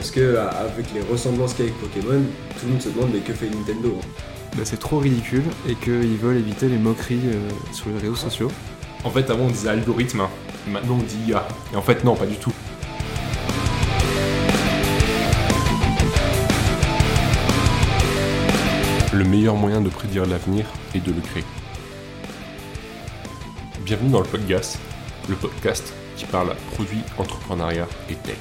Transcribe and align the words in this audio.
Parce 0.00 0.12
que 0.12 0.38
avec 0.38 0.94
les 0.94 1.02
ressemblances 1.02 1.52
qu'il 1.52 1.66
y 1.66 1.68
a 1.68 1.72
avec 1.72 1.82
Pokémon, 1.82 2.22
tout 2.58 2.64
le 2.64 2.72
monde 2.72 2.80
se 2.80 2.88
demande 2.88 3.10
mais 3.12 3.18
que 3.18 3.34
fait 3.34 3.50
Nintendo 3.50 3.98
hein 4.00 4.06
Bah, 4.56 4.62
c'est 4.64 4.78
trop 4.78 4.98
ridicule 4.98 5.42
et 5.68 5.74
qu'ils 5.74 6.16
veulent 6.16 6.38
éviter 6.38 6.70
les 6.70 6.78
moqueries 6.78 7.20
euh, 7.26 7.50
sur 7.70 7.90
les 7.90 7.98
réseaux 7.98 8.14
sociaux. 8.14 8.50
En 9.04 9.10
fait, 9.10 9.28
avant 9.28 9.44
on 9.44 9.50
disait 9.50 9.68
algorithme, 9.68 10.22
maintenant 10.66 10.94
on 10.94 11.02
dit 11.02 11.18
IA. 11.28 11.46
Et 11.74 11.76
en 11.76 11.82
fait, 11.82 12.02
non, 12.02 12.16
pas 12.16 12.24
du 12.24 12.36
tout. 12.36 12.50
Le 19.12 19.24
meilleur 19.24 19.56
moyen 19.56 19.82
de 19.82 19.90
prédire 19.90 20.24
l'avenir 20.24 20.64
est 20.94 21.04
de 21.04 21.12
le 21.12 21.20
créer. 21.20 21.44
Bienvenue 23.84 24.12
dans 24.12 24.22
le 24.22 24.26
podcast, 24.26 24.78
le 25.28 25.34
podcast 25.34 25.92
qui 26.16 26.24
parle 26.24 26.56
produit, 26.72 27.02
entrepreneuriat 27.18 27.86
et 28.08 28.14
tech. 28.14 28.38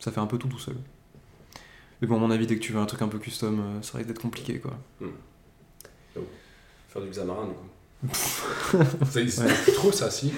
Ça 0.00 0.10
fait 0.10 0.20
un 0.20 0.26
peu 0.26 0.36
tout 0.38 0.48
tout 0.48 0.58
seul. 0.58 0.74
Mais 2.02 2.08
bon, 2.08 2.16
à 2.16 2.18
mon 2.18 2.30
avis, 2.30 2.46
dès 2.46 2.56
que 2.56 2.60
tu 2.60 2.72
veux 2.72 2.80
un 2.80 2.86
truc 2.86 3.02
un 3.02 3.08
peu 3.08 3.18
custom, 3.18 3.60
euh, 3.60 3.82
ça 3.82 3.98
risque 3.98 4.08
d'être 4.08 4.20
compliqué 4.22 4.58
quoi. 4.58 4.72
Faire 6.88 7.02
du 7.02 7.10
Xamarin 7.10 7.46
du 7.46 7.52
coup. 7.52 8.14
Ça 9.10 9.20
existe 9.20 9.44
plus 9.64 9.72
trop 9.74 9.92
ça, 9.92 10.10
si? 10.10 10.32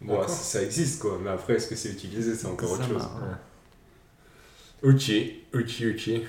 Bon, 0.00 0.26
ça 0.26 0.62
existe 0.62 1.00
quoi, 1.00 1.18
mais 1.22 1.30
après 1.30 1.54
est-ce 1.54 1.68
que 1.68 1.76
c'est 1.76 1.90
utilisé? 1.90 2.34
C'est 2.34 2.46
encore 2.46 2.72
autre 2.72 2.86
chose. 2.88 3.08
Ok, 4.82 5.10
ok, 5.54 5.82
ok. 5.94 6.20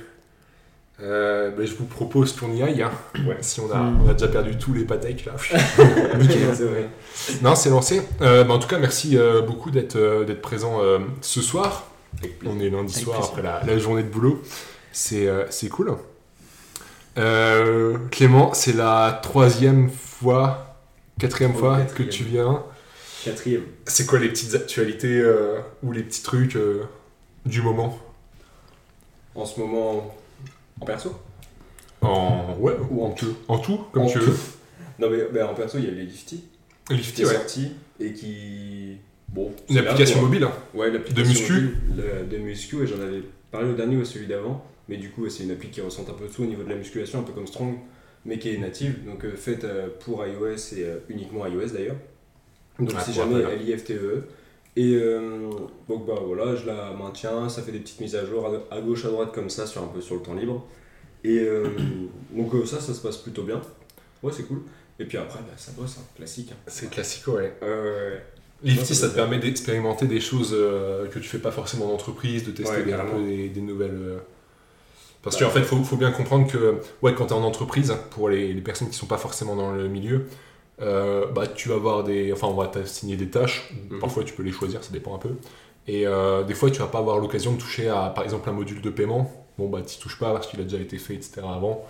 Euh, 1.01 1.51
ben, 1.51 1.65
je 1.65 1.75
vous 1.75 1.85
propose 1.85 2.31
qu'on 2.33 2.53
y 2.53 2.61
aille. 2.63 2.81
hein. 2.83 2.91
Ouais. 3.27 3.37
Si 3.41 3.59
on 3.59 3.69
a, 3.71 3.77
Mm. 3.79 4.01
on 4.05 4.09
a 4.09 4.13
déjà 4.13 4.29
perdu 4.29 4.57
tous 4.57 4.73
les 4.73 4.85
patecs 4.85 5.25
là. 5.25 5.33
Nickel, 6.19 6.55
c'est 6.55 6.63
vrai. 6.65 6.89
non, 7.41 7.53
c'est 7.55 7.69
lancé. 7.69 8.01
Euh, 8.21 8.43
ben, 8.45 8.53
en 8.53 8.59
tout 8.59 8.67
cas, 8.69 8.77
merci 8.79 9.17
euh, 9.17 9.41
beaucoup 9.41 9.71
d'être 9.71 9.97
euh, 9.97 10.23
d'être 10.23 10.41
présent 10.41 10.81
euh, 10.81 10.99
ce 11.21 11.41
soir. 11.41 11.85
On 12.45 12.59
est 12.59 12.69
lundi 12.69 12.93
soir 12.93 13.23
après 13.23 13.41
la, 13.41 13.63
la 13.63 13.77
journée 13.77 14.03
de 14.03 14.09
boulot. 14.09 14.41
C'est 14.91 15.27
euh, 15.27 15.45
cool. 15.71 15.95
Euh, 17.17 17.97
Clément, 18.11 18.53
c'est 18.53 18.73
la 18.73 19.19
troisième 19.23 19.89
fois, 19.89 20.77
quatrième 21.19 21.53
Oh, 21.55 21.59
fois 21.59 21.77
quatrième. 21.77 22.09
que 22.09 22.15
tu 22.15 22.23
viens. 22.23 22.63
Quatrième. 23.23 23.63
C'est 23.85 24.05
quoi 24.05 24.19
les 24.19 24.29
petites 24.29 24.53
actualités 24.55 25.19
euh, 25.19 25.59
ou 25.83 25.91
les 25.91 26.03
petits 26.03 26.23
trucs 26.23 26.57
du 27.45 27.61
moment? 27.61 27.97
En 29.33 29.45
ce 29.45 29.59
moment, 29.59 30.15
en 30.79 30.85
perso? 30.85 31.13
En 32.01 32.55
ouais, 32.59 32.75
Ou 32.91 33.03
en 33.05 33.11
tout 33.11 33.35
en 33.47 33.57
tout, 33.57 33.79
comme 33.91 34.03
En 34.03 34.07
tu 34.07 34.19
tout. 34.19 34.25
veux. 34.25 34.37
Non 34.99 35.09
mais 35.33 35.41
en 35.41 35.53
perso, 35.53 35.77
il 35.77 35.85
y 35.85 35.87
a 35.87 35.91
les 35.91 36.03
Lifty 36.05 36.43
qui 36.87 36.93
Lifty, 36.95 37.21
est 37.23 37.25
ouais. 37.25 37.33
sorti 37.33 37.71
et 37.99 38.13
qui... 38.13 38.97
Bon, 39.35 39.51
Une 39.69 39.77
application 39.79 40.21
mobile. 40.21 40.43
hein. 40.45 40.51
Ouais, 40.73 40.89
l'application 40.89 41.23
De 41.23 41.27
muscu. 41.27 41.53
mobile, 41.89 42.29
de 42.31 42.37
muscu, 42.37 42.83
et 42.83 42.87
j'en 42.87 43.01
avais 43.01 43.21
parlé 43.51 43.69
au 43.69 43.73
dernier 43.75 43.97
ou 43.97 44.01
à 44.01 44.05
celui 44.05 44.27
d'avant, 44.27 44.65
mais 44.87 44.95
du 44.97 45.09
coup, 45.11 45.27
c'est 45.29 45.43
une 45.43 45.51
appli 45.51 45.69
qui 45.69 45.81
ressemble 45.81 46.09
un 46.11 46.13
peu 46.13 46.27
tout 46.27 46.43
au 46.43 46.45
niveau 46.45 46.63
de 46.63 46.69
la 46.69 46.75
musculation, 46.75 47.19
un 47.19 47.23
peu 47.23 47.33
comme 47.33 47.45
Strong, 47.47 47.75
mais 48.23 48.39
qui 48.39 48.49
est 48.49 48.57
native, 48.57 49.03
donc 49.05 49.25
euh, 49.25 49.35
faite 49.35 49.65
euh, 49.65 49.87
pour 49.99 50.25
iOS 50.25 50.55
et 50.77 50.83
euh, 50.85 50.97
uniquement 51.09 51.45
iOS 51.45 51.67
d'ailleurs. 51.73 51.97
Donc 52.79 52.91
si 53.01 53.13
jamais 53.13 53.43
Apple, 53.43 53.53
hein. 53.53 53.63
LIFTE. 53.63 53.91
Et 54.77 54.95
euh, 54.95 55.49
donc 55.87 56.05
bah 56.05 56.15
voilà, 56.25 56.55
je 56.55 56.65
la 56.65 56.91
maintiens, 56.91 57.47
ça 57.49 57.61
fait 57.61 57.71
des 57.71 57.79
petites 57.79 57.99
mises 58.01 58.15
à 58.15 58.25
jour 58.25 58.45
à, 58.71 58.75
à 58.75 58.81
gauche, 58.81 59.05
à 59.05 59.09
droite 59.09 59.31
comme 59.33 59.49
ça, 59.49 59.65
sur 59.67 59.83
un 59.83 59.87
peu 59.87 60.01
sur 60.01 60.15
le 60.15 60.21
temps 60.21 60.33
libre. 60.33 60.65
Et 61.23 61.39
euh, 61.39 61.67
donc 62.35 62.51
ça, 62.65 62.79
ça 62.79 62.93
se 62.93 63.01
passe 63.01 63.17
plutôt 63.17 63.43
bien. 63.43 63.61
Ouais, 64.23 64.31
c'est 64.35 64.43
cool. 64.47 64.61
Et 64.99 65.05
puis 65.05 65.17
après, 65.17 65.39
bah, 65.39 65.53
ça 65.57 65.71
bosse, 65.77 65.97
hein, 65.99 66.03
classique. 66.15 66.49
hein. 66.53 66.57
C'est 66.67 66.89
classique, 66.89 67.27
ouais. 67.27 67.53
Ouais, 67.61 68.21
ça 68.73 68.95
ça 68.95 69.09
te 69.09 69.15
permet 69.15 69.37
d'expérimenter 69.39 70.07
des 70.07 70.19
choses 70.19 70.51
euh, 70.53 71.07
que 71.07 71.19
tu 71.19 71.27
fais 71.29 71.39
pas 71.39 71.51
forcément 71.51 71.87
d'entreprise, 71.87 72.43
de 72.45 72.51
tester 72.51 72.83
Ouais, 72.83 72.93
un 72.93 73.05
peu 73.05 73.21
des, 73.23 73.49
des 73.49 73.61
nouvelles. 73.61 73.91
euh, 73.95 74.19
Parce 75.23 75.37
Bah, 75.37 75.45
qu'en 75.45 75.49
fait, 75.49 75.59
il 75.59 75.65
faut, 75.65 75.83
faut 75.83 75.97
bien 75.97 76.11
comprendre 76.11 76.47
que 76.51 76.79
ouais, 77.01 77.13
quand 77.15 77.27
tu 77.27 77.33
es 77.33 77.35
en 77.37 77.43
entreprise, 77.43 77.93
pour 78.11 78.29
les, 78.29 78.53
les 78.53 78.61
personnes 78.61 78.89
qui 78.89 78.95
sont 78.95 79.07
pas 79.07 79.17
forcément 79.17 79.55
dans 79.55 79.71
le 79.73 79.87
milieu, 79.87 80.25
euh, 80.81 81.27
bah, 81.31 81.47
tu 81.47 81.69
vas 81.69 81.75
avoir 81.75 82.03
des. 82.03 82.31
Enfin, 82.33 82.47
on 82.47 82.53
va 82.55 82.67
t'assigner 82.67 83.15
des 83.17 83.29
tâches. 83.29 83.73
Mhm. 83.89 83.99
Parfois, 83.99 84.23
tu 84.23 84.33
peux 84.33 84.43
les 84.43 84.51
choisir, 84.51 84.83
ça 84.83 84.91
dépend 84.93 85.15
un 85.15 85.19
peu. 85.19 85.31
Et 85.87 86.07
euh, 86.07 86.43
des 86.43 86.53
fois, 86.55 86.71
tu 86.71 86.79
vas 86.79 86.87
pas 86.87 86.99
avoir 86.99 87.19
l'occasion 87.19 87.53
de 87.53 87.57
toucher 87.59 87.89
à, 87.89 88.11
par 88.15 88.23
exemple, 88.23 88.49
un 88.49 88.53
module 88.53 88.81
de 88.81 88.89
paiement. 88.89 89.47
Bon, 89.57 89.69
bah, 89.69 89.81
tu 89.81 89.97
touches 89.99 90.19
pas 90.19 90.33
parce 90.33 90.47
qu'il 90.47 90.59
a 90.61 90.63
déjà 90.63 90.77
été 90.79 90.97
fait, 90.97 91.15
etc. 91.15 91.53
avant. 91.55 91.85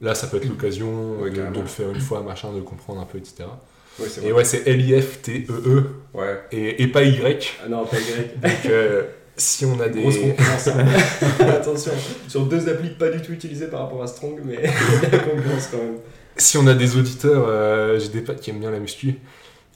Là, 0.00 0.14
ça 0.14 0.28
peut 0.28 0.36
être 0.38 0.48
l'occasion 0.48 1.16
Ouais, 1.20 1.30
de, 1.30 1.46
de 1.46 1.60
le 1.60 1.66
faire 1.66 1.90
une 1.90 2.00
fois, 2.00 2.22
machin, 2.22 2.52
de 2.52 2.60
comprendre 2.60 3.00
un 3.00 3.06
peu, 3.06 3.18
etc. 3.18 3.60
ouais, 4.00 4.06
Et 4.28 4.32
ouais, 4.32 4.44
c'est 4.44 4.66
L-I-F-T-E-E 4.66 5.84
Ouais. 6.14 6.40
et, 6.52 6.82
et 6.82 6.86
pas 6.88 7.02
Y. 7.02 7.54
Ah 7.64 7.68
non, 7.68 7.84
pas 7.84 7.96
Y. 7.98 8.40
Donc, 8.40 8.52
euh, 8.66 9.02
si 9.36 9.64
on 9.64 9.78
a 9.80 9.88
des. 9.88 10.00
Grosse 10.02 10.18
concurrence. 10.18 10.68
Attention, 11.40 11.92
sur 12.26 12.46
deux 12.46 12.68
applis 12.68 12.90
pas 12.90 13.08
du 13.10 13.20
tout 13.22 13.32
utilisées 13.32 13.66
par 13.68 13.80
rapport 13.82 14.02
à 14.02 14.06
Strong, 14.06 14.40
mais 14.44 14.56
la 15.12 15.18
concurrence 15.18 15.68
quand 15.70 15.78
même. 15.78 15.98
Si 16.36 16.56
on 16.58 16.66
a 16.66 16.74
des 16.74 16.96
auditeurs, 16.96 17.44
euh, 17.48 17.98
j'ai 17.98 18.08
des 18.08 18.20
potes 18.20 18.40
qui 18.40 18.50
aiment 18.50 18.60
bien 18.60 18.70
la 18.70 18.78
muscu. 18.80 19.14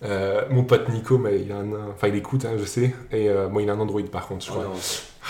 Euh, 0.04 0.42
mon 0.50 0.64
pote 0.64 0.88
Nico, 0.88 1.16
mais 1.18 1.40
il 1.40 1.52
a 1.52 1.56
un, 1.56 1.90
enfin 1.94 2.08
il 2.08 2.16
écoute, 2.16 2.44
hein, 2.44 2.54
je 2.58 2.64
sais. 2.64 2.92
Et 3.12 3.28
moi, 3.50 3.62
il 3.62 3.70
a 3.70 3.72
un 3.74 3.78
Android 3.80 4.02
par 4.10 4.26
contre, 4.26 4.44
je 4.44 4.50
Oh 4.50 4.54
crois. 4.54 4.64
non. 4.64 4.72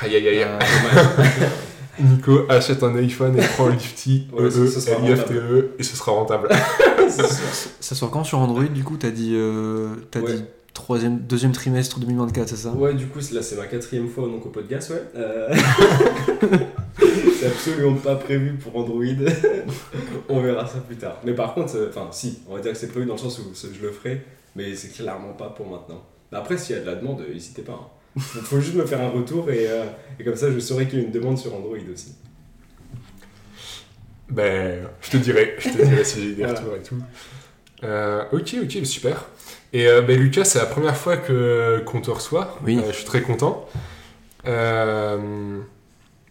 Aïe 0.01 0.17
aïe 0.17 0.29
aïe. 0.29 0.47
Nico 2.03 2.41
achète 2.49 2.83
un 2.83 2.95
iPhone 2.97 3.39
et 3.39 3.43
prend 3.43 3.69
Lifty, 3.69 4.27
Ouais, 4.33 4.45
E, 4.45 4.51
ce- 4.51 4.67
ce 4.67 4.81
sera 4.81 5.01
E, 5.01 5.05
L-I-F-T-E, 5.07 5.71
et 5.79 5.83
ce 5.83 5.97
sera 5.97 6.13
rentable. 6.13 6.49
Ça 7.81 7.95
sort 7.95 8.11
quand 8.11 8.25
sur 8.25 8.39
Android 8.39 8.65
du 8.65 8.85
coup 8.85 8.97
T'as 8.97 9.11
dit, 9.11 9.33
euh, 9.35 9.89
Ouais. 10.17 10.35
dit 10.35 10.45
troisième, 10.75 11.19
deuxième 11.19 11.53
trimestre 11.53 12.01
2024, 12.01 12.49
c'est 12.49 12.57
ça? 12.57 12.71
Ouais, 12.73 12.95
du 12.95 13.07
coup, 13.07 13.21
c'est- 13.21 13.35
là, 13.35 13.43
c'est 13.43 13.57
ma 13.57 13.67
quatrième 13.67 14.09
fois 14.09 14.27
donc, 14.27 14.47
au 14.47 14.49
podcast, 14.49 14.91
ouais. 14.91 15.03
Euh, 15.17 15.55
c'est 17.39 17.47
absolument 17.47 17.95
pas 17.97 18.17
prévu 18.17 18.55
pour 18.55 18.77
Android. 18.77 19.03
on 20.29 20.41
verra 20.41 20.67
ça 20.67 20.79
plus 20.79 20.97
tard. 20.97 21.19
Mais 21.25 21.35
par 21.35 21.55
contre, 21.55 21.77
euh, 21.77 21.89
enfin, 21.91 22.09
si, 22.11 22.39
on 22.49 22.55
va 22.55 22.61
dire 22.61 22.73
que 22.73 22.79
c'est 22.79 22.89
prévu 22.89 23.07
dans 23.07 23.15
le 23.15 23.19
sens 23.19 23.39
où 23.39 23.43
je 23.55 23.83
le 23.85 23.93
ferai, 23.93 24.23
mais 24.57 24.75
c'est 24.75 24.89
clairement 24.89 25.33
pas 25.35 25.51
pour 25.51 25.67
maintenant. 25.69 26.03
Mais 26.31 26.39
Après, 26.39 26.57
s'il 26.57 26.77
y 26.77 26.79
a 26.79 26.83
de 26.83 26.87
la 26.87 26.95
demande, 26.95 27.21
euh, 27.21 27.33
n'hésitez 27.33 27.63
pas. 27.63 27.73
hein. 27.73 27.87
Faut, 28.19 28.41
faut 28.41 28.61
juste 28.61 28.75
me 28.75 28.85
faire 28.85 29.01
un 29.01 29.09
retour 29.09 29.51
et, 29.51 29.67
euh, 29.69 29.85
et 30.21 30.25
comme 30.25 30.37
ça, 30.37 30.51
je 30.51 30.59
saurai 30.59 30.87
qu'il 30.87 30.99
y 30.99 31.03
a 31.03 31.05
une 31.07 31.13
demande 31.13 31.39
sur 31.39 31.55
Android 31.55 31.77
aussi. 31.93 32.15
Ben, 34.31 34.83
je 35.03 35.11
te 35.11 35.17
dirai, 35.19 35.57
je 35.59 35.69
te 35.71 35.83
dirai 35.83 36.05
si 36.05 36.23
j'ai 36.23 36.35
des 36.35 36.43
Voilà. 36.45 36.59
retours 36.61 36.77
et 36.77 36.83
tout. 36.83 36.97
Euh, 37.85 38.25
ok, 38.33 38.57
ok, 38.65 38.87
super. 38.87 39.27
Et 39.73 39.87
euh, 39.87 40.03
ben, 40.03 40.19
Lucas, 40.19 40.45
c'est 40.45 40.59
la 40.59 40.67
première 40.67 40.97
fois 40.97 41.17
que 41.17 41.83
qu'on 41.87 42.01
te 42.01 42.11
reçoit. 42.11 42.59
Oui. 42.65 42.79
Euh, 42.79 42.87
je 42.89 42.97
suis 42.97 43.05
très 43.05 43.23
content. 43.23 43.67
Euh, 44.47 45.61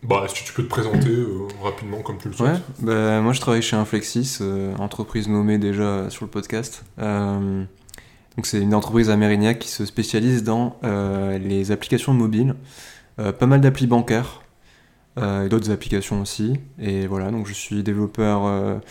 bah, 0.03 0.23
est-ce 0.25 0.33
que 0.41 0.45
tu 0.47 0.53
peux 0.53 0.63
te 0.63 0.69
présenter 0.69 1.09
euh, 1.09 1.47
rapidement 1.63 2.01
comme 2.01 2.17
tu 2.17 2.27
le 2.29 2.33
souhaites 2.33 2.53
Ouais, 2.53 2.59
bah, 2.81 3.21
moi 3.21 3.33
je 3.33 3.39
travaille 3.41 3.61
chez 3.61 3.75
Inflexis, 3.75 4.37
euh, 4.41 4.75
entreprise 4.77 5.27
nommée 5.27 5.57
déjà 5.59 6.09
sur 6.09 6.25
le 6.25 6.31
podcast. 6.31 6.83
Euh, 6.99 7.63
donc 8.37 8.45
c'est 8.45 8.59
une 8.59 8.73
entreprise 8.73 9.09
à 9.09 9.17
Mérignac 9.17 9.59
qui 9.59 9.67
se 9.69 9.85
spécialise 9.85 10.43
dans 10.43 10.77
euh, 10.83 11.37
les 11.37 11.71
applications 11.71 12.13
mobiles, 12.13 12.55
euh, 13.19 13.31
pas 13.31 13.45
mal 13.45 13.61
d'applis 13.61 13.87
bancaires 13.87 14.41
euh, 15.17 15.45
et 15.45 15.49
d'autres 15.49 15.69
applications 15.71 16.21
aussi. 16.21 16.59
Et 16.79 17.07
voilà, 17.07 17.29
donc 17.31 17.47
je 17.47 17.53
suis 17.53 17.83
développeur 17.83 18.81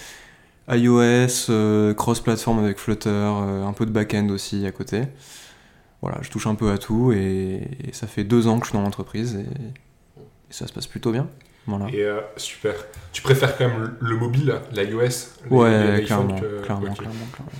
iOS, 0.70 1.94
cross-platform 1.94 2.58
avec 2.62 2.78
Flutter, 2.78 3.10
un 3.10 3.72
peu 3.72 3.86
de 3.86 3.90
back-end 3.90 4.28
aussi 4.28 4.66
à 4.66 4.72
côté. 4.72 5.02
Voilà, 6.02 6.18
je 6.22 6.30
touche 6.30 6.46
un 6.46 6.54
peu 6.54 6.70
à 6.70 6.78
tout 6.78 7.12
et, 7.12 7.60
et 7.84 7.92
ça 7.92 8.06
fait 8.06 8.24
deux 8.24 8.46
ans 8.46 8.58
que 8.58 8.64
je 8.66 8.70
suis 8.70 8.78
dans 8.78 8.82
l'entreprise 8.84 9.36
et, 9.36 9.40
et 10.20 10.52
ça 10.52 10.66
se 10.66 10.72
passe 10.72 10.86
plutôt 10.86 11.12
bien. 11.12 11.28
Voilà. 11.66 11.88
Et 11.93 12.02
euh, 12.04 12.20
super. 12.36 12.75
Tu 13.12 13.20
préfères 13.20 13.56
quand 13.58 13.69
même 13.69 13.96
le 14.00 14.08
le 14.08 14.16
mobile, 14.16 14.54
l'iOS 14.72 15.00
Ouais, 15.50 15.98
les 15.98 16.04
clairement, 16.04 16.36
iPhones 16.36 16.40
que- 16.40 16.62
clairement, 16.64 16.86
ok. 16.90 16.96
clairement, 16.98 17.26
clairement. 17.34 17.52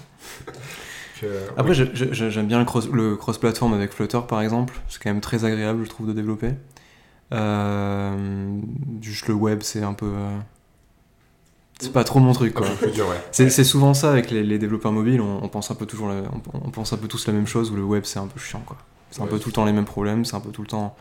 Que- 1.21 1.27
Après, 1.57 1.79
oui. 1.79 1.91
j'aime 2.13 2.47
bien 2.47 2.59
le 2.59 2.65
cross, 2.65 2.89
le 2.89 3.17
cross-platform 3.17 3.75
avec 3.75 3.93
Flutter, 3.93 4.21
par 4.29 4.41
exemple. 4.41 4.75
C'est 4.89 5.03
quand 5.03 5.11
même 5.11 5.21
très 5.21 5.45
agréable, 5.45 5.85
je 5.85 5.91
trouve, 5.91 6.07
de 6.07 6.13
développer. 6.13 6.53
Euh, 7.33 8.59
juste 9.01 9.29
le 9.29 9.35
web, 9.35 9.61
c'est 9.63 9.83
un 9.83 9.93
peu... 9.95 10.07
euh, 10.07 10.39
C'est 11.81 11.93
pas 11.93 12.05
trop 12.05 12.21
mon 12.21 12.33
truc, 12.33 12.55
quoi. 12.55 12.67
ouais. 12.67 13.21
C'est 13.33 13.65
souvent 13.65 13.95
ça 13.95 14.11
avec 14.11 14.31
les, 14.31 14.43
les 14.43 14.59
développeurs 14.59 14.93
mobiles, 14.93 15.21
on, 15.21 15.43
on 15.43 15.49
pense 15.49 15.71
un 15.71 15.75
peu 15.75 15.87
toujours, 15.87 16.09
la- 16.09 16.23
on, 16.55 16.67
on 16.67 16.71
pense 16.71 16.93
un 16.93 16.97
peu 16.97 17.07
tous 17.09 17.27
la 17.27 17.33
même 17.33 17.47
chose, 17.47 17.71
où 17.71 17.77
le 17.77 17.85
web 17.85 18.05
c'est 18.05 18.19
un 18.19 18.27
peu 18.27 18.41
chiant, 18.41 18.63
quoi. 18.67 18.77
C'est 19.11 19.23
un 19.23 19.27
peu 19.27 19.39
tout 19.41 19.49
le 19.49 19.53
temps 19.53 19.65
les 19.65 19.73
mêmes 19.73 19.85
problèmes, 19.87 20.25
c'est 20.25 20.37
un 20.37 20.41
peu 20.41 20.51
tout 20.51 20.63
le 20.63 20.69
temps 20.69 20.97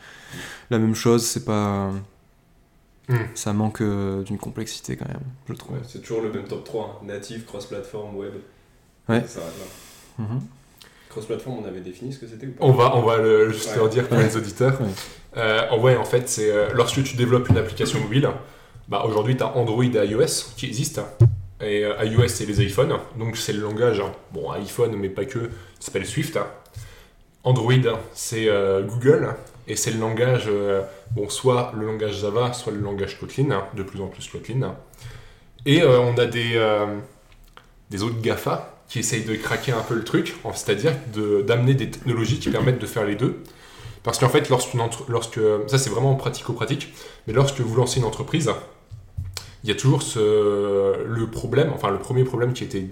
la 0.72 0.80
même 0.80 0.96
chose, 0.96 1.26
c'est 1.26 1.46
pas... 1.46 1.92
Hmm. 3.08 3.16
Ça 3.34 3.54
manque 3.54 3.82
euh, 3.82 4.22
d'une 4.24 4.38
complexité 4.38 4.96
quand 4.96 5.08
même, 5.08 5.22
je 5.48 5.54
trouve. 5.54 5.76
Ouais, 5.78 5.82
c'est 5.88 6.00
toujours 6.02 6.22
le 6.22 6.32
même 6.32 6.44
top 6.46 6.64
3, 6.64 7.00
hein. 7.02 7.06
native, 7.08 7.46
cross-platform, 7.46 8.16
web. 8.16 8.34
Ouais. 9.08 9.22
Ça 9.22 9.28
s'arrête 9.28 9.58
là. 9.58 9.66
Mhm. 10.20 10.42
Cross-platform, 11.10 11.58
on 11.64 11.68
avait 11.68 11.80
défini 11.80 12.14
ce 12.14 12.20
que 12.20 12.28
c'était 12.28 12.46
ou 12.46 12.52
pas 12.52 12.64
On 12.66 12.72
va, 12.72 12.96
on 12.96 13.02
va 13.02 13.18
le, 13.18 13.52
juste 13.52 13.70
Ouais. 13.72 13.78
leur 13.78 13.90
dire 13.90 14.08
pour 14.08 14.18
les 14.20 14.38
auditeurs. 14.38 14.80
Ouais. 14.80 14.88
Euh, 15.38 15.68
en 15.72 15.80
ouais, 15.80 15.96
en 15.96 16.06
fait, 16.06 16.30
c'est 16.30 16.52
euh, 16.52 16.70
lorsque 16.76 17.02
tu 17.04 17.16
développes 17.16 17.50
une 17.50 17.58
application 17.58 18.00
mobile, 18.00 18.30
bah, 18.88 19.04
aujourd'hui, 19.08 19.36
tu 19.36 19.42
as 19.44 19.56
Android 19.58 19.84
et 19.84 20.06
iOS 20.06 20.54
qui 20.56 20.68
existent. 20.68 21.08
Et 21.62 21.84
euh, 21.84 22.04
iOS, 22.06 22.28
c'est 22.28 22.46
les 22.46 22.62
iPhones. 22.64 22.96
Donc, 23.18 23.38
c'est 23.38 23.54
le 23.54 23.62
langage, 23.62 24.00
hein. 24.00 24.12
bon, 24.32 24.52
iPhone, 24.52 24.96
mais 24.96 25.10
pas 25.10 25.26
que, 25.26 25.40
qui 25.40 25.86
s'appelle 25.86 26.06
Swift. 26.06 26.38
hein. 26.38 26.46
Android, 27.44 27.74
c'est 28.14 28.48
euh, 28.48 28.84
Google. 28.84 29.34
Et 29.68 29.76
c'est 29.76 29.92
le 29.92 30.00
langage, 30.00 30.46
euh, 30.48 30.82
bon, 31.12 31.28
soit 31.30 31.72
le 31.78 31.86
langage 31.86 32.20
Java, 32.22 32.54
soit 32.54 32.72
le 32.74 32.80
langage 32.80 33.20
Kotlin, 33.20 33.52
hein, 33.52 33.64
de 33.76 33.84
plus 33.84 34.02
en 34.02 34.08
plus 34.08 34.28
Kotlin. 34.28 34.76
Et 35.66 35.82
euh, 35.82 36.00
on 36.00 36.18
a 36.18 36.26
des, 36.26 36.52
euh, 36.56 36.86
des 37.90 38.02
autres 38.04 38.20
GAFA 38.22 38.76
qui 38.90 39.00
essayent 39.00 39.24
de 39.24 39.36
craquer 39.36 39.72
un 39.72 39.82
peu 39.82 39.96
le 39.96 40.04
truc, 40.04 40.36
c'est-à-dire 40.54 40.94
d'amener 41.48 41.76
des 41.76 41.90
technologies 41.90 42.40
qui 42.40 42.50
permettent 42.50 42.80
de 42.80 42.88
faire 42.88 43.06
les 43.06 43.16
deux. 43.16 43.42
Parce 44.04 44.18
qu'en 44.18 44.30
fait, 44.30 44.50
lorsqu'une 44.50 44.82
entre- 44.82 45.06
lorsque, 45.10 45.40
ça 45.68 45.78
c'est 45.78 45.90
vraiment 45.90 46.16
pratico-pratique, 46.16 46.94
mais 47.28 47.34
lorsque 47.34 47.60
vous 47.60 47.76
lancez 47.76 48.00
une 48.00 48.06
entreprise, 48.06 48.50
il 49.64 49.70
y 49.70 49.72
a 49.72 49.76
toujours 49.76 50.02
le 50.16 51.26
problème, 51.28 51.72
enfin 51.74 51.92
le 51.92 52.00
premier 52.00 52.24
problème 52.24 52.54
qui 52.54 52.64
était, 52.64 52.88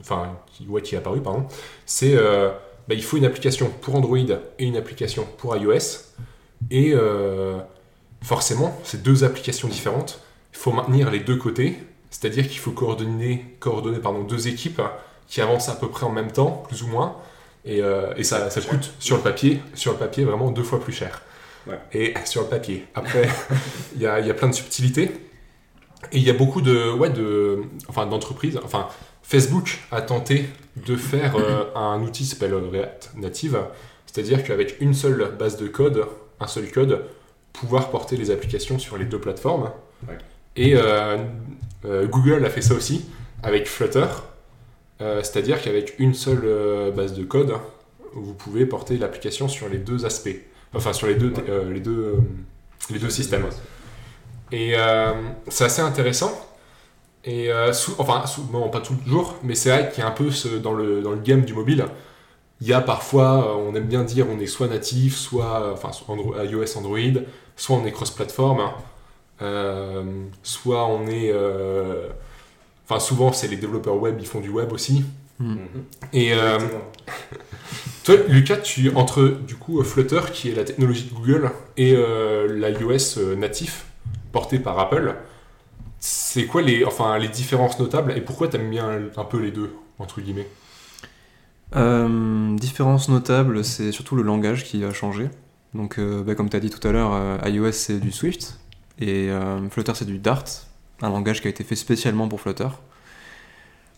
enfin 0.00 0.36
qui, 0.46 0.66
ouais, 0.68 0.80
qui 0.80 0.94
est 0.94 0.98
apparu, 0.98 1.20
pardon, 1.20 1.46
c'est 1.84 2.14
euh, 2.14 2.50
bah, 2.88 2.94
il 2.94 3.02
faut 3.02 3.16
une 3.16 3.24
application 3.24 3.70
pour 3.82 3.96
Android 3.96 4.16
et 4.16 4.64
une 4.64 4.76
application 4.76 5.26
pour 5.38 5.56
iOS, 5.56 6.14
et 6.70 6.92
euh, 6.94 7.58
forcément, 8.22 8.80
c'est 8.84 9.02
deux 9.02 9.24
applications 9.24 9.68
différentes. 9.68 10.20
Il 10.54 10.58
faut 10.58 10.72
maintenir 10.72 11.10
les 11.10 11.20
deux 11.20 11.36
côtés, 11.36 11.76
c'est-à-dire 12.26 12.50
qu'il 12.50 12.58
faut 12.58 12.72
coordonner, 12.72 13.44
coordonner 13.60 13.98
pardon, 13.98 14.24
deux 14.24 14.48
équipes 14.48 14.82
qui 15.28 15.40
avancent 15.40 15.68
à 15.68 15.76
peu 15.76 15.88
près 15.88 16.06
en 16.06 16.10
même 16.10 16.32
temps, 16.32 16.64
plus 16.66 16.82
ou 16.82 16.88
moins, 16.88 17.16
et, 17.64 17.80
euh, 17.82 18.12
et 18.16 18.24
ça, 18.24 18.50
ça 18.50 18.60
coûte 18.60 18.94
sur 18.98 19.16
le 19.16 19.22
papier, 19.22 19.60
sur 19.74 19.92
le 19.92 19.98
papier 19.98 20.24
vraiment 20.24 20.50
deux 20.50 20.64
fois 20.64 20.80
plus 20.80 20.92
cher. 20.92 21.22
Ouais. 21.68 21.78
Et 21.92 22.14
sur 22.24 22.42
le 22.42 22.48
papier. 22.48 22.84
Après, 22.96 23.28
il 23.94 24.00
y 24.00 24.04
y 24.04 24.06
a 24.06 24.34
plein 24.34 24.48
de 24.48 24.54
subtilités. 24.54 25.12
Et 26.12 26.18
il 26.18 26.22
y 26.22 26.30
a 26.30 26.32
beaucoup 26.32 26.62
de, 26.62 26.90
ouais, 26.92 27.10
de, 27.10 27.62
enfin, 27.88 28.06
d'entreprises. 28.06 28.58
Enfin, 28.64 28.88
Facebook 29.22 29.78
a 29.92 30.02
tenté 30.02 30.46
de 30.76 30.96
faire 30.96 31.36
euh, 31.36 31.64
un 31.76 32.00
outil 32.02 32.24
qui 32.24 32.30
s'appelle 32.30 32.54
React 32.54 33.12
Native, 33.16 33.58
c'est-à-dire 34.06 34.42
qu'avec 34.42 34.80
une 34.80 34.94
seule 34.94 35.32
base 35.38 35.56
de 35.56 35.68
code, 35.68 36.06
un 36.40 36.48
seul 36.48 36.70
code, 36.72 37.04
pouvoir 37.52 37.90
porter 37.90 38.16
les 38.16 38.32
applications 38.32 38.80
sur 38.80 38.98
les 38.98 39.04
deux 39.04 39.20
plateformes. 39.20 39.70
Ouais. 40.08 40.18
Et 40.56 40.74
euh, 40.74 41.18
Google 41.84 42.44
a 42.44 42.50
fait 42.50 42.62
ça 42.62 42.74
aussi 42.74 43.04
avec 43.42 43.68
Flutter, 43.68 44.06
euh, 45.00 45.22
c'est-à-dire 45.22 45.60
qu'avec 45.62 45.94
une 45.98 46.14
seule 46.14 46.42
euh, 46.44 46.90
base 46.90 47.12
de 47.14 47.22
code, 47.24 47.52
vous 48.14 48.34
pouvez 48.34 48.66
porter 48.66 48.96
l'application 48.96 49.46
sur 49.48 49.68
les 49.68 49.78
deux 49.78 50.06
aspects, 50.06 50.36
enfin 50.74 50.92
sur 50.92 51.06
les 51.06 51.14
deux, 51.14 51.30
Ouais. 51.30 51.44
euh, 51.48 51.72
les 51.72 51.80
deux, 51.80 51.98
euh, 51.98 52.16
les 52.90 52.98
deux 52.98 53.10
systèmes. 53.10 53.46
Et 54.52 54.74
euh, 54.76 55.12
c'est 55.48 55.64
assez 55.64 55.82
intéressant. 55.82 56.32
Et 57.24 57.50
euh, 57.52 57.72
enfin, 57.98 58.24
bon, 58.52 58.68
pas 58.70 58.80
toujours, 58.80 59.36
mais 59.42 59.54
c'est 59.56 59.70
vrai 59.70 59.90
qu'il 59.92 60.02
y 60.02 60.06
a 60.06 60.08
un 60.08 60.12
peu 60.12 60.30
ce, 60.30 60.48
dans, 60.48 60.72
le, 60.72 61.02
dans 61.02 61.10
le 61.10 61.18
game 61.18 61.42
du 61.42 61.54
mobile, 61.54 61.84
il 62.60 62.68
y 62.68 62.72
a 62.72 62.80
parfois, 62.80 63.48
euh, 63.56 63.68
on 63.68 63.74
aime 63.74 63.86
bien 63.86 64.04
dire, 64.04 64.26
on 64.30 64.38
est 64.38 64.46
soit 64.46 64.68
natif, 64.68 65.16
soit 65.16 65.60
euh, 65.62 65.72
enfin, 65.74 65.92
soit 65.92 66.14
Andro- 66.14 66.36
iOS, 66.48 66.78
Android, 66.78 67.22
soit 67.56 67.76
on 67.76 67.84
est 67.84 67.92
cross-platform, 67.92 68.60
euh, 68.60 68.64
soit 70.42 70.86
on 70.86 71.06
est. 71.06 71.30
euh, 71.32 72.08
Enfin, 72.88 73.00
souvent, 73.00 73.32
c'est 73.32 73.48
les 73.48 73.56
développeurs 73.56 74.00
web, 74.00 74.16
ils 74.20 74.26
font 74.28 74.38
du 74.40 74.48
web 74.48 74.72
aussi. 74.72 75.04
Mhm. 75.40 75.58
Et 76.12 76.32
euh, 76.32 76.58
toi, 78.04 78.14
Lucas, 78.28 78.58
tu 78.58 78.94
entre 78.94 79.24
du 79.24 79.56
coup 79.56 79.80
euh, 79.80 79.82
Flutter, 79.82 80.20
qui 80.32 80.50
est 80.50 80.54
la 80.54 80.62
technologie 80.62 81.04
de 81.04 81.12
Google, 81.12 81.50
et 81.76 81.94
euh, 81.96 82.46
l'iOS 82.46 83.18
euh, 83.18 83.34
natif 83.34 83.86
porté 84.30 84.60
par 84.60 84.78
Apple, 84.78 85.16
c'est 85.98 86.46
quoi 86.46 86.62
les, 86.62 86.84
enfin, 86.84 87.18
les 87.18 87.26
différences 87.28 87.78
notables 87.80 88.12
et 88.16 88.20
pourquoi 88.20 88.46
t'aimes 88.46 88.70
bien 88.70 89.00
un 89.16 89.24
peu 89.24 89.40
les 89.40 89.50
deux 89.50 89.74
entre 89.98 90.20
guillemets? 90.20 90.46
Euh, 91.74 92.54
différence 92.54 93.08
notable, 93.08 93.64
c'est 93.64 93.90
surtout 93.90 94.14
le 94.14 94.22
langage 94.22 94.62
qui 94.62 94.84
a 94.84 94.92
changé. 94.92 95.28
Donc, 95.74 95.98
euh, 95.98 96.22
bah, 96.22 96.36
comme 96.36 96.48
tu 96.48 96.56
as 96.56 96.60
dit 96.60 96.70
tout 96.70 96.86
à 96.86 96.92
l'heure, 96.92 97.10
euh, 97.12 97.38
iOS 97.46 97.72
c'est 97.72 97.98
du 97.98 98.12
Swift 98.12 98.60
et 98.98 99.30
euh, 99.30 99.68
Flutter 99.70 99.92
c'est 99.94 100.06
du 100.06 100.18
Dart, 100.18 100.44
un 101.02 101.10
langage 101.10 101.40
qui 101.40 101.48
a 101.48 101.50
été 101.50 101.64
fait 101.64 101.76
spécialement 101.76 102.28
pour 102.28 102.40
Flutter. 102.40 102.68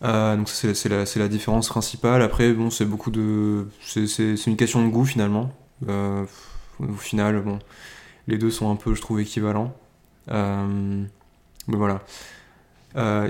Euh, 0.05 0.37
donc, 0.37 0.49
ça, 0.49 0.75
c'est 0.75 1.19
la, 1.19 1.29
différence 1.29 1.69
principale. 1.69 2.23
Après, 2.23 2.53
bon, 2.53 2.71
c'est 2.71 2.85
beaucoup 2.85 3.11
de. 3.11 3.67
C'est 3.81 4.47
une 4.47 4.56
question 4.56 4.85
de 4.85 4.91
goût 4.91 5.05
finalement. 5.05 5.50
Euh, 5.89 6.25
au 6.81 6.95
final, 6.95 7.41
bon, 7.41 7.59
les 8.27 8.39
deux 8.39 8.50
sont 8.50 8.71
un 8.71 8.77
peu, 8.77 8.95
je 8.95 9.00
trouve, 9.00 9.21
équivalents. 9.21 9.75
Euh, 10.31 11.05
mais 11.67 11.77
voilà. 11.77 12.03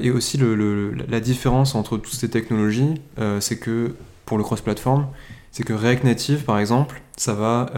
Et 0.01 0.11
aussi, 0.11 0.39
la 0.39 1.21
différence 1.21 1.75
entre 1.75 1.99
toutes 1.99 2.15
ces 2.15 2.31
technologies, 2.31 2.95
c'est 3.41 3.59
que 3.59 3.95
pour 4.25 4.39
le 4.39 4.45
cross-platform, 4.45 5.09
c'est 5.51 5.63
que 5.63 5.75
React 5.75 6.05
Native, 6.05 6.45
par 6.45 6.59
exemple, 6.59 7.03
ça 7.19 7.35
va 7.35 7.71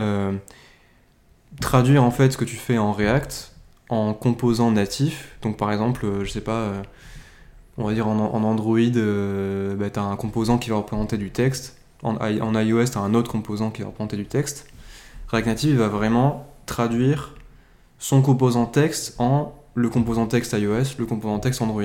traduire 1.61 2.05
en 2.05 2.13
fait 2.13 2.31
ce 2.31 2.37
que 2.37 2.45
tu 2.45 2.55
fais 2.55 2.79
en 2.79 2.93
React 2.93 3.50
en 3.91 4.15
composant 4.15 4.71
natif. 4.71 5.37
Donc, 5.43 5.57
par 5.57 5.71
exemple, 5.73 6.07
euh, 6.07 6.25
je 6.25 6.31
sais 6.31 6.41
pas, 6.41 6.61
euh, 6.61 6.83
on 7.77 7.85
va 7.85 7.93
dire 7.93 8.07
en, 8.07 8.19
Android, 8.19 8.79
euh, 8.79 9.75
bah, 9.75 9.91
tu 9.91 9.99
as 9.99 10.05
un 10.05 10.17
composant 10.17 10.59
qui 10.59 10.71
va 10.71 10.77
représenter 10.77 11.19
du 11.19 11.31
texte. 11.31 11.77
En, 12.03 12.17
iOS, 12.25 12.85
tu 12.87 12.99
as 12.99 13.01
un 13.01 13.13
autre 13.15 13.31
composant 13.31 13.71
qui 13.71 13.83
va 13.83 13.89
représenter 13.89 14.17
du 14.17 14.25
texte. 14.25 14.67
React 15.29 15.47
Native 15.47 15.71
il 15.71 15.77
va 15.77 15.89
vraiment 15.89 16.47
traduire 16.67 17.35
son 17.99 18.23
composant 18.23 18.65
texte 18.65 19.17
en 19.19 19.55
le 19.75 19.89
composant 19.91 20.27
texte 20.27 20.53
iOS, 20.55 20.97
le 20.99 21.07
composant 21.07 21.39
texte 21.41 21.61
Android. 21.61 21.83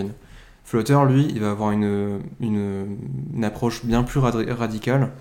Flutter, 0.64 0.98
lui, 1.08 1.28
il 1.30 1.42
va 1.42 1.52
avoir 1.52 1.72
une, 1.72 2.22
une, 2.40 2.98
une 3.36 3.44
approche 3.44 3.86
bien 3.86 4.04
plus 4.04 4.20
radi- 4.20 4.50
radicale, 4.50 5.12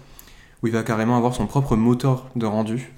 où 0.63 0.69
il 0.69 0.73
va 0.73 0.83
carrément 0.83 1.17
avoir 1.17 1.35
son 1.35 1.47
propre 1.47 1.77
moteur 1.77 2.31
de 2.37 2.47
rendu. 2.47 2.93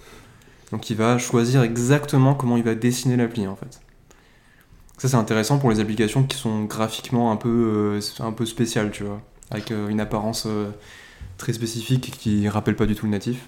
Donc 0.73 0.91
il 0.91 0.97
va 0.97 1.19
choisir 1.19 1.63
exactement 1.63 2.35
comment 2.35 2.57
il 2.57 2.63
va 2.65 2.75
dessiner 2.75 3.17
l'appli, 3.17 3.47
en 3.47 3.57
fait. 3.57 3.81
Ça, 4.99 5.09
c'est 5.09 5.17
intéressant 5.17 5.59
pour 5.59 5.71
les 5.71 5.79
applications 5.81 6.23
qui 6.25 6.37
sont 6.37 6.65
graphiquement 6.65 7.31
un 7.31 7.37
peu, 7.37 7.49
euh, 7.99 8.01
un 8.21 8.33
peu 8.33 8.47
spéciales, 8.47 8.91
tu 8.91 9.05
vois, 9.05 9.21
avec 9.51 9.71
euh, 9.71 9.89
une 9.89 10.01
apparence 10.01 10.45
euh, 10.47 10.71
très 11.37 11.53
spécifique 11.53 12.13
qui 12.19 12.49
rappelle 12.49 12.77
pas 12.77 12.87
du 12.87 12.95
tout 12.95 13.05
le 13.07 13.13
natif. 13.13 13.45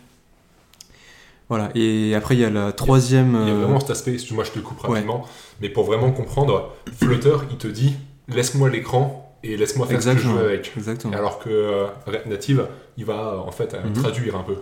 Voilà, 1.49 1.70
et 1.75 2.15
après 2.15 2.35
il 2.37 2.41
y 2.41 2.44
a 2.44 2.50
la 2.50 2.73
troisième... 2.73 3.35
Il 3.43 3.49
y 3.49 3.50
a 3.50 3.55
vraiment 3.55 3.81
cet 3.81 3.88
aspect, 3.88 4.12
excuse-moi 4.12 4.44
je 4.44 4.50
te 4.50 4.59
coupe 4.59 4.82
ouais. 4.82 4.91
rapidement, 4.91 5.26
mais 5.63 5.70
pour 5.70 5.84
vraiment 5.84 6.13
comprendre, 6.13 6.75
Flutter 6.98 7.37
il 7.51 7.56
te 7.56 7.67
dit 7.67 7.94
laisse-moi 8.29 8.69
l'écran 8.69 9.34
et 9.43 9.56
laisse-moi 9.56 9.87
faire 9.87 10.03
ce 10.03 10.08
que 10.08 10.13
je 10.13 10.17
Exactement. 10.19 10.41
veux 10.43 10.48
avec. 10.48 10.72
Exactement. 10.77 11.15
Alors 11.15 11.39
que 11.39 11.87
React 12.06 12.27
Native, 12.27 12.69
il 12.98 13.06
va 13.06 13.39
en 13.39 13.51
fait 13.51 13.75
Mhm. 13.82 13.94
traduire 13.94 14.37
un 14.37 14.43
peu. 14.43 14.56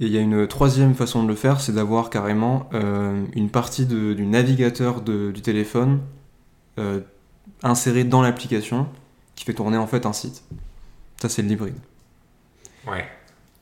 Et 0.00 0.06
il 0.06 0.12
y 0.12 0.18
a 0.18 0.20
une 0.20 0.46
troisième 0.48 0.94
façon 0.94 1.22
de 1.22 1.28
le 1.28 1.34
faire, 1.36 1.60
c'est 1.60 1.72
d'avoir 1.72 2.10
carrément 2.10 2.68
euh, 2.74 3.22
une 3.34 3.48
partie 3.48 3.86
de- 3.86 4.12
du 4.12 4.26
navigateur 4.26 5.00
de- 5.02 5.30
du 5.30 5.40
téléphone 5.40 6.00
euh, 6.78 7.00
insérée 7.62 8.02
dans 8.04 8.20
l'application 8.22 8.88
qui 9.36 9.44
fait 9.44 9.54
tourner 9.54 9.76
en 9.76 9.86
fait 9.86 10.04
un 10.06 10.12
site. 10.12 10.42
Ça, 11.20 11.28
c'est 11.28 11.42
l'hybride. 11.42 11.76
Ouais. 12.88 13.04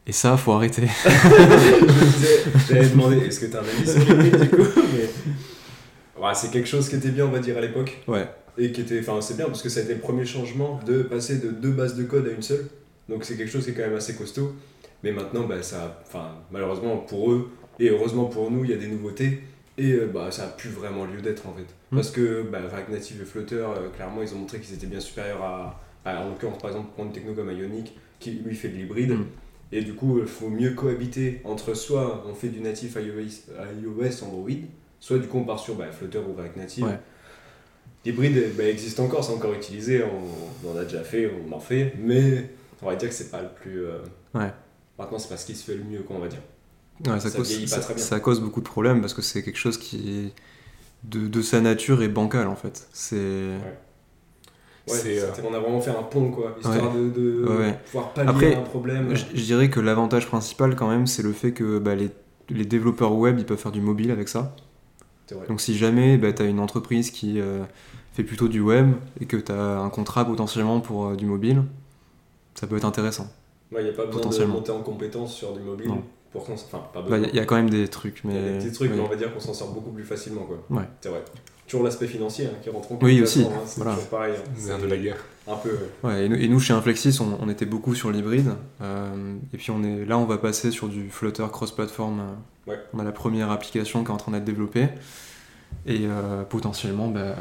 Et 0.06 0.12
ça, 0.12 0.36
faut 0.36 0.52
arrêter. 0.52 0.88
Je 1.04 1.08
me 1.08 2.04
disais, 2.12 2.42
J'allais 2.68 2.88
demander, 2.88 3.16
est-ce 3.18 3.40
que 3.40 3.46
t'as 3.46 3.60
un 3.60 3.64
avis 3.64 3.86
sur 3.88 3.98
l'hybride, 4.00 4.40
du 4.40 4.48
coup 4.48 4.80
mais... 4.94 6.22
Ouais, 6.22 6.34
c'est 6.34 6.50
quelque 6.50 6.68
chose 6.68 6.88
qui 6.88 6.96
était 6.96 7.10
bien, 7.10 7.26
on 7.26 7.30
va 7.30 7.38
dire, 7.40 7.56
à 7.58 7.60
l'époque. 7.60 8.02
Ouais. 8.08 8.28
Et 8.58 8.72
qui 8.72 8.80
était, 8.80 9.00
enfin, 9.00 9.20
c'est 9.20 9.36
bien 9.36 9.46
parce 9.46 9.62
que 9.62 9.68
ça 9.68 9.80
a 9.80 9.82
été 9.82 9.94
le 9.94 10.00
premier 10.00 10.24
changement 10.24 10.80
de 10.86 11.02
passer 11.02 11.38
de 11.38 11.50
deux 11.50 11.70
bases 11.72 11.94
de 11.96 12.04
code 12.04 12.26
à 12.28 12.30
une 12.32 12.42
seule. 12.42 12.66
Donc 13.08 13.24
c'est 13.24 13.36
quelque 13.36 13.50
chose 13.50 13.64
qui 13.64 13.70
est 13.70 13.74
quand 13.74 13.82
même 13.82 13.96
assez 13.96 14.14
costaud. 14.14 14.54
Mais 15.02 15.12
maintenant, 15.12 15.44
bah, 15.46 15.62
ça, 15.62 16.00
enfin, 16.06 16.36
malheureusement 16.50 16.96
pour 16.98 17.32
eux 17.32 17.50
et 17.80 17.88
heureusement 17.90 18.26
pour 18.26 18.50
nous, 18.50 18.64
il 18.64 18.70
y 18.70 18.74
a 18.74 18.76
des 18.76 18.86
nouveautés. 18.88 19.40
Et 19.78 19.92
euh, 19.92 20.06
bah, 20.06 20.30
ça 20.30 20.44
a 20.44 20.48
plus 20.48 20.68
vraiment 20.70 21.04
lieu 21.06 21.20
d'être 21.22 21.46
en 21.48 21.54
fait. 21.54 21.62
Mm. 21.90 21.96
Parce 21.96 22.10
que 22.10 22.42
bah, 22.42 22.58
React 22.70 22.90
Native 22.90 23.22
et 23.22 23.24
Flutter, 23.24 23.56
euh, 23.56 23.88
clairement, 23.94 24.22
ils 24.22 24.32
ont 24.34 24.38
montré 24.38 24.60
qu'ils 24.60 24.74
étaient 24.74 24.86
bien 24.86 25.00
supérieurs 25.00 25.42
à, 25.42 25.80
à, 26.04 26.20
en 26.24 26.28
l'occurrence, 26.28 26.58
par 26.58 26.70
exemple, 26.70 26.92
prendre 26.92 27.08
une 27.08 27.14
techno 27.14 27.32
comme 27.34 27.50
Ionic, 27.50 27.96
qui 28.20 28.32
lui 28.32 28.54
fait 28.54 28.68
de 28.68 28.76
l'hybride. 28.76 29.12
Mm. 29.12 29.24
Et 29.74 29.80
du 29.80 29.94
coup, 29.94 30.18
il 30.20 30.26
faut 30.26 30.48
mieux 30.50 30.72
cohabiter 30.72 31.40
entre 31.44 31.72
soit 31.74 32.22
on 32.28 32.34
fait 32.34 32.48
du 32.48 32.60
natif 32.60 32.96
iOS, 32.96 33.50
iOS 33.82 34.22
Android, 34.24 34.50
soit 35.00 35.18
du 35.18 35.26
coup 35.26 35.38
on 35.38 35.44
part 35.44 35.58
sur 35.58 35.74
bah, 35.76 35.90
Flutter 35.90 36.18
ou 36.18 36.34
React 36.38 36.56
Native. 36.58 36.84
Ouais. 36.84 36.98
L'hybride 38.04 38.54
bah, 38.56 38.64
existe 38.64 39.00
encore, 39.00 39.24
c'est 39.24 39.32
encore 39.32 39.54
utilisé, 39.54 40.02
on, 40.04 40.68
on 40.68 40.72
en 40.72 40.76
a 40.78 40.84
déjà 40.84 41.02
fait, 41.02 41.30
on 41.48 41.52
en 41.54 41.60
fait, 41.60 41.94
mais 41.98 42.50
on 42.82 42.86
va 42.86 42.96
dire 42.96 43.08
que 43.08 43.14
c'est 43.14 43.30
pas 43.30 43.40
le 43.42 43.48
plus. 43.48 43.86
euh, 43.86 43.98
Ouais. 44.34 44.50
Maintenant, 45.02 45.18
c'est 45.18 45.28
pas 45.28 45.36
ce 45.36 45.46
qui 45.46 45.54
se 45.54 45.64
fait 45.64 45.76
le 45.76 45.84
mieux, 45.84 46.00
quoi, 46.02 46.16
on 46.16 46.20
va 46.20 46.28
dire. 46.28 46.40
Ouais, 47.06 47.18
ça, 47.20 47.30
Ça 47.30 47.38
cause, 47.38 47.66
ça- 47.66 47.82
ça 47.82 48.18
beaucoup 48.40 48.60
de 48.60 48.66
problèmes 48.66 49.00
parce 49.00 49.14
que 49.14 49.22
c'est 49.22 49.42
quelque 49.42 49.58
chose 49.58 49.76
qui, 49.76 50.32
de, 51.04 51.26
de 51.26 51.42
sa 51.42 51.60
nature, 51.60 52.02
est 52.02 52.08
bancal 52.08 52.46
en 52.46 52.56
fait. 52.56 52.86
C'est. 52.92 53.16
Ouais, 54.88 54.98
C'est, 54.98 55.18
euh, 55.18 55.32
c'est- 55.34 55.42
on 55.46 55.54
a 55.54 55.58
vraiment 55.58 55.80
fait 55.80 55.90
un 55.90 56.02
pont, 56.02 56.30
quoi, 56.30 56.54
histoire 56.58 56.92
de, 56.92 57.72
pouvoir 57.86 58.12
pallier 58.14 58.30
Après, 58.30 58.54
un 58.56 58.60
problème. 58.62 59.14
Je, 59.14 59.24
je 59.34 59.44
dirais 59.44 59.70
que 59.70 59.80
l'avantage 59.80 60.26
principal 60.26 60.76
quand 60.76 60.88
même, 60.88 61.06
c'est 61.06 61.22
le 61.22 61.32
fait 61.32 61.52
que 61.52 61.78
bah, 61.78 61.94
les, 61.94 62.10
les 62.50 62.64
développeurs 62.64 63.14
web, 63.14 63.38
ils 63.38 63.46
peuvent 63.46 63.58
faire 63.58 63.72
du 63.72 63.80
mobile 63.80 64.10
avec 64.10 64.28
ça. 64.28 64.54
Vrai. 65.30 65.46
Donc 65.48 65.60
si 65.60 65.76
jamais 65.78 66.18
bah, 66.18 66.32
tu 66.32 66.42
as 66.42 66.46
une 66.46 66.60
entreprise 66.60 67.10
qui, 67.10 67.40
euh, 67.40 67.62
fais 68.12 68.22
plutôt 68.24 68.48
du 68.48 68.60
web 68.60 68.92
et 69.20 69.26
que 69.26 69.36
tu 69.36 69.52
as 69.52 69.78
un 69.78 69.88
contrat 69.88 70.24
potentiellement 70.24 70.80
pour 70.80 71.06
euh, 71.06 71.16
du 71.16 71.26
mobile, 71.26 71.62
ça 72.54 72.66
peut 72.66 72.76
être 72.76 72.84
intéressant. 72.84 73.28
Il 73.78 73.84
n'y 73.84 73.90
a 73.90 73.92
pas 73.92 74.06
besoin 74.06 74.22
de 74.30 74.44
monter 74.46 74.70
en 74.72 74.80
compétence 74.82 75.34
sur 75.34 75.52
du 75.52 75.60
mobile. 75.60 75.88
Non. 75.88 76.02
Pour 76.32 76.44
qu'on 76.46 76.54
enfin, 76.54 76.82
pas 76.94 77.00
Il 77.06 77.10
besoin. 77.10 77.28
y, 77.34 77.38
a 77.40 77.44
quand 77.44 77.56
même 77.56 77.68
des 77.70 77.88
trucs, 77.88 78.22
mais. 78.24 78.34
Il 78.34 78.36
y 78.36 78.48
a 78.48 78.52
des 78.52 78.58
petits 78.58 78.72
trucs, 78.72 78.90
oui. 78.90 78.96
mais 78.98 79.04
on 79.04 79.08
va 79.08 79.16
dire 79.16 79.32
qu'on 79.34 79.40
s'en 79.40 79.52
sort 79.54 79.72
beaucoup 79.72 79.90
plus 79.90 80.04
facilement. 80.04 80.42
Quoi. 80.44 80.58
Ouais. 80.78 80.84
C'est 81.02 81.10
vrai. 81.10 81.22
Toujours 81.66 81.84
l'aspect 81.84 82.06
financier 82.06 82.46
hein, 82.46 82.56
qui 82.62 82.70
rentre 82.70 82.86
en 82.92 82.96
compte. 82.96 83.02
Oui, 83.02 83.20
aussi, 83.22 83.42
hein, 83.44 83.50
c'est 83.66 83.76
voilà. 83.80 83.92
toujours 83.94 84.08
pareil. 84.10 84.34
hein. 84.36 84.50
C'est 84.56 84.80
de 84.80 84.86
la 84.86 84.96
guerre. 84.96 85.16
Un 85.46 85.56
peu. 85.56 85.70
ouais. 85.70 86.10
Ouais, 86.10 86.24
et, 86.26 86.28
nous, 86.28 86.36
et 86.36 86.48
nous, 86.48 86.58
chez 86.60 86.72
Inflexis, 86.74 87.18
on, 87.20 87.38
on 87.40 87.48
était 87.48 87.66
beaucoup 87.66 87.94
sur 87.94 88.10
l'hybride. 88.10 88.52
euh, 88.82 89.34
et 89.52 89.56
puis 89.56 89.70
on 89.70 89.82
est, 89.82 90.04
là, 90.04 90.16
on 90.18 90.24
va 90.24 90.38
passer 90.38 90.70
sur 90.70 90.88
du 90.88 91.08
Flutter 91.10 91.46
cross-platform. 91.50 92.20
euh, 92.20 92.70
Ouais. 92.70 92.78
On 92.94 92.98
a 93.00 93.04
la 93.04 93.12
première 93.12 93.50
application 93.50 94.04
qui 94.04 94.10
est 94.10 94.14
en 94.14 94.18
train 94.18 94.32
d'être 94.32 94.44
développée. 94.44 94.88
Et 95.86 96.00
euh, 96.06 96.44
potentiellement, 96.44 97.08
bah, 97.08 97.34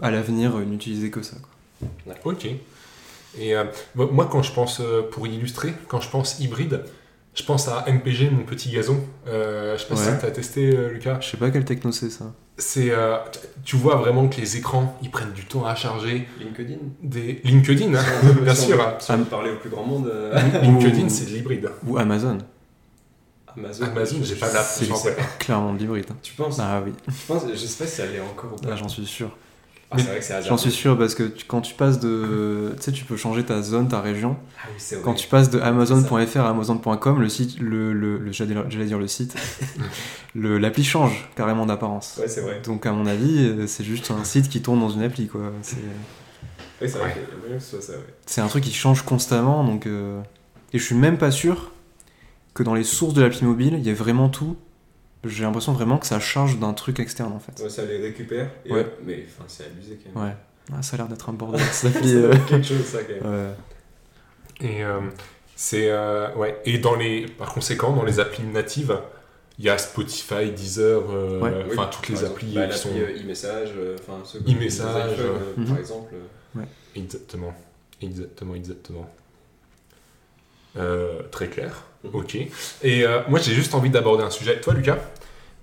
à 0.00 0.10
l'avenir, 0.10 0.56
n'utiliser 0.58 1.10
que 1.10 1.22
ça. 1.22 1.36
quoi. 1.42 2.14
Ok. 2.32 2.46
Et 3.38 3.54
euh, 3.56 3.64
moi- 3.94 4.28
quand 4.30 4.42
je 4.42 4.52
pense, 4.52 4.80
euh, 4.80 5.02
pour 5.02 5.26
illustrer, 5.26 5.74
quand 5.88 6.00
je 6.00 6.08
pense 6.10 6.38
hybride, 6.40 6.84
je 7.34 7.42
pense 7.42 7.66
à 7.68 7.84
MPG, 7.88 8.30
mon 8.30 8.44
petit 8.44 8.70
gazon. 8.70 9.00
Euh, 9.26 9.76
je 9.76 9.82
sais 9.82 9.88
pas 9.88 9.94
Ouais. 9.96 10.12
si 10.14 10.18
tu 10.20 10.26
as 10.26 10.30
testé, 10.30 10.76
euh, 10.76 10.90
Lucas. 10.90 11.18
Je 11.20 11.30
sais 11.30 11.36
pas 11.36 11.50
quelle 11.50 11.64
techno 11.64 11.90
c'est 11.90 12.10
ça. 12.10 12.26
C'est, 12.56 12.90
euh, 12.90 13.16
tu 13.64 13.74
vois 13.74 13.96
vraiment 13.96 14.28
que 14.28 14.40
les 14.40 14.56
écrans, 14.56 14.96
ils 15.02 15.10
prennent 15.10 15.32
du 15.32 15.44
temps 15.44 15.64
à 15.66 15.74
charger. 15.74 16.28
LinkedIn. 16.38 16.76
Des 17.02 17.40
LinkedIn, 17.42 17.92
hein, 17.94 18.04
bien 18.42 18.54
sûr. 18.54 18.78
Si 19.00 19.10
on 19.10 19.16
veut 19.16 19.24
parler 19.24 19.50
au 19.50 19.56
plus 19.56 19.70
grand 19.70 19.82
monde, 19.84 20.06
euh, 20.06 20.38
LinkedIn, 20.62 21.08
c'est 21.08 21.24
de 21.24 21.30
l'hybride. 21.30 21.68
Ou 21.88 21.98
Amazon. 21.98 22.38
Amazon, 23.56 23.84
Amazon. 23.86 24.16
j'ai 24.22 24.34
pas 24.34 24.52
la 24.52 24.62
C'est 24.62 24.86
clairement 25.38 25.72
de 25.72 25.78
l'hybride. 25.78 26.06
Tu 26.22 26.32
penses? 26.34 26.58
Ah 26.60 26.82
oui, 26.84 26.92
Je 27.08 27.56
sais 27.56 27.84
pas 27.84 27.88
si 27.90 27.96
ça 27.96 28.06
l'est 28.06 28.20
encore 28.20 28.52
ou 28.52 28.56
pas. 28.56 28.70
là 28.70 28.76
j'en 28.76 28.88
suis 28.88 29.06
sûr. 29.06 29.36
Ah, 29.94 29.98
c'est 29.98 30.06
vrai 30.08 30.18
que 30.18 30.24
c'est 30.24 30.42
J'en 30.42 30.56
suis 30.56 30.70
sûr 30.70 30.98
parce 30.98 31.14
que 31.14 31.22
tu- 31.24 31.44
quand 31.46 31.60
tu 31.60 31.74
passes 31.74 32.00
de. 32.00 32.72
Tu 32.76 32.82
sais, 32.82 32.92
tu 32.92 33.04
peux 33.04 33.16
changer 33.16 33.44
ta 33.44 33.62
zone, 33.62 33.88
ta 33.88 34.00
région. 34.00 34.36
Ah 34.58 34.66
oui, 34.68 34.74
c'est 34.78 34.96
vrai. 34.96 35.04
Quand 35.04 35.14
tu 35.14 35.26
passes 35.28 35.50
de 35.50 35.60
Amazon.fr 35.60 36.40
à 36.40 36.48
Amazon.com, 36.50 37.20
le 37.20 37.28
site, 37.28 37.58
le, 37.60 37.92
le, 37.92 38.18
le- 38.18 38.32
j'allais 38.32 38.84
dire 38.86 38.98
le 38.98 39.06
site, 39.08 39.34
le- 40.34 40.58
l'appli 40.58 40.84
change 40.84 41.28
carrément 41.36 41.66
d'apparence. 41.66 42.18
Ouais, 42.20 42.28
c'est 42.28 42.40
vrai. 42.40 42.60
Donc 42.64 42.86
à 42.86 42.92
mon 42.92 43.06
avis, 43.06 43.66
c'est 43.68 43.84
juste 43.84 44.10
un 44.10 44.24
site 44.24 44.48
qui 44.48 44.60
tourne 44.62 44.80
dans 44.80 44.90
une 44.90 45.02
appli 45.02 45.28
quoi. 45.28 45.52
C'est 45.62 45.76
Oui, 46.82 46.88
c'est 46.90 46.98
vrai 46.98 47.06
Ouais. 47.06 47.12
qu'il 47.12 47.22
y 47.22 47.24
a 47.24 47.38
moyen 47.40 47.56
que 47.56 47.62
ce 47.62 47.70
soit 47.70 47.80
ça, 47.80 47.92
ouais. 47.92 48.04
c'est 48.26 48.40
un 48.40 48.48
truc 48.48 48.64
qui 48.64 48.72
change 48.72 49.02
constamment 49.02 49.62
donc. 49.64 49.86
euh, 49.86 50.20
Et 50.72 50.78
je 50.78 50.84
suis 50.84 50.96
même 50.96 51.18
pas 51.18 51.30
sûr 51.30 51.70
que 52.52 52.62
dans 52.64 52.74
les 52.74 52.84
sources 52.84 53.14
de 53.14 53.22
l'appli 53.22 53.44
mobile, 53.44 53.74
il 53.78 53.84
y 53.86 53.90
ait 53.90 53.94
vraiment 53.94 54.28
tout. 54.28 54.56
J'ai 55.24 55.44
l'impression 55.44 55.72
vraiment 55.72 55.98
que 55.98 56.06
ça 56.06 56.20
charge 56.20 56.58
d'un 56.58 56.72
truc 56.74 57.00
externe 57.00 57.32
en 57.32 57.38
fait. 57.40 57.62
Ouais, 57.62 57.70
ça 57.70 57.84
les 57.84 57.98
récupère. 57.98 58.50
Et 58.64 58.72
Ouais. 58.72 58.80
hop, 58.80 58.98
mais 59.04 59.24
enfin, 59.26 59.44
c'est 59.48 59.64
abusé 59.66 59.98
quand 60.04 60.20
même. 60.20 60.28
Ouais. 60.30 60.36
Ah, 60.72 60.82
ça 60.82 60.94
a 60.94 60.98
l'air 60.98 61.08
d'être 61.08 61.28
un 61.28 61.32
bordel 61.34 61.60
C'est 61.72 61.88
appli. 61.96 62.14
euh. 62.14 62.34
quelque 62.48 62.66
chose, 62.66 62.84
ça, 62.84 62.98
quand 63.02 63.28
même. 63.28 63.48
Ouais. 63.48 63.54
Et 64.68 64.84
euh, 64.84 65.00
c'est 65.56 65.90
euh, 65.90 66.32
ouais. 66.36 66.60
Et 66.64 66.78
dans 66.78 66.94
les, 66.96 67.26
par 67.26 67.52
conséquent, 67.52 67.92
dans 67.92 68.04
les 68.04 68.20
applis 68.20 68.44
natives, 68.44 68.98
il 69.58 69.64
y 69.64 69.70
a 69.70 69.78
Spotify, 69.78 70.50
Deezer, 70.50 71.02
euh, 71.10 71.40
Ouais. 71.40 71.50
enfin 71.50 71.64
Oui, 71.68 71.76
toutes 71.92 72.00
par 72.02 72.10
les 72.10 72.12
exemple, 72.12 72.32
applis 72.32 72.54
bah, 72.54 72.66
qui 72.68 72.78
sont 72.78 72.88
euh, 72.94 73.20
e-message, 73.22 73.70
enfin 74.00 74.22
euh, 74.36 75.54
mhm. 75.56 75.66
par 75.68 75.78
exemple. 75.78 76.14
exactement, 76.96 77.54
exactement, 78.00 78.54
exactement. 78.54 79.10
Euh, 80.76 81.20
très 81.30 81.48
clair. 81.48 81.84
Ok. 82.12 82.34
Et 82.34 83.04
euh, 83.06 83.20
moi, 83.28 83.38
j'ai 83.38 83.54
juste 83.54 83.74
envie 83.74 83.90
d'aborder 83.90 84.24
un 84.24 84.30
sujet. 84.30 84.60
Toi, 84.60 84.74
Lucas, 84.74 84.98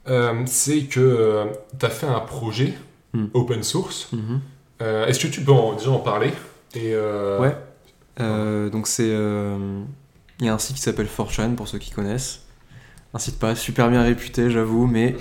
euh, 0.08 0.34
c'est 0.46 0.84
que 0.84 1.46
tu 1.80 1.86
as 1.86 1.90
fait 1.90 2.08
un 2.08 2.20
projet 2.22 2.74
Mhm. 3.14 3.30
open 3.34 3.62
source. 3.64 4.10
Euh, 4.82 5.06
Est-ce 5.06 5.20
que 5.20 5.28
tu 5.28 5.42
peux 5.42 5.52
en- 5.52 5.74
déjà 5.74 5.92
en 5.92 6.00
parler 6.00 6.32
et 6.76 6.96
Ouais. 7.40 7.56
Donc 8.72 8.88
c'est 8.88 9.10
il 9.10 10.46
y 10.46 10.50
a 10.50 10.54
un 10.54 10.58
site 10.60 10.78
qui 10.78 10.82
s'appelle 10.82 11.08
4chan 11.08 11.56
pour 11.56 11.68
ceux 11.68 11.78
qui 11.78 11.92
connaissent. 11.92 12.44
Un 13.14 13.20
site 13.20 13.38
pas 13.38 13.54
super 13.56 13.90
bien 13.90 14.02
réputé, 14.04 14.50
j'avoue, 14.50 14.88
mais 14.88 15.16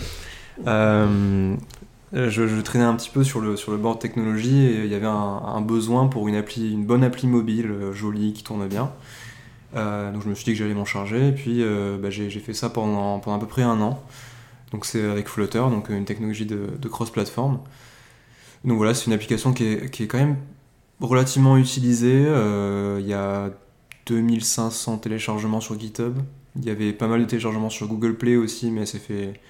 je, 0.67 1.57
je 2.29 2.61
traînais 2.61 2.85
un 2.85 2.95
petit 2.95 3.11
peu 3.11 3.25
sur 3.25 3.41
le 3.41 3.57
sur 3.57 3.73
le 3.73 3.79
board 3.79 3.99
technologie 4.01 4.65
et 4.67 4.85
il 4.85 4.91
y 4.91 4.95
avait 4.95 5.07
un, 5.07 5.11
un 5.45 5.61
besoin 5.61 6.07
pour 6.07 6.29
une 6.29 6.35
appli, 6.37 6.73
une 6.73 6.85
bonne 6.85 7.05
appli 7.05 7.27
mobile 7.29 7.73
jolie 7.93 8.33
qui 8.33 8.43
tourne 8.45 8.67
bien. 8.69 8.91
Euh, 9.77 10.13
donc 10.13 10.23
je 10.23 10.29
me 10.29 10.35
suis 10.35 10.45
dit 10.45 10.53
que 10.53 10.59
j'allais 10.59 10.75
m'en 10.75 10.85
charger 10.85 11.29
et 11.29 11.33
puis 11.33 11.63
euh, 11.63 11.97
bah, 11.99 12.11
j'ai 12.11 12.29
fait 12.31 12.55
ça 12.55 12.71
pendant 12.71 13.21
pendant 13.21 13.37
à 13.37 13.41
peu 13.41 13.47
près 13.47 13.63
un 13.63 13.81
an. 13.81 14.03
Donc 14.73 14.87
c'est 14.87 15.03
avec 15.05 15.29
Flutter, 15.29 15.59
donc 15.59 15.89
une 15.91 16.05
technologie 16.05 16.47
de, 16.47 16.89
cross-platform. 16.89 17.61
Donc 18.65 18.77
voilà, 18.77 18.95
c'est 18.95 19.07
une 19.07 19.13
application 19.13 19.53
qui 19.53 19.65
est, 19.65 19.91
qui 19.91 20.05
est 20.05 20.07
quand 20.07 20.19
même 20.19 20.37
relativement 21.01 21.57
utilisée. 21.57 22.25
Euh, 22.27 22.99
Il 23.01 23.07
y 23.07 23.15
a 23.15 23.51
2500 24.07 24.99
téléchargements 24.99 25.61
sur 25.61 25.79
GitHub. 25.79 26.19
Il 26.57 26.65
y 26.65 26.71
avait 26.71 26.93
pas 26.93 27.07
mal 27.09 27.21
de 27.21 27.25
téléchargements 27.27 27.71
sur 27.71 27.87
Google 27.89 28.17
Play 28.17 28.37
aussi, 28.37 28.71
mais 28.71 28.83
elle 28.83 28.87
s'est 28.87 28.99
fait, 28.99 29.41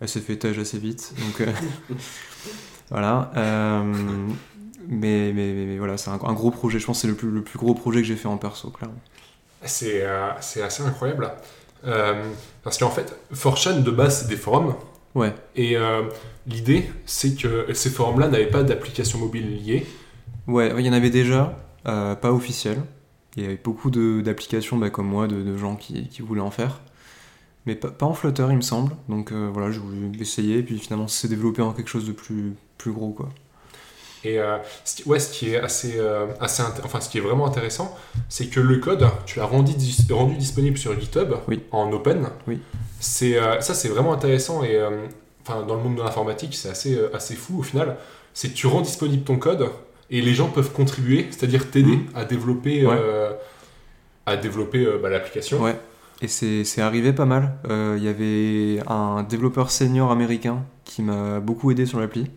elle 0.00 0.08
fait 0.08 0.36
tâche 0.36 0.58
assez 0.58 0.78
vite. 0.78 1.14
Donc 1.20 1.40
euh, 1.40 1.52
voilà. 2.90 3.30
Euh, 3.36 4.28
mais, 4.88 5.32
mais, 5.34 5.52
mais- 5.54 5.78
voilà, 5.78 5.96
c'est 5.96 6.10
un, 6.10 6.14
un 6.14 6.32
gros 6.34 6.50
projet. 6.50 6.78
Je 6.78 6.86
pense 6.86 6.98
que 6.98 7.02
c'est 7.02 7.08
le 7.08 7.14
plus, 7.16 7.30
le 7.30 7.42
plus 7.42 7.58
gros 7.58 7.74
projet 7.74 8.00
que 8.00 8.06
j'ai 8.06 8.16
fait 8.16 8.28
en 8.28 8.38
perso, 8.38 8.70
clairement. 8.70 9.00
C'est 9.64 10.02
euh, 10.02 10.30
c'est 10.40 10.62
assez 10.62 10.82
incroyable. 10.82 11.30
Euh, 11.86 12.22
parce 12.62 12.78
qu'en 12.78 12.90
fait, 12.90 13.16
4chan 13.34 13.82
de 13.82 13.90
base, 13.90 14.20
c'est 14.20 14.28
des 14.28 14.36
forums. 14.36 14.74
Ouais. 15.14 15.34
Et 15.56 15.76
euh, 15.76 16.02
l'idée, 16.46 16.90
c'est 17.06 17.34
que 17.34 17.72
ces 17.72 17.90
forums-là 17.90 18.28
n'avaient 18.28 18.46
pas 18.50 18.62
d'application 18.62 19.18
mobile 19.18 19.62
liée. 19.64 19.86
Ouais, 20.46 20.72
il 20.78 20.86
y 20.86 20.90
en 20.90 20.92
avait 20.92 21.10
déjà, 21.10 21.56
pas 21.84 22.32
officiel. 22.32 22.82
Il 23.36 23.42
y 23.42 23.46
avait 23.46 23.60
beaucoup 23.62 23.90
d'applications 23.90 24.76
bah, 24.76 24.90
comme 24.90 25.06
moi, 25.06 25.28
de, 25.28 25.42
de 25.42 25.56
gens 25.56 25.76
qui, 25.76 26.08
qui 26.08 26.22
voulaient 26.22 26.40
en 26.40 26.50
faire. 26.50 26.80
Mais 27.66 27.74
pas, 27.74 27.90
pas 27.90 28.06
en 28.06 28.14
Flutter, 28.14 28.46
il 28.50 28.56
me 28.56 28.62
semble. 28.62 28.92
Donc 29.08 29.32
voilà, 29.32 29.70
j'ai 29.70 29.80
voulu 29.80 30.10
essayer. 30.20 30.58
Et 30.58 30.62
puis 30.62 30.78
finalement, 30.78 31.08
ça 31.08 31.22
s'est 31.22 31.28
développé 31.28 31.62
en 31.62 31.72
quelque 31.72 31.90
chose 31.90 32.06
de 32.06 32.12
plus, 32.12 32.54
plus 32.76 32.92
gros. 32.92 33.10
quoi. 33.10 33.28
Et 34.24 34.38
euh, 34.40 34.56
ce, 34.84 34.96
qui, 34.96 35.08
ouais, 35.08 35.20
ce 35.20 35.30
qui 35.32 35.50
est 35.54 35.60
assez, 35.60 35.94
euh, 35.98 36.26
assez 36.40 36.62
enfin, 36.84 37.00
ce 37.00 37.08
qui 37.08 37.18
est 37.18 37.20
vraiment 37.20 37.46
intéressant, 37.46 37.96
c'est 38.28 38.46
que 38.46 38.58
le 38.60 38.78
code, 38.78 39.06
tu 39.26 39.38
l'as 39.38 39.44
rendu, 39.46 39.72
dis- 39.74 40.06
rendu 40.10 40.36
disponible 40.36 40.76
sur 40.76 40.98
GitHub 40.98 41.34
Oui. 41.46 41.62
en 41.70 41.92
open. 41.92 42.28
Oui. 42.48 42.58
C'est 43.00 43.38
euh, 43.38 43.60
ça, 43.60 43.74
c'est 43.74 43.88
vraiment 43.88 44.12
intéressant 44.12 44.64
et 44.64 44.76
enfin, 45.42 45.62
dans 45.62 45.76
le 45.76 45.82
monde 45.82 45.96
de 45.96 46.02
l'informatique, 46.02 46.54
c'est 46.56 46.68
assez, 46.70 46.98
assez 47.14 47.34
fou 47.36 47.60
au 47.60 47.62
final. 47.62 47.96
C'est 48.34 48.48
que 48.48 48.54
tu 48.54 48.66
rends 48.66 48.80
disponible 48.80 49.22
ton 49.22 49.36
code 49.38 49.68
et 50.10 50.20
les 50.20 50.34
gens 50.34 50.48
peuvent 50.48 50.72
contribuer, 50.72 51.26
c'est-à-dire 51.30 51.70
t'aider 51.70 51.96
Mhm. 51.96 52.06
à 52.14 52.24
développer, 52.24 52.86
Ouais. 52.86 52.96
à 54.26 54.36
développer 54.36 54.86
bah, 55.02 55.08
l'application. 55.10 55.60
Ouais. 55.62 55.76
Et 56.20 56.26
c'est 56.28 56.80
arrivé 56.80 57.12
pas 57.12 57.24
mal. 57.26 57.52
Il 57.68 58.02
y 58.02 58.08
avait 58.08 58.82
un 58.90 59.22
développeur 59.22 59.70
senior 59.70 60.10
américain 60.10 60.64
qui 60.84 61.02
m'a 61.02 61.38
beaucoup 61.38 61.70
aidé 61.70 61.86
sur 61.86 62.00
l'appli. 62.00 62.28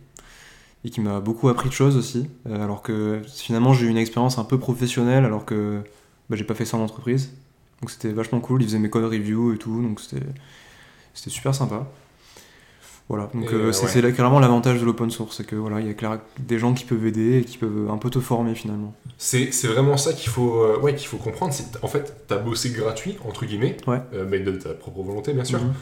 Et 0.83 0.89
qui 0.89 0.99
m'a 1.01 1.19
beaucoup 1.19 1.47
appris 1.49 1.69
de 1.69 1.73
choses 1.73 1.95
aussi. 1.95 2.27
Euh, 2.47 2.63
alors 2.63 2.81
que 2.81 3.21
finalement, 3.31 3.73
j'ai 3.73 3.85
eu 3.85 3.89
une 3.89 3.97
expérience 3.97 4.37
un 4.39 4.43
peu 4.43 4.57
professionnelle 4.57 5.25
alors 5.25 5.45
que 5.45 5.81
bah, 6.29 6.35
j'ai 6.35 6.43
pas 6.43 6.55
fait 6.55 6.65
ça 6.65 6.77
en 6.77 6.81
entreprise. 6.81 7.31
Donc 7.81 7.91
c'était 7.91 8.11
vachement 8.11 8.39
cool. 8.39 8.61
Il 8.63 8.65
faisait 8.67 8.79
mes 8.79 8.89
code 8.89 9.05
review 9.05 9.53
et 9.53 9.57
tout. 9.57 9.81
Donc 9.81 9.99
c'était 9.99 11.29
super 11.29 11.53
sympa. 11.53 11.87
Voilà. 13.09 13.29
Donc 13.33 13.51
euh, 13.51 13.67
euh, 13.67 13.71
c'est 13.73 14.01
ouais. 14.03 14.11
clairement 14.13 14.39
l'avantage 14.39 14.79
de 14.79 14.85
l'open 14.85 15.11
source. 15.11 15.37
C'est 15.37 15.45
que 15.45 15.55
voilà, 15.55 15.81
il 15.81 15.87
y 15.87 15.89
a 15.89 15.93
clair- 15.93 16.19
des 16.39 16.57
gens 16.57 16.73
qui 16.73 16.85
peuvent 16.85 17.05
aider 17.05 17.39
et 17.39 17.43
qui 17.43 17.57
peuvent 17.57 17.89
un 17.91 17.97
peu 17.97 18.09
te 18.09 18.19
former 18.19 18.55
finalement. 18.55 18.93
C'est 19.17 19.49
vraiment 19.65 19.97
ça 19.97 20.13
qu'il 20.13 20.29
faut, 20.29 20.63
euh, 20.63 20.79
ouais, 20.79 20.95
qu'il 20.95 21.07
faut 21.07 21.17
comprendre. 21.17 21.53
C'est 21.53 21.83
en 21.83 21.87
fait, 21.87 22.25
tu 22.27 22.33
as 22.33 22.37
bossé 22.37 22.69
gratuit, 22.69 23.17
entre 23.27 23.45
guillemets, 23.45 23.77
Ouais. 23.85 24.01
euh, 24.13 24.25
mais 24.29 24.39
de 24.39 24.53
ta 24.53 24.69
propre 24.73 25.01
volonté, 25.03 25.33
bien 25.33 25.43
sûr. 25.43 25.59
Mhm. 25.59 25.73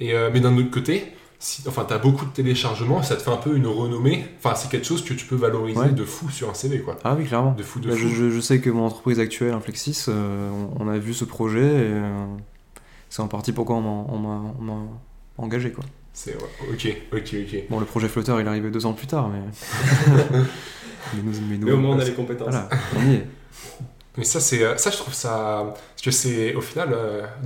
Et, 0.00 0.14
mais 0.32 0.38
d'un 0.40 0.56
autre 0.56 0.70
côté, 0.70 1.12
si, 1.40 1.62
enfin, 1.68 1.84
tu 1.86 1.94
as 1.94 1.98
beaucoup 1.98 2.24
de 2.24 2.30
téléchargements, 2.32 3.02
ça 3.02 3.14
te 3.14 3.22
fait 3.22 3.30
un 3.30 3.36
peu 3.36 3.54
une 3.56 3.66
renommée. 3.68 4.26
Enfin, 4.38 4.54
c'est 4.56 4.68
quelque 4.70 4.86
chose 4.86 5.04
que 5.04 5.14
tu 5.14 5.24
peux 5.24 5.36
valoriser 5.36 5.78
Ouais. 5.78 5.90
de 5.92 6.04
fou 6.04 6.28
sur 6.30 6.50
un 6.50 6.54
CV, 6.54 6.80
quoi. 6.80 6.96
Ah 7.04 7.14
oui, 7.16 7.26
clairement. 7.26 7.52
De 7.52 7.62
fou, 7.62 7.78
de 7.78 7.88
Bah, 7.90 7.96
fou. 7.96 8.08
je, 8.08 8.40
sais 8.40 8.60
que 8.60 8.70
mon 8.70 8.84
entreprise 8.86 9.20
actuelle, 9.20 9.52
Inflexis, 9.52 10.06
euh, 10.08 10.50
on, 10.78 10.84
on 10.84 10.88
a 10.88 10.98
vu 10.98 11.14
ce 11.14 11.24
projet 11.24 11.60
et 11.64 11.92
euh, 11.92 12.24
c'est 13.08 13.22
en 13.22 13.28
partie 13.28 13.52
pourquoi 13.52 13.76
on 13.76 14.18
m'a- 14.18 14.74
engagé. 15.36 15.70
Quoi. 15.70 15.84
C'est 16.12 16.34
ouais, 16.34 16.72
ok, 16.72 16.96
ok, 17.12 17.34
ok. 17.46 17.62
Bon, 17.70 17.78
le 17.78 17.86
projet 17.86 18.08
Flutter, 18.08 18.34
il 18.40 18.44
est 18.44 18.48
arrivé 18.48 18.70
deux 18.72 18.84
ans 18.86 18.92
plus 18.92 19.06
tard, 19.06 19.28
mais. 19.28 19.38
mais, 21.14 21.22
nous, 21.22 21.32
mais 21.48 21.56
nous, 21.58 21.66
Mais 21.66 21.72
au 21.72 21.76
moins, 21.76 21.94
on 21.96 22.00
a 22.00 22.04
les 22.04 22.12
compétences. 22.14 22.48
Voilà, 22.48 22.68
on 22.96 23.10
y 23.10 23.14
est. 23.14 23.26
Mais 24.16 24.24
ça, 24.24 24.40
c'est, 24.40 24.64
euh, 24.64 24.76
ça, 24.76 24.90
je 24.90 24.96
trouve 24.96 25.14
ça, 25.14 25.74
parce 25.76 26.02
que 26.02 26.10
c'est 26.10 26.56
au 26.56 26.60
final, 26.60 26.96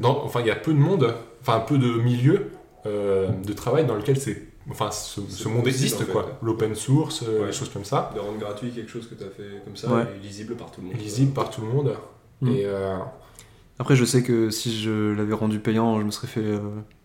dans, 0.01 0.25
enfin, 0.25 0.41
il 0.41 0.47
y 0.47 0.51
a 0.51 0.57
peu 0.57 0.73
de 0.73 0.79
monde, 0.79 1.15
enfin, 1.43 1.61
peu 1.61 1.77
de 1.77 1.93
milieux 2.01 2.51
euh, 2.87 3.29
de 3.29 3.53
travail 3.53 3.87
dans 3.87 3.95
lequel 3.95 4.19
c'est, 4.19 4.43
enfin, 4.71 4.91
ce, 4.91 5.21
monde 5.21 5.29
possible, 5.65 5.69
existe, 5.69 5.97
en 5.97 5.99
fait. 6.05 6.13
quoi. 6.13 6.39
L'open 6.43 6.75
source, 6.75 7.23
euh, 7.27 7.41
Ouais. 7.41 7.47
les 7.47 7.53
choses 7.53 7.69
comme 7.71 7.85
ça, 7.85 8.11
De 8.15 8.21
rendre 8.21 8.39
gratuit 8.39 8.71
quelque 8.71 8.91
chose 8.91 9.09
que 9.09 9.15
tu 9.15 9.25
as 9.25 9.31
fait 9.31 9.63
comme 9.65 9.77
ça 9.77 9.89
Ouais. 9.93 10.05
et 10.17 10.19
lisible 10.27 10.55
par 10.57 10.71
tout 10.71 10.81
le 10.81 10.89
monde. 10.89 10.97
lisible 10.97 11.33
par 11.33 11.51
tout 11.51 11.61
le 11.61 11.69
monde. 11.69 11.95
Mm. 12.41 12.49
Et 12.49 12.63
euh, 12.67 12.97
Après, 13.79 13.97
je 13.97 14.05
sais 14.05 14.23
que 14.23 14.51
si 14.51 14.81
je 14.81 15.13
l'avais 15.15 15.35
rendu 15.35 15.59
payant, 15.59 15.99
je 16.01 16.05
me 16.05 16.11
serais 16.11 16.27
fait 16.29 16.41
euh, 16.41 16.59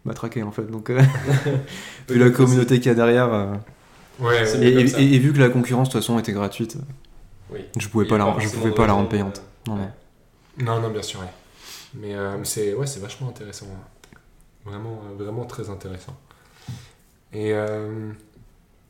matraquer 0.05 0.43
en 0.43 0.51
fait. 0.51 0.65
Donc, 0.69 0.89
euh, 0.89 0.99
vu 2.09 2.19
la 2.19 2.29
communauté 2.29 2.77
qu'il 2.79 2.87
y 2.87 2.89
a 2.89 2.95
derrière. 2.95 3.33
euh, 3.33 3.53
Ouais, 4.19 4.45
C'est 4.47 4.57
ouais. 4.57 4.65
Et, 4.71 4.79
et- 5.01 5.15
et- 5.15 5.19
vu 5.19 5.31
que 5.31 5.37
la 5.39 5.49
concurrence 5.49 5.89
de 5.89 5.93
toute 5.93 6.01
façon 6.01 6.17
était 6.17 6.31
gratuite, 6.31 6.75
Oui. 7.51 7.59
je 7.79 7.87
pouvais 7.87 8.05
pas 8.07 8.17
je 8.39 8.49
pouvais 8.49 8.71
pas 8.71 8.87
la 8.87 8.93
rendre 8.93 9.09
payante. 9.09 9.43
euh, 9.69 9.71
Non, 9.71 9.77
ouais. 9.77 10.81
non. 10.81 10.89
Bien 10.89 11.03
sûr, 11.03 11.19
ouais. 11.19 11.27
Mais 11.93 12.15
euh, 12.15 12.43
c'est 12.43 12.73
ouais, 12.73 12.87
c'est 12.87 12.99
vachement 12.99 13.29
intéressant. 13.29 13.67
Vraiment, 14.67 15.01
euh, 15.05 15.23
vraiment 15.23 15.45
très 15.45 15.69
intéressant. 15.69 16.15
Et 17.33 17.53
euh, 17.53 18.11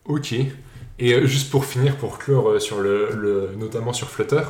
ok. 0.06 0.34
Et 0.34 1.14
euh, 1.14 1.26
juste 1.26 1.52
pour 1.52 1.66
finir, 1.66 1.98
pour 1.98 2.18
clore 2.18 2.60
sur 2.60 2.82
le, 2.82 3.54
notamment 3.58 3.94
sur 3.94 4.10
Flutter, 4.10 4.42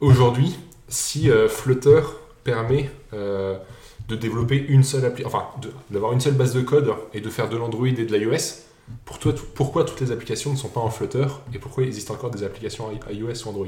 aujourd'hui, 0.00 0.58
si 0.88 1.30
Flutter 1.48 2.02
permet 2.44 2.90
de 3.12 4.16
développer 4.16 4.56
une 4.56 4.82
seule 4.82 5.04
appli, 5.04 5.24
enfin, 5.24 5.46
d'avoir 5.90 6.12
une 6.12 6.20
seule 6.20 6.34
base 6.34 6.52
de 6.52 6.62
code 6.62 6.92
et 7.14 7.20
de 7.20 7.30
faire 7.30 7.48
de 7.48 7.56
l'Android 7.56 7.86
et 7.86 7.92
de 8.04 8.16
l'iOS, 8.16 8.64
pour 9.04 9.20
toi, 9.20 9.32
pourquoi 9.54 9.84
toutes 9.84 10.00
les 10.00 10.10
applications 10.10 10.50
ne 10.50 10.56
sont 10.56 10.68
pas 10.68 10.80
en 10.80 10.90
Flutter 10.90 11.26
et 11.54 11.58
pourquoi 11.60 11.84
il 11.84 11.86
existe 11.86 12.10
encore 12.10 12.30
des 12.30 12.42
applications 12.42 12.90
iOS 13.08 13.46
ou 13.46 13.48
Android? 13.50 13.66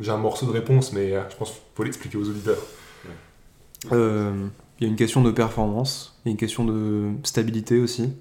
J'ai 0.00 0.10
un 0.10 0.16
morceau 0.16 0.46
de 0.46 0.52
réponse, 0.52 0.92
mais 0.92 1.10
je 1.10 1.36
pense 1.36 1.50
qu'il 1.50 1.60
faut 1.74 1.84
l'expliquer 1.84 2.16
aux 2.16 2.28
auditeurs. 2.28 2.58
Euh, 3.92 4.46
Il 4.80 4.84
y 4.84 4.86
a 4.86 4.90
une 4.90 4.96
question 4.96 5.20
de 5.22 5.30
performance, 5.30 6.18
il 6.24 6.28
y 6.28 6.30
a 6.30 6.32
une 6.32 6.36
question 6.38 6.64
de 6.64 7.10
stabilité 7.22 7.78
aussi. 7.78 8.12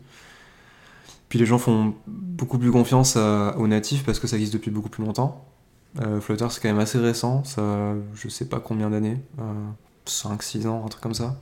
Puis 1.29 1.39
les 1.39 1.45
gens 1.45 1.57
font 1.57 1.93
beaucoup 2.07 2.57
plus 2.57 2.71
confiance 2.71 3.15
à- 3.15 3.55
aux 3.57 3.67
natifs 3.67 4.03
parce 4.03 4.19
que 4.19 4.27
ça 4.27 4.35
existe 4.35 4.53
depuis 4.53 4.71
beaucoup 4.71 4.89
plus 4.89 5.03
longtemps. 5.05 5.45
Euh, 6.01 6.19
Flutter 6.21 6.47
c'est 6.49 6.61
quand 6.61 6.67
même 6.69 6.79
assez 6.79 6.97
récent, 6.99 7.43
ça 7.43 7.93
je 8.13 8.27
sais 8.29 8.45
pas 8.45 8.59
combien 8.59 8.89
d'années, 8.89 9.17
5-6 10.05 10.67
ans, 10.67 10.83
un 10.85 10.89
truc 10.89 11.01
comme 11.01 11.13
ça. 11.13 11.39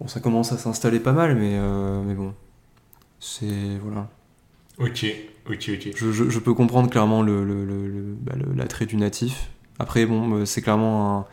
Bon 0.00 0.08
ça 0.08 0.20
commence 0.20 0.52
à 0.52 0.58
s'installer 0.58 0.98
pas 1.00 1.12
mal 1.12 1.36
mais, 1.36 1.56
euh, 1.56 2.02
mais 2.02 2.14
bon, 2.14 2.34
c'est... 3.20 3.78
voilà. 3.82 4.08
Ok, 4.78 5.04
ok, 5.48 5.70
ok. 5.74 5.90
Je, 5.94 6.12
je- 6.12 6.30
je 6.30 6.38
peux 6.38 6.54
comprendre 6.54 6.88
clairement 6.90 7.22
le, 7.22 7.44
le- 7.44 7.64
le- 7.64 7.88
le- 7.88 8.16
bah, 8.20 8.32
l'attrait 8.56 8.86
du 8.86 8.96
natif. 8.96 9.50
Après, 9.78 10.06
bon, 10.06 10.34
euh, 10.38 10.44
c'est 10.44 10.62
clairement 10.62 11.18
un, 11.20 11.26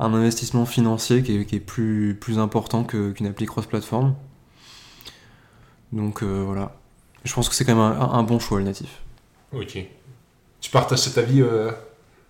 un 0.00 0.12
investissement 0.14 0.66
financier 0.66 1.22
qui 1.22 1.36
est, 1.36 1.44
qui 1.46 1.56
est 1.56 1.60
plus, 1.60 2.16
plus 2.20 2.38
important 2.38 2.84
que- 2.84 3.12
qu'une 3.12 3.26
appli 3.26 3.46
cross-platform. 3.46 4.14
Donc 5.92 6.22
euh, 6.22 6.42
voilà. 6.44 6.74
Je 7.24 7.32
pense 7.34 7.48
que 7.48 7.54
c'est 7.54 7.64
quand 7.64 7.74
même 7.74 8.00
un, 8.00 8.10
un 8.12 8.22
bon 8.22 8.38
choix 8.38 8.58
le 8.58 8.64
natif. 8.64 9.00
Ok. 9.52 9.78
Tu 10.60 10.70
partages 10.70 11.00
cet 11.00 11.18
avis, 11.18 11.42
euh, 11.42 11.70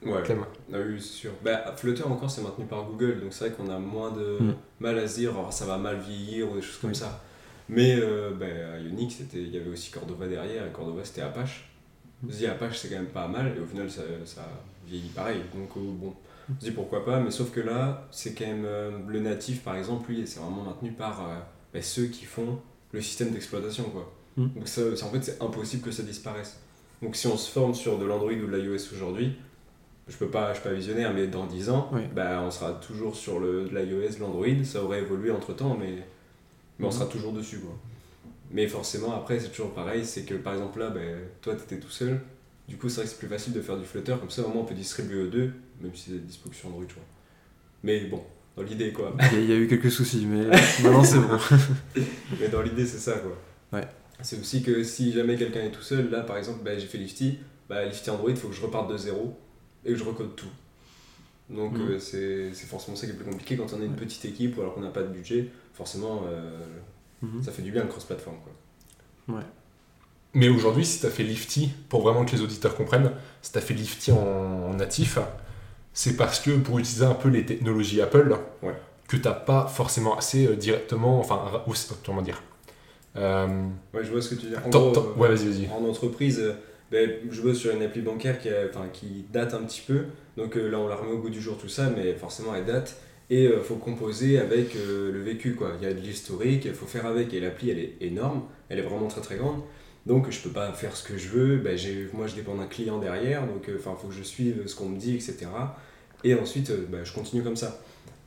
Ouais. 0.04 0.20
Clem 0.24 0.44
Ah 0.72 0.78
oui, 0.84 0.96
c'est 0.98 1.06
sûr. 1.06 1.30
Bah, 1.44 1.74
Flutter 1.76 2.02
encore, 2.02 2.28
c'est 2.28 2.42
maintenu 2.42 2.64
par 2.64 2.82
Google, 2.82 3.20
donc 3.20 3.32
c'est 3.32 3.46
vrai 3.48 3.54
qu'on 3.56 3.70
a 3.72 3.78
moins 3.78 4.10
de 4.10 4.38
Mm. 4.40 4.54
mal 4.80 4.98
à 4.98 5.06
se 5.06 5.14
dire 5.20 5.32
oh, 5.38 5.46
ça 5.50 5.64
va 5.64 5.78
mal 5.78 5.98
vieillir 6.00 6.50
ou 6.50 6.56
des 6.56 6.62
choses 6.62 6.78
comme 6.78 6.90
Oui. 6.90 6.96
ça. 6.96 7.22
Mais 7.68 7.94
euh, 7.96 8.32
bah, 8.38 8.46
à 8.74 8.78
Unix, 8.80 9.14
c'était- 9.14 9.38
il 9.40 9.54
y 9.54 9.56
avait 9.58 9.70
aussi 9.70 9.92
Cordova 9.92 10.26
derrière, 10.26 10.66
et 10.66 10.70
Cordova 10.72 11.04
c'était 11.04 11.20
Apache. 11.22 11.70
Mm. 12.24 12.28
Dit 12.30 12.46
Apache 12.46 12.78
c'est 12.78 12.88
quand 12.88 12.96
même 12.96 13.06
pas 13.06 13.28
mal, 13.28 13.54
et 13.56 13.60
au 13.60 13.66
final 13.66 13.88
ça, 13.88 14.02
ça 14.24 14.42
vieillit 14.88 15.10
pareil. 15.10 15.38
Donc 15.54 15.70
euh, 15.76 15.80
bon, 15.84 16.12
on 16.50 16.60
se 16.60 16.64
dit 16.66 16.70
pourquoi 16.72 17.04
pas, 17.04 17.20
mais 17.20 17.30
sauf 17.30 17.50
que 17.52 17.60
là, 17.60 18.06
c'est 18.10 18.34
quand 18.34 18.46
même 18.46 18.64
euh, 18.64 18.90
le 19.08 19.20
natif 19.20 19.62
par 19.62 19.76
exemple, 19.76 20.10
lui, 20.10 20.26
c'est 20.26 20.40
vraiment 20.40 20.62
maintenu 20.64 20.92
par 20.92 21.20
euh, 21.28 21.34
bah, 21.74 21.82
ceux 21.82 22.06
qui 22.06 22.24
font 22.24 22.58
le 22.92 23.00
système 23.00 23.30
d'exploitation 23.30 23.84
quoi. 23.84 24.12
Mm. 24.36 24.48
Donc 24.56 24.68
ça, 24.68 24.82
c'est- 24.96 25.02
en 25.04 25.10
fait, 25.10 25.22
c'est 25.22 25.42
impossible 25.42 25.82
que 25.82 25.90
ça 25.90 26.02
disparaisse. 26.02 26.58
Donc 27.02 27.16
si 27.16 27.26
on 27.26 27.36
se 27.36 27.50
forme 27.50 27.74
sur 27.74 27.98
de 27.98 28.04
l'Android 28.04 28.32
ou 28.32 28.46
de 28.46 28.56
l'iOS 28.56 28.92
aujourd'hui, 28.94 29.36
je 30.08 30.16
peux 30.16 30.28
pas, 30.28 30.52
je 30.52 30.60
suis 30.60 30.68
pas 30.68 30.74
visionnaire, 30.74 31.12
mais 31.14 31.26
dans 31.28 31.46
10 31.46 31.70
ans, 31.70 31.88
Oui. 31.92 32.02
bah, 32.14 32.42
on 32.44 32.50
sera 32.50 32.72
toujours 32.72 33.14
sur 33.16 33.38
le, 33.40 33.64
de 33.68 33.76
l'iOS, 33.78 34.16
de 34.16 34.20
l'Android, 34.20 34.46
ça 34.64 34.82
aurait 34.82 35.00
évolué 35.00 35.30
entre 35.30 35.52
temps, 35.54 35.76
mais, 35.78 35.98
mais 36.78 36.86
on 36.86 36.90
sera 36.90 37.06
toujours 37.06 37.32
dessus. 37.32 37.58
Quoi. 37.60 37.74
Mais 38.50 38.66
forcément, 38.68 39.14
après, 39.16 39.38
c'est 39.40 39.48
toujours 39.48 39.72
pareil, 39.72 40.04
c'est 40.04 40.24
que 40.24 40.34
par 40.34 40.52
exemple 40.54 40.78
là, 40.80 40.90
bah, 40.90 41.00
toi 41.40 41.54
tu 41.54 41.62
étais 41.62 41.78
tout 41.78 41.90
seul, 41.90 42.20
du 42.68 42.76
coup, 42.76 42.88
c'est 42.88 42.96
vrai 42.96 43.04
que 43.04 43.10
c'est 43.10 43.18
plus 43.18 43.28
facile 43.28 43.52
de 43.52 43.60
faire 43.60 43.76
du 43.78 43.84
Flutter, 43.84 44.14
comme 44.20 44.30
ça 44.30 44.42
au 44.44 44.48
moins 44.48 44.62
on 44.62 44.64
peut 44.64 44.74
distribuer 44.74 45.22
aux 45.22 45.28
deux, 45.28 45.52
même 45.82 45.94
si 45.94 46.10
c'est 46.10 46.24
dispo 46.26 46.48
que 46.48 46.56
sur 46.56 46.68
Android, 46.68 46.84
je 46.86 46.92
crois. 46.94 47.04
Mais 47.82 48.04
bon, 48.06 48.22
dans 48.56 48.62
l'idée 48.62 48.92
quoi. 48.92 49.14
Il 49.32 49.44
y, 49.48 49.52
a- 49.52 49.56
a 49.56 49.58
eu 49.58 49.66
quelques 49.68 49.90
soucis, 49.90 50.24
mais 50.26 50.44
maintenant 50.82 51.04
c'est 51.04 51.18
bon. 51.18 51.38
Mais 52.40 52.48
dans 52.48 52.62
l'idée, 52.62 52.86
c'est 52.86 52.98
ça, 52.98 53.14
quoi. 53.18 53.36
Ouais. 53.78 53.86
C'est 54.22 54.38
aussi 54.40 54.62
que 54.62 54.84
si 54.84 55.12
jamais 55.12 55.36
quelqu'un 55.36 55.60
est 55.62 55.70
tout 55.72 55.82
seul, 55.82 56.08
là, 56.10 56.20
par 56.20 56.36
exemple, 56.36 56.60
bah, 56.64 56.78
j'ai 56.78 56.86
fait 56.86 56.98
Lifty, 56.98 57.38
bah, 57.68 57.84
Lifty 57.84 58.08
Android, 58.10 58.30
il 58.30 58.36
faut 58.36 58.48
que 58.48 58.54
je 58.54 58.60
reparte 58.62 58.90
de 58.90 58.96
zéro 58.96 59.36
et 59.84 59.90
que 59.92 59.96
je 59.98 60.04
recode 60.04 60.36
tout. 60.36 60.46
Donc, 61.50 61.72
Mhm. 61.74 61.80
euh, 61.90 61.98
c'est 61.98 62.54
c'est 62.54 62.66
forcément 62.66 62.96
ça 62.96 63.06
qui 63.06 63.12
est 63.12 63.16
plus 63.16 63.24
compliqué 63.24 63.56
quand 63.56 63.72
on 63.72 63.82
est 63.82 63.86
une 63.86 63.96
petite 63.96 64.24
équipe 64.24 64.56
ou 64.56 64.60
alors 64.60 64.74
qu'on 64.74 64.80
n'a 64.80 64.90
pas 64.90 65.02
de 65.02 65.08
budget. 65.08 65.48
Forcément, 65.74 66.22
euh, 66.28 66.60
Mhm. 67.22 67.42
ça 67.42 67.50
fait 67.52 67.62
du 67.62 67.72
bien 67.72 67.82
le 67.82 67.88
cross-platform, 67.88 68.36
quoi. 68.44 69.42
Mais 70.34 70.48
aujourd'hui, 70.48 70.84
si 70.86 71.00
tu 71.00 71.06
as 71.06 71.10
fait 71.10 71.24
Lifty, 71.24 71.70
pour 71.90 72.02
vraiment 72.02 72.24
que 72.24 72.30
les 72.34 72.40
auditeurs 72.40 72.74
comprennent, 72.74 73.10
si 73.42 73.52
tu 73.52 73.58
as 73.58 73.60
fait 73.60 73.74
Lifty 73.74 74.12
en, 74.12 74.16
en 74.18 74.74
natif, 74.74 75.18
c'est 75.92 76.16
parce 76.16 76.40
que 76.40 76.50
pour 76.58 76.78
utiliser 76.78 77.04
un 77.04 77.14
peu 77.14 77.28
les 77.28 77.44
technologies 77.44 78.00
Apple, 78.00 78.36
Ouais. 78.62 78.72
que 79.08 79.16
tu 79.16 79.22
pas 79.46 79.66
forcément 79.66 80.16
assez 80.16 80.46
euh, 80.46 80.56
directement, 80.56 81.18
enfin, 81.20 81.62
ou- 81.66 81.72
comment 82.04 82.22
dire 82.22 82.42
Euh, 83.16 83.46
Ouais, 83.92 84.02
je 84.04 84.10
vois 84.10 84.22
ce 84.22 84.34
que 84.34 84.40
tu. 84.40 84.46
En 84.56 84.70
gros, 84.70 84.92
vas-y, 85.16 85.46
vas-y. 85.48 85.68
En 85.70 85.84
entreprise, 85.86 86.38
euh, 86.40 86.52
ben, 86.90 87.10
je 87.30 87.42
bosse 87.42 87.58
sur 87.58 87.74
une 87.74 87.82
appli 87.82 88.00
bancaire 88.00 88.38
qui, 88.38 88.48
a- 88.48 88.68
qui 88.92 89.26
date 89.30 89.52
un 89.54 89.62
petit 89.64 89.82
peu. 89.86 90.04
Donc 90.38 90.56
euh, 90.56 90.70
là, 90.70 90.78
on 90.78 90.88
la 90.88 90.96
remet 90.96 91.12
au 91.12 91.18
goût 91.18 91.28
du 91.30 91.40
jour, 91.40 91.58
tout 91.58 91.68
ça, 91.68 91.90
mais 91.94 92.14
forcément, 92.14 92.54
elle 92.54 92.64
date. 92.64 92.96
Et 93.28 93.44
il 93.44 93.60
faut 93.62 93.76
composer 93.76 94.38
avec 94.38 94.74
euh, 94.76 95.10
le 95.12 95.20
vécu. 95.22 95.54
Quoi. 95.54 95.72
Il 95.80 95.86
y 95.86 95.90
a 95.90 95.94
de 95.94 96.00
l'historique, 96.00 96.64
il 96.64 96.72
faut 96.74 96.86
faire 96.86 97.04
avec. 97.06 97.32
Et 97.34 97.40
l'appli, 97.40 97.70
elle 97.70 97.78
est 97.78 97.96
énorme, 98.00 98.42
elle 98.70 98.78
est 98.78 98.82
vraiment 98.82 99.08
très 99.08 99.20
très 99.20 99.36
grande. 99.36 99.60
Donc 100.06 100.30
je 100.30 100.40
peux 100.40 100.50
pas 100.50 100.72
faire 100.72 100.96
ce 100.96 101.04
que 101.06 101.16
je 101.16 101.28
veux. 101.28 101.56
Ben, 101.58 101.78
moi, 102.12 102.26
je 102.26 102.34
dépends 102.34 102.56
d'un 102.56 102.66
client 102.66 102.98
derrière. 102.98 103.46
Donc 103.46 103.64
il 103.68 103.78
faut 103.78 103.92
que 104.08 104.14
je 104.14 104.22
suive 104.22 104.66
ce 104.66 104.74
qu'on 104.74 104.88
me 104.88 104.98
dit, 104.98 105.14
etc. 105.14 105.46
Et 106.24 106.34
ensuite, 106.34 106.70
euh, 106.70 106.86
ben, 106.88 107.04
je 107.04 107.12
continue 107.12 107.42
comme 107.42 107.56
ça. 107.56 107.80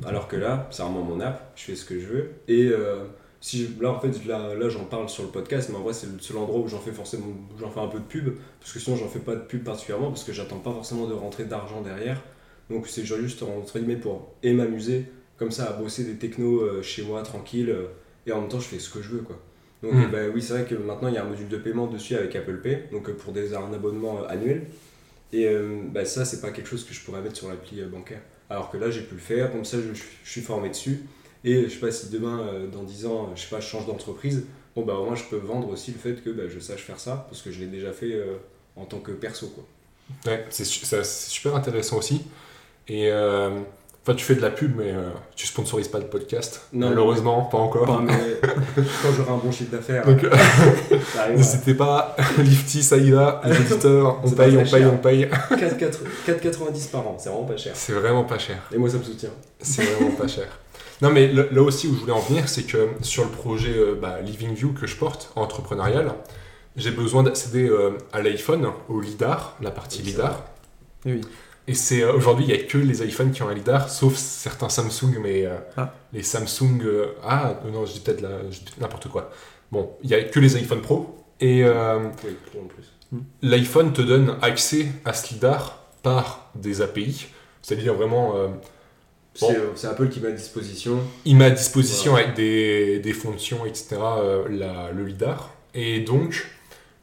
Alors 0.06 0.28
que 0.28 0.36
là, 0.36 0.68
c'est 0.72 0.84
vraiment 0.84 1.04
mon 1.04 1.20
app, 1.22 1.54
je 1.56 1.64
fais 1.64 1.76
ce 1.76 1.86
que 1.86 2.00
je 2.00 2.06
veux. 2.08 2.32
Et 2.50 2.66
euh, 2.68 3.06
si 3.40 3.64
je- 3.66 3.82
là, 3.82 3.92
en 3.92 4.00
fait, 4.00 4.26
là, 4.26 4.54
là 4.56 4.70
j'en 4.70 4.84
parle 4.86 5.08
sur 5.10 5.24
le 5.24 5.30
podcast, 5.30 5.70
mais 5.72 5.78
en 5.78 5.82
vrai, 5.82 5.94
c'est 5.94 6.08
le 6.12 6.20
seul 6.20 6.38
endroit 6.38 6.60
où 6.60 6.68
j'en 6.68 6.80
fais 6.80 6.92
forcément 6.92 7.28
j'en 7.60 7.70
fais 7.70 7.80
un 7.80 7.88
peu 7.88 8.00
de 8.00 8.04
pub. 8.04 8.36
Parce 8.60 8.74
que 8.74 8.80
sinon, 8.80 8.98
j'en 8.98 9.08
fais 9.08 9.20
pas 9.20 9.36
de 9.36 9.42
pub 9.42 9.64
particulièrement, 9.64 10.10
parce 10.10 10.24
que 10.26 10.34
j'attends 10.34 10.60
pas 10.60 10.72
forcément 10.72 11.08
de 11.08 11.14
rentrer 11.14 11.46
d'argent 11.46 11.82
derrière. 11.82 12.22
Donc, 12.70 12.88
c'est 12.88 13.06
juste 13.06 13.44
entre 13.44 13.80
guillemets 13.80 13.96
pour 13.98 14.34
et 14.44 14.54
m'amuser, 14.54 15.06
comme 15.38 15.52
ça, 15.52 15.66
à 15.70 15.74
bosser 15.74 16.04
des 16.04 16.16
technos 16.18 16.62
euh, 16.62 16.82
chez 16.82 17.04
moi, 17.04 17.22
tranquille. 17.24 17.70
euh, 17.70 17.88
et 18.28 18.32
en 18.34 18.42
même 18.42 18.50
temps, 18.50 18.60
je 18.60 18.68
fais 18.68 18.80
ce 18.80 18.90
que 18.90 19.02
je 19.02 19.10
veux, 19.10 19.22
quoi. 19.22 19.40
Donc, 19.86 19.94
Mm. 19.94 20.04
euh, 20.04 20.08
bah, 20.08 20.32
oui, 20.34 20.42
c'est 20.42 20.54
vrai 20.54 20.66
que 20.66 20.76
maintenant, 20.76 21.08
il 21.10 21.14
y 21.14 21.18
a 21.18 21.24
un 21.24 21.30
module 21.30 21.48
de 21.48 21.58
paiement 21.58 21.88
dessus 21.88 22.16
avec 22.16 22.36
Apple 22.36 22.58
Pay, 22.62 22.86
donc 22.92 23.10
euh, 23.10 23.14
pour 23.14 23.34
des, 23.34 23.54
un 23.54 23.72
abonnement 23.74 24.22
euh, 24.24 24.28
annuel. 24.28 24.64
Et 25.34 25.48
euh, 25.48 25.82
bah, 25.94 26.06
ça, 26.06 26.26
c'est 26.26 26.42
pas 26.42 26.52
quelque 26.52 26.68
chose 26.68 26.84
que 26.86 26.94
je 26.94 27.02
pourrais 27.02 27.22
mettre 27.22 27.36
sur 27.38 27.50
l'appli 27.50 27.82
bancaire. 27.84 28.22
Alors 28.50 28.70
que 28.72 28.78
là, 28.78 28.90
j'ai 28.92 29.02
pu 29.02 29.16
le 29.16 29.22
faire, 29.22 29.52
comme 29.52 29.66
ça, 29.66 29.78
je, 29.78 29.94
je 29.94 30.30
suis 30.32 30.42
formé 30.42 30.70
dessus. 30.70 31.02
Et 31.44 31.64
je 31.64 31.70
sais 31.70 31.80
pas 31.80 31.92
si 31.92 32.10
demain, 32.10 32.50
dans 32.72 32.84
10 32.84 33.06
ans, 33.06 33.32
je 33.36 33.42
sais 33.42 33.50
pas, 33.50 33.60
je 33.60 33.68
change 33.68 33.86
d'entreprise, 33.86 34.46
bon 34.76 34.84
bah 34.84 34.96
au 34.96 35.06
moins 35.06 35.14
je 35.16 35.26
peux 35.26 35.36
vendre 35.38 35.70
aussi 35.70 35.92
le 35.92 36.00
fait 36.00 36.24
que 36.24 36.32
bah, 36.32 36.44
je 36.48 36.60
sache 36.60 36.82
faire 36.82 37.00
ça, 37.00 37.28
parce 37.30 37.44
que 37.44 37.52
je 37.52 37.60
l'ai 37.60 37.68
déjà 37.68 37.94
fait 37.94 38.14
euh, 38.14 38.38
en 38.76 38.86
tant 38.86 38.98
que 38.98 39.12
perso 39.12 39.50
quoi. 39.50 39.64
Ouais, 40.26 40.44
c'est 40.50 40.66
super 40.66 41.56
intéressant 41.56 41.98
aussi. 42.00 42.24
Et 42.88 43.12
euh, 43.12 43.60
enfin, 44.06 44.16
tu 44.16 44.24
fais 44.24 44.36
de 44.36 44.42
la 44.42 44.52
pub, 44.52 44.76
mais 44.78 44.92
euh, 44.92 45.10
tu 45.36 45.48
sponsorises 45.48 45.88
pas 45.88 45.98
le 45.98 46.06
podcast. 46.06 46.62
Non, 46.74 46.90
Malheureusement, 46.90 47.42
pas 47.46 47.58
encore. 47.58 48.02
Mais 48.04 48.14
quand 48.76 49.10
j'aurai 49.18 49.32
un 49.32 49.38
bon 49.38 49.52
chiffre 49.52 49.72
d'affaires, 49.72 50.06
n'hésitez 51.36 51.74
pas, 51.74 52.16
Lifty, 52.38 52.84
ça 52.84 52.98
y 52.98 53.10
va, 53.12 53.42
les 53.46 53.58
auditeurs, 53.58 54.20
on 54.24 54.30
paye, 54.30 54.58
on 54.58 54.60
paye, 54.60 54.70
cher. 54.70 54.94
on 54.94 54.98
paye. 54.98 55.30
4,4 55.52 55.98
4,90 56.28 56.92
par 56.92 57.08
an, 57.08 57.18
c'est 57.18 57.30
vraiment 57.30 57.46
pas 57.46 57.58
cher. 57.58 57.72
C'est 57.76 57.94
vraiment 57.94 58.24
pas 58.24 58.38
cher. 58.38 58.58
Et 58.72 58.78
moi 58.78 58.90
ça 58.90 58.98
me 58.98 59.04
soutient. 59.04 59.32
C'est 59.60 59.84
vraiment 59.84 60.12
pas 60.12 60.28
cher. 60.28 60.48
Non, 61.02 61.10
mais 61.10 61.28
là 61.28 61.44
là 61.52 61.62
aussi 61.62 61.88
où 61.88 61.96
je 61.96 62.02
voulais 62.02 62.14
en 62.14 62.20
venir, 62.20 62.48
c'est 62.48 62.64
que 62.64 62.90
sur 63.02 63.24
le 63.24 63.30
projet 63.30 63.74
euh, 63.76 63.96
bah, 64.00 64.20
Living 64.22 64.54
View 64.54 64.74
que 64.74 64.86
je 64.86 64.96
porte, 64.96 65.32
entrepreneurial, 65.36 66.14
j'ai 66.78 66.92
besoin 66.92 67.24
d'accéder 67.24 67.68
euh, 67.68 67.98
à 68.14 68.22
l'iPhone, 68.22 68.68
au 68.88 69.02
LIDAR, 69.02 69.58
la 69.62 69.72
partie 69.72 70.00
Oui, 70.00 70.10
LIDAR. 70.12 70.44
Oui. 71.06 71.22
Et 71.68 71.74
c'est 71.74 72.04
euh, 72.04 72.14
aujourd'hui, 72.14 72.46
il 72.46 72.54
n'y 72.54 72.60
a 72.60 72.64
que 72.64 72.78
les 72.78 73.04
iPhones 73.04 73.32
qui 73.32 73.42
ont 73.42 73.50
un 73.50 73.54
LIDAR, 73.54 73.90
sauf 73.90 74.16
certains 74.16 74.70
Samsung, 74.70 75.18
mais 75.22 75.46
euh, 75.46 75.56
Ah. 75.78 75.94
les 76.14 76.22
Samsung. 76.24 76.82
euh, 76.84 77.08
ah, 77.24 77.60
non, 77.72 77.86
je 77.86 77.94
dis 77.94 78.00
peut-être 78.02 78.24
n'importe 78.80 79.08
quoi. 79.10 79.32
Bon, 79.72 79.92
il 80.04 80.10
n'y 80.10 80.16
a 80.16 80.24
que 80.24 80.40
les 80.40 80.56
iPhone 80.58 80.82
Pro. 80.82 81.16
Et 81.40 81.64
euh, 81.64 82.00
Oui, 82.24 82.36
trop 82.52 82.62
en 82.62 82.68
plus. 82.68 82.86
l'iPhone 83.42 83.94
te 83.94 84.02
donne 84.02 84.38
accès 84.42 84.88
à 85.06 85.14
ce 85.14 85.34
LIDAR 85.34 85.84
par 86.04 86.52
des 86.56 86.82
API, 86.82 87.28
c'est-à-dire 87.62 87.94
vraiment. 87.96 88.36
euh, 88.36 88.48
Bon. 89.42 89.54
C'est 89.76 89.88
Apple 89.88 90.08
qui 90.08 90.22
met 90.22 90.30
à 90.30 90.32
disposition. 90.32 90.98
il 91.26 91.36
met 91.36 91.46
à 91.46 91.50
disposition 91.50 92.16
avec 92.16 92.36
des, 92.36 93.00
des 93.00 93.12
fonctions, 93.12 93.66
etc., 93.66 93.98
euh, 94.00 94.46
la- 94.50 94.92
le 94.94 95.04
LIDAR. 95.04 95.54
Et 95.74 96.00
donc, 96.00 96.48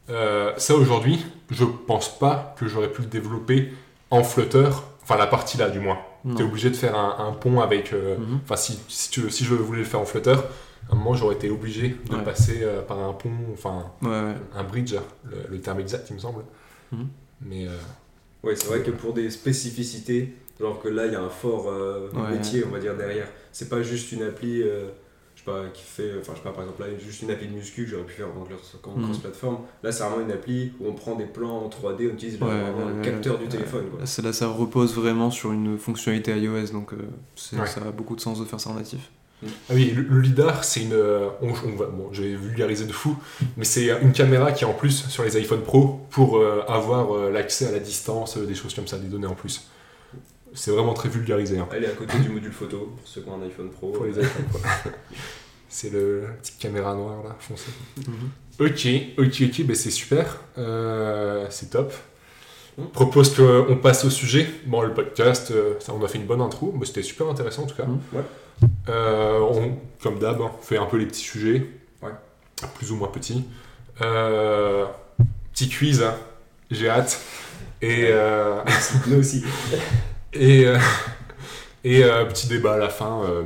euh, 0.08 0.50
ça 0.56 0.74
aujourd'hui, 0.74 1.18
je 1.50 1.64
pense 1.86 2.18
pas 2.18 2.54
que 2.58 2.66
j'aurais 2.66 2.90
pu 2.90 3.02
le 3.02 3.08
développer 3.08 3.70
en 4.12 4.22
Flutter, 4.22 4.68
enfin 5.02 5.16
la 5.16 5.26
partie 5.26 5.58
là 5.58 5.68
du 5.70 5.80
moins. 5.80 5.98
Non. 6.24 6.36
Tu 6.36 6.42
es 6.42 6.44
obligé 6.44 6.70
de 6.70 6.76
faire 6.76 6.96
un, 6.96 7.26
un 7.28 7.32
pont 7.32 7.60
avec. 7.60 7.92
euh, 7.92 8.16
Mhm. 8.16 8.40
Enfin, 8.44 8.56
si, 8.56 8.78
si, 8.88 9.10
tu- 9.10 9.28
si 9.30 9.44
je 9.44 9.54
voulais 9.54 9.80
le 9.80 9.84
faire 9.84 10.00
en 10.00 10.04
Flutter, 10.04 10.36
À 10.90 10.94
un 10.94 10.96
moment, 10.96 11.14
j'aurais 11.14 11.36
été 11.36 11.48
obligé 11.48 11.96
de 12.10 12.16
Ouais. 12.16 12.24
passer 12.24 12.58
euh, 12.62 12.82
par 12.82 12.98
un 12.98 13.12
pont, 13.12 13.30
enfin 13.52 13.86
Ouais, 14.02 14.08
ouais. 14.10 14.34
un 14.54 14.64
bridge, 14.64 14.94
le, 15.24 15.36
le 15.48 15.60
terme 15.60 15.78
exact, 15.80 16.10
il 16.10 16.14
me 16.14 16.18
semble. 16.18 16.42
Mhm. 16.90 17.08
Mais 17.40 17.66
euh, 17.66 17.70
Ouais, 18.42 18.56
c'est 18.56 18.66
vrai 18.66 18.80
que 18.82 18.90
pour 18.90 19.12
des 19.14 19.30
spécificités, 19.30 20.34
genre 20.60 20.80
que 20.82 20.88
là 20.88 21.06
il 21.06 21.12
y 21.12 21.16
a 21.16 21.20
un 21.22 21.28
fort 21.30 21.68
euh, 21.68 22.08
Ouais. 22.12 22.32
métier, 22.36 22.64
on 22.66 22.70
va 22.72 22.78
dire, 22.80 22.96
derrière. 22.96 23.28
C'est 23.52 23.68
pas 23.68 23.82
juste 23.82 24.10
une 24.12 24.22
appli, 24.24 24.62
euh, 24.62 24.88
je 25.44 25.50
sais 25.50 25.58
pas, 25.58 25.68
qui 25.74 25.82
fait, 25.82 26.12
enfin 26.20 26.32
je 26.34 26.38
sais 26.38 26.44
pas, 26.44 26.52
par 26.52 26.62
exemple 26.64 26.82
là, 26.82 26.88
juste 26.98 27.22
une 27.22 27.30
appli 27.30 27.48
de 27.48 27.52
muscu 27.54 27.84
que 27.84 27.90
j'aurais 27.90 28.04
pu 28.04 28.14
faire 28.14 28.26
en 28.28 28.98
Mhm. 28.98 29.04
cross-platform. 29.04 29.58
Là 29.82 29.92
c'est 29.92 30.04
vraiment 30.04 30.20
une 30.24 30.30
appli 30.32 30.72
où 30.80 30.86
on 30.88 30.92
prend 30.92 31.14
des 31.16 31.24
plans 31.26 31.64
en 31.64 31.68
3D, 31.68 32.08
on 32.10 32.14
utilise 32.14 32.38
le- 32.40 32.46
Ouais, 32.46 32.52
vraiment 32.60 32.78
ouais, 32.86 32.92
le 32.92 32.98
ouais, 32.98 33.04
capteur 33.04 33.34
ouais. 33.38 33.42
du 33.42 33.48
téléphone. 33.48 33.84
Quoi. 33.90 34.00
Là, 34.00 34.06
ça- 34.06 34.22
là, 34.22 34.32
ça 34.32 34.48
repose 34.48 34.94
vraiment 34.94 35.30
sur 35.30 35.52
une 35.52 35.78
fonctionnalité 35.78 36.36
iOS, 36.38 36.72
donc 36.72 36.92
euh, 36.92 36.96
Ouais. 37.58 37.66
ça 37.66 37.80
a 37.86 37.90
beaucoup 37.90 38.14
de 38.16 38.20
sens 38.20 38.38
de 38.40 38.44
faire 38.44 38.60
ça 38.60 38.70
en 38.70 38.74
natif. 38.74 39.10
Ah 39.44 39.72
oui, 39.74 39.90
le, 39.90 40.02
le 40.02 40.20
lidar, 40.20 40.62
c'est 40.62 40.82
une. 40.82 40.92
euh, 40.92 41.28
On, 41.40 41.48
on 41.48 41.74
va, 41.76 41.86
bon, 41.86 42.10
je 42.12 42.22
vais 42.22 42.36
vulgariser 42.36 42.84
de 42.86 42.92
fou, 42.92 43.16
mais 43.56 43.64
c'est 43.64 43.88
une 44.00 44.12
caméra 44.12 44.52
qui 44.52 44.62
est 44.62 44.68
en 44.68 44.72
plus 44.72 45.08
sur 45.08 45.24
les 45.24 45.36
iPhone 45.36 45.62
Pro 45.62 46.06
pour 46.10 46.36
euh, 46.36 46.62
avoir 46.68 47.12
euh, 47.16 47.28
l'accès 47.32 47.66
à 47.66 47.72
la 47.72 47.80
distance, 47.80 48.36
euh, 48.36 48.46
des 48.46 48.54
choses 48.54 48.72
comme 48.72 48.86
ça, 48.86 48.98
des 48.98 49.08
données 49.08 49.26
en 49.26 49.34
plus. 49.34 49.68
C'est 50.54 50.70
vraiment 50.70 50.94
très 50.94 51.08
vulgarisé 51.08 51.58
hein, 51.58 51.68
Elle 51.72 51.84
est 51.84 51.88
à 51.88 51.92
côté 51.94 52.18
du 52.18 52.28
module 52.28 52.52
photo 52.52 52.92
pour 52.96 53.06
ceux 53.08 53.22
qui 53.22 53.28
ont 53.28 53.40
un 53.40 53.46
iPhone 53.46 53.70
Pro. 53.70 53.90
pour 53.92 54.04
les 54.04 54.12
iPhones. 54.12 54.44
quoi. 54.50 54.60
c'est 55.68 55.90
le 55.90 56.22
la 56.22 56.28
petite 56.34 56.58
caméra 56.58 56.94
noire 56.94 57.22
là, 57.24 57.36
foncée. 57.38 57.70
Mhm. 58.06 58.30
Ok, 58.60 58.86
ok, 59.18 59.42
ok, 59.48 59.66
ben 59.66 59.74
c'est 59.74 59.90
super, 59.90 60.38
Euh, 60.58 61.46
c'est 61.50 61.70
top. 61.70 61.92
Mm. 62.78 62.84
Propose 62.92 63.34
qu'on 63.34 63.76
passe 63.82 64.04
au 64.04 64.10
sujet. 64.10 64.46
Bon, 64.66 64.82
le 64.82 64.92
podcast, 64.94 65.50
euh, 65.50 65.74
ça, 65.80 65.92
on 65.94 66.04
a 66.04 66.08
fait 66.08 66.18
une 66.18 66.26
bonne 66.26 66.40
intro, 66.42 66.74
mais 66.78 66.84
c'était 66.86 67.02
super 67.02 67.28
intéressant 67.28 67.62
en 67.62 67.66
tout 67.66 67.76
cas. 67.76 67.84
Mm. 67.86 68.00
Ouais. 68.12 68.22
Euh, 68.90 69.40
on, 69.40 69.78
comme 70.02 70.18
d'hab, 70.18 70.40
on 70.40 70.50
fait 70.60 70.76
un 70.76 70.86
peu 70.86 70.96
les 70.98 71.06
petits 71.06 71.22
sujets, 71.22 71.66
Ouais. 72.02 72.10
plus 72.74 72.92
ou 72.92 72.96
moins 72.96 73.08
petits. 73.08 73.44
Euh, 74.02 74.84
petit 75.52 75.68
quiz, 75.68 76.02
hein. 76.02 76.14
j'ai 76.70 76.88
hâte. 76.88 77.20
Et, 77.80 78.04
euh, 78.10 78.60
Nous 79.06 79.18
aussi. 79.18 79.42
et, 80.34 80.66
euh, 80.66 80.78
et 81.84 82.04
euh, 82.04 82.24
petit 82.26 82.46
débat 82.48 82.74
à 82.74 82.78
la 82.78 82.88
fin. 82.88 83.22
euh, 83.24 83.42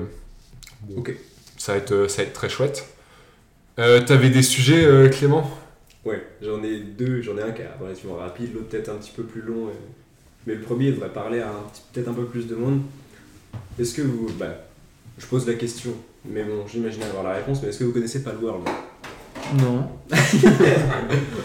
bon, 0.83 1.01
Ok. 1.01 1.14
ça, 1.57 1.72
va 1.72 1.79
être, 1.79 2.09
ça 2.11 2.22
va 2.22 2.29
être 2.29 2.35
très 2.35 2.49
chouette. 2.49 2.87
Euh, 3.79 4.01
T'avais 4.01 4.31
des 4.31 4.42
sujets, 4.42 4.85
euh, 4.85 5.09
Clément? 5.09 5.51
Ouais, 6.05 6.25
j'en 6.40 6.62
ai 6.62 6.81
deux, 6.81 7.20
j'en 7.20 7.37
ai 7.37 7.42
un 7.42 7.51
qui 7.51 7.62
est 7.62 7.68
relativement 7.81 8.16
rapide, 8.16 8.55
l'autre 8.55 8.68
peut-être 8.68 8.88
un 8.90 8.94
petit 8.96 9.11
peu 9.14 9.25
plus 9.25 9.42
long. 9.42 9.68
et- 9.68 9.72
Mais 10.46 10.55
le 10.55 10.61
premier 10.61 10.87
il 10.87 10.94
devrait 10.94 11.09
parler 11.12 11.40
à 11.40 11.51
peut-être 11.92 12.09
un 12.09 12.12
peu 12.14 12.25
plus 12.27 12.46
de 12.46 12.55
monde. 12.55 12.81
Est-ce 13.79 13.94
que 13.94 14.03
vous. 14.03 14.29
Bah, 14.38 14.46
je 15.18 15.27
pose 15.27 15.46
la 15.49 15.55
question, 15.55 15.90
mais 16.25 16.44
bon, 16.44 16.64
j'imagine 16.70 17.03
avoir 17.03 17.25
la 17.25 17.33
réponse, 17.35 17.61
mais 17.62 17.68
est-ce 17.70 17.81
que 17.81 17.85
vous 17.85 17.92
connaissez 17.92 18.22
Palworld 18.22 18.62
Non. 19.61 19.88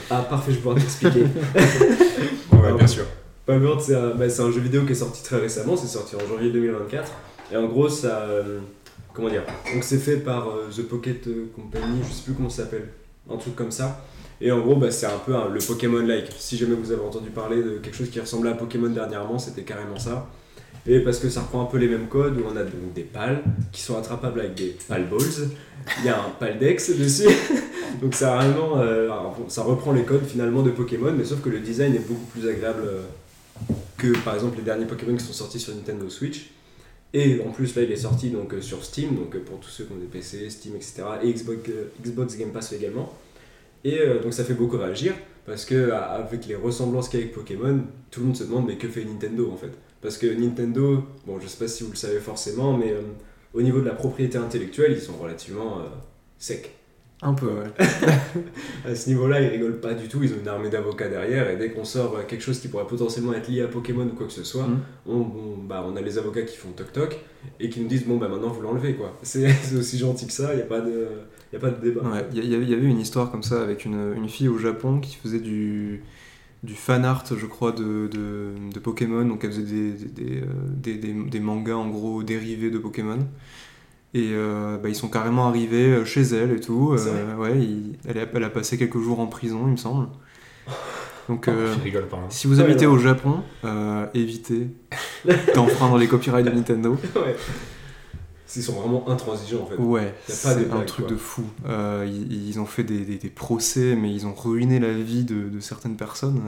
Ah, 0.10 0.22
parfait, 0.30 0.52
je 0.54 0.60
pourrais 0.60 0.80
t'expliquer. 0.80 1.24
Ouais, 2.54 2.74
bien 2.78 2.86
sûr. 2.88 3.06
Palworld, 3.46 3.82
c'est 3.82 3.96
un, 3.96 4.16
bah, 4.16 4.30
c'est 4.30 4.42
un 4.42 4.52
jeu 4.52 4.60
vidéo 4.62 4.84
qui 4.86 4.92
est 4.92 4.96
sorti 4.96 5.24
très 5.24 5.38
récemment, 5.38 5.76
c'est 5.76 5.88
sorti 5.88 6.16
en 6.16 6.28
janvier 6.28 6.52
2024. 6.52 7.12
Et 7.52 7.58
en 7.58 7.68
gros, 7.68 7.90
ça. 7.90 8.22
euh, 8.22 8.60
comment 9.14 9.30
dire 9.30 9.44
Donc, 9.74 9.84
c'est 9.84 9.98
fait 9.98 10.18
par 10.18 10.50
euh, 10.50 10.70
The 10.76 10.84
Pocket 10.84 11.28
euh, 11.28 11.52
Company, 11.56 12.02
je 12.08 12.14
sais 12.14 12.24
plus 12.24 12.34
comment 12.34 12.50
ça 12.50 12.64
s'appelle, 12.64 12.90
un 13.30 13.38
truc 13.38 13.56
comme 13.56 13.72
ça. 13.72 14.06
Et 14.40 14.52
en 14.52 14.60
gros, 14.60 14.76
bah, 14.76 14.90
c'est 14.90 15.06
un 15.06 15.20
peu 15.26 15.34
le 15.52 15.60
Pokémon-like. 15.60 16.32
Si 16.38 16.58
jamais 16.58 16.76
vous 16.76 16.92
avez 16.92 17.02
entendu 17.02 17.30
parler 17.30 17.58
de 17.58 17.78
quelque 17.78 17.96
chose 17.96 18.10
qui 18.10 18.20
ressemblait 18.20 18.52
à 18.52 18.56
Pokémon 18.56 18.90
dernièrement, 18.90 19.38
c'était 19.38 19.62
carrément 19.62 20.00
ça. 20.00 20.28
Et 20.88 21.00
parce 21.02 21.20
que 21.20 21.30
ça 21.30 21.42
reprend 21.42 21.62
un 21.62 21.66
peu 21.66 21.78
les 21.78 21.88
mêmes 21.88 22.08
codes, 22.08 22.38
où 22.38 22.44
on 22.52 22.56
a 22.56 22.64
donc 22.64 22.94
des 22.96 23.04
pales 23.04 23.44
qui 23.72 23.82
sont 23.82 23.98
attrapables 23.98 24.40
avec 24.40 24.56
des 24.56 24.76
pal 24.88 25.08
balls. 25.08 25.50
Il 26.00 26.06
y 26.06 26.10
a 26.10 26.18
un 26.18 26.30
paldex 26.40 26.98
dessus. 26.98 27.30
donc 28.02 28.16
ça, 28.16 28.36
vraiment, 28.36 28.82
ça 29.48 29.62
reprend 29.62 29.92
les 29.92 30.04
codes 30.04 30.26
finalement 30.26 30.64
de 30.64 30.72
Pokémon, 30.72 31.14
mais 31.16 31.24
sauf 31.24 31.42
que 31.42 31.50
le 31.50 31.60
design 31.60 31.94
est 31.94 32.08
beaucoup 32.08 32.26
plus 32.34 32.50
agréable 32.50 32.82
par 34.24 34.36
exemple 34.36 34.58
les 34.58 34.64
derniers 34.64 34.86
Pokémon 34.86 35.16
qui 35.16 35.24
sont 35.24 35.34
sortis 35.34 35.60
sur 35.60 35.74
Nintendo 35.76 36.10
Switch. 36.10 36.52
Et 37.14 37.42
en 37.46 37.52
plus 37.52 37.76
là 37.76 37.82
il 37.84 37.92
est 37.92 37.98
sorti 37.98 38.30
donc 38.30 38.54
euh, 38.54 38.62
sur 38.62 38.84
Steam, 38.86 39.16
donc 39.16 39.36
euh, 39.36 39.44
pour 39.44 39.60
tous 39.60 39.70
ceux 39.70 39.84
qui 39.84 39.94
ont 39.94 39.98
des 39.98 40.06
PC, 40.06 40.50
Steam, 40.50 40.76
etc. 40.76 41.04
Et 41.24 41.34
Xbox, 41.34 41.60
euh, 41.70 41.92
Xbox 42.02 42.38
Game 42.38 42.52
Pass 42.52 42.72
également. 42.74 43.14
Et 43.84 44.00
donc 44.22 44.32
ça 44.32 44.44
fait 44.44 44.54
beaucoup 44.54 44.78
réagir 44.78 45.16
parce 45.44 45.66
que 45.66 45.90
avec 45.92 46.46
les 46.46 46.54
ressemblances 46.54 47.10
qu'il 47.10 47.20
y 47.20 47.24
a 47.24 47.26
avec 47.26 47.36
Pokémon, 47.36 47.82
tout 48.12 48.20
le 48.20 48.28
monde 48.28 48.36
se 48.36 48.44
demande 48.44 48.68
mais 48.68 48.78
que 48.78 48.88
fait 48.88 49.04
Nintendo 49.04 49.50
en 49.52 49.58
fait? 49.58 49.72
Parce 50.04 50.20
que 50.20 50.28
Nintendo, 50.28 51.04
bon 51.26 51.40
je 51.40 51.48
sais 51.48 51.58
pas 51.58 51.68
si 51.68 51.84
vous 51.84 51.90
le 51.90 51.96
savez 51.96 52.20
forcément, 52.20 52.78
mais 52.78 52.94
au 53.56 53.64
niveau 53.64 53.80
de 53.80 53.86
la 53.86 53.96
propriété 53.96 54.38
intellectuelle, 54.38 54.92
ils 54.92 55.02
sont 55.02 55.18
relativement 55.18 55.82
secs. 56.38 56.72
Un 57.24 57.34
peu, 57.36 57.46
ouais. 57.48 57.72
À 58.86 58.96
ce 58.96 59.10
niveau-là, 59.10 59.42
ils 59.42 59.50
rigolent 59.50 59.80
pas 59.80 59.94
du 59.94 60.08
tout, 60.08 60.24
ils 60.24 60.34
ont 60.34 60.38
une 60.42 60.48
armée 60.48 60.70
d'avocats 60.72 61.08
derrière, 61.08 61.50
et 61.52 61.56
dès 61.56 61.70
qu'on 61.72 61.84
sort 61.86 62.16
euh, 62.18 62.24
quelque 62.28 62.42
chose 62.42 62.60
qui 62.60 62.68
pourrait 62.68 62.88
potentiellement 62.88 63.34
être 63.34 63.48
lié 63.48 63.62
à 63.62 63.68
Pokémon 63.68 64.06
ou 64.06 64.16
quoi 64.16 64.26
que 64.26 64.34
ce 64.34 64.44
soit, 64.44 64.66
Mhm. 64.68 64.80
on, 65.06 65.18
on- 65.18 65.58
bah, 65.64 65.86
on 65.88 65.96
a 65.96 66.02
les 66.02 66.18
avocats 66.18 66.42
qui 66.42 66.58
font 66.58 66.70
toc-toc 66.72 67.20
et 67.60 67.70
qui 67.70 67.80
nous 67.82 67.88
disent 67.88 68.06
bon 68.08 68.18
bah 68.18 68.28
maintenant 68.28 68.48
vous 68.50 68.62
l'enlevez 68.62 68.96
quoi. 68.96 69.16
C'est 69.22 69.46
aussi 69.78 69.98
gentil 70.00 70.26
que 70.26 70.34
ça, 70.34 70.54
il 70.54 70.58
n'y 70.58 70.62
a, 70.64 70.66
pas 70.66 70.82
de- 70.82 71.08
y 71.54 71.56
a 71.56 71.60
pas 71.60 71.70
de 71.70 71.80
débat. 71.80 72.02
Ouais, 72.02 72.26
Il 72.34 72.44
y, 72.44 72.56
avait 72.74 72.86
une 72.86 73.00
histoire 73.00 73.30
comme 73.30 73.44
ça 73.44 73.62
avec 73.62 73.86
une, 73.86 74.14
une 74.18 74.28
fille 74.28 74.48
au 74.48 74.58
Japon 74.58 75.00
qui 75.00 75.16
faisait 75.16 75.40
du, 75.40 76.02
du 76.64 76.74
fan 76.74 77.06
art, 77.06 77.24
je 77.38 77.46
crois, 77.46 77.72
de, 77.72 78.08
de, 78.12 78.50
de 78.74 78.80
Pokémon. 78.80 79.24
Donc 79.26 79.44
elle 79.44 79.52
faisait 79.52 79.62
des, 79.64 79.92
des, 79.92 80.24
des, 80.24 80.38
euh, 80.42 80.46
des- 80.68 80.96
des- 80.98 81.14
des 81.30 81.40
mangas 81.40 81.76
en 81.76 81.88
gros 81.90 82.24
dérivés 82.24 82.72
de 82.72 82.80
Pokémon. 82.80 83.20
Et 84.14 84.32
euh, 84.34 84.78
bah, 84.78 84.90
ils 84.90 84.96
sont 84.96 85.08
carrément 85.08 85.48
arrivés 85.48 85.88
euh, 85.94 86.06
chez 86.06 86.22
elle 86.22 86.52
et 86.52 86.60
tout. 86.60 86.94
Euh, 86.98 87.36
ouais, 87.38 87.58
il- 87.60 87.98
elle, 88.08 88.18
a, 88.18 88.26
elle 88.34 88.44
a 88.44 88.50
passé 88.50 88.78
quelques 88.78 89.00
jours 89.00 89.20
en 89.20 89.28
prison, 89.28 89.62
il 89.68 89.72
me 89.72 89.78
semble. 89.78 90.08
Donc 91.30 91.48
euh, 91.48 91.74
Je 91.78 91.84
rigole 91.84 92.08
pas. 92.08 92.18
hein. 92.18 92.26
si 92.30 92.48
vous 92.48 92.60
Ouais, 92.60 92.66
habitez 92.66 92.88
au 92.88 92.98
Japon, 92.98 93.42
évitez 94.14 94.68
d'enfreindre 95.56 95.98
les 95.98 96.08
copyrights 96.08 96.46
de 96.46 96.52
Nintendo. 96.52 96.98
Ouais. 97.16 97.36
Ils 98.54 98.64
sont 98.64 98.74
vraiment 98.74 99.08
intransigeants 99.08 99.62
en 99.62 99.66
fait. 99.68 99.76
Ouais, 99.78 100.14
c'est 100.28 100.70
un 100.74 100.82
truc 100.82 101.06
quoi. 101.06 101.16
de 101.16 101.18
fou. 101.18 101.44
Ils, 102.06 102.50
ils 102.50 102.60
ont 102.60 102.66
fait 102.66 102.84
des, 102.84 103.06
des- 103.06 103.18
des 103.18 103.30
procès, 103.30 103.96
mais 103.96 104.14
ils 104.14 104.28
ont 104.28 104.34
ruiné 104.34 104.78
la 104.80 104.92
vie 104.92 105.24
de, 105.24 105.48
de 105.48 105.60
certaines 105.62 105.96
personnes. 105.96 106.42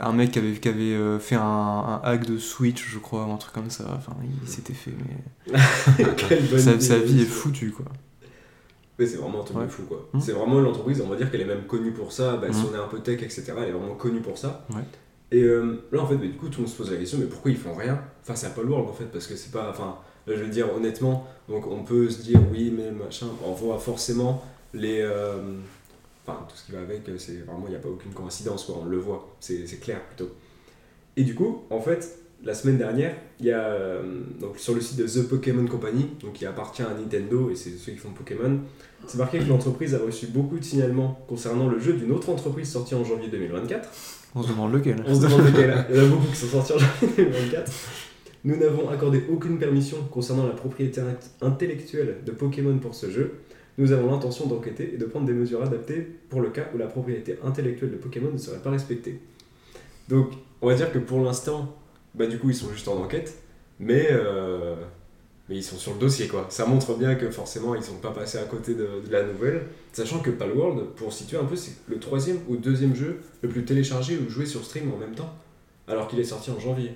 Un 0.00 0.12
mec 0.12 0.30
qui 0.32 0.38
avait, 0.38 0.52
qui 0.52 0.68
avait 0.68 0.94
euh, 0.94 1.18
fait 1.18 1.34
un, 1.36 1.40
un 1.42 2.00
hack 2.04 2.26
de 2.26 2.38
Switch, 2.38 2.84
je 2.88 2.98
crois, 2.98 3.24
ou 3.26 3.32
un 3.32 3.36
truc 3.36 3.54
comme 3.54 3.70
ça. 3.70 3.84
Enfin, 3.96 4.12
il 4.42 4.48
s'était 4.48 4.72
fait, 4.74 4.92
mais 5.48 5.58
sa, 6.58 6.98
vie 6.98 7.22
est 7.22 7.24
foutue, 7.24 7.70
quoi. 7.70 7.86
Mais 8.98 9.06
c'est 9.06 9.16
vraiment 9.18 9.42
un 9.42 9.44
truc 9.44 9.58
de 9.58 9.68
fou 9.68 9.82
quoi. 9.84 10.08
Mhm. 10.12 10.20
C'est 10.20 10.32
vraiment 10.32 10.58
l'entreprise, 10.60 11.00
on 11.00 11.08
va 11.08 11.14
dire 11.14 11.30
qu'elle 11.30 11.42
est 11.42 11.44
même 11.46 11.66
connue 11.68 11.92
pour 11.92 12.10
ça. 12.10 12.36
Bah, 12.36 12.48
Si 12.50 12.58
Mhm. 12.62 12.66
on 12.72 12.74
est 12.74 12.80
un 12.82 12.88
peu 12.88 12.98
tech, 12.98 13.22
etc., 13.22 13.44
elle 13.58 13.68
est 13.68 13.72
vraiment 13.72 13.94
connue 13.94 14.20
pour 14.20 14.36
ça. 14.36 14.66
Ouais. 14.70 14.82
Et 15.30 15.42
euh, 15.42 15.84
là 15.92 16.00
en 16.02 16.06
fait, 16.06 16.16
bah, 16.16 16.26
du 16.26 16.32
coup, 16.32 16.48
tout 16.48 16.58
le 16.60 16.66
monde 16.66 16.72
se 16.72 16.76
pose 16.76 16.90
la 16.90 16.96
question 16.96 17.18
mais 17.18 17.26
pourquoi 17.26 17.50
ils 17.52 17.56
font 17.56 17.74
rien 17.74 18.00
Enfin, 18.22 18.34
c'est 18.34 18.52
pas 18.54 18.62
lourd 18.62 18.88
en 18.88 18.92
fait, 18.92 19.04
parce 19.04 19.28
que 19.28 19.36
c'est 19.36 19.52
pas. 19.52 19.68
Enfin, 19.70 19.96
là, 20.26 20.34
je 20.36 20.42
veux 20.42 20.48
dire 20.50 20.66
honnêtement, 20.74 21.28
donc 21.48 21.66
on 21.68 21.84
peut 21.84 22.10
se 22.10 22.22
dire 22.22 22.40
oui, 22.50 22.74
mais 22.76 22.90
machin, 22.90 23.26
on 23.46 23.52
voit 23.52 23.78
forcément 23.78 24.42
les. 24.74 25.00
euh, 25.00 25.36
Enfin, 26.28 26.44
tout 26.48 26.56
ce 26.56 26.66
qui 26.66 26.72
va 26.72 26.80
avec, 26.80 27.02
c'est 27.18 27.44
vraiment, 27.46 27.64
il 27.66 27.70
n'y 27.70 27.76
a 27.76 27.80
pas 27.80 27.88
aucune 27.88 28.12
coïncidence 28.12 28.64
quoi, 28.64 28.80
on 28.82 28.84
le 28.84 28.98
voit, 28.98 29.34
c'est 29.40 29.66
c'est 29.66 29.78
clair 29.78 30.00
plutôt. 30.06 30.30
Et 31.16 31.24
du 31.24 31.34
coup, 31.34 31.62
en 31.70 31.80
fait, 31.80 32.18
la 32.44 32.54
semaine 32.54 32.78
dernière, 32.78 33.16
il 33.40 33.46
y 33.46 33.50
a 33.50 33.64
euh, 33.64 34.02
donc 34.40 34.58
sur 34.58 34.74
le 34.74 34.80
site 34.80 34.96
de 34.98 35.06
The 35.08 35.26
Pokémon 35.28 35.66
Company, 35.66 36.06
donc 36.20 36.34
qui 36.34 36.46
appartient 36.46 36.82
à 36.82 36.94
Nintendo 36.94 37.50
et 37.50 37.56
c'est 37.56 37.70
ceux 37.70 37.92
qui 37.92 37.98
font 37.98 38.10
Pokémon, 38.10 38.60
c'est 39.06 39.18
marqué 39.18 39.38
que 39.38 39.44
l'entreprise 39.48 39.94
a 39.94 39.98
reçu 39.98 40.26
beaucoup 40.28 40.58
de 40.58 40.64
signalements 40.64 41.18
concernant 41.28 41.68
le 41.68 41.78
jeu 41.80 41.94
d'une 41.94 42.12
autre 42.12 42.28
entreprise 42.28 42.70
sortie 42.70 42.94
en 42.94 43.04
janvier 43.04 43.28
2024. 43.28 43.88
On 44.34 44.42
se 44.42 44.48
demande 44.50 44.72
lequel. 44.74 44.96
On 45.06 45.14
se 45.14 45.20
demande 45.22 45.46
lequel. 45.46 45.86
Il 45.90 45.96
y 45.96 46.00
en 46.00 46.04
a 46.04 46.06
beaucoup 46.08 46.26
qui 46.28 46.36
sont 46.36 46.46
sortis 46.48 46.72
en 46.74 46.78
janvier 46.78 47.08
2024. 47.16 47.72
Nous 48.44 48.56
n'avons 48.56 48.88
accordé 48.88 49.24
aucune 49.32 49.58
permission 49.58 49.96
concernant 50.12 50.46
la 50.46 50.52
propriété 50.54 51.00
int- 51.00 51.30
intellectuelle 51.44 52.18
de 52.24 52.30
Pokémon 52.30 52.78
pour 52.78 52.94
ce 52.94 53.10
jeu. 53.10 53.40
Nous 53.78 53.92
avons 53.92 54.10
l'intention 54.10 54.46
d'enquêter 54.46 54.92
et 54.92 54.96
de 54.96 55.04
prendre 55.04 55.26
des 55.26 55.32
mesures 55.32 55.62
adaptées 55.62 56.00
pour 56.28 56.40
le 56.40 56.50
cas 56.50 56.68
où 56.74 56.78
la 56.78 56.86
propriété 56.86 57.38
intellectuelle 57.44 57.92
de 57.92 57.96
Pokémon 57.96 58.30
ne 58.32 58.36
serait 58.36 58.58
pas 58.58 58.70
respectée. 58.70 59.20
Donc, 60.08 60.32
on 60.60 60.66
va 60.66 60.74
dire 60.74 60.92
que 60.92 60.98
pour 60.98 61.20
l'instant, 61.20 61.76
bah 62.14 62.26
du 62.26 62.38
coup, 62.38 62.50
ils 62.50 62.56
sont 62.56 62.70
juste 62.70 62.88
en 62.88 62.96
enquête, 62.96 63.38
mais, 63.78 64.08
euh, 64.10 64.74
mais 65.48 65.56
ils 65.56 65.62
sont 65.62 65.76
sur 65.76 65.92
le 65.92 66.00
dossier, 66.00 66.26
quoi. 66.26 66.46
Ça 66.48 66.66
montre 66.66 66.96
bien 66.98 67.14
que 67.14 67.30
forcément, 67.30 67.76
ils 67.76 67.82
sont 67.84 67.98
pas 67.98 68.10
passés 68.10 68.38
à 68.38 68.44
côté 68.44 68.74
de, 68.74 69.00
de 69.06 69.12
la 69.12 69.22
nouvelle, 69.22 69.66
sachant 69.92 70.18
que 70.18 70.30
Palworld, 70.30 70.86
pour 70.96 71.12
situer 71.12 71.36
un 71.36 71.44
peu, 71.44 71.54
c'est 71.54 71.76
le 71.86 72.00
troisième 72.00 72.38
ou 72.48 72.56
deuxième 72.56 72.96
jeu 72.96 73.20
le 73.42 73.48
plus 73.48 73.64
téléchargé 73.64 74.18
ou 74.18 74.28
joué 74.28 74.44
sur 74.44 74.64
stream 74.64 74.92
en 74.92 74.96
même 74.96 75.14
temps, 75.14 75.32
alors 75.86 76.08
qu'il 76.08 76.18
est 76.18 76.24
sorti 76.24 76.50
en 76.50 76.58
janvier. 76.58 76.94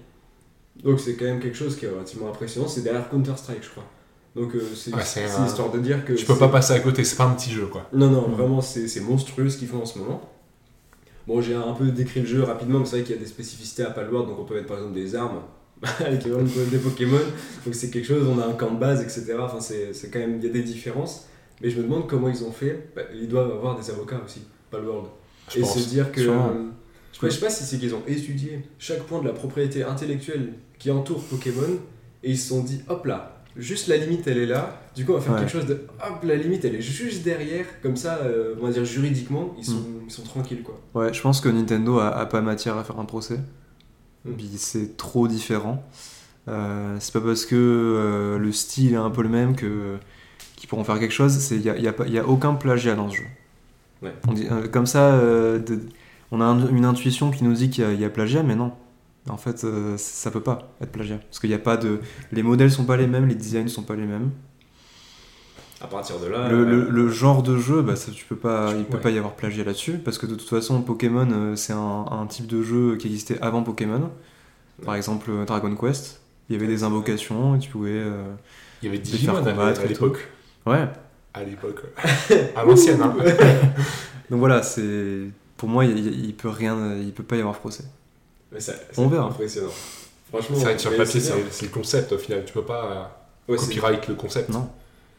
Donc 0.82 0.98
c'est 0.98 1.14
quand 1.14 1.26
même 1.26 1.38
quelque 1.38 1.56
chose 1.56 1.76
qui 1.76 1.84
est 1.84 1.90
relativement 1.90 2.28
impressionnant, 2.28 2.66
c'est 2.66 2.82
derrière 2.82 3.08
Counter-Strike, 3.08 3.62
je 3.62 3.70
crois. 3.70 3.84
Donc 4.34 4.54
euh, 4.54 4.60
c'est 4.74 4.94
Ouais, 4.94 5.02
un- 5.38 5.46
histoire 5.46 5.70
de 5.70 5.78
dire 5.78 6.04
que... 6.04 6.14
Tu 6.14 6.24
peux 6.24 6.36
pas 6.38 6.48
passer 6.48 6.72
à 6.72 6.80
côté, 6.80 7.04
c'est 7.04 7.16
pas 7.16 7.24
un 7.24 7.34
petit 7.34 7.50
jeu 7.50 7.66
quoi. 7.66 7.88
non, 7.92 8.08
non, 8.10 8.28
Mm. 8.28 8.32
vraiment, 8.32 8.60
c'est 8.60 9.00
monstrueux 9.00 9.48
ce 9.50 9.58
qu'ils 9.58 9.68
font 9.68 9.82
en 9.82 9.86
ce 9.86 9.98
moment. 9.98 10.28
Bon, 11.26 11.40
j'ai 11.40 11.54
un 11.54 11.72
peu 11.74 11.86
décrit 11.90 12.20
le 12.20 12.26
jeu 12.26 12.42
rapidement, 12.42 12.80
mais 12.80 12.84
c'est 12.86 12.96
vrai 12.96 13.04
qu'il 13.04 13.14
y 13.14 13.18
a 13.18 13.20
des 13.20 13.28
spécificités 13.28 13.84
à 13.84 13.90
Palworld, 13.90 14.28
donc 14.28 14.38
on 14.40 14.44
peut 14.44 14.54
mettre 14.54 14.66
par 14.66 14.78
exemple 14.78 14.94
des 14.94 15.14
armes. 15.14 15.42
avec 16.00 16.22
des 16.70 16.78
Pokémon. 16.78 17.18
Donc 17.64 17.74
c'est 17.74 17.90
quelque 17.90 18.06
chose, 18.06 18.26
on 18.28 18.40
a 18.40 18.46
un 18.46 18.52
camp 18.52 18.70
de 18.72 18.78
base, 18.78 19.02
etc. 19.02 19.34
Enfin, 19.40 19.58
c'est 19.60 19.92
quand 20.12 20.18
même, 20.20 20.36
il 20.38 20.44
y 20.44 20.48
a 20.48 20.52
des 20.52 20.62
différences. 20.62 21.26
Mais 21.60 21.70
je 21.70 21.78
me 21.78 21.82
demande 21.84 22.08
comment 22.08 22.28
ils 22.28 22.42
ont 22.44 22.52
fait. 22.52 22.88
Bah, 22.96 23.02
ils 23.14 23.28
doivent 23.28 23.50
avoir 23.50 23.78
des 23.78 23.90
avocats 23.90 24.20
aussi, 24.24 24.42
pas 24.70 24.78
le 24.78 24.86
World. 24.88 25.08
Je 25.50 25.58
et 25.58 25.60
pense. 25.62 25.78
se 25.78 25.88
dire 25.88 26.10
que. 26.12 26.20
Euh, 26.20 26.70
je 27.20 27.28
sais 27.28 27.40
pas 27.40 27.50
si 27.50 27.64
c'est 27.64 27.78
qu'ils 27.78 27.94
ont 27.94 28.02
étudié 28.08 28.64
chaque 28.78 29.02
point 29.04 29.20
de 29.20 29.26
la 29.26 29.32
propriété 29.32 29.82
intellectuelle 29.84 30.54
qui 30.78 30.90
entoure 30.90 31.22
Pokémon 31.24 31.78
et 32.24 32.30
ils 32.30 32.38
se 32.38 32.48
sont 32.48 32.62
dit 32.62 32.80
hop 32.88 33.04
là, 33.06 33.41
juste 33.56 33.88
la 33.88 33.96
limite 33.98 34.26
elle 34.26 34.38
est 34.38 34.46
là, 34.46 34.80
du 34.94 35.04
coup 35.04 35.12
on 35.12 35.16
va 35.16 35.20
faire 35.20 35.34
Ouais. 35.34 35.40
quelque 35.40 35.52
chose 35.52 35.66
de 35.66 35.74
hop 36.04 36.22
la 36.24 36.36
limite 36.36 36.64
elle 36.64 36.74
est 36.76 36.80
juste 36.80 37.22
derrière, 37.22 37.66
comme 37.82 37.96
ça 37.96 38.18
euh, 38.22 38.54
on 38.60 38.66
va 38.66 38.72
dire 38.72 38.84
juridiquement 38.84 39.54
ils 39.58 39.64
sont, 39.64 39.74
Mm. 39.80 40.02
ils 40.06 40.10
sont 40.12 40.22
tranquilles 40.22 40.62
quoi. 40.62 40.80
Ouais, 40.94 41.12
je 41.12 41.20
pense 41.20 41.40
que 41.40 41.48
Nintendo 41.48 41.98
a, 41.98 42.08
a 42.08 42.26
pas 42.26 42.40
matière 42.40 42.76
à 42.78 42.84
faire 42.84 42.98
un 42.98 43.04
procès. 43.04 43.38
Mm. 44.24 44.32
C'est 44.56 44.96
trop 44.96 45.28
différent. 45.28 45.84
Euh, 46.48 46.96
c'est 47.00 47.12
pas 47.12 47.20
parce 47.20 47.44
que 47.46 47.54
euh, 47.56 48.38
le 48.38 48.52
style 48.52 48.94
est 48.94 48.96
un 48.96 49.10
peu 49.10 49.22
le 49.22 49.28
même 49.28 49.54
que 49.54 49.96
qu'ils 50.56 50.68
pourront 50.68 50.84
faire 50.84 50.98
quelque 50.98 51.12
chose. 51.12 51.50
Il 51.52 51.60
n'y 51.60 51.70
a, 51.70 51.76
y 51.78 51.88
a, 51.88 51.92
pas- 51.92 52.06
y 52.08 52.18
a 52.18 52.26
aucun 52.26 52.54
plagiat 52.54 52.94
dans 52.94 53.10
ce 53.10 53.16
jeu. 53.18 53.24
Ouais. 54.02 54.12
On 54.28 54.32
dit, 54.32 54.46
comme 54.72 54.86
ça, 54.86 55.16
de- 55.18 55.80
on 56.32 56.40
a 56.40 56.44
un- 56.44 56.68
une 56.68 56.84
intuition 56.84 57.30
qui 57.30 57.44
nous 57.44 57.52
dit 57.52 57.68
qu'il 57.70 58.00
y 58.00 58.04
a 58.04 58.10
plagiat, 58.10 58.42
mais 58.42 58.54
non. 58.56 58.72
En 59.28 59.36
fait, 59.36 59.62
euh, 59.64 59.96
ça 59.98 60.30
peut 60.32 60.40
pas 60.40 60.72
être 60.80 60.90
plagiat. 60.92 61.18
Parce 61.18 61.38
qu'il 61.38 61.50
y 61.50 61.54
a 61.54 61.58
pas 61.58 61.76
de. 61.76 62.00
Les 62.32 62.42
modèles 62.42 62.70
sont 62.72 62.84
pas 62.84 62.96
les 62.96 63.06
mêmes, 63.06 63.28
les 63.28 63.34
designs 63.36 63.68
sont 63.68 63.82
pas 63.84 63.94
les 63.94 64.04
mêmes. 64.06 64.30
À 65.80 65.86
partir 65.86 66.18
de 66.20 66.26
là. 66.26 66.48
Le, 66.48 66.58
euh, 66.60 66.64
le- 66.64 66.90
le 66.90 67.08
genre 67.08 67.42
de 67.42 67.56
jeu, 67.56 67.82
bah, 67.82 67.96
ça, 67.96 68.12
tu 68.12 68.24
peux 68.24 68.36
pas, 68.36 68.72
Tu- 68.72 68.78
il 68.78 68.84
peut 68.84 68.96
ouais. 68.96 69.00
pas 69.00 69.10
y 69.10 69.18
avoir 69.18 69.34
plagiat 69.34 69.64
là-dessus, 69.64 69.98
parce 70.04 70.18
que 70.18 70.26
de 70.26 70.34
toute 70.34 70.48
façon, 70.48 70.80
Pokémon, 70.82 71.28
euh, 71.32 71.56
c'est 71.56 71.72
un, 71.72 72.06
un 72.10 72.26
type 72.26 72.46
de 72.46 72.62
jeu 72.62 72.96
qui 72.96 73.08
existait 73.08 73.40
avant 73.40 73.62
Pokémon. 73.62 74.10
Par 74.84 74.94
exemple, 74.94 75.30
euh, 75.30 75.44
Dragon 75.44 75.74
Quest, 75.76 76.20
il 76.48 76.54
y 76.54 76.56
avait 76.58 76.68
des 76.68 76.82
invocations, 76.84 77.56
et 77.56 77.58
tu 77.58 77.70
pouvais... 77.70 77.90
euh, 77.92 78.24
Il 78.82 78.86
y 78.86 78.88
avait 78.88 78.98
Digimon 78.98 79.36
à- 79.44 79.72
l'époque. 79.86 80.28
Ouais, 80.66 80.88
À 81.34 81.42
l'époque. 81.44 81.82
À 82.56 82.64
l'ancienne, 82.64 83.00
hein. 83.02 83.14
donc 84.30 84.38
voilà, 84.40 84.62
c'est... 84.62 85.30
Pour 85.56 85.68
moi, 85.68 85.84
il, 85.84 85.98
il- 85.98 86.24
il 86.26 86.34
peut 86.34 86.48
rien, 86.48 86.96
il 86.96 87.12
peut 87.12 87.22
pas 87.24 87.36
y 87.36 87.40
avoir 87.40 87.58
procès. 87.58 87.84
Mais 88.52 88.60
ça- 88.60 88.74
On 88.96 89.04
c'est 89.04 89.14
verra. 89.14 89.26
Impressionnant. 89.26 89.70
Franchement. 90.30 90.56
C'est 90.58 90.64
vrai 90.64 90.74
que 90.76 90.80
sur 90.80 90.96
papier, 90.96 91.20
c'est 91.20 91.62
le 91.66 91.68
concept 91.72 92.12
au 92.12 92.18
final. 92.18 92.42
Tu 92.46 92.52
peux 92.52 92.64
pas 92.64 93.10
euh, 93.48 93.52
Ouais, 93.52 93.58
copyright 93.58 94.08
le 94.08 94.14
concept. 94.14 94.48
Non. 94.50 94.68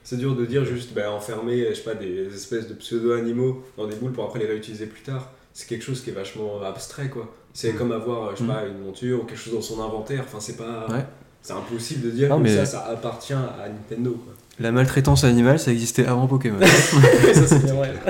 C'est 0.03 0.17
dur 0.17 0.35
de 0.35 0.45
dire 0.45 0.65
juste 0.65 0.93
bah, 0.93 1.11
enfermer, 1.11 1.67
je 1.69 1.75
sais 1.75 1.81
pas, 1.83 1.93
des 1.93 2.27
espèces 2.33 2.67
de 2.67 2.73
pseudo-animaux 2.73 3.63
dans 3.77 3.87
des 3.87 3.95
boules 3.95 4.11
pour 4.11 4.25
après 4.25 4.39
les 4.39 4.47
réutiliser 4.47 4.85
plus 4.85 5.01
tard. 5.01 5.29
C'est 5.53 5.67
quelque 5.67 5.83
chose 5.83 6.01
qui 6.01 6.09
est 6.09 6.13
vachement 6.13 6.61
abstrait 6.63 7.09
quoi. 7.09 7.33
C'est 7.53 7.73
Mm. 7.73 7.77
comme 7.77 7.91
avoir, 7.91 8.31
je 8.31 8.37
sais 8.37 8.43
Mm. 8.43 8.47
pas, 8.47 8.63
une 8.65 8.79
monture 8.83 9.21
ou 9.21 9.23
quelque 9.25 9.37
chose 9.37 9.53
dans 9.53 9.61
son 9.61 9.79
inventaire. 9.81 10.23
Enfin, 10.27 10.39
c'est 10.39 10.57
pas. 10.57 10.87
Ouais. 10.89 11.05
C'est 11.41 11.53
impossible 11.53 12.01
de 12.05 12.11
dire 12.11 12.29
Non, 12.29 12.37
que 12.39 12.43
mais- 12.43 12.55
ça, 12.55 12.65
ça 12.65 12.85
appartient 12.85 13.33
à 13.33 13.67
Nintendo 13.69 14.11
quoi. 14.11 14.33
La 14.59 14.71
maltraitance 14.71 15.23
animale, 15.23 15.59
ça 15.59 15.71
existait 15.71 16.05
avant 16.05 16.25
Pokémon. 16.27 16.59
ça, 17.33 17.47
c'est 17.47 17.63
bien 17.63 17.73
vrai. 17.75 17.93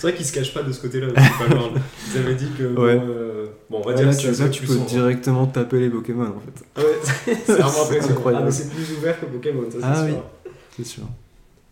C'est 0.00 0.06
vrai 0.06 0.14
qu'ils 0.14 0.26
se 0.26 0.32
cachent 0.32 0.54
pas 0.54 0.62
de 0.62 0.70
ce 0.72 0.80
côté-là. 0.80 1.08
Ils 2.14 2.18
avaient 2.20 2.36
dit 2.36 2.50
que. 2.56 2.62
Ouais. 2.62 2.96
Bon, 2.98 3.04
euh, 3.08 3.46
bon, 3.70 3.78
on 3.78 3.80
va 3.80 3.86
Ouais, 3.90 3.94
dire 3.94 4.06
là, 4.06 4.12
que 4.14 4.20
tu, 4.20 4.34
ça 4.34 4.44
là, 4.44 4.50
tu 4.50 4.66
peux 4.66 4.72
sombre. 4.74 4.86
directement 4.86 5.46
taper 5.46 5.80
les 5.80 5.90
Pokémon, 5.90 6.24
en 6.36 6.40
fait. 6.40 6.82
Ouais, 6.82 6.98
c'est 7.46 7.52
vraiment 7.52 7.68
impressionnant. 7.82 8.16
incroyable. 8.16 8.42
Ah, 8.44 8.46
mais 8.46 8.52
c'est 8.52 8.70
plus 8.70 8.92
ouvert 8.96 9.20
que 9.20 9.26
Pokémon, 9.26 9.62
ça 9.70 9.78
c'est 9.80 9.84
Ah 9.84 10.06
sûr. 10.06 10.14
oui. 10.46 10.50
C'est 10.76 10.84
sûr. 10.86 11.02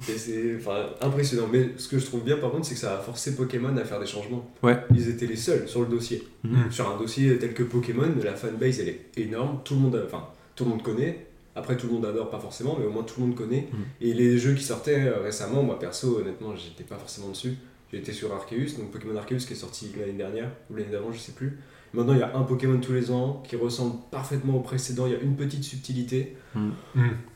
Et 0.09 0.19
c'est 0.19 0.57
enfin, 0.59 0.87
impressionnant. 1.01 1.49
Mais 1.51 1.71
ce 1.79 1.89
que 1.89 1.99
je 1.99 2.05
trouve 2.05 2.23
bien 2.23 2.37
par 2.37 2.51
contre, 2.51 2.67
c'est 2.67 2.75
que 2.75 2.81
ça 2.81 2.97
a 2.97 2.99
forcé 2.99 3.35
Pokémon 3.35 3.75
à 3.79 3.85
faire 3.85 3.99
des 3.99 4.07
changements. 4.07 4.47
Ouais. 4.63 4.77
Ils 4.95 5.09
étaient 5.09 5.25
les 5.27 5.37
seuls 5.37 5.67
sur 5.69 5.81
le 5.81 5.87
dossier. 5.87 6.23
Mhm. 6.45 6.71
Sur 6.71 6.91
un 6.91 6.99
dossier 6.99 7.39
tel 7.39 7.55
que 7.55 7.63
Pokémon, 7.63 8.09
la 8.23 8.35
fanbase 8.35 8.81
elle 8.81 8.89
est 8.91 9.01
énorme. 9.17 9.61
Tout 9.65 9.75
le 9.75 9.81
monde, 9.81 10.03
enfin, 10.05 10.25
tout 10.55 10.65
le 10.65 10.71
monde 10.71 10.83
connaît. 10.83 11.27
Après, 11.55 11.79
tout 11.79 11.87
le 11.87 11.95
monde 11.95 12.05
adore, 12.05 12.29
pas 12.29 12.39
forcément, 12.39 12.77
mais 12.79 12.85
au 12.85 12.91
moins 12.91 13.05
tout 13.05 13.19
le 13.21 13.27
monde 13.29 13.35
connaît. 13.37 13.69
Mhm. 13.73 13.79
Et 14.03 14.13
les 14.13 14.37
jeux 14.37 14.53
qui 14.53 14.65
sortaient 14.65 15.01
euh, 15.07 15.23
récemment, 15.23 15.63
moi 15.63 15.79
perso, 15.79 16.19
honnêtement, 16.21 16.55
j'étais 16.55 16.85
pas 16.85 16.97
forcément 16.99 17.29
dessus. 17.29 17.55
J'étais 17.91 18.13
sur 18.13 18.35
Arceus, 18.35 18.77
donc 18.79 18.91
Pokémon 18.91 19.17
Arceus 19.17 19.47
qui 19.47 19.55
est 19.55 19.57
sorti 19.57 19.93
l'année 19.99 20.13
dernière, 20.13 20.51
ou 20.71 20.75
l'année 20.77 20.91
d'avant, 20.93 21.11
je 21.11 21.19
sais 21.19 21.33
plus. 21.33 21.59
Maintenant, 21.97 22.13
il 22.13 22.21
y 22.21 22.23
a 22.23 22.37
un 22.37 22.43
Pokémon 22.43 22.79
tous 22.79 22.93
les 22.93 23.11
ans 23.11 23.43
qui 23.49 23.57
ressemble 23.57 23.95
parfaitement 24.11 24.57
au 24.57 24.61
précédent. 24.61 25.07
Il 25.07 25.13
y 25.13 25.17
a 25.17 25.21
une 25.21 25.35
petite 25.35 25.65
subtilité. 25.65 26.37
Hmm. 26.55 26.69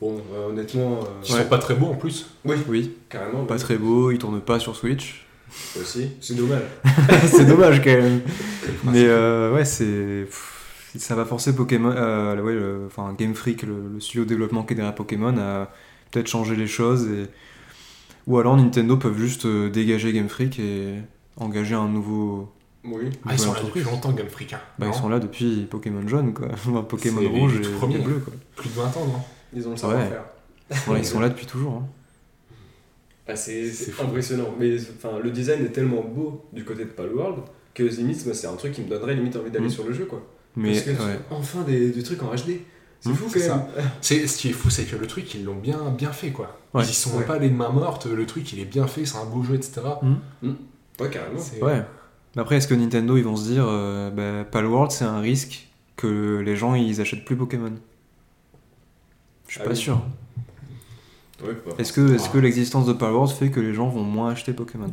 Bon, 0.01 0.21
euh, 0.35 0.51
honnêtement, 0.51 1.01
euh, 1.01 1.33
Ouais. 1.33 1.43
sont 1.43 1.49
pas 1.49 1.59
très 1.59 1.75
beaux 1.75 1.87
en 1.87 1.95
plus. 1.97 2.27
oui, 2.45 2.57
Oui, 2.69 2.95
carrément. 3.09 3.45
pas 3.47 3.55
oui. 3.55 3.61
très 3.61 3.77
beau, 3.77 4.11
il 4.11 4.19
tourne 4.19 4.41
pas 4.41 4.59
sur 4.61 4.77
Switch. 4.77 5.27
Aussi, 5.81 6.11
c'est 6.21 6.35
dommage. 6.37 6.63
c'est 7.27 7.47
dommage 7.47 7.79
quand 7.83 7.91
même. 7.91 8.21
Mais 8.85 9.05
euh, 9.07 9.53
ouais, 9.55 9.65
c'est. 9.65 10.27
Ça 10.97 11.15
va 11.15 11.25
forcer 11.25 11.55
Pokémon. 11.57 11.91
euh, 11.97 12.41
ouais, 12.43 12.53
le- 12.53 12.83
enfin, 12.87 13.15
Game 13.19 13.35
Freak, 13.35 13.63
le, 13.63 13.75
le 13.95 14.01
studio 14.01 14.25
de 14.25 14.29
développement 14.29 14.63
qui 14.65 14.75
est 14.75 14.77
derrière 14.77 14.95
Pokémon, 14.95 15.37
à 15.39 15.71
peut-être 16.11 16.27
changer 16.29 16.55
les 16.57 16.67
choses. 16.67 17.07
Et... 17.09 17.27
Ou 18.27 18.39
alors 18.39 18.57
Nintendo 18.57 18.97
peuvent 18.97 19.19
juste 19.19 19.47
dégager 19.47 20.13
Game 20.13 20.29
Freak 20.29 20.59
et 20.59 20.97
engager 21.37 21.75
un 21.75 21.89
nouveau. 21.89 22.53
Oui. 22.85 23.11
Ah, 23.27 23.31
ils 23.33 23.39
sont 23.39 23.53
là 23.53 23.61
depuis 23.63 23.83
longtemps, 23.83 24.13
Game 24.13 24.29
Freak. 24.29 24.53
hein. 24.55 24.61
Bah, 24.79 24.87
ils 24.89 24.95
sont 24.95 25.09
là 25.09 25.19
depuis 25.19 25.67
Pokémon 25.71 26.07
jaune, 26.09 26.33
quoi. 26.33 26.49
Enfin, 26.53 26.83
Pokémon 26.83 27.29
rouge 27.29 27.57
et, 27.57 27.73
premiers. 27.77 27.99
bleu, 27.99 28.19
quoi. 28.21 28.33
Plus 28.57 28.71
de 28.71 28.75
20 28.75 28.85
ans, 28.97 29.07
non 29.07 29.21
Ils 29.55 29.67
ont 29.69 29.73
le 29.73 29.77
savoir-faire. 29.77 30.25
Ouais, 30.89 30.99
ils 31.01 31.05
sont 31.05 31.21
là 31.21 31.29
depuis 31.29 31.47
toujours. 31.47 31.75
hein. 31.75 31.87
Ah, 33.29 33.37
c'est 33.37 33.65
fou. 33.71 34.03
impressionnant. 34.03 34.49
Mais 34.59 34.77
enfin, 34.97 35.19
le 35.23 35.31
design 35.31 35.65
est 35.65 35.69
tellement 35.71 36.03
beau 36.03 36.45
du 36.53 36.65
côté 36.65 36.85
de 36.85 36.91
Palworld 36.91 37.45
que 37.75 37.85
limite, 37.85 38.25
moi, 38.27 38.35
c'est 38.35 38.49
un 38.49 38.55
truc 38.57 38.73
qui 38.73 38.81
me 38.83 38.89
donnerait 38.89 39.15
limite 39.15 39.37
envie 39.37 39.51
d'aller 39.53 39.67
Mm. 39.67 39.71
sur 39.71 39.85
le 39.87 39.93
jeu. 39.93 40.07
quoi. 40.07 40.27
Mais 40.57 40.73
Parce 40.73 40.83
que 40.85 40.91
ouais. 40.91 41.19
enfin 41.31 41.63
des, 41.63 41.91
des 41.91 42.03
trucs 42.03 42.21
en 42.25 42.35
HD. 42.35 42.63
C'est 42.99 43.11
Mm, 43.11 43.15
fou 43.15 43.25
quand 43.27 43.39
c'est 43.39 43.49
même. 43.49 43.63
C'est- 44.01 44.27
Ce 44.27 44.37
qui 44.39 44.49
est 44.49 44.53
fou, 44.53 44.69
c'est 44.69 44.85
que 44.85 44.97
le 44.97 45.07
truc, 45.07 45.33
ils 45.35 45.45
l'ont 45.45 45.55
bien, 45.55 45.79
bien 45.97 46.11
fait, 46.13 46.31
quoi. 46.31 46.59
Ouais. 46.75 46.83
Ils 46.85 46.91
y 46.91 46.95
sont 46.95 47.17
Ouais. 47.19 47.25
pas 47.25 47.39
les 47.39 47.51
mains 47.51 47.71
mortes, 47.71 48.07
le 48.07 48.27
truc, 48.27 48.53
il 48.53 48.59
est 48.59 48.65
bien 48.65 48.87
fait, 48.89 49.05
c'est 49.05 49.19
un 49.19 49.25
beau 49.27 49.43
jeu, 49.45 49.55
etc. 49.55 49.81
Ouais, 50.43 51.09
carrément. 51.11 51.39
C'est- 51.39 51.63
Ouais. 51.63 51.83
Mais 52.37 52.43
après, 52.43 52.57
est-ce 52.57 52.69
que 52.69 52.75
Nintendo, 52.75 53.17
ils 53.17 53.25
vont 53.25 53.37
se 53.37 53.49
dire, 53.49 53.65
euh, 53.67 54.11
bah, 54.11 54.45
Palworld, 54.51 54.91
c'est 54.93 55.05
un 55.05 55.21
risque 55.21 55.69
que 55.97 56.39
les 56.39 56.57
gens, 56.57 56.75
ils 56.75 57.01
achètent 57.01 57.25
plus 57.25 57.37
Pokémon? 57.37 57.73
Je 59.49 59.53
suis 59.53 59.61
Ah 59.61 59.65
pas 59.65 59.71
oui. 59.71 59.77
sûr. 59.77 60.01
Bah, 61.43 61.47
Est-ce 61.79 61.93
que, 61.93 62.15
est-ce 62.15 62.27
Ah. 62.29 62.33
que 62.35 62.39
l'existence 62.39 62.87
de 62.87 62.93
Palworld 62.93 63.31
fait 63.33 63.51
que 63.51 63.61
les 63.61 63.73
gens 63.75 63.89
vont 63.89 64.03
moins 64.03 64.31
acheter 64.31 64.53
Pokémon? 64.53 64.91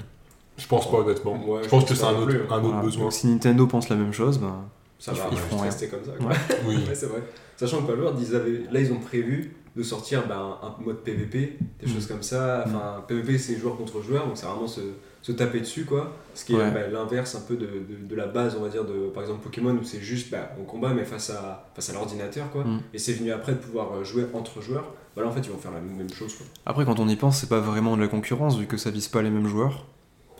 Je 0.57 0.65
pense 0.65 0.89
pas, 0.89 0.97
honnêtement. 0.99 1.33
Ouais, 1.45 1.59
je 1.59 1.65
je 1.65 1.69
pense 1.69 1.85
que 1.85 1.93
c'est 1.93 2.01
pas 2.01 2.09
un 2.11 2.15
autre, 2.15 2.25
plus. 2.29 2.39
un 2.39 2.41
autre 2.57 2.61
Voilà. 2.69 2.81
besoin. 2.81 3.03
Donc 3.03 3.13
si 3.13 3.27
Nintendo 3.27 3.67
pense 3.67 3.89
la 3.89 3.95
même 3.97 4.13
chose, 4.13 4.39
ben, 4.39 4.65
ça 4.97 5.11
ils- 5.13 5.17
va, 5.19 5.27
ils 5.31 5.37
feront 5.37 5.57
rester 5.61 5.87
comme 5.89 6.03
ça. 6.03 6.11
quoi. 6.17 6.27
Ouais. 6.27 6.35
Oui. 6.65 6.75
Ouais, 6.87 6.95
c'est 6.95 7.05
vrai. 7.07 7.21
Sachant 7.57 7.81
que 7.81 7.87
Palworld, 7.87 8.17
ils 8.19 8.35
avaient, 8.35 8.63
là, 8.71 8.79
ils 8.79 8.91
ont 8.91 8.99
prévu 8.99 9.53
de 9.75 9.83
sortir 9.83 10.23
ben, 10.27 10.57
un 10.63 10.83
mode 10.83 11.03
PVP, 11.03 11.57
des 11.79 11.85
Mm. 11.85 11.93
choses 11.93 12.07
comme 12.07 12.23
ça. 12.23 12.63
Enfin, 12.65 13.03
PVP, 13.07 13.37
c'est 13.37 13.57
joueur 13.59 13.77
contre 13.77 14.01
joueur, 14.01 14.25
donc 14.25 14.37
c'est 14.37 14.47
vraiment 14.47 14.67
se, 14.67 14.81
se 15.27 15.33
taper 15.33 15.59
dessus, 15.59 15.83
quoi. 15.83 16.13
Ce 16.33 16.45
qui 16.45 16.53
est 16.53 16.71
ben, 16.71 16.89
l'inverse 16.89 17.35
un 17.35 17.41
peu 17.41 17.57
de, 17.57 17.65
de, 17.65 18.07
de 18.07 18.15
la 18.15 18.27
base, 18.27 18.55
on 18.57 18.61
va 18.61 18.69
dire, 18.69 18.85
de 18.85 19.09
par 19.09 19.23
exemple 19.23 19.43
Pokémon, 19.43 19.73
où 19.73 19.83
c'est 19.83 19.99
juste 19.99 20.31
ben, 20.31 20.47
on 20.57 20.63
combat, 20.63 20.93
mais 20.93 21.03
face 21.03 21.31
à, 21.31 21.69
face 21.75 21.89
à 21.89 21.93
l'ordinateur, 21.93 22.49
quoi. 22.49 22.63
Mm. 22.63 22.81
Et 22.93 22.97
c'est 22.97 23.11
venu 23.11 23.33
après 23.33 23.51
de 23.51 23.57
pouvoir 23.57 23.91
euh, 23.91 24.03
jouer 24.05 24.25
entre 24.33 24.61
joueurs. 24.61 24.93
Bah 25.17 25.23
là, 25.23 25.27
en 25.27 25.33
fait, 25.33 25.41
ils 25.41 25.51
vont 25.51 25.57
faire 25.57 25.73
la 25.73 25.81
même 25.81 26.09
chose, 26.13 26.33
quoi. 26.33 26.45
après, 26.65 26.85
quand 26.85 27.01
on 27.01 27.09
y 27.09 27.17
pense, 27.17 27.39
c'est 27.39 27.49
pas 27.49 27.59
vraiment 27.59 27.97
de 27.97 28.01
la 28.01 28.07
concurrence, 28.07 28.57
vu 28.57 28.67
que 28.67 28.77
ça 28.77 28.89
vise 28.89 29.09
pas 29.09 29.21
les 29.21 29.29
mêmes 29.29 29.47
joueurs. 29.47 29.85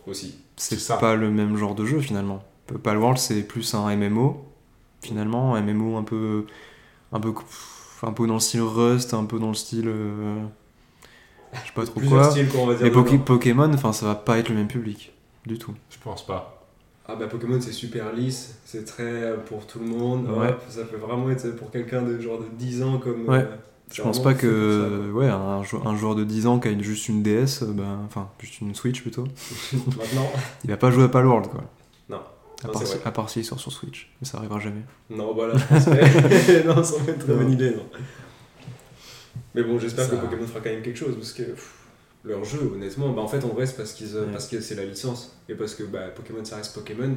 Aussi. 0.06 0.36
C'est 0.56 0.98
pas 1.00 1.18
le 1.18 1.32
même 1.32 1.58
genre 1.58 1.76
de 1.76 1.84
jeu, 1.84 2.00
finalement. 2.00 2.42
Palworld, 2.82 3.18
c'est 3.18 3.44
plus 3.44 3.74
un 3.74 3.94
MMO, 3.94 4.46
finalement, 5.02 5.56
un 5.56 5.62
MMO 5.64 5.98
un 5.98 6.04
peu, 6.04 6.46
un 7.12 7.20
peu, 7.20 7.34
un 8.04 8.14
peu 8.14 8.26
dans 8.26 8.36
le 8.36 8.40
style 8.40 8.62
Rust, 8.62 9.14
un 9.14 9.26
peu 9.26 9.38
dans 9.38 9.50
le 9.50 9.54
style... 9.54 9.90
euh, 9.90 10.46
je 11.54 11.58
sais 11.60 11.74
pas 11.76 11.86
trop 11.86 12.00
Plusieurs 12.00 12.22
quoi. 12.22 12.32
styles, 12.32 12.48
quoi, 12.50 12.62
on 12.62 12.68
va 12.68 12.74
dire. 12.76 12.88
Poké- 12.88 13.12
dedans. 13.14 13.24
Pokémon, 13.24 13.74
enfin, 13.74 13.94
ça 13.94 14.06
va 14.06 14.16
pas 14.16 14.38
être 14.38 14.50
le 14.50 14.56
même 14.56 14.68
public, 14.68 15.14
du 15.46 15.58
tout. 15.58 15.74
Je 15.90 15.98
pense 16.04 16.26
pas. 16.26 16.54
Ah 17.10 17.16
bah 17.16 17.28
Pokémon 17.28 17.58
c'est 17.62 17.72
super 17.72 18.12
lisse, 18.14 18.60
c'est 18.66 18.84
très 18.84 19.04
euh, 19.04 19.38
pour 19.38 19.66
tout 19.66 19.80
le 19.80 19.86
monde, 19.86 20.28
Ouais. 20.30 20.50
Hop, 20.50 20.62
ça 20.68 20.84
peut 20.84 20.98
vraiment 20.98 21.30
être 21.30 21.56
pour 21.56 21.72
quelqu'un 21.72 22.02
de 22.02 22.20
genre 22.20 22.40
de 22.40 22.46
10 22.60 22.84
ans 22.84 22.98
comme... 22.98 23.30
Ouais. 23.30 23.38
euh, 23.38 23.56
Je 23.90 24.02
pense 24.02 24.22
pas 24.22 24.34
que 24.34 25.10
ouais, 25.14 25.30
un, 25.30 25.64
jou- 25.64 25.82
un 25.86 25.96
joueur 25.96 26.16
de 26.16 26.26
10 26.26 26.48
ans 26.48 26.60
qui 26.60 26.68
a 26.68 26.72
une- 26.72 26.84
juste 26.84 27.08
une 27.08 27.24
DS, 27.24 27.62
euh, 27.64 27.68
ben, 27.72 28.00
enfin 28.06 28.28
juste 28.40 28.60
une 28.60 28.76
Switch 28.76 29.02
plutôt, 29.02 29.24
ça. 29.38 29.78
Maintenant, 29.98 30.30
il 30.66 30.70
va 30.70 30.76
pas 30.76 30.92
jouer 30.92 31.06
à 31.06 31.08
Palworld 31.08 31.48
quoi. 31.48 31.64
Non. 32.10 32.18
À 32.62 32.68
Non, 32.68 32.74
part, 32.74 32.86
si, 32.86 32.96
à 33.06 33.12
part 33.12 33.30
s'il 33.30 33.46
sort 33.46 33.60
sur 33.62 33.72
Switch, 33.72 34.12
mais 34.20 34.28
ça 34.28 34.40
arrivera 34.40 34.60
jamais. 34.60 34.82
non 35.10 35.34
voilà, 35.34 35.56
je 35.58 35.64
pense 35.66 35.86
que- 35.86 36.68
non, 36.68 36.84
ça 36.84 36.96
va 37.04 37.12
être 37.14 37.20
très 37.20 37.32
Non. 37.32 37.38
bonne 37.40 37.52
idée, 37.54 37.70
non. 37.72 37.84
Mais 39.56 39.64
bon, 39.64 39.80
j'espère 39.80 40.06
Ça- 40.06 40.12
que 40.16 40.22
Pokémon 40.22 40.46
fera 40.48 40.60
quand 40.62 40.70
même 40.70 40.82
quelque 40.84 40.98
chose, 40.98 41.16
parce 41.16 41.34
que 41.34 41.44
pff, 41.44 41.74
leur 42.24 42.44
jeu, 42.44 42.72
honnêtement, 42.74 43.10
bah 43.14 43.22
en 43.22 43.28
fait 43.28 43.44
en 43.44 43.50
vrai 43.50 43.66
c'est 43.66 43.78
parce, 43.78 43.94
qu'ils, 43.94 44.16
euh, 44.16 44.26
Ouais. 44.26 44.32
parce 44.32 44.48
que 44.48 44.60
c'est 44.62 44.76
la 44.76 44.86
licence, 44.86 45.38
et 45.50 45.56
parce 45.56 45.76
que 45.76 45.84
bah, 45.84 46.08
Pokémon 46.16 46.44
ça 46.44 46.58
reste 46.58 46.74
Pokémon, 46.74 47.16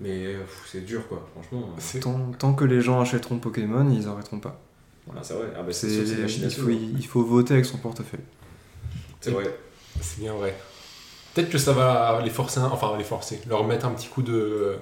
mais 0.00 0.26
euh, 0.26 0.40
pff, 0.40 0.68
c'est 0.70 0.84
dur 0.84 1.06
quoi, 1.08 1.26
franchement. 1.32 1.68
euh, 1.70 1.74
C'est- 1.78 2.00
Tant, 2.00 2.32
tant 2.38 2.54
que 2.54 2.64
les 2.64 2.80
gens 2.80 3.00
achèteront 3.00 3.38
Pokémon, 3.38 3.88
ils 3.90 4.06
arrêteront 4.08 4.40
pas. 4.40 4.60
Voilà, 5.06 5.22
c'est 5.22 5.34
vrai, 5.34 5.46
ah 5.56 5.62
bah 5.62 5.72
c'est 5.72 5.88
sûr 5.88 6.00
à 6.02 6.26
il, 6.26 6.50
faut, 6.50 6.68
hein. 6.68 6.78
il 6.98 7.06
faut 7.06 7.22
voter 7.24 7.54
avec 7.54 7.64
son 7.66 7.78
portefeuille. 7.78 8.20
C'est 9.20 9.30
vrai. 9.30 9.44
C'est 10.00 10.20
bien 10.20 10.34
vrai. 10.34 10.54
Peut-être 11.34 11.50
que 11.50 11.58
ça 11.58 11.72
va 11.72 12.20
les 12.24 12.30
forcer, 12.30 12.60
enfin 12.60 12.96
les 12.98 13.04
forcer, 13.04 13.40
leur 13.48 13.64
mettre 13.66 13.86
un 13.86 13.90
petit 13.90 14.08
coup 14.08 14.22
de 14.22 14.76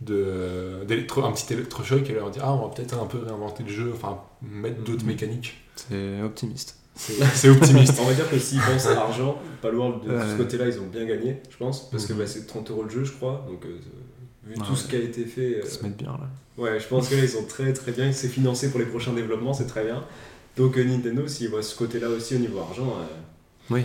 de, 0.00 0.82
d'électro, 0.86 1.24
un 1.24 1.32
petit 1.32 1.52
électrochoc 1.52 2.08
et 2.10 2.14
leur 2.14 2.30
dire 2.30 2.42
ah 2.44 2.52
on 2.52 2.66
va 2.68 2.74
peut-être 2.74 3.00
un 3.00 3.06
peu 3.06 3.18
réinventer 3.18 3.62
le 3.62 3.68
jeu, 3.70 3.92
enfin 3.94 4.20
mettre 4.42 4.82
d'autres 4.82 5.02
Mhm. 5.04 5.08
mécaniques. 5.10 5.61
C'est 5.76 6.22
optimiste. 6.22 6.76
C'est, 6.94 7.48
optimiste. 7.48 7.94
On 8.00 8.04
va 8.04 8.12
dire 8.14 8.28
que 8.30 8.38
s'ils 8.38 8.60
pensent 8.60 8.86
à 8.86 8.94
l'argent, 8.94 9.40
Palworld 9.62 10.04
de 10.06 10.14
Ouais. 10.14 10.22
ce 10.30 10.36
côté-là, 10.36 10.66
ils 10.68 10.78
ont 10.78 10.86
bien 10.86 11.06
gagné, 11.06 11.38
je 11.50 11.56
pense, 11.56 11.90
parce 11.90 12.04
que 12.06 12.12
bah, 12.12 12.26
c'est 12.26 12.46
30 12.46 12.70
euros 12.70 12.82
le 12.82 12.90
jeu, 12.90 13.04
je 13.04 13.12
crois. 13.12 13.46
Donc, 13.48 13.64
euh, 13.64 13.78
vu 14.44 14.54
Ouais. 14.54 14.66
tout 14.66 14.76
ce 14.76 14.88
qui 14.88 14.96
a 14.96 14.98
été 14.98 15.24
fait, 15.24 15.56
euh, 15.56 15.60
Ils 15.64 15.70
se 15.70 15.82
mettent 15.82 15.96
bien 15.96 16.12
là. 16.12 16.28
ouais, 16.58 16.78
je 16.78 16.86
pense 16.86 17.08
que 17.08 17.14
là, 17.14 17.22
ils 17.22 17.28
sont 17.30 17.44
très 17.46 17.72
très 17.72 17.92
bien. 17.92 18.12
C'est 18.12 18.28
financé 18.28 18.70
pour 18.70 18.78
les 18.78 18.84
prochains 18.86 19.14
développements, 19.14 19.54
c'est 19.54 19.66
très 19.66 19.84
bien. 19.84 20.04
Donc, 20.58 20.76
euh, 20.76 20.84
Nintendo, 20.84 21.26
s'ils 21.26 21.48
voient 21.48 21.62
ce 21.62 21.74
côté-là 21.76 22.10
aussi 22.10 22.34
au 22.36 22.38
niveau 22.40 22.58
argent, 22.60 22.88
euh, 22.98 23.04
Oui. 23.70 23.84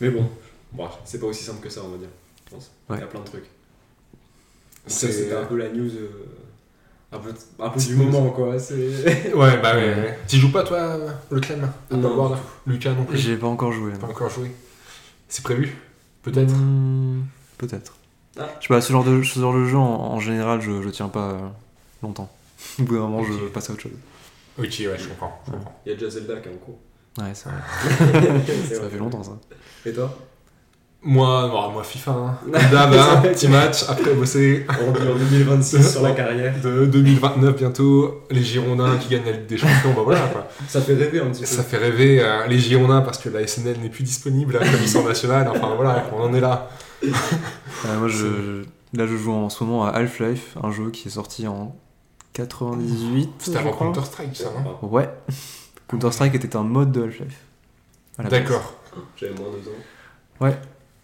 Mais 0.00 0.10
bon, 0.10 0.28
bon, 0.72 0.88
c'est 1.04 1.20
pas 1.20 1.26
aussi 1.26 1.44
simple 1.44 1.62
que 1.62 1.70
ça, 1.70 1.82
on 1.84 1.88
va 1.90 1.98
dire. 1.98 2.08
Je 2.46 2.54
pense. 2.56 2.72
Ouais. 2.90 2.96
Il 2.96 3.00
y 3.00 3.04
a 3.04 3.06
plein 3.06 3.20
de 3.20 3.26
trucs. 3.26 3.44
Ça, 4.88 5.06
C'est- 5.06 5.12
c'était 5.12 5.34
un 5.36 5.44
peu 5.44 5.56
la 5.56 5.68
news. 5.70 5.88
Un 7.14 7.18
peu, 7.18 7.30
un 7.60 7.68
peu 7.70 7.80
du 7.80 7.94
moment, 7.94 8.30
quoi. 8.30 8.58
C'est. 8.58 8.74
Ouais, 9.34 9.56
bah 9.60 9.74
ouais. 9.74 9.94
ouais. 9.94 10.18
Tu 10.28 10.36
joues 10.36 10.50
pas 10.52 10.62
toi, 10.64 10.96
le 11.30 11.40
clem 11.40 11.62
à 11.90 11.94
Non. 11.96 12.02
Palworld 12.02 12.38
Lucas 12.66 12.92
non 12.92 13.04
plus 13.04 13.18
J'ai 13.18 13.36
pas 13.36 13.46
encore 13.46 13.72
joué. 13.72 13.92
Pas 13.92 14.06
encore 14.08 14.30
joué. 14.30 14.50
C'est 15.28 15.42
prévu 15.42 15.76
Peut-être 16.22 16.52
Hmm, 16.52 17.22
Peut-être. 17.58 17.94
Ah. 18.38 18.48
Je 18.60 18.62
sais 18.66 18.68
pas, 18.74 18.80
ce 18.80 18.92
genre 18.92 19.04
de, 19.04 19.22
ce 19.22 19.38
genre 19.38 19.54
de 19.54 19.64
jeu, 19.66 19.76
en, 19.76 19.82
en 20.12 20.20
général, 20.20 20.60
je, 20.60 20.82
je 20.82 20.88
tiens 20.88 21.08
pas 21.08 21.30
euh, 21.30 21.38
longtemps. 22.02 22.30
Au 22.78 22.82
bout 22.82 22.94
d'un 22.96 23.02
moment, 23.02 23.22
je 23.24 23.46
passe 23.48 23.70
à 23.70 23.74
autre 23.74 23.82
chose. 23.82 23.92
Ok, 24.58 24.64
ouais, 24.64 24.96
je 24.98 25.08
comprends. 25.08 25.40
je 25.46 25.52
comprends. 25.52 25.80
Il 25.86 25.90
y 25.90 25.92
a 25.92 25.96
déjà 25.98 26.10
Zelda 26.10 26.36
qui 26.40 26.48
est 26.48 26.52
en 26.52 26.56
cours. 26.56 26.78
Ouais, 27.18 27.32
c'est 27.34 27.48
vrai. 27.48 27.58
Ça 28.68 28.80
vrai. 28.80 28.90
fait 28.90 28.98
longtemps 28.98 29.22
ça. 29.22 29.38
Et 29.86 29.92
toi? 29.92 30.16
Moi, 31.06 31.48
non, 31.48 31.70
moi 31.70 31.84
FIFA, 31.84 32.10
hein. 32.12 32.38
Hein, 32.54 33.20
petit 33.22 33.48
match, 33.48 33.84
après 33.88 34.14
bosser. 34.14 34.66
On 34.86 34.90
dit 34.92 35.06
en 35.06 35.14
2026 35.16 35.92
sur 35.92 36.02
la 36.02 36.12
carrière. 36.20 36.54
De 36.62 36.86
2029 36.86 37.56
bientôt, 37.56 38.22
les 38.30 38.42
Girondins 38.42 38.96
qui 38.96 39.08
gagnent 39.10 39.26
la 39.26 39.32
Ligue 39.32 39.46
des 39.46 39.58
Champions, 39.58 39.92
bah 39.94 40.00
voilà 40.02 40.20
quoi. 40.28 40.48
Ça 40.68 40.80
fait 40.80 40.94
rêver 40.94 41.20
un 41.20 41.26
petit 41.26 41.40
peu. 41.40 41.46
Ça 41.46 41.62
fait 41.62 41.76
rêver 41.76 42.20
euh, 42.22 42.46
les 42.46 42.58
Girondins 42.58 43.02
parce 43.02 43.18
que 43.18 43.28
la 43.28 43.46
SNL 43.46 43.80
n'est 43.80 43.90
plus 43.90 44.02
disponible 44.04 44.56
à 44.56 44.60
la 44.64 44.70
commission 44.70 45.06
nationale, 45.06 45.46
enfin 45.50 45.74
voilà, 45.76 46.06
on 46.16 46.22
en 46.22 46.32
est 46.34 46.40
là. 46.40 46.70
Euh, 47.04 47.08
moi, 47.98 48.08
je, 48.08 48.62
là, 48.94 49.06
je 49.06 49.16
joue 49.16 49.32
en 49.32 49.50
ce 49.50 49.62
moment 49.62 49.84
à 49.84 49.90
Half-Life, 49.90 50.56
un 50.62 50.70
jeu 50.70 50.90
qui 50.90 51.08
est 51.08 51.12
sorti 51.12 51.46
en 51.46 51.76
98. 52.32 53.30
C'était 53.38 53.58
avant. 53.58 53.72
Counter-Strike 53.72 54.34
ça, 54.36 54.44
non 54.46 54.78
Ah, 54.82 54.86
Ouais. 54.86 55.08
Counter-Strike 55.88 56.34
était 56.34 56.56
un 56.56 56.62
mode 56.62 56.92
de 56.92 57.02
Half-Life. 57.04 57.40
D'accord. 58.30 58.74
J'avais 59.16 59.34
moins 59.34 59.48
de 59.50 59.68
ans. 59.68 60.54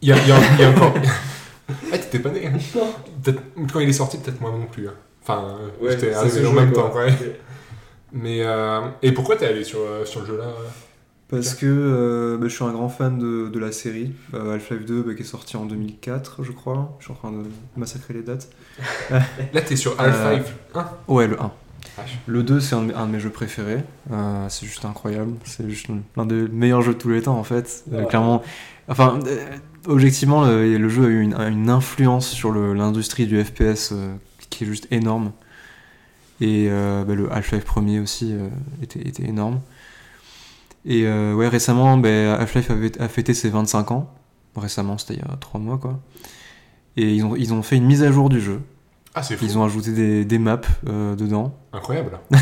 Il 0.03 0.09
y 0.09 0.13
a, 0.13 0.19
il 0.19 0.29
y 0.29 0.33
a- 0.33 0.39
il 0.55 0.61
y 0.61 0.65
a 0.65 0.71
encore. 0.71 0.95
ah, 1.93 1.99
t'étais 1.99 2.19
pas 2.19 2.31
né 2.31 2.47
hein 2.47 2.53
Peut-être- 3.23 3.43
Quand 3.73 3.81
il 3.81 3.89
est 3.89 3.93
sorti, 3.93 4.19
peut-être 4.19 4.41
moi 4.41 4.51
non 4.51 4.67
plus. 4.67 4.89
hein. 4.89 4.95
Enfin, 5.23 5.45
euh, 5.61 5.85
Ouais, 5.85 5.93
j'étais 5.93 6.13
ça 6.13 6.21
arrivé 6.21 6.41
se 6.41 6.47
en 6.47 6.51
jouait, 6.53 6.61
même 6.63 6.73
quoi. 6.73 6.85
temps, 6.91 6.95
ouais. 6.97 7.13
Mais, 8.13 8.39
euh, 8.43 8.81
et 9.03 9.13
pourquoi 9.13 9.37
t'es 9.37 9.47
allé 9.47 9.63
sur, 9.63 9.79
euh, 9.81 10.05
sur 10.05 10.21
le 10.21 10.27
jeu 10.27 10.37
là 10.39 10.47
Parce 11.29 11.55
que 11.55 11.67
euh, 11.67 12.39
bah, 12.39 12.49
je 12.49 12.55
suis 12.55 12.65
un 12.65 12.73
grand 12.73 12.89
fan 12.89 13.19
de, 13.19 13.49
de 13.49 13.59
la 13.61 13.71
série. 13.71 14.13
Euh, 14.35 14.55
Half-Life 14.55 14.85
2 14.87 15.03
bah, 15.03 15.15
qui 15.15 15.23
est 15.23 15.25
sorti 15.27 15.57
en 15.57 15.65
2004, 15.67 16.43
je 16.43 16.51
crois. 16.53 16.97
Je 16.99 17.05
suis 17.05 17.13
en 17.13 17.17
train 17.17 17.31
de 17.33 17.43
massacrer 17.77 18.15
les 18.15 18.23
dates. 18.23 18.49
Là, 19.11 19.61
t'es 19.61 19.77
sur 19.77 19.93
Euh, 20.01 20.05
Half-Life 20.07 20.55
1. 20.75 20.87
Ouais, 21.09 21.27
le 21.29 21.41
1. 21.41 21.53
Ah, 21.99 22.03
Le 22.27 22.43
2, 22.43 22.59
c'est 22.61 22.75
un, 22.75 22.81
de 22.83 22.87
mes- 22.87 22.95
un 22.95 23.07
de 23.07 23.13
mes 23.13 23.21
jeux 23.21 23.31
préférés. 23.31 23.85
Euh, 24.11 24.47
c'est 24.49 24.67
juste 24.67 24.85
incroyable. 24.85 25.33
C'est 25.45 25.69
juste 25.69 25.87
l'un 26.17 26.27
des 26.27 26.49
meilleurs 26.49 26.83
jeux 26.83 26.95
de 26.95 26.99
tous 26.99 27.11
les 27.11 27.23
temps, 27.23 27.39
en 27.39 27.45
fait. 27.45 27.85
Euh, 27.93 28.01
Ouais. 28.01 28.07
clairement. 28.07 28.43
Enfin, 28.89 29.21
euh, 29.27 29.45
objectivement, 29.87 30.45
le, 30.45 30.77
le 30.77 30.89
jeu 30.89 31.05
a 31.05 31.09
eu 31.09 31.21
une, 31.21 31.35
une 31.35 31.71
influence 31.71 32.29
sur 32.29 32.53
l'industrie 32.53 33.27
du 33.27 33.43
FPS 33.43 33.91
euh, 33.93 34.15
qui 34.51 34.65
est 34.65 34.67
juste 34.67 34.87
énorme. 34.91 35.33
Et 36.41 36.67
euh, 36.69 37.05
bah, 37.05 37.15
le 37.15 37.31
Half-Life 37.33 37.65
premier 37.65 38.01
aussi 38.01 38.33
euh, 38.33 38.49
était, 38.83 39.01
était 39.01 39.29
énorme. 39.29 39.61
Et 40.87 41.07
euh, 41.07 41.35
ouais, 41.35 41.49
récemment, 41.49 41.99
bah, 41.99 42.35
Half-Life 42.37 42.71
a 42.99 43.09
fêté 43.09 43.35
ses 43.35 43.51
25 43.51 43.91
ans. 43.93 44.11
Récemment, 44.57 44.99
c'était 44.99 45.15
il 45.15 45.21
y 45.21 45.23
a 45.23 45.37
3 45.37 45.61
mois, 45.61 45.79
quoi. 45.79 46.01
Et 46.97 47.15
ils 47.15 47.25
ont, 47.25 47.37
ils 47.37 47.53
ont 47.53 47.63
fait 47.63 47.77
une 47.77 47.85
mise 47.87 48.03
à 48.03 48.11
jour 48.11 48.29
du 48.29 48.41
jeu. 48.41 48.61
Ah, 49.15 49.23
c'est 49.23 49.37
fou. 49.37 49.45
Ils 49.45 49.59
ont 49.59 49.65
ajouté 49.65 49.93
des, 49.93 50.25
des 50.25 50.39
maps 50.39 50.61
euh, 50.89 51.17
dedans. 51.17 51.55
Incroyable. 51.73 52.19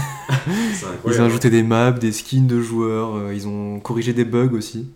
Ils 1.07 1.21
ont 1.21 1.25
ajouté 1.25 1.51
des 1.51 1.63
maps, 1.63 1.93
des 1.93 2.13
skins 2.13 2.47
de 2.47 2.61
joueurs, 2.61 3.17
euh, 3.17 3.35
ils 3.35 3.49
ont 3.49 3.81
corrigé 3.81 4.13
des 4.13 4.25
bugs 4.25 4.53
aussi, 4.53 4.91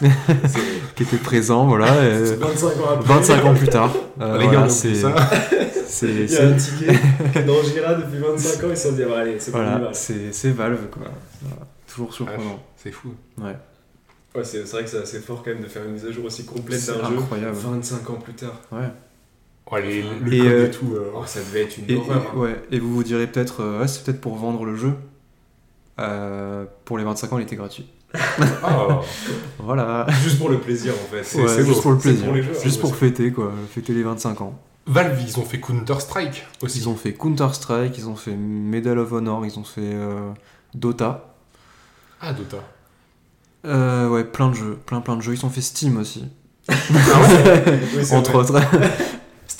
qui 0.96 1.02
étaient 1.02 1.16
présents, 1.16 1.66
voilà. 1.66 1.86
c'est 1.88 2.32
euh, 2.32 2.36
25 2.40 2.66
ans 2.66 2.72
après. 2.94 3.14
25 3.14 3.44
ans 3.44 3.54
plus 3.54 3.68
tard. 3.68 3.92
euh, 4.20 4.38
les 4.38 4.44
voilà, 4.46 4.62
gars, 4.62 4.68
c'est 4.68 4.94
ça. 4.94 5.14
c'est- 5.86 6.06
Il 6.08 6.30
y 6.32 6.36
a 6.36 6.46
un 6.48 6.58
c'est- 6.58 6.76
ticket 6.78 7.42
dans 7.46 7.62
Gira 7.62 7.94
depuis 7.94 8.18
25 8.18 8.64
ans, 8.64 8.68
ils 8.70 8.76
se 8.76 8.88
sont 8.88 8.94
dit, 8.94 9.02
ah, 9.04 9.18
allez, 9.20 9.38
c'est 9.38 9.50
pas 9.52 9.58
voilà, 9.62 9.78
mal. 9.78 9.94
c'est 9.94 10.32
c'est 10.32 10.50
Valve, 10.50 10.86
quoi. 10.90 11.02
Voilà, 11.42 11.66
Toujours 11.86 12.14
surprenant. 12.14 12.62
C'est 12.76 12.92
fou. 12.92 13.14
Ouais. 13.38 13.56
Ouais, 14.34 14.44
c'est 14.44 14.64
c'est 14.64 14.72
vrai 14.72 14.84
que 14.84 14.90
c'est 14.90 15.02
assez 15.02 15.18
fort 15.20 15.42
quand 15.44 15.50
même 15.50 15.62
de 15.62 15.66
faire 15.68 15.84
une 15.84 15.92
mise 15.92 16.06
à 16.06 16.10
jour 16.12 16.24
aussi 16.24 16.44
complète 16.44 16.78
C'est 16.80 16.92
d'un 16.96 17.08
jeu 17.08 17.16
incroyable. 17.18 17.52
25 17.56 18.10
ans 18.10 18.14
plus 18.22 18.34
tard. 18.34 18.60
Ouais. 18.72 18.88
Les, 19.82 20.02
le 20.02 20.32
Et, 20.34 20.38
code 20.38 20.46
euh, 20.48 20.66
et 20.66 20.70
tout. 20.70 20.94
euh, 20.94 21.10
Oh, 21.14 21.22
ça 21.26 21.38
devait 21.40 21.62
être 21.62 21.78
une 21.78 21.88
Et, 21.88 21.96
horreur. 21.96 22.16
hein. 22.16 22.32
et- 22.34 22.38
ouais, 22.38 22.62
et 22.72 22.78
vous 22.80 22.92
vous 22.92 23.04
direz 23.04 23.26
peut-être, 23.28 23.62
euh, 23.62 23.80
ouais, 23.80 23.86
c'est 23.88 24.02
peut-être 24.04 24.20
pour 24.20 24.34
vendre 24.36 24.64
le 24.64 24.74
jeu. 24.74 24.92
Euh, 26.00 26.64
pour 26.84 26.98
les 26.98 27.04
25 27.04 27.32
ans, 27.32 27.38
il 27.38 27.42
était 27.42 27.56
gratuit. 27.56 27.86
Ah, 28.14 29.00
Voilà. 29.58 30.06
Juste 30.22 30.38
pour 30.38 30.48
le 30.48 30.58
plaisir 30.58 30.92
en 30.94 31.14
fait. 31.14 31.22
C'est- 31.24 31.40
Ouais, 31.40 31.48
c'est 31.48 31.64
juste 31.64 31.82
pour 31.82 31.92
le 31.92 31.98
plaisir. 31.98 32.24
pour 32.26 32.34
joueurs, 32.36 32.62
juste 32.62 32.80
pour 32.80 32.94
fêter, 32.96 33.32
quoi. 33.32 33.52
Fêter 33.72 33.92
les 33.92 34.02
25 34.02 34.40
ans. 34.40 34.58
Valve, 34.86 35.18
ils 35.24 35.38
ont 35.38 35.44
fait 35.44 35.60
Counter-Strike 35.60 36.46
aussi. 36.62 36.78
Ils 36.78 36.88
ont 36.88 36.96
fait 36.96 37.12
Counter-Strike, 37.12 37.96
ils 37.96 38.08
ont 38.08 38.16
fait 38.16 38.34
Medal 38.34 38.98
of 38.98 39.12
Honor, 39.12 39.44
ils 39.46 39.58
ont 39.58 39.64
fait 39.64 39.80
euh, 39.82 40.30
Dota. 40.74 41.34
Ah, 42.20 42.32
Dota. 42.32 42.56
Euh, 43.66 44.08
ouais, 44.08 44.24
plein 44.24 44.48
de 44.48 44.54
jeux, 44.54 44.78
plein 44.86 45.00
plein 45.00 45.16
de 45.16 45.22
jeux. 45.22 45.34
Ils 45.34 45.44
ont 45.46 45.50
fait 45.50 45.60
Steam 45.60 45.98
aussi, 45.98 46.24
Oui, 46.70 46.74
c'est 48.02 48.14
entre 48.16 48.42
vrai. 48.42 48.60
autres. 48.64 48.68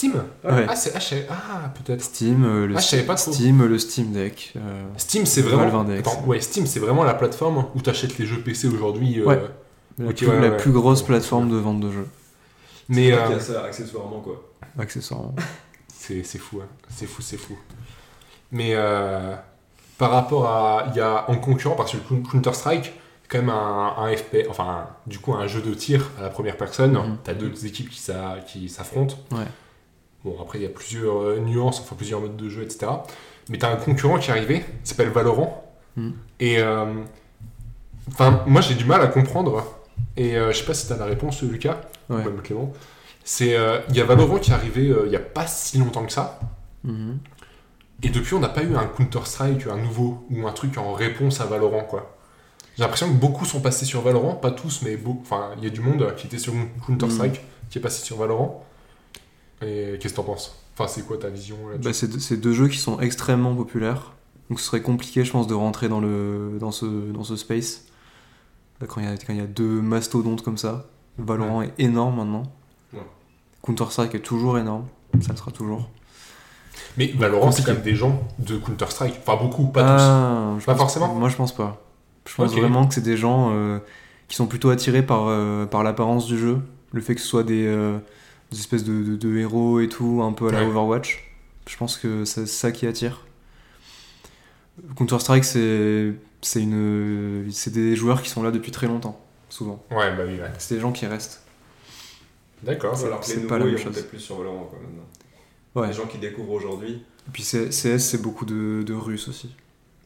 Steam 0.01 0.13
Ouais. 0.45 0.67
Ah, 0.67 0.75
c'est, 0.77 0.99
savais- 0.99 1.27
ah, 1.29 1.69
peut-être. 1.75 2.01
Steam, 2.03 2.43
euh, 2.45 2.67
le 2.67 2.75
Ah, 2.77 2.81
savais 2.81 3.03
pas 3.03 3.17
trop. 3.17 3.33
Steam, 3.33 3.63
le 3.67 3.79
Steam 3.79 4.13
Deck. 4.13 4.55
euh, 4.57 4.83
Steam, 4.97 5.27
c'est 5.27 5.43
vraiment. 5.43 5.83
Attends, 5.89 6.25
ouais, 6.27 6.41
Steam, 6.41 6.65
c'est 6.67 6.81
vraiment 6.81 7.05
la 7.05 7.13
plateforme 7.13 7.67
où 7.75 7.81
t'achètes 7.83 8.17
les 8.17 8.25
jeux 8.25 8.41
PC 8.41 8.69
aujourd'hui. 8.69 9.21
euh, 9.21 9.27
Ouais. 9.27 9.41
la, 9.99 10.13
plus, 10.15 10.27
ouais, 10.27 10.41
la 10.41 10.49
ouais. 10.51 10.57
plus 10.57 10.73
grosse 10.73 11.03
plateforme 11.03 11.51
de 11.51 11.57
vente 11.57 11.81
de 11.81 11.91
jeux, 11.93 12.07
Mais 12.89 13.11
ça 13.41 13.65
accessoirement 13.65 14.21
quoi. 14.21 14.43
accessoirement. 14.79 15.35
c'est, 15.95 16.23
c'est 16.25 16.39
fou, 16.39 16.61
hein. 16.63 16.69
c'est 16.89 17.07
fou, 17.07 17.21
c'est 17.21 17.37
fou. 17.37 17.59
Mais 18.53 18.71
euh, 18.75 19.37
par 19.99 20.13
rapport 20.13 20.47
à. 20.47 20.87
Il 20.93 20.97
y 20.97 21.01
a 21.01 21.31
en 21.31 21.37
concurrent, 21.37 21.75
parce 21.77 21.93
que 21.93 21.99
Counter-Strike, 21.99 22.95
quand 23.29 23.39
même 23.39 23.51
un, 23.51 23.95
un 23.99 24.17
FP, 24.17 24.47
enfin, 24.49 24.87
du 25.07 25.19
coup, 25.19 25.35
un 25.35 25.47
jeu 25.47 25.61
de 25.61 25.75
tir 25.75 26.09
à 26.19 26.23
la 26.23 26.31
première 26.31 26.57
personne. 26.57 26.93
Mhm. 26.95 27.19
T'as 27.23 27.35
deux 27.35 27.67
équipes 27.67 27.91
qui, 27.91 28.01
s'a- 28.01 28.39
qui 28.47 28.69
s'affrontent. 28.71 29.17
Ouais. 29.33 29.45
Bon, 30.25 30.37
après, 30.41 30.59
il 30.59 30.63
y 30.63 30.67
a 30.67 30.71
plusieurs 30.71 31.23
euh, 31.23 31.39
nuances, 31.41 31.81
enfin, 31.81 31.97
plusieurs 31.97 32.21
modes 32.21 32.37
de 32.37 32.49
jeu, 32.49 32.63
etc. 32.63 32.91
Mais 33.49 33.59
t'as 33.59 33.73
un 33.73 33.77
concurrent 33.77 34.19
qui 34.19 34.31
est 34.31 34.33
arrivé, 34.33 34.61
qui 34.85 34.91
s'appelle 34.91 35.09
Valorant. 35.11 35.65
Mhm. 35.97 36.13
Et. 36.41 36.59
euh, 36.59 36.87
Enfin, 38.13 38.43
moi, 38.47 38.61
j'ai 38.61 38.75
du 38.75 38.85
mal 38.85 39.01
à 39.03 39.07
comprendre. 39.07 39.65
Et 40.17 40.37
euh, 40.37 40.51
je 40.53 40.59
sais 40.59 40.65
pas 40.65 40.75
si 40.75 40.89
t'as 40.89 40.97
la 40.97 41.05
réponse, 41.05 41.43
Lucas. 41.43 41.81
Ouais. 42.09 42.17
ou 42.17 42.25
même 42.25 42.41
Clément. 42.43 42.73
C'est. 43.25 43.57
Il 43.91 43.97
y 43.97 44.01
a 44.01 44.05
Valorant 44.05 44.39
qui 44.39 44.51
est 44.51 44.55
arrivé 44.55 44.93
il 45.07 45.13
y 45.13 45.17
a 45.17 45.21
pas 45.21 45.47
si 45.47 45.79
longtemps 45.79 46.05
que 46.05 46.13
ça. 46.13 46.41
Mhm. 46.85 47.19
Et 48.03 48.09
depuis, 48.09 48.35
on 48.35 48.41
n'a 48.41 48.49
pas 48.49 48.63
eu 48.63 48.75
un 48.75 48.87
Counter-Strike, 48.87 49.67
un 49.67 49.77
nouveau, 49.77 50.25
ou 50.31 50.47
un 50.49 50.53
truc 50.53 50.77
en 50.79 50.93
réponse 50.95 51.41
à 51.41 51.45
Valorant, 51.45 51.83
quoi. 51.85 52.17
J'ai 52.77 52.83
l'impression 52.83 53.09
que 53.09 53.15
beaucoup 53.19 53.45
sont 53.45 53.61
passés 53.61 53.85
sur 53.85 54.01
Valorant, 54.01 54.35
pas 54.35 54.51
tous, 54.51 54.81
mais 54.83 54.97
beaucoup. 54.97 55.21
Enfin, 55.23 55.51
il 55.59 55.65
y 55.65 55.67
a 55.67 55.71
du 55.71 55.81
monde 55.81 56.15
qui 56.17 56.27
était 56.27 56.39
sur 56.39 56.55
Counter-Strike, 56.87 57.43
qui 57.69 57.79
est 57.79 57.83
passé 57.83 58.03
sur 58.05 58.17
Valorant. 58.17 58.65
Et 59.63 59.99
qu'est-ce 60.01 60.15
que 60.15 60.17
t'en 60.17 60.25
penses? 60.25 60.57
Enfin, 60.75 60.89
c'est 60.89 61.07
quoi 61.07 61.17
ta 61.19 61.29
vision 61.29 61.57
Bah, 61.83 61.93
c'est 61.93 62.37
deux- 62.41 62.53
jeux 62.53 62.69
qui 62.69 62.79
sont 62.79 63.01
extrêmement 63.01 63.55
populaires. 63.55 64.13
Donc 64.49 64.59
ce 64.61 64.67
serait 64.67 64.83
compliqué, 64.83 65.25
je 65.25 65.31
pense, 65.31 65.47
de 65.47 65.55
rentrer 65.55 65.89
dans, 65.89 66.01
le, 66.01 66.57
dans, 66.59 66.71
ce, 66.73 66.87
dans 67.13 67.23
ce 67.25 67.37
space. 67.37 67.85
Quand 68.89 69.01
il 69.01 69.05
y, 69.05 69.09
a, 69.09 69.13
quand 69.17 69.33
il 69.35 69.39
y 69.39 69.43
a 69.43 69.47
deux 69.47 69.81
mastodontes 69.83 70.43
comme 70.43 70.57
ça. 70.57 70.87
Valorant 71.19 71.61
est 71.63 71.73
énorme 71.79 72.17
maintenant. 72.17 72.45
Ouais. 72.95 73.01
Counter-Strike 73.63 74.15
est 74.15 74.21
toujours 74.21 74.57
énorme. 74.59 74.87
Ça 75.21 75.33
le 75.33 75.37
sera 75.37 75.51
toujours. 75.51 75.91
Mais 76.97 77.09
Valorant, 77.09 77.53
c'est 77.53 77.63
quand 77.65 77.75
même 77.75 77.83
des 77.83 77.95
gens 77.95 78.23
de 78.39 78.57
Counter-Strike. 78.57 79.17
Enfin, 79.27 79.37
beaucoup, 79.43 79.67
pas 79.67 79.85
Ah, 79.85 80.57
je 80.59 80.65
Pas 80.65 80.75
forcément 80.75 81.15
Moi, 81.15 81.29
je 81.29 81.37
pense 81.37 81.55
pas. 81.55 81.85
Je 82.27 82.35
pense 82.35 82.53
vraiment 82.53 82.87
que 82.87 82.95
c'est 82.95 83.01
des 83.03 83.17
gens 83.19 83.51
euh, 83.53 83.79
qui 84.29 84.37
sont 84.37 84.47
plutôt 84.47 84.71
attirés 84.71 85.03
par, 85.03 85.25
euh, 85.27 85.67
par 85.67 85.83
l'apparence 85.83 86.27
du 86.27 86.39
jeu. 86.39 86.59
Le 86.93 87.01
fait 87.03 87.15
que 87.15 87.21
ce 87.21 87.27
soit 87.27 87.45
des, 87.45 87.67
euh, 87.67 87.99
des 88.51 88.59
espèces 88.59 88.85
de, 88.85 89.03
de- 89.03 89.17
de 89.17 89.37
héros 89.39 89.81
et 89.81 89.89
tout, 89.89 90.21
un 90.23 90.33
peu 90.33 90.49
à 90.49 90.53
la 90.53 90.61
Ouais. 90.63 90.67
Overwatch. 90.67 91.25
Je 91.69 91.77
pense 91.77 91.97
que 91.97 92.25
c'est 92.25 92.47
ça 92.47 92.73
qui 92.73 92.87
attire. 92.87 93.25
Counter-Strike, 94.97 95.45
c'est 95.45 96.15
c'est 96.43 96.63
une 96.63 97.49
c'est 97.53 97.73
des 97.73 97.95
joueurs 97.97 98.23
qui 98.23 98.31
sont 98.31 98.43
là 98.43 98.51
depuis 98.51 98.73
très 98.73 98.87
longtemps, 98.87 99.21
souvent. 99.51 99.85
Ouais, 99.91 100.15
bah 100.17 100.23
oui, 100.27 100.41
ouais. 100.41 100.51
C'est 100.59 100.75
des 100.77 100.81
gens 100.81 100.93
qui 100.93 101.07
restent. 101.07 101.43
D'accord. 102.63 102.97
C'est- 102.97 103.07
Alors 103.07 103.23
c'est 103.25 103.37
nouveaux 103.37 103.49
pas 103.49 103.59
la 103.59 103.65
même 103.67 103.77
chose. 103.79 103.93
peut-être 103.95 104.09
plus 104.09 104.19
sur 104.21 104.39
Valorant 104.39 104.65
quoi 104.65 104.79
maintenant. 104.83 105.07
Ouais. 105.77 105.89
Les 105.89 105.93
gens 105.93 106.07
qui 106.07 106.19
découvrent 106.19 106.53
aujourd'hui. 106.53 107.03
Et 107.29 107.31
puis 107.33 107.43
CS, 107.43 107.99
c'est 107.99 108.23
beaucoup 108.23 108.45
de, 108.47 108.83
de 108.85 108.95
Russes 108.95 109.29
aussi. 109.29 109.55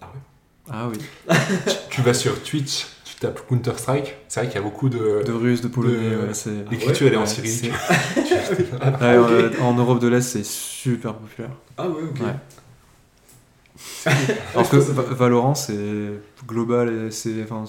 Ah 0.02 0.06
ouais 0.12 0.20
Ah 0.70 0.88
oui. 0.88 0.98
Tu 1.90 2.02
vas 2.02 2.12
sur 2.14 2.42
Twitch, 2.42 2.86
tu 3.14 3.20
tapes 3.20 3.46
Counter-Strike, 3.48 4.14
c'est 4.28 4.40
vrai 4.40 4.48
qu'il 4.48 4.56
y 4.56 4.58
a 4.58 4.62
beaucoup 4.66 4.88
de. 4.88 5.22
De 5.24 5.32
Russes, 5.32 5.60
de 5.60 5.68
Polonais, 5.68 6.10
de- 6.10 6.16
ouais, 6.16 6.34
c'est... 6.34 6.68
L'écriture, 6.70 7.06
elle 7.06 7.14
est 7.14 7.16
en 7.16 7.26
cyrillique. 7.26 7.72
c'est- 8.16 8.64
Ah, 8.80 9.14
en, 9.60 9.64
en 9.64 9.74
Europe 9.74 10.00
de 10.00 10.08
l'Est, 10.08 10.22
c'est 10.22 10.44
super 10.44 11.14
populaire. 11.14 11.50
Ah 11.78 11.88
ouais, 11.88 12.02
ok. 12.02 12.20
Ouais. 12.20 12.34
Alors 14.54 14.68
que 14.68 14.76
Va- 14.76 15.02
Valorant, 15.02 15.54
c'est 15.54 16.20
global, 16.46 17.06
et 17.06 17.10
c'est 17.10 17.42
enfin, 17.42 17.64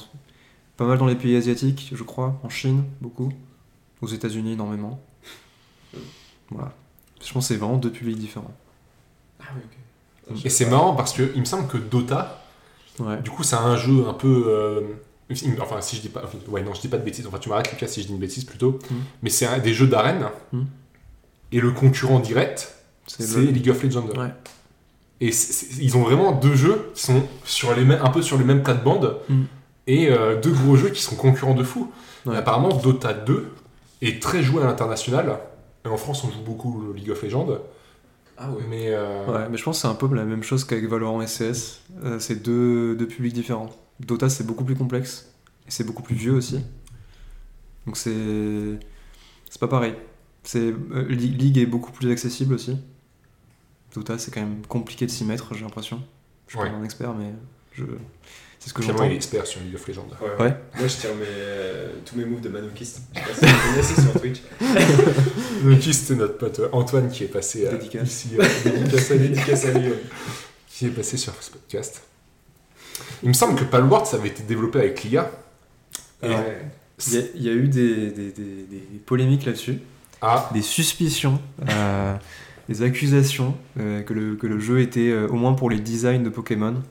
pas 0.78 0.86
mal 0.86 0.98
dans 0.98 1.06
les 1.08 1.16
pays 1.16 1.36
asiatiques, 1.36 1.92
je 1.94 2.04
crois, 2.04 2.40
en 2.44 2.50
Chine, 2.50 2.84
beaucoup, 3.02 3.32
aux 4.02 4.08
États-Unis, 4.08 4.54
énormément. 4.54 5.00
Voilà. 6.50 6.74
Je 7.24 7.34
pense 7.34 7.48
que 7.48 7.54
c'est 7.54 7.60
vraiment 7.60 7.78
deux 7.78 7.92
publics 7.92 8.18
différents. 8.20 8.54
Ah 9.40 9.46
ouais, 9.56 9.62
ok. 10.36 10.46
Et 10.46 10.50
c'est 10.50 10.70
marrant 10.70 10.96
parce 10.96 11.14
que 11.14 11.32
il 11.36 11.40
me 11.42 11.46
semble 11.46 11.68
que 11.68 11.78
Dota, 11.78 12.42
Ouais. 13.00 13.22
du 13.22 13.30
coup, 13.30 13.44
c'est 13.44 13.56
un 13.58 13.76
jeu 13.76 14.08
un 14.08 14.14
peu. 14.14 14.46
euh, 14.48 14.82
Enfin, 15.60 15.82
si 15.82 15.96
je 15.96 16.02
dis 16.02 16.10
pas. 16.10 16.24
Ouais, 16.48 16.62
non, 16.62 16.74
je 16.74 16.82
dis 16.82 16.88
pas 16.88 16.98
de 16.98 17.04
bêtises. 17.04 17.26
Enfin, 17.28 17.40
tu 17.40 17.50
m'arrêtes, 17.50 17.72
Lucas, 17.72 17.88
si 17.88 18.02
je 18.02 18.08
dis 18.08 18.14
une 18.14 18.20
bêtise 18.20 18.44
plutôt. 18.44 18.80
Mm. 18.92 18.96
Mais 19.24 19.30
c'est 19.32 19.46
un- 19.48 19.58
des 19.58 19.74
jeux 19.74 19.88
d'arène. 19.88 20.26
Mm. 20.52 20.62
Et 21.52 21.60
le 21.60 21.72
concurrent 21.72 22.20
direct, 22.20 22.76
c'est 23.08 23.36
le- 23.36 23.46
League 23.52 23.70
of 23.70 23.82
Legends. 23.84 24.06
Ouais. 24.18 24.30
Et 25.22 25.32
ils 25.80 25.98
ont 25.98 26.02
vraiment 26.04 26.32
deux 26.34 26.56
jeux 26.56 26.92
qui 26.94 27.02
sont 27.02 27.24
sur 27.46 27.74
les 27.74 27.90
un 27.96 28.10
peu 28.10 28.22
sur 28.22 28.38
les 28.38 28.44
mêmes 28.44 28.62
plates-bandes. 28.64 29.18
Mm. 29.30 29.44
Et 29.88 30.10
euh, 30.10 30.40
deux 30.40 30.52
gros 30.52 30.76
jeux 30.76 30.90
qui 30.90 31.02
sont 31.02 31.16
concurrents 31.16 31.54
de 31.56 31.64
fou. 31.64 31.92
Ouais. 32.26 32.36
Apparemment, 32.38 32.70
Dota 32.76 33.14
2 33.14 33.52
est 34.02 34.22
très 34.22 34.44
joué 34.44 34.62
à 34.64 34.66
l'international. 34.68 35.40
Et 35.86 35.88
en 35.88 35.98
France, 35.98 36.24
on 36.24 36.30
joue 36.32 36.42
beaucoup 36.42 36.82
le 36.88 36.94
League 36.94 37.10
of 37.12 37.22
Legends. 37.24 37.48
Ah 38.38 38.52
ouais. 38.52 38.64
Mais. 38.70 38.88
euh, 38.90 39.26
Ouais, 39.26 39.50
mais 39.50 39.58
je 39.58 39.64
pense 39.64 39.78
que 39.78 39.82
c'est 39.84 39.88
un 39.88 39.96
peu 39.96 40.14
la 40.14 40.26
même 40.26 40.44
chose 40.44 40.64
qu'avec 40.66 40.88
Valorant 40.88 41.22
et 41.22 41.26
CS. 41.28 41.82
Euh, 42.04 42.20
c'est 42.20 42.36
deux, 42.44 42.96
deux 42.96 43.08
publics 43.08 43.34
différents. 43.34 43.70
Dota, 44.00 44.30
c'est 44.30 44.46
beaucoup 44.46 44.64
plus 44.66 44.76
complexe. 44.76 45.32
Et 45.68 45.72
c'est 45.72 45.84
beaucoup 45.86 46.04
plus 46.04 46.16
vieux 46.16 46.34
aussi. 46.34 46.62
Donc 47.86 47.98
c'est. 47.98 48.80
C'est 49.50 49.60
pas 49.60 49.68
pareil. 49.68 49.96
C'est, 50.44 50.60
euh, 50.92 51.06
League 51.10 51.58
est 51.58 51.66
beaucoup 51.66 51.92
plus 51.92 52.12
accessible 52.12 52.54
aussi. 52.54 52.78
Dota, 53.94 54.18
c'est 54.18 54.32
quand 54.32 54.42
même 54.42 54.66
compliqué 54.68 55.06
de 55.06 55.12
s'y 55.12 55.24
mettre, 55.24 55.54
j'ai 55.54 55.64
l'impression. 55.64 56.04
Je 56.48 56.54
suis 56.54 56.60
Ouais. 56.62 56.70
pas 56.70 56.76
un 56.76 56.84
expert, 56.84 57.14
mais 57.14 57.34
je... 57.72 57.86
c'est 58.66 58.70
ce 58.70 58.74
que 58.74 58.82
j'entends. 58.82 59.04
il 59.04 59.12
est 59.12 59.16
expert 59.16 59.46
sur 59.46 59.62
League 59.62 59.76
of 59.76 59.88
Legends. 59.88 60.08
Ouais, 60.20 60.44
Ouais. 60.46 60.56
Moi, 60.80 60.88
je 60.88 60.96
tire 60.96 61.14
mes, 61.16 61.26
euh, 61.28 61.88
tous 62.04 62.16
mes 62.18 62.26
moves 62.26 62.42
de 62.42 62.50
Manokist. 62.50 63.02
Je 63.14 63.20
sais 63.20 63.42
pas 63.42 63.48
si 63.48 63.54
vous 63.54 63.70
connaissez 63.72 64.02
sur 64.02 64.20
Twitch. 64.20 64.42
Donc, 65.64 65.82
c'était 65.94 66.16
notre 66.16 66.38
pote 66.40 66.60
euh, 66.60 66.70
Antoine 66.72 67.10
qui 67.10 67.24
est 67.26 67.28
passé 67.28 67.68
euh, 67.68 67.72
Dédicace. 67.74 68.08
ici. 68.26 68.30
euh, 68.40 68.44
dédicace 68.72 69.12
à 69.12 69.16
lui, 69.16 69.30
Dédicace 69.30 69.66
à 69.66 69.72
lui. 69.72 69.88
ouais. 69.90 70.00
qui 70.68 70.86
est 70.88 70.90
passé 70.90 71.18
sur 71.18 71.34
ce 71.40 71.52
podcast. 71.52 72.02
Il 73.24 73.30
me 73.30 73.34
semble 73.34 73.56
que 73.60 73.64
Palworld, 73.66 74.06
ça 74.08 74.18
avait 74.18 74.30
été 74.30 74.44
développé 74.44 74.80
avec 74.80 75.04
l'IA. 75.04 75.30
Alors, 76.24 76.44
Il 77.08 77.14
y, 77.14 77.18
a, 77.18 77.22
il 77.36 77.44
y 77.44 77.50
a 77.50 77.54
eu 77.54 77.68
des, 77.68 78.10
des- 78.12 78.32
des- 78.32 78.66
des 78.66 79.00
polémiques 79.06 79.46
là-dessus. 79.46 79.80
Ah, 80.22 80.50
des 80.54 80.62
suspicions, 80.62 81.40
euh, 81.70 82.16
des 82.70 82.82
accusations 82.82 83.56
euh, 83.80 84.02
que, 84.02 84.14
le, 84.14 84.36
que 84.38 84.48
le 84.48 84.60
jeu 84.60 84.80
était, 84.80 85.10
euh, 85.12 85.28
au 85.28 85.34
moins 85.36 85.54
pour 85.54 85.70
les 85.70 85.80
designs 85.80 86.24
de 86.24 86.30
Pokémon, 86.30 86.82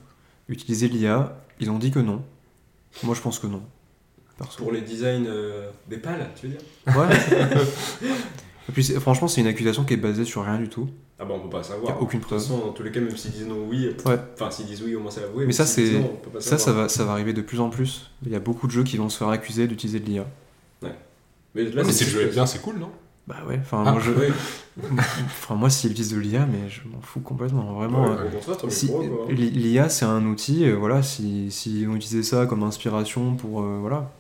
utilisé 0.49 0.89
l'IA. 0.89 1.37
Ils 1.65 1.71
ont 1.71 1.79
dit 1.79 1.91
que 1.91 1.99
non. 1.99 2.23
Moi, 3.03 3.15
je 3.15 3.23
pense 3.23 3.39
que 3.39 3.47
non. 3.47 3.63
Perso. 4.37 4.59
Pour 4.63 4.71
les 4.73 4.83
designs 4.83 5.25
euh, 5.27 5.71
des 5.89 5.97
pales, 5.97 6.29
tu 6.39 6.47
veux 6.49 6.53
dire 6.53 6.61
Ouais. 6.95 7.09
Et 8.69 8.73
puis, 8.73 8.85
c'est- 8.85 9.01
franchement, 9.01 9.29
c'est 9.29 9.41
une 9.41 9.47
accusation 9.47 9.85
qui 9.85 9.95
est 9.95 9.99
basée 9.99 10.25
sur 10.27 10.45
rien 10.45 10.59
du 10.59 10.69
tout. 10.69 10.89
Ah 11.19 11.25
bah, 11.25 11.35
on 11.37 11.41
peut 11.41 11.49
pas 11.49 11.61
Il 11.61 11.65
savoir. 11.65 11.93
n'y 11.93 11.99
a 11.99 12.03
aucune 12.03 12.19
De 12.21 12.25
toute 12.25 12.29
preuve. 12.31 12.41
façon, 12.43 12.59
dans 12.59 12.73
tous 12.73 12.83
les 12.83 12.91
cas, 12.93 13.01
même 13.01 13.17
s'ils 13.17 13.31
disent 13.31 13.47
non, 13.47 13.65
oui. 13.67 13.95
Ouais. 14.05 14.19
Enfin, 14.35 14.51
s'ils 14.51 14.67
disent 14.67 14.83
oui, 14.83 14.95
au 14.95 15.01
moins 15.01 15.11
c'est 15.11 15.23
avoué. 15.25 15.47
Mais 15.47 15.53
ça, 15.53 15.65
c'est- 15.65 16.03
Ça, 16.41 16.59
ça 16.59 16.73
va, 16.73 16.89
ça 16.91 17.05
va 17.05 17.13
arriver 17.13 17.33
de 17.33 17.41
plus 17.41 17.61
en 17.61 17.71
plus. 17.71 18.11
Il 18.27 18.33
y 18.33 18.35
a 18.37 18.41
beaucoup 18.41 18.67
de 18.67 18.73
jeux 18.73 18.83
qui 18.85 18.97
vont 18.99 19.09
se 19.09 19.17
faire 19.17 19.29
accuser 19.29 19.67
d'utiliser 19.67 20.01
de 20.01 20.07
l'IA. 20.07 20.27
Mais 21.55 21.63
là, 21.65 21.83
mais 21.87 21.93
si 21.93 22.05
c'est 22.05 22.05
le 22.07 22.11
jeu 22.11 22.23
est 22.23 22.33
bien, 22.33 22.47
c'est 22.47 22.61
cool, 22.61 22.79
non? 22.79 22.91
Bah 23.27 23.37
ouais, 23.49 23.59
enfin, 23.61 23.85
Ah, 23.87 23.93
moi, 23.93 24.01
je... 24.01 24.11
Enfin, 25.25 25.55
moi, 25.55 25.71
s'ils 25.71 25.91
utilisent 25.93 26.13
de 26.13 26.19
l'IA, 26.19 26.47
mais 26.47 26.69
je 26.69 26.81
m'en 26.89 27.01
fous 27.01 27.21
complètement. 27.21 27.73
Vraiment, 27.75 28.03
ouais, 28.11 28.17
euh, 28.65 28.69
Si. 28.69 28.91
L'I- 29.31 29.51
L'IA, 29.51 29.89
c'est 29.89 30.05
un 30.05 30.25
outil, 30.27 30.65
euh, 30.69 30.75
voilà, 30.75 31.03
si, 31.03 31.51
si 31.51 31.87
on 31.89 31.95
utilisait 31.97 32.23
ça 32.23 32.47
comme 32.47 32.63
inspiration 32.63 33.35
pour. 33.37 33.63
euh, 33.63 33.79
voilà. 33.81 34.11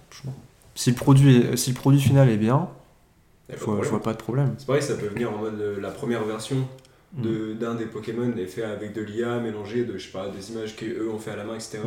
Si 0.75 0.91
le, 0.91 0.97
produit, 0.97 1.37
est- 1.37 1.57
si 1.57 1.71
le 1.71 1.77
produit 1.77 2.01
final 2.01 2.29
est 2.31 2.37
bien, 2.37 2.69
pas 3.49 3.55
de 3.55 3.59
je 3.83 3.89
vois, 3.91 4.03
pas 4.03 4.13
de 4.13 4.19
problème. 4.19 4.55
C'est 4.59 4.67
pareil, 4.67 4.83
ça 4.83 4.95
peut 4.95 5.07
venir 5.09 5.33
en 5.33 5.39
mode 5.39 5.61
euh, 5.61 5.81
la 5.81 5.91
première 5.91 6.25
version 6.25 6.67
Mm. 7.17 7.23
de- 7.23 7.53
d'un 7.55 7.75
des 7.77 7.85
Pokémon 7.87 8.33
est 8.37 8.47
fait 8.47 8.65
avec 8.65 8.93
de 8.93 9.01
l'IA 9.03 9.39
mélangé 9.39 9.85
de 9.85 9.97
je 9.99 10.07
sais 10.07 10.11
pas 10.13 10.29
des 10.31 10.51
images 10.51 10.75
qu'eux 10.75 11.09
ont 11.15 11.19
fait 11.21 11.31
à 11.31 11.37
la 11.37 11.45
main 11.45 11.55
etc. 11.55 11.79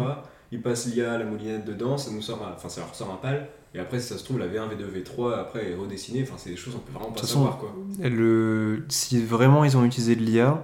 Ils 0.53 0.61
passent 0.61 0.85
l'IA 0.85 1.13
à 1.13 1.17
la 1.17 1.25
moulinette 1.25 1.65
dedans, 1.65 1.97
ça 1.97 2.11
nous 2.11 2.21
sort 2.21 2.41
un- 2.47 2.53
enfin 2.55 2.69
ça 2.69 2.79
leur 2.79 2.95
sort 2.95 3.11
un 3.11 3.17
pal 3.17 3.49
et 3.75 3.79
après 3.79 3.99
si 3.99 4.07
ça 4.07 4.17
se 4.17 4.23
trouve 4.23 4.39
la 4.39 4.47
V1, 4.47 4.69
V2, 4.69 5.03
V3 5.03 5.39
après 5.39 5.71
est 5.71 5.75
redessinée, 5.75 6.23
enfin 6.23 6.35
c'est 6.37 6.49
des 6.49 6.55
choses 6.57 6.73
qu'on 6.73 6.79
peut 6.79 6.93
vraiment 6.93 7.11
pas 7.11 7.21
façon, 7.21 7.39
savoir 7.45 7.57
quoi. 7.59 7.73
Le, 8.01 8.85
si 8.89 9.21
vraiment 9.23 9.63
ils 9.65 9.75
ont 9.77 9.83
utilisé 9.85 10.15
de 10.15 10.21
l'IA, 10.23 10.63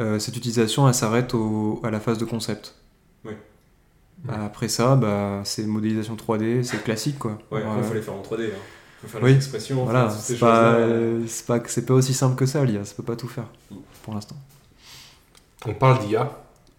euh, 0.00 0.18
cette 0.18 0.36
utilisation, 0.36 0.86
elle 0.88 0.94
s'arrête 0.94 1.34
au- 1.34 1.80
à 1.84 1.90
la 1.90 2.00
phase 2.00 2.18
de 2.18 2.24
concept. 2.24 2.76
Oui. 3.24 3.32
Après 4.28 4.68
ça, 4.68 4.94
bah, 4.96 5.40
c'est 5.44 5.64
modélisation 5.66 6.14
3D, 6.16 6.62
c'est 6.62 6.82
classique 6.84 7.18
quoi. 7.18 7.38
Ouais, 7.50 7.62
après 7.62 7.80
Euh, 7.80 7.82
faut 7.82 7.94
les 7.94 8.02
faire 8.02 8.14
en 8.14 8.22
3D. 8.22 8.46
Hein. 8.54 8.58
Faut 9.02 9.08
faire 9.08 9.22
Oui, 9.22 9.30
les 9.30 9.36
expressions, 9.36 9.82
voilà, 9.84 10.08
c'est 10.10 10.38
pas, 10.38 10.74
euh, 10.74 11.24
c'est 11.26 11.44
pas, 11.46 11.58
pas 11.58 11.94
aussi 11.94 12.14
simple 12.14 12.36
que 12.36 12.46
ça 12.46 12.64
l'IA, 12.64 12.84
ça 12.84 12.94
peut 12.94 13.02
pas 13.02 13.16
tout 13.16 13.26
faire 13.28 13.48
Mm. 13.70 13.76
pour 14.04 14.14
l'instant. 14.14 14.36
On 15.66 15.74
parle 15.74 16.06
d'IA. 16.06 16.30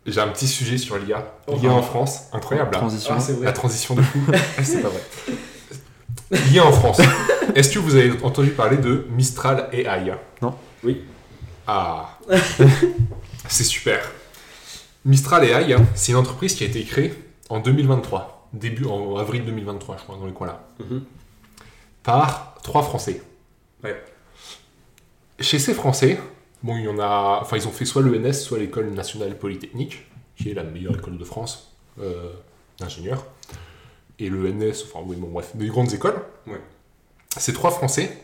J'ai 0.05 0.19
un 0.19 0.27
petit 0.27 0.47
sujet 0.47 0.77
sur 0.77 0.97
l'IA. 0.97 1.25
Oh, 1.47 1.55
L'IA 1.61 1.69
ah. 1.71 1.75
en 1.75 1.81
France, 1.81 2.23
incroyable. 2.33 2.75
hein. 2.75 2.79
Transition. 2.79 3.13
Ah, 3.17 3.19
vrai. 3.19 3.45
La 3.45 3.51
transition 3.53 3.95
de 3.95 4.01
fou. 4.01 4.19
c'est 4.63 4.81
pas 4.81 4.89
vrai. 4.89 5.01
L'IA 6.49 6.65
en 6.65 6.71
France. 6.71 6.99
Est-ce 7.55 7.71
que 7.73 7.79
vous 7.79 7.95
avez 7.95 8.11
entendu 8.23 8.49
parler 8.49 8.77
de 8.77 9.07
Mistral 9.11 9.69
AI 9.71 10.13
Non. 10.41 10.55
Oui. 10.83 11.03
Ah. 11.67 12.17
c'est 13.47 13.63
super. 13.63 14.11
Mistral 15.05 15.43
AI, 15.45 15.75
c'est 15.95 16.11
une 16.11 16.17
entreprise 16.17 16.55
qui 16.55 16.63
a 16.63 16.67
été 16.67 16.83
créée 16.83 17.13
en 17.49 17.59
2023, 17.59 18.49
début 18.53 18.85
en 18.85 19.17
avril 19.17 19.43
2023, 19.45 19.97
je 19.97 20.03
crois, 20.03 20.15
dans 20.17 20.25
les 20.25 20.31
coins 20.33 20.47
là, 20.47 20.63
Mhm. 20.79 21.03
par 22.03 22.55
trois 22.63 22.83
Français. 22.83 23.21
Ouais. 23.83 24.01
Chez 25.39 25.59
ces 25.59 25.73
Français, 25.73 26.19
bon, 26.63 26.77
il 26.77 26.85
y 26.85 26.87
en 26.87 26.99
a, 26.99 27.39
enfin, 27.41 27.57
ils 27.57 27.67
ont 27.67 27.71
fait 27.71 27.85
soit 27.85 28.01
l'ENS, 28.01 28.33
soit 28.33 28.57
l'école 28.57 28.89
nationale 28.91 29.37
polytechnique, 29.37 30.05
qui 30.37 30.49
est 30.49 30.53
la 30.53 30.63
meilleure 30.63 30.95
école 30.95 31.17
de 31.17 31.23
France 31.23 31.75
euh, 32.01 32.31
d'ingénieurs, 32.79 33.25
et 34.19 34.29
l'ENS, 34.29 34.85
enfin, 34.85 35.05
oui, 35.05 35.15
bon, 35.17 35.27
bref, 35.27 35.51
des 35.55 35.67
grandes 35.67 35.93
écoles. 35.93 36.19
Ouais. 36.47 36.61
Ces 37.37 37.53
trois 37.53 37.71
Français, 37.71 38.17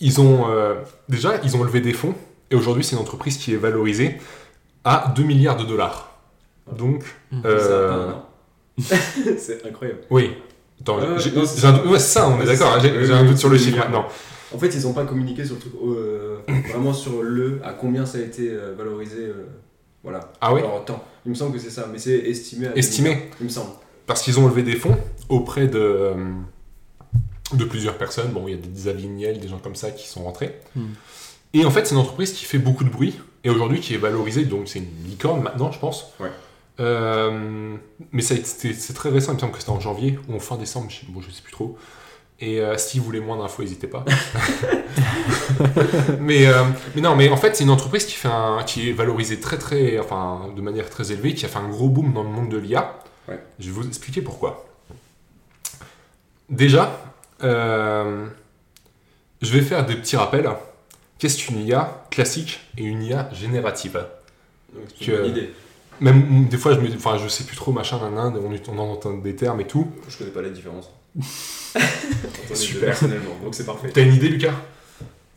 ils 0.00 0.20
ont 0.20 0.50
euh, 0.50 0.74
déjà, 1.08 1.40
ils 1.44 1.56
ont 1.56 1.62
levé 1.62 1.80
des 1.80 1.92
fonds, 1.92 2.14
et 2.50 2.56
aujourd'hui, 2.56 2.82
c'est 2.82 2.96
une 2.96 3.02
entreprise 3.02 3.36
qui 3.36 3.52
est 3.52 3.58
valorisée 3.58 4.18
à 4.84 5.12
2 5.14 5.22
milliards 5.22 5.56
de 5.56 5.64
dollars. 5.64 6.18
Donc. 6.72 7.04
Ça 7.30 7.48
euh, 7.48 8.12
c'est 9.38 9.64
incroyable. 9.66 10.00
oui. 10.10 10.32
Attends, 10.80 10.98
non, 10.98 11.18
c'est 11.18 11.46
ça. 11.46 12.28
ouais, 12.28 12.34
on 12.36 12.42
est 12.42 12.46
d'accord, 12.46 12.74
hein, 12.74 12.80
j'ai 12.80 13.12
un 13.12 13.24
doute 13.24 13.38
sur 13.38 13.48
le 13.48 13.56
chiffre 13.56 13.78
maintenant. 13.78 14.06
En 14.52 14.58
fait, 14.58 14.68
ils 14.74 14.86
ont 14.86 14.92
pas 14.92 15.04
communiqué 15.04 15.44
sur 15.44 15.54
le 15.54 15.60
truc 15.60 15.72
euh, 15.82 16.38
vraiment 16.70 16.92
sur 16.92 17.22
le 17.22 17.60
à 17.64 17.72
combien 17.72 18.04
ça 18.06 18.18
a 18.18 18.20
été 18.22 18.50
euh, 18.50 18.74
valorisé 18.76 19.18
euh, 19.26 19.46
voilà. 20.02 20.32
Ah 20.40 20.52
ouais 20.52 20.60
Alors 20.60 20.78
attends, 20.82 21.02
il 21.24 21.30
me 21.30 21.34
semble 21.34 21.52
que 21.54 21.58
c'est 21.58 21.70
ça, 21.70 21.88
mais 21.90 21.98
c'est 21.98 22.16
estimé 22.18 22.66
à 22.68 22.76
Estimé. 22.76 23.08
2 23.10 23.14
milliards, 23.16 23.28
il 23.40 23.44
me 23.44 23.50
semble. 23.50 23.70
parce 24.06 24.22
qu'ils 24.22 24.38
ont 24.38 24.46
levé 24.46 24.62
des 24.62 24.76
fonds 24.76 24.96
auprès 25.30 25.66
de, 25.66 25.78
euh, 25.78 26.14
de 27.54 27.64
plusieurs 27.64 27.96
personnes. 27.96 28.30
Bon, 28.32 28.46
il 28.46 28.50
y 28.50 28.54
a 28.54 28.58
des 28.58 28.68
Xavier 28.68 29.08
Niel, 29.08 29.40
des 29.40 29.48
gens 29.48 29.58
comme 29.58 29.76
ça 29.76 29.90
qui 29.90 30.06
sont 30.08 30.24
rentrés. 30.24 30.60
Hmm. 30.76 30.88
Et 31.54 31.64
en 31.64 31.70
fait, 31.70 31.86
c'est 31.86 31.94
une 31.94 32.00
entreprise 32.00 32.32
qui 32.32 32.44
fait 32.44 32.58
beaucoup 32.58 32.84
de 32.84 32.90
bruit 32.90 33.18
et 33.44 33.50
aujourd'hui 33.50 33.80
qui 33.80 33.94
est 33.94 33.98
valorisée, 33.98 34.44
donc 34.44 34.68
c'est 34.68 34.80
une 34.80 35.08
licorne 35.08 35.42
maintenant, 35.42 35.70
je 35.72 35.78
pense. 35.78 36.12
Ouais. 36.20 36.30
Euh, 36.80 37.76
mais 38.12 38.22
ça 38.22 38.34
a 38.34 38.36
été- 38.38 38.72
c'est 38.74 38.92
très 38.94 39.08
récent, 39.10 39.32
il 39.32 39.36
me 39.36 39.40
semble 39.40 39.52
que 39.52 39.58
c'était 39.60 39.70
en 39.70 39.78
janvier 39.80 40.18
ou 40.28 40.34
en 40.34 40.40
fin 40.40 40.56
décembre, 40.56 40.90
je, 40.90 41.06
bon, 41.10 41.20
je 41.20 41.30
sais 41.30 41.42
plus 41.42 41.52
trop. 41.52 41.78
Et 42.40 42.60
euh, 42.60 42.76
si 42.76 42.98
vous 42.98 43.04
voulez 43.04 43.20
moins 43.20 43.38
d'infos, 43.38 43.62
n'hésitez 43.62 43.86
pas. 43.86 44.04
mais, 46.20 46.46
euh, 46.46 46.64
mais 46.94 47.00
non, 47.00 47.14
mais 47.14 47.28
en 47.28 47.36
fait, 47.36 47.54
c'est 47.54 47.64
une 47.64 47.70
entreprise 47.70 48.04
qui, 48.06 48.14
fait 48.14 48.28
un, 48.28 48.62
qui 48.64 48.90
est 48.90 48.92
valorisée 48.92 49.38
très, 49.38 49.56
très, 49.56 49.98
enfin, 50.00 50.50
de 50.54 50.60
manière 50.60 50.90
très 50.90 51.12
élevée, 51.12 51.34
qui 51.34 51.44
a 51.44 51.48
fait 51.48 51.58
un 51.58 51.68
gros 51.68 51.88
boom 51.88 52.12
dans 52.12 52.24
le 52.24 52.28
monde 52.28 52.48
de 52.48 52.58
l'IA. 52.58 52.98
Ouais. 53.28 53.40
Je 53.58 53.66
vais 53.66 53.72
vous 53.72 53.86
expliquer 53.86 54.20
pourquoi. 54.20 54.66
Déjà, 56.50 57.00
euh, 57.42 58.26
je 59.40 59.52
vais 59.52 59.62
faire 59.62 59.86
des 59.86 59.94
petits 59.94 60.16
rappels. 60.16 60.50
Qu'est-ce 61.18 61.38
qu'une 61.38 61.64
IA 61.64 62.04
classique 62.10 62.60
et 62.76 62.82
une 62.82 63.02
IA 63.02 63.30
générative? 63.32 64.04
C'est 64.98 65.06
une 65.06 65.16
bonne 65.16 65.30
idée. 65.30 65.50
Même 66.00 66.48
des 66.48 66.58
fois, 66.58 66.74
je 66.74 66.80
me, 66.80 66.92
enfin, 66.96 67.16
je 67.16 67.28
sais 67.28 67.44
plus 67.44 67.56
trop 67.56 67.70
machin, 67.70 68.00
nan, 68.00 68.14
nan, 68.14 68.36
on, 68.36 68.72
on 68.72 68.78
entend 68.92 69.12
des 69.12 69.36
termes 69.36 69.60
et 69.60 69.66
tout. 69.66 69.88
Je 70.08 70.18
connais 70.18 70.30
pas 70.30 70.42
la 70.42 70.50
différence. 70.50 70.90
Super. 72.54 72.84
personnellement, 72.86 73.36
donc 73.42 73.54
c'est 73.54 73.66
parfait. 73.66 73.90
T'as 73.92 74.02
une 74.02 74.14
idée, 74.14 74.28
Lucas? 74.28 74.54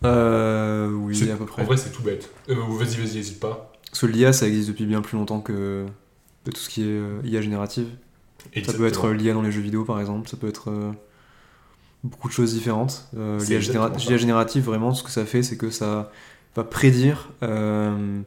Euh, 0.06 0.92
oui, 0.92 1.16
C'est- 1.16 1.32
à 1.32 1.36
peu 1.36 1.46
près. 1.46 1.62
En 1.62 1.66
vrai, 1.66 1.78
c'est 1.78 1.92
tout 1.92 2.04
bête. 2.04 2.30
Euh, 2.50 2.56
vas-y, 2.70 2.98
vas-y, 2.98 3.18
hésite 3.18 3.40
pas. 3.40 3.72
Parce 3.90 4.02
que 4.02 4.06
l'IA, 4.06 4.34
ça 4.34 4.48
existe 4.48 4.68
depuis 4.70 4.86
bien 4.86 5.02
plus 5.02 5.18
longtemps 5.18 5.40
que, 5.42 5.86
que 6.46 6.52
tout 6.52 6.60
ce 6.60 6.70
qui 6.70 6.84
est 6.84 6.86
euh, 6.88 7.20
IA 7.24 7.42
générative. 7.42 7.88
Ça 7.88 8.50
peut 8.52 8.60
être 8.60 8.70
Exactement. 8.70 9.12
l'IA 9.14 9.34
dans 9.34 9.42
les 9.42 9.52
jeux 9.52 9.62
vidéo, 9.62 9.84
par 9.86 10.00
exemple. 10.00 10.30
Ça 10.30 10.38
peut 10.38 10.48
être 10.48 10.70
euh, 10.70 10.92
beaucoup 12.04 12.28
de 12.28 12.34
choses 12.34 12.54
différentes. 12.54 13.08
Euh, 13.18 13.40
C'est 13.40 13.48
L'IA 13.50 13.58
exactement 13.58 13.86
généra- 13.88 14.00
ça. 14.00 14.10
l'IA 14.10 14.18
générative, 14.18 14.64
vraiment, 14.64 14.94
ce 14.94 15.04
que 15.04 15.10
ça 15.12 15.26
fait, 15.26 15.42
c'est 15.42 15.58
que 15.58 15.70
ça 15.72 16.12
va 16.56 16.64
prédire 16.64 17.30
euh, 17.44 18.20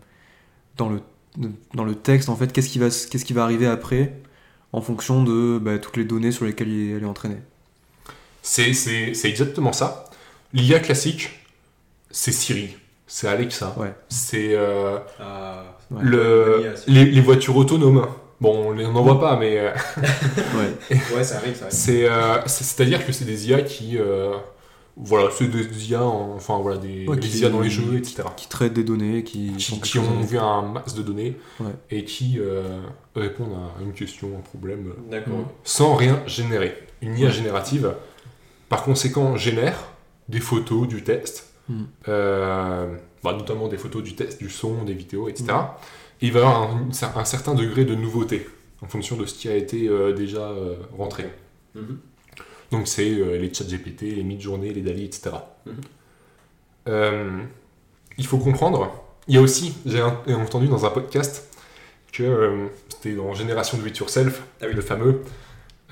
dans, 0.77 0.89
le, 0.89 1.01
dans 1.75 1.85
le 1.85 1.95
texte, 1.95 2.29
en 2.29 2.37
fait, 2.37 2.53
qu'est-ce 2.53 2.69
qui, 2.69 2.79
va 2.81 2.87
s- 2.87 3.07
qu'est-ce 3.07 3.25
qui 3.25 3.33
va 3.33 3.45
arriver 3.45 3.67
après 3.67 4.15
en 4.73 4.81
fonction 4.81 5.23
de 5.25 5.59
bah, 5.59 5.79
toutes 5.79 5.97
les 5.97 6.05
données 6.05 6.33
sur 6.33 6.45
lesquelles 6.45 6.69
il 6.69 6.91
est- 6.93 6.97
elle 6.97 7.03
est 7.03 7.07
entraînée. 7.07 7.41
C'est, 8.43 8.73
c'est, 8.73 9.15
c'est 9.15 9.29
exactement 9.29 9.73
ça. 9.73 10.05
L'IA 10.53 10.81
classique, 10.81 11.31
c'est 12.11 12.33
Siri, 12.33 12.77
c'est 13.07 13.29
Alexa, 13.29 13.75
Ouais. 13.79 13.93
c'est 14.09 14.55
euh, 14.55 14.99
Ah, 15.21 15.65
Ouais. 15.91 16.01
le, 16.03 16.75
les, 16.87 17.05
les 17.05 17.21
voitures 17.21 17.57
autonomes. 17.57 18.07
Bon, 18.41 18.71
on 18.71 18.75
n'en 18.75 19.03
voit 19.03 19.21
pas, 19.21 19.37
mais 19.37 19.59
euh, 19.59 19.71
Ouais. 20.57 20.97
Ouais, 21.17 21.25
ça 21.25 21.37
arrive, 21.37 21.55
ça 21.57 21.67
arrive. 21.67 21.77
c'est, 21.77 22.09
euh, 22.09 22.39
c'est- 22.47 22.65
c'est-à-dire 22.65 23.05
que 23.05 23.13
c'est 23.13 23.25
des 23.27 23.49
IA 23.49 23.63
qui. 23.63 23.99
Voilà, 24.97 25.31
c'est 25.31 25.49
des 25.49 25.91
IA, 25.91 26.03
en- 26.05 26.35
enfin 26.37 26.59
voilà, 26.59 26.77
des, 26.79 27.07
Ouais, 27.07 27.17
des 27.17 27.29
qui- 27.29 27.39
IA 27.39 27.49
dans 27.51 27.61
les 27.61 27.71
jeux, 27.71 27.97
etc. 27.97 28.25
Qui 28.37 28.49
traitent 28.49 28.73
des 28.75 28.85
données, 28.85 29.25
qui, 29.25 29.53
Qui, 29.57 29.99
ont 29.99 30.21
vu 30.23 30.39
un 30.39 30.63
masse 30.63 30.95
de 30.95 31.03
données 31.03 31.37
Ouais. 31.61 31.73
et 31.91 32.05
qui 32.05 32.39
euh, 32.39 32.81
répondent 33.15 33.55
à 33.55 33.83
une 33.83 33.93
question, 33.93 34.29
un 34.37 34.41
problème, 34.43 34.93
euh, 35.13 35.21
sans 35.65 35.95
rien 35.95 36.23
générer. 36.27 36.77
Une 37.03 37.17
IA 37.17 37.31
générative, 37.31 37.95
par 38.69 38.83
conséquent, 38.83 39.37
génère 39.37 39.77
des 40.29 40.41
photos, 40.41 40.87
du 40.87 41.03
texte, 41.03 41.47
Mm. 41.69 41.83
euh, 42.09 42.97
bah, 43.23 43.33
notamment 43.33 43.69
des 43.69 43.79
photos 43.79 44.03
du 44.03 44.15
texte, 44.17 44.39
du 44.41 44.51
son, 44.51 44.83
des 44.85 44.95
vidéos, 44.95 45.29
etc. 45.29 45.45
Mm. 45.53 45.55
Et 46.23 46.27
il 46.27 46.33
va 46.33 46.41
y 46.41 46.43
avoir 46.43 46.63
un, 46.73 46.89
un 47.17 47.25
certain 47.25 47.55
degré 47.55 47.85
de 47.85 47.95
nouveauté 47.95 48.47
en 48.83 48.87
fonction 48.89 49.17
de 49.17 49.25
ce 49.27 49.35
qui 49.35 49.49
a 49.49 49.55
été 49.57 49.89
euh, 49.89 50.13
déjà 50.13 50.41
euh, 50.51 50.75
rentré. 50.99 51.31
Mhm. 51.75 51.99
Donc 52.71 52.87
c'est 52.89 53.11
euh, 53.11 53.37
les 53.39 53.53
chats 53.53 53.65
GPT, 53.65 54.03
les 54.03 54.23
mid-journées, 54.23 54.73
les 54.73 54.83
DALI, 54.83 55.05
etc. 55.05 55.31
Mhm. 55.67 55.75
Euh, 56.89 57.43
il 58.19 58.27
faut 58.27 58.39
comprendre, 58.39 58.91
il 59.29 59.35
y 59.35 59.39
a 59.39 59.41
aussi, 59.41 59.75
j'ai 59.87 60.03
entendu 60.03 60.67
dans 60.69 60.87
un 60.87 60.91
podcast 60.91 61.49
que 62.13 62.23
euh, 62.23 62.67
c'était 62.89 63.15
dans 63.15 63.33
Génération 63.35 63.79
Do 63.79 63.87
It 63.87 63.97
Yourself, 63.99 64.43
Ah 64.61 64.67
oui. 64.67 64.75
le 64.75 64.81
fameux, 64.83 65.23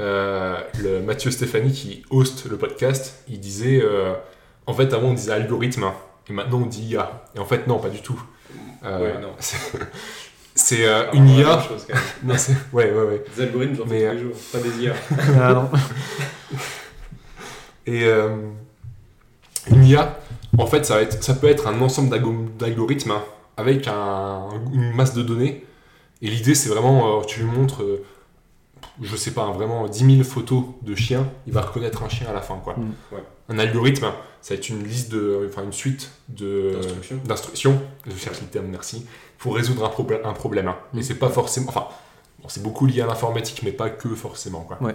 euh, 0.00 0.56
le 0.80 1.00
Mathieu 1.02 1.30
Stéphanie 1.30 1.72
qui 1.72 2.02
host 2.10 2.46
le 2.48 2.56
podcast, 2.56 3.22
il 3.28 3.38
disait, 3.40 3.82
en 4.66 4.72
fait 4.74 4.92
avant 4.92 5.08
on 5.08 5.14
disait 5.14 5.32
algorithme, 5.32 5.90
et 6.28 6.32
maintenant 6.32 6.62
on 6.62 6.66
dit 6.66 6.82
IA. 6.82 7.24
Et 7.34 7.38
en 7.38 7.44
fait 7.44 7.66
non, 7.66 7.78
pas 7.78 7.90
du 7.90 8.00
tout. 8.02 8.20
Ouais, 8.82 9.18
non. 9.20 9.32
c'est- 10.68 10.84
euh, 10.86 11.04
Ah, 11.10 11.16
une 11.16 11.28
IA. 11.28 11.46
la 11.56 11.62
chose, 11.62 11.84
quand 11.88 11.94
même. 11.94 12.02
Non, 12.24 12.34
c'est- 12.36 12.52
ouais, 12.72 12.90
ouais, 12.92 13.02
ouais. 13.04 13.24
Des 13.36 13.42
algorithmes, 13.42 13.74
j'en 13.76 13.86
fais 13.86 14.06
euh, 14.06 14.10
tous 14.10 14.16
les 14.16 14.22
jours. 14.22 14.32
Pas 14.52 14.58
des 14.58 14.82
IA. 14.82 14.92
Ah 15.40 15.52
non. 15.54 15.70
Et 17.86 18.04
euh, 18.04 18.36
une 19.70 19.84
IA, 19.84 20.18
en 20.58 20.66
fait, 20.66 20.84
ça, 20.84 20.96
va 20.96 21.02
être, 21.02 21.22
ça 21.22 21.34
peut 21.34 21.48
être 21.48 21.66
un 21.68 21.80
ensemble 21.80 22.10
d'algo- 22.10 22.46
d'algorithmes 22.58 23.12
hein, 23.12 23.22
avec 23.56 23.88
un- 23.88 24.48
une 24.72 24.92
masse 24.92 25.14
de 25.14 25.22
données. 25.22 25.64
Et 26.20 26.28
l'idée, 26.28 26.54
c'est 26.54 26.68
vraiment, 26.68 27.20
euh, 27.20 27.24
tu 27.24 27.40
lui 27.40 27.46
montres, 27.50 27.82
euh, 27.82 28.04
je 29.00 29.16
sais 29.16 29.32
pas, 29.32 29.50
vraiment 29.52 29.86
10 29.88 30.16
000 30.16 30.24
photos 30.24 30.64
de 30.82 30.94
chiens, 30.94 31.28
il 31.46 31.52
va 31.52 31.60
reconnaître 31.62 32.02
un 32.02 32.08
chien 32.08 32.28
à 32.28 32.32
la 32.32 32.40
fin. 32.42 32.56
Quoi. 32.58 32.74
Mm. 32.74 32.92
Ouais. 33.14 33.22
Un 33.48 33.58
algorithme, 33.58 34.06
ça 34.42 34.54
va 34.54 34.58
être 34.58 34.68
une 34.68 34.82
liste 34.84 35.10
de, 35.10 35.48
enfin 35.48 35.62
une 35.64 35.72
suite 35.72 36.10
de 36.28 36.72
D'instructions. 36.74 37.20
d'instructions, 37.24 37.82
je 38.06 38.16
cherche 38.16 38.40
le 38.40 38.46
terme, 38.48 38.66
merci, 38.66 39.06
pour 39.38 39.54
résoudre 39.56 39.84
un, 39.84 39.88
problème 39.88 40.20
un 40.24 40.32
problème. 40.32 40.68
hein. 40.68 40.76
Mm. 40.92 40.98
Et 40.98 41.02
c'est 41.02 41.14
pas 41.18 41.28
forcément, 41.30 41.68
enfin, 41.68 41.86
bon, 42.42 42.48
c'est 42.48 42.62
beaucoup 42.62 42.86
lié 42.86 43.00
à 43.02 43.06
l'informatique, 43.06 43.62
mais 43.64 43.72
pas 43.72 43.90
que 43.90 44.08
forcément. 44.14 44.60
Quoi. 44.62 44.78
Ouais. 44.82 44.94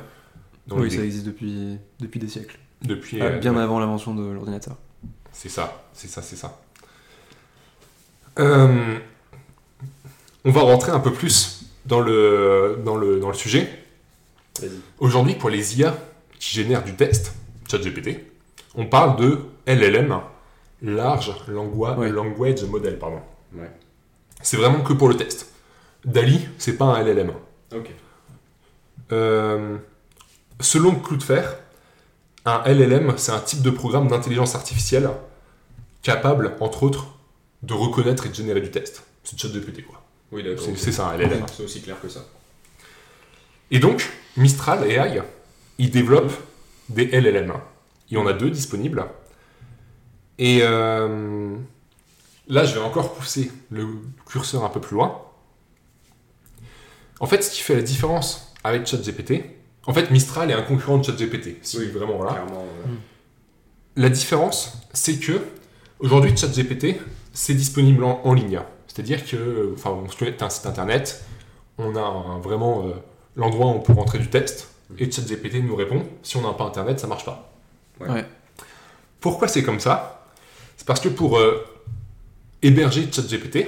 Dans 0.68 0.78
Oui, 0.78 0.89
ça 0.91 1.04
existe 1.04 1.26
depuis, 1.26 1.78
depuis 1.99 2.20
des 2.20 2.28
siècles. 2.30 2.58
Depuis, 2.84 3.22
Ah, 3.22 3.26
euh, 3.26 3.39
bien 3.39 3.54
ouais. 3.56 3.62
avant 3.62 3.80
l'invention 3.80 4.14
de 4.14 4.24
l'ordinateur. 4.32 4.76
C'est 5.32 5.49
ça, 5.49 5.84
c'est 5.93 6.08
ça, 6.10 6.22
c'est 6.22 6.36
ça. 6.36 6.60
Euh, 8.39 8.97
on 10.45 10.51
va 10.51 10.62
rentrer 10.62 10.91
un 10.91 10.99
peu 10.99 11.12
plus 11.12 11.66
dans 11.86 11.99
le, 12.01 12.80
dans 12.86 12.95
le, 12.95 13.20
dans 13.20 13.28
le 13.30 13.34
sujet. 13.34 13.70
Aujourd'hui, 14.99 15.36
pour 15.36 15.49
les 15.49 15.80
IA 15.80 15.97
qui 16.39 16.54
génèrent 16.56 16.84
du 16.84 16.95
texte, 16.95 17.34
ChatGPT, 17.70 18.20
on 18.76 18.86
parle 18.86 19.20
de 19.20 19.39
LLM, 19.66 20.20
Large 20.82 21.34
Langua- 21.47 21.97
Ouais. 21.97 22.10
Language 22.10 22.64
Model. 22.66 22.99
Pardon. 22.99 23.22
Ouais. 23.56 23.72
C'est 24.41 24.58
vraiment 24.58 24.82
que 24.82 24.93
pour 24.93 25.08
le 25.10 25.16
texte. 25.16 25.49
DALI, 26.06 26.47
c'est 26.58 26.78
pas 26.78 26.86
un 26.86 26.99
LLM. 27.04 27.32
Ok. 27.74 27.89
Euh, 29.12 29.78
selon 30.60 30.95
Cloudflare, 30.95 31.56
un 32.45 32.62
LLM, 32.66 33.14
c'est 33.18 33.32
un 33.32 33.39
type 33.39 33.62
de 33.62 33.70
programme 33.70 34.08
d'intelligence 34.10 34.56
artificielle 34.56 35.10
capable, 36.01 36.56
entre 36.60 36.84
autres, 36.84 37.08
de 37.62 37.74
reconnaître 37.74 38.26
et 38.26 38.30
de 38.30 38.34
générer 38.36 38.60
du 38.60 38.70
texte. 38.72 39.04
C'est 39.24 39.39
ChatGPT, 39.39 39.86
quoi. 39.86 40.01
Oui, 40.34 40.43
d'accord. 40.43 40.64
C'est 40.66 40.72
ok. 40.72 40.78
c'est 40.78 40.91
ça, 40.91 41.08
un 41.08 41.18
LLM. 41.18 41.45
C'est 41.56 41.64
aussi 41.64 41.82
clair 41.82 41.95
que 42.01 42.10
ça. 42.10 42.26
Et 43.72 43.80
donc, 43.80 44.10
Mistral 44.38 44.84
AI, 44.90 45.22
il 45.78 45.92
développe 45.92 46.32
des 46.90 47.06
LLM. 47.08 47.54
Il 48.10 48.18
y 48.18 48.18
en 48.20 48.28
a 48.28 48.34
deux 48.34 48.50
disponibles. 48.50 49.06
Et 50.40 50.60
euh, 50.64 51.56
là, 52.48 52.66
je 52.66 52.74
vais 52.74 52.80
encore 52.82 53.14
pousser 53.14 53.52
le 53.72 53.88
curseur 54.26 54.64
un 54.66 54.70
peu 54.70 54.82
plus 54.82 54.96
loin. 54.96 55.22
En 57.20 57.26
fait, 57.28 57.42
ce 57.44 57.52
qui 57.52 57.62
fait 57.62 57.76
la 57.76 57.82
différence 57.82 58.54
avec 58.64 58.86
ChatGPT, 58.88 59.44
en 59.86 59.94
fait, 59.94 60.10
Mistral 60.12 60.50
est 60.50 60.54
un 60.54 60.62
concurrent 60.64 60.98
de 60.98 61.06
ChatGPT. 61.06 61.58
Si 61.62 61.78
Oui, 61.78 61.88
vraiment, 61.88 62.18
voilà. 62.18 62.34
Clairement. 62.34 62.64
euh, 62.88 62.92
La 63.96 64.10
différence, 64.10 64.78
c'est 64.94 65.18
que 65.20 65.40
aujourd'hui, 66.00 66.36
ChatGPT, 66.36 66.98
c'est 67.34 67.54
disponible 67.54 68.04
en, 68.04 68.22
en 68.24 68.34
ligne. 68.34 68.62
C'est-à-dire 68.88 69.26
que, 69.26 69.74
enfin, 69.76 69.92
on 69.92 70.10
se 70.10 70.44
un 70.44 70.50
site 70.50 70.66
internet, 70.66 71.24
on 71.78 71.96
a 71.96 72.02
un- 72.02 72.40
vraiment 72.40 72.88
euh, 72.88 72.94
l'endroit 73.36 73.68
où 73.68 73.70
on 73.70 73.80
peut 73.80 73.94
rentrer 73.94 74.20
du 74.20 74.30
texte, 74.30 74.70
et 74.98 75.10
ChatGPT 75.10 75.64
nous 75.64 75.76
répond. 75.76 76.04
Si 76.22 76.38
on 76.38 76.42
n'a 76.42 76.54
pas 76.54 76.66
internet, 76.66 77.00
ça 77.00 77.08
marche 77.08 77.26
pas. 77.26 77.52
Ouais. 78.00 78.10
Ouais. 78.10 78.26
Pourquoi 79.20 79.48
c'est 79.48 79.64
comme 79.64 79.80
ça? 79.80 80.28
C'est 80.78 80.86
parce 80.86 81.00
que 81.00 81.10
pour 81.10 81.38
euh, 81.38 81.66
héberger 82.62 83.10
ChatGPT, 83.12 83.68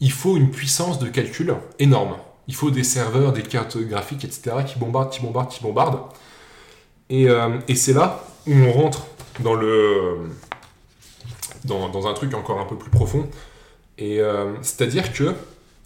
il 0.00 0.12
faut 0.12 0.36
une 0.36 0.50
puissance 0.50 0.98
de 0.98 1.08
calcul 1.08 1.54
énorme. 1.78 2.16
Il 2.48 2.54
faut 2.54 2.70
des 2.70 2.84
serveurs, 2.84 3.32
des 3.32 3.42
cartes 3.42 3.76
graphiques, 3.78 4.24
etc., 4.24 4.56
qui 4.66 4.78
bombardent, 4.78 5.10
qui 5.10 5.20
bombardent, 5.20 5.50
qui 5.50 5.62
bombardent. 5.62 6.00
Et, 7.10 7.28
euh, 7.28 7.58
et 7.68 7.74
c'est 7.74 7.92
là 7.92 8.24
où 8.46 8.52
on 8.52 8.72
rentre 8.72 9.06
dans 9.40 9.54
le 9.54 10.30
dans, 11.64 11.88
dans 11.88 12.06
un 12.06 12.14
truc 12.14 12.32
encore 12.34 12.60
un 12.60 12.64
peu 12.64 12.76
plus 12.76 12.90
profond. 12.90 13.28
Et 13.98 14.20
euh, 14.20 14.54
c'est-à-dire 14.62 15.12
que, 15.12 15.34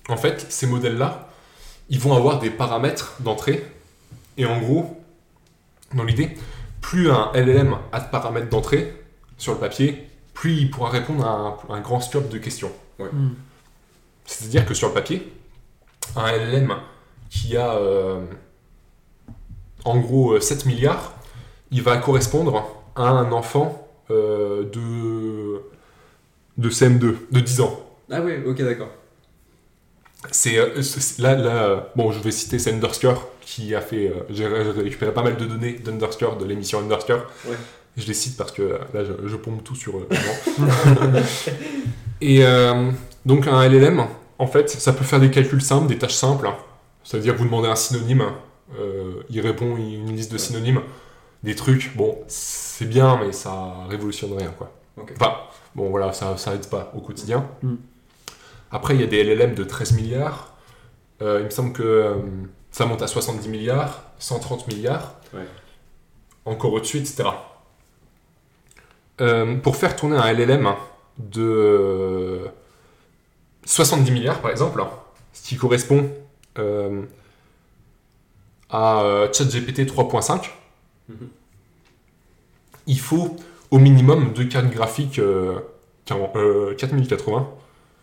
en 0.09 0.17
fait, 0.17 0.47
ces 0.51 0.67
modèles-là, 0.67 1.30
ils 1.91 2.01
vont 2.01 2.15
avoir 2.15 2.39
des 2.39 2.51
paramètres 2.51 3.17
d'entrée. 3.21 3.65
Et 4.37 4.47
en 4.47 4.59
gros, 4.59 5.01
dans 5.95 6.05
l'idée, 6.05 6.31
plus 6.81 7.11
un 7.11 7.31
LLM 7.35 7.77
a 7.93 8.01
de 8.01 8.11
paramètres 8.11 8.49
d'entrée 8.49 8.95
sur 9.37 9.53
le 9.53 9.59
papier, 9.59 10.07
plus 10.33 10.55
il 10.55 10.71
pourra 10.71 10.91
répondre 10.91 11.27
à 11.27 11.31
un, 11.31 11.75
un 11.75 11.81
grand 11.81 12.01
scope 12.01 12.29
de 12.31 12.39
questions. 12.39 12.73
Hmm. 12.99 13.31
C'est-à-dire 14.25 14.65
que 14.65 14.75
sur 14.75 14.89
le 14.89 14.95
papier, 14.95 15.33
un 16.17 16.31
LLM 16.33 16.75
qui 17.29 17.57
a 17.57 17.75
euh, 17.75 18.21
en 19.85 19.99
gros 19.99 20.35
euh, 20.35 20.41
7 20.41 20.67
milliards, 20.67 21.13
il 21.71 21.83
va 21.83 21.97
correspondre 21.97 22.67
à 22.97 23.09
un 23.09 23.33
enfant 23.33 23.89
euh, 24.11 24.65
de, 24.71 25.63
de 26.59 26.71
CM2, 26.71 27.17
de 27.31 27.41
10 27.41 27.61
ans. 27.61 27.81
Ah 28.11 28.21
oui, 28.21 28.35
ok, 28.45 28.63
d'accord. 28.63 28.91
C'est 30.31 30.59
euh, 30.59 30.83
c'est- 30.83 31.19
là, 31.21 31.35
là 31.35 31.65
euh, 31.65 31.81
bon, 31.97 32.13
je 32.13 32.19
vais 32.21 32.31
citer 32.31 32.59
c'est 32.59 32.73
Underscore 32.73 33.29
qui 33.41 33.75
a 33.75 33.81
fait. 33.81 34.09
euh, 34.09 34.23
J'ai 34.31 34.47
ré- 34.47 34.71
récupéré 34.71 35.13
pas 35.13 35.23
mal 35.23 35.37
de 35.37 35.45
données 35.47 35.73
d'Underscore, 35.75 36.37
de 36.37 36.45
l'émission 36.45 36.79
Underscore. 36.81 37.23
Ouais. 37.47 37.57
Je 37.97 38.07
les 38.07 38.15
cite 38.15 38.37
parce 38.37 38.53
que 38.53 38.63
là, 38.95 39.05
je, 39.05 39.27
je 39.29 39.37
pompe 39.37 39.65
tout 39.65 39.75
sur. 39.75 39.97
euh. 39.97 40.09
Et 42.21 42.45
euh, 42.45 42.91
donc, 43.27 43.47
un 43.47 43.63
LLM, 43.69 44.05
en 44.39 44.47
fait, 44.47 44.71
ça 44.71 44.93
peut 44.93 45.05
faire 45.05 45.21
des 45.21 45.31
calculs 45.31 45.63
simples, 45.63 45.87
des 45.89 45.99
tâches 45.99 46.15
simples. 46.15 46.51
C'est-à-dire, 47.03 47.35
vous 47.35 47.45
demandez 47.45 47.69
un 47.69 47.77
synonyme, 47.77 48.25
euh, 48.79 49.23
il 49.31 49.41
répond 49.41 49.77
une 49.77 50.15
liste 50.15 50.33
de 50.33 50.39
synonymes, 50.39 50.83
des 51.43 51.55
trucs. 51.55 51.97
Bon, 51.97 52.19
c'est 52.29 52.85
bien, 52.89 53.19
mais 53.25 53.33
ça 53.33 53.75
révolutionne 53.89 54.35
rien, 54.37 54.53
quoi. 54.57 54.71
Enfin, 55.19 55.35
bon, 55.75 55.89
voilà, 55.91 56.13
ça, 56.13 56.37
ça 56.37 56.55
aide 56.55 56.67
pas 56.69 56.93
au 56.95 57.01
quotidien. 57.01 57.47
Mm. 57.63 57.75
Après, 58.71 58.95
il 58.95 59.01
y 59.01 59.05
a 59.05 59.07
des 59.07 59.23
LLM 59.25 59.55
de 59.55 59.65
13 59.65 59.93
milliards. 59.93 60.55
Euh, 61.23 61.39
il 61.41 61.45
me 61.47 61.51
semble 61.51 61.73
que 61.73 61.83
euh, 61.83 62.15
ça 62.71 62.87
monte 62.87 63.03
à 63.03 63.07
70 63.07 63.49
milliards, 63.49 64.03
130 64.19 64.69
milliards. 64.69 65.15
Ouais. 65.35 65.41
Encore 66.45 66.73
au-dessus, 66.73 66.99
etc. 66.99 67.25
Euh, 69.21 69.57
pour 69.57 69.77
faire 69.77 69.97
tourner 69.97 70.17
un 70.17 70.33
LLM 70.33 70.73
de 71.19 71.43
euh, 71.43 72.47
70 73.67 74.11
milliards, 74.13 74.41
par 74.41 74.51
exemple, 74.51 74.83
ce 75.33 75.49
qui 75.49 75.57
correspond 75.57 76.11
à 78.71 79.27
ChatGPT 79.33 79.81
3.5, 79.87 80.51
Mhm. 81.09 81.29
il 82.87 83.01
faut 83.01 83.37
au 83.71 83.79
minimum 83.79 84.33
deux 84.33 84.45
cartes 84.45 84.71
graphiques 84.71 85.19
euh, 85.19 85.59
40 86.05 86.37
euh, 86.37 86.75
4080. 86.77 87.49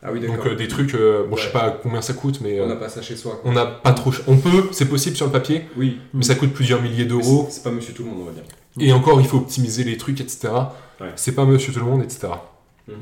Ah 0.04 0.12
oui. 0.12 0.26
Donc 0.26 0.46
euh, 0.46 0.56
des 0.56 0.68
trucs, 0.68 0.94
euh, 0.94 1.26
bon, 1.28 1.36
je 1.36 1.44
sais 1.46 1.52
pas 1.52 1.72
combien 1.72 2.02
ça 2.02 2.14
coûte, 2.14 2.40
mais 2.42 2.60
on 2.62 2.66
euh, 2.66 2.68
n'a 2.68 2.76
pas 2.76 2.90
ça 2.90 3.02
chez 3.02 3.16
soi. 3.16 3.40
quoi. 3.42 3.50
on 3.50 3.54
n'a 3.54 3.66
pas 3.66 3.94
trop. 3.94 4.12
On 4.28 4.38
peut, 4.38 4.70
c'est 4.72 4.88
possible 4.88 5.16
sur 5.16 5.26
le 5.26 5.32
papier, 5.32 5.68
Oui, 5.76 6.00
mais 6.14 6.24
ça 6.24 6.36
coûte 6.36 6.54
plusieurs 6.54 6.82
milliers 6.82 7.06
d'euros. 7.06 7.48
c'est- 7.50 7.64
pas 7.64 7.72
monsieur 7.72 7.94
tout 7.94 8.04
le 8.04 8.10
monde, 8.12 8.20
on 8.22 8.26
va 8.26 8.32
dire. 8.32 8.44
Et 8.80 8.94
encore, 8.94 9.20
il 9.22 9.28
faut 9.28 9.38
optimiser 9.38 9.84
les 9.84 9.98
trucs, 9.98 10.22
etc. 10.22 10.50
Ouais. 11.02 11.12
C'est 11.16 11.34
pas 11.34 11.46
monsieur 11.46 11.74
tout 11.74 11.80
le 11.80 11.86
monde, 11.86 12.04
etc. 12.04 12.28
Mhm. 12.88 12.96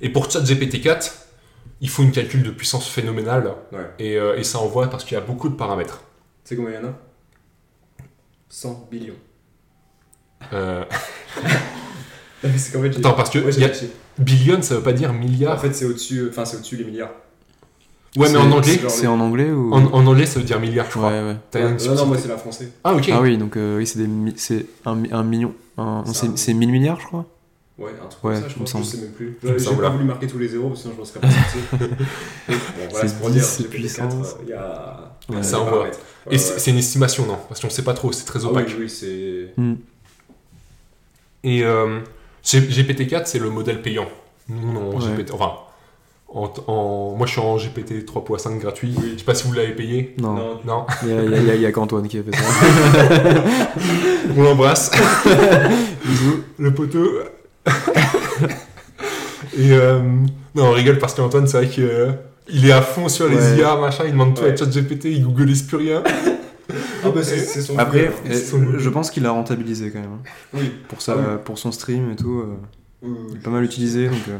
Et 0.00 0.08
pour 0.08 0.28
ChatGPT 0.30 0.80
4, 0.80 1.12
il 1.80 1.88
faut 1.88 2.02
une 2.02 2.10
calcul 2.10 2.42
de 2.42 2.50
puissance 2.50 2.88
phénoménale. 2.88 3.54
Ouais. 3.72 3.78
Et, 4.00 4.16
euh, 4.16 4.36
et 4.36 4.42
ça 4.44 4.58
envoie 4.58 4.88
parce 4.90 5.04
qu'il 5.04 5.14
y 5.14 5.18
a 5.18 5.24
beaucoup 5.24 5.48
de 5.48 5.54
paramètres. 5.54 6.02
C'est 6.42 6.56
combien 6.56 6.72
il 6.72 6.82
y 6.82 6.84
en 6.84 6.88
a? 6.88 6.92
100 8.48 8.88
billions. 8.90 9.14
Euh, 10.52 10.84
qu'en 12.42 12.48
fait, 12.82 12.96
Attends, 12.96 13.12
parce 13.12 13.30
que 13.30 13.38
Ouais, 13.38 13.52
billion, 14.20 14.62
ça 14.62 14.76
veut 14.76 14.82
pas 14.82 14.92
dire 14.92 15.10
En 15.10 15.14
milliard. 15.14 15.60
fait, 15.60 15.72
c'est 15.74 15.84
au-dessus, 15.84 16.28
enfin, 16.30 16.44
c'est 16.44 16.56
au-dessus 16.56 16.76
les 16.76 16.84
milliards. 16.84 17.10
ouais, 18.16 18.28
mais 18.30 18.38
en 18.38 18.50
anglais, 18.52 18.78
C'est 18.88 19.06
en 19.06 19.20
anglais 19.20 19.50
ou 19.50 19.72
en, 19.72 19.84
en 19.92 20.06
anglais, 20.06 20.26
ça 20.26 20.38
veut 20.40 20.44
dire 20.44 20.60
milliard, 20.60 20.86
je 20.90 20.98
Ouais, 20.98 21.04
crois. 21.04 21.10
ouais. 21.24 21.36
T'as 21.50 21.60
Ouais, 21.60 21.70
une 21.70 21.86
non, 21.88 21.94
non, 21.94 22.06
moi, 22.06 22.18
c'est 22.18 22.28
la 22.28 22.36
français. 22.38 22.70
Ah, 22.84 22.94
ok. 22.94 23.08
Ah 23.12 23.20
oui, 23.20 23.36
donc 23.38 23.56
euh, 23.56 23.78
oui, 23.78 23.86
c'est 23.86 23.98
des 23.98 24.06
mi- 24.06 24.34
c'est 24.36 24.66
un, 24.84 24.94
mi- 24.94 25.12
un 25.12 25.22
million. 25.22 25.54
un- 25.78 26.02
C'est 26.06 26.14
C'est 26.14 26.26
un- 26.28 26.36
c'est 26.36 26.54
1000 26.54 26.70
milliards, 26.70 27.00
je 27.00 27.06
crois. 27.06 27.26
Ouais, 27.78 27.92
un 28.02 28.06
truc 28.08 28.24
Ouais, 28.24 28.34
comme 28.34 28.42
ça, 28.42 28.48
je 28.48 28.60
me 28.60 28.66
pense, 28.66 28.84
je 28.92 28.96
sais 28.96 29.02
même 29.02 29.12
plus. 29.12 29.38
J'ai 29.42 29.74
pas 29.76 29.88
voulu 29.88 30.04
marquer 30.04 30.26
tous 30.26 30.36
les 30.38 30.48
zéros, 30.48 30.68
parce 30.68 30.80
que 30.82 30.90
sinon 30.90 30.94
je 30.96 31.00
m'en 31.00 31.04
serais 31.06 31.20
pas 31.20 31.30
sorti. 31.30 31.58
bon, 31.78 32.56
voilà, 32.90 33.08
C'est 33.08 33.18
pour 33.18 33.30
dire, 33.30 33.42
10 33.42 33.62
GPT-4, 33.62 33.68
puissance. 33.70 34.26
euh, 34.32 34.42
il 34.42 34.48
y 34.50 34.52
a... 34.52 35.16
Ouais. 35.30 35.42
Ça 35.42 35.56
des 35.58 35.62
envoie. 35.62 35.86
Et 35.86 36.30
Ouais, 36.32 36.36
c'est 36.38 36.66
ouais. 36.66 36.72
une 36.72 36.78
estimation, 36.78 37.24
non? 37.26 37.38
Parce 37.48 37.60
qu'on 37.60 37.70
sait 37.70 37.82
pas 37.84 37.94
trop, 37.94 38.12
c'est 38.12 38.24
très 38.26 38.40
Ah 38.40 38.48
oui, 38.48 38.50
opaque. 38.50 38.76
oui, 38.78 38.90
c'est... 38.90 39.54
Hmm. 39.56 39.74
Et 41.42 41.64
euh, 41.64 42.00
GPT-4, 42.44 43.22
c'est 43.26 43.38
le 43.38 43.50
modèle 43.50 43.82
payant. 43.82 44.06
Nous, 44.48 44.78
on 44.78 44.92
est 44.92 44.94
en 44.94 44.98
Ouais. 44.98 45.16
GPT. 45.16 45.32
Enfin, 45.32 45.52
en, 46.32 46.50
en- 46.68 47.14
moi, 47.16 47.26
je 47.26 47.32
suis 47.32 47.40
en 47.40 47.56
GPT 47.56 48.04
3.5 48.06 48.58
gratuit. 48.58 48.94
Oui. 48.96 49.10
Je 49.14 49.18
sais 49.18 49.24
pas 49.24 49.34
si 49.34 49.46
vous 49.46 49.52
l'avez 49.52 49.72
payé. 49.74 50.14
Non, 50.18 50.34
Non, 50.34 50.60
Non 50.66 50.86
il 51.04 51.60
y 51.60 51.66
a, 51.66 51.72
qu'Antoine 51.72 52.06
qui 52.08 52.18
a 52.18 52.22
fait 52.22 52.34
ça. 52.36 52.42
On 54.36 54.42
l'embrasse. 54.42 54.90
Bisous. 56.04 56.42
le 56.58 56.72
poteau. 56.74 57.08
Et 59.58 59.72
euh, 59.72 60.00
non, 60.54 60.66
on 60.66 60.70
rigole 60.72 60.98
parce 60.98 61.14
qu'Antoine, 61.14 61.46
c'est 61.48 61.56
vrai 61.56 61.68
qu'il 61.68 62.66
est 62.66 62.72
à 62.72 62.82
fond 62.82 63.08
sur 63.08 63.28
les 63.28 63.36
Ouais. 63.36 63.56
IA, 63.58 63.76
machin. 63.76 64.04
Il 64.06 64.12
demande 64.12 64.34
tout 64.36 64.42
Ouais. 64.42 64.52
à 64.52 64.56
ChatGPT, 64.56 65.06
il 65.06 65.24
googleise 65.24 65.62
plus 65.62 65.76
rien. 65.78 66.02
Ah 67.04 67.10
bah 67.10 67.22
c'est 67.22 67.38
c'est 67.38 67.62
son 67.62 67.78
Après, 67.78 68.10
euh, 68.26 68.34
son- 68.40 68.78
je 68.78 68.88
pense 68.90 69.10
qu'il 69.10 69.26
a 69.26 69.30
rentabilisé 69.30 69.90
quand 69.90 70.00
même. 70.00 70.12
hein. 70.12 70.30
Oui, 70.54 70.72
Pour, 70.88 71.02
sa, 71.02 71.12
Ah 71.14 71.38
pour 71.38 71.58
son 71.58 71.72
stream 71.72 72.10
et 72.12 72.16
tout, 72.16 72.40
euh, 72.40 72.56
oui, 73.02 73.16
il 73.30 73.36
est 73.36 73.40
pas 73.40 73.50
mal 73.50 73.64
utilisé, 73.64 74.08
donc 74.08 74.28
euh, 74.28 74.38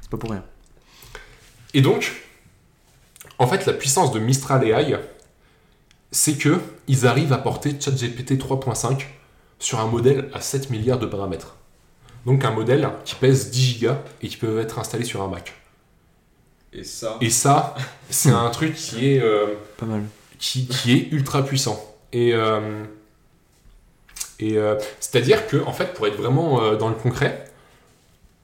c'est 0.00 0.10
pas 0.10 0.16
pour 0.18 0.30
rien. 0.30 0.44
Et 1.74 1.80
donc, 1.80 2.12
en 3.38 3.46
fait, 3.46 3.66
la 3.66 3.72
puissance 3.72 4.12
de 4.12 4.18
Mistral 4.20 4.64
AI, 4.64 4.96
c'est 6.10 6.34
que 6.36 6.58
ils 6.88 7.06
arrivent 7.06 7.32
à 7.32 7.38
porter 7.38 7.74
ChatGPT 7.80 8.32
3.5 8.38 9.06
sur 9.58 9.80
un 9.80 9.86
modèle 9.86 10.28
à 10.34 10.40
7 10.40 10.70
milliards 10.70 10.98
de 10.98 11.06
paramètres. 11.06 11.56
Donc 12.26 12.44
un 12.44 12.50
modèle 12.50 12.88
qui 13.04 13.14
pèse 13.14 13.50
10 13.50 13.60
gigas 13.62 13.98
et 14.22 14.28
qui 14.28 14.36
peut 14.36 14.60
être 14.60 14.78
installé 14.78 15.04
sur 15.04 15.22
un 15.22 15.28
Mac. 15.28 15.54
Et 16.72 16.84
ça... 16.84 17.16
Et 17.20 17.30
ça, 17.30 17.74
c'est 18.10 18.30
un 18.30 18.48
truc 18.50 18.74
qui 18.74 19.08
est, 19.14 19.20
euh, 19.20 19.46
Pas 19.76 19.86
mal. 19.86 20.04
Qui, 20.42 20.66
qui 20.66 20.92
est 20.92 21.08
ultra 21.12 21.44
puissant. 21.44 21.78
Et, 22.12 22.34
euh, 22.34 22.84
et 24.40 24.58
euh, 24.58 24.76
c'est-à-dire 25.00 25.46
que, 25.46 25.56
en 25.64 25.72
fait, 25.72 25.94
pour 25.94 26.06
être 26.06 26.16
vraiment 26.16 26.62
euh, 26.62 26.76
dans 26.76 26.88
le 26.88 26.94
concret, 26.96 27.44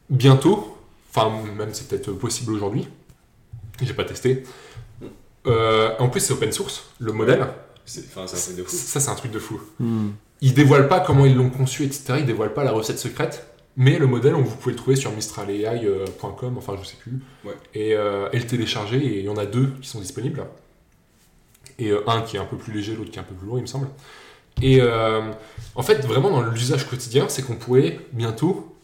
bientôt, 0.09 0.79
enfin, 1.11 1.31
même 1.57 1.71
c'est 1.73 1.89
peut-être 1.89 2.13
possible 2.13 2.53
aujourd'hui, 2.53 2.89
j'ai 3.83 3.93
pas 3.95 4.05
testé. 4.05 4.45
euh, 5.47 5.91
en 5.99 6.09
plus, 6.09 6.21
c'est 6.21 6.33
open 6.33 6.53
source, 6.53 6.85
le 6.99 7.13
modèle. 7.13 7.47
C'est 7.85 8.05
enfin, 8.07 8.27
c'est 8.27 8.37
un 8.37 8.41
truc 8.55 8.57
de 8.57 8.63
fou. 8.65 8.77
Ça, 8.77 9.01
c'est 9.01 9.11
un 9.11 9.15
truc 9.15 9.33
de 9.33 9.39
fou. 9.39 9.61
Hmm. 9.81 10.11
Ils 10.41 10.55
dévoilent 10.55 10.89
pas 10.89 11.01
comment 11.01 11.27
ils 11.27 11.35
l'ont 11.35 11.51
conçu, 11.51 11.85
etc. 11.85 12.15
Ils 12.21 12.27
dévoilent 12.27 12.55
pas 12.55 12.63
la 12.65 12.73
recette 12.73 12.99
secrète. 12.99 13.47
Mais 13.77 13.99
le 13.99 14.07
modèle, 14.07 14.35
on- 14.35 14.43
vous 14.43 14.57
pouvez 14.57 14.73
le 14.73 14.79
trouver 14.79 14.97
sur 14.97 15.11
mistralalai.com, 15.13 16.55
enfin 16.59 16.77
je 16.81 16.87
sais 16.89 16.97
plus. 16.97 17.13
Ouais. 17.45 17.55
Et, 17.75 17.95
euh, 17.95 18.29
et 18.33 18.39
le 18.39 18.47
télécharger, 18.47 18.99
et 18.99 19.19
il 19.21 19.25
y 19.25 19.29
en 19.29 19.37
a 19.37 19.47
deux 19.47 19.73
qui 19.81 19.89
sont 19.89 20.01
disponibles. 20.01 20.45
Et 21.79 21.91
euh, 21.91 22.01
un 22.09 22.23
qui 22.23 22.37
est 22.37 22.41
un 22.41 22.45
peu 22.45 22.57
plus 22.57 22.73
léger, 22.73 22.95
l'autre 22.97 23.11
qui 23.11 23.19
est 23.19 23.21
un 23.21 23.25
peu 23.25 23.35
plus 23.35 23.47
lourd, 23.47 23.59
il 23.59 23.63
me 23.63 23.67
semble. 23.67 23.89
Et 24.61 24.81
euh, 24.81 25.21
en 25.77 25.83
fait, 25.83 26.05
vraiment 26.05 26.31
dans 26.31 26.43
l'usage 26.43 26.89
quotidien, 26.89 27.27
c'est 27.29 27.43
qu'on 27.43 27.55
pourrait 27.55 28.01
bientôt 28.13 28.75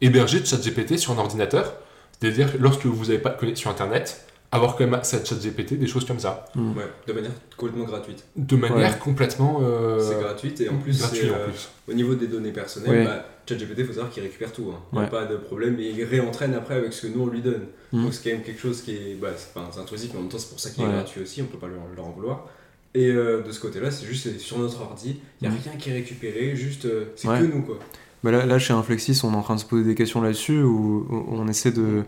héberger 0.00 0.44
ChatGPT 0.44 0.96
sur 0.98 1.12
un 1.12 1.18
ordinateur. 1.18 1.74
C'est-à-dire 2.18 2.52
que 2.52 2.58
lorsque 2.58 2.86
vous 2.86 3.04
n'avez 3.06 3.18
pas 3.18 3.30
de 3.30 3.38
connexion 3.38 3.70
Internet, 3.70 4.24
avoir 4.50 4.76
quand 4.76 4.84
même 4.84 4.94
accès 4.94 5.20
à 5.20 5.24
ChatGPT, 5.24 5.74
des 5.74 5.86
choses 5.86 6.06
comme 6.06 6.18
ça. 6.18 6.46
Hmm. 6.54 6.70
Ouais, 6.76 6.84
de 7.06 7.12
manière 7.12 7.32
complètement 7.58 7.84
gratuite. 7.84 8.24
De 8.36 8.56
manière 8.56 8.92
Ouais. 8.92 8.98
complètement... 8.98 9.60
euh, 9.62 10.00
C'est 10.00 10.18
gratuite 10.18 10.60
et 10.62 10.70
en 10.70 10.78
plus, 10.78 10.98
gratuit, 10.98 11.18
c'est, 11.24 11.30
en 11.30 11.34
euh, 11.34 11.44
plus. 11.48 11.68
au 11.88 11.92
niveau 11.92 12.14
des 12.14 12.26
données 12.28 12.52
personnelles, 12.52 12.90
Ouais. 13.00 13.04
bah, 13.04 13.26
ChatGPT, 13.48 13.78
il 13.78 13.84
faut 13.86 13.92
savoir 13.92 14.10
qu'il 14.10 14.22
récupère 14.22 14.52
tout. 14.52 14.70
hein. 14.72 14.78
Il 14.92 14.96
n'y 14.96 15.00
a 15.00 15.04
Ouais. 15.04 15.10
pas 15.10 15.24
de 15.24 15.36
problème 15.36 15.78
et 15.80 15.88
il 15.90 16.04
réentraîne 16.04 16.54
après 16.54 16.74
avec 16.74 16.92
ce 16.92 17.06
que 17.06 17.12
nous 17.16 17.22
on 17.22 17.26
lui 17.26 17.40
donne. 17.40 17.62
Mm. 17.92 18.02
Donc 18.04 18.14
c'est 18.14 18.28
quand 18.30 18.36
même 18.36 18.44
quelque 18.44 18.60
chose 18.60 18.82
qui 18.82 18.92
est, 18.94 19.14
bah, 19.20 19.28
c'est, 19.36 19.48
enfin, 19.58 19.80
intrusif, 19.80 20.10
mais 20.12 20.18
en 20.18 20.22
même 20.22 20.30
temps 20.30 20.38
c'est 20.38 20.50
pour 20.50 20.60
ça 20.60 20.70
qu'il 20.70 20.84
est 20.84 20.88
gratuit 20.88 21.22
aussi, 21.22 21.42
on 21.42 21.46
peut 21.46 21.58
pas 21.58 21.66
leur, 21.68 21.80
leur 21.96 22.06
en 22.06 22.10
vouloir. 22.10 22.46
Et 22.94 23.10
euh, 23.10 23.42
de 23.42 23.52
ce 23.52 23.60
côté-là, 23.60 23.90
c'est 23.90 24.06
juste 24.06 24.38
sur 24.38 24.58
notre 24.58 24.80
ordi, 24.80 25.20
il 25.40 25.48
n'y 25.48 25.54
a 25.54 25.56
Mm. 25.56 25.62
rien 25.64 25.72
qui 25.78 25.90
est 25.90 25.94
récupéré, 25.94 26.56
juste 26.56 26.84
euh, 26.86 27.04
c'est 27.16 27.28
Ouais. 27.28 27.40
que 27.40 27.44
nous 27.44 27.62
quoi. 27.62 27.78
Bah 28.24 28.32
là, 28.32 28.44
là, 28.46 28.58
chez 28.58 28.72
Inflexis, 28.72 29.20
on 29.24 29.32
est 29.32 29.36
en 29.36 29.42
train 29.42 29.54
de 29.54 29.60
se 29.60 29.64
poser 29.66 29.84
des 29.84 29.94
questions 29.94 30.20
là-dessus 30.20 30.60
où 30.62 31.06
où 31.08 31.24
on 31.30 31.46
essaie 31.46 31.70
de, 31.70 32.02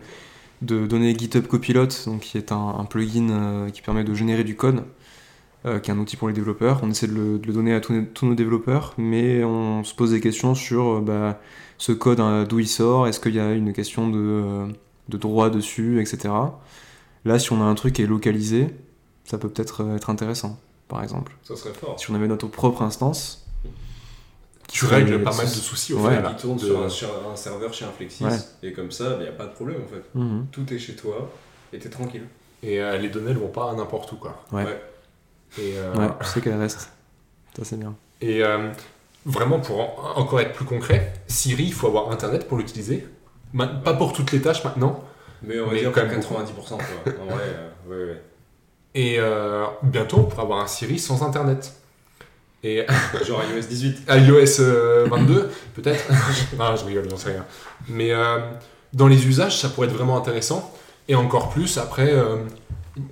de 0.62 0.86
donner 0.86 1.16
GitHub 1.16 1.46
Copilot, 1.46 1.86
donc 2.06 2.20
qui 2.20 2.36
est 2.36 2.50
un, 2.52 2.74
un 2.78 2.84
plugin 2.84 3.30
euh, 3.30 3.70
qui 3.70 3.80
permet 3.80 4.02
de 4.04 4.12
générer 4.14 4.42
du 4.44 4.56
code, 4.56 4.82
euh, 5.66 5.78
qui 5.78 5.90
est 5.90 5.94
un 5.94 5.98
outil 5.98 6.16
pour 6.16 6.28
les 6.28 6.34
développeurs. 6.34 6.80
On 6.82 6.90
essaie 6.90 7.06
de 7.06 7.14
le, 7.14 7.38
de 7.38 7.46
le 7.46 7.52
donner 7.52 7.74
à 7.74 7.80
tous 7.80 7.92
nos, 7.92 8.04
tous 8.04 8.26
nos 8.26 8.34
développeurs, 8.34 8.94
mais 8.98 9.44
on 9.44 9.84
se 9.84 9.94
pose 9.94 10.10
des 10.12 10.20
questions 10.20 10.54
sur 10.54 10.96
euh, 10.96 11.00
bah, 11.00 11.40
ce 11.78 11.92
code, 11.92 12.20
hein, 12.20 12.44
d'où 12.48 12.58
il 12.60 12.68
sort, 12.68 13.06
est-ce 13.08 13.20
qu'il 13.20 13.34
y 13.34 13.40
a 13.40 13.52
une 13.52 13.72
question 13.72 14.08
de, 14.08 14.18
euh, 14.18 14.66
de 15.08 15.16
droit 15.16 15.50
dessus, 15.50 16.00
etc. 16.00 16.32
Là, 17.24 17.38
si 17.38 17.52
on 17.52 17.60
a 17.60 17.64
un 17.64 17.74
truc 17.74 17.94
qui 17.94 18.02
est 18.02 18.06
localisé, 18.06 18.68
ça 19.24 19.38
peut 19.38 19.48
peut-être 19.48 19.82
euh, 19.84 19.96
être 19.96 20.08
intéressant, 20.10 20.58
par 20.88 21.02
exemple. 21.02 21.32
Ça 21.44 21.56
serait 21.56 21.74
fort. 21.74 21.98
Si 22.00 22.10
on 22.10 22.14
avait 22.14 22.28
notre 22.28 22.46
propre 22.48 22.82
instance, 22.82 23.46
Tu 24.72 24.84
règles 24.86 25.20
pas 25.24 25.34
mal 25.36 25.46
de 25.46 25.50
soucis 25.50 25.92
au 25.94 25.98
Ouais. 25.98 26.16
final. 26.16 26.32
Il 26.36 26.40
tourne 26.40 26.56
de- 26.56 26.64
sur 26.64 26.82
un, 26.82 26.88
sur 26.88 27.08
un 27.32 27.34
serveur 27.34 27.74
chez 27.74 27.84
Inflexis 27.84 28.24
Ouais. 28.24 28.38
et 28.62 28.72
comme 28.72 28.92
ça, 28.92 29.16
il 29.18 29.22
n'y 29.22 29.28
a 29.28 29.32
pas 29.32 29.46
de 29.46 29.52
problème 29.52 29.78
en 29.84 29.88
fait. 29.92 30.04
mhm, 30.14 30.46
Tout 30.52 30.72
est 30.72 30.78
chez 30.78 30.94
toi 30.94 31.28
et 31.72 31.78
t'es 31.80 31.88
tranquille. 31.90 32.22
Et 32.62 32.80
euh, 32.80 32.96
les 32.96 33.08
données, 33.08 33.32
elles 33.32 33.38
vont 33.38 33.48
pas 33.48 33.74
n'importe 33.74 34.12
où, 34.12 34.16
quoi. 34.16 34.44
Ouais. 34.52 34.64
Ouais. 34.64 34.80
Et, 35.58 35.74
euh, 35.76 35.94
ouais, 35.94 36.08
je 36.20 36.26
sais 36.26 36.40
qu'elle 36.40 36.58
reste. 36.58 36.90
Ça, 37.56 37.64
c'est 37.64 37.78
bien. 37.78 37.94
et 38.20 38.42
euh, 38.44 38.70
vraiment, 39.26 39.58
pour 39.60 39.80
en- 39.80 40.18
encore 40.20 40.40
être 40.40 40.52
plus 40.52 40.64
concret, 40.64 41.12
Siri, 41.26 41.64
il 41.64 41.72
faut 41.72 41.88
avoir 41.88 42.10
Internet 42.12 42.46
pour 42.48 42.58
l'utiliser. 42.58 43.06
Pas 43.84 43.94
pour 43.94 44.12
toutes 44.12 44.30
les 44.32 44.40
tâches 44.40 44.62
maintenant. 44.64 45.02
Mais 45.42 45.58
on 45.60 45.66
va 45.66 45.72
Mais 45.72 45.80
dire 45.80 45.90
quand 45.92 46.04
même 46.06 46.20
90% 46.20 46.52
quoi. 46.68 46.78
En 47.22 47.26
vrai, 47.34 47.42
euh, 47.46 47.70
ouais, 47.88 48.10
ouais. 48.12 48.22
Et 48.94 49.16
euh, 49.18 49.64
bientôt, 49.82 50.18
on 50.18 50.24
pourra 50.24 50.42
avoir 50.42 50.60
un 50.60 50.66
Siri 50.66 50.98
sans 50.98 51.22
Internet. 51.22 51.72
Et 52.62 52.86
Genre 53.26 53.42
iOS 53.44 53.62
18. 53.66 54.02
iOS 54.10 54.60
euh, 54.60 55.06
22, 55.10 55.50
peut-être 55.74 56.04
Non, 56.58 56.76
je 56.76 56.84
rigole, 56.84 57.08
j'en 57.10 57.16
sais 57.16 57.32
rien. 57.32 57.44
Mais 57.88 58.12
euh, 58.12 58.38
dans 58.92 59.08
les 59.08 59.26
usages, 59.26 59.58
ça 59.58 59.68
pourrait 59.70 59.88
être 59.88 59.94
vraiment 59.94 60.16
intéressant. 60.16 60.72
Et 61.08 61.14
encore 61.16 61.48
plus, 61.50 61.78
après, 61.78 62.12
euh, 62.12 62.36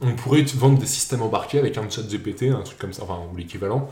on 0.01 0.15
pourrait 0.15 0.45
te 0.45 0.57
vendre 0.57 0.79
des 0.79 0.87
systèmes 0.87 1.23
embarqués 1.23 1.59
avec 1.59 1.77
un 1.79 1.89
chat 1.89 2.03
GPT, 2.03 2.45
un 2.51 2.63
truc 2.63 2.79
comme 2.79 2.93
ça, 2.93 3.03
enfin, 3.05 3.19
ou 3.33 3.37
l'équivalent. 3.37 3.89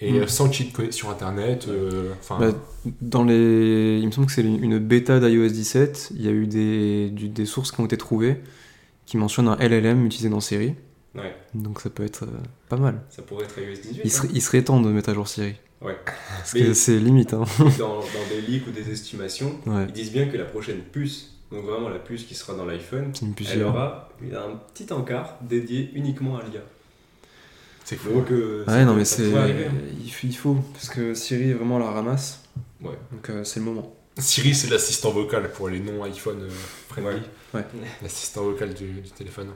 Et 0.00 0.12
Mm. 0.12 0.16
euh, 0.22 0.26
sans 0.26 0.48
de 0.48 0.72
connexion 0.72 1.08
Internet. 1.10 1.66
euh, 1.68 2.12
Bah, 2.28 2.50
Dans 3.00 3.22
les... 3.24 3.98
Il 4.00 4.06
me 4.06 4.10
semble 4.10 4.26
que 4.26 4.32
c'est 4.32 4.42
une 4.42 4.78
bêta 4.78 5.20
d'iOS 5.20 5.48
17. 5.48 6.12
Il 6.16 6.22
y 6.22 6.28
a 6.28 6.32
eu 6.32 6.46
des, 6.46 7.10
du- 7.10 7.28
des 7.28 7.46
sources 7.46 7.70
qui 7.72 7.80
ont 7.80 7.84
été 7.86 7.96
trouvées 7.96 8.40
qui 9.06 9.16
mentionnent 9.16 9.48
un 9.48 9.56
LLM 9.56 10.04
utilisé 10.06 10.28
dans 10.30 10.40
Siri. 10.40 10.74
Ouais, 11.14 11.36
Donc 11.54 11.80
ça 11.80 11.90
peut 11.90 12.04
être 12.04 12.24
euh, 12.24 12.38
pas 12.68 12.76
mal. 12.76 13.02
ça 13.08 13.22
pourrait 13.22 13.44
être 13.44 13.56
iOS 13.58 13.76
18. 13.82 14.00
Il 14.04 14.10
serait, 14.10 14.28
il 14.34 14.42
serait 14.42 14.62
temps 14.64 14.80
de 14.80 14.90
mettre 14.90 15.10
à 15.10 15.14
jour 15.14 15.28
Siri. 15.28 15.54
Ouais. 15.80 15.96
Parce 16.38 16.54
Mais- 16.54 16.62
que 16.62 16.74
c'est 16.74 16.98
limite. 16.98 17.32
Hein. 17.34 17.44
hein. 17.60 17.64
Dans, 17.78 17.96
dans 18.00 18.02
des 18.30 18.40
leaks 18.48 18.66
ou 18.66 18.70
des 18.72 18.90
estimations, 18.90 19.52
Ouais, 19.66 19.84
ils 19.88 19.92
disent 19.92 20.10
bien 20.12 20.26
que 20.26 20.36
la 20.36 20.44
prochaine 20.44 20.78
puce, 20.90 21.33
donc 21.52 21.64
vraiment 21.64 21.88
la 21.88 21.98
puce 21.98 22.24
qui 22.24 22.34
sera 22.34 22.54
dans 22.54 22.64
l'iPhone, 22.64 23.10
c'est 23.14 23.24
une 23.26 23.34
puce 23.34 23.50
elle 23.52 23.62
aura 23.64 24.08
un 24.22 24.56
petit 24.72 24.92
encart 24.92 25.36
dédié 25.42 25.90
uniquement 25.94 26.36
à 26.38 26.42
l'IA. 26.42 26.60
c'est 27.84 27.96
fou. 27.96 28.10
Donc, 28.12 28.30
euh, 28.30 28.64
Ouais, 28.66 28.84
non, 28.84 28.94
mais 28.94 29.04
c'est. 29.04 29.34
arriver, 29.34 29.66
hein. 29.66 29.72
Il 30.04 30.34
faut, 30.34 30.54
parce 30.72 30.88
que 30.88 31.14
Siri 31.14 31.52
vraiment 31.52 31.78
la 31.78 31.90
ramasse. 31.90 32.42
Ouais. 32.82 32.98
Donc 33.12 33.30
euh, 33.30 33.44
c'est 33.44 33.60
le 33.60 33.66
moment. 33.66 33.94
Siri, 34.18 34.54
c'est 34.54 34.70
l'assistant 34.70 35.10
vocal 35.10 35.50
pour 35.50 35.68
les 35.68 35.80
non-iPhone 35.80 36.42
euh, 36.42 36.50
friendly. 36.88 37.20
Ouais. 37.52 37.60
Ouais. 37.60 37.64
L'assistant 38.02 38.42
vocal 38.42 38.72
du, 38.72 38.86
du 39.00 39.10
téléphone. 39.10 39.48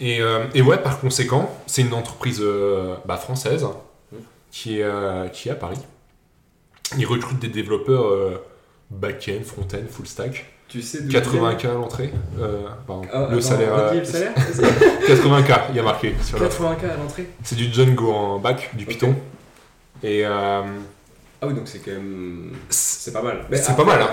Et, 0.00 0.20
euh, 0.22 0.46
et 0.54 0.62
ouais, 0.62 0.78
par 0.78 1.00
conséquent, 1.00 1.50
c'est 1.66 1.82
une 1.82 1.92
entreprise 1.92 2.38
euh, 2.40 2.96
bah, 3.04 3.16
française 3.18 3.66
qui 4.50 4.78
est, 4.78 4.82
euh, 4.84 5.28
qui 5.28 5.48
est 5.48 5.52
à 5.52 5.56
Paris. 5.56 5.78
Ils 6.96 7.06
recrutent 7.06 7.40
des 7.40 7.48
développeurs 7.48 8.06
euh, 8.06 8.38
back-end, 8.90 9.42
front-end, 9.44 9.82
full 9.90 10.06
stack. 10.06 10.53
Tu 10.74 10.82
sais 10.82 11.02
d'où 11.02 11.08
80K 11.08 11.68
à 11.70 11.74
l'entrée. 11.74 12.12
Euh, 12.40 12.62
pardon, 12.84 13.02
Ah, 13.12 13.28
le 13.30 13.40
salaire. 13.40 13.72
euh, 13.78 13.94
le 13.94 14.04
salaire 14.04 14.32
80K, 15.08 15.60
il 15.70 15.76
y 15.76 15.78
a 15.78 15.84
marqué 15.84 16.16
sur 16.20 16.36
l'offre. 16.36 16.60
80K 16.64 16.90
à 16.90 16.96
l'entrée 16.96 17.28
C'est 17.44 17.54
du 17.54 17.72
Django 17.72 18.10
en 18.12 18.40
back, 18.40 18.70
du. 18.74 18.84
Python. 18.84 19.14
Et 20.02 20.26
euh, 20.26 20.62
Ah 21.40 21.46
oui, 21.46 21.54
donc 21.54 21.68
c'est 21.68 21.78
quand 21.78 21.92
même. 21.92 22.54
c'est 22.70 23.12
pas 23.12 23.22
mal. 23.22 23.46
C'est 23.52 23.76
pas 23.76 23.84
mal. 23.84 24.02
Hein. 24.02 24.08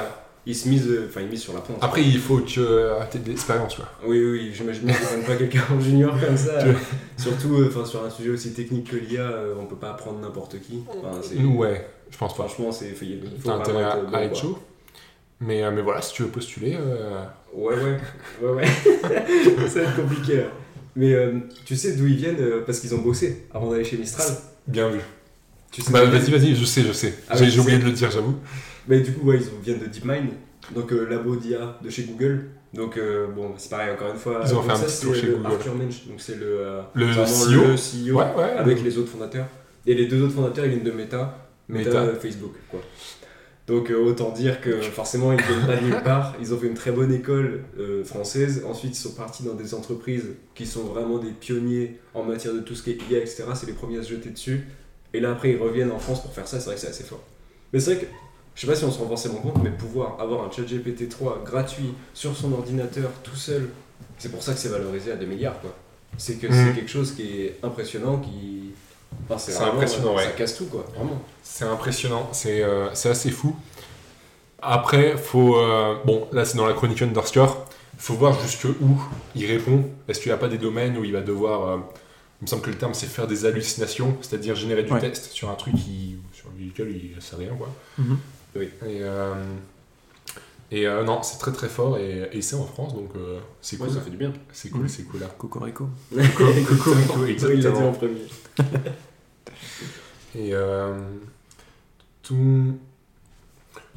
Ils 0.45 0.55
se 0.55 0.69
euh, 0.69 1.07
enfin 1.09 1.21
ils 1.21 1.27
misent 1.29 1.41
sur 1.41 1.53
la 1.53 1.61
pointe. 1.61 1.79
Après, 1.81 2.03
il 2.03 2.19
faut 2.19 2.37
que 2.37 2.45
tu 2.45 2.59
aies 2.61 3.19
de 3.19 3.29
l'expérience. 3.29 3.75
quoi. 3.75 3.85
Oui, 4.05 4.23
oui, 4.23 4.51
j'imagine 4.53 4.83
qu'ils 4.85 4.93
prennent 4.93 5.23
pas 5.23 5.35
quelqu'un 5.37 5.63
en 5.75 5.79
junior 5.79 6.13
comme 6.23 6.37
ça. 6.37 6.59
Surtout 7.17 7.55
euh, 7.55 7.85
sur 7.85 8.05
un 8.05 8.09
sujet 8.11 8.29
aussi 8.29 8.53
technique 8.53 8.91
que 8.91 8.97
l'IA, 8.97 9.21
euh, 9.21 9.55
on 9.59 9.65
peut 9.65 9.75
pas 9.75 9.89
apprendre 9.89 10.19
n'importe 10.19 10.59
qui. 10.61 10.83
Enfin, 10.87 11.19
Ouais, 11.55 11.87
je 12.11 12.17
pense 12.19 12.37
pas. 12.37 12.43
Franchement, 12.43 12.71
c'est. 12.71 12.93
Il 13.01 13.19
faut 13.43 13.49
intérêt 13.49 13.83
à, 13.83 13.97
être 13.97 14.05
bon, 14.11 14.13
à 14.15 14.21
être 14.21 14.31
quoi. 14.33 14.41
chaud? 14.41 14.59
Mais, 15.41 15.63
euh, 15.63 15.71
mais 15.71 15.81
voilà, 15.81 16.01
si 16.01 16.13
tu 16.13 16.23
veux 16.23 16.29
postuler, 16.29 16.77
euh, 16.79 17.23
Ouais, 17.53 17.75
ouais, 17.75 17.97
ouais, 18.41 18.51
ouais. 18.53 18.67
ça 19.67 19.81
va 19.81 19.89
être 19.89 19.95
compliqué 19.95 20.37
là. 20.37 20.43
Mais 20.95 21.13
euh, 21.13 21.39
tu 21.65 21.75
sais 21.75 21.93
d'où 21.95 22.05
ils 22.07 22.15
viennent 22.15 22.37
Parce 22.65 22.79
qu'ils 22.79 22.93
ont 22.95 22.99
bossé 22.99 23.45
avant 23.53 23.69
d'aller 23.71 23.83
chez 23.83 23.97
Mistral? 23.97 24.27
bien 24.67 24.89
vu. 24.89 24.99
Tu 25.71 25.81
sais 25.81 25.91
Bah, 25.91 26.03
vas-y, 26.05 26.31
vas-y, 26.31 26.55
je 26.55 26.65
sais, 26.65 26.81
je 26.83 26.91
sais. 26.91 27.13
Ah 27.29 27.35
J'ai 27.35 27.59
oublié 27.59 27.77
de 27.79 27.85
le 27.85 27.91
dire, 27.91 28.09
j'avoue. 28.11 28.35
Mais 28.87 28.99
du 29.01 29.11
coup, 29.13 29.27
ouais, 29.27 29.37
ils 29.37 29.63
viennent 29.63 29.79
de 29.79 29.85
DeepMind, 29.85 30.29
donc 30.75 30.91
euh, 30.91 31.07
labo 31.09 31.35
d'IA 31.35 31.77
de 31.83 31.89
chez 31.89 32.03
Google. 32.03 32.49
Donc 32.73 32.97
euh, 32.97 33.27
bon, 33.27 33.53
c'est 33.57 33.69
pareil, 33.69 33.91
encore 33.93 34.11
une 34.11 34.17
fois. 34.19 34.41
Ils 34.45 34.53
ont 34.55 34.61
fait 34.63 34.71
un 34.71 34.75
ça, 34.75 34.85
petit 34.85 34.93
c'est 34.93 35.05
tour 35.05 35.15
chez 35.15 35.27
le 35.27 35.35
Google. 35.37 35.47
Arthur 35.53 35.75
Mensch, 35.75 36.07
donc 36.07 36.19
c'est 36.21 36.35
le, 36.39 36.45
euh, 36.59 36.81
Le 36.93 37.05
CEO. 37.05 37.61
le 37.67 37.75
CEO 38.13 38.17
Ouais, 38.17 38.25
ouais. 38.37 38.51
avec 38.57 38.81
les 38.83 38.97
autres 38.97 39.09
fondateurs. 39.11 39.47
Et 39.85 39.93
les 39.93 40.05
deux 40.07 40.21
autres 40.23 40.33
fondateurs, 40.33 40.65
ils 40.65 40.71
viennent 40.71 40.83
de 40.83 40.91
Meta, 40.91 41.37
Meta, 41.67 41.89
Meta. 42.05 42.15
Facebook, 42.19 42.53
quoi. 42.69 42.79
Donc 43.71 43.89
euh, 43.89 43.95
autant 43.95 44.31
dire 44.31 44.59
que 44.59 44.81
forcément 44.81 45.31
ils 45.31 45.41
viennent 45.41 45.65
pas 45.65 45.77
de 45.77 45.85
nulle 45.85 46.03
part. 46.03 46.35
Ils 46.41 46.53
ont 46.53 46.57
fait 46.57 46.67
une 46.67 46.73
très 46.73 46.91
bonne 46.91 47.13
école 47.13 47.63
euh, 47.79 48.03
française. 48.03 48.65
Ensuite 48.67 48.97
ils 48.97 49.01
sont 49.01 49.13
partis 49.13 49.43
dans 49.43 49.53
des 49.53 49.73
entreprises 49.73 50.25
qui 50.55 50.65
sont 50.65 50.83
vraiment 50.83 51.19
des 51.19 51.31
pionniers 51.31 51.97
en 52.13 52.23
matière 52.23 52.53
de 52.53 52.59
tout 52.59 52.75
ce 52.75 52.83
qui 52.83 52.91
est 52.91 52.97
IA, 53.09 53.19
etc. 53.19 53.45
C'est 53.55 53.67
les 53.67 53.73
premiers 53.73 53.99
à 53.99 54.03
se 54.03 54.09
jeter 54.09 54.29
dessus. 54.29 54.67
Et 55.13 55.21
là 55.21 55.31
après 55.31 55.51
ils 55.51 55.57
reviennent 55.57 55.91
en 55.91 55.99
France 55.99 56.21
pour 56.21 56.33
faire 56.33 56.49
ça. 56.49 56.59
C'est 56.59 56.65
vrai 56.65 56.75
que 56.75 56.81
c'est 56.81 56.89
assez 56.89 57.05
fort. 57.05 57.23
Mais 57.71 57.79
c'est 57.79 57.93
vrai 57.93 58.03
que 58.03 58.07
je 58.55 58.61
sais 58.61 58.67
pas 58.67 58.75
si 58.75 58.83
on 58.83 58.91
se 58.91 58.99
rend 58.99 59.07
forcément 59.07 59.39
compte, 59.39 59.63
mais 59.63 59.71
pouvoir 59.71 60.19
avoir 60.19 60.43
un 60.43 60.51
chat 60.51 60.63
GPT 60.63 61.07
3 61.07 61.41
gratuit 61.45 61.93
sur 62.13 62.35
son 62.35 62.51
ordinateur 62.51 63.09
tout 63.23 63.37
seul, 63.37 63.69
c'est 64.17 64.29
pour 64.29 64.43
ça 64.43 64.51
que 64.51 64.59
c'est 64.59 64.67
valorisé 64.67 65.13
à 65.13 65.15
2 65.15 65.25
milliards 65.25 65.61
quoi. 65.61 65.73
C'est 66.17 66.35
que 66.35 66.51
c'est 66.51 66.75
quelque 66.75 66.91
chose 66.91 67.13
qui 67.13 67.43
est 67.43 67.59
impressionnant, 67.63 68.19
qui. 68.19 68.73
Enfin, 69.35 69.51
C'est 69.51 69.63
impressionnant, 69.63 70.11
euh, 70.11 70.15
ouais. 70.17 70.23
Ça 70.25 70.31
casse 70.31 70.55
tout 70.57 70.65
quoi, 70.65 70.85
vraiment. 70.95 71.21
C'est 71.43 71.65
impressionnant, 71.65 72.29
c'est 72.31 72.63
euh, 72.63 72.89
c'est 72.93 73.09
assez 73.09 73.31
fou. 73.31 73.55
Après, 74.61 75.17
faut. 75.17 75.57
euh, 75.57 75.95
bon, 76.05 76.27
là, 76.31 76.45
c'est 76.45 76.57
dans 76.57 76.67
la 76.67 76.73
chronique 76.73 77.01
Underscore. 77.01 77.65
faut 77.97 78.13
voir 78.15 78.39
jusque 78.41 78.65
où 78.65 79.01
il 79.35 79.45
répond. 79.45 79.85
Est-ce 80.07 80.19
qu'il 80.19 80.29
n'y 80.31 80.35
a 80.35 80.37
pas 80.37 80.47
des 80.49 80.57
domaines 80.57 80.97
où 80.97 81.03
il 81.03 81.13
va 81.13 81.21
devoir. 81.21 81.67
euh, 81.69 81.77
il 82.41 82.45
me 82.45 82.47
semble 82.47 82.63
que 82.63 82.69
le 82.71 82.77
terme, 82.77 82.93
c'est 82.95 83.05
faire 83.05 83.27
des 83.27 83.45
hallucinations, 83.45 84.17
c'est-à-dire 84.21 84.55
générer 84.55 84.81
du 84.83 84.91
Ouais. 84.91 84.99
texte 84.99 85.31
sur 85.31 85.49
un 85.51 85.53
truc 85.55 85.75
qui, 85.75 86.17
sur 86.33 86.47
lequel 86.59 86.89
il 86.95 87.15
ne 87.15 87.21
sait 87.21 87.35
rien, 87.35 87.51
quoi. 87.55 87.69
Mhm. 87.99 88.17
Oui. 88.55 88.65
Et, 88.83 88.97
euh, 89.01 89.33
et 90.71 90.87
euh, 90.87 91.03
non, 91.03 91.21
c'est 91.21 91.37
très 91.37 91.51
très 91.51 91.69
fort 91.69 91.97
et, 91.99 92.29
et 92.33 92.41
c'est 92.41 92.55
en 92.55 92.65
France, 92.65 92.95
donc 92.95 93.09
euh, 93.15 93.39
c'est 93.61 93.77
Ouais, 93.79 93.85
cool. 93.87 93.95
ça 93.95 94.01
fait 94.01 94.09
du 94.09 94.17
bien. 94.17 94.33
C'est 94.53 94.69
cool, 94.69 94.81
Mhm. 94.81 94.87
c'est 94.89 95.03
cool. 95.03 95.19
là. 95.19 95.27
Cocorico. 95.37 95.87
Cocorico, 96.11 96.73
Il 97.27 97.35
l'a 97.35 97.47
dit 97.47 97.51
exactement. 97.53 97.89
en 97.89 97.93
premier. 97.93 98.21
Et 100.35 100.53
euh, 100.53 100.97
tout. 102.23 102.77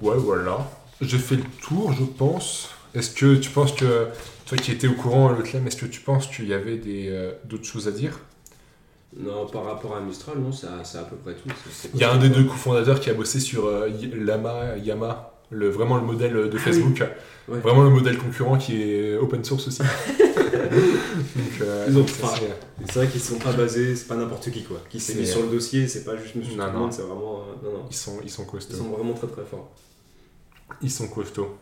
Ouais, 0.01 0.17
voilà. 0.17 0.69
J'ai 1.01 1.19
fait 1.19 1.37
le 1.37 1.45
tour, 1.62 1.93
je 1.93 2.05
pense. 2.05 2.71
Est-ce 2.95 3.15
que 3.15 3.37
tu 3.37 3.51
penses 3.51 3.73
que. 3.73 4.09
Toi 4.47 4.59
qui 4.59 4.73
étais 4.73 4.89
au 4.89 4.93
courant, 4.93 5.31
le 5.31 5.43
Clem, 5.43 5.67
est-ce 5.67 5.77
que 5.77 5.87
tu 5.87 6.01
penses 6.01 6.27
qu'il 6.27 6.47
y 6.49 6.53
avait 6.53 6.77
des, 6.77 7.09
euh, 7.09 7.33
d'autres 7.45 7.65
choses 7.65 7.89
à 7.89 7.93
dire? 7.93 8.21
Non, 9.17 9.47
par 9.47 9.65
rapport 9.65 9.97
à 9.97 10.01
Mistral, 10.01 10.39
non, 10.39 10.53
c'est 10.53 10.67
à, 10.67 10.85
c'est 10.85 10.99
à 10.99 11.03
peu 11.03 11.17
près 11.17 11.35
tout. 11.35 11.49
Il 11.95 12.01
y 12.01 12.05
a 12.05 12.12
un 12.12 12.19
des 12.19 12.29
deux 12.29 12.45
cofondateurs 12.45 13.01
qui 13.01 13.09
a 13.09 13.15
bossé 13.15 13.41
sur 13.41 13.67
euh, 13.67 13.89
Lama, 14.15 14.77
Yama, 14.77 15.34
le, 15.51 15.68
vraiment 15.68 15.97
le 15.97 16.03
modèle 16.03 16.32
de 16.32 16.51
Ah 16.55 16.59
Facebook. 16.59 17.03
Ouais. 17.49 17.59
Vraiment 17.61 17.82
le 17.82 17.90
modèle 17.90 18.16
concurrent 18.18 18.57
qui 18.57 18.82
est 18.82 19.16
open 19.16 19.45
source 19.45 19.68
aussi. 19.68 19.82
Donc, 19.82 21.61
euh, 21.61 21.86
Ils 21.88 21.99
enfin, 21.99 22.28
c'est- 22.86 22.95
vrai 22.95 23.07
qu'ils 23.09 23.20
sont 23.20 23.38
pas 23.38 23.53
basés, 23.53 23.95
c'est 23.97 24.07
pas 24.09 24.16
n'importe 24.16 24.51
qui 24.51 24.62
quoi. 24.64 24.78
Qui 24.88 24.99
s'est 25.01 25.14
mis 25.14 25.26
sur 25.26 25.42
le 25.42 25.49
dossier, 25.49 25.86
c'est 25.88 26.05
pas 26.05 26.16
juste 26.16 26.34
monsieur 26.34 26.57
Non, 26.57 26.72
non. 26.72 26.90
c'est 26.90 27.03
vraiment. 27.03 27.40
euh, 27.40 27.66
non, 27.68 27.72
non. 27.78 27.84
ils, 27.90 27.95
sont, 27.97 28.18
ils 28.22 28.30
sont 28.30 28.42
Ils 28.45 28.51
costauds. 28.51 28.76
sont 28.76 28.88
vraiment 28.90 29.12
très 29.14 29.26
très 29.26 29.45
forts. 29.45 29.70
Ils 30.82 30.90
sont 30.90 31.09
costauds. 31.09 31.57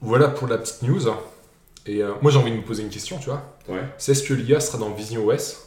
Voilà 0.00 0.28
pour 0.28 0.48
la 0.48 0.58
petite 0.58 0.82
news. 0.82 1.02
Et 1.86 2.02
euh, 2.02 2.12
moi 2.22 2.30
j'ai 2.30 2.38
envie 2.38 2.50
de 2.50 2.56
me 2.56 2.62
poser 2.62 2.82
une 2.82 2.90
question, 2.90 3.18
tu 3.18 3.26
vois. 3.26 3.42
Ouais. 3.68 3.82
C'est 3.98 4.12
est-ce 4.12 4.22
que 4.22 4.34
l'IA 4.34 4.60
sera 4.60 4.78
dans 4.78 4.90
Vision 4.90 5.26
OS 5.26 5.64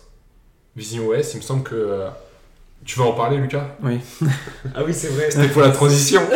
Vision 0.76 1.08
OS, 1.10 1.34
il 1.34 1.38
me 1.38 1.42
semble 1.42 1.64
que. 1.64 2.06
Euh, 2.82 2.86
Tu 2.86 3.00
vas 3.00 3.06
en 3.06 3.14
parler, 3.14 3.38
Lucas 3.38 3.76
Oui. 3.84 4.00
Ah 4.76 4.84
oui, 4.86 4.94
c'est 4.94 5.08
vrai. 5.10 5.30
C'était 5.32 5.48
pour 5.50 5.62
la 5.62 5.72
transition. 5.72 6.22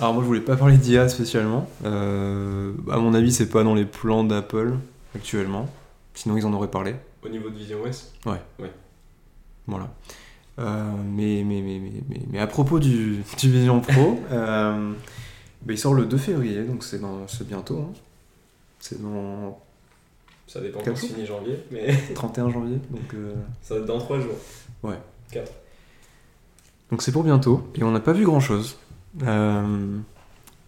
Alors 0.00 0.14
moi 0.14 0.22
je 0.22 0.28
voulais 0.28 0.40
pas 0.40 0.56
parler 0.56 0.76
d'IA 0.76 1.08
spécialement. 1.08 1.68
Euh, 1.84 2.72
à 2.90 2.98
mon 2.98 3.14
avis 3.14 3.32
c'est 3.32 3.48
pas 3.48 3.64
dans 3.64 3.74
les 3.74 3.84
plans 3.84 4.22
d'Apple 4.22 4.74
actuellement. 5.16 5.68
Sinon 6.14 6.36
ils 6.36 6.46
en 6.46 6.52
auraient 6.52 6.70
parlé. 6.70 6.94
Au 7.24 7.28
niveau 7.28 7.50
de 7.50 7.56
Vision 7.56 7.78
OS. 7.84 8.12
Voilà. 9.66 9.88
Euh, 10.60 10.90
mais, 11.04 11.42
mais, 11.44 11.60
mais, 11.62 11.78
mais, 11.80 11.92
mais, 12.08 12.20
mais 12.30 12.38
à 12.38 12.46
propos 12.46 12.78
du, 12.78 13.22
du 13.38 13.50
Vision 13.50 13.80
Pro, 13.80 14.20
euh, 14.32 14.92
bah, 15.62 15.72
il 15.72 15.78
sort 15.78 15.94
le 15.94 16.04
2 16.06 16.16
février, 16.16 16.62
donc 16.62 16.82
c'est 16.84 17.00
dans- 17.00 17.26
c'est 17.28 17.46
bientôt. 17.46 17.78
hein. 17.88 17.92
C'est 18.80 19.00
dans 19.02 19.58
Ça 20.48 20.60
dépend 20.60 20.80
quand 20.84 20.96
fini 20.96 21.24
janvier, 21.26 21.56
mais 21.70 21.94
31 22.14 22.50
janvier. 22.50 22.78
Donc 22.90 23.14
euh, 23.14 23.34
ça 23.62 23.74
va 23.74 23.80
être 23.80 23.86
dans 23.86 23.98
3 23.98 24.18
jours. 24.18 24.34
donc 26.90 27.02
c'est 27.02 27.12
pour 27.12 27.22
bientôt. 27.22 27.62
Et 27.76 27.84
on 27.84 27.90
n'a 27.92 28.00
pas 28.00 28.12
vu 28.14 28.24
grand 28.24 28.40
chose. 28.40 28.78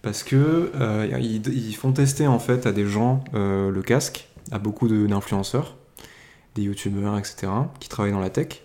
parce 0.03 0.23
que 0.23 0.71
euh, 0.75 1.09
ils, 1.21 1.47
ils 1.49 1.75
font 1.75 1.93
tester 1.93 2.27
en 2.27 2.39
fait 2.39 2.67
à 2.67 2.73
des 2.73 2.87
gens 2.87 3.25
euh, 3.35 3.71
le 3.71 3.83
casque, 3.83 4.29
à 4.53 4.59
beaucoup 4.59 4.87
de- 4.89 5.07
d'influenceurs, 5.07 5.77
des 6.55 6.63
youtubeurs, 6.63 7.19
etc., 7.19 7.49
qui 7.81 7.89
travaillent 7.89 8.13
dans 8.13 8.21
la 8.21 8.31
tech. 8.31 8.63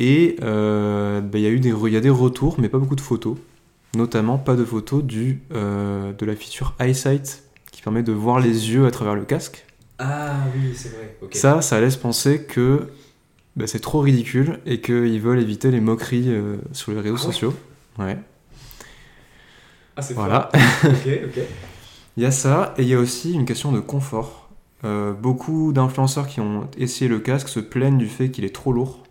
Et 0.00 0.36
euh, 0.42 1.20
bah, 1.20 1.38
il 1.38 1.42
y, 1.42 1.46
a 1.46 1.50
eu 1.50 1.60
des, 1.60 1.70
y 1.70 1.96
a 1.96 2.00
des 2.00 2.10
retours, 2.10 2.58
mais 2.58 2.68
pas 2.68 2.78
beaucoup 2.78 2.96
de 2.96 3.00
photos. 3.00 3.36
Notamment 3.94 4.38
pas 4.38 4.56
de 4.56 4.64
photos 4.64 5.04
du, 5.04 5.42
euh, 5.52 6.12
de 6.14 6.26
la 6.26 6.34
feature 6.34 6.74
EyeSight, 6.80 7.44
qui 7.70 7.82
permet 7.82 8.02
de 8.02 8.12
voir 8.12 8.40
les 8.40 8.70
yeux 8.72 8.86
à 8.86 8.90
travers 8.90 9.14
le 9.14 9.24
casque. 9.24 9.64
Ah 10.04 10.34
oui, 10.54 10.72
c'est 10.74 10.88
vrai. 10.90 11.16
Ça, 11.32 11.62
ça 11.62 11.80
laisse 11.80 11.96
penser 11.96 12.42
que 12.44 12.88
bah, 13.56 13.66
c'est 13.66 13.78
trop 13.80 14.00
ridicule 14.00 14.58
et 14.66 14.80
qu'ils 14.80 15.20
veulent 15.20 15.38
éviter 15.40 15.70
les 15.70 15.80
moqueries 15.80 16.28
euh, 16.30 16.56
sur 16.72 16.92
les 16.92 17.00
réseaux 17.00 17.16
Ah 17.20 17.26
ouais 17.26 17.32
sociaux. 17.32 17.54
Ouais. 17.98 18.18
Ah, 19.96 20.02
c'est 20.02 20.14
Voilà. 20.14 20.50
fort. 20.52 20.90
ok, 20.90 21.08
ok. 21.26 21.42
Il 22.18 22.22
y 22.22 22.26
a 22.26 22.30
ça, 22.30 22.74
et 22.76 22.82
il 22.82 22.88
y 22.88 22.94
a 22.94 22.98
aussi 22.98 23.32
une 23.32 23.46
question 23.46 23.72
de 23.72 23.80
confort. 23.80 24.50
Euh, 24.84 25.14
beaucoup 25.14 25.72
d'influenceurs 25.72 26.26
qui 26.26 26.40
ont 26.40 26.68
essayé 26.76 27.08
le 27.08 27.20
casque 27.20 27.48
se 27.48 27.58
plaignent 27.58 27.96
du 27.96 28.06
fait 28.08 28.30
qu'il 28.30 28.44
est 28.44 28.54
trop 28.54 28.70
lourd. 28.74 29.02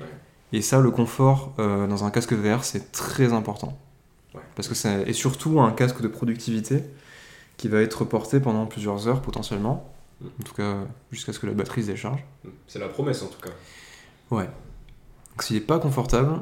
Ouais. 0.00 0.06
Et 0.52 0.60
ça, 0.60 0.80
le 0.80 0.90
confort 0.90 1.54
euh, 1.60 1.86
dans 1.86 2.02
un 2.04 2.10
casque 2.10 2.32
VR, 2.32 2.64
c'est 2.64 2.90
très 2.90 3.32
important. 3.32 3.78
Ouais. 4.34 4.40
Parce 4.56 4.66
que 4.66 4.74
c'est 4.74 5.04
et 5.08 5.12
surtout 5.12 5.60
un 5.60 5.70
casque 5.70 6.00
de 6.02 6.08
productivité 6.08 6.82
qui 7.58 7.68
va 7.68 7.80
être 7.80 8.04
porté 8.04 8.40
pendant 8.40 8.66
plusieurs 8.66 9.06
heures 9.06 9.22
potentiellement. 9.22 9.88
En 10.24 10.42
tout 10.44 10.54
cas, 10.54 10.86
jusqu'à 11.12 11.32
ce 11.32 11.38
que 11.38 11.46
la 11.46 11.52
batterie 11.52 11.82
se 11.82 11.88
décharge. 11.88 12.24
C'est 12.66 12.78
la 12.78 12.88
promesse 12.88 13.22
en 13.22 13.26
tout 13.28 13.40
cas. 13.40 13.50
Ouais. 14.30 14.46
Donc 14.46 15.42
s'il 15.42 15.56
n'est 15.56 15.62
pas 15.62 15.78
confortable, 15.78 16.40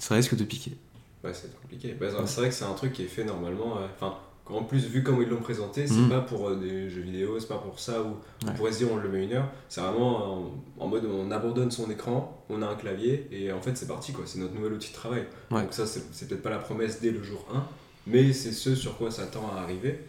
ça 0.00 0.14
risque 0.16 0.34
de 0.34 0.44
piquer. 0.44 0.76
Ouais, 1.24 1.32
c'est 1.32 1.54
compliqué. 1.60 1.94
Bah, 1.94 2.06
c'est 2.26 2.40
vrai 2.40 2.48
que 2.48 2.54
c'est 2.54 2.64
un 2.64 2.72
truc 2.74 2.92
qui 2.92 3.02
est 3.02 3.06
fait 3.08 3.24
normalement. 3.24 3.78
euh, 3.78 3.86
Enfin, 3.94 4.16
en 4.46 4.62
plus, 4.64 4.86
vu 4.86 5.02
comme 5.02 5.20
ils 5.22 5.28
l'ont 5.28 5.40
présenté, 5.40 5.86
c'est 5.86 5.94
Mhm. 5.94 6.08
pas 6.08 6.20
pour 6.22 6.48
euh, 6.48 6.56
des 6.56 6.88
jeux 6.90 7.02
vidéo, 7.02 7.38
c'est 7.38 7.48
pas 7.48 7.58
pour 7.58 7.78
ça 7.78 8.02
où 8.02 8.16
on 8.42 8.46
Ouais. 8.48 8.54
pourrait 8.54 8.72
se 8.72 8.78
dire 8.78 8.88
on 8.90 8.96
le 8.96 9.08
met 9.08 9.24
une 9.24 9.32
heure. 9.34 9.48
C'est 9.68 9.80
vraiment 9.80 10.34
en, 10.34 10.50
en 10.78 10.86
mode 10.88 11.04
on 11.04 11.30
abandonne 11.30 11.70
son 11.70 11.88
écran, 11.90 12.42
on 12.48 12.62
a 12.62 12.66
un 12.66 12.74
clavier 12.76 13.28
et 13.30 13.52
en 13.52 13.60
fait 13.60 13.76
c'est 13.76 13.86
parti 13.88 14.12
quoi. 14.12 14.24
C'est 14.26 14.38
notre 14.40 14.54
nouvel 14.54 14.72
outil 14.72 14.88
de 14.90 14.94
travail. 14.94 15.26
Ouais. 15.52 15.62
Donc 15.62 15.72
ça, 15.72 15.86
c'est 15.86 16.26
peut-être 16.28 16.42
pas 16.42 16.50
la 16.50 16.58
promesse 16.58 17.00
dès 17.00 17.10
le 17.12 17.22
jour 17.22 17.44
1, 17.54 17.62
mais 18.08 18.32
c'est 18.32 18.52
ce 18.52 18.74
sur 18.74 18.96
quoi 18.98 19.10
ça 19.12 19.26
tend 19.26 19.48
à 19.56 19.60
arriver. 19.60 20.00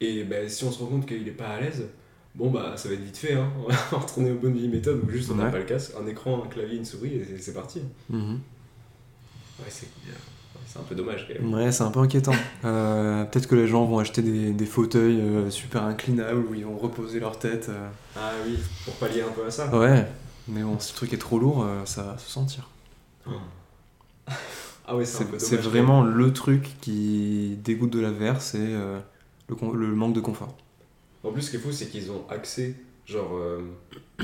Et 0.00 0.24
bah, 0.24 0.48
si 0.48 0.64
on 0.64 0.70
se 0.72 0.78
rend 0.80 0.86
compte 0.86 1.06
qu'il 1.06 1.26
est 1.26 1.30
pas 1.32 1.48
à 1.48 1.60
l'aise, 1.60 1.84
bon 2.34 2.50
bah 2.50 2.74
ça 2.76 2.88
va 2.88 2.94
être 2.94 3.02
vite 3.04 3.16
fait. 3.16 3.34
Hein. 3.34 3.50
On 3.66 3.68
va 3.68 3.98
retourner 3.98 4.30
aux 4.32 4.36
bonnes 4.38 4.54
vieilles 4.54 4.68
méthodes 4.68 5.00
où 5.06 5.10
juste 5.10 5.30
on 5.30 5.34
n'a 5.36 5.44
Ouais. 5.46 5.50
pas 5.50 5.58
le 5.58 5.64
casque, 5.64 5.92
un 6.02 6.06
écran, 6.06 6.42
un 6.44 6.48
clavier, 6.48 6.76
une 6.78 6.84
souris 6.84 7.14
et 7.14 7.38
c'est- 7.38 7.52
parti. 7.52 7.82
Mhm. 8.10 8.40
Ouais, 9.58 9.66
c'est 9.68 9.88
c'est 10.66 10.78
un 10.78 10.82
peu 10.84 10.94
dommage 10.94 11.26
quand 11.28 11.34
même. 11.42 11.52
Ouais, 11.52 11.70
c'est 11.70 11.82
un 11.82 11.90
peu 11.90 12.00
inquiétant. 12.00 12.32
Euh, 12.64 13.24
Peut-être 13.24 13.46
que 13.48 13.54
les 13.54 13.66
gens 13.66 13.84
vont 13.84 13.98
acheter 13.98 14.22
des, 14.22 14.52
des 14.52 14.66
fauteuils 14.66 15.20
euh, 15.20 15.50
super 15.50 15.82
inclinables 15.84 16.44
où 16.50 16.54
ils 16.54 16.64
vont 16.64 16.78
reposer 16.78 17.20
leur 17.20 17.38
tête. 17.38 17.66
euh. 17.68 17.88
Ah 18.16 18.30
oui, 18.46 18.56
pour 18.84 18.94
pallier 18.94 19.20
un 19.22 19.32
peu 19.32 19.44
à 19.44 19.50
ça. 19.50 19.74
Ouais, 19.76 20.06
mais 20.48 20.62
bon, 20.62 20.78
si 20.78 20.92
le 20.92 20.96
truc 20.96 21.12
est 21.12 21.18
trop 21.18 21.38
lourd, 21.38 21.66
ça 21.84 22.02
va 22.04 22.16
se 22.18 22.30
sentir. 22.30 22.68
Ah 24.86 24.96
ouais, 24.96 25.04
c'est 25.04 25.24
un 25.24 25.26
peu 25.26 25.38
C'est 25.38 25.50
dommage. 25.50 25.64
c'est 25.64 25.70
vraiment 25.70 26.02
le 26.02 26.32
truc 26.32 26.70
qui 26.80 27.58
dégoûte 27.62 27.90
de 27.90 28.00
la 28.00 28.10
VR, 28.10 28.40
c'est 28.40 28.58
le 29.48 29.94
manque 29.94 30.14
de 30.14 30.20
confort. 30.20 30.56
En 31.24 31.32
plus, 31.32 31.42
ce 31.42 31.50
qui 31.50 31.56
est 31.56 31.60
fou, 31.60 31.72
c'est 31.72 31.86
qu'ils 31.86 32.10
ont 32.10 32.24
accès, 32.28 32.74
genre, 33.06 33.36
euh, 33.36 33.60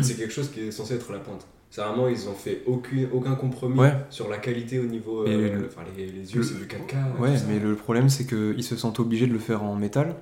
c'est 0.01 0.17
quelque 0.17 0.33
chose 0.33 0.51
qui 0.51 0.61
est 0.61 0.71
censé 0.71 0.95
être 0.95 1.13
la 1.13 1.19
pointe. 1.19 1.47
C'est 1.71 1.83
vraiment, 1.83 2.09
ils 2.09 2.29
ont 2.29 2.35
fait 2.35 2.63
aucun, 2.67 3.07
aucun 3.13 3.35
compromis 3.35 3.79
Ouais. 3.79 3.95
sur 4.11 4.29
la 4.29 4.39
qualité 4.39 4.79
au 4.79 4.85
niveau. 4.87 5.27
Et 5.27 5.35
euh, 5.35 5.59
le- 5.61 5.67
enfin, 5.67 5.83
les, 5.97 6.07
les 6.07 6.33
yeux, 6.35 6.39
le- 6.41 6.43
c'est 6.43 6.55
du 6.57 6.67
4K. 6.67 6.97
Ouais, 7.21 7.35
mais 7.49 7.59
le 7.59 7.75
problème 7.77 8.09
c'est 8.09 8.25
qu'ils 8.27 8.65
se 8.65 8.75
sentent 8.77 9.01
obligés 9.01 9.27
de 9.27 9.33
le 9.33 9.39
faire 9.39 9.63
en 9.63 9.77
métal 9.77 10.17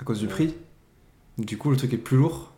à 0.00 0.04
cause 0.04 0.20
du 0.20 0.26
Ouais. 0.26 0.32
prix. 0.32 0.54
Du 1.38 1.58
coup, 1.58 1.70
le 1.70 1.76
truc 1.76 1.92
est 1.92 1.98
plus 1.98 2.16
lourd. 2.16 2.52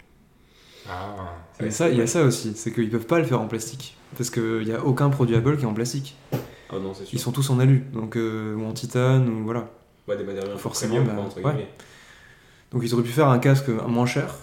Ah. 0.88 1.34
Et 1.60 1.64
Ouais, 1.64 1.70
ça, 1.70 1.88
il 1.88 1.96
y 1.98 2.00
a 2.02 2.06
ça 2.06 2.22
aussi, 2.24 2.52
c'est 2.54 2.72
qu'ils 2.72 2.90
peuvent 2.90 3.06
pas 3.06 3.18
le 3.18 3.24
faire 3.24 3.40
en 3.40 3.48
plastique. 3.48 3.96
Parce 4.16 4.30
qu'il 4.30 4.60
n'y 4.64 4.72
a 4.72 4.84
aucun 4.84 5.10
produit 5.10 5.34
Apple 5.36 5.56
qui 5.56 5.64
est 5.64 5.66
en 5.66 5.74
plastique. 5.74 6.16
Ah 6.70 6.78
non, 6.78 6.94
c'est 6.94 7.04
sûr. 7.04 7.14
Ils 7.14 7.18
sont 7.20 7.32
tous 7.32 7.48
en 7.50 7.58
alu, 7.58 7.84
donc, 7.92 8.16
euh, 8.16 8.54
ou 8.54 8.64
en 8.64 8.72
titane, 8.72 9.28
ou 9.28 9.44
voilà. 9.44 9.70
Ouais, 10.06 10.16
des 10.16 10.24
matériaux 10.24 10.56
Forcément, 10.58 10.96
premium, 11.02 11.28
bah, 11.42 11.50
ouais. 11.54 11.68
Donc 12.72 12.82
ils 12.84 12.92
auraient 12.94 13.02
pu 13.02 13.10
faire 13.12 13.28
un 13.28 13.38
casque 13.38 13.68
moins 13.68 14.06
cher, 14.06 14.34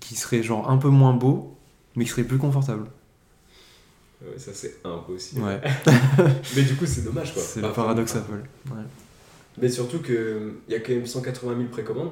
qui 0.00 0.14
serait 0.16 0.42
genre 0.42 0.70
un 0.70 0.78
peu 0.78 0.88
moins 0.88 1.12
beau, 1.12 1.56
mais 1.96 2.04
qui 2.04 2.10
serait 2.10 2.24
plus 2.24 2.38
confortable. 2.38 2.86
Ouais, 4.20 4.36
ça, 4.38 4.50
c'est 4.52 4.78
impossible. 4.84 5.42
Ouais, 5.42 5.60
Mais 6.56 6.62
du 6.62 6.74
coup, 6.74 6.86
c'est 6.86 7.02
dommage, 7.04 7.32
quoi. 7.34 7.42
c'est 7.42 7.60
le 7.60 7.70
paradoxe 7.72 8.16
Apple. 8.16 8.42
Ouais. 8.70 8.82
Mais 9.60 9.68
surtout 9.68 10.00
qu'il 10.00 10.54
y 10.68 10.74
a 10.74 10.80
quand 10.80 10.92
même 10.92 11.06
180 11.06 11.56
000 11.56 11.68
précommandes. 11.68 12.10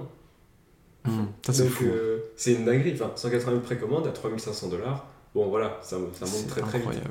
Ça 1.45 1.53
c'est 1.53 1.63
Donc, 1.65 1.73
fou. 1.73 1.85
euh, 1.85 2.19
c'est 2.37 2.55
une 2.55 2.65
dinguerie. 2.65 2.93
Enfin, 2.95 3.13
180 3.15 3.51
000 3.53 3.63
précommandes 3.63 4.07
à 4.09 4.11
3500 4.11 4.69
dollars. 4.69 5.07
Bon, 5.35 5.49
voilà, 5.49 5.79
ça, 5.83 5.97
ça 6.15 6.27
monte 6.27 6.47
très 6.49 6.61
très 6.61 6.79
vite. 6.79 6.89
incroyable. 6.89 7.11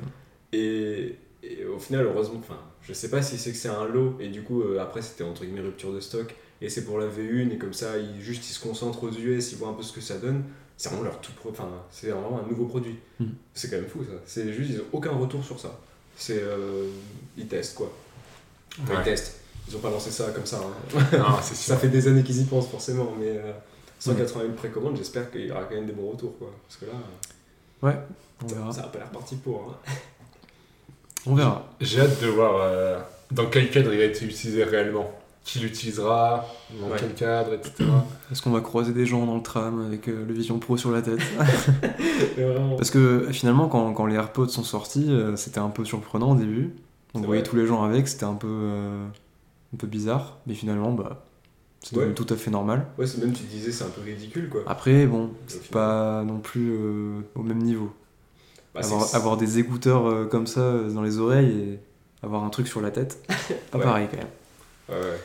Et, 0.52 1.16
et 1.42 1.64
au 1.64 1.78
final, 1.78 2.04
heureusement, 2.06 2.38
enfin, 2.40 2.58
je 2.82 2.92
sais 2.92 3.08
pas 3.10 3.22
si 3.22 3.38
c'est 3.38 3.52
que 3.52 3.56
c'est 3.56 3.68
un 3.68 3.86
lot, 3.86 4.16
et 4.20 4.28
du 4.28 4.42
coup, 4.42 4.62
euh, 4.62 4.78
après, 4.80 5.00
c'était 5.00 5.24
entre 5.24 5.44
guillemets 5.44 5.60
rupture 5.62 5.92
de 5.94 6.00
stock, 6.00 6.34
et 6.60 6.68
c'est 6.68 6.84
pour 6.84 6.98
la 6.98 7.06
V1, 7.06 7.50
et 7.52 7.58
comme 7.58 7.72
ça, 7.74 7.98
ils, 7.98 8.20
juste 8.22 8.48
ils 8.48 8.52
se 8.52 8.60
concentrent 8.60 9.04
aux 9.04 9.10
US, 9.12 9.52
ils 9.52 9.58
voient 9.58 9.68
un 9.68 9.74
peu 9.74 9.82
ce 9.82 9.92
que 9.92 10.00
ça 10.00 10.16
donne. 10.18 10.42
C'est 10.78 10.88
vraiment 10.90 11.04
leur 11.04 11.20
tout 11.20 11.32
pro- 11.32 11.50
enfin, 11.50 11.68
c'est 11.90 12.08
vraiment 12.10 12.40
un 12.44 12.48
nouveau 12.48 12.66
produit. 12.66 12.96
Mhm. 13.20 13.30
C'est 13.54 13.70
quand 13.70 13.76
même 13.76 13.86
fou 13.86 14.04
ça. 14.04 14.12
C'est 14.26 14.52
juste, 14.52 14.70
ils 14.72 14.80
ont 14.80 14.84
aucun 14.92 15.12
retour 15.12 15.42
sur 15.44 15.58
ça. 15.58 15.78
C'est. 16.16 16.38
euh, 16.42 16.88
ils 17.36 17.46
testent 17.46 17.74
quoi. 17.76 17.90
Ouais. 18.88 18.94
Ils 18.98 19.02
testent. 19.04 19.40
Ils 19.68 19.76
ont 19.76 19.80
pas 19.80 19.90
lancé 19.90 20.10
ça 20.10 20.30
comme 20.34 20.44
ça. 20.46 20.58
hein. 20.58 21.00
Non, 21.18 21.36
sûr. 21.42 21.56
ça 21.56 21.76
fait 21.76 21.88
des 21.88 22.06
années 22.08 22.22
qu'ils 22.22 22.40
y 22.42 22.44
pensent 22.44 22.68
forcément, 22.68 23.12
mais 23.18 23.28
euh, 23.30 23.52
180 23.98 24.40
000 24.42 24.52
précommandes, 24.54 24.96
j'espère 24.96 25.30
qu'il 25.30 25.46
y 25.46 25.50
aura 25.50 25.64
quand 25.64 25.74
même 25.74 25.86
des 25.86 25.92
bons 25.92 26.10
retours 26.10 26.38
quoi. 26.38 26.52
Parce 26.68 26.78
que 26.78 26.84
là, 26.86 28.04
On 28.42 28.46
verra. 28.46 28.70
ça 28.72 28.82
a 28.82 28.88
pas 28.88 28.98
l'air 28.98 29.10
parti 29.10 29.36
pour. 29.36 29.76
hein. 29.86 29.92
On 31.26 31.34
verra. 31.34 31.66
J'ai 31.80 32.00
hâte 32.00 32.20
de 32.22 32.26
voir 32.28 32.56
euh, 32.60 32.98
dans 33.30 33.46
quel 33.46 33.70
cadre 33.70 33.92
il 33.94 34.00
a 34.00 34.04
été 34.04 34.24
utilisé 34.26 34.62
réellement. 34.62 35.10
Qui 35.46 35.60
l'utilisera, 35.60 36.44
dans 36.80 36.88
Ouais. 36.88 36.96
quel 36.98 37.14
cadre, 37.14 37.54
etc. 37.54 37.72
Est-ce 38.32 38.42
qu'on 38.42 38.50
va 38.50 38.60
croiser 38.60 38.92
des 38.92 39.06
gens 39.06 39.24
dans 39.26 39.36
le 39.36 39.42
tram 39.42 39.86
avec 39.86 40.08
euh, 40.08 40.24
le 40.26 40.34
Vision 40.34 40.58
Pro 40.58 40.76
sur 40.76 40.90
la 40.90 41.02
tête 41.02 41.20
vraiment. 42.36 42.74
Parce 42.76 42.90
que 42.90 43.28
finalement, 43.32 43.68
quand, 43.68 43.92
quand 43.92 44.06
les 44.06 44.16
AirPods 44.16 44.48
sont 44.48 44.64
sortis, 44.64 45.06
euh, 45.08 45.36
c'était 45.36 45.60
un 45.60 45.68
peu 45.70 45.84
surprenant 45.84 46.32
au 46.32 46.34
début. 46.34 46.74
On 47.14 47.20
voyait 47.20 47.42
vrai. 47.42 47.48
tous 47.50 47.56
les 47.56 47.66
gens 47.66 47.82
avec, 47.84 48.08
c'était 48.08 48.24
un 48.24 48.34
peu, 48.34 48.48
euh, 48.50 49.06
un 49.72 49.76
peu 49.76 49.86
bizarre. 49.86 50.38
Mais 50.46 50.54
finalement, 50.54 50.92
bah, 50.92 51.24
c'est 51.80 51.96
Ouais. 51.96 52.12
tout 52.12 52.26
à 52.28 52.34
fait 52.36 52.50
normal. 52.50 52.86
Ouais, 52.98 53.06
c'est 53.06 53.18
même 53.20 53.32
tu 53.32 53.44
disais 53.44 53.70
c'est 53.70 53.84
un 53.84 53.88
peu 53.90 54.00
ridicule 54.00 54.48
quoi. 54.48 54.62
Après, 54.66 55.06
bon, 55.06 55.30
c'est 55.46 55.62
final. 55.62 55.70
pas 55.72 56.24
non 56.24 56.38
plus 56.40 56.72
euh, 56.72 57.20
au 57.36 57.42
même 57.44 57.62
niveau. 57.62 57.92
Bah, 58.74 58.80
avoir, 58.82 59.14
avoir 59.14 59.36
des 59.36 59.58
écouteurs 59.60 60.06
euh, 60.06 60.24
comme 60.26 60.48
ça 60.48 60.60
euh, 60.60 60.90
dans 60.90 61.02
les 61.02 61.18
oreilles 61.18 61.50
et 61.60 61.78
avoir 62.26 62.42
un 62.42 62.50
truc 62.50 62.66
sur 62.66 62.80
la 62.80 62.90
tête, 62.90 63.24
pas 63.70 63.78
Ouais. 63.78 63.84
pareil 63.84 64.08
quand 64.10 64.18
même. 64.18 64.26
Ouais, 64.88 64.94
ouais. 65.10 65.20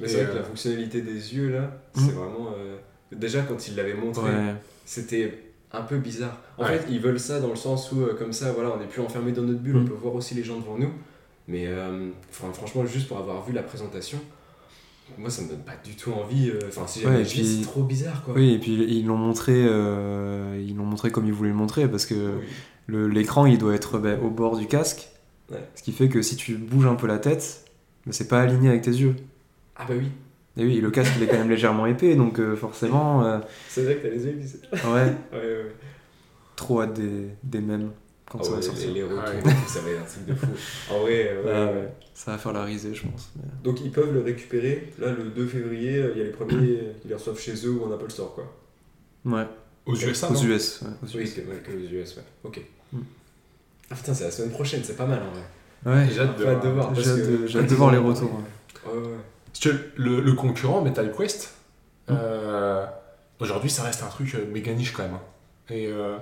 Mais 0.00 0.08
c'est 0.08 0.16
vrai 0.22 0.26
que 0.26 0.30
euh, 0.36 0.40
la 0.40 0.44
fonctionnalité 0.44 1.00
des 1.02 1.34
yeux 1.34 1.50
là, 1.50 1.70
Mm. 1.96 2.00
c'est 2.00 2.12
vraiment. 2.12 2.52
euh, 2.56 2.76
Déjà 3.10 3.40
quand 3.42 3.66
ils 3.68 3.74
l'avaient 3.74 3.94
montré, 3.94 4.28
Ouais. 4.30 4.54
c'était 4.84 5.42
un 5.72 5.80
peu 5.80 5.96
bizarre. 5.96 6.38
En 6.58 6.64
Ouais. 6.64 6.76
fait, 6.78 6.86
ils 6.90 7.00
veulent 7.00 7.18
ça 7.18 7.40
dans 7.40 7.48
le 7.48 7.56
sens 7.56 7.90
où, 7.90 8.02
euh, 8.02 8.14
comme 8.14 8.34
ça, 8.34 8.52
voilà, 8.52 8.70
on 8.74 8.78
n'est 8.78 8.86
plus 8.86 9.00
enfermé 9.00 9.32
dans 9.32 9.42
notre 9.42 9.60
bulle, 9.60 9.76
on 9.76 9.80
Mm. 9.80 9.88
peut 9.88 9.94
voir 9.94 10.14
aussi 10.14 10.34
les 10.34 10.44
gens 10.44 10.58
devant 10.58 10.76
nous. 10.76 10.90
Mais 11.48 11.64
euh, 11.66 12.10
franchement, 12.30 12.84
juste 12.84 13.08
pour 13.08 13.16
avoir 13.16 13.42
vu 13.46 13.54
la 13.54 13.62
présentation, 13.62 14.18
moi 15.16 15.30
ça 15.30 15.40
me 15.42 15.48
donne 15.48 15.62
pas 15.62 15.72
du 15.82 15.96
tout 15.96 16.12
envie. 16.12 16.50
euh, 16.50 16.58
Enfin, 16.68 16.86
si 16.86 16.98
Ouais, 17.06 17.24
jamais 17.24 17.44
c'est 17.44 17.62
trop 17.62 17.82
bizarre 17.82 18.22
quoi. 18.24 18.34
Oui, 18.34 18.52
et 18.52 18.58
puis 18.58 18.72
ils 18.74 19.06
l'ont 19.06 19.16
montré, 19.16 19.54
euh, 19.56 20.62
ils 20.62 20.76
l'ont 20.76 20.84
montré 20.84 21.10
comme 21.10 21.24
ils 21.26 21.32
voulaient 21.32 21.48
le 21.48 21.54
montrer 21.56 21.88
parce 21.88 22.04
que 22.04 22.14
Oui. 22.90 23.08
l'écran 23.14 23.46
il 23.46 23.56
doit 23.56 23.74
être 23.74 23.98
bah, 23.98 24.16
au 24.22 24.28
bord 24.28 24.58
du 24.58 24.66
casque, 24.66 25.08
Ouais. 25.50 25.56
ce 25.74 25.82
qui 25.82 25.92
fait 25.92 26.10
que 26.10 26.20
si 26.20 26.36
tu 26.36 26.56
bouges 26.56 26.84
un 26.86 26.94
peu 26.94 27.06
la 27.06 27.18
tête, 27.18 27.64
bah, 28.04 28.12
c'est 28.12 28.28
pas 28.28 28.42
aligné 28.42 28.68
avec 28.68 28.82
tes 28.82 28.90
yeux. 28.90 29.16
Ah 29.78 29.84
bah 29.88 29.94
oui, 29.96 30.08
Et 30.56 30.64
oui, 30.64 30.80
le 30.80 30.90
casque 30.90 31.12
il 31.16 31.22
est 31.22 31.26
quand 31.28 31.38
même 31.38 31.50
légèrement 31.50 31.86
épais, 31.86 32.16
donc 32.16 32.38
euh, 32.40 32.56
forcément, 32.56 33.24
euh, 33.24 33.38
c'est 33.68 33.84
vrai 33.84 33.96
que 33.96 34.02
t'as 34.02 34.08
les 34.12 34.24
yeux 34.26 34.32
glissés. 34.32 34.60
ouais, 34.72 34.80
Ouais, 34.90 35.14
ouais, 35.32 35.38
ouais. 35.40 35.72
trop 36.56 36.82
hâte 36.82 36.94
des, 36.94 37.28
des 37.44 37.60
mêmes 37.60 37.92
quand 38.28 38.38
Ah 38.40 38.44
ça 38.44 38.50
ouais, 38.50 38.56
va 38.56 38.62
sortir. 38.62 38.88
les, 38.88 38.94
les 38.94 39.02
retours, 39.04 39.42
tout, 39.42 39.68
ça 39.68 39.80
va 39.80 39.90
être 39.90 40.00
un 40.00 40.04
truc 40.04 40.26
de 40.26 40.34
fou. 40.34 40.46
En 40.90 41.00
vrai, 41.00 41.28
euh, 41.30 41.44
ouais, 41.44 41.52
Ah 41.54 41.66
ouais. 41.66 41.72
ouais, 41.80 41.88
ça 42.12 42.32
va 42.32 42.38
faire 42.38 42.52
la 42.52 42.64
risée, 42.64 42.92
je 42.94 43.02
pense. 43.06 43.30
mais- 43.36 43.42
Donc 43.62 43.80
ils 43.82 43.90
peuvent 43.92 44.12
le 44.12 44.20
récupérer. 44.20 44.92
Là, 44.98 45.12
le 45.12 45.24
2 45.30 45.46
février, 45.46 46.04
il 46.12 46.18
y 46.18 46.22
a 46.22 46.24
les 46.24 46.30
premiers, 46.30 46.80
ils 47.04 47.08
les 47.08 47.14
reçoivent 47.14 47.38
chez 47.40 47.54
eux 47.66 47.70
ou 47.70 47.84
en 47.84 47.92
Apple 47.92 48.10
Store, 48.10 48.34
quoi. 48.34 48.52
Ouais, 49.24 49.46
Aux 49.86 49.94
USA, 49.94 50.28
aux 50.28 50.34
non 50.34 50.42
US. 50.42 50.82
ouais, 50.82 50.88
aux 51.02 51.16
Oui, 51.16 51.22
US. 51.22 51.34
que, 51.34 51.40
ouais, 51.42 51.62
que 51.64 51.70
aux 51.72 52.02
US, 52.02 52.16
ouais. 52.16 52.22
Ok. 52.44 52.60
Mm. 52.92 52.98
Ah 53.90 53.94
putain, 53.94 54.12
c'est 54.14 54.24
la 54.24 54.30
semaine 54.30 54.50
prochaine, 54.50 54.80
c'est 54.84 54.96
pas 54.96 55.06
mal 55.06 55.20
en 55.22 55.30
vrai. 55.30 55.42
Ouais, 55.86 56.08
J'ai 56.12 56.20
hâte 56.20 56.36
de 56.38 56.44
voir. 56.68 56.94
j'ai 56.94 57.58
hâte 57.58 57.68
de, 57.70 57.74
voir 57.74 57.92
les 57.92 57.98
retours. 57.98 58.32
ouais. 58.34 58.92
Ouais, 58.92 59.16
que 59.60 59.68
le, 59.96 60.20
le 60.20 60.32
concurrent 60.34 60.82
Metal 60.82 61.12
Quest, 61.16 61.54
euh, 62.10 62.84
aujourd'hui, 63.40 63.70
ça 63.70 63.82
reste 63.82 64.02
un 64.02 64.08
truc 64.08 64.34
euh, 64.34 64.50
méga 64.52 64.72
niche 64.74 64.92
quand 64.92 65.02
même. 65.02 65.14
hein. 65.14 65.20
Et 65.70 65.86
euh, 65.88 66.16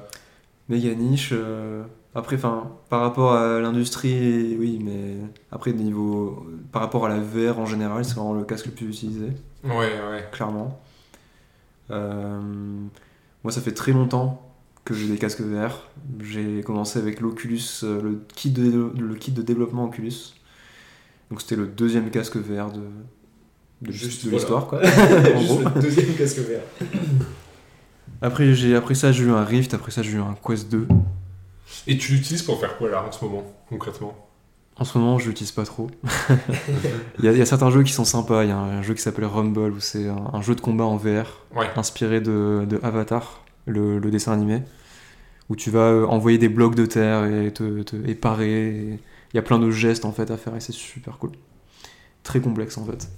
Méga 0.68 0.94
niche. 0.94 1.30
euh, 1.32 1.84
Après, 2.14 2.36
enfin, 2.36 2.72
par 2.88 3.00
rapport 3.02 3.34
à 3.34 3.60
l'industrie, 3.60 4.56
oui, 4.58 4.80
mais 4.82 5.16
après, 5.52 5.72
niveau, 5.72 6.46
par 6.72 6.82
rapport 6.82 7.06
à 7.06 7.08
la 7.08 7.18
VR 7.20 7.58
en 7.58 7.66
général, 7.66 8.04
c'est 8.04 8.14
vraiment 8.14 8.34
le 8.34 8.44
casque 8.44 8.66
le 8.66 8.72
plus 8.72 8.86
utilisé, 8.88 9.28
ouais, 9.64 9.70
ouais. 9.74 10.28
clairement. 10.32 10.80
Euh, 11.90 12.40
moi, 13.44 13.52
ça 13.52 13.60
fait 13.60 13.72
très 13.74 13.92
longtemps 13.92 14.42
que 14.84 14.94
j'ai 14.94 15.06
des 15.08 15.18
casques 15.18 15.40
VR. 15.40 15.84
J'ai 16.20 16.62
commencé 16.62 16.98
avec 16.98 17.20
l'Oculus, 17.20 17.60
le 17.82 18.20
kit 18.34 18.50
de, 18.50 18.92
le 18.98 19.14
kit 19.14 19.32
de 19.32 19.42
développement 19.42 19.84
Oculus. 19.84 20.34
Donc, 21.30 21.40
c'était 21.40 21.56
le 21.56 21.66
deuxième 21.66 22.10
casque 22.10 22.36
VR 22.36 22.70
de, 22.72 22.82
de, 23.82 23.92
Juste, 23.92 24.24
de 24.24 24.30
voilà. 24.30 24.38
l'histoire, 24.38 24.66
quoi. 24.66 24.80
en 25.34 25.38
Juste 25.40 25.46
gros. 25.52 25.60
le 25.74 25.80
deuxième 25.82 26.14
casque 26.14 26.38
vert. 26.38 26.62
Après, 28.22 28.54
j'ai, 28.54 28.74
après 28.74 28.94
ça, 28.94 29.12
j'ai 29.12 29.24
eu 29.24 29.30
un 29.30 29.44
Rift, 29.44 29.74
après 29.74 29.90
ça, 29.90 30.02
j'ai 30.02 30.12
eu 30.12 30.20
un 30.20 30.34
Quest 30.44 30.70
2. 30.70 30.88
Et 31.86 31.98
tu 31.98 32.12
l'utilises 32.12 32.42
pour 32.42 32.58
faire 32.58 32.78
quoi 32.78 32.88
là 32.90 33.04
en 33.06 33.12
ce 33.12 33.22
moment, 33.24 33.42
concrètement? 33.68 34.16
En 34.78 34.84
ce 34.84 34.96
moment, 34.96 35.18
je 35.18 35.28
l'utilise 35.28 35.52
pas 35.52 35.64
trop. 35.64 35.90
il, 37.18 37.24
y 37.24 37.28
a, 37.28 37.32
il 37.32 37.38
y 37.38 37.42
a 37.42 37.46
certains 37.46 37.70
jeux 37.70 37.82
qui 37.82 37.92
sont 37.92 38.04
sympas. 38.06 38.44
Il 38.44 38.48
y 38.48 38.52
a 38.52 38.58
un 38.58 38.82
jeu 38.82 38.94
qui 38.94 39.02
s'appelle 39.02 39.26
Rumble, 39.26 39.72
où 39.72 39.80
c'est 39.80 40.08
un, 40.08 40.30
un 40.32 40.40
jeu 40.42 40.54
de 40.54 40.60
combat 40.62 40.84
en 40.84 40.96
VR, 40.96 41.44
Ouais. 41.54 41.68
inspiré 41.76 42.20
de, 42.22 42.66
de 42.68 42.80
Avatar, 42.82 43.44
le, 43.66 43.98
le 43.98 44.10
dessin 44.10 44.32
animé, 44.32 44.62
où 45.50 45.56
tu 45.56 45.70
vas 45.70 45.90
euh, 45.90 46.06
envoyer 46.06 46.38
des 46.38 46.48
blocs 46.48 46.74
de 46.74 46.86
terre 46.86 47.24
et 47.26 47.52
te, 47.52 47.82
te 47.82 47.96
et 48.06 48.14
parer. 48.14 48.68
et 48.68 48.88
Il 49.32 49.36
y 49.36 49.38
a 49.38 49.42
plein 49.42 49.58
de 49.58 49.70
gestes 49.70 50.06
en 50.06 50.12
fait 50.12 50.30
à 50.30 50.38
faire 50.38 50.56
et 50.56 50.60
c'est 50.60 50.72
super 50.72 51.18
cool. 51.18 51.32
Très 52.22 52.40
complexe 52.40 52.78
en 52.78 52.84
fait. 52.86 53.08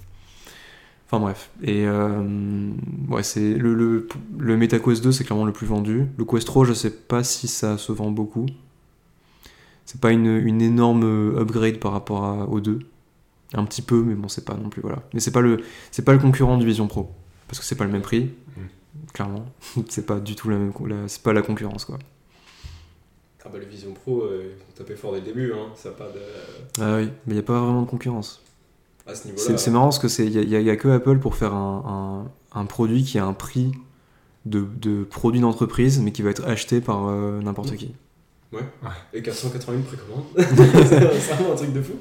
Enfin 1.11 1.19
bref. 1.19 1.49
Et 1.63 1.87
euh, 1.87 2.71
ouais, 3.09 3.23
c'est 3.23 3.55
le, 3.55 3.73
le, 3.73 4.07
le 4.37 4.57
MetaQuest 4.57 5.03
2, 5.03 5.11
c'est 5.11 5.23
clairement 5.23 5.45
le 5.45 5.51
plus 5.51 5.65
vendu. 5.65 6.05
Le 6.17 6.25
Quest 6.25 6.45
3, 6.45 6.65
je 6.65 6.73
sais 6.73 6.91
pas 6.91 7.23
si 7.23 7.47
ça 7.47 7.79
se 7.79 7.91
vend 7.91 8.11
beaucoup. 8.11 8.45
C'est 9.85 9.99
pas 9.99 10.11
une, 10.11 10.27
une 10.27 10.61
énorme 10.61 11.03
euh, 11.03 11.41
upgrade 11.41 11.79
par 11.79 11.93
rapport 11.93 12.23
à, 12.25 12.47
aux 12.47 12.59
deux. 12.59 12.79
Un 13.55 13.65
petit 13.65 13.81
peu, 13.81 14.03
mais 14.03 14.13
bon, 14.13 14.27
c'est 14.27 14.45
pas 14.45 14.53
non 14.53 14.69
plus, 14.69 14.83
voilà. 14.83 15.01
Mais 15.15 15.19
c'est 15.19 15.31
pas 15.31 15.41
le, 15.41 15.61
c'est 15.89 16.05
pas 16.05 16.13
le 16.13 16.19
concurrent 16.19 16.59
du 16.59 16.65
Vision 16.67 16.87
Pro. 16.87 17.09
Parce 17.47 17.59
que 17.59 17.65
c'est 17.65 17.73
pas 17.73 17.85
le 17.85 17.91
même 17.91 18.03
prix, 18.03 18.29
clairement. 19.11 19.47
c'est 19.89 20.05
pas 20.05 20.19
du 20.19 20.35
tout 20.35 20.49
la 20.49 20.57
même, 20.57 20.71
c'est 21.07 21.23
pas 21.23 21.33
la 21.33 21.41
concurrence, 21.41 21.85
quoi. 21.85 21.97
Ah 23.43 23.49
bah 23.51 23.57
le 23.57 23.65
Vision 23.65 23.93
Pro, 23.93 24.21
euh, 24.21 24.53
ils 24.55 24.61
ont 24.61 24.77
tapé 24.77 24.95
fort 24.95 25.13
dès 25.13 25.21
le 25.21 25.25
début, 25.25 25.53
hein. 25.53 25.69
Ça 25.73 25.89
a 25.89 25.93
pas 25.93 26.09
de. 26.09 26.19
Ah 26.79 26.97
oui, 26.97 27.09
mais 27.25 27.33
il 27.33 27.35
y 27.37 27.39
a 27.39 27.43
pas 27.43 27.59
vraiment 27.59 27.81
de 27.81 27.87
concurrence. 27.87 28.43
À 29.09 29.15
ce 29.15 29.23
C'est 29.23 29.29
niveau-là. 29.29 29.57
c'est 29.57 29.71
marrant 29.71 29.85
parce 29.85 29.99
que 29.99 30.07
c'est, 30.07 30.25
il 30.25 30.33
y, 30.33 30.37
a- 30.39 30.41
y 30.43 30.55
a- 30.55 30.61
y 30.61 30.69
a 30.69 30.75
que 30.75 30.87
Apple 30.87 31.19
pour 31.19 31.35
faire 31.35 31.53
un, 31.53 32.27
un, 32.53 32.59
un 32.59 32.65
produit 32.65 33.03
qui 33.03 33.17
a 33.19 33.25
un 33.25 33.33
prix 33.33 33.71
de, 34.45 34.65
de 34.81 35.03
produit 35.03 35.41
d'entreprise, 35.41 35.99
mais 35.99 36.11
qui 36.11 36.21
va 36.21 36.29
être 36.29 36.45
acheté 36.47 36.79
par 36.81 37.07
euh, 37.07 37.39
n'importe 37.41 37.75
qui. 37.75 37.93
Et 39.13 39.21
qu'à 39.21 39.33
180 39.33 39.77
000 39.77 39.83
précommandes. 39.83 40.25
c'est 40.37 41.33
vraiment 41.33 41.53
un 41.53 41.55
truc 41.55 41.73
de 41.73 41.81
fou. 41.81 41.93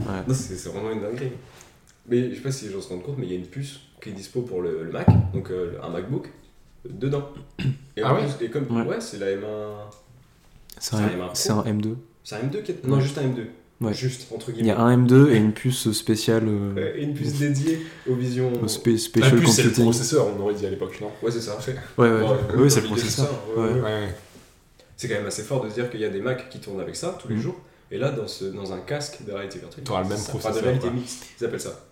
Ouais. 0.00 0.06
Non, 0.28 0.34
c'est 0.34 0.56
c'est 0.56 0.68
vraiment 0.68 0.90
une 0.90 1.00
dinguerie. 1.00 1.32
Mais 2.08 2.30
je 2.30 2.34
sais 2.36 2.40
pas 2.42 2.52
si 2.52 2.66
les 2.66 2.72
gens 2.72 2.80
se 2.80 2.88
rendent 2.90 3.02
compte, 3.02 3.16
mais 3.18 3.26
il 3.26 3.32
y 3.32 3.34
a 3.34 3.38
une 3.38 3.46
puce 3.46 3.80
qui 4.02 4.10
est 4.10 4.12
dispo 4.12 4.42
pour 4.42 4.60
le, 4.62 4.84
le 4.84 4.92
Mac, 4.92 5.06
donc 5.32 5.50
euh, 5.50 5.78
un 5.82 5.88
MacBook, 5.88 6.28
dedans. 6.88 7.28
Et 7.96 8.02
Ah 8.02 8.12
en 8.12 8.16
ouais 8.16 8.26
plus- 8.38 8.46
et 8.46 8.50
comme, 8.50 8.64
Ouais. 8.70 8.82
ouais, 8.86 9.00
c'est 9.00 9.18
la 9.18 9.26
M1. 9.34 9.40
C'est 10.78 10.96
un, 10.96 10.98
un 11.04 11.30
c'est 11.34 11.50
un 11.50 11.62
M2. 11.62 11.94
C'est 12.22 12.34
un 12.36 12.40
M2 12.40 12.62
qui 12.62 12.72
est... 12.72 12.84
Non, 12.86 12.96
Ouais. 12.96 13.00
juste 13.02 13.16
un 13.18 13.22
M2. 13.22 13.46
Ouais. 13.80 13.92
Juste, 13.92 14.32
entre 14.32 14.48
Il 14.50 14.54
y 14.54 14.58
guillemets. 14.62 14.70
a 14.72 14.80
un 14.80 14.96
M2 14.96 15.30
et 15.32 15.36
une 15.36 15.52
puce 15.52 15.92
spéciale 15.92 16.44
euh, 16.48 16.72
Ouais, 16.74 16.94
et 16.98 17.02
une 17.02 17.12
puce 17.14 17.34
dédiée 17.34 17.84
aux 18.08 18.14
visions. 18.14 18.50
au 18.62 18.68
spé- 18.68 18.92
La 18.92 18.98
Special 18.98 19.38
puce, 19.38 19.50
c'est 19.50 19.62
le 19.64 19.70
processeur, 19.72 20.26
on 20.34 20.40
aurait 20.42 20.54
dit 20.54 20.64
à 20.64 20.70
l'époque, 20.70 20.98
non? 21.02 21.10
Ouais, 21.22 21.30
c'est 21.30 21.42
ça. 21.42 21.58
C'est- 21.60 21.72
Ouais, 21.98 22.08
ouais, 22.08 22.20
ouais, 22.22 22.36
euh, 22.56 22.68
c'est 22.70 22.80
le 22.80 22.86
processeur. 22.86 23.28
ouais, 23.56 23.62
Ouais. 23.62 23.68
ouais. 23.72 23.74
Ouais, 23.80 23.82
ouais. 23.82 24.14
C'est 24.96 25.08
quand 25.08 25.14
même 25.16 25.26
assez 25.26 25.42
fort 25.42 25.62
de 25.62 25.68
se 25.68 25.74
dire 25.74 25.90
qu'il 25.90 26.00
y 26.00 26.06
a 26.06 26.08
des 26.08 26.22
Macs 26.22 26.48
qui 26.48 26.58
tournent 26.58 26.80
avec 26.80 26.96
ça 26.96 27.18
tous 27.20 27.28
les 27.28 27.34
Mhm. 27.34 27.42
jours. 27.42 27.56
Et 27.90 27.98
là, 27.98 28.10
dans, 28.10 28.26
ce, 28.26 28.46
dans 28.46 28.72
un 28.72 28.78
casque 28.78 29.18
de 29.26 29.32
réalité 29.32 29.58
virtuelle, 29.58 29.84
T'auras 29.84 30.02
le 30.04 30.08
même 30.08 30.16
ça- 30.18 30.30
processeur, 30.30 30.54
de 30.54 30.58
réalité 30.60 30.90
mixte, 30.90 31.26
ils 31.38 31.44
appellent 31.44 31.60
ça. 31.60 31.84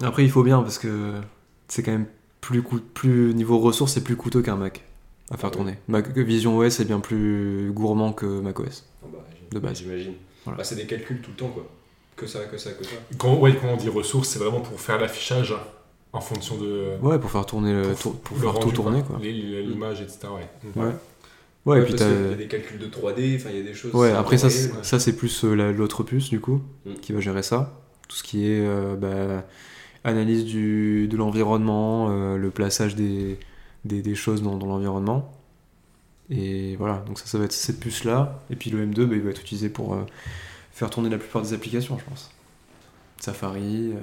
Après, 0.00 0.22
il 0.24 0.30
faut 0.30 0.42
bien 0.44 0.62
parce 0.62 0.78
que 0.78 1.14
c'est 1.66 1.82
quand 1.82 1.90
même 1.92 2.06
plus, 2.40 2.62
plus 2.62 3.34
niveau 3.34 3.58
ressources, 3.58 3.92
c'est 3.94 4.04
plus 4.04 4.16
coûteux 4.16 4.42
qu'un 4.42 4.56
Mac 4.56 4.84
à 5.30 5.36
faire 5.36 5.50
Ouais. 5.50 5.56
tourner. 5.56 5.74
Mac, 5.88 6.16
Vision 6.16 6.56
OS 6.58 6.78
est 6.80 6.84
bien 6.84 7.00
plus 7.00 7.70
gourmand 7.72 8.12
que 8.12 8.24
Mac 8.40 8.60
OS. 8.60 8.84
Ah 9.02 9.06
bah, 9.12 9.18
De 9.50 9.58
base. 9.58 9.78
J'imagine. 9.78 10.12
Voilà. 10.48 10.58
Bah, 10.58 10.64
c'est 10.64 10.74
des 10.76 10.86
calculs 10.86 11.20
tout 11.20 11.30
le 11.30 11.36
temps, 11.36 11.48
quoi. 11.48 11.66
Que 12.16 12.26
ça, 12.26 12.40
que 12.44 12.58
ça, 12.58 12.70
que 12.72 12.84
ça. 12.84 12.90
Quand, 13.16 13.36
ouais, 13.36 13.54
quand 13.54 13.68
on 13.68 13.76
dit 13.76 13.88
ressources, 13.88 14.28
c'est 14.28 14.38
vraiment 14.40 14.60
pour 14.60 14.80
faire 14.80 14.98
l'affichage 14.98 15.54
en 16.12 16.20
fonction 16.20 16.56
de. 16.56 16.96
Ouais, 17.00 17.18
pour 17.18 17.30
faire 17.30 17.46
tourner 17.46 17.72
le, 17.72 17.94
tour- 17.94 18.16
pour 18.20 18.36
le 18.36 18.42
faire 18.42 18.52
rendu, 18.54 18.66
tout 18.66 18.72
tourner 18.72 19.02
quoi. 19.02 19.18
Les- 19.22 19.62
L'image, 19.62 20.00
etc. 20.00 20.18
Ouais. 20.34 20.70
Mm. 20.74 20.80
Ouais. 20.80 20.92
Ouais, 21.66 21.80
et 21.80 21.84
puis 21.84 21.94
qu'il 21.94 22.06
y 22.06 22.32
a 22.32 22.34
des 22.34 22.46
calculs 22.48 22.78
de 22.78 22.86
3D, 22.86 23.36
enfin, 23.36 23.50
il 23.50 23.58
y 23.58 23.60
a 23.60 23.62
des 23.62 23.74
choses. 23.74 23.92
Ouais, 23.94 24.10
après 24.12 24.38
ça, 24.38 24.48
réel. 24.48 24.58
c'est- 24.58 24.84
ça 24.84 24.98
c'est 24.98 25.12
plus 25.14 25.44
euh, 25.44 25.54
la- 25.54 25.70
l'autre 25.70 26.02
puce 26.02 26.28
du 26.30 26.40
coup 26.40 26.60
Mm. 26.86 26.94
qui 27.02 27.12
va 27.12 27.20
gérer 27.20 27.42
ça. 27.42 27.78
Tout 28.08 28.16
ce 28.16 28.22
qui 28.22 28.46
est 28.50 28.60
euh, 28.66 28.96
bah, 28.96 29.44
analyse 30.04 30.44
du, 30.44 31.06
de 31.08 31.16
l'environnement, 31.16 32.08
euh, 32.10 32.36
le 32.36 32.50
plaçage 32.50 32.94
des, 32.96 33.38
des, 33.84 34.00
des 34.02 34.14
choses 34.14 34.42
dans, 34.42 34.56
dans 34.56 34.66
l'environnement. 34.66 35.30
Et 36.30 36.76
voilà, 36.76 37.02
donc 37.06 37.18
ça, 37.18 37.26
ça 37.26 37.38
va 37.38 37.44
être 37.44 37.52
cette 37.52 37.80
puce 37.80 38.04
là. 38.04 38.42
Et 38.50 38.56
puis 38.56 38.70
le 38.70 38.84
M2, 38.86 39.04
bah, 39.06 39.16
il 39.16 39.22
va 39.22 39.30
être 39.30 39.40
utilisé 39.40 39.68
pour 39.68 39.94
euh, 39.94 40.04
faire 40.72 40.90
tourner 40.90 41.08
la 41.08 41.18
plupart 41.18 41.42
des 41.42 41.52
applications, 41.54 41.98
je 41.98 42.04
pense. 42.04 42.30
Safari, 43.18 43.92
euh, 43.92 44.00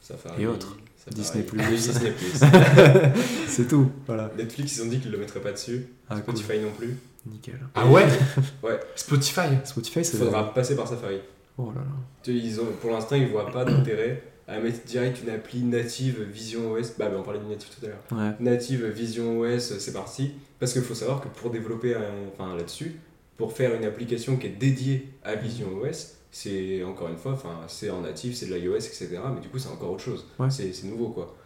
Safari, 0.00 0.42
et 0.42 0.46
autres. 0.46 0.78
Safari, 0.96 1.44
Disney+. 1.44 1.44
Disney+. 1.70 2.12
c'est 3.48 3.68
tout. 3.68 3.90
Voilà. 4.06 4.30
Netflix, 4.36 4.76
ils 4.76 4.82
ont 4.82 4.86
dit 4.86 5.00
qu'ils 5.00 5.10
le 5.10 5.18
mettraient 5.18 5.40
pas 5.40 5.52
dessus. 5.52 5.86
Ah, 6.08 6.20
cool. 6.20 6.36
Spotify 6.36 6.60
non 6.62 6.70
plus. 6.72 6.96
Nickel. 7.26 7.58
Ah 7.74 7.86
ouais 7.86 8.06
Ouais. 8.62 8.78
Spotify 8.94 9.48
Spotify, 9.64 9.98
Il 10.00 10.04
c'est. 10.04 10.16
faudra 10.16 10.54
passer 10.54 10.76
par 10.76 10.86
Safari. 10.86 11.18
Oh 11.58 11.72
là 11.74 11.80
là. 11.80 12.32
Ils 12.32 12.60
ont, 12.60 12.66
pour 12.80 12.90
l'instant, 12.90 13.16
ils 13.16 13.28
voient 13.28 13.50
pas 13.50 13.64
d'intérêt 13.64 14.22
à 14.48 14.58
mettre 14.60 14.84
direct 14.86 15.20
une 15.22 15.30
appli 15.30 15.62
native 15.62 16.22
Vision 16.22 16.72
OS. 16.72 16.94
Bah, 16.98 17.10
on 17.16 17.22
parlait 17.22 17.38
du 17.40 17.46
native 17.46 17.68
tout 17.78 17.84
à 17.86 17.88
l'heure. 17.88 18.02
Ouais. 18.12 18.34
Native 18.40 18.86
Vision 18.86 19.38
OS, 19.40 19.78
c'est 19.78 19.92
parti. 19.92 20.32
Parce 20.58 20.72
qu'il 20.72 20.82
faut 20.82 20.94
savoir 20.94 21.20
que 21.20 21.28
pour 21.28 21.50
développer 21.50 21.94
un- 21.94 22.00
enfin, 22.32 22.56
là-dessus, 22.56 22.96
pour 23.36 23.52
faire 23.52 23.74
une 23.74 23.84
application 23.84 24.36
qui 24.36 24.46
est 24.48 24.50
dédiée 24.58 25.08
à 25.22 25.34
Vision 25.36 25.68
OS, 25.80 26.14
c'est 26.30 26.82
encore 26.82 27.08
une 27.08 27.16
fois, 27.16 27.38
c'est 27.68 27.90
en 27.90 28.00
native, 28.00 28.34
c'est 28.34 28.46
de 28.46 28.54
l'iOS, 28.54 28.76
etc. 28.76 29.08
Mais 29.34 29.40
du 29.40 29.48
coup, 29.48 29.58
c'est 29.58 29.68
encore 29.70 29.92
autre 29.92 30.02
chose. 30.02 30.26
Ouais. 30.38 30.48
C'est 30.50 30.72
nouveau, 30.84 31.08
quoi. 31.10 31.36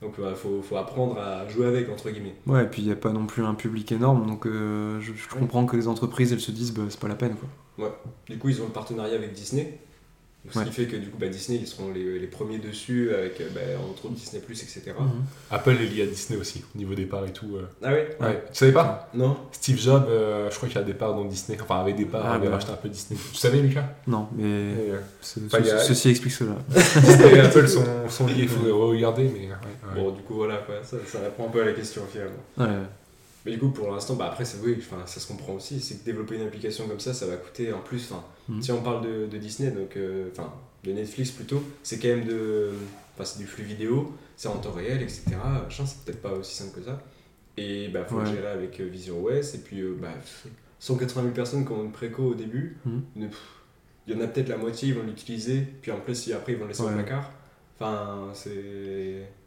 Donc, 0.00 0.14
il 0.18 0.34
faut, 0.36 0.60
faut 0.62 0.76
apprendre 0.76 1.18
à 1.18 1.48
jouer 1.48 1.66
avec, 1.66 1.88
entre 1.88 2.10
guillemets. 2.10 2.34
Ouais, 2.46 2.64
et 2.64 2.66
puis 2.66 2.82
il 2.82 2.86
n'y 2.86 2.92
a 2.92 2.96
pas 2.96 3.12
non 3.12 3.24
plus 3.26 3.44
un 3.44 3.54
public 3.54 3.92
énorme, 3.92 4.26
donc 4.26 4.46
euh, 4.46 5.00
je, 5.00 5.12
je 5.14 5.28
comprends 5.28 5.64
que 5.64 5.76
les 5.76 5.86
entreprises 5.86 6.32
elles 6.32 6.40
se 6.40 6.50
disent 6.50 6.72
bah, 6.74 6.82
c'est 6.90 6.98
pas 6.98 7.06
la 7.08 7.14
peine 7.14 7.36
quoi. 7.76 8.02
Du 8.28 8.36
coup, 8.38 8.48
ils 8.48 8.60
ont 8.60 8.66
le 8.66 8.72
partenariat 8.72 9.14
avec 9.14 9.32
Disney. 9.32 9.78
Ce 10.50 10.58
Ouais. 10.58 10.64
qui 10.64 10.72
fait 10.72 10.86
que 10.86 10.96
du 10.96 11.08
coup, 11.08 11.18
bah, 11.18 11.28
Disney, 11.28 11.60
ils 11.62 11.68
seront 11.68 11.92
les, 11.92 12.18
les 12.18 12.26
premiers 12.26 12.58
dessus 12.58 13.14
avec 13.14 13.40
bah, 13.54 13.60
entre 13.88 14.06
autres 14.06 14.14
Disney, 14.14 14.42
etc. 14.50 14.92
Apple 15.52 15.70
est 15.80 15.86
lié 15.86 16.02
à 16.02 16.06
Disney 16.06 16.38
aussi, 16.40 16.64
au 16.74 16.78
niveau 16.78 16.94
des 16.94 17.04
parts 17.04 17.24
et 17.24 17.32
tout. 17.32 17.56
euh. 17.56 17.62
Ah 17.80 17.92
ouais? 17.92 18.16
Ouais. 18.20 18.42
Tu 18.52 18.58
savais 18.58 18.72
pas? 18.72 19.08
Non 19.14 19.36
Steve 19.52 19.78
Jobs, 19.78 20.06
euh, 20.08 20.50
je 20.50 20.56
crois 20.56 20.68
qu'il 20.68 20.78
a 20.78 20.82
des 20.82 20.94
parts 20.94 21.14
dans 21.14 21.24
Disney. 21.26 21.56
Enfin, 21.62 21.80
avait 21.80 21.92
des 21.92 22.06
parts, 22.06 22.22
Ah, 22.26 22.34
avait 22.34 22.48
bah. 22.48 22.54
racheté 22.54 22.72
un 22.72 22.76
peu 22.76 22.88
Disney. 22.88 23.18
Tu 23.32 23.36
savais, 23.38 23.60
Lucas? 23.60 23.88
Non, 24.08 24.26
mais 24.36 24.42
Et, 24.42 24.90
euh, 24.90 24.98
ce- 25.20 25.38
Enfin, 25.46 25.58
a- 25.58 25.78
ceci 25.78 26.08
explique 26.10 26.32
cela. 26.32 26.56
Disney 26.70 27.36
et 27.36 27.40
Apple 27.40 27.68
sont, 27.68 27.84
sont 28.08 28.26
liés, 28.26 28.34
il 28.38 28.48
faudrait 28.48 28.72
regarder, 28.72 29.22
mais. 29.24 29.46
ouais, 29.46 29.46
ouais. 29.46 29.94
Bon, 29.94 30.10
du 30.10 30.22
coup, 30.22 30.34
voilà, 30.34 30.56
quoi. 30.56 30.74
Ça, 30.82 30.96
ça 31.06 31.20
répond 31.20 31.46
un 31.46 31.50
peu 31.50 31.62
à 31.62 31.66
la 31.66 31.72
question 31.72 32.02
finalement. 32.10 32.32
Ouais, 32.58 32.84
Mais 33.44 33.52
du 33.52 33.58
coup, 33.58 33.70
pour 33.70 33.90
l'instant, 33.92 34.14
bah 34.14 34.26
après, 34.26 34.44
ça, 34.44 34.56
oui, 34.62 34.78
ça 35.06 35.20
se 35.20 35.26
comprend 35.26 35.54
aussi. 35.54 35.80
C'est 35.80 35.96
que 35.96 36.04
développer 36.04 36.36
une 36.36 36.42
application 36.46 36.86
comme 36.86 37.00
ça, 37.00 37.12
ça 37.12 37.26
va 37.26 37.36
coûter 37.36 37.72
en 37.72 37.80
plus. 37.80 38.12
Mhm. 38.48 38.62
Si 38.62 38.70
on 38.72 38.82
parle 38.82 39.04
de, 39.04 39.26
de 39.26 39.38
Disney, 39.38 39.70
donc, 39.72 39.96
euh, 39.96 40.28
de 40.84 40.92
Netflix 40.92 41.30
plutôt, 41.32 41.62
c'est 41.82 41.98
quand 41.98 42.08
même 42.08 42.24
de. 42.26 42.70
C'est 43.24 43.38
du 43.38 43.46
flux 43.46 43.62
vidéo, 43.62 44.12
c'est 44.36 44.48
en 44.48 44.56
temps 44.56 44.72
réel, 44.72 45.00
etc. 45.00 45.22
Machin, 45.62 45.86
c'est 45.86 46.04
peut-être 46.04 46.20
pas 46.22 46.32
aussi 46.32 46.56
simple 46.56 46.80
que 46.80 46.84
ça. 46.84 47.00
Et 47.56 47.86
bah, 47.88 48.04
faut 48.04 48.16
Ouais. 48.16 48.26
gérer 48.26 48.48
avec 48.48 48.80
euh, 48.80 48.84
Vision 48.86 49.22
OS. 49.22 49.54
Et 49.54 49.58
puis, 49.58 49.80
euh, 49.80 49.96
bah, 50.00 50.08
180 50.80 51.22
000 51.22 51.34
personnes 51.34 51.64
qui 51.64 51.70
ont 51.72 51.84
une 51.84 51.92
préco 51.92 52.22
au 52.30 52.34
début, 52.34 52.78
pff, 53.20 53.38
il 54.08 54.14
y 54.14 54.16
en 54.16 54.20
a 54.22 54.26
peut-être 54.26 54.48
la 54.48 54.56
moitié, 54.56 54.88
ils 54.88 54.94
vont 54.94 55.04
l'utiliser. 55.04 55.60
Puis 55.82 55.92
en 55.92 56.00
plus, 56.00 56.16
si 56.16 56.32
après, 56.32 56.52
ils 56.52 56.58
vont 56.58 56.64
le 56.64 56.70
laisser 56.70 56.82
au 56.82 56.86
Ouais. 56.86 56.94
placard. 56.94 57.30
Enfin, 57.78 58.30
c'est. 58.34 58.50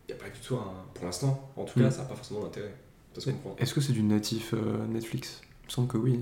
Il 0.07 0.13
n'y 0.15 0.19
a 0.21 0.23
pas 0.23 0.29
du 0.29 0.39
tout 0.39 0.55
un. 0.55 0.85
Pour 0.93 1.03
l'instant, 1.05 1.51
en 1.57 1.65
tout 1.65 1.79
cas, 1.79 1.91
ça 1.91 2.03
n'a 2.03 2.07
pas 2.09 2.15
forcément 2.15 2.41
d'intérêt. 2.43 2.73
Est-ce 3.59 3.73
que 3.73 3.81
c'est 3.81 3.93
du 3.93 4.03
natif 4.03 4.53
euh, 4.53 4.85
Netflix? 4.87 5.41
Il 5.63 5.67
me 5.67 5.71
semble 5.71 5.87
que 5.87 5.97
oui. 5.97 6.19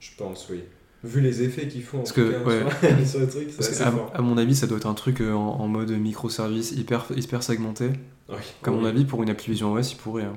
Je 0.00 0.10
pense, 0.16 0.48
oui. 0.50 0.62
Vu 1.02 1.20
les 1.22 1.42
effets 1.42 1.66
qu'ils 1.66 1.82
font 1.82 1.98
en 1.98 2.00
Parce 2.02 2.12
tout 2.12 2.20
que, 2.20 2.30
cas, 2.30 2.42
ouais. 2.44 3.04
sur, 3.04 3.06
sur 3.08 3.20
le 3.20 3.28
truc, 3.28 3.46
c'est 3.50 3.56
Parce 3.56 3.68
assez 3.70 3.82
que, 3.84 3.88
à, 3.88 3.92
fort. 3.92 4.10
à 4.14 4.20
mon 4.22 4.36
avis, 4.36 4.54
ça 4.54 4.66
doit 4.66 4.76
être 4.78 4.86
un 4.86 4.94
truc 4.94 5.20
euh, 5.22 5.32
en, 5.32 5.60
en 5.60 5.66
mode 5.68 5.90
microservice 5.90 6.72
hyper, 6.72 7.06
hyper 7.16 7.42
segmenté. 7.42 7.90
Oui. 8.28 8.36
Qu'à 8.62 8.70
mon 8.70 8.84
avis, 8.84 9.04
pour 9.06 9.22
une 9.22 9.30
application 9.30 9.72
OS, 9.72 9.92
il 9.92 9.96
pourrait, 9.96 10.24
hein. 10.24 10.34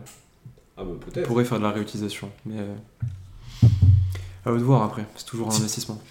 Ah 0.78 0.84
bah 0.84 0.92
il 0.94 0.98
peut-être. 1.12 1.28
pourrait 1.28 1.46
faire 1.46 1.60
de 1.60 1.64
la 1.64 1.72
réutilisation. 1.72 2.32
Mais 2.46 2.56
euh, 2.58 2.74
à 4.46 4.52
eux 4.52 4.58
de 4.58 4.64
voir 4.64 4.84
après. 4.84 5.06
C'est 5.16 5.26
toujours 5.26 5.52
un 5.52 5.56
investissement. 5.56 6.02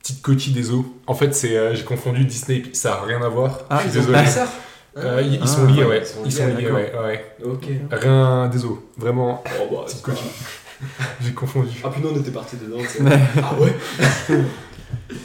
Petite 0.00 0.22
coquille 0.22 0.52
des 0.54 0.70
eaux. 0.70 0.96
En 1.06 1.14
fait, 1.14 1.34
c'est 1.34 1.56
euh, 1.56 1.74
j'ai 1.74 1.84
confondu 1.84 2.24
Disney 2.24 2.58
et 2.58 2.62
Pi- 2.62 2.74
ça 2.74 2.94
a 3.00 3.04
rien 3.04 3.20
à 3.22 3.28
voir. 3.28 3.60
Ah, 3.68 3.78
je 3.84 3.88
suis 3.90 3.98
ils 3.98 4.00
désolé. 4.00 4.18
pas 4.18 4.26
ça? 4.26 4.48
Euh, 4.96 5.20
ils, 5.22 5.34
ils 5.34 5.40
Ah, 5.42 5.46
sont 5.46 5.66
liés, 5.66 5.84
ouais, 5.84 6.00
ils 6.00 6.06
sont 6.06 6.20
Ils 6.24 6.32
sont 6.32 6.46
liés, 6.56 6.70
ouais, 6.70 6.92
ouais. 7.04 7.26
Ok. 7.44 7.66
Rien 7.92 8.48
des 8.48 8.64
eaux. 8.64 8.82
Vraiment, 8.96 9.44
Oh 9.60 9.68
bah, 9.70 9.84
c'est. 9.86 10.02
J'ai 11.22 11.32
confondu. 11.32 11.80
Ah 11.84 11.88
puis 11.90 12.02
nous 12.02 12.10
on 12.10 12.16
était 12.20 12.30
partis 12.30 12.56
dedans. 12.56 12.78
tu 12.80 12.86
sais. 12.88 13.02
Ouais. 13.02 13.18
ah 13.42 13.54
ouais 13.60 13.74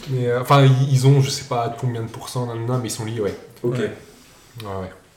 Mais 0.09 0.27
euh, 0.27 0.41
enfin, 0.41 0.65
ils 0.65 0.91
ils 0.93 1.07
ont, 1.07 1.21
je 1.21 1.29
sais 1.29 1.45
pas 1.45 1.75
combien 1.79 2.01
de 2.03 2.09
pourcents, 2.09 2.45
nan, 2.45 2.57
nan, 2.59 2.65
nan, 2.67 2.79
mais 2.81 2.87
ils 2.87 2.91
sont 2.91 3.05
liés, 3.05 3.19
ouais. 3.21 3.35
Ok. 3.63 3.77
Ouais. 3.77 3.89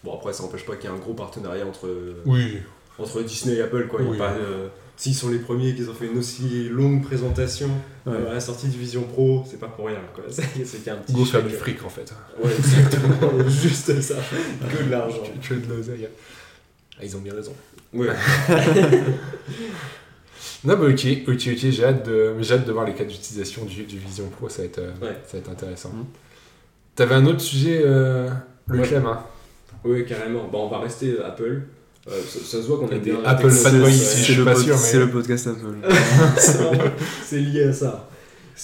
Bon 0.02 0.14
après 0.14 0.32
ça 0.32 0.42
n'empêche 0.42 0.64
pas 0.66 0.76
qu'il 0.76 0.88
y 0.90 0.92
ait 0.92 0.96
un 0.96 0.98
gros 1.00 1.14
partenariat 1.14 1.64
entre, 1.66 1.88
Oui. 2.26 2.58
entre 2.98 3.22
Disney 3.22 3.56
et 3.56 3.62
Apple 3.62 3.86
quoi. 3.88 4.00
Il 4.02 4.04
y 4.06 4.08
a 4.08 4.12
Oui. 4.12 4.18
pas 4.18 4.32
de- 4.34 4.68
S'ils 4.96 5.14
sont 5.14 5.28
les 5.28 5.38
premiers 5.40 5.74
qu'ils 5.74 5.90
ont 5.90 5.94
fait 5.94 6.06
une 6.06 6.18
aussi 6.18 6.68
longue 6.68 7.02
présentation 7.02 7.68
Ouais. 8.06 8.12
euh, 8.12 8.30
à 8.30 8.34
la 8.34 8.40
sortie 8.40 8.68
du 8.68 8.78
Vision 8.78 9.02
Pro, 9.02 9.44
c'est 9.50 9.58
pas 9.58 9.66
pour 9.68 9.86
rien 9.86 9.98
quoi. 10.14 10.24
C'est 10.30 10.42
c'est 10.64 10.76
qu'il 10.78 10.86
y 10.86 10.90
a 10.90 10.94
un 10.94 10.98
petit. 10.98 11.12
Go 11.12 11.24
faire 11.24 11.42
du 11.42 11.54
fric 11.54 11.84
en 11.84 11.88
fait. 11.88 12.12
Ouais 12.42 12.50
exactement, 12.56 13.48
juste 13.48 14.00
ça. 14.00 14.14
Que 14.70 14.84
de 14.84 14.90
l'argent. 14.90 15.22
As 15.24 15.54
de 15.54 15.72
l'oseille. 15.74 16.08
Ah, 16.98 17.04
ils 17.04 17.16
ont 17.16 17.20
bien 17.20 17.34
raison. 17.34 17.52
Ouais. 17.92 18.08
Non, 20.64 20.76
bah 20.78 20.86
ok, 20.88 21.06
ok, 21.28 21.34
ok, 21.34 21.58
j'ai 21.70 21.84
hâte, 21.84 22.06
de, 22.06 22.34
j'ai 22.40 22.54
hâte 22.54 22.66
de 22.66 22.72
voir 22.72 22.86
les 22.86 22.94
cas 22.94 23.04
d'utilisation 23.04 23.64
du, 23.66 23.84
du 23.84 23.98
Vision 23.98 24.28
Pro, 24.30 24.48
ça 24.48 24.62
va 24.62 24.66
être, 24.66 24.78
euh, 24.78 24.92
Ouais. 25.02 25.16
ça 25.26 25.34
va 25.34 25.38
être 25.38 25.50
intéressant. 25.50 25.90
Mhm. 25.90 26.04
T'avais 26.94 27.14
un 27.16 27.26
autre 27.26 27.40
sujet, 27.40 27.82
euh, 27.84 28.30
le 28.68 28.80
Ouais. 28.80 28.86
Clem, 28.88 29.04
hein? 29.06 29.20
Oui 29.84 30.06
carrément. 30.06 30.48
Bon 30.48 30.64
on 30.64 30.68
va 30.68 30.78
rester 30.78 31.16
Apple. 31.22 31.62
Euh, 32.06 32.20
ça, 32.28 32.38
ça 32.40 32.62
se 32.62 32.66
voit 32.66 32.78
qu'on 32.78 32.88
a 32.88 32.96
est 32.96 32.98
des 32.98 33.12
bien 33.12 33.22
Apple 33.24 33.50
fanboys 33.50 33.90
ici, 33.90 34.24
je 34.24 34.32
suis 34.34 34.44
pas 34.44 34.54
sûr, 34.54 34.74
mais- 34.74 34.80
C'est 34.80 34.98
le 34.98 35.10
podcast 35.10 35.46
Apple. 35.46 35.78
c'est 37.24 37.40
lié 37.40 37.64
à 37.64 37.72
ça. 37.72 38.08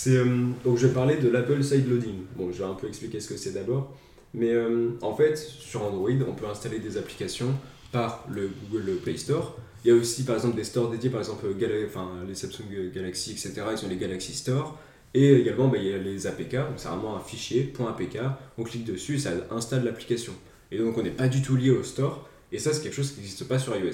Euh, 0.07 0.47
donc 0.65 0.77
je 0.79 0.87
vais 0.87 0.93
parler 0.93 1.17
de 1.17 1.29
l'Apple 1.29 1.63
Side 1.63 1.89
Loading. 1.89 2.25
Bon, 2.37 2.53
je 2.53 2.59
vais 2.59 2.65
un 2.69 2.75
peu 2.75 2.87
expliquer 2.87 3.19
ce 3.21 3.29
que 3.29 3.37
c'est 3.37 3.53
d'abord. 3.53 3.97
Mais 4.35 4.53
euh, 4.53 4.91
en 5.03 5.15
fait, 5.15 5.37
sur 5.37 5.83
Android, 5.83 6.11
on 6.29 6.33
peut 6.35 6.47
installer 6.47 6.79
des 6.79 6.97
applications 6.97 7.53
par 7.93 8.25
le 8.31 8.51
Google 8.71 8.97
Play 9.03 9.17
Store. 9.17 9.59
Il 9.85 9.89
y 9.89 9.91
a 9.91 9.95
aussi 9.95 10.25
par 10.25 10.37
exemple 10.37 10.57
des 10.57 10.65
stores 10.65 10.91
dédiés, 10.91 11.11
par 11.11 11.21
exemple 11.21 11.47
enfin, 11.89 12.09
les 12.29 12.35
Samsung 12.35 12.93
Galaxy, 12.95 13.33
etc. 13.33 13.63
Ils 13.77 13.85
ont 13.85 13.89
les 13.89 13.97
Galaxy 13.97 14.35
Store. 14.35 14.79
Et 15.13 15.33
également, 15.41 15.67
bah, 15.67 15.79
il 15.79 15.89
y 15.89 15.93
a 15.93 15.99
les 15.99 16.27
APK, 16.29 16.55
donc 16.55 16.75
c'est 16.77 16.87
vraiment 16.89 17.17
un 17.17 17.21
fichier, 17.21 17.73
.apk, 17.81 18.19
on 18.59 18.63
clique 18.63 18.85
dessus, 18.85 19.19
ça 19.19 19.31
installe 19.51 19.85
l'application. 19.85 20.33
Et 20.71 20.79
donc 20.79 20.97
on 20.97 21.03
n'est 21.03 21.11
pas 21.11 21.27
du 21.27 21.43
tout 21.43 21.57
lié 21.57 21.71
au 21.71 21.83
store, 21.83 22.29
et 22.53 22.59
ça 22.59 22.73
c'est 22.73 22.83
quelque 22.83 22.95
chose 22.95 23.11
qui 23.13 23.21
n'existe 23.21 23.45
pas 23.45 23.59
sur 23.59 23.77
iOS. 23.77 23.93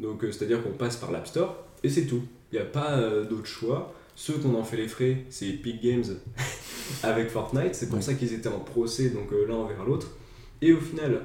Donc 0.00 0.24
euh, 0.24 0.32
c'est-à-dire 0.32 0.62
qu'on 0.62 0.70
passe 0.72 0.96
par 0.96 1.10
l'App 1.12 1.26
Store, 1.26 1.56
et 1.82 1.88
c'est 1.88 2.06
tout. 2.06 2.22
Il 2.52 2.56
n'y 2.56 2.60
a 2.62 2.66
pas 2.66 2.98
euh, 2.98 3.24
d'autre 3.24 3.46
choix. 3.46 3.94
Ceux 4.14 4.34
qu'on 4.34 4.54
en 4.54 4.64
fait 4.64 4.76
les 4.76 4.88
frais, 4.88 5.24
c'est 5.30 5.46
Epic 5.48 5.82
Games 5.82 6.04
avec 7.02 7.28
Fortnite, 7.30 7.74
c'est 7.74 7.86
pour 7.86 7.96
Ouais. 7.96 8.02
ça 8.02 8.14
qu'ils 8.14 8.32
étaient 8.34 8.48
en 8.48 8.60
procès, 8.60 9.08
donc 9.10 9.32
euh, 9.32 9.46
l'un 9.48 9.54
envers 9.54 9.84
l'autre. 9.84 10.08
Et 10.60 10.72
au 10.72 10.80
final, 10.80 11.22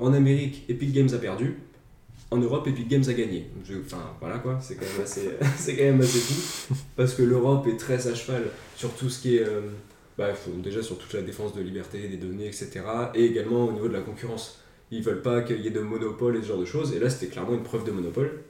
en 0.00 0.12
Amérique, 0.12 0.64
Epic 0.68 0.92
Games 0.92 1.08
a 1.12 1.18
perdu, 1.18 1.56
En 2.30 2.36
Europe, 2.38 2.66
Epic 2.66 2.88
Games 2.88 3.04
a 3.08 3.12
gagné. 3.14 3.46
Je- 3.64 3.78
Enfin, 3.78 4.02
voilà 4.20 4.38
quoi, 4.38 4.58
c'est 4.60 4.74
quand, 4.74 4.84
même 4.84 5.02
assez- 5.04 5.30
c'est 5.56 5.76
quand 5.76 5.84
même 5.84 6.00
assez 6.00 6.18
fou. 6.18 6.74
Parce 6.96 7.14
que 7.14 7.22
l'Europe 7.22 7.66
est 7.66 7.76
très 7.78 8.06
à 8.06 8.14
cheval 8.14 8.44
sur 8.76 8.90
tout 8.94 9.08
ce 9.08 9.22
qui 9.22 9.36
est. 9.36 9.46
bah, 10.18 10.28
déjà 10.62 10.82
sur 10.82 10.98
toute 10.98 11.12
la 11.14 11.22
défense 11.22 11.54
de 11.54 11.62
liberté 11.62 12.06
des 12.08 12.16
données, 12.18 12.46
etc. 12.46 12.80
Et 13.14 13.24
également 13.24 13.64
au 13.66 13.72
niveau 13.72 13.88
de 13.88 13.94
la 13.94 14.00
concurrence. 14.02 14.60
Ils 14.90 15.02
veulent 15.02 15.22
pas 15.22 15.42
qu'il 15.42 15.60
y 15.60 15.66
ait 15.66 15.70
de 15.70 15.80
monopole 15.80 16.36
et 16.36 16.42
ce 16.42 16.48
genre 16.48 16.58
de 16.58 16.64
choses. 16.64 16.94
Et 16.94 16.98
là, 16.98 17.10
c'était 17.10 17.26
clairement 17.26 17.54
une 17.54 17.62
preuve 17.62 17.84
de 17.84 17.90
monopole. 17.90 18.42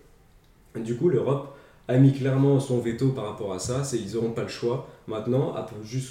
Du 0.76 0.96
coup, 0.96 1.08
l'Europe 1.08 1.56
a 1.88 1.96
mis 1.98 2.12
clairement 2.12 2.60
son 2.60 2.78
veto 2.78 3.08
par 3.10 3.24
rapport 3.24 3.52
à 3.52 3.58
ça. 3.58 3.82
C'est 3.82 3.98
ils 3.98 4.14
n'auront 4.14 4.30
pas 4.32 4.42
le 4.42 4.48
choix. 4.48 4.88
Maintenant, 5.08 5.54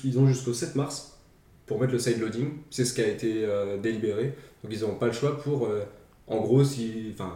ils 0.04 0.20
ont 0.20 0.28
jusqu'au 0.28 0.54
7 0.54 0.76
mars 0.76 1.18
pour 1.66 1.80
mettre 1.80 1.94
le 1.94 2.00
side 2.00 2.20
loading. 2.20 2.50
C'est 2.70 2.84
ce 2.86 2.94
qui 2.94 3.02
a 3.02 3.08
été 3.08 3.46
euh, 3.46 3.78
délibéré. 3.78 4.34
Donc 4.64 4.74
ils 4.74 4.82
n'auront 4.82 4.96
pas 4.96 5.08
le 5.08 5.14
choix 5.14 5.38
pour, 5.38 5.68
euh, 5.68 5.84
en 6.28 6.38
gros, 6.42 6.64
si, 6.64 7.12
enfin, 7.14 7.36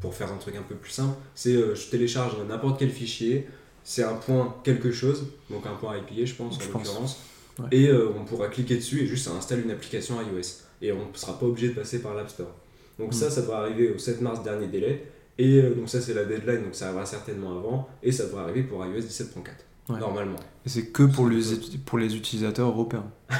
pour 0.00 0.14
faire 0.14 0.30
un 0.32 0.36
truc 0.36 0.54
un 0.56 0.62
peu 0.62 0.74
plus 0.74 0.90
simple, 0.90 1.16
c'est 1.34 1.54
euh, 1.54 1.74
je 1.74 1.88
télécharge 1.88 2.34
n'importe 2.48 2.78
quel 2.78 2.90
fichier, 2.90 3.46
c'est 3.82 4.02
un 4.04 4.14
point 4.14 4.54
quelque 4.62 4.92
chose, 4.92 5.28
donc 5.50 5.64
un 5.66 5.74
point 5.74 5.96
IPA 5.96 6.24
je 6.26 6.34
pense 6.34 6.58
Je 6.62 6.68
en 6.68 6.78
l'occurrence, 6.78 7.20
Ouais. 7.58 7.66
et 7.70 7.92
on 7.92 8.24
pourra 8.24 8.48
cliquer 8.48 8.76
dessus 8.76 9.02
et 9.02 9.06
juste 9.06 9.26
ça 9.26 9.32
installe 9.32 9.60
une 9.60 9.70
application 9.70 10.14
iOS. 10.22 10.62
Et 10.82 10.92
on 10.92 10.96
ne 11.10 11.14
sera 11.16 11.38
pas 11.38 11.46
obligé 11.46 11.68
de 11.68 11.74
passer 11.74 12.00
par 12.02 12.14
l'App 12.14 12.28
Store. 12.28 12.52
Donc 12.98 13.10
Mm. 13.10 13.12
ça, 13.12 13.30
ça 13.30 13.40
devrait 13.42 13.56
arriver 13.56 13.90
au 13.94 13.98
7 13.98 14.20
mars 14.20 14.42
dernier 14.42 14.66
délai. 14.66 15.06
Et 15.38 15.58
euh, 15.62 15.74
donc 15.74 15.88
ça 15.88 16.00
c'est 16.00 16.12
la 16.12 16.24
deadline, 16.24 16.62
donc 16.64 16.74
ça 16.74 16.86
arrivera 16.86 17.06
certainement 17.06 17.56
avant, 17.58 17.88
et 18.02 18.12
ça 18.12 18.24
devrait 18.24 18.42
arriver 18.42 18.64
pour 18.64 18.84
iOS 18.84 19.00
17.4, 19.00 19.48
Ouais. 19.88 19.98
normalement. 19.98 20.36
Et 20.66 20.68
c'est 20.68 20.86
que 20.88 21.04
pour 21.04 21.26
les, 21.28 21.40
pour 21.86 21.98
les 21.98 22.14
utilisateurs 22.14 22.68
européens. 22.68 23.06
ah 23.30 23.36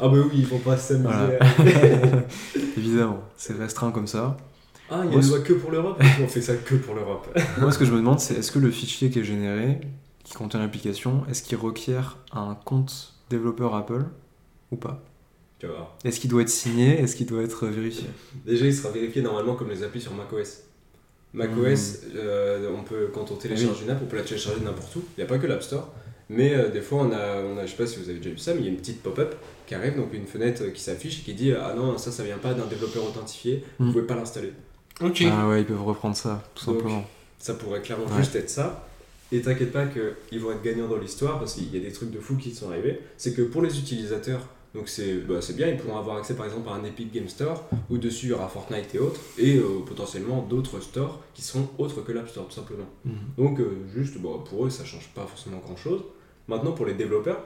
bah 0.00 0.10
oui, 0.12 0.30
ils 0.34 0.46
vont 0.46 0.58
pas 0.58 0.76
s'amuser. 0.76 1.08
Voilà. 1.08 1.38
Évidemment, 2.76 3.20
c'est 3.36 3.54
restreint 3.56 3.90
comme 3.90 4.06
ça. 4.06 4.36
ah, 4.90 5.02
il 5.06 5.12
y 5.12 5.16
a 5.16 5.20
une 5.20 5.28
loi 5.28 5.40
que 5.40 5.52
pour 5.54 5.70
l'Europe? 5.70 6.00
On 6.22 6.28
fait 6.28 6.42
ça 6.42 6.54
que 6.56 6.74
pour 6.74 6.94
l'Europe. 6.94 7.26
Moi, 7.58 7.72
ce 7.72 7.78
que 7.78 7.84
je 7.84 7.92
me 7.92 7.96
demande, 7.98 8.20
c'est 8.20 8.34
est-ce 8.34 8.52
que 8.52 8.58
le 8.58 8.70
fichier 8.70 9.10
qui 9.10 9.20
est 9.20 9.24
généré, 9.24 9.80
qui 10.24 10.34
contient 10.34 10.60
l'application, 10.60 11.24
est-ce 11.28 11.42
qu'il 11.42 11.56
requiert 11.56 12.18
un 12.32 12.54
compte 12.54 13.14
développeur 13.30 13.74
Apple 13.74 14.04
ou 14.70 14.76
pas? 14.76 15.02
Tu 15.58 15.66
voir. 15.66 15.96
Est-ce 16.04 16.20
qu'il 16.20 16.30
doit 16.30 16.42
être 16.42 16.48
signé? 16.48 17.00
Est-ce 17.00 17.16
qu'il 17.16 17.26
doit 17.26 17.42
être 17.42 17.66
vérifié? 17.66 18.06
Déjà, 18.44 18.66
il 18.66 18.74
sera 18.74 18.90
vérifié 18.90 19.22
normalement 19.22 19.54
comme 19.54 19.70
les 19.70 19.82
applis 19.82 20.00
sur 20.00 20.12
macOS. 20.12 20.62
macOS, 21.32 22.02
Hmm. 22.04 22.16
euh, 22.16 22.70
on 22.76 22.82
peut, 22.82 23.08
quand 23.12 23.30
on 23.30 23.36
télécharge 23.36 23.82
une 23.82 23.90
app, 23.90 24.00
on 24.02 24.06
peut 24.06 24.16
la 24.16 24.22
télécharger 24.22 24.60
n'importe 24.60 24.94
où. 24.96 25.02
Il 25.16 25.20
n'y 25.20 25.24
a 25.24 25.26
pas 25.26 25.38
que 25.38 25.46
l'App 25.46 25.62
Store. 25.62 25.92
Mais 26.30 26.54
euh, 26.54 26.70
des 26.70 26.80
fois, 26.80 27.02
on 27.02 27.12
a, 27.12 27.42
on 27.42 27.58
a, 27.58 27.66
je 27.66 27.70
sais 27.72 27.76
pas 27.76 27.86
si 27.86 27.98
vous 27.98 28.08
avez 28.08 28.18
déjà 28.18 28.30
vu 28.30 28.38
ça, 28.38 28.54
mais 28.54 28.60
il 28.60 28.64
y 28.64 28.68
a 28.68 28.70
une 28.70 28.78
petite 28.78 29.02
pop-up 29.02 29.34
qui 29.66 29.74
arrive, 29.74 29.96
donc 29.96 30.12
une 30.14 30.26
fenêtre 30.26 30.62
euh, 30.62 30.70
qui 30.70 30.80
s'affiche 30.80 31.20
et 31.20 31.22
qui 31.22 31.34
dit 31.34 31.52
Ah 31.52 31.74
non, 31.76 31.98
ça, 31.98 32.10
ça 32.12 32.22
vient 32.24 32.38
pas 32.38 32.54
d'un 32.54 32.66
développeur 32.66 33.04
authentifié, 33.04 33.62
vous 33.78 33.86
Hmm. 33.86 33.92
pouvez 33.92 34.06
pas 34.06 34.14
l'installer. 34.14 34.52
Ok. 35.02 35.22
Ah 35.30 35.48
ouais, 35.48 35.60
ils 35.60 35.66
peuvent 35.66 35.82
reprendre 35.84 36.16
ça, 36.16 36.42
tout 36.54 36.66
Donc, 36.66 36.76
simplement. 36.76 37.04
Ça 37.38 37.54
pourrait 37.54 37.82
clairement 37.82 38.06
Ouais. 38.06 38.16
juste 38.18 38.34
être 38.36 38.48
ça. 38.50 38.88
Et 39.32 39.40
t'inquiète 39.42 39.72
pas 39.72 39.86
qu'ils 39.86 40.40
vont 40.40 40.52
être 40.52 40.62
gagnants 40.62 40.88
dans 40.88 40.96
l'histoire 40.98 41.38
parce 41.40 41.54
qu'il 41.54 41.74
y 41.74 41.76
a 41.76 41.80
des 41.80 41.92
trucs 41.92 42.10
de 42.10 42.20
fou 42.20 42.36
qui 42.36 42.54
sont 42.54 42.70
arrivés. 42.70 43.00
C'est 43.16 43.34
que 43.34 43.42
pour 43.42 43.62
les 43.62 43.78
utilisateurs, 43.78 44.48
donc 44.74 44.88
c'est 44.88 45.14
bah, 45.18 45.38
bien, 45.54 45.68
ils 45.68 45.76
pourront 45.76 45.98
avoir 45.98 46.16
accès 46.16 46.34
par 46.34 46.46
exemple 46.46 46.68
à 46.68 46.72
un 46.72 46.84
Epic 46.84 47.12
Game 47.12 47.28
Store 47.28 47.68
où 47.88 47.96
dessus 47.96 48.26
il 48.26 48.30
y 48.30 48.32
aura 48.32 48.48
Fortnite 48.48 48.94
et 48.94 48.98
autres, 48.98 49.20
et 49.38 49.56
euh, 49.56 49.80
potentiellement 49.86 50.42
d'autres 50.42 50.80
stores 50.80 51.22
qui 51.32 51.42
seront 51.42 51.68
autres 51.78 52.02
que 52.02 52.10
l'App 52.10 52.28
Store 52.28 52.48
tout 52.48 52.54
simplement. 52.54 52.88
Mhm. 53.04 53.14
Donc 53.38 53.60
euh, 53.60 53.86
juste 53.94 54.18
bon, 54.18 54.40
pour 54.40 54.66
eux 54.66 54.70
ça 54.70 54.84
change 54.84 55.08
pas 55.14 55.26
forcément 55.26 55.58
grand 55.58 55.76
chose. 55.76 56.02
Maintenant 56.48 56.72
pour 56.72 56.86
les 56.86 56.94
développeurs, 56.94 57.42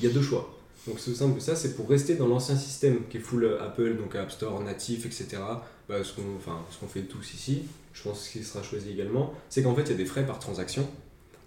il 0.00 0.06
y 0.06 0.10
a 0.10 0.12
deux 0.12 0.22
choix. 0.22 0.54
Donc 0.86 1.00
c'est 1.00 1.14
simple 1.14 1.34
que 1.34 1.42
ça, 1.42 1.56
c'est 1.56 1.74
pour 1.74 1.88
rester 1.88 2.14
dans 2.14 2.28
l'ancien 2.28 2.56
système 2.56 3.08
qui 3.10 3.16
est 3.16 3.20
full 3.20 3.58
Apple, 3.60 3.96
donc 3.96 4.14
App 4.14 4.30
Store, 4.30 4.60
natif, 4.62 5.06
etc. 5.06 5.38
Bah, 5.88 6.04
ce 6.04 6.12
qu'on 6.14 6.36
enfin, 6.36 6.60
qu'on 6.78 6.86
fait 6.86 7.02
tous 7.02 7.34
ici, 7.34 7.62
je 7.92 8.02
pense 8.02 8.28
qu'il 8.28 8.44
sera 8.44 8.62
choisi 8.62 8.90
également, 8.90 9.34
c'est 9.48 9.62
qu'en 9.62 9.74
fait 9.74 9.82
il 9.82 9.90
y 9.90 9.94
a 9.94 9.96
des 9.96 10.04
frais 10.04 10.26
par 10.26 10.38
transaction. 10.38 10.86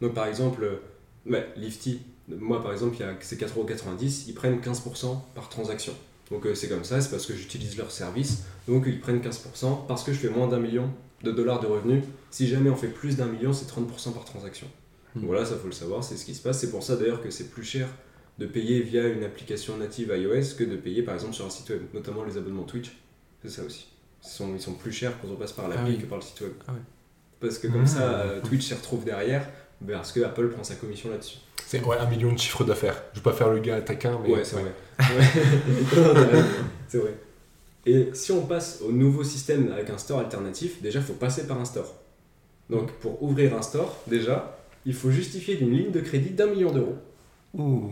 Donc 0.02 0.14
par 0.16 0.26
exemple, 0.26 0.64
euh, 0.64 1.32
ouais, 1.32 1.48
Lifty, 1.56 2.02
moi 2.40 2.62
par 2.62 2.72
exemple, 2.72 2.96
il 2.98 3.02
y 3.02 3.04
a- 3.04 3.16
c'est 3.22 3.38
4,90€, 3.40 4.26
ils 4.28 4.34
prennent 4.34 4.60
15% 4.60 5.22
par 5.36 5.50
transaction. 5.50 5.94
Donc 6.30 6.46
euh, 6.46 6.56
c'est 6.56 6.70
comme 6.70 6.84
ça, 6.84 7.02
c'est 7.02 7.10
parce 7.10 7.26
que 7.26 7.34
j'utilise 7.36 7.78
leur 7.78 7.92
service, 7.92 8.44
donc 8.68 8.84
ils 8.88 9.00
prennent 9.02 9.20
15% 9.22 9.86
parce 9.88 10.04
que 10.04 10.14
je 10.14 10.20
fais 10.20 10.30
moins 10.30 10.48
d'un 10.48 10.60
million 10.60 10.90
de 11.24 11.32
dollars 11.32 11.60
de 11.60 11.68
revenus. 11.68 12.04
Si 12.32 12.48
jamais 12.48 12.70
on 12.70 12.76
fait 12.76 12.88
plus 12.88 13.18
d'un 13.18 13.26
million, 13.28 13.52
c'est 13.54 13.66
30% 13.66 14.14
par 14.14 14.26
transaction. 14.26 14.68
Hmm. 15.16 15.26
voilà, 15.26 15.44
ça 15.46 15.56
faut 15.58 15.68
le 15.68 15.74
savoir, 15.74 16.04
c'est 16.06 16.16
ce 16.16 16.24
qui 16.26 16.34
se 16.34 16.42
passe. 16.42 16.60
C'est 16.60 16.72
pour 16.72 16.84
ça 16.84 16.96
d'ailleurs 16.96 17.22
que 17.22 17.30
c'est 17.30 17.50
plus 17.50 17.64
cher 17.66 17.90
de 18.40 18.46
payer 18.46 18.82
via 18.82 19.08
une 19.10 19.24
application 19.26 19.76
native 19.78 20.14
iOS 20.16 20.56
que 20.58 20.64
de 20.64 20.78
payer 20.78 21.04
par 21.04 21.16
exemple 21.16 21.34
sur 21.34 21.46
un 21.46 21.50
site 21.50 21.70
web, 21.70 21.82
notamment 21.94 22.24
les 22.24 22.38
abonnements 22.38 22.64
Twitch. 22.64 22.92
C'est 23.44 23.50
ça 23.50 23.64
aussi. 23.64 23.88
Ils 24.24 24.30
sont, 24.30 24.54
ils 24.56 24.62
sont 24.62 24.74
plus 24.74 24.92
chers 24.94 25.20
quand 25.20 25.28
on 25.30 25.36
passe 25.36 25.52
par 25.52 25.68
l'appli 25.68 25.84
Ah 25.86 25.90
oui. 25.90 25.98
que 25.98 26.06
par 26.06 26.18
le 26.20 26.24
site 26.24 26.40
web. 26.42 26.54
Ah 26.68 26.72
ouais. 26.74 26.80
Parce 27.42 27.58
que 27.58 27.68
comme 27.68 27.82
Ah. 27.84 27.88
ça, 27.88 28.20
euh, 28.22 28.42
Twitch 28.42 28.68
s'y 28.68 28.74
retrouve 28.74 29.04
derrière, 29.04 29.50
parce 29.88 30.12
que 30.12 30.22
Apple 30.22 30.50
prend 30.50 30.64
sa 30.64 30.76
commission 30.76 31.10
là-dessus. 31.10 31.38
C'est 31.66 31.84
ouais, 31.84 31.98
un 31.98 32.10
million 32.10 32.32
de 32.34 32.38
chiffre 32.38 32.64
d'affaires. 32.64 33.02
Je 33.14 33.20
vais 33.20 33.24
pas 33.24 33.34
faire 33.34 33.50
le 33.50 33.60
gars 33.60 33.80
taquin, 33.82 34.20
mais. 34.24 34.30
Ouais, 34.34 34.44
c'est 34.44 34.56
vrai. 34.58 34.72
Ouais. 35.00 35.26
C'est 36.88 36.98
vrai. 36.98 37.16
Et 37.86 38.10
si 38.14 38.32
on 38.32 38.46
passe 38.46 38.82
au 38.86 38.92
nouveau 38.92 39.24
système 39.24 39.72
avec 39.72 39.90
un 39.90 39.98
store 39.98 40.20
alternatif, 40.20 40.82
déjà, 40.82 41.00
il 41.00 41.06
faut 41.06 41.14
passer 41.14 41.48
par 41.48 41.60
un 41.60 41.66
store. 41.66 41.96
Donc, 42.70 42.92
pour 43.00 43.24
ouvrir 43.24 43.56
un 43.56 43.62
store, 43.62 43.98
déjà, 44.08 44.58
il 44.86 44.94
faut 44.94 45.10
justifier 45.10 45.56
d'une 45.56 45.72
ligne 45.72 45.92
de 45.92 46.02
crédit 46.02 46.32
d'un 46.32 46.48
million 46.48 46.72
d'euros. 46.72 46.96
Ouh, 47.54 47.92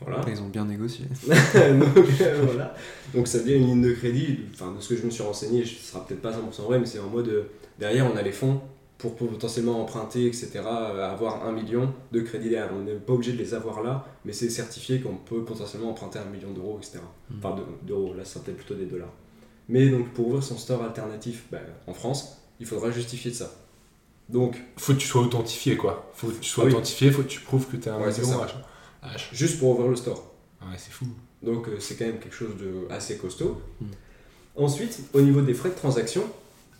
Voilà. 0.00 0.20
ils 0.28 0.40
ont 0.40 0.48
bien 0.48 0.64
négocié. 0.64 1.04
donc, 1.28 2.20
euh, 2.20 2.40
voilà. 2.44 2.74
Donc 3.14 3.26
ça 3.26 3.38
devient 3.38 3.54
une 3.56 3.66
ligne 3.66 3.82
de 3.82 3.92
crédit, 3.92 4.40
enfin 4.52 4.72
de 4.72 4.80
ce 4.80 4.90
que 4.90 4.96
je 5.00 5.04
me 5.04 5.10
suis 5.10 5.22
renseigné, 5.22 5.64
ce 5.64 5.74
sera 5.92 6.06
peut-être 6.06 6.22
pas 6.22 6.30
100% 6.32 6.62
vrai, 6.62 6.78
mais 6.78 6.86
c'est 6.86 6.98
en 7.00 7.08
mode 7.08 7.28
euh, 7.28 7.42
derrière 7.78 8.06
on 8.12 8.16
a 8.16 8.22
les 8.22 8.32
fonds 8.32 8.60
pour 9.00 9.16
potentiellement 9.16 9.80
emprunter, 9.82 10.26
etc., 10.26 10.50
euh, 10.64 11.10
avoir 11.10 11.46
un 11.46 11.52
million 11.52 11.92
de 12.12 12.20
crédit 12.20 12.50
derrière. 12.50 12.70
On 12.74 12.82
n'est 12.82 12.94
pas 12.94 13.14
obligé 13.14 13.32
de 13.32 13.38
les 13.38 13.54
avoir 13.54 13.82
là, 13.82 14.04
mais 14.24 14.32
c'est 14.32 14.50
certifié 14.50 15.00
qu'on 15.00 15.16
peut 15.16 15.42
potentiellement 15.44 15.90
emprunter 15.90 16.18
un 16.18 16.24
million 16.26 16.50
d'euros, 16.52 16.78
etc. 16.78 16.98
Mm. 17.30 17.34
Enfin 17.38 17.56
de- 17.56 17.86
d'euros, 17.86 18.14
là 18.14 18.24
ça 18.24 18.40
peut-être 18.40 18.56
plutôt 18.58 18.74
des 18.74 18.86
dollars. 18.86 19.12
Mais 19.68 19.88
donc 19.88 20.08
pour 20.12 20.28
ouvrir 20.28 20.42
son 20.42 20.58
store 20.58 20.82
alternatif 20.84 21.44
bah, 21.50 21.58
en 21.86 21.94
France, 21.94 22.36
il 22.60 22.66
faudra 22.66 22.90
justifier 22.90 23.30
de 23.30 23.36
ça. 23.36 23.50
Donc 24.28 24.56
Faut 24.76 24.92
que 24.92 24.98
tu 24.98 25.06
sois 25.06 25.22
authentifié, 25.22 25.76
quoi. 25.76 26.10
Faut 26.14 26.28
que 26.28 26.34
tu 26.40 26.48
sois 26.50 26.64
Ah 26.64 26.66
oui. 26.68 26.72
authentifié, 26.74 27.10
faut 27.10 27.22
que 27.22 27.28
tu 27.28 27.40
prouves 27.40 27.66
que 27.66 27.76
t'es 27.76 27.90
un 27.90 27.98
Ouais, 28.00 28.12
million. 28.12 28.40
Ah, 29.02 29.08
je- 29.16 29.34
juste 29.36 29.58
pour 29.58 29.70
ouvrir 29.70 29.88
le 29.88 29.96
store. 29.96 30.32
Ouais, 30.62 30.76
c'est 30.76 30.92
fou. 30.92 31.06
Donc 31.42 31.68
euh, 31.68 31.76
c'est 31.80 31.96
quand 31.96 32.04
même 32.04 32.18
quelque 32.18 32.34
chose 32.34 32.56
de 32.58 32.86
assez 32.92 33.16
costaud. 33.16 33.60
Mm. 33.80 33.86
Ensuite, 34.56 35.00
au 35.14 35.20
niveau 35.20 35.40
des 35.40 35.54
frais 35.54 35.70
de 35.70 35.74
transaction, 35.74 36.22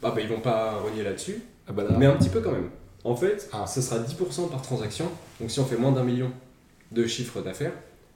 bah, 0.03 0.13
bah, 0.15 0.21
ils 0.21 0.29
vont 0.29 0.41
pas 0.41 0.81
renier 0.81 1.03
là-dessus, 1.03 1.41
Ah 1.71 1.73
bah 1.73 1.85
là. 1.85 1.97
mais 1.97 2.07
un 2.07 2.17
petit 2.17 2.29
peu 2.29 2.41
quand 2.41 2.53
même. 2.53 2.69
En 3.05 3.17
fait, 3.17 3.49
Ah. 3.53 3.67
ce 3.67 3.81
sera 3.81 3.99
10% 4.01 4.49
par 4.49 4.61
transaction, 4.61 5.07
donc 5.41 5.51
si 5.51 5.59
on 5.61 5.65
fait 5.65 5.77
moins 5.79 5.93
d'un 5.93 6.03
million 6.05 6.31
de 6.93 7.07
chiffre 7.07 7.41
d'affaires, 7.41 7.73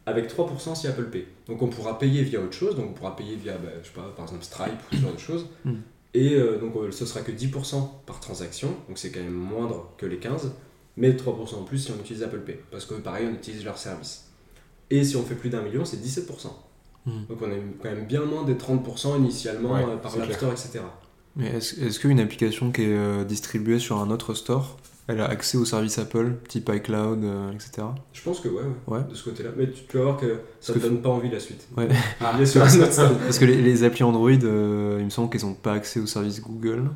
avec 0.07 0.29
3% 0.29 0.75
si 0.75 0.87
Apple 0.89 1.05
Pay. 1.05 1.27
Donc 1.47 1.63
on 1.63 1.69
pourra 1.69 1.99
payer 1.99 2.23
via 2.23 2.41
autre 2.41 2.53
chose, 2.53 2.77
donc 2.77 2.91
on 2.91 2.93
pourra 2.93 3.17
payer 3.17 3.37
via, 3.37 3.53
bah, 3.53 3.71
je 3.83 3.87
sais 3.89 3.95
pas, 3.95 4.13
par 4.15 4.27
exemple 4.27 4.45
Stripe 4.45 4.73
ou 4.93 4.97
ce 4.97 5.01
genre 5.01 5.13
de 5.15 5.19
choses. 5.19 5.47
Mm. 5.65 5.75
Et 6.13 6.35
euh, 6.35 6.59
donc 6.59 6.77
euh, 6.77 6.91
ce 6.91 7.07
sera 7.07 7.21
que 7.23 7.33
10% 7.33 7.89
par 8.05 8.21
transaction, 8.21 8.69
donc 8.89 8.99
c'est 8.99 9.11
quand 9.11 9.21
même 9.21 9.33
moindre 9.33 9.91
que 9.97 10.05
les 10.07 10.19
15%, 10.19 10.51
mais 10.97 11.13
3% 11.13 11.55
en 11.57 11.63
plus 11.63 11.79
si 11.79 11.93
on 11.93 11.97
utilise 12.01 12.23
Apple 12.23 12.41
Pay, 12.41 12.61
parce 12.71 12.85
que 12.85 12.95
pareil 12.95 13.27
on 13.31 13.35
utilise 13.35 13.65
leur 13.65 13.79
service. 13.79 14.29
Et 14.91 15.03
si 15.03 15.17
on 15.17 15.23
fait 15.23 15.35
plus 15.35 15.49
d'un 15.49 15.63
million, 15.63 15.85
c'est 15.85 15.97
17%. 15.97 16.49
Hmm. 17.07 17.25
Donc 17.29 17.39
on 17.43 17.51
est 17.51 17.63
quand 17.83 17.91
même 17.91 18.05
bien 18.07 18.23
moins 18.25 18.45
des 18.45 18.55
30% 18.55 19.17
initialement 19.17 19.73
Ouais, 19.75 19.83
euh, 19.83 19.97
par 19.97 20.17
l'App. 20.17 20.33
Store, 20.33 20.53
etc. 20.53 20.81
Mais 21.37 21.47
est-ce 21.49 21.81
est-ce 21.81 21.99
qu'une 21.99 22.21
application 22.21 22.71
qui 22.71 22.83
est 22.83 22.89
euh, 22.97 23.25
distribuée 23.25 23.79
sur 23.79 23.99
un 23.99 24.11
autre 24.11 24.35
store, 24.35 24.79
elle 25.09 25.21
a 25.21 25.27
accès 25.27 25.59
aux 25.59 25.65
services 25.65 25.99
Apple, 25.99 26.35
type 26.49 26.71
iCloud, 26.73 27.25
euh, 27.25 27.51
etc. 27.53 27.87
Je 28.13 28.23
pense 28.23 28.41
que 28.41 28.49
ouais, 28.49 28.63
ouais, 28.87 28.99
Ouais. 28.99 29.05
de 29.05 29.15
ce 29.15 29.25
côté-là. 29.25 29.51
Mais 29.57 29.71
tu, 29.71 29.83
tu 29.89 29.97
vas 29.99 30.05
voir 30.05 30.17
que 30.17 30.41
ça 30.61 30.73
ne 30.73 30.79
que- 30.79 30.85
donne 30.85 31.03
pas 31.03 31.09
envie 31.11 31.29
la 31.35 31.41
suite. 31.41 31.67
Ouais. 31.77 31.89
Ah, 32.21 32.41
est. 32.41 32.55
Parce 32.57 33.39
que 33.39 33.45
les, 33.45 33.61
les 33.61 33.85
applis 33.85 34.05
Android, 34.05 34.31
euh, 34.31 34.97
il 35.01 35.05
me 35.07 35.11
semble 35.11 35.29
qu'elles 35.31 35.43
n'ont 35.43 35.55
pas 35.55 35.73
accès 35.73 35.99
aux 36.01 36.07
services 36.07 36.41
Google. 36.41 36.89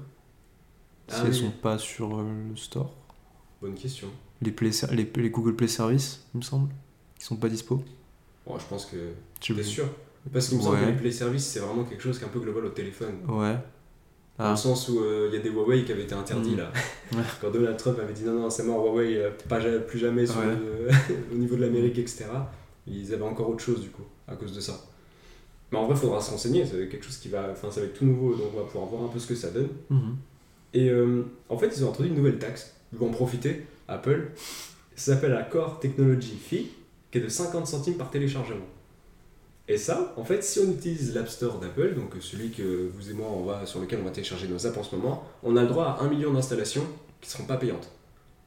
Si 1.08 1.16
Ah 1.18 1.22
elles 1.24 1.32
oui. 1.32 1.38
sont 1.40 1.50
pas 1.50 1.78
sur 1.78 2.18
euh, 2.18 2.24
le 2.50 2.56
store. 2.56 2.92
Bonne 3.60 3.74
question. 3.74 4.08
Les, 4.40 4.52
Play 4.52 4.70
les, 4.92 5.10
les 5.16 5.30
Google 5.30 5.56
Play 5.56 5.66
Service, 5.68 6.20
il 6.34 6.38
me 6.38 6.42
semble, 6.44 6.68
qui 7.18 7.24
sont 7.24 7.36
pas 7.36 7.48
dispo. 7.48 7.82
Bon, 8.46 8.56
je 8.58 8.64
pense 8.66 8.86
que 8.86 8.96
Je 9.42 9.52
t'es 9.52 9.62
sûr. 9.64 9.88
Parce 10.32 10.48
qu'il 10.48 10.58
me 10.58 10.62
semble 10.62 10.78
que 10.80 10.84
les 10.86 10.92
Play 10.96 11.10
Service, 11.10 11.44
c'est 11.44 11.58
vraiment 11.60 11.82
quelque 11.84 12.02
chose 12.02 12.18
qui 12.18 12.24
est 12.24 12.26
un 12.28 12.30
peu 12.30 12.40
global 12.40 12.66
au 12.66 12.68
téléphone. 12.70 13.14
Ouais. 13.26 13.56
Dans 14.38 14.44
Ah. 14.44 14.50
le 14.50 14.56
sens 14.56 14.88
où 14.88 15.00
euh, 15.00 15.28
il 15.30 15.36
y 15.36 15.40
a 15.40 15.42
des 15.42 15.50
Huawei 15.50 15.84
qui 15.84 15.90
avaient 15.92 16.04
été 16.04 16.14
interdits 16.14 16.52
Mm. 16.54 16.58
là. 16.58 16.72
Ouais. 17.12 17.22
Quand 17.40 17.50
Donald 17.50 17.76
Trump 17.76 17.98
avait 17.98 18.12
dit 18.12 18.22
non, 18.24 18.34
non, 18.34 18.50
c'est 18.50 18.62
mort, 18.62 18.84
Huawei, 18.84 19.16
euh, 19.16 19.30
pas, 19.48 19.58
plus 19.86 19.98
jamais 19.98 20.26
sur 20.26 20.38
Ouais. 20.38 20.46
le- 20.46 20.88
au 21.32 21.36
niveau 21.36 21.56
de 21.56 21.62
l'Amérique, 21.62 21.98
etc. 21.98 22.26
Ils 22.86 23.12
avaient 23.12 23.22
encore 23.24 23.50
autre 23.50 23.60
chose 23.64 23.80
du 23.80 23.90
coup, 23.90 24.04
à 24.28 24.36
cause 24.36 24.52
de 24.54 24.60
ça. 24.60 24.80
Mais 25.72 25.78
en 25.78 25.84
vrai, 25.86 25.94
il 25.96 26.00
faudra 26.00 26.20
se 26.20 26.30
renseigner, 26.30 26.64
c'est 26.64 26.88
quelque 26.88 27.04
chose 27.04 27.18
qui 27.18 27.28
va. 27.28 27.48
Enfin, 27.50 27.70
ça 27.70 27.80
va 27.80 27.86
être 27.86 27.94
tout 27.98 28.04
nouveau, 28.06 28.34
donc 28.34 28.46
on 28.54 28.58
va 28.58 28.64
pouvoir 28.64 28.86
voir 28.86 29.02
un 29.04 29.08
peu 29.08 29.18
ce 29.18 29.26
que 29.26 29.34
ça 29.34 29.50
donne. 29.50 29.68
Mhm. 29.90 30.16
Et 30.74 30.88
euh, 30.90 31.22
en 31.48 31.58
fait, 31.58 31.70
ils 31.76 31.84
ont 31.84 31.88
introduit 31.90 32.10
une 32.10 32.16
nouvelle 32.16 32.38
taxe. 32.38 32.74
Ils 32.92 32.98
vont 32.98 33.08
en 33.08 33.12
profiter, 33.12 33.66
Apple. 33.88 34.28
Ça 34.96 35.14
s'appelle 35.14 35.32
la 35.32 35.42
Core 35.42 35.78
Technology 35.80 36.36
Fee, 36.42 36.68
qui 37.10 37.18
est 37.18 37.20
de 37.20 37.28
50 37.28 37.66
centimes 37.66 37.94
par 37.94 38.10
téléchargement. 38.10 38.64
Et 39.70 39.76
ça, 39.76 40.14
en 40.16 40.24
fait, 40.24 40.42
si 40.42 40.60
on 40.60 40.70
utilise 40.72 41.14
l'App 41.14 41.28
Store 41.28 41.58
d'Apple, 41.58 41.94
donc 41.94 42.14
celui 42.20 42.50
que 42.50 42.88
vous 42.94 43.10
et 43.10 43.12
moi, 43.14 43.28
on 43.30 43.44
va, 43.44 43.66
sur 43.66 43.80
lequel 43.80 43.98
on 44.00 44.04
va 44.04 44.10
télécharger 44.10 44.48
nos 44.48 44.66
apps 44.66 44.78
en 44.78 44.82
ce 44.82 44.96
moment, 44.96 45.24
on 45.42 45.56
a 45.56 45.62
le 45.62 45.68
droit 45.68 45.98
à 46.00 46.04
1 46.04 46.08
million 46.08 46.32
d'installations 46.32 46.86
qui 47.20 47.28
ne 47.28 47.32
seront 47.32 47.44
pas 47.44 47.58
payantes. 47.58 47.90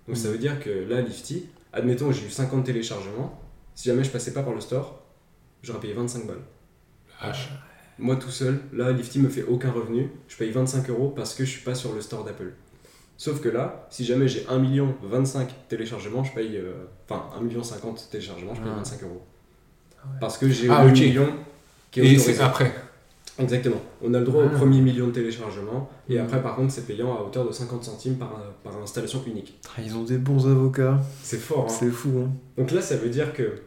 Donc 0.07 0.17
ça 0.17 0.29
Mm. 0.29 0.31
veut 0.31 0.37
dire 0.39 0.59
que 0.59 0.69
là, 0.69 1.01
Lifty, 1.01 1.45
admettons, 1.73 2.11
j'ai 2.11 2.25
eu 2.25 2.29
50 2.31 2.65
téléchargements, 2.65 3.39
si 3.75 3.89
jamais 3.89 4.03
je 4.03 4.09
passais 4.09 4.33
pas 4.33 4.41
par 4.41 4.53
le 4.55 4.61
store, 4.61 4.99
j'aurais 5.61 5.79
payé 5.79 5.93
25 5.93 6.25
balles. 6.25 6.41
H. 7.21 7.49
Moi 7.99 8.15
tout 8.15 8.31
seul, 8.31 8.59
là, 8.73 8.91
Lifty 8.91 9.19
me 9.19 9.29
fait 9.29 9.43
aucun 9.43 9.71
revenu, 9.71 10.09
je 10.27 10.35
paye 10.37 10.49
25 10.49 10.89
euros 10.89 11.09
parce 11.09 11.35
que 11.35 11.45
je 11.45 11.51
suis 11.51 11.61
pas 11.63 11.75
sur 11.75 11.93
le 11.93 12.01
store 12.01 12.23
d'Apple. 12.23 12.53
Sauf 13.17 13.39
que 13.41 13.49
là, 13.49 13.85
si 13.91 14.03
jamais 14.05 14.27
j'ai 14.27 14.47
1 14.47 14.57
million 14.57 14.95
25 15.03 15.67
téléchargements, 15.69 16.23
je 16.23 16.33
paye. 16.33 16.57
euh, 16.57 16.85
Enfin, 17.07 17.29
1 17.37 17.41
million 17.41 17.61
50 17.61 18.07
téléchargements, 18.09 18.55
je 18.55 18.61
paye 18.61 18.71
Ah. 18.73 18.77
25 18.77 19.03
euros. 19.03 19.21
Parce 20.19 20.37
que 20.37 20.49
j'ai 20.49 20.69
Ah, 20.69 20.83
le 20.85 20.91
million 20.91 21.27
qui 21.91 21.99
est 21.99 22.03
Et 22.03 22.07
autorisé. 22.15 22.33
c'est 22.33 22.41
après. 22.41 22.73
Exactement. 23.39 23.77
On 24.03 24.13
a 24.13 24.19
le 24.19 24.25
droit 24.25 24.43
au 24.43 24.47
Ah. 24.53 24.57
premier 24.57 24.81
million 24.81 25.07
de 25.07 25.11
téléchargements. 25.11 25.89
Et 26.09 26.17
Mm. 26.17 26.21
après, 26.21 26.41
par 26.43 26.55
contre, 26.55 26.71
c'est 26.73 26.85
payant 26.85 27.15
à 27.17 27.21
hauteur 27.21 27.47
de 27.47 27.51
50 27.51 27.83
centimes 27.83 28.15
par, 28.15 28.29
par 28.63 28.75
installation 28.77 29.23
unique. 29.25 29.59
Ah, 29.75 29.81
Ils 29.83 29.95
ont 29.95 30.03
des 30.03 30.17
bons 30.17 30.47
avocats, 30.47 30.99
C'est 31.23 31.37
fort, 31.39 31.65
hein. 31.65 31.69
c'est 31.79 31.89
fou. 31.89 32.09
Hein. 32.25 32.29
Donc 32.57 32.71
là, 32.71 32.81
ça 32.81 32.97
veut 32.97 33.09
dire 33.09 33.33
que, 33.33 33.61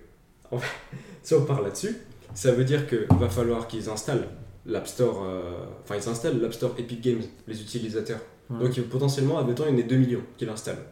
en 0.50 0.58
fait, 0.58 0.68
si 1.22 1.34
on 1.34 1.42
part 1.44 1.62
là-dessus, 1.62 1.96
ça 2.34 2.52
veut 2.52 2.64
dire 2.64 2.86
que 2.86 3.06
va 3.18 3.28
falloir 3.28 3.66
qu'ils 3.66 3.88
installent 3.88 4.28
l'App 4.66 4.86
Store, 4.86 5.22
euh, 5.24 5.40
enfin 5.82 5.96
ils 5.96 6.08
installent 6.08 6.40
l'App 6.40 6.52
Store 6.54 6.74
Epic 6.78 7.00
Games, 7.00 7.22
les 7.46 7.60
utilisateurs. 7.60 8.20
Ouais. 8.50 8.60
Donc 8.64 8.76
ils- 8.76 8.82
potentiellement, 8.84 9.38
admettons, 9.38 9.64
il 9.68 9.74
y 9.74 9.82
en 9.82 9.84
a 9.84 9.88
2 9.88 9.96
millions 9.96 10.22
qui 10.38 10.44
l'installent. 10.46 10.84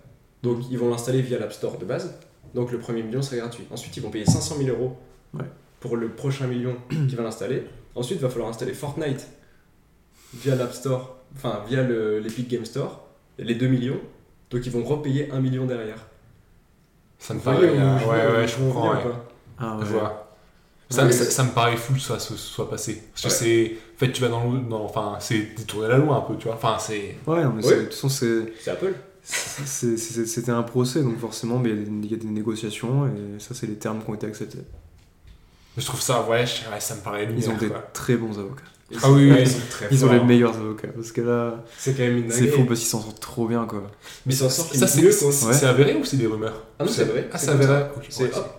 Donc 0.42 0.58
ils 0.70 0.78
vont 0.78 0.88
l'installer 0.90 1.20
via 1.22 1.38
l'App 1.38 1.52
Store 1.52 1.78
de 1.78 1.84
base. 1.84 2.14
Donc 2.54 2.72
le 2.72 2.78
premier 2.78 3.02
million 3.02 3.22
serait 3.22 3.38
gratuit. 3.38 3.64
Ensuite, 3.70 3.96
ils 3.96 4.02
vont 4.02 4.10
payer 4.10 4.24
500 4.26 4.56
000 4.58 4.70
euros 4.76 4.96
Ouais. 5.34 5.44
pour 5.80 5.96
le 5.96 6.08
prochain 6.08 6.46
million 6.46 6.76
qui 6.90 6.96
va 7.16 7.22
l'installer. 7.22 7.64
Ensuite, 7.94 8.18
il 8.18 8.22
va 8.22 8.28
falloir 8.30 8.48
installer 8.50 8.74
Fortnite 8.74 9.26
via 10.34 10.54
l'App 10.54 10.72
Store, 10.72 11.16
enfin 11.36 11.62
via 11.68 11.82
le- 11.82 12.18
l'Epic 12.20 12.48
Game 12.48 12.64
Store, 12.64 13.06
les 13.38 13.54
2 13.54 13.66
millions. 13.68 14.00
Donc 14.50 14.64
ils 14.66 14.72
vont 14.72 14.82
repayer 14.84 15.30
1 15.30 15.40
million 15.40 15.66
derrière. 15.66 16.06
Ça 17.18 17.34
me 17.34 17.38
Vous 17.38 17.44
paraît. 17.44 17.66
euh, 17.68 17.98
je- 17.98 18.06
ouais, 18.40 18.48
je 18.48 18.56
comprends. 18.56 18.92
Ah, 19.58 19.76
ouais. 19.78 19.84
Je 19.86 19.92
vois. 19.92 20.18
Ça, 20.90 21.04
Ouais, 21.06 21.12
ça, 21.12 21.24
mais- 21.24 21.30
ça 21.30 21.44
me 21.44 21.50
paraît 21.52 21.76
fou 21.76 21.94
que 21.94 22.00
ça 22.00 22.18
se 22.18 22.36
soit 22.36 22.68
passé. 22.68 23.02
Parce 23.12 23.22
que 23.22 23.28
Ouais. 23.28 23.34
c'est. 23.34 23.76
En 23.94 23.98
fait, 23.98 24.12
tu 24.12 24.20
vas 24.20 24.28
dans 24.28 24.50
le. 24.52 24.60
dans- 24.60 24.84
Enfin, 24.84 25.16
c'est 25.20 25.54
détourner 25.56 25.88
la 25.88 25.96
loi 25.98 26.16
un 26.16 26.20
peu, 26.20 26.36
tu 26.36 26.46
vois. 26.48 26.56
Enfin, 26.56 26.76
c'est. 26.78 27.16
Ouais, 27.26 27.42
non, 27.44 27.52
mais 27.54 27.62
de 27.62 27.68
toute 27.84 27.94
façon, 27.94 28.08
c'est- 28.10 28.52
C'est 28.60 28.70
Apple. 28.72 28.92
c'était 29.64 30.50
un 30.50 30.62
procès, 30.62 31.02
donc 31.02 31.18
forcément, 31.18 31.58
mais 31.58 31.70
il 31.70 31.78
y 31.78 31.82
a 31.82 31.84
des- 31.84 31.90
il 32.06 32.10
y, 32.10 32.14
a 32.14 32.16
des 32.18 32.26
négociations, 32.26 33.06
et 33.06 33.38
ça, 33.40 33.54
c'est 33.54 33.66
les 33.66 33.76
termes 33.76 34.02
qui 34.02 34.10
ont 34.10 34.14
été 34.14 34.26
acceptés. 34.26 34.58
Je 35.76 35.84
trouve 35.86 36.00
ça, 36.00 36.26
ouais, 36.28 36.44
je- 36.46 36.70
ouais, 36.70 36.80
ça 36.80 36.94
me 36.96 37.00
paraît 37.00 37.28
Ils 37.36 37.48
ont 37.48 37.56
des 37.56 37.68
quoi. 37.68 37.88
très 37.92 38.16
bons 38.16 38.38
avocats. 38.38 38.62
Ils 38.90 38.98
Ah 39.02 39.10
oui, 39.10 39.30
oui. 39.32 39.38
ils 39.40 39.48
sont 39.48 39.58
très 39.70 39.88
Ils 39.90 40.04
ont 40.04 40.12
les 40.12 40.20
meilleurs 40.20 40.54
avocats, 40.54 40.88
parce 40.94 41.12
que 41.12 41.22
là, 41.22 41.64
C'est 41.78 41.94
quand 41.94 42.02
même 42.02 42.18
une 42.18 42.30
c'est 42.30 42.46
fou 42.48 42.64
parce 42.66 42.78
qu'ils 42.80 42.88
s'en 42.90 43.00
sortent 43.00 43.20
trop 43.20 43.46
bien, 43.48 43.64
quoi. 43.64 43.82
Mais 44.26 44.34
ils 44.34 44.36
s'en 44.36 44.50
sortent 44.50 44.74
Ça, 44.74 44.86
c'est 44.86 45.00
mieux, 45.00 45.10
c'est- 45.10 45.24
quoi. 45.24 45.48
Ouais. 45.48 45.54
c'est 45.54 45.64
avéré 45.66 45.94
ou 45.94 46.04
c'est 46.04 46.18
des 46.18 46.26
rumeurs? 46.26 46.62
Ah 46.78 46.84
non, 46.84 46.90
c'est 46.90 47.04
vrai. 47.04 47.26
Ah, 47.32 47.38
c'est 47.38 47.48
avéré. 47.50 47.84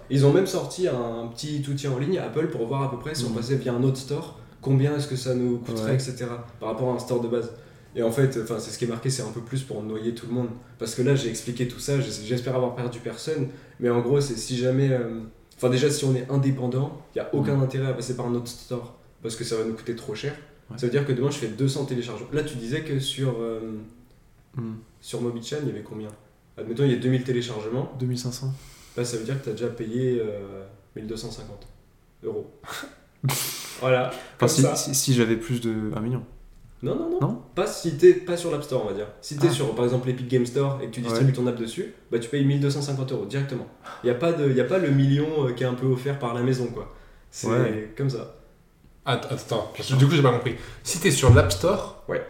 Ils 0.10 0.26
ont 0.26 0.34
même 0.34 0.48
sorti 0.48 0.88
un 0.88 1.28
petit 1.28 1.64
outil 1.70 1.88
en 1.88 2.00
ligne, 2.00 2.18
Apple, 2.18 2.48
pour 2.48 2.66
voir 2.68 2.82
à 2.84 2.90
peu 2.90 2.98
près 2.98 3.14
si 3.14 3.26
on 3.26 3.30
Mhm. 3.30 3.36
passait 3.36 3.56
via 3.56 3.74
un 3.74 3.84
autre 3.84 3.98
store, 3.98 4.40
combien 4.62 4.96
est-ce 4.98 5.08
que 5.08 5.16
ça 5.16 5.36
nous 5.36 5.60
coûterait, 5.60 5.92
Ouais. 5.92 5.96
etc. 5.96 6.26
Par 6.60 6.70
rapport 6.70 6.90
à 6.92 6.96
un 6.96 7.00
store 7.00 7.22
de 7.22 7.28
base. 7.28 7.52
Et 7.96 8.02
en 8.02 8.12
fait, 8.12 8.40
enfin, 8.42 8.56
c'est 8.58 8.72
ce 8.72 8.80
qui 8.80 8.86
est 8.86 8.88
marqué, 8.88 9.12
c'est 9.12 9.22
un 9.22 9.30
peu 9.32 9.42
plus 9.42 9.62
pour 9.62 9.84
noyer 9.84 10.16
tout 10.16 10.26
le 10.26 10.34
monde. 10.34 10.50
Parce 10.80 10.96
que 10.96 11.04
là, 11.04 11.14
j'ai 11.14 11.30
expliqué 11.30 11.68
tout 11.68 11.80
ça, 11.80 12.00
j'es- 12.00 12.26
j'espère 12.26 12.56
avoir 12.56 12.74
perdu 12.74 12.98
personne. 12.98 13.50
Mais 13.80 13.92
en 13.92 14.02
gros, 14.02 14.20
c'est 14.20 14.36
si 14.36 14.58
jamais. 14.58 14.90
euh, 14.92 15.20
Enfin, 15.64 15.72
déjà, 15.72 15.90
si 15.90 16.04
on 16.04 16.14
est 16.14 16.30
indépendant, 16.30 17.02
il 17.16 17.22
n'y 17.22 17.26
a 17.26 17.34
aucun 17.34 17.58
intérêt 17.62 17.88
à 17.88 17.94
passer 17.94 18.18
par 18.18 18.26
un 18.26 18.36
autre 18.36 18.50
store. 18.50 19.00
Parce 19.22 19.38
que 19.38 19.46
ça 19.46 19.56
va 19.56 19.64
nous 19.64 19.74
coûter 19.74 19.96
trop 19.96 20.14
cher. 20.14 20.34
Ouais. 20.70 20.78
Ça 20.78 20.88
veut 20.88 20.92
dire 20.92 21.08
que 21.08 21.14
demain, 21.14 21.32
je 21.32 21.38
fais 21.38 21.48
200 21.48 21.86
téléchargements. 21.86 22.28
Là, 22.34 22.44
tu 22.44 22.58
disais 22.58 22.82
que 22.82 23.00
sur, 23.00 23.38
euh, 23.40 23.80
sur 25.00 25.22
Mobichan, 25.22 25.56
il 25.62 25.70
y 25.70 25.72
avait 25.72 25.84
combien? 25.84 26.10
Admettons, 26.58 26.84
il 26.84 26.92
y 26.92 26.96
a 26.96 26.98
2000 26.98 27.24
téléchargements. 27.24 27.94
2500 27.98 28.54
Là, 28.98 29.06
ça 29.06 29.16
veut 29.16 29.24
dire 29.24 29.40
que 29.40 29.46
tu 29.46 29.50
as 29.52 29.54
déjà 29.54 29.70
payé 29.70 30.22
euh, 30.22 30.66
1250 30.98 31.66
euros. 32.26 32.52
voilà, 33.80 34.12
Enfin, 34.36 34.50
si, 34.50 34.66
si, 34.76 34.94
si 34.94 35.14
j'avais 35.14 35.38
plus 35.38 35.62
de 35.62 35.92
1 35.96 36.00
million. 36.02 36.26
Non, 36.84 36.96
non, 36.96 37.10
non. 37.10 37.20
Non 37.22 37.42
pas 37.56 37.66
si 37.68 37.98
t'es 37.98 38.14
pas 38.14 38.36
sur 38.38 38.52
l'App 38.52 38.64
Store, 38.64 38.84
on 38.84 38.88
va 38.90 38.94
dire. 38.94 39.08
Si 39.22 39.38
t'es 39.38 39.48
Ah. 39.50 39.54
sur, 39.54 39.74
par 39.74 39.86
exemple, 39.86 40.08
l'Epic 40.08 40.28
Game 40.28 40.46
Store 40.46 40.80
et 40.82 40.88
que 40.88 40.92
tu 40.92 41.02
distribues 41.02 41.32
ton 41.34 41.48
app 41.48 41.56
dessus, 41.56 41.94
bah 42.12 42.20
tu 42.20 42.30
payes 42.30 42.44
1250 42.46 43.12
euros 43.12 43.26
directement. 43.26 43.68
Il 44.04 44.08
n'y 44.08 44.12
a, 44.12 44.16
pas 44.16 44.34
de- 44.34 44.52
y 44.52 44.60
a 44.62 44.66
pas 44.66 44.78
le 44.80 44.90
million 44.90 45.28
euh, 45.48 45.54
qui 45.54 45.64
est 45.64 45.68
un 45.68 45.74
peu 45.76 45.86
offert 45.88 46.20
par 46.20 46.34
la 46.34 46.42
maison, 46.42 46.68
quoi. 46.68 46.94
C'est 47.32 47.48
Ouais. 47.48 47.94
comme 47.98 48.10
ça. 48.10 48.36
Attends, 49.06 49.30
attends, 49.36 49.72
parce 49.76 49.90
que 49.90 49.96
du 49.96 50.06
coup, 50.08 50.14
j'ai 50.16 50.22
pas 50.22 50.32
compris. 50.34 50.56
Si 50.84 51.00
t'es 51.00 51.12
sur 51.12 51.34
l'App 51.34 51.52
Store, 51.52 52.04
Ouais. 52.08 52.26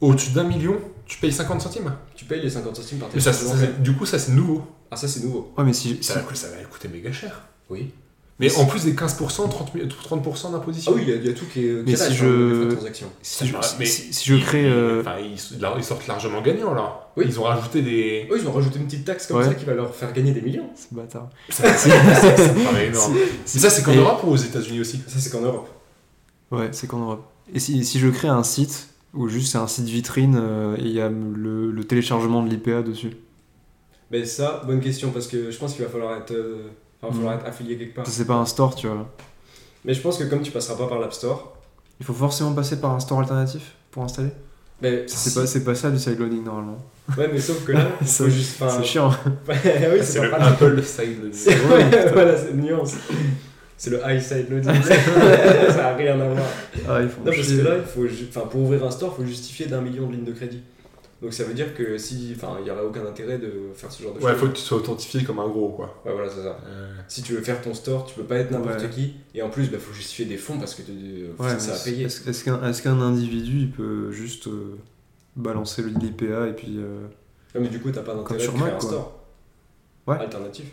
au-dessus 0.00 0.30
d'un 0.32 0.44
million, 0.44 0.78
tu 1.06 1.18
payes 1.18 1.32
50 1.32 1.60
centimes. 1.60 1.92
Tu 2.14 2.24
payes 2.24 2.40
les 2.40 2.50
50 2.50 2.76
centimes 2.76 2.98
par 2.98 3.08
Mais 3.14 3.20
ça, 3.20 3.30
téléchargement. 3.32 3.60
ça, 3.60 3.72
c'est- 3.76 3.82
du 3.82 3.94
coup, 3.94 4.06
ça, 4.06 4.18
c'est 4.18 4.32
nouveau. 4.32 4.62
Ah, 4.90 4.96
ça, 4.96 5.06
c'est 5.08 5.20
nouveau. 5.22 5.52
Ouais, 5.58 5.64
mais 5.64 5.72
si. 5.72 6.02
ça 6.02 6.14
va 6.14 6.22
coûter 6.70 6.88
méga 6.88 7.12
cher. 7.12 7.42
Oui. 7.70 7.90
Mais 8.38 8.52
en 8.56 8.64
plus 8.66 8.84
des 8.84 8.94
15%, 8.94 9.48
30%, 9.48 9.88
30% 9.88 10.46
Ah 10.48 10.50
d'imposition. 10.52 10.92
oui, 10.94 11.02
il 11.06 11.08
y, 11.10 11.12
a- 11.12 11.16
il 11.16 11.26
y 11.26 11.28
a 11.28 11.32
tout 11.32 11.44
qui 11.52 11.66
est. 11.66 11.82
Mais 11.86 11.94
si 11.94 12.02
là, 12.02 12.10
je- 12.10 12.70
transaction. 12.72 13.06
si, 13.22 13.46
je, 13.46 13.52
Ça, 13.52 13.62
si- 13.62 13.76
mais 13.78 13.86
si- 13.86 14.12
si 14.12 14.28
je 14.28 14.34
ils- 14.34 14.42
crée. 14.44 14.62
ils- 14.64 14.72
euh, 14.72 15.00
Enfin, 15.00 15.16
ils, 15.20 15.38
ils 15.78 15.84
sortent 15.84 16.06
largement 16.08 16.40
gagnants 16.42 16.74
là. 16.74 17.10
Oui. 17.16 17.24
Ils 17.28 17.38
ont 17.38 17.44
rajouté 17.44 17.82
des. 17.82 18.26
Oui, 18.30 18.38
ils 18.42 18.48
ont 18.48 18.52
rajouté 18.52 18.78
une 18.80 18.86
petite 18.86 19.04
taxe 19.04 19.26
comme 19.28 19.36
Ouais. 19.36 19.44
ça 19.44 19.54
qui 19.54 19.64
va 19.64 19.74
leur 19.74 19.94
faire 19.94 20.12
gagner 20.12 20.32
des 20.32 20.40
millions. 20.40 20.68
C'est 20.74 20.92
bâtard. 20.92 21.28
Ça, 21.50 21.72
ça- 21.76 21.88
me 21.88 22.82
énorme. 22.84 23.14
Mais 23.14 23.26
c'est 23.46 23.82
qu'en 23.84 23.94
Europe 23.94 24.22
ou 24.24 24.30
aux 24.30 24.36
États-Unis 24.36 24.80
aussi? 24.80 24.98
Ça, 25.06 25.18
c'est 25.20 25.30
qu'en 25.30 25.42
Europe. 25.42 25.68
Ouais, 26.50 26.68
c'est 26.72 26.86
qu'en 26.88 26.98
Europe. 26.98 27.24
Et 27.54 27.60
si, 27.60 27.84
si 27.84 27.98
je 28.00 28.08
crée 28.08 28.28
un 28.28 28.42
site 28.42 28.88
où 29.14 29.28
juste 29.28 29.52
c'est 29.52 29.58
un 29.58 29.68
site 29.68 29.84
vitrine 29.86 30.36
euh, 30.40 30.74
et 30.78 30.82
il 30.82 30.92
y 30.92 31.00
a 31.00 31.08
le, 31.10 31.70
le 31.70 31.84
téléchargement 31.84 32.42
de 32.42 32.48
l'IPA 32.48 32.82
dessus? 32.82 33.10
Mais 34.10 34.24
ça, 34.24 34.62
bonne 34.66 34.80
question, 34.80 35.10
parce 35.10 35.26
que 35.26 35.50
je 35.50 35.58
pense 35.58 35.74
qu'il 35.74 35.84
va 35.84 35.90
falloir 35.90 36.16
être, 36.18 36.32
euh, 36.32 36.68
il 37.02 37.08
va 37.08 37.12
falloir 37.14 37.34
Mhm. 37.34 37.40
être 37.40 37.46
affilié 37.48 37.76
quelque 37.76 37.94
part. 37.96 38.06
Ça, 38.06 38.12
c'est 38.12 38.24
pas 38.26 38.34
un 38.34 38.46
store, 38.46 38.74
tu 38.74 38.86
vois. 38.86 39.08
Mais 39.84 39.94
je 39.94 40.00
pense 40.00 40.16
que 40.18 40.24
comme 40.24 40.42
tu 40.42 40.50
passeras 40.52 40.76
pas 40.76 40.86
par 40.86 40.98
l'App 41.00 41.12
Store, 41.12 41.56
Il 42.00 42.06
faut 42.06 42.14
forcément 42.14 42.52
passer 42.52 42.80
par 42.80 42.92
un 42.92 43.00
store 43.00 43.20
alternatif 43.20 43.72
pour 43.90 44.02
installer 44.04 44.30
mais 44.80 45.04
C'est 45.06 45.30
si- 45.30 45.34
pas, 45.38 45.46
c'est 45.46 45.62
pas 45.62 45.74
ça 45.76 45.90
du 45.92 45.98
sideloading 46.00 46.42
normalement. 46.42 46.78
Ouais, 47.16 47.28
mais 47.32 47.38
sauf 47.38 47.64
que 47.64 47.70
là, 47.70 47.86
faut 48.04 48.28
juste. 48.28 48.56
C'est 48.58 48.82
chiant. 48.84 49.10
oui, 49.48 49.54
C'est 49.64 50.02
c'est 50.02 50.22
le 50.22 50.30
pas 50.30 50.38
pratique. 50.38 50.62
Apple 50.62 50.82
Side. 50.82 51.32
C'est- 51.32 51.50
ouais, 51.66 52.12
voilà, 52.12 52.36
c'est 52.36 52.50
une 52.50 52.62
nuance. 52.62 52.94
C'est 53.76 53.90
le 53.90 54.00
high 54.04 54.20
side 54.20 54.48
loading. 54.50 54.82
ça 55.70 55.88
a 55.90 55.94
rien 55.96 56.18
à 56.20 56.24
voir. 56.28 56.44
Ah, 56.88 57.00
ils 57.00 57.08
font 57.08 57.20
Non, 57.24 57.26
parce 57.32 57.36
chier. 57.46 57.58
que 57.58 57.62
là, 57.62 57.76
il 57.78 57.84
faut, 57.84 58.06
ju- 58.08 58.26
enfin, 58.28 58.46
pour 58.48 58.60
ouvrir 58.62 58.84
un 58.84 58.90
store, 58.90 59.14
il 59.16 59.22
faut 59.22 59.28
justifier 59.28 59.66
d'un 59.66 59.80
million 59.80 60.06
de 60.08 60.12
lignes 60.14 60.24
de 60.24 60.32
crédit. 60.32 60.62
Donc 61.22 61.32
ça 61.32 61.44
veut 61.44 61.54
dire 61.54 61.72
que 61.74 61.96
si, 61.98 62.32
enfin, 62.34 62.56
il 62.60 62.66
y 62.66 62.70
aurait 62.72 62.82
aucun 62.84 63.06
intérêt 63.06 63.38
de 63.38 63.52
faire 63.74 63.92
ce 63.92 64.02
genre 64.02 64.12
de 64.12 64.18
Ouais, 64.20 64.32
choses. 64.32 64.40
faut 64.40 64.46
que 64.48 64.52
tu 64.54 64.60
sois 64.62 64.78
authentifié 64.78 65.22
comme 65.22 65.38
un 65.38 65.46
gros 65.48 65.68
quoi. 65.68 66.02
Ouais, 66.04 66.12
voilà, 66.12 66.28
c'est 66.28 66.42
ça. 66.42 66.58
Euh, 66.66 66.92
Si 67.06 67.22
tu 67.22 67.32
veux 67.34 67.40
faire 67.42 67.62
ton 67.62 67.72
store, 67.74 68.04
tu 68.06 68.14
peux 68.16 68.24
pas 68.24 68.36
être 68.38 68.50
n'importe 68.50 68.80
Ouais. 68.82 68.90
qui. 68.90 69.14
Et 69.34 69.40
en 69.42 69.48
plus, 69.48 69.66
il 69.72 69.78
faut 69.78 69.92
justifier 69.94 70.24
des 70.24 70.36
fonds 70.36 70.58
parce 70.58 70.74
que 70.74 70.82
tu- 70.82 71.26
Ouais, 71.38 71.58
ça, 71.60 71.74
a 71.74 71.78
payé. 71.78 72.04
Est-ce 72.06 72.42
qu'un 72.44 72.60
est-ce 72.68 72.82
qu'un 72.82 73.00
individu 73.00 73.60
il 73.60 73.70
peut 73.70 74.10
juste 74.10 74.48
euh, 74.48 74.76
balancer 75.36 75.82
l'IPA 75.84 76.48
et 76.48 76.52
puis. 76.54 76.76
euh, 76.78 77.06
Ouais, 77.54 77.60
mais 77.60 77.68
du 77.68 77.78
coup, 77.80 77.90
t'as 77.92 78.02
pas 78.02 78.14
d'intérêt 78.14 78.40
de 78.42 78.48
créer 78.48 78.60
Mac, 78.60 78.72
un 78.74 78.78
quoi. 78.78 78.88
store. 78.88 79.20
Ouais. 80.08 80.16
Alternatif. 80.18 80.64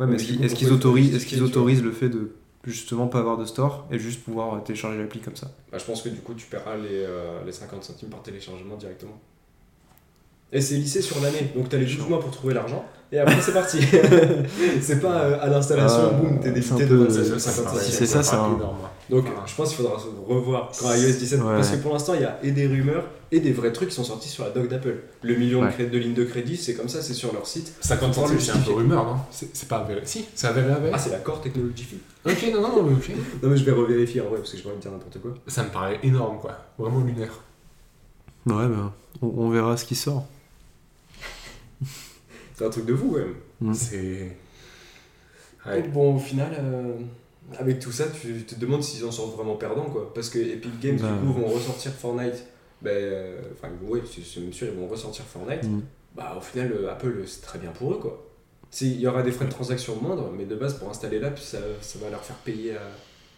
Ouais, 0.00 0.06
mais 0.06 0.16
Mais 0.16 0.44
est-ce 0.46 0.54
qu'ils 0.56 0.72
autorisent, 0.72 1.24
qu'ils 1.24 1.38
vois 1.38 1.46
autorisent 1.48 1.84
le 1.84 1.92
fait 1.92 2.08
de 2.08 2.32
justement 2.64 3.06
pas 3.06 3.20
avoir 3.20 3.36
de 3.38 3.44
store 3.44 3.86
et 3.92 3.98
juste 4.00 4.24
pouvoir 4.24 4.64
télécharger 4.64 4.98
l'appli 4.98 5.20
comme 5.20 5.36
ça? 5.36 5.52
Bah, 5.70 5.78
je 5.78 5.84
pense 5.84 6.02
que 6.02 6.08
du 6.08 6.18
coup, 6.20 6.34
tu 6.34 6.46
paieras 6.46 6.76
les, 6.76 7.04
euh, 7.04 7.44
les 7.46 7.52
50 7.52 7.84
centimes 7.84 8.08
par 8.08 8.22
téléchargement 8.24 8.76
directement. 8.76 9.20
Et 10.52 10.60
c'est 10.60 10.74
lissé 10.76 11.02
sur 11.02 11.20
l'année, 11.20 11.50
donc 11.56 11.68
t'as 11.68 11.78
les 11.78 11.84
12 11.86 12.08
mois 12.08 12.20
pour 12.20 12.30
trouver 12.30 12.54
l'argent, 12.54 12.84
et 13.10 13.18
après 13.18 13.40
c'est 13.40 13.52
parti. 13.52 13.78
c'est 14.80 15.00
pas 15.00 15.22
euh, 15.22 15.38
à 15.40 15.48
l'installation, 15.48 16.10
Ah, 16.12 16.14
boum, 16.14 16.38
t'es 16.40 16.52
débité 16.52 16.86
de 16.86 16.96
Ouais, 16.96 17.10
ça, 17.10 17.24
50 17.24 17.40
ça, 17.40 17.50
ça 17.50 17.60
me 17.60 17.64
paraît- 17.66 17.78
centimes. 17.80 17.94
c'est 17.98 18.06
ça, 18.06 18.22
c'est 18.22 18.36
un- 18.36 18.54
énorme. 18.54 18.76
Donc 19.10 19.24
Voilà. 19.26 19.40
je 19.46 19.54
pense 19.56 19.68
qu'il 19.74 19.78
faudra 19.84 19.98
se 19.98 20.06
revoir 20.32 20.70
quand 20.78 20.94
iOS 20.94 21.12
17, 21.18 21.40
Ouais. 21.40 21.54
parce 21.56 21.70
que 21.70 21.76
pour 21.76 21.92
l'instant 21.92 22.14
il 22.14 22.20
y 22.22 22.24
a 22.24 22.38
et 22.42 22.52
des 22.52 22.66
rumeurs 22.68 23.04
et 23.32 23.40
des 23.40 23.52
vrais 23.52 23.72
trucs 23.72 23.88
qui 23.88 23.94
sont 23.96 24.04
sortis 24.04 24.28
sur 24.28 24.44
la 24.44 24.50
doc 24.50 24.68
d'Apple. 24.68 24.94
Le 25.22 25.34
million 25.34 25.60
de, 25.60 25.66
Ouais. 25.66 25.72
cré- 25.72 25.86
de 25.86 25.98
lignes 25.98 26.14
de 26.14 26.24
crédit, 26.24 26.56
c'est 26.56 26.74
comme 26.74 26.88
ça, 26.88 27.02
c'est 27.02 27.14
sur 27.14 27.32
leur 27.32 27.46
site. 27.46 27.72
50 27.80 28.14
Faut 28.14 28.20
le 28.22 28.26
centimes, 28.28 28.40
c'est 28.40 28.52
un 28.52 28.58
peu 28.62 28.72
rumeur, 28.74 29.04
non? 29.04 29.16
C'est 29.30 29.68
pas 29.68 29.78
avéré. 29.78 30.02
Si, 30.04 30.24
c'est 30.36 30.46
avéré, 30.46 30.70
avéré. 30.72 30.92
Ah, 30.94 30.98
c'est 30.98 31.10
la 31.10 31.18
Core 31.18 31.40
Technology 31.40 31.82
Fee. 31.82 31.98
ok, 32.24 32.52
non, 32.54 32.60
non, 32.62 32.76
non, 32.76 32.82
mais 32.84 32.94
ok. 32.94 33.10
Non, 33.42 33.48
mais 33.50 33.56
je 33.56 33.64
vais 33.64 33.72
revérifier 33.72 34.20
en 34.20 34.26
vrai, 34.28 34.38
parce 34.38 34.52
que 34.52 34.56
je 34.58 34.62
vais 34.62 34.70
pas 34.70 34.76
me 34.76 34.80
dire 34.80 34.92
n'importe 34.92 35.20
quoi. 35.20 35.32
Ça 35.48 35.64
me 35.64 35.68
paraît 35.70 35.98
énorme, 36.04 36.38
quoi. 36.38 36.52
Vraiment 36.78 37.00
lunaire. 37.00 37.32
Ouais, 38.46 38.68
ben, 38.68 38.92
on, 39.20 39.26
on 39.36 39.50
verra 39.50 39.76
ce 39.76 39.84
qui 39.84 39.94
sort. 39.96 40.24
C'est 42.54 42.64
un 42.64 42.70
truc 42.70 42.86
de 42.86 42.94
fou 42.94 43.10
quand 43.10 43.18
même. 43.18 43.34
Mm. 43.60 43.74
C'est. 43.74 44.36
Ouais. 45.66 45.82
Bon, 45.88 46.16
au 46.16 46.18
final, 46.18 46.52
euh, 46.58 46.94
avec 47.58 47.78
tout 47.80 47.90
ça, 47.92 48.04
tu 48.08 48.44
te 48.44 48.54
demandes 48.54 48.82
s'ils 48.82 49.04
en 49.04 49.10
sortent 49.10 49.34
vraiment 49.34 49.56
perdants, 49.56 49.86
quoi. 49.90 50.12
Parce 50.14 50.28
que 50.28 50.38
Epic 50.38 50.78
Games, 50.80 50.98
Bah, 51.00 51.10
du 51.12 51.26
coup, 51.26 51.32
vont 51.32 51.46
ressortir 51.48 51.92
Fortnite. 51.92 52.44
Ben, 52.82 52.90
euh, 52.90 53.40
enfin, 53.54 53.68
ouais, 53.82 54.02
c'est 54.04 54.40
même 54.40 54.52
sûr, 54.52 54.68
ils 54.68 54.78
vont 54.78 54.86
ressortir 54.88 55.24
Fortnite. 55.24 55.64
Mm. 55.64 55.80
Bah, 56.14 56.34
au 56.36 56.40
final, 56.40 56.70
euh, 56.72 56.90
Apple, 56.92 57.22
c'est 57.26 57.40
très 57.40 57.58
bien 57.58 57.70
pour 57.70 57.92
eux, 57.92 57.98
quoi. 57.98 58.24
Il 58.80 59.00
y 59.00 59.06
aura 59.06 59.22
des 59.22 59.30
frais 59.32 59.46
de 59.46 59.50
transaction 59.50 59.96
moindres, 60.00 60.30
mais 60.36 60.44
de 60.44 60.54
base, 60.56 60.78
pour 60.78 60.90
installer 60.90 61.18
l'app, 61.20 61.38
ça, 61.38 61.58
ça 61.80 61.98
va 62.00 62.10
leur 62.10 62.22
faire 62.24 62.36
payer. 62.36 62.76
à- 62.76 62.90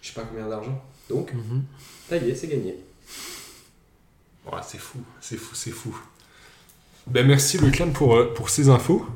je 0.02 0.09
sais 0.09 0.14
pas 0.14 0.22
combien 0.28 0.48
d'argent. 0.48 0.82
Donc, 1.09 1.32
Mhm. 1.32 1.62
ça 2.09 2.16
y 2.16 2.30
est, 2.30 2.34
c'est 2.34 2.47
gagné. 2.48 2.76
Ouais, 4.47 4.60
c'est 4.66 4.78
fou, 4.78 4.98
c'est 5.20 5.36
fou, 5.36 5.55
c'est 5.55 5.70
fou. 5.72 5.97
Ben 7.07 7.27
merci 7.27 7.59
le 7.59 7.70
clan 7.70 7.91
pour, 7.91 8.16
euh, 8.16 8.33
pour 8.35 8.51
ces 8.51 8.69
infos. 8.69 9.07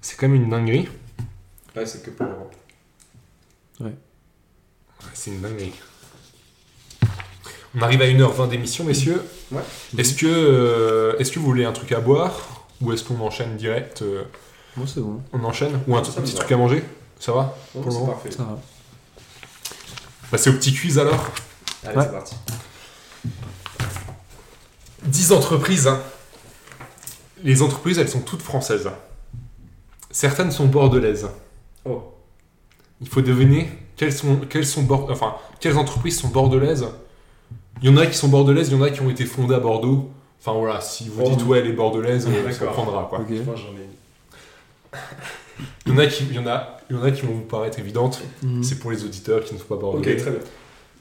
C'est 0.00 0.16
quand 0.16 0.28
même 0.28 0.42
une 0.42 0.50
dinguerie. 0.50 0.88
Ouais, 1.76 1.84
c'est 1.86 2.02
que 2.02 2.10
pour 2.10 2.26
l'Europe. 2.26 2.54
Ouais, 3.80 3.94
c'est 5.12 5.30
une 5.30 5.40
dinguerie. 5.40 5.72
On 7.76 7.82
arrive 7.82 8.02
à 8.02 8.06
1h20 8.06 8.48
d'émission, 8.48 8.84
messieurs. 8.84 9.22
Ouais. 9.52 9.60
Est-ce 9.96 10.14
que, 10.14 10.26
euh, 10.26 11.16
est-ce 11.18 11.30
que 11.30 11.38
vous 11.38 11.44
voulez 11.44 11.64
un 11.64 11.72
truc 11.72 11.92
à 11.92 12.00
boire 12.00 12.66
Ou 12.80 12.92
est-ce 12.92 13.04
qu'on 13.04 13.20
enchaîne 13.20 13.56
direct 13.56 14.02
euh, 14.02 14.24
Moi, 14.76 14.86
c'est 14.92 15.00
bon. 15.00 15.20
On 15.32 15.44
enchaîne 15.44 15.80
Ou 15.86 15.96
un 15.96 16.02
petit 16.02 16.34
truc 16.34 16.50
à 16.50 16.56
manger? 16.56 16.82
Ça 17.20 17.32
va? 17.32 17.54
Pour 17.72 17.84
le 17.84 17.90
c'est 17.90 17.98
moment. 17.98 18.12
parfait. 18.12 18.30
Ça 18.32 18.42
va. 18.42 18.58
Bah, 20.32 20.38
c'est 20.38 20.50
au 20.50 20.54
petit 20.54 20.72
quiz 20.74 20.98
alors. 20.98 21.30
Allez, 21.84 21.96
Ouais. 21.98 22.04
c'est 22.04 22.10
parti. 22.12 22.34
10 25.04 25.32
entreprises. 25.32 25.86
hein. 25.86 26.00
Les 27.42 27.62
entreprises, 27.62 27.98
elles 27.98 28.08
sont 28.08 28.20
toutes 28.20 28.42
françaises. 28.42 28.90
Certaines 30.10 30.50
sont 30.50 30.66
bordelaises. 30.66 31.28
Oh. 31.84 32.02
Il 33.00 33.08
faut 33.08 33.22
deviner 33.22 33.68
quelles 33.96 34.12
sont, 34.12 34.36
quelles 34.48 34.66
sont 34.66 34.82
bord- 34.82 35.08
enfin, 35.10 35.36
quelles 35.60 35.76
entreprises 35.78 36.18
sont 36.18 36.28
bordelaises. 36.28 36.86
Il 37.82 37.88
y 37.90 37.92
en 37.92 37.96
a 37.96 38.06
qui 38.06 38.16
sont 38.16 38.28
bordelaises, 38.28 38.68
il 38.68 38.76
y 38.76 38.80
en 38.80 38.82
a 38.82 38.90
qui 38.90 39.00
ont 39.00 39.08
été 39.10 39.24
fondées 39.24 39.54
à 39.54 39.60
Bordeaux. 39.60 40.10
Enfin 40.40 40.52
voilà, 40.58 40.80
si 40.80 41.08
vous 41.08 41.22
Oh. 41.24 41.28
dites 41.30 41.44
ouais, 41.46 41.62
les 41.62 41.72
bordelaises, 41.72 42.26
euh, 42.26 42.50
ça 42.52 42.58
D'accord. 42.60 42.72
prendra 42.74 43.06
quoi. 43.08 43.20
Ok. 43.20 43.26
Je 43.30 43.42
pense 43.42 43.54
que 43.54 43.60
j'en 43.60 43.72
ai 43.72 44.98
Il 45.86 45.92
y 45.92 45.94
en 45.94 45.98
a 45.98 46.06
qui, 46.06 46.24
il 46.24 46.34
y 46.34 46.38
en 46.38 46.46
a, 46.46 46.78
il 46.90 46.96
y 46.96 46.98
en 46.98 47.02
a 47.02 47.10
qui 47.10 47.22
vont 47.26 47.32
vous 47.34 47.40
paraître 47.42 47.78
évidentes. 47.78 48.20
Mhm. 48.42 48.62
C'est 48.62 48.78
pour 48.78 48.90
les 48.90 49.04
auditeurs 49.04 49.44
qui 49.44 49.54
ne 49.54 49.58
sont 49.58 49.64
pas 49.66 49.74
Ok, 49.76 49.80
bordelais. 49.80 50.16
très 50.16 50.30
bien. 50.30 50.40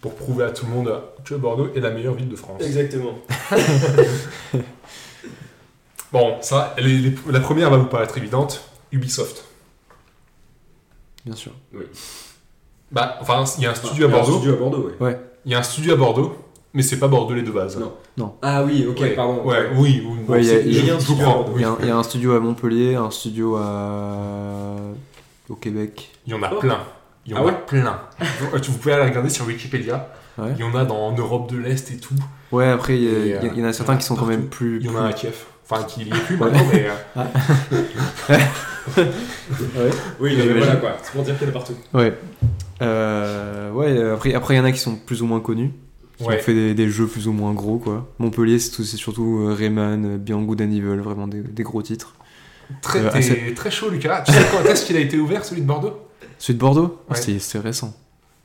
Pour 0.01 0.15
prouver 0.15 0.45
à 0.45 0.51
tout 0.51 0.65
le 0.65 0.71
monde 0.71 1.01
que 1.25 1.35
Bordeaux 1.35 1.69
est 1.75 1.79
la 1.81 1.89
meilleure 1.89 2.13
ville 2.13 2.29
de 2.29 2.35
France. 2.37 2.61
Exactement. 2.61 3.15
Bon, 6.11 6.37
ça, 6.41 6.73
les- 6.79 6.97
les- 6.97 7.15
la 7.29 7.39
première 7.39 7.69
va 7.69 7.77
vous 7.77 7.85
paraître 7.87 8.17
évidente. 8.17 8.61
Ubisoft. 8.91 9.43
Bien 11.25 11.35
sûr. 11.35 11.51
Bah, 12.91 13.17
enfin, 13.21 13.43
il 13.57 13.63
y 13.63 13.67
a 13.67 13.71
un 13.71 13.75
studio 13.75 13.93
Il 13.95 14.01
y 14.01 14.03
à 14.03 14.07
a 14.07 14.09
un 14.09 14.21
Bordeaux. 14.23 14.37
studio 14.37 14.53
à 14.53 14.57
Bordeaux, 14.57 14.91
ouais. 14.99 15.19
Il 15.45 15.51
y 15.51 15.55
a 15.55 15.59
un 15.59 15.63
studio 15.63 15.93
à 15.93 15.95
Bordeaux, 15.95 16.35
mais 16.73 16.81
c'est 16.81 16.97
pas 16.97 17.07
bordelais 17.07 17.43
de 17.43 17.51
base. 17.51 17.79
Non. 18.17 18.35
Ah 18.41 18.63
oui, 18.63 18.85
ok, 18.89 18.99
Ouais, 18.99 19.09
pardon. 19.15 19.43
Ouais, 19.43 19.69
oui, 19.75 20.03
oui. 20.05 20.17
bon, 20.25 20.33
Ouais, 20.33 20.41
il 20.43 20.71
y 20.71 20.75
y 20.77 20.79
a 20.81 20.85
je- 20.87 20.91
un 20.93 20.97
je 20.99 21.03
studio 21.03 21.23
vous 21.25 21.29
à 21.29 21.33
Bordeaux. 21.33 21.51
Y, 21.59 21.65
oui. 21.65 21.87
y 21.87 21.91
a 21.91 21.95
un 21.97 22.03
studio 22.03 22.33
à 22.35 22.39
Montpellier, 22.39 22.95
un 22.95 23.11
studio 23.11 23.55
à... 23.57 24.75
au 25.49 25.55
Québec. 25.55 26.11
Il 26.25 26.33
y 26.33 26.35
en 26.35 26.41
a 26.43 26.49
Oh. 26.53 26.59
plein. 26.59 26.79
Il 27.25 27.31
y 27.33 27.35
en 27.35 27.37
Ah 27.37 27.41
a 27.41 27.45
ouais 27.45 27.53
plein. 27.67 27.99
vous, 28.39 28.57
vous 28.71 28.77
pouvez 28.79 28.93
aller 28.93 29.09
regarder 29.09 29.29
sur 29.29 29.45
Wikipédia. 29.45 30.09
Ouais. 30.39 30.53
Il 30.57 30.61
y 30.61 30.63
en 30.63 30.73
a 30.75 30.83
dans 30.85 30.97
en 31.07 31.11
Europe 31.15 31.51
de 31.51 31.57
l'Est 31.57 31.91
et 31.91 31.97
tout. 31.97 32.15
Ouais, 32.51 32.67
après, 32.69 32.97
il 32.97 33.03
y, 33.03 33.33
euh, 33.33 33.39
en 33.61 33.63
a 33.65 33.73
certains 33.73 33.97
qui 33.97 34.03
sont 34.05 34.15
quand 34.15 34.25
même 34.25 34.47
plus... 34.47 34.79
Il 34.79 34.87
y 34.87 34.89
en 34.89 34.95
a 34.97 35.07
à 35.09 35.13
Kiev. 35.13 35.35
Enfin, 35.71 35.83
qui 35.83 35.99
n'y 36.05 36.07
est 36.09 36.21
plus 36.25 36.37
maintenant, 36.37 36.65
mais. 36.73 36.87
euh, 37.17 38.35
Ouais. 38.97 39.89
Oui, 40.19 40.35
Mais 40.37 40.53
voilà 40.53 40.75
quoi. 40.77 40.97
C'est 41.03 41.11
pour 41.11 41.23
dire 41.23 41.37
qu'il 41.37 41.47
y 41.47 41.49
en 41.49 41.51
a 41.51 41.53
partout. 41.53 41.75
Ouais. 41.93 42.13
Euh, 42.81 43.71
ouais, 43.71 44.01
après, 44.11 44.33
après, 44.33 44.53
il 44.55 44.57
y 44.57 44.59
en 44.59 44.65
a 44.65 44.71
qui 44.71 44.79
sont 44.79 44.95
plus 44.95 45.21
ou 45.21 45.25
moins 45.25 45.39
connus. 45.41 45.71
Qui 46.17 46.23
Ouais. 46.25 46.35
ont 46.37 46.39
fait 46.39 46.53
des, 46.53 46.73
des 46.73 46.89
jeux 46.89 47.07
plus 47.07 47.27
ou 47.27 47.31
moins 47.33 47.53
gros, 47.53 47.77
quoi. 47.77 48.09
Montpellier, 48.19 48.59
c'est 48.59 48.71
tout- 48.71 48.83
c'est 48.83 48.97
surtout 48.97 49.45
euh, 49.47 49.53
Rayman, 49.53 50.17
Beyond 50.17 50.41
Good 50.43 50.61
and 50.61 50.71
Evil, 50.71 50.97
vraiment 51.01 51.27
des, 51.27 51.41
des 51.41 51.63
gros 51.63 51.81
titres. 51.81 52.13
Très, 52.81 52.99
Euh, 52.99 53.09
assez- 53.13 53.53
très 53.55 53.71
chaud, 53.71 53.89
Lucas. 53.89 54.23
Tu 54.25 54.33
sais 54.33 54.39
quand 54.51 54.69
est-ce 54.69 54.85
qu'il 54.85 54.97
a 54.97 54.99
été 54.99 55.17
ouvert, 55.17 55.45
celui 55.45 55.61
de 55.61 55.67
Bordeaux? 55.67 55.93
Celui 56.37 56.55
de 56.55 56.59
Bordeaux? 56.59 56.99
Ah, 57.09 57.13
Ouais. 57.13 57.19
c'était 57.21 57.39
c'était 57.39 57.59
récent. 57.59 57.93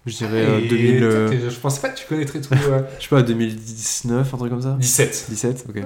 Je 0.06 0.14
dirais 0.16 0.42
euh, 0.46 0.59
Et 0.60 0.68
2000, 0.68 1.02
euh, 1.02 1.28
t'es- 1.30 1.51
Je 1.51 1.59
pensais 1.59 1.80
pas 1.80 1.88
que 1.88 1.98
tu 1.98 2.06
connaîtrais 2.06 2.40
tout. 2.40 2.52
euh, 2.55 2.82
je 2.98 3.02
sais 3.05 3.09
pas, 3.09 3.22
2019, 3.22 4.34
un 4.34 4.36
truc 4.36 4.51
comme 4.51 4.62
ça? 4.62 4.76
17. 4.78 5.26
17 5.30 5.64
Ok. 5.68 5.74
Ouais. 5.76 5.82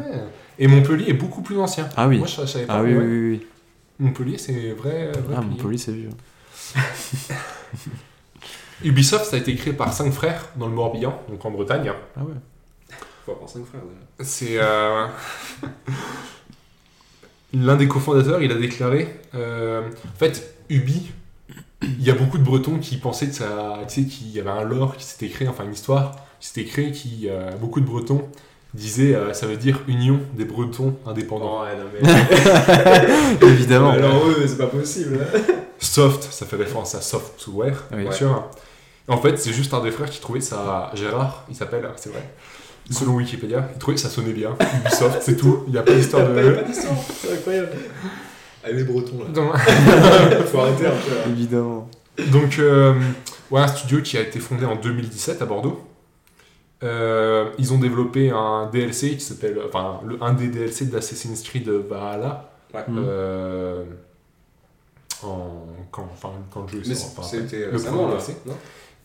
Et 0.58 0.66
Montpellier 0.66 1.08
est 1.10 1.14
beaucoup 1.14 1.42
plus 1.42 1.58
ancien. 1.58 1.88
Ah 1.96 2.08
oui. 2.08 2.18
Moi, 2.18 2.26
je, 2.26 2.40
je 2.42 2.46
savais 2.46 2.66
pas. 2.66 2.78
Ah 2.78 2.82
oui, 2.82 2.94
ouais. 2.94 3.04
oui, 3.04 3.30
oui. 3.30 3.46
Montpellier, 4.00 4.38
c'est 4.38 4.72
vrai. 4.72 5.12
vrai 5.12 5.36
Ah. 5.36 5.40
Montpellier, 5.42 5.78
c'est 5.78 5.92
vieux. 5.92 6.10
Ubisoft, 8.84 9.24
ça 9.26 9.36
a 9.36 9.38
été 9.40 9.54
créé 9.56 9.72
par 9.72 9.92
cinq 9.92 10.12
frères 10.12 10.46
dans 10.56 10.66
le 10.68 10.72
Morbihan, 10.74 11.20
donc 11.28 11.44
en 11.44 11.50
Bretagne. 11.50 11.92
Ah 12.16 12.20
ouais. 12.22 12.34
Faut 13.26 13.32
avoir 13.32 13.48
5 13.50 13.64
frères 13.66 13.82
déjà. 13.82 14.24
C'est. 14.30 14.56
euh, 14.58 15.06
L'un 17.54 17.76
des 17.76 17.88
cofondateurs, 17.88 18.42
il 18.42 18.52
a 18.52 18.56
déclaré. 18.56 19.08
euh, 19.34 19.82
En 20.14 20.18
fait, 20.18 20.54
Ubi, 20.68 21.10
il 21.82 22.02
y 22.02 22.10
a 22.10 22.14
beaucoup 22.14 22.38
de 22.38 22.44
Bretons 22.44 22.78
qui 22.78 22.96
pensaient 22.98 23.26
que 23.28 23.34
ça. 23.34 23.80
Tu 23.88 24.02
sais, 24.02 24.08
qu'il 24.08 24.28
y 24.30 24.40
avait 24.40 24.50
un 24.50 24.62
lore 24.64 24.96
qui 24.96 25.04
s'était 25.04 25.28
créé, 25.28 25.48
enfin 25.48 25.64
une 25.64 25.72
histoire 25.72 26.16
qui 26.40 26.48
s'était 26.48 26.64
créée, 26.64 26.92
qui. 26.92 27.26
euh, 27.28 27.50
beaucoup 27.56 27.80
de 27.80 27.86
Bretons 27.86 28.28
disaient 28.74 29.14
euh, 29.14 29.32
ça 29.32 29.46
veut 29.46 29.56
dire 29.56 29.80
Union 29.88 30.20
des 30.34 30.44
Bretons 30.44 30.94
indépendants. 31.06 31.60
Non, 31.60 31.62
ouais, 31.62 31.76
non 31.76 31.84
mais. 33.40 33.46
Évidemment. 33.48 33.90
Alors 33.90 34.26
eux, 34.28 34.44
c'est 34.46 34.58
pas 34.58 34.66
possible. 34.66 35.18
Soft, 35.78 36.28
ça 36.32 36.44
fait 36.46 36.56
référence 36.56 36.94
à 36.94 37.00
software, 37.00 37.84
Oui. 37.92 38.02
bien 38.02 38.12
sûr. 38.12 38.44
En 39.06 39.16
fait, 39.18 39.38
c'est 39.38 39.52
juste 39.52 39.72
un 39.72 39.80
des 39.82 39.90
frères 39.90 40.10
qui 40.10 40.20
trouvait 40.20 40.40
ça. 40.40 40.90
Gérard, 40.94 41.44
il 41.48 41.54
s'appelle, 41.56 41.88
c'est 41.96 42.10
vrai. 42.10 42.22
Selon 42.90 43.14
Wikipédia, 43.16 43.68
il 43.74 43.78
trouvait 43.78 43.94
que 43.96 44.00
ça 44.00 44.08
sonnait 44.08 44.32
bien. 44.32 44.54
Ubisoft, 44.84 45.18
c'est 45.22 45.36
tout. 45.36 45.64
Il 45.66 45.72
n'y 45.72 45.78
a 45.78 45.82
pas 45.82 45.92
d'histoire 45.92 46.26
pas- 46.26 46.42
de. 46.42 46.50
pas 46.52 46.62
d'histoire. 46.62 46.94
C'est 47.20 47.32
incroyable. 47.34 47.68
Ah, 48.64 48.70
les 48.72 48.84
Bretons 48.84 49.18
là. 49.24 49.30
Donc, 49.32 49.56
Faut 50.46 50.58
arrêter 50.60 50.86
un 50.86 50.90
peu 50.90 51.14
là. 51.14 51.20
Évidemment. 51.30 51.88
Donc, 52.32 52.58
euh, 52.58 52.94
ouais, 53.50 53.60
un 53.60 53.66
studio 53.68 54.00
qui 54.02 54.16
a 54.18 54.22
été 54.22 54.40
fondé 54.40 54.64
en 54.64 54.76
2017 54.76 55.40
à 55.42 55.44
Bordeaux. 55.46 55.80
Euh, 56.84 57.50
ils 57.58 57.72
ont 57.72 57.78
développé 57.78 58.30
un 58.30 58.66
DLC 58.70 59.16
qui 59.16 59.20
s'appelle. 59.20 59.58
Enfin, 59.66 60.00
le, 60.06 60.22
un 60.22 60.32
des 60.32 60.48
DLC 60.48 60.86
d'Assassin's 60.86 61.42
Creed 61.42 61.68
Valhalla. 61.68 62.50
Ouais. 62.72 62.84
Mm. 62.86 62.98
Euh, 63.08 63.84
en, 65.24 65.66
quand, 65.90 66.08
enfin, 66.12 66.30
quand 66.52 66.62
le 66.72 66.82
jeu 66.82 66.88
Mais 66.88 66.94
sort. 66.94 67.10
enfin, 67.18 67.22
c'était 67.28 67.66
le 67.66 67.72
récemment 67.72 68.06
là. 68.06 68.12
DLC. 68.14 68.36
Non? 68.46 68.54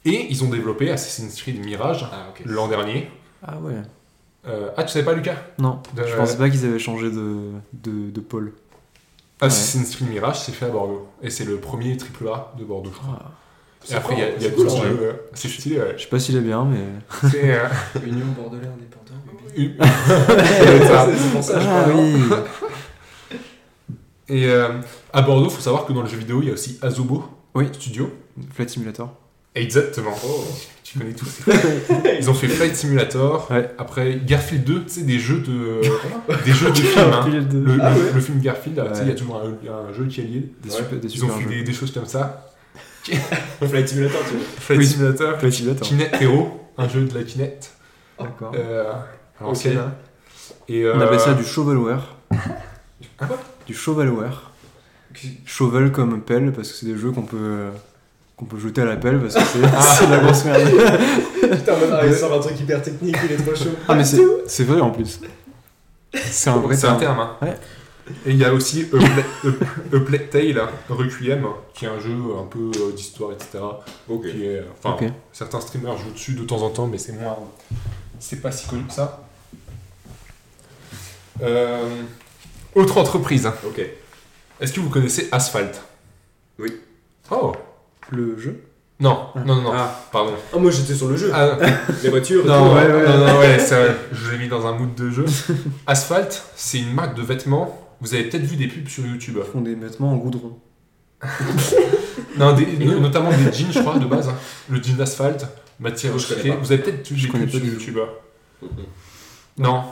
Et 0.06 0.28
ils 0.30 0.44
ont 0.44 0.50
développé 0.50 0.92
Assassin's 0.92 1.34
Creed 1.42 1.64
Mirage 1.66 2.06
Ah, 2.12 2.28
l'an 2.46 2.68
dernier. 2.68 3.10
Ah 3.46 3.58
ouais. 3.60 3.74
Euh, 4.46 4.70
ah, 4.76 4.84
tu 4.84 4.92
savais 4.92 5.06
pas, 5.06 5.14
Lucas? 5.14 5.38
Non, 5.58 5.80
De- 5.96 6.06
je 6.06 6.16
pensais 6.16 6.38
pas 6.38 6.50
qu'ils 6.50 6.66
avaient 6.66 6.78
changé 6.80 7.10
de, 7.10 7.52
de, 7.72 8.12
de 8.12 8.20
pôle. 8.20 8.54
Assassin's 9.40 9.96
Creed 9.96 10.10
Mirage, 10.10 10.42
c'est 10.42 10.52
fait 10.52 10.66
à 10.66 10.70
Bordeaux. 10.70 11.08
Et 11.22 11.30
c'est 11.30 11.46
le 11.46 11.58
premier 11.58 11.94
AAA 11.98 12.54
de 12.60 12.64
Bordeaux, 12.66 12.92
je 12.94 13.00
crois. 13.00 13.20
Ah. 13.24 13.32
Et 13.90 13.94
après, 13.96 14.14
il 14.16 14.20
y 14.20 14.24
a, 14.24 14.30
y 14.30 14.36
a 14.36 14.40
C'est 14.40 14.56
cool, 14.56 14.68
euh, 14.68 15.14
stylé, 15.36 15.78
ouais. 15.80 15.94
Je 15.98 16.04
sais 16.04 16.10
pas 16.10 16.20
s'il 16.20 16.38
est 16.38 16.42
bien, 16.42 16.66
mais. 16.66 16.80
C'est. 17.30 17.52
euh, 17.54 17.68
Union 18.06 18.26
Bordelais 18.38 18.68
indépendant. 18.68 19.00
c'est 19.56 21.18
c'est 21.18 21.32
pour 21.32 21.44
ça, 21.44 21.60
je 21.60 21.68
Ah 21.68 21.86
oui 21.96 23.38
Et 24.30 24.46
euh, 24.48 24.70
à 25.12 25.22
Bordeaux, 25.22 25.50
faut 25.50 25.62
savoir 25.62 25.86
que 25.86 25.94
dans 25.94 26.02
le 26.02 26.08
jeu 26.10 26.18
vidéo, 26.18 26.40
il 26.42 26.48
y 26.48 26.52
a 26.52 26.54
aussi 26.54 26.80
Azobo 26.82 27.26
Oui. 27.54 27.68
Studio. 27.74 28.12
Flight 28.54 28.70
Simulator. 28.72 29.14
Exactement. 29.56 30.16
Oh. 30.26 30.44
Tu 30.84 30.98
connais 30.98 31.14
tout. 31.14 31.28
Ils 32.20 32.30
ont 32.30 32.34
fait 32.34 32.48
Flight 32.48 32.76
Simulator. 32.76 33.48
Ouais. 33.52 33.70
Après 33.78 34.20
Garfield 34.26 34.64
2, 34.64 34.84
tu 34.86 34.90
sais, 34.90 35.02
des 35.04 35.20
jeux 35.20 35.40
de. 35.42 35.82
des 36.46 36.52
jeux 36.52 36.72
de 36.72 36.76
films. 36.78 37.12
hein. 37.14 37.28
Le, 37.28 37.78
Ah 37.82 37.94
le- 37.94 38.02
ouais. 38.06 38.12
le 38.16 38.22
film 38.22 38.40
Garfield, 38.40 38.82
tu 38.90 38.96
sais, 38.96 39.04
il 39.04 39.10
y 39.10 39.12
a 39.12 39.16
toujours 39.16 39.36
un, 39.44 39.90
un 39.90 39.94
jeu 39.94 40.06
qui 40.08 40.22
est 40.22 40.24
lié. 40.24 40.52
Des, 40.64 40.70
Ouais. 40.72 40.76
super, 40.78 41.00
des 41.00 41.08
Ils 41.14 41.26
ont 41.26 41.30
fait 41.30 41.62
des 41.64 41.74
choses 41.74 41.92
comme 41.92 42.08
ça. 42.08 42.50
Flight 43.68 43.88
Simulator, 43.90 44.20
tu 44.28 44.36
vois. 44.36 44.46
Flight 44.60 44.80
Oui. 44.80 44.86
Simulator. 44.88 45.38
Flight 45.40 45.54
Simulator. 45.54 45.88
Kinect 45.88 46.22
Hero, 46.22 46.70
un 46.78 46.88
jeu 46.90 47.02
de 47.06 47.18
la 47.18 47.24
Kinect. 47.24 47.72
D'accord. 48.20 48.52
Euh, 48.56 48.92
Ok. 49.42 49.66
Et, 50.70 50.86
On 50.86 51.00
euh, 51.00 51.06
appelle 51.06 51.20
ça 51.20 51.34
du 51.34 51.44
shovelware. 51.44 52.16
Quoi 53.18 53.38
Du 53.68 53.74
shovelware. 53.74 54.52
Shovel 55.46 55.92
comme 55.92 56.22
pelle, 56.22 56.52
parce 56.54 56.70
que 56.70 56.76
c'est 56.76 56.86
des 56.86 56.98
jeux 56.98 57.12
qu'on 57.12 57.24
peut, 57.24 57.68
qu'on 58.38 58.46
peut 58.46 58.58
jeter 58.58 58.82
à 58.82 58.86
la 58.86 58.96
pelle, 58.96 59.20
parce 59.20 59.36
que 59.36 59.42
c'est 59.42 59.60
c'est 59.82 60.08
de 60.08 60.12
la 60.12 60.20
grosse 60.20 60.46
merde. 60.46 60.62
Putain, 61.42 61.78
maintenant, 61.78 62.00
il 62.06 62.14
sort 62.16 62.34
un 62.34 62.40
truc 62.40 62.60
hyper 62.60 62.82
technique, 62.82 63.16
il 63.26 63.32
est 63.34 63.38
trop 63.38 63.54
chaud. 63.56 63.72
Ah, 63.88 63.96
mais 63.96 64.04
c'est 64.06 64.22
c'est 64.48 64.64
vrai 64.64 64.80
en 64.82 64.90
plus. 64.92 65.20
C'est 66.16 66.50
un 66.50 66.58
vrai 66.58 66.76
C'est 66.76 66.88
un 66.88 66.96
terme. 66.96 67.16
terme. 67.16 67.20
hein. 67.20 67.46
Ouais. 67.46 67.56
Et 68.26 68.32
il 68.32 68.38
y 68.38 68.44
a 68.44 68.54
aussi 68.54 68.86
A 68.94 68.98
Pla- 68.98 69.08
A- 69.46 69.96
A 69.96 70.00
Plague 70.02 70.30
Tale 70.30 70.62
Requiem, 70.90 71.46
qui 71.74 71.86
est 71.86 71.88
un 71.88 72.00
jeu 72.00 72.16
un 72.38 72.46
peu 72.46 72.70
euh, 72.78 72.92
d'histoire, 72.94 73.32
etc. 73.32 73.60
Ok. 74.10 74.24
Qui 74.30 74.46
est, 74.46 74.62
enfin, 74.84 74.96
Ok. 75.06 75.10
certains 75.32 75.62
streamers 75.62 75.98
jouent 75.98 76.12
dessus 76.12 76.34
de 76.34 76.44
temps 76.44 76.62
en 76.64 76.70
temps, 76.70 76.88
mais 76.88 76.98
c'est 76.98 77.14
moins. 77.14 77.38
C'est 78.20 78.42
pas 78.42 78.52
si 78.52 78.68
connu 78.68 78.84
que 78.84 78.94
ça. 78.94 79.24
Euh, 81.42 82.02
autre 82.76 82.98
entreprise. 82.98 83.46
hein. 83.46 83.54
Ok. 83.66 83.82
Est-ce 84.60 84.74
que 84.74 84.80
vous 84.80 84.90
connaissez 84.90 85.30
Asphalt? 85.32 85.82
Oui. 86.60 86.72
Oh 87.32 87.54
Le 88.12 88.38
jeu? 88.38 88.64
Non, 89.00 89.28
non, 89.36 89.56
non, 89.56 89.62
non, 89.64 89.72
Ah. 89.74 90.00
pardon. 90.12 90.34
Ah, 90.54 90.58
moi 90.60 90.72
j'étais 90.72 90.94
sur 90.94 91.08
le 91.10 91.18
jeu. 91.18 91.32
Ah, 91.34 91.58
Les 92.04 92.10
voitures. 92.10 92.46
non, 92.46 92.70
tout, 92.70 92.76
ouais, 92.76 92.82
hein. 92.82 93.18
non, 93.18 93.28
non, 93.28 93.40
ouais, 93.40 93.60
c'est 93.60 93.76
vrai. 93.76 93.96
Je 94.12 94.32
l'ai 94.32 94.38
mis 94.38 94.48
dans 94.48 94.66
un 94.68 94.74
mood 94.74 94.94
de 94.96 95.10
jeu. 95.10 95.26
Asphalt, 95.88 96.44
c'est 96.56 96.80
une 96.80 96.94
marque 96.94 97.16
de 97.16 97.22
vêtements. 97.24 97.80
Vous 98.04 98.14
avez 98.14 98.26
peut-être 98.26 98.44
vu 98.44 98.56
des 98.58 98.68
pubs 98.68 98.88
sur 98.88 99.06
YouTube. 99.06 99.38
Ils 99.44 99.52
font 99.52 99.62
des 99.62 99.74
vêtements 99.76 100.12
en 100.12 100.18
goudron. 100.18 100.60
Non, 102.38 102.54
des- 102.54 102.66
notamment 102.66 103.30
des 103.30 103.52
jeans, 103.54 103.72
je 103.72 103.80
crois, 103.80 103.98
de 104.00 104.06
base. 104.06 104.28
hein. 104.28 104.36
Le 104.70 104.82
jean 104.82 104.96
d'asphalte, 104.98 105.46
matière 105.80 106.14
recyclée. 106.14 106.52
Vous 106.62 106.72
avez 106.72 106.82
peut-être 106.82 107.08
vu 107.12 107.22
des 107.22 107.28
pubs 107.28 107.50
sur. 107.50 107.64
YouTube. 107.64 107.98
hein. 108.02 108.68
Non. 109.58 109.84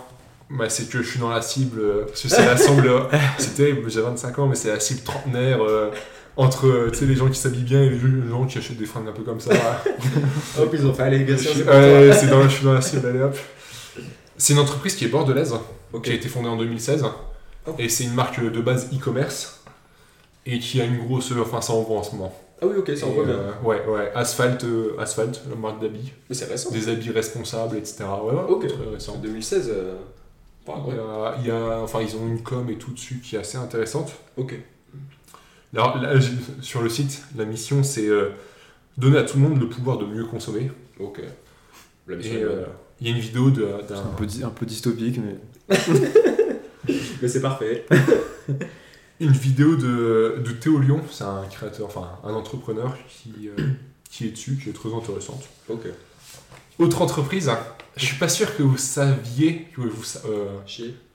Bah, 0.50 0.68
c'est 0.68 0.90
que 0.90 1.02
je 1.02 1.08
suis 1.10 1.20
dans 1.20 1.30
la 1.30 1.42
cible. 1.42 1.80
euh, 1.80 2.06
Parce 2.08 2.22
que 2.24 2.28
c'est 2.30 2.46
la 2.46 2.58
cible. 2.58 2.92
C'était, 3.38 3.76
j'ai 3.88 4.02
25 4.02 4.40
ans, 4.40 4.48
mais 4.48 4.56
c'est 4.56 4.70
la 4.70 4.80
cible 4.80 5.02
trentenaire. 5.02 5.62
euh, 5.64 5.92
entre 6.38 6.68
euh, 6.68 6.92
les 7.02 7.16
gens 7.16 7.28
qui 7.30 7.38
s'habillent 7.38 7.64
bien 7.64 7.84
et 7.84 7.90
les 7.90 8.00
gens 8.30 8.46
qui 8.46 8.58
achètent 8.58 8.78
des 8.78 8.86
fringues 8.86 9.08
un 9.10 9.12
peu 9.12 9.22
comme 9.24 9.40
ça. 9.42 9.52
Hop, 10.60 10.70
ils 10.74 10.86
ont 10.88 10.94
fait 10.94 11.04
Ouais, 11.10 12.12
c'est 12.14 12.28
dans, 12.28 12.42
je 12.44 12.48
suis 12.56 12.64
dans 12.66 12.74
la 12.74 12.82
cible, 12.82 13.06
allez 13.08 13.22
hop. 13.22 13.38
C'est 14.38 14.54
une 14.54 14.60
entreprise 14.60 14.96
qui 14.96 15.06
est 15.06 15.10
bordelaise, 15.10 15.54
Ok. 15.94 16.04
qui 16.06 16.12
a 16.12 16.14
été 16.14 16.28
fondée 16.30 16.48
en 16.50 16.58
2016. 16.58 17.06
Oh. 17.68 17.72
Et 17.78 17.90
c'est 17.90 18.04
une 18.06 18.14
marque 18.14 18.42
de 18.44 18.62
base 18.62 18.90
e-commerce. 18.94 19.64
Et 20.46 20.60
qui 20.60 20.82
a 20.82 20.86
une 20.86 20.98
grosse. 21.06 21.32
Enfin, 21.40 21.62
ça 21.62 21.74
en 21.74 21.84
vend 21.84 21.98
en 21.98 22.04
ce 22.04 22.16
moment. 22.16 22.34
Ah 22.64 22.68
oui, 22.68 22.76
ok, 22.78 22.92
ça 22.96 23.06
envoie 23.08 23.26
bien. 23.26 23.34
euh, 23.36 23.52
ouais, 23.64 23.84
ouais. 23.88 24.12
Asphalt, 24.16 24.64
euh, 24.64 24.96
Asphalt, 25.00 25.42
la 25.50 25.56
marque 25.56 25.82
d'habits. 25.82 26.12
Mais 26.30 26.36
c'est 26.36 26.46
récent. 26.46 26.72
Des 26.72 26.90
habits 26.90 27.12
responsables, 27.12 27.78
etc. 27.78 28.04
Ouais, 28.24 28.34
ouais, 28.34 28.42
Ok. 28.50 28.68
très 28.68 28.86
récent. 28.94 29.14
En 29.16 29.18
2016. 29.18 29.70
euh, 29.74 29.96
Il 30.68 30.72
y 30.72 30.96
vrai. 30.96 31.00
a- 31.00 31.36
il 31.40 31.48
y 31.48 31.52
a, 31.52 31.80
enfin, 31.82 32.02
ils 32.02 32.16
ont 32.16 32.28
une 32.28 32.42
com 32.44 32.70
et 32.70 32.76
tout 32.78 32.92
dessus 32.92 33.20
qui 33.24 33.36
est 33.36 33.40
assez 33.40 33.58
intéressante. 33.58 34.14
Ok. 34.38 34.56
Alors, 35.76 35.98
là, 36.00 36.14
sur 36.62 36.82
le 36.82 36.90
site, 36.90 37.24
la 37.36 37.46
mission, 37.46 37.82
c'est 37.84 38.08
euh, 38.08 38.30
donner 38.98 39.18
à 39.18 39.24
tout 39.24 39.38
le 39.40 39.48
monde 39.48 39.60
le 39.60 39.68
pouvoir 39.70 39.98
de 39.98 40.06
mieux 40.06 40.26
consommer. 40.26 40.70
Ok. 41.00 41.22
La 42.08 42.16
mission 42.16 42.34
Et 42.36 42.40
est 42.40 42.44
euh, 42.44 42.66
il 43.00 43.08
y 43.08 43.12
a 43.12 43.16
une 43.16 43.22
vidéo 43.22 43.50
d'un 43.50 43.78
un 43.96 44.14
peu, 44.18 44.26
un 44.44 44.50
peu 44.50 44.66
dystopique, 44.66 45.20
mais. 45.20 45.76
Mais 47.22 47.28
c'est 47.28 47.42
parfait. 47.42 47.86
une 49.20 49.32
vidéo 49.32 49.76
de, 49.76 50.42
de 50.44 50.52
Théo 50.52 50.80
Lyon, 50.80 51.02
c'est 51.12 51.24
un 51.24 51.44
créateur, 51.46 51.88
enfin 51.88 52.20
un 52.24 52.34
entrepreneur 52.34 52.98
qui, 53.08 53.50
euh, 53.50 53.68
qui 54.10 54.28
est 54.28 54.32
dessus, 54.32 54.60
qui 54.62 54.70
est 54.70 54.74
très 54.74 54.94
intéressante. 54.94 55.44
Ok. 55.70 55.86
Autre 56.80 57.02
entreprise, 57.02 57.52
je 57.96 58.06
suis 58.06 58.18
pas 58.18 58.28
sûr 58.30 58.56
que 58.56 58.64
vous 58.64 58.78
saviez, 58.78 59.68
que 59.76 59.82
vous 59.82 60.04
euh, 60.26 60.58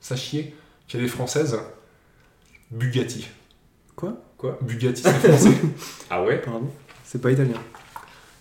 sachiez 0.00 0.54
qu'il 0.86 1.00
y 1.00 1.02
a 1.02 1.06
des 1.06 1.12
françaises. 1.12 1.58
Bugatti. 2.70 3.26
Quoi? 3.96 4.16
Quoi? 4.38 4.58
Bugatti, 4.62 5.02
c'est 5.02 5.12
français. 5.12 5.50
Ah 6.10 6.22
ouais? 6.22 6.40
Pardon? 6.40 6.70
C'est 7.04 7.20
pas 7.20 7.32
italien. 7.32 7.60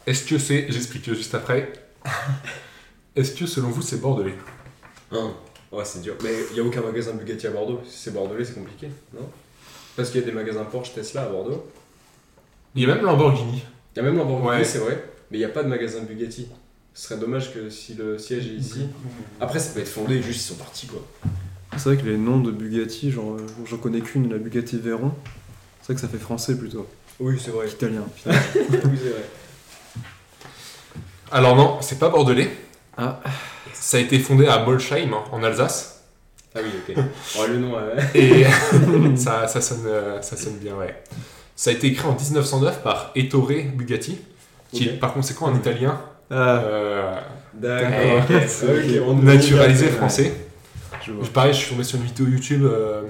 Est-ce 0.05 0.25
que 0.25 0.37
c'est, 0.37 0.67
j'explique 0.69 1.11
juste 1.11 1.33
après, 1.33 1.73
est-ce 3.15 3.33
que 3.33 3.47
selon 3.47 3.69
vous 3.69 3.81
c'est 3.81 3.99
bordelais? 3.99 4.35
Hein. 5.11 5.31
Ouais, 5.71 5.83
c'est 5.85 6.01
dur. 6.01 6.15
Mais 6.23 6.31
il 6.51 6.53
n'y 6.53 6.59
a 6.59 6.63
aucun 6.63 6.81
magasin 6.81 7.13
Bugatti 7.13 7.47
à 7.47 7.51
Bordeaux. 7.51 7.81
Si 7.87 7.97
c'est 7.97 8.11
bordelais, 8.13 8.45
c'est 8.45 8.53
compliqué, 8.55 8.87
non? 9.13 9.27
Parce 9.95 10.09
qu'il 10.09 10.21
y 10.21 10.23
a 10.23 10.27
des 10.27 10.33
magasins 10.33 10.63
Porsche, 10.65 10.93
Tesla 10.93 11.23
à 11.23 11.29
Bordeaux. 11.29 11.65
Il 12.75 12.81
y 12.81 12.85
a 12.91 12.93
même 12.95 13.03
Lamborghini. 13.05 13.63
Il 13.95 13.97
y 13.97 13.99
a 13.99 14.03
même 14.03 14.17
Lamborghini, 14.17 14.47
Ouais. 14.49 14.63
c'est 14.63 14.79
vrai. 14.79 15.03
Mais 15.31 15.37
il 15.37 15.39
n'y 15.39 15.45
a 15.45 15.49
pas 15.49 15.63
de 15.63 15.69
magasin 15.69 16.01
Bugatti. 16.01 16.47
Ce 16.93 17.07
serait 17.07 17.19
dommage 17.19 17.53
que 17.53 17.69
si 17.69 17.93
le 17.95 18.17
siège 18.17 18.47
est 18.47 18.51
ici. 18.55 18.87
Après, 19.41 19.59
ça 19.59 19.73
peut 19.73 19.79
être 19.81 19.87
fondé, 19.87 20.21
juste 20.21 20.41
ils 20.41 20.53
sont 20.53 20.55
partis 20.55 20.87
quoi. 20.87 21.01
C'est 21.77 21.89
vrai 21.89 21.97
que 21.97 22.05
les 22.07 22.17
noms 22.17 22.39
de 22.39 22.51
Bugatti, 22.51 23.11
genre, 23.11 23.33
euh, 23.33 23.45
j'en 23.65 23.77
connais 23.77 23.99
qu'une, 23.99 24.29
la 24.31 24.37
Bugatti 24.37 24.77
Veyron. 24.77 25.11
C'est 25.81 25.87
vrai 25.87 25.95
que 25.95 26.01
ça 26.01 26.07
fait 26.07 26.17
français 26.23 26.57
plutôt. 26.57 26.87
Oui, 27.19 27.37
c'est 27.43 27.51
vrai. 27.51 27.67
Italien. 27.69 28.03
oui, 28.25 28.33
c'est 28.55 29.09
vrai. 29.09 29.25
Alors 31.31 31.55
non, 31.55 31.77
c'est 31.81 31.99
pas 31.99 32.09
bordelais. 32.09 32.49
Ah. 32.97 33.21
Ça 33.85 33.97
a 33.97 33.99
été 33.99 34.17
fondé 34.17 34.47
à 34.47 34.65
Molsheim, 34.65 35.13
en 35.31 35.43
Alsace. 35.43 36.01
Ah 36.55 36.59
oui, 36.63 36.71
ok. 36.89 36.97
Ouais, 37.39 37.47
le 37.49 37.59
nom, 37.59 37.75
ouais. 37.75 38.03
Et 38.15 38.43
ça, 39.15 39.47
ça, 39.47 39.61
sonne, 39.61 39.85
euh, 39.85 40.19
ça 40.23 40.35
sonne 40.35 40.55
bien, 40.55 40.73
ouais. 40.73 41.03
Ça 41.55 41.69
a 41.69 41.73
été 41.73 41.85
écrit 41.85 42.07
en 42.07 42.15
1909 42.15 42.81
par 42.81 43.11
Ettore 43.15 43.51
Bugatti, 43.75 44.17
qui 44.71 44.85
est 44.85 44.93
par 44.93 45.13
conséquent 45.13 45.49
un 45.49 45.55
italien 45.55 46.01
Ah, 46.31 46.63
euh, 46.63 47.15
D'accord. 47.53 49.21
naturalisé 49.21 49.89
français. 49.89 50.33
je 51.05 51.11
vois. 51.11 51.27
Pareil, 51.27 51.53
je 51.53 51.59
suis 51.59 51.69
tombé 51.69 51.83
sur 51.83 51.99
une 51.99 52.05
vidéo 52.05 52.25
YouTube 52.25 52.63
euh, 52.63 53.03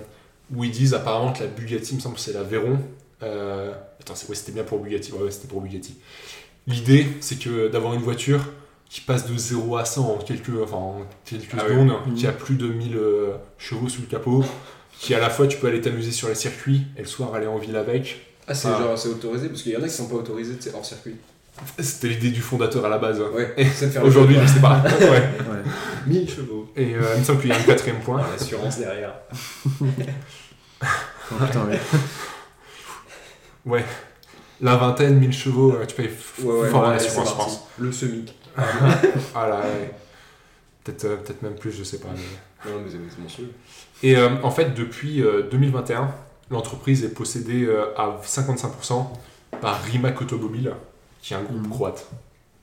où 0.54 0.66
ils 0.66 0.72
disent 0.72 0.94
apparemment 0.94 1.32
que 1.32 1.44
la 1.44 1.48
Bugatti, 1.48 1.92
il 1.94 1.96
me 1.96 2.02
semble 2.02 2.16
que 2.16 2.22
c'est 2.22 2.34
la 2.34 2.44
Veyron. 2.44 2.80
Euh, 3.24 3.72
attends, 4.02 4.14
ouais, 4.28 4.36
c'était 4.36 4.52
bien 4.52 4.66
pour 4.66 4.80
Bugatti. 4.80 5.14
Ouais, 5.14 5.24
ouais, 5.24 5.32
c'était 5.32 5.48
pour 5.48 5.62
Bugatti. 5.62 5.96
L'idée, 6.68 7.08
c'est 7.22 7.40
que 7.40 7.70
d'avoir 7.70 7.94
une 7.94 8.02
voiture 8.02 8.42
qui 8.90 9.02
passe 9.02 9.26
de 9.28 9.38
0 9.38 9.78
à 9.78 9.86
100 9.86 10.02
en 10.08 10.18
quelques, 10.18 10.50
enfin, 10.64 10.78
en 10.78 11.02
quelques 11.26 11.48
Ah 11.54 11.64
ouais. 11.64 11.70
secondes, 11.70 11.94
Mhm. 12.08 12.14
qui 12.16 12.28
a 12.28 12.32
plus 12.32 12.56
de 12.56 12.68
1000 12.68 12.96
euh, 12.98 13.34
chevaux 13.58 13.90
sous 13.90 14.02
le 14.02 14.08
capot, 14.08 14.44
qui 15.00 15.14
à 15.14 15.20
la 15.20 15.30
fois 15.30 15.48
tu 15.48 15.58
peux 15.58 15.68
aller 15.68 15.82
t'amuser 15.82 16.12
sur 16.12 16.28
les 16.30 16.36
circuits 16.36 16.84
et 16.98 17.02
le 17.02 17.08
soir 17.08 17.34
aller 17.36 17.48
en 17.48 17.58
ville 17.58 17.76
avec. 17.76 18.22
Ah, 18.48 18.54
c'est 18.54 18.70
genre, 18.70 18.98
c'est 18.98 19.10
autorisé 19.10 19.50
Parce 19.50 19.64
qu'il 19.64 19.72
y 19.72 19.78
en 19.78 19.82
a 19.82 19.88
qui 19.88 19.94
sont 19.94 20.08
pas 20.08 20.16
autorisés, 20.16 20.56
tu 20.56 20.62
sais, 20.70 20.76
hors 20.76 20.86
circuit. 20.86 21.16
C'était 21.80 22.10
l'idée 22.10 22.30
du 22.32 22.42
fondateur 22.42 22.86
à 22.86 22.90
la 22.90 22.98
base. 22.98 23.20
Ouais, 23.34 23.56
c'est 23.74 23.88
de 23.88 23.92
faire 23.92 24.04
Aujourd'hui, 24.04 24.38
je 24.42 24.48
sais 24.48 24.60
pas. 24.60 24.84
Ouais. 25.00 25.10
Ouais. 25.10 25.64
1000 26.06 26.30
chevaux. 26.30 26.68
Et 26.76 26.94
euh, 26.96 27.02
il 27.16 27.20
me 27.22 27.24
semble 27.26 27.40
qu'il 27.42 27.50
y 27.50 27.54
a 27.54 27.58
un 27.58 27.64
quatrième 27.64 28.00
point. 28.02 28.22
Ah, 28.24 28.30
L'assurance 28.32 28.78
derrière. 28.78 29.14
Oh, 31.32 31.44
putain, 31.44 31.66
ouais. 31.66 31.80
Ouais. 33.66 33.86
La 34.62 34.76
vingtaine, 34.76 35.18
1000 35.20 35.34
chevaux, 35.34 35.74
euh, 35.74 35.86
tu 35.86 35.96
payes 35.96 36.10
Ouais, 36.44 36.54
ouais, 36.62 36.70
fort 36.70 36.84
en 36.84 36.90
ouais, 36.90 36.96
assurance, 36.96 37.26
c'est 37.28 37.32
je 37.34 37.38
pense. 37.38 37.64
Le 37.80 37.92
SEMIC. 37.92 38.36
Ah 38.58 39.48
là, 39.48 39.60
ouais. 39.62 39.92
Peut-être 40.84 41.06
euh, 41.06 41.16
peut-être 41.18 41.42
même 41.42 41.56
plus, 41.56 41.72
je 41.72 41.84
sais 41.84 42.00
pas. 42.00 42.10
mais- 42.14 42.72
Non, 42.72 42.80
mais 42.84 42.90
c'est 42.92 43.20
monstrueux. 43.22 43.52
Et 44.04 44.16
euh, 44.18 44.30
en 44.44 44.52
fait, 44.52 44.74
depuis 44.74 45.22
euh, 45.24 45.44
2021, 45.50 46.12
l'entreprise 46.52 47.04
est 47.04 47.14
possédée 47.14 47.66
euh, 47.66 47.94
à 47.98 48.20
55% 48.24 49.08
par 49.62 49.82
Rimac 49.84 50.22
Automobile, 50.22 50.74
qui 51.22 51.34
est 51.34 51.38
un 51.38 51.44
groupe 51.44 51.62
Mhm. 51.64 51.70
croate 51.70 52.08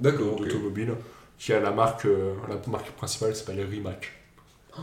D'accord, 0.01 0.36
d'automobile, 0.36 0.94
qui 1.39 1.52
a 1.52 1.60
la 1.60 1.70
marque, 1.70 2.06
euh, 2.06 2.35
la 2.48 2.56
marque 2.70 2.90
principale 2.93 3.35
s'appelle 3.36 3.64
Rimac. 3.69 4.12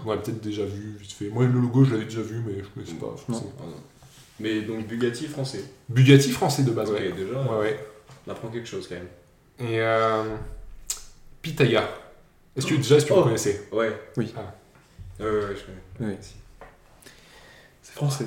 On 0.06 0.12
l'a 0.12 0.18
peut-être 0.18 0.42
déjà 0.42 0.64
vu 0.66 0.98
vite 1.00 1.12
fait. 1.14 1.30
Moi, 1.30 1.46
le 1.46 1.60
logo, 1.60 1.84
je 1.84 1.92
l'avais 1.94 2.06
déjà 2.06 2.22
vu, 2.22 2.42
mais 2.46 2.62
je 2.64 2.68
connaissais 2.70 2.94
pas. 2.94 3.14
Ah, 3.28 3.32
non. 3.32 3.44
Mais 4.40 4.62
donc 4.62 4.88
Bugatti 4.88 5.28
français. 5.28 5.64
Bugatti 5.90 6.32
français 6.32 6.64
de 6.64 6.72
base, 6.72 6.90
ok, 6.90 6.96
ouais. 7.00 7.12
déjà, 7.12 7.42
Ouais, 7.42 7.60
ouais. 7.60 7.86
on 8.28 8.32
apprend 8.32 8.48
quelque 8.50 8.68
chose 8.68 8.88
quand 8.88 8.96
même. 8.96 9.08
Et 9.72 9.80
euh, 9.82 10.24
Pitaya. 11.42 11.88
Est-ce 12.56 12.66
que 12.68 12.76
déjà, 12.76 12.96
est-ce 12.98 13.06
que 13.06 13.14
vous 13.14 13.20
Oh. 13.20 13.24
connaissez 13.24 13.68
Ouais. 13.72 13.98
Oui. 14.18 14.34
Ah. 14.38 14.54
Ouais, 15.20 15.26
ouais, 15.30 15.32
ouais, 15.38 15.56
je 15.56 15.64
connais. 16.02 16.12
Oui. 16.12 16.18
C'est 17.82 17.94
français. 17.96 18.26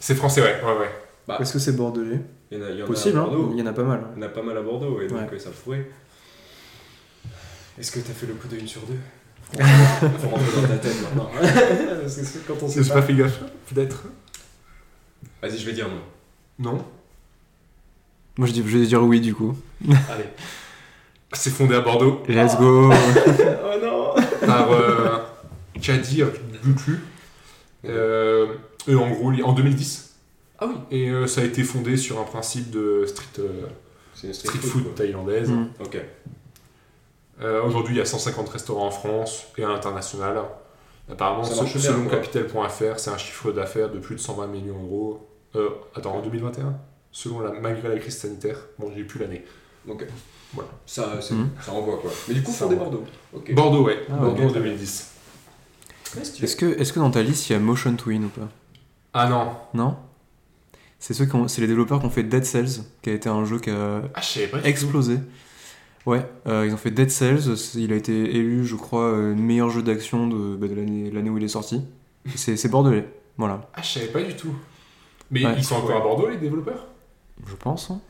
C'est 0.00 0.14
français, 0.14 0.42
ouais. 0.42 0.60
ouais, 0.64 0.78
ouais. 0.78 0.90
Bah, 1.28 1.38
Est-ce 1.40 1.52
que 1.52 1.58
c'est 1.58 1.72
bordelais 1.76 2.20
il 2.50 2.58
y 2.58 2.62
en 2.62 2.66
a, 2.66 2.70
il 2.70 2.78
y 2.78 2.82
en 2.82 2.86
Possible, 2.86 3.18
a 3.18 3.20
à 3.20 3.24
hein 3.24 3.26
Bordeaux. 3.28 3.50
Il 3.52 3.58
y 3.60 3.62
en 3.62 3.66
a 3.66 3.72
pas 3.72 3.82
mal. 3.84 4.02
Il 4.16 4.20
y 4.20 4.24
en 4.24 4.26
a 4.26 4.30
pas 4.30 4.42
mal 4.42 4.56
à 4.56 4.62
Bordeaux, 4.62 5.00
et 5.00 5.06
donc 5.06 5.18
Ouais. 5.18 5.36
euh, 5.36 5.38
ça 5.38 5.50
pourrait. 5.50 5.88
Est-ce 7.78 7.92
que 7.92 8.00
t'as 8.00 8.12
fait 8.12 8.26
le 8.26 8.34
coup 8.34 8.48
de 8.48 8.56
une 8.56 8.66
sur 8.66 8.82
deux? 8.82 8.98
Faut 10.18 10.28
rentrer 10.28 10.60
dans 10.62 10.68
ta 10.68 10.76
tête 10.78 11.02
maintenant. 11.02 11.30
Parce 11.40 12.16
que 12.16 12.24
c'est 12.24 12.46
quand 12.46 12.54
on 12.62 12.68
sait 12.68 12.82
J'ai 12.82 12.88
pas. 12.88 12.94
pas 12.96 13.02
fait 13.02 13.14
gaffe, 13.14 13.40
peut-être 13.72 14.04
Vas-y, 15.42 15.58
je 15.58 15.66
vais 15.66 15.72
dire 15.72 15.88
non. 15.88 16.00
Non 16.58 16.84
Moi, 18.36 18.46
je, 18.48 18.52
dis, 18.52 18.62
je 18.66 18.78
vais 18.78 18.86
dire 18.86 19.02
oui, 19.02 19.20
du 19.20 19.34
coup. 19.34 19.56
Allez. 20.10 20.24
C'est 21.32 21.50
fondé 21.50 21.74
à 21.74 21.80
Bordeaux 21.80 22.22
Let's 22.28 22.56
go 22.56 22.90
oh 22.90 23.80
non 23.82 24.14
par 24.46 24.72
euh, 24.72 25.18
Kadir 25.80 26.28
Buklu. 26.62 27.00
Euh, 27.84 28.54
eux, 28.88 28.98
en 28.98 29.10
gros, 29.10 29.32
en 29.44 29.52
2010. 29.52 30.16
Ah 30.58 30.66
oui. 30.66 30.74
Et 30.90 31.08
euh, 31.08 31.26
ça 31.26 31.40
a 31.40 31.44
été 31.44 31.62
fondé 31.62 31.96
sur 31.96 32.20
un 32.20 32.24
principe 32.24 32.70
de 32.70 33.04
street, 33.06 33.40
euh, 33.40 34.32
street 34.32 34.58
food 34.58 34.94
thaïlandaise. 34.94 35.48
Mm. 35.48 35.68
Ok. 35.80 35.98
Euh, 37.42 37.62
Aujourd'hui, 37.62 37.94
il 37.94 37.98
y 37.98 38.02
a 38.02 38.06
150 38.06 38.48
restaurants 38.48 38.86
en 38.86 38.90
France 38.90 39.46
et 39.56 39.64
à 39.64 39.68
l'international. 39.68 40.42
Apparemment, 41.10 41.44
selon 41.44 42.06
quoi. 42.06 42.18
Capital.fr, 42.18 42.98
c'est 42.98 43.10
un 43.10 43.18
chiffre 43.18 43.52
d'affaires 43.52 43.90
de 43.90 43.98
plus 43.98 44.16
de 44.16 44.20
120 44.20 44.46
millions 44.48 44.78
d'euros. 44.80 45.26
Euh, 45.56 45.70
attends, 45.96 46.16
en 46.16 46.22
2021 46.22 46.76
Selon 47.10 47.40
la, 47.40 47.50
malgré 47.52 47.88
la 47.88 47.98
crise 47.98 48.18
sanitaire? 48.18 48.58
Bon, 48.78 48.92
j'ai 48.94 49.02
plus 49.02 49.18
l'année. 49.18 49.44
Ok. 49.88 50.06
Voilà. 50.54 50.70
Ça, 50.86 51.20
Mhm. 51.30 51.48
ça 51.60 51.72
envoie 51.72 51.98
quoi. 51.98 52.10
Mais 52.28 52.34
du 52.34 52.42
coup, 52.42 52.50
Ça 52.50 52.64
fondé 52.64 52.74
envoie. 52.76 52.88
Bordeaux. 52.90 53.04
Bordeaux, 53.54 53.84
ouais. 53.84 54.00
Ah, 54.10 54.16
Bordeaux 54.16 54.42
ok. 54.44 54.50
en 54.50 54.52
2010. 54.54 55.10
Ouais, 56.16 56.24
stylé. 56.24 56.44
Est-ce 56.44 56.56
que, 56.56 56.66
est 56.66 56.92
que 56.92 56.98
dans 56.98 57.10
ta 57.10 57.22
liste, 57.22 57.48
il 57.48 57.52
y 57.52 57.56
a 57.56 57.58
Motion 57.60 57.94
Twin 57.94 58.24
ou 58.24 58.28
pas? 58.28 58.48
Ah 59.12 59.28
non. 59.28 59.52
Non? 59.74 59.96
C'est 60.98 61.14
ceux 61.14 61.24
qui 61.26 61.34
ont- 61.36 61.48
c'est 61.48 61.60
les 61.60 61.66
développeurs 61.68 62.00
qui 62.00 62.06
ont 62.06 62.10
fait 62.10 62.24
Dead 62.24 62.44
Cells, 62.44 62.82
qui 63.02 63.10
a 63.10 63.12
été 63.12 63.28
un 63.28 63.44
jeu 63.44 63.58
qui 63.58 63.70
a 63.70 64.02
Ah, 64.14 64.20
explosé. 64.64 65.18
Ouais, 66.06 66.26
euh, 66.46 66.66
ils 66.66 66.72
ont 66.74 66.78
fait 66.78 66.90
Dead 66.90 67.10
Cells, 67.10 67.54
il 67.76 67.92
a 67.92 67.96
été 67.96 68.12
élu, 68.36 68.64
je 68.66 68.74
crois, 68.74 69.04
euh, 69.04 69.34
meilleur 69.34 69.70
jeu 69.70 69.82
d'action 69.82 70.26
de, 70.26 70.56
bah, 70.56 70.66
de 70.66 70.74
l'année 70.74 71.10
l'année 71.10 71.30
où 71.30 71.38
il 71.38 71.44
est 71.44 71.48
sorti. 71.48 71.82
C'est 72.34 72.56
c'est 72.56 72.68
bordelais, 72.68 73.06
voilà, 73.38 73.68
Ah, 73.74 73.82
je 73.82 73.88
savais 73.88 74.06
pas 74.08 74.22
du 74.22 74.34
tout. 74.34 74.54
Mais 75.30 75.44
Ouais. 75.46 75.54
ils 75.56 75.64
sont 75.64 75.76
encore 75.76 75.96
à 75.96 76.00
Bordeaux, 76.00 76.28
les 76.28 76.38
développeurs? 76.38 76.86
Je 77.46 77.54
pense. 77.54 77.90
hein. 77.90 78.00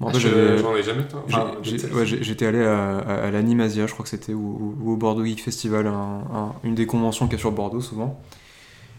Bon, 0.00 0.08
Ah, 0.08 0.18
J'en 0.18 0.74
ai 0.76 0.82
jamais. 0.82 1.02
Enfin, 1.26 1.52
ouais, 1.92 2.06
j'ai- 2.06 2.22
J'étais 2.22 2.46
allé 2.46 2.62
à, 2.64 2.98
à, 2.98 3.14
à 3.26 3.30
l'Animasia, 3.30 3.86
je 3.86 3.92
crois 3.92 4.02
que 4.02 4.08
c'était, 4.08 4.32
ou, 4.32 4.74
ou 4.82 4.92
au 4.92 4.96
Bordeaux 4.96 5.24
Geek 5.24 5.42
Festival, 5.42 5.86
un- 5.86 5.92
un- 6.34 6.54
une 6.64 6.74
des 6.74 6.86
conventions 6.86 7.26
qu'il 7.26 7.34
y 7.34 7.36
a 7.36 7.38
sur 7.40 7.52
Bordeaux 7.52 7.82
souvent. 7.82 8.18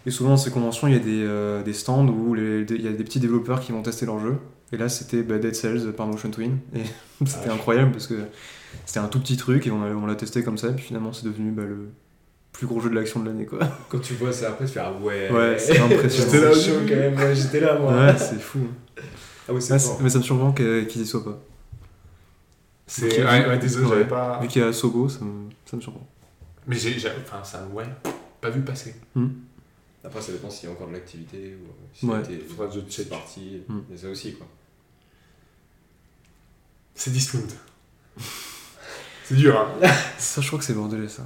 Et 0.06 0.11
souvent, 0.11 0.32
dans 0.32 0.38
ces 0.38 0.52
conventions, 0.52 0.88
il 0.88 0.94
y 0.94 0.98
a 0.98 0.99
des, 0.99 1.23
euh, 1.23 1.64
des 1.64 1.73
stands 1.73 2.07
où 2.07 2.34
les- 2.36 2.65
des- 2.65 2.76
il 2.76 2.82
y 2.84 2.88
a 2.88 2.91
des 2.91 3.03
petits 3.03 3.19
développeurs 3.19 3.61
qui 3.61 3.72
vont 3.72 3.82
tester 3.82 4.06
leur 4.06 4.19
jeu. 4.19 4.36
Et 4.72 4.78
là, 4.78 4.90
c'était 4.90 5.23
bah, 5.23 5.38
Dead 5.40 5.56
Cells 5.56 5.91
par 5.94 6.06
Motion 6.07 6.30
Twin. 6.30 6.57
Et 6.76 6.82
c'était 7.26 7.49
Ah, 7.49 7.53
incroyable 7.53 7.91
parce 7.91 8.06
que 8.07 8.15
c'était 8.86 8.99
un 8.99 9.07
tout 9.07 9.19
petit 9.19 9.38
truc 9.38 9.65
et 9.68 9.72
on, 9.72 10.06
l'a 10.06 10.15
testé 10.15 10.44
comme 10.44 10.57
ça. 10.60 10.68
Et 10.69 10.73
puis 10.73 10.86
finalement, 10.86 11.14
c'est 11.14 11.26
devenu 11.26 11.49
bah, 11.52 11.64
le 11.64 11.90
plus 12.52 12.68
gros 12.68 12.80
jeu 12.80 12.90
de 12.91 12.95
l'action 12.95 13.19
de 13.22 13.26
l'année. 13.28 13.45
quoi. 13.48 13.57
Quand 13.90 13.99
tu 13.99 14.14
vois 14.14 14.32
ça 14.32 14.49
après, 14.49 14.65
tu 14.65 14.73
fais 14.73 14.80
ah 14.82 14.94
ouais. 15.02 15.32
Ouais, 15.32 15.57
c'est 15.57 15.80
impressionnant. 15.80 16.32
J'étais 16.32 16.45
là 16.45 16.53
chaud 16.53 16.82
quand 16.88 16.95
même, 16.95 17.15
ouais, 17.18 17.36
j'étais 17.36 17.60
là 17.60 17.78
moi. 17.80 17.91
Ouais, 17.91 18.18
c'est 18.18 18.40
fou. 18.40 18.60
Ah 19.52 19.53
oui, 19.53 19.61
c'est 19.61 19.73
Ah, 19.73 19.80
fort. 19.80 19.98
c'est- 19.98 20.03
mais 20.03 20.10
ça 20.10 20.18
me 20.19 20.23
surprend 20.23 20.52
qu'ils 20.53 21.02
y 21.02 21.06
soient 21.06 21.23
pas. 21.23 21.38
C'est. 22.88 23.22
Ok. 23.22 23.30
Ouais, 23.30 23.45
ouais, 23.48 23.57
désolé, 23.60 23.88
j'avais 23.90 24.07
pas. 24.07 24.40
Vu 24.41 24.48
qu'il 24.48 24.61
y 24.61 24.65
a 24.65 24.72
Sogo, 24.73 25.07
ça 25.10 25.19
me, 25.23 25.49
ça 25.65 25.76
me 25.78 25.82
surprend. 25.82 26.07
Mais 26.68 26.76
j'ai. 26.76 26.95
Enfin, 27.22 27.44
ça, 27.44 27.65
ouais. 27.73 27.86
Pas 28.40 28.49
vu 28.49 28.61
passer. 28.61 28.95
Après, 30.03 30.19
ça 30.22 30.32
dépend 30.32 30.49
s'il 30.49 30.68
y 30.68 30.72
a 30.72 30.76
encore 30.76 30.88
de 30.88 30.94
l'activité 30.94 31.56
ou 31.56 31.68
si 31.94 32.06
Ouais. 32.07 32.18
Faudra 32.49 32.68
que 32.68 32.73
je 32.73 32.80
check. 32.90 33.07
parti. 33.10 33.61
Mm. 33.68 33.80
Ça 33.95 34.10
aussi 34.10 34.34
quoi. 34.34 34.48
C'est 36.95 37.11
Discount. 37.11 37.40
c'est 39.26 39.36
dur, 39.36 39.57
hein. 39.60 39.88
Ça, 40.18 40.41
je 40.41 40.48
crois 40.48 40.60
que 40.60 40.65
c'est 40.65 40.73
bordelais, 40.73 41.07
ça. 41.07 41.23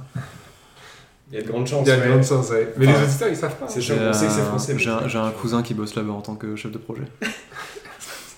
Il 1.30 1.34
y 1.36 1.38
a 1.38 1.42
de 1.42 1.48
grandes 1.48 1.66
chances. 1.66 1.86
Il 1.86 1.88
y 1.88 1.92
a 1.92 1.96
de 1.96 2.02
ouais. 2.02 2.08
grandes 2.08 2.22
chances, 2.24 2.50
ouais. 2.50 2.72
Mais 2.76 2.86
Enfin, 2.86 3.00
les 3.00 3.06
auditeurs, 3.08 3.28
ils 3.28 3.36
savent 3.36 3.56
pas. 3.56 3.66
c'est 3.68 3.78
hein. 3.78 3.82
J'ai 3.82 3.94
on 3.94 4.12
sait 4.12 4.26
que 4.26 4.32
c'est 4.32 4.40
français, 4.42 4.72
un, 4.88 5.08
j'ai 5.08 5.18
un 5.18 5.30
cousin 5.32 5.62
qui 5.62 5.74
bosse 5.74 5.94
là-bas 5.94 6.12
en 6.12 6.20
tant 6.22 6.36
que 6.36 6.54
chef 6.54 6.70
de 6.70 6.78
projet. 6.78 7.02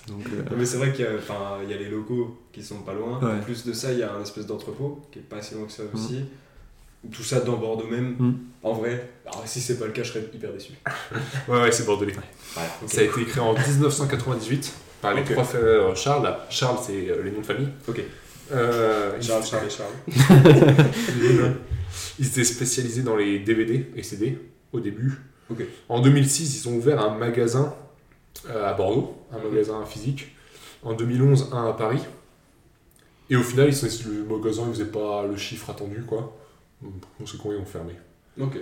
Donc, 0.09 0.25
euh, 0.27 0.43
mais 0.57 0.65
c'est 0.65 0.77
vrai 0.77 0.91
qu'il 0.91 1.05
y 1.05 1.07
a, 1.07 1.75
y 1.75 1.77
les 1.77 1.89
locaux 1.89 2.37
qui 2.51 2.63
sont 2.63 2.79
pas 2.79 2.93
loin. 2.93 3.19
Ouais. 3.19 3.39
En 3.39 3.39
plus 3.39 3.65
de 3.65 3.73
ça, 3.73 3.91
il 3.91 3.99
y 3.99 4.03
a 4.03 4.13
un 4.13 4.21
espèce 4.21 4.45
d'entrepôt 4.45 5.01
qui 5.11 5.19
est 5.19 5.21
pas 5.21 5.41
si 5.41 5.55
loin 5.55 5.65
que 5.65 5.71
ça 5.71 5.83
aussi. 5.93 6.25
Tout 7.11 7.23
ça 7.23 7.39
dans 7.39 7.55
Bordeaux 7.57 7.87
même. 7.87 8.15
Mm. 8.19 8.33
En 8.63 8.73
vrai, 8.73 9.09
alors, 9.25 9.43
si 9.45 9.61
c'est 9.61 9.79
pas 9.79 9.85
le 9.85 9.91
cas, 9.93 10.03
je 10.03 10.09
serais 10.11 10.29
hyper 10.33 10.51
déçu. 10.51 10.73
Ouais, 11.47 11.61
ouais, 11.61 11.71
c'est 11.71 11.85
bordelais. 11.85 12.13
Voilà. 12.53 12.69
Ça 12.87 13.01
a 13.01 13.03
été 13.05 13.23
créé 13.23 13.41
en 13.41 13.53
1998 13.53 14.73
par 15.01 15.13
les 15.13 15.21
Ok. 15.21 15.31
trois 15.31 15.43
frères 15.45 15.95
Charles. 15.95 16.23
Là, 16.23 16.45
Charles, 16.49 16.77
c'est 16.85 17.09
euh, 17.09 17.23
les 17.23 17.31
noms 17.31 17.39
de 17.39 17.45
famille. 17.45 17.69
Ok. 17.87 18.01
Euh, 18.51 19.11
Charles, 19.21 19.45
Charles 19.45 19.67
et 19.67 19.69
Charles. 19.69 20.85
Ils 22.19 22.27
étaient 22.27 22.43
spécialisés 22.43 23.01
dans 23.03 23.15
les 23.15 23.39
DVD 23.39 23.89
et 23.95 24.03
CD 24.03 24.37
au 24.73 24.79
début. 24.79 25.13
En 25.87 25.99
2006, 26.01 26.61
ils 26.61 26.69
ont 26.69 26.75
ouvert 26.75 27.01
un 27.01 27.17
magasin 27.17 27.73
euh, 27.73 27.88
à 28.47 28.73
Bordeaux, 28.73 29.15
un 29.31 29.39
magasin 29.39 29.83
physique. 29.85 30.35
En 30.83 30.93
2011, 30.93 31.49
un 31.53 31.67
à 31.69 31.73
Paris. 31.73 31.99
Et 33.29 33.35
au 33.35 33.43
final, 33.43 33.67
ils 33.67 33.75
sont, 33.75 33.87
le 34.09 34.23
magasin 34.23 34.65
ne 34.65 34.71
faisait 34.73 34.85
pas 34.85 35.25
le 35.27 35.35
chiffre 35.37 35.69
attendu, 35.69 36.01
quoi. 36.07 36.35
On 37.21 37.25
sait 37.25 37.37
combien 37.41 37.57
ils 37.57 37.61
ont 37.61 37.65
fermé. 37.65 37.93
Ok. 38.39 38.57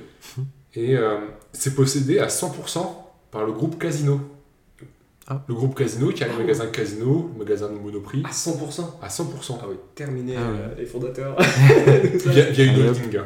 Et 0.75 0.97
euh, 0.97 1.19
c'est 1.53 1.75
possédé 1.75 2.19
à 2.19 2.27
100% 2.27 2.85
par 3.31 3.45
le 3.45 3.51
groupe 3.51 3.79
Casino. 3.79 4.19
Ah. 5.27 5.43
Le 5.47 5.53
groupe 5.53 5.75
Casino 5.75 6.09
qui 6.09 6.23
a 6.23 6.27
le 6.27 6.33
Ah. 6.35 6.39
magasin 6.39 6.65
Casino, 6.67 7.29
le 7.33 7.39
magasin 7.39 7.69
de 7.69 7.77
Monoprix, 7.77 8.23
À 8.25 8.31
100%. 8.31 8.97
à 9.01 9.07
100%. 9.09 9.59
Ah 9.61 9.65
oui, 9.69 9.75
terminé 9.93 10.35
Ah 10.37 10.51
ouais. 10.51 10.57
euh, 10.59 10.75
les 10.77 10.85
fondateurs. 10.85 11.35
Il 12.25 12.33
y 12.33 12.41
a, 12.41 12.49
il 12.49 12.57
y 12.57 12.61
a 12.61 12.65
une 12.73 12.87
holding. 12.87 13.19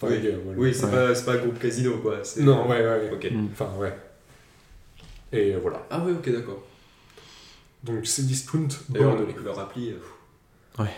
Enfin, 0.00 0.12
Oui. 0.14 0.28
oui, 0.56 0.74
c'est 0.74 0.84
Ouais. 0.86 0.90
pas, 0.92 1.20
pas 1.26 1.32
le 1.34 1.40
groupe 1.40 1.58
Casino 1.58 1.98
quoi. 1.98 2.16
Non, 2.38 2.68
ouais, 2.68 2.76
ouais. 2.80 2.84
ouais. 2.86 3.10
Ok. 3.12 3.28
Mm. 3.30 3.48
Enfin, 3.52 3.70
ouais. 3.78 3.92
Et 5.32 5.54
voilà. 5.54 5.86
Ah 5.90 6.02
oui, 6.04 6.12
ok, 6.12 6.30
d'accord. 6.32 6.62
Donc 7.84 8.06
c'est 8.06 8.26
Discount 8.26 8.68
D'ailleurs, 8.88 9.16
bordelais. 9.16 9.34
leur 9.44 9.58
appli. 9.58 9.90
euh, 9.90 10.82
Ouais. 10.82 10.90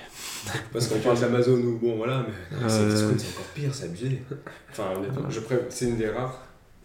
Parce 0.72 0.88
qu'on 0.88 0.98
parle 0.98 1.18
d'Amazon 1.18 1.52
ou 1.58 1.78
bon 1.78 1.96
voilà, 1.96 2.26
mais 2.26 2.56
Euh, 2.58 2.68
c'est 2.68 2.88
Discount, 2.94 3.14
c'est 3.18 3.28
encore 3.38 3.50
pire, 3.54 3.74
c'est 3.74 3.84
abusé. 3.84 4.22
Enfin, 4.70 4.92
honnêtement, 4.96 5.28
je 5.30 5.40
pré- 5.40 5.64
c'est 5.70 5.86
une 5.86 5.96
des 5.96 6.08
rares 6.08 6.42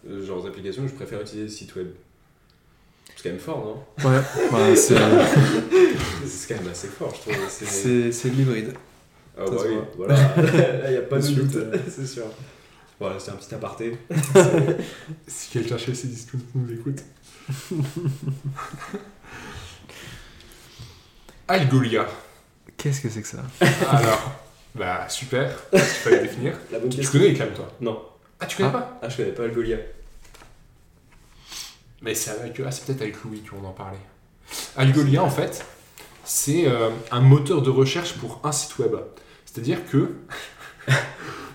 euh, 0.08 0.24
genres 0.24 0.42
d'applications 0.42 0.82
que 0.82 0.88
je 0.88 0.94
préfère 0.94 1.20
utiliser 1.20 1.44
le 1.44 1.50
site 1.50 1.74
web. 1.76 1.88
C'est 3.16 3.22
quand 3.22 3.30
même 3.30 3.38
fort, 3.38 3.86
non? 3.98 4.08
Ouais, 4.10 4.20
bah, 4.52 4.58
c'est 4.76 4.94
C'est 6.26 6.54
quand 6.54 6.60
même 6.62 6.70
assez 6.72 6.88
fort, 6.88 7.14
je 7.14 7.30
trouve. 7.32 7.44
C'est... 7.48 7.64
c'est- 7.66 8.12
c'est 8.12 8.30
de 8.30 8.34
l'hybride. 8.36 8.72
Ah 9.38 9.44
ça 9.46 9.50
bah 9.52 9.58
se 9.58 9.66
oui, 9.68 9.74
voit. 9.74 9.88
voilà. 9.96 10.14
Là, 10.14 10.84
il 10.86 10.90
n'y 10.92 10.96
a 10.96 11.02
pas 11.02 11.18
de 11.18 11.28
doute, 11.28 11.58
c'est 11.88 12.06
sûr. 12.06 12.24
Voilà, 12.98 13.18
c'était 13.18 13.32
un 13.32 13.36
petit 13.36 13.54
aparté. 13.54 13.98
Si 15.26 15.50
quelqu'un 15.50 15.76
chez 15.76 15.94
ces 15.94 16.08
Discount 16.08 16.38
nous 16.54 16.72
écoute. 16.72 17.00
Algolia. 21.48 22.06
Qu'est-ce 22.76 23.00
que 23.00 23.08
c'est 23.08 23.22
que 23.22 23.28
ça? 23.28 23.42
Alors, 23.90 24.32
bah 24.74 25.08
super. 25.08 25.56
Il 25.72 25.78
fallait 25.78 26.22
définir. 26.22 26.58
La 26.72 26.78
bonne 26.78 26.90
Tu, 26.90 27.00
tu 27.00 27.08
connais 27.08 27.28
les 27.28 27.34
calmes, 27.34 27.54
toi? 27.54 27.68
Non. 27.80 28.02
Ah, 28.40 28.46
tu 28.46 28.56
connais 28.56 28.68
Ah. 28.70 28.78
pas? 28.78 28.98
Ah, 29.02 29.08
je 29.08 29.16
connais 29.16 29.32
pas 29.32 29.44
Algolia. 29.44 29.78
Mais 32.02 32.14
c'est 32.14 32.30
avec 32.30 32.60
ah, 32.64 32.70
c'est 32.70 32.84
peut-être 32.84 33.00
avec 33.02 33.22
Louis 33.24 33.42
qu'on 33.42 33.64
en 33.64 33.72
parlait. 33.72 33.98
Algolia, 34.76 35.22
en 35.22 35.30
fait, 35.30 35.64
c'est 36.24 36.66
euh, 36.66 36.90
un 37.10 37.20
moteur 37.20 37.62
de 37.62 37.70
recherche 37.70 38.14
pour 38.14 38.40
un 38.44 38.52
site 38.52 38.78
web. 38.78 38.94
C'est-à-dire 39.44 39.78
que, 39.90 40.16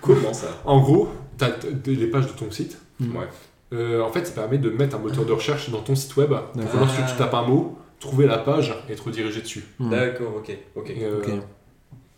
Comment 0.00 0.34
ça? 0.34 0.48
En 0.64 0.80
gros, 0.80 1.12
tu 1.38 1.44
as 1.44 1.50
les 1.86 2.06
pages 2.08 2.26
de 2.26 2.32
ton 2.32 2.50
site. 2.50 2.76
Ouais. 3.00 3.28
Euh, 3.72 4.00
en 4.02 4.10
fait, 4.12 4.26
ça 4.26 4.32
permet 4.32 4.58
de 4.58 4.70
mettre 4.70 4.96
un 4.96 4.98
moteur 4.98 5.24
de 5.24 5.32
recherche 5.32 5.70
dans 5.70 5.80
ton 5.80 5.94
site 5.94 6.14
web 6.16 6.30
pour 6.30 6.62
D'accord. 6.62 6.80
lorsque 6.80 7.06
tu 7.06 7.16
tapes 7.16 7.34
un 7.34 7.42
mot, 7.42 7.78
trouver 8.00 8.26
la 8.26 8.38
page 8.38 8.74
et 8.88 8.94
te 8.94 9.02
rediriger 9.02 9.40
dessus. 9.40 9.64
Hmm. 9.78 9.90
D'accord, 9.90 10.34
ok. 10.36 10.56
Ok. 10.74 10.90
Euh, 11.00 11.18
Ok. 11.20 11.30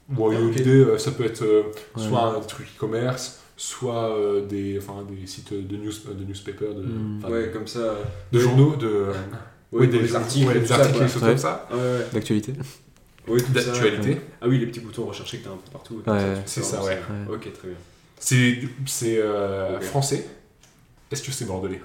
bon, 0.09 0.31
Ah, 0.35 0.41
ok. 0.41 0.55
l'idée, 0.55 0.71
euh, 0.71 0.99
ça 0.99 1.13
peut 1.13 1.25
être 1.25 1.43
euh, 1.43 1.63
Ouais. 1.97 2.03
soit 2.09 2.23
un 2.37 2.41
truc 2.41 2.67
e-commerce, 2.77 3.41
soit 3.57 4.17
euh, 4.17 4.45
des, 4.47 4.79
enfin, 4.79 5.05
des 5.09 5.27
sites 5.27 5.53
de, 5.53 5.77
news, 5.77 5.93
de 6.13 6.25
newspaper, 6.25 6.75
de, 6.75 6.83
Hmm. 6.83 7.25
Ouais, 7.31 7.51
comme 7.53 7.67
ça. 7.69 7.95
de 8.33 8.39
journaux, 8.39 8.75
de, 8.77 9.07
Oui, 9.73 9.83
ouais, 9.83 9.87
des, 9.87 10.01
les 10.01 10.17
articles, 10.17 10.49
ouais, 10.49 10.57
et 10.57 10.61
des 10.61 10.67
ça, 10.67 10.77
articles, 10.77 10.99
comme 11.21 11.37
ça, 11.39 11.69
ouais, 11.73 11.77
ouais. 11.77 12.07
D'actualité 12.13 12.53
Oui, 13.29 13.41
d'actualité. 13.51 14.21
Ah 14.41 14.47
oui, 14.49 14.59
les 14.59 14.67
petits 14.67 14.81
boutons 14.81 15.05
recherchés 15.07 15.39
que 15.39 15.45
t'as 15.45 15.51
un 15.51 15.57
peu 15.57 15.71
partout. 15.73 16.03
c'est 16.47 16.63
ça, 16.65 16.83
ouais. 16.83 16.99
Ok, 17.31 17.53
très 17.53 17.69
bien. 17.69 17.77
C'est 18.19 19.19
euh, 19.19 19.81
français. 19.81 20.27
Est-ce 21.15 21.23
que 21.23 21.31
c'est 21.31 21.45
bordelais? 21.45 21.81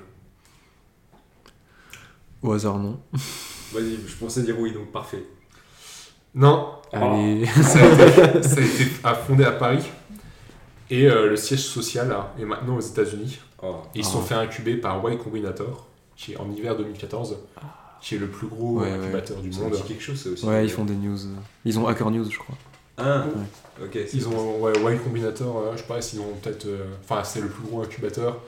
Au 2.41 2.51
hasard, 2.53 2.79
non. 2.79 2.99
Vas-y, 3.73 3.97
je 4.07 4.15
pensais 4.15 4.41
dire 4.41 4.59
oui, 4.59 4.71
donc 4.73 4.91
parfait. 4.91 5.23
Non, 6.33 6.71
Allez. 6.91 7.45
ça 7.45 7.79
a 7.79 8.07
été, 8.07 8.41
ça 8.43 8.59
a 8.59 8.63
été 8.63 8.87
à- 9.03 9.13
fondé 9.13 9.43
à 9.43 9.51
Paris. 9.51 9.83
Et 10.89 11.05
euh, 11.07 11.29
le 11.29 11.35
siège 11.35 11.59
social 11.63 12.09
là, 12.09 12.33
est 12.39 12.45
maintenant 12.45 12.77
aux 12.77 12.81
États-Unis. 12.81 13.37
Oh. 13.61 13.75
Et 13.93 13.99
ils 13.99 14.03
se 14.03 14.09
Ah. 14.09 14.13
sont 14.13 14.21
fait 14.23 14.33
incuber 14.33 14.77
par 14.77 14.97
Y 15.07 15.17
Combinator, 15.19 15.85
qui 16.15 16.33
est 16.33 16.37
en 16.37 16.49
hiver 16.49 16.75
2014, 16.75 17.37
qui 18.01 18.15
est 18.15 18.17
le 18.17 18.29
plus 18.29 18.47
gros 18.47 18.79
Ouais, 18.79 18.87
ouais. 18.87 18.93
incubateur 18.97 19.37
du 19.41 19.53
Ça 19.53 19.61
monde. 19.61 19.73
dit 19.73 19.83
quelque 19.83 20.01
chose, 20.01 20.19
ça 20.19 20.29
aussi. 20.31 20.43
Ouais, 20.43 20.65
ils 20.65 20.71
font 20.71 20.85
des 20.85 20.95
news. 20.95 21.17
Ils 21.65 21.77
ont 21.77 21.85
Hacker 21.87 22.09
News, 22.09 22.27
je 22.31 22.39
crois. 22.39 22.55
Ah, 22.97 23.25
ok. 23.79 23.89
c'est- 23.93 24.13
Ils 24.15 24.27
ont 24.27 24.59
ouais, 24.61 24.73
Y 24.95 24.97
Combinator, 25.03 25.57
euh, 25.59 25.71
je 25.73 25.77
sais 25.81 25.83
pas 25.87 26.01
s'ils 26.01 26.19
ont 26.21 26.33
peut-être. 26.41 26.65
euh, 26.65 26.87
Enfin, 27.03 27.23
c'est 27.23 27.41
le 27.41 27.49
plus 27.49 27.67
gros 27.67 27.83
incubateur. 27.83 28.39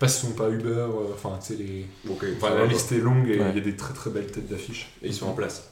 Je 0.00 0.06
sais 0.06 0.06
pas 0.06 0.08
s'ils 0.08 0.28
sont 0.28 0.34
pas 0.36 0.48
Uber, 0.48 0.68
euh, 0.68 1.12
enfin, 1.12 1.38
tu 1.40 1.54
sais, 1.54 1.62
les. 1.62 1.86
Enfin, 2.36 2.54
la 2.54 2.66
liste 2.66 2.92
est 2.92 2.98
longue 2.98 3.28
et 3.28 3.34
il 3.34 3.40
Ouais. 3.42 3.54
y 3.54 3.58
a 3.58 3.60
des 3.60 3.76
très 3.76 3.92
très 3.94 4.10
belles 4.10 4.30
têtes 4.30 4.48
d'affiche. 4.48 4.92
Et 5.02 5.08
ils 5.08 5.14
sont 5.14 5.26
en 5.26 5.32
place. 5.32 5.70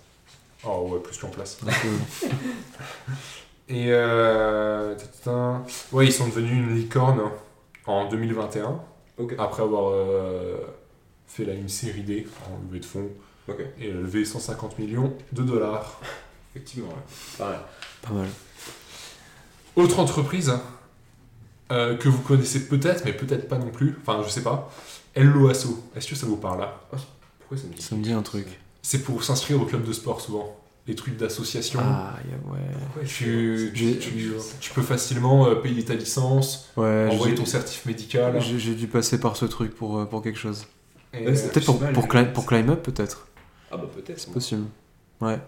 Oh 0.64 0.88
ouais, 0.90 0.98
plus 1.00 1.16
qu'en 1.18 1.28
place. 1.28 1.58
Et 3.68 3.86
euh, 3.90 4.94
ouais, 5.92 6.06
ils 6.06 6.12
sont 6.12 6.28
devenus 6.28 6.52
une 6.52 6.74
licorne 6.76 7.20
en 7.86 8.08
2021. 8.08 8.80
Ok. 9.18 9.34
Après 9.38 9.62
avoir 9.62 9.90
euh, 9.92 10.56
fait 11.26 11.44
là, 11.44 11.54
une 11.54 11.68
série 11.68 12.02
D 12.02 12.26
en 12.48 12.64
levée 12.66 12.80
de 12.80 12.84
fonds 12.84 13.08
Ok. 13.48 13.60
et 13.80 13.90
levé 13.90 14.24
150 14.24 14.78
millions 14.78 15.12
de 15.32 15.42
dollars. 15.42 16.00
Effectivement, 16.54 16.88
ouais. 16.88 16.94
Pareil. 17.38 17.58
pas 18.02 18.12
mal. 18.14 18.28
Autre 19.76 19.98
entreprise 19.98 20.52
euh, 21.72 21.96
que 21.96 22.08
vous 22.08 22.20
connaissez 22.22 22.66
peut-être, 22.66 23.04
mais 23.04 23.12
peut-être 23.12 23.48
pas 23.48 23.58
non 23.58 23.70
plus. 23.70 23.96
Enfin, 24.00 24.22
je 24.24 24.28
sais 24.30 24.42
pas. 24.42 24.72
Hello 25.14 25.48
Asso. 25.48 25.68
Est-ce 25.96 26.08
que 26.08 26.14
ça 26.14 26.26
vous 26.26 26.36
parle 26.36 26.60
là? 26.60 26.80
Pourquoi 27.38 27.56
ça 27.58 27.64
me 27.68 27.72
dit 27.74 27.82
Ça 27.82 27.94
me 27.96 28.02
dit 28.02 28.12
un 28.12 28.22
truc. 28.22 28.46
C'est 28.82 29.02
pour 29.02 29.24
s'inscrire 29.24 29.60
au 29.60 29.64
club 29.64 29.84
de 29.84 29.92
sport 29.92 30.20
souvent. 30.20 30.56
Les 30.86 30.94
trucs 30.94 31.16
d'association. 31.16 31.80
Ah, 31.82 32.14
yeah, 32.28 32.36
ouais. 32.52 33.04
Tu, 33.06 33.72
J'ai- 33.74 33.98
tu, 33.98 34.10
tu- 34.12 34.32
tu 34.60 34.70
peux 34.72 34.82
facilement 34.82 35.48
euh, 35.48 35.56
payer 35.56 35.84
ta 35.84 35.94
licence, 35.94 36.70
Ouais, 36.76 37.08
envoyer 37.10 37.34
ton 37.34 37.44
certif 37.44 37.84
médical. 37.86 38.40
j'ai 38.40 38.74
dû 38.76 38.86
passer 38.86 39.18
par 39.18 39.36
ce 39.36 39.46
truc 39.46 39.74
pour, 39.74 39.98
euh, 39.98 40.04
pour 40.04 40.22
quelque 40.22 40.38
chose. 40.38 40.64
Euh, 41.16 41.24
Peut-être 41.24 41.64
pour, 41.66 41.80
pour, 41.80 42.06
pour 42.32 42.46
Climb 42.46 42.70
Up, 42.70 42.82
peut-être. 42.84 43.26
Ah 43.72 43.76
bah 43.78 43.86
peut-être. 43.92 44.20
C'est 44.20 44.30
possible. 44.32 44.66
Ouais. 45.20 45.40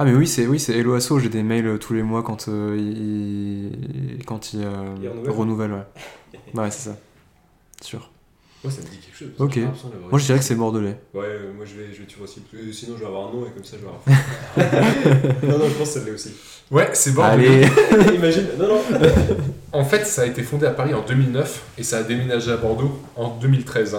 Ah, 0.00 0.06
mais 0.06 0.14
oui, 0.14 0.26
c'est 0.26 0.46
oui, 0.46 0.58
c'est 0.58 0.78
Hello 0.78 0.94
Asso. 0.94 1.18
J'ai 1.18 1.28
des 1.28 1.42
mails 1.42 1.66
euh, 1.66 1.76
tous 1.76 1.92
les 1.92 2.02
mois 2.02 2.22
quand 2.22 2.48
euh, 2.48 2.74
ils, 2.78 4.24
quand 4.24 4.54
ils, 4.54 4.64
euh, 4.64 4.94
renouvellent. 5.28 5.72
Ouais, 5.74 6.54
ouais 6.54 6.70
c'est 6.70 6.88
ça. 6.88 6.96
Sûr. 7.82 8.10
Moi 8.64 8.72
ça 8.72 8.80
me 8.80 8.86
dit 8.86 8.96
quelque 8.96 9.14
chose. 9.14 9.28
Ok. 9.38 9.58
Moi, 10.10 10.18
je 10.18 10.24
dirais 10.24 10.38
que 10.38 10.44
c'est 10.46 10.54
bordelais. 10.54 10.98
Ouais, 11.12 11.24
euh, 11.26 11.52
moi 11.54 11.66
je 11.66 11.74
vais, 11.74 11.92
je 11.92 12.00
vais 12.00 12.06
tuer 12.06 12.22
aussi. 12.22 12.40
Sinon 12.72 12.94
je 12.96 13.00
vais 13.00 13.08
avoir 13.08 13.28
un 13.28 13.32
nom 13.32 13.44
et 13.44 13.50
comme 13.50 13.62
ça 13.62 13.76
je 13.76 13.84
vais 13.84 13.90
avoir. 13.90 15.42
non, 15.42 15.58
non, 15.58 15.68
je 15.68 15.74
pense 15.74 15.92
que 15.92 16.00
ça 16.00 16.06
l'est 16.06 16.12
aussi. 16.12 16.32
Ouais, 16.70 16.88
c'est 16.94 17.12
bordelais. 17.12 17.66
Allez 17.90 18.14
Imagine. 18.16 18.46
Non, 18.58 18.68
non. 18.68 18.82
En 19.72 19.84
fait, 19.84 20.06
ça 20.06 20.22
a 20.22 20.26
été 20.26 20.42
fondé 20.42 20.64
à 20.64 20.70
Paris 20.70 20.94
en 20.94 21.04
2009 21.04 21.62
et 21.76 21.82
ça 21.82 21.98
a 21.98 22.02
déménagé 22.04 22.50
à 22.50 22.56
Bordeaux 22.56 22.98
en 23.16 23.36
2013. 23.36 23.98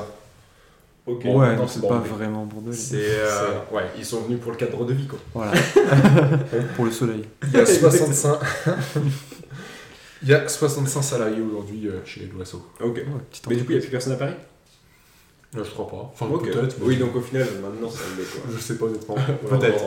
Ok. 1.07 1.23
Ouais, 1.26 1.56
donc 1.56 1.68
c'est 1.69 1.80
c'est 1.80 1.88
pas 1.88 1.98
vraiment 1.99 2.45
bordelais. 2.45 2.76
C'est. 2.76 2.98
euh, 3.19 3.60
ouais. 3.72 3.84
Ils 3.98 4.06
sont 4.06 4.22
venus 4.22 4.40
pour 4.40 4.52
le 4.52 4.57
cadre 4.57 4.86
de 4.86 4.94
vie, 4.94 5.07
quoi. 5.07 5.19
Voilà. 5.34 5.52
Pour 6.76 6.86
le 6.86 6.91
soleil. 6.91 7.23
Il 7.48 7.53
y 7.53 7.57
a 7.57 7.65
65. 7.65 8.38
Il 10.23 10.30
y 10.30 10.34
a 10.36 10.48
65 10.48 11.02
salariés 11.02 11.41
aujourd'hui 11.41 11.88
euh, 11.88 12.06
chez 12.06 12.19
les 12.22 12.28
Loiseaux. 12.28 12.64
Ok. 12.80 12.98
Ouais, 12.98 13.03
Mais 13.49 13.56
du 13.56 13.64
coup, 13.65 13.72
il 13.72 13.76
n'y 13.76 13.80
a 13.80 13.82
plus 13.82 13.90
personne 13.90 14.14
à 14.14 14.18
Paris? 14.18 14.36
Là, 15.56 15.64
je 15.64 15.69
crois 15.72 15.88
pas. 15.88 16.11
Enfin, 16.14 16.28
Ok. 16.28 16.44
peut-être. 16.52 16.78
mais- 16.80 16.86
Oui, 16.86 16.98
donc 16.98 17.15
au 17.15 17.22
final, 17.22 17.48
maintenant, 17.61 17.90
ça 17.90 18.03
me 18.15 18.23
quoi. 18.23 18.52
Je 18.56 18.60
sais 18.60 18.78
pas 18.78 18.86
honnêtement. 18.86 19.15
Peut-être. 19.49 19.84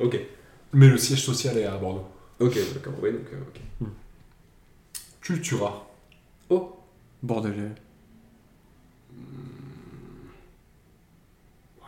ok. 0.00 0.20
Mais 0.72 0.88
le 0.88 0.98
siège 0.98 1.22
social 1.24 1.56
est 1.56 1.64
à 1.66 1.76
Bordeaux. 1.76 2.06
Ok, 2.40 2.58
d'accord. 2.74 2.94
Oui, 3.00 3.12
donc, 3.12 3.20
euh, 3.32 3.36
ok. 3.84 3.86
Cultura. 5.20 5.86
Bordelais. 7.22 7.72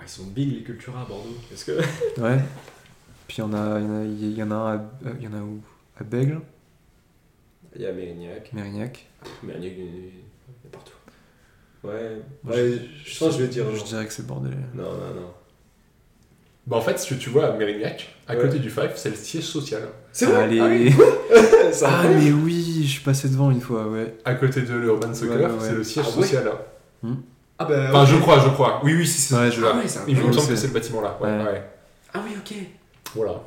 Ils 0.05 0.09
sont 0.09 0.25
big, 0.25 0.53
les 0.55 0.63
Cultura 0.63 1.03
à 1.03 1.05
Bordeaux. 1.05 1.37
Est-ce 1.53 1.65
que. 1.65 1.73
Ouais. 2.21 2.39
Puis 3.29 3.37
il 3.39 3.41
y 3.41 3.43
en 3.45 3.53
a, 3.55 3.79
il 3.81 3.85
y 3.85 3.89
en 3.89 3.95
a, 4.01 4.05
il 4.05 4.35
y 4.39 4.43
en 4.43 4.51
a 4.51 4.55
un 4.55 4.67
à, 4.67 4.81
euh, 5.07 5.13
il 5.19 5.25
y 5.25 5.29
en 5.29 5.33
a 5.35 5.41
où? 5.41 5.61
À 5.99 6.05
Bègle, 6.05 6.41
Il 7.77 7.83
y 7.83 7.87
a 7.87 7.93
Mérignac. 7.93 8.53
Mérignac. 8.53 9.07
Mérignac, 9.43 9.73
il 9.77 9.85
y 9.85 10.67
a 10.67 10.71
partout. 10.71 10.93
Ouais. 11.85 12.23
Moi, 12.45 12.55
Ouais, 12.57 12.79
je 13.05 13.19
pense 13.19 13.29
que 13.29 13.39
je 13.39 13.43
vais 13.43 13.49
dire. 13.49 13.65
Je 13.71 13.77
genre- 13.77 13.85
dirais 13.87 14.07
que 14.07 14.13
c'est 14.13 14.27
bordelais. 14.27 14.57
Non, 14.75 14.85
non, 14.93 15.15
non. 15.21 15.31
Bah, 16.67 16.77
en 16.77 16.81
fait, 16.81 16.97
ce 16.99 17.13
que 17.13 17.19
tu 17.19 17.29
vois 17.31 17.47
à 17.53 17.57
Mérignac, 17.57 18.15
à 18.29 18.35
Ouais. 18.37 18.43
côté 18.43 18.59
du 18.59 18.71
Five, 18.71 18.93
c'est 18.97 19.11
le 19.11 19.17
siège 19.17 19.45
social. 19.45 19.83
C'est 20.13 20.27
vrai? 20.27 20.45
Allez. 20.45 20.61
Ah 20.61 20.67
oui, 20.69 20.93
Ah, 21.85 22.05
mais 22.09 22.31
oui, 22.33 22.83
je 22.85 22.89
suis 22.91 23.01
passé 23.03 23.29
devant 23.29 23.51
une 23.51 23.61
fois, 23.61 23.89
ouais. 23.89 24.15
À 24.25 24.35
côté 24.35 24.63
de 24.63 24.75
l'Urban 24.75 25.13
Soccer, 25.15 25.37
Ouais, 25.39 25.47
ouais, 25.47 25.53
c'est 25.61 25.75
le 25.75 25.83
siège 25.85 26.07
Ah 26.09 26.19
ouais 26.19 26.23
social. 26.27 26.53
Ah 27.63 27.65
bah. 27.69 27.87
Enfin, 27.91 28.05
je 28.07 28.17
crois, 28.21 28.39
je 28.41 28.49
crois. 28.49 28.81
Oui, 28.85 28.95
oui, 28.95 29.07
si, 29.07 29.21
c'est 29.21 29.35
Ouais, 29.35 29.47
je- 29.47 29.51
celui-là. 29.53 29.71
Ah 29.75 29.79
ouais, 29.79 29.89
c'est 29.89 30.01
Il 30.09 30.17
me 30.17 30.21
semble 30.23 30.35
que 30.37 30.41
c'est- 30.43 30.57
c'est 30.57 30.67
le 30.69 30.73
bâtiment 30.73 31.01
là. 31.01 31.19
Ouais, 31.21 31.29
Ouais. 31.29 31.45
ouais. 31.45 31.63
Ah 32.15 32.21
oui, 32.25 32.33
ok. 32.39 32.55
Voilà. 33.15 33.41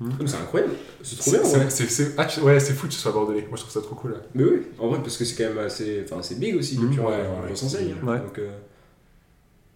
Mais 0.00 0.26
C'est 0.28 0.36
incroyable. 0.36 0.72
C'est 1.02 1.18
trop 1.18 1.30
bien, 1.32 1.40
c'est- 1.44 1.58
ouais. 1.58 1.70
c'est- 1.70 1.88
c'est- 1.90 2.14
ah, 2.18 2.24
tu- 2.24 2.40
ouais, 2.40 2.60
c'est 2.60 2.72
fou 2.74 2.86
que 2.86 2.92
ce 2.94 3.00
soit 3.00 3.10
bordelais. 3.12 3.40
Moi, 3.48 3.56
je 3.56 3.62
trouve 3.62 3.72
ça 3.72 3.80
trop 3.80 3.96
cool. 3.96 4.14
Mais 4.34 4.44
oui, 4.44 4.62
en 4.78 4.86
vrai, 4.88 5.00
parce 5.00 5.16
que 5.16 5.24
c'est 5.24 5.34
quand 5.42 5.52
même 5.54 5.64
assez. 5.64 6.04
Enfin, 6.04 6.22
c'est 6.22 6.38
big 6.38 6.54
aussi, 6.56 6.78
Mmh, 6.78 6.98
ouais, 7.00 7.04
ouais, 7.06 7.56
s'enseigne. 7.56 7.94
ouais. 8.02 8.16
hein. 8.16 8.18
Donc, 8.18 8.38
euh, 8.38 8.50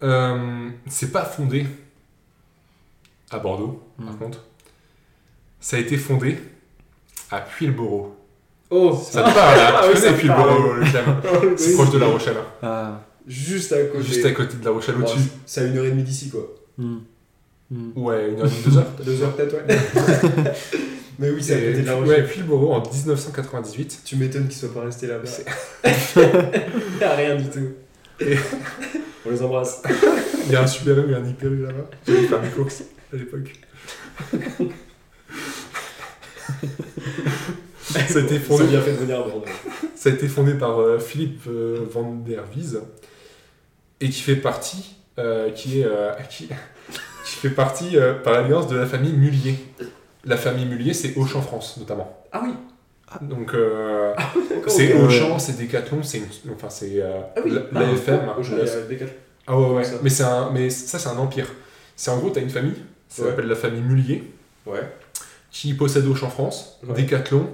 Euh, 0.01 0.69
c'est 0.87 1.11
pas 1.13 1.23
fondé 1.23 1.65
à 3.31 3.39
Bordeaux, 3.39 3.81
par 3.97 4.13
Mm. 4.13 4.17
contre. 4.17 4.39
Ça 5.61 5.77
a 5.77 5.79
été 5.79 5.95
fondé 5.97 6.37
à 7.31 7.39
Puylboro. 7.39 8.15
Oh 8.69 8.93
Ça 8.95 9.23
te 9.23 9.33
parle, 9.33 9.57
là 9.57 9.71
Ah 9.77 9.81
Tu 9.83 9.87
oui, 9.89 9.93
connais 9.93 10.05
ça 10.07 10.11
me 10.11 10.17
Clem 10.17 10.27
C'est 11.57 11.73
proche 11.75 11.91
de 11.91 11.97
La 11.99 12.07
Rochelle. 12.07 12.35
hein. 12.37 12.45
Ah. 12.63 13.01
Juste 13.27 13.71
à 13.73 13.83
côté. 13.85 14.03
Juste 14.03 14.25
à 14.25 14.31
côté 14.31 14.57
de 14.57 14.65
La 14.65 14.71
Rochelle, 14.71 14.95
Bon, 14.95 15.01
au-dessus. 15.05 15.29
C'est 15.45 15.61
à 15.61 15.63
une 15.65 15.77
heure 15.77 15.85
et 15.85 15.91
demie 15.91 16.03
d'ici, 16.03 16.29
quoi. 16.29 16.53
Hmm. 16.77 16.97
Hmm. 17.71 17.91
Ouais, 17.95 18.29
une 18.29 18.39
heure 18.41 18.45
et 18.45 18.49
demie, 18.49 18.63
deux 18.65 18.77
heures. 18.77 18.91
Deux 19.05 19.21
heures 19.23 19.35
peut-être, 19.35 19.53
ouais. 19.53 20.51
Mais 21.19 21.29
oui, 21.29 21.43
c'est 21.43 21.53
à 21.53 21.57
côté 21.59 21.81
de 21.81 21.85
la 21.85 21.91
Et- 21.93 21.95
Rochelle. 21.95 22.09
Ouais, 22.23 22.23
Puylboro 22.27 22.73
en 22.73 22.81
1998. 22.81 24.01
Tu 24.03 24.15
m'étonnes 24.15 24.47
qu'ils 24.47 24.57
soient 24.59 24.73
pas 24.73 24.81
restés 24.81 25.07
là-bas. 25.07 25.29
Rien 27.15 27.35
du 27.35 27.49
tout. 27.49 27.69
Et- 28.19 28.35
On 29.25 29.29
les 29.29 29.41
embrasse. 29.41 29.81
Il 30.47 30.51
y 30.51 30.55
a 30.55 30.63
un 30.63 30.67
Super 30.67 30.97
et 31.09 31.13
un 31.15 31.25
Hyper 31.25 31.49
là-bas. 31.51 31.89
J'allais 32.07 32.27
faire 32.27 32.41
mes 32.41 32.49
courses 32.49 32.83
à 33.13 33.15
l'époque. 33.15 33.53
Ça 37.81 37.99
a 38.19 38.21
été 38.21 38.39
fondé, 38.39 38.65
bien 38.65 38.81
fait 38.81 38.91
de 38.93 38.97
venir 38.97 39.19
à 39.19 39.23
Bordeaux. 39.23 39.45
ça 39.95 40.09
a 40.09 40.13
été 40.13 40.27
fondé 40.27 40.53
par 40.55 40.79
euh, 40.79 40.99
Philippe 40.99 41.41
euh, 41.47 41.79
van 41.91 42.15
der 42.25 42.43
Wies 42.55 42.77
et 44.03 44.09
qui 44.09 44.21
fait 44.21 44.35
partie, 44.35 44.95
euh, 45.19 45.49
qui 45.51 45.81
est, 45.81 45.85
euh, 45.85 46.11
qui, 46.29 46.47
qui 46.47 47.35
fait 47.37 47.49
partie 47.49 47.97
euh, 47.97 48.13
par 48.15 48.33
alliance 48.35 48.67
de 48.67 48.75
la 48.77 48.85
famille 48.85 49.13
Mullier. 49.13 49.55
La 50.25 50.37
famille 50.37 50.65
Mullier, 50.65 50.93
c'est 50.93 51.15
Auchan 51.17 51.41
France 51.41 51.77
notamment. 51.77 52.23
Ah 52.31 52.41
oui, 52.43 52.53
Donc 53.21 53.53
euh, 53.53 54.13
d'accord. 54.49 54.71
c'est. 54.71 54.93
Auchan, 54.93 55.37
c'est 55.39 55.57
Decathlon, 55.59 56.01
c'est 56.03 56.19
une- 56.19 56.53
enfin 56.53 56.69
c'est 56.69 57.01
euh, 57.01 57.21
Ah 57.35 57.41
oui, 57.43 57.51
la- 57.51 57.61
ah, 57.75 57.79
l'AFM. 57.81 58.29
Auchan, 58.37 58.53
il 58.61 58.65
y 58.67 58.69
a 58.69 58.81
des 58.81 58.97
quatre. 58.97 59.11
Ah 59.47 59.59
ouais, 59.59 59.69
ouais. 59.75 59.83
Ça. 59.83 59.95
Mais, 60.01 60.09
c'est 60.09 60.23
un, 60.23 60.49
mais 60.51 60.69
ça, 60.69 60.97
c'est 60.99 61.09
un 61.09 61.17
empire. 61.17 61.47
C'est 61.95 62.09
en 62.11 62.17
gros, 62.17 62.29
t'as 62.29 62.41
une 62.41 62.49
famille, 62.49 62.75
ça 63.09 63.23
Ouais. 63.23 63.29
s'appelle 63.29 63.47
la 63.47 63.55
famille 63.55 63.81
Mullier, 63.81 64.31
Ouais. 64.65 64.79
qui 65.51 65.73
possède 65.73 66.05
Auchan 66.07 66.29
France, 66.29 66.79
Ouais. 66.87 67.01
Decathlon. 67.01 67.47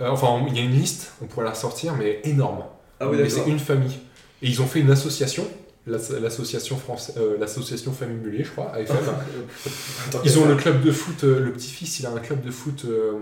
Euh, 0.00 0.08
enfin, 0.08 0.44
il 0.48 0.56
y 0.56 0.60
a 0.60 0.62
une 0.64 0.72
liste, 0.72 1.12
on 1.22 1.26
pourrait 1.26 1.44
la 1.44 1.52
ressortir, 1.52 1.94
mais 1.94 2.20
énorme. 2.24 2.64
Ah 3.00 3.08
oui, 3.08 3.18
mais 3.20 3.28
c'est 3.28 3.46
une 3.46 3.58
famille. 3.58 3.98
Et 4.42 4.48
ils 4.48 4.60
ont 4.62 4.66
fait 4.66 4.80
une 4.80 4.90
association, 4.90 5.46
l'association 5.86 6.78
euh, 7.16 7.36
l'association 7.38 7.92
Famille 7.92 8.16
Mullier, 8.16 8.44
je 8.44 8.50
crois, 8.50 8.72
AFM. 8.74 8.96
Attends, 10.08 10.20
ils 10.24 10.38
ont 10.38 10.46
le 10.46 10.56
club 10.56 10.82
de 10.82 10.90
foot, 10.90 11.22
euh, 11.24 11.40
le 11.40 11.52
petit-fils, 11.52 12.00
il 12.00 12.06
a 12.06 12.10
un 12.10 12.18
club 12.18 12.42
de 12.42 12.50
foot 12.50 12.84
euh, 12.86 13.12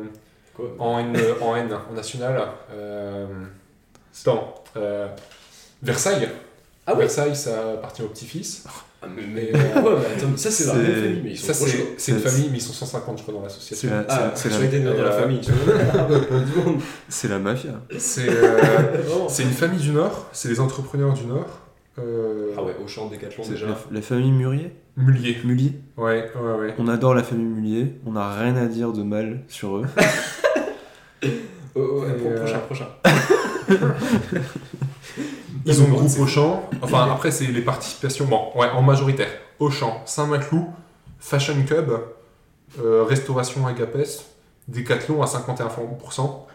Quoi? 0.55 0.67
en 0.79 0.99
N, 0.99 1.17
euh, 1.17 1.35
en 1.41 1.57
N, 1.57 1.69
en 1.91 1.95
national. 1.95 2.41
Euh, 2.73 3.27
dans 4.25 4.55
euh, 4.77 5.09
Versailles. 5.83 6.29
Ah 6.87 6.93
oui 6.95 7.01
Versailles, 7.01 7.35
ça 7.37 7.73
appartient 7.73 8.03
au 8.03 8.09
petit-fils. 8.09 8.65
Ah, 9.03 9.07
mais, 9.15 9.23
mais, 9.27 9.51
Mais, 9.53 9.59
ouais, 9.59 9.97
mais 10.01 10.23
attends, 10.23 10.37
ça 10.37 10.51
c'est 10.51 10.65
la 10.67 10.73
c'est- 10.73 10.79
même 10.79 10.95
famille, 10.95 11.21
mais 11.25 11.31
ils 11.33 11.39
sont 11.39 11.47
Ça, 11.49 11.53
trop 11.55 11.67
c'est 11.67 11.77
chauds. 11.79 11.85
c'est 11.99 12.13
une 12.13 12.19
famille, 12.21 12.49
mais 12.51 12.59
ils 12.59 12.63
sont 12.63 12.73
150, 12.73 13.19
je 13.19 13.23
crois, 13.23 13.35
dans 13.35 13.41
C'est 13.41 13.55
l'association. 13.55 13.91
la, 13.91 14.07
Ah, 14.09 14.33
c'est 14.35 14.49
la, 14.49 14.59
famille. 15.13 15.41
c'est 17.09 17.29
la 17.29 17.39
mafia. 17.39 17.73
C'est 17.99 18.29
euh, 18.29 18.59
c'est 19.29 19.43
une 19.43 19.51
famille 19.51 19.81
du 19.81 19.91
Nord, 19.91 20.29
c'est 20.33 20.49
les 20.49 20.61
entrepreneurs 20.61 21.13
du 21.13 21.25
Nord. 21.27 21.61
Euh, 21.99 22.53
Ah 22.59 22.63
ouais, 22.63 22.75
Auchan, 22.83 23.07
Décathlon 23.09 23.45
C'est 23.45 23.51
déjà. 23.53 23.67
La, 23.69 23.77
la 23.91 24.03
famille 24.03 24.33
Murier 24.33 24.75
Mullier. 24.97 25.37
Mullier 25.45 25.73
Ouais, 25.97 26.31
ouais, 26.35 26.53
ouais. 26.59 26.75
On 26.79 26.89
adore 26.89 27.15
la 27.15 27.23
famille 27.23 27.47
Mullier, 27.47 27.95
on 28.07 28.13
n'a 28.13 28.33
rien 28.35 28.57
à 28.57 28.67
dire 28.67 28.93
de 28.93 29.03
mal 29.03 29.41
sur 29.49 29.77
eux. 29.79 29.87
Oh, 31.23 31.25
ouais, 32.03 32.09
euh, 32.11 32.39
prochain, 32.41 32.59
prochain. 32.61 32.89
Ils 35.67 35.83
ont 35.83 35.87
le 35.87 35.93
groupe 35.95 36.11
Auchan. 36.21 36.69
Enfin, 36.83 37.11
après, 37.11 37.31
c'est 37.31 37.47
les 37.47 37.63
participations. 37.63 38.27
Bon, 38.27 38.51
ouais, 38.57 38.69
en 38.71 38.83
majoritaire. 38.83 39.31
Auchan, 39.59 40.03
Saint-Maclou, 40.05 40.69
Fashion 41.19 41.55
Cub, 41.67 41.91
euh, 42.81 43.05
Restauration 43.05 43.67
Agapes, 43.67 43.97
Decathlon 44.69 45.23
à 45.23 45.27
51%. 45.27 46.47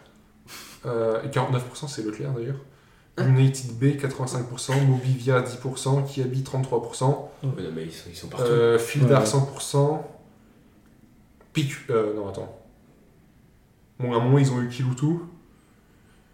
euh, 0.86 1.22
et 1.24 1.28
49% 1.28 1.88
c'est 1.88 2.06
Leclerc 2.06 2.32
d'ailleurs. 2.32 2.56
United 3.28 3.72
B 3.78 3.84
85%, 3.98 4.86
Mobivia 4.88 5.42
10%, 5.42 6.04
Kiabi 6.06 6.42
33%, 6.44 7.06
Ouais, 7.44 7.50
non, 7.64 7.70
mais 7.76 7.84
ils 7.84 7.92
sont, 7.92 8.10
ils 8.10 8.16
sont 8.16 8.28
partout. 8.28 8.46
euh, 8.48 8.78
Fildar 8.80 9.22
Ouais. 9.22 9.28
100%, 9.28 10.02
PQ. 11.54 11.86
Euh, 11.92 12.14
non, 12.16 12.28
attends. 12.30 12.56
Bon, 14.00 14.14
à 14.14 14.18
un 14.18 14.20
moment 14.20 14.38
ils 14.38 14.52
ont 14.52 14.62
eu 14.62 14.70
Kiloutou. 14.70 15.24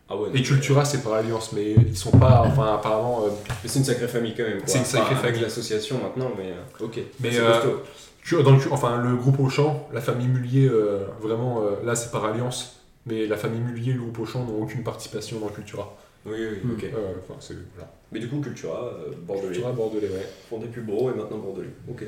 ah 0.09 0.15
ouais, 0.15 0.29
non, 0.29 0.35
Et 0.35 0.43
Cultura 0.43 0.85
c'est 0.85 1.01
par 1.01 1.13
alliance, 1.13 1.51
mais 1.53 1.71
ils 1.73 1.97
sont 1.97 2.11
pas. 2.11 2.43
Enfin, 2.45 2.75
apparemment. 2.75 3.23
euh, 3.25 3.29
Mais 3.63 3.69
c'est 3.69 3.79
une 3.79 3.85
sacrée 3.85 4.07
famille 4.07 4.35
quand 4.35 4.43
même. 4.43 4.57
quoi. 4.59 4.67
C'est 4.67 4.79
une 4.79 4.85
sacrée 4.85 5.07
Enfin, 5.13 5.13
avec 5.23 5.25
famille. 5.35 5.41
l'association 5.41 5.99
maintenant, 6.01 6.31
mais 6.37 6.51
euh, 6.51 6.85
ok. 6.85 6.99
Mais, 7.21 7.31
C'est 7.31 7.39
euh, 7.39 7.53
costaud. 7.53 7.83
Tu- 8.23 8.41
Dans 8.43 8.51
le, 8.55 8.59
enfin, 8.71 8.97
le 9.01 9.15
groupe 9.15 9.39
Auchan, 9.39 9.87
la 9.93 10.01
famille 10.01 10.27
Mullier, 10.27 10.67
euh, 10.67 11.05
vraiment, 11.21 11.61
euh, 11.61 11.75
là 11.85 11.95
c'est 11.95 12.11
par 12.11 12.25
alliance, 12.25 12.79
mais 13.05 13.27
la 13.27 13.37
famille 13.37 13.59
Mullier 13.61 13.91
et 13.91 13.93
le 13.93 14.01
groupe 14.01 14.19
Auchan 14.19 14.43
n'ont 14.45 14.61
aucune 14.63 14.83
participation 14.83 15.39
dans 15.39 15.47
Cultura. 15.49 15.95
Oui, 16.25 16.37
oui, 16.39 16.71
ok. 16.73 16.83
Euh, 16.85 17.13
enfin, 17.21 17.35
c'est, 17.39 17.55
voilà. 17.75 17.91
Mais 18.11 18.19
du 18.19 18.27
coup, 18.27 18.39
Cultura, 18.41 18.85
euh, 18.85 19.11
Bordelais. 19.21 19.47
Cultura 19.53 19.71
Bordelais, 19.71 20.09
ouais. 20.09 20.27
Fondé 20.49 20.67
plus 20.67 20.81
gros 20.81 21.11
et 21.11 21.13
maintenant 21.13 21.37
Bordelais. 21.37 21.69
Ok. 21.87 22.03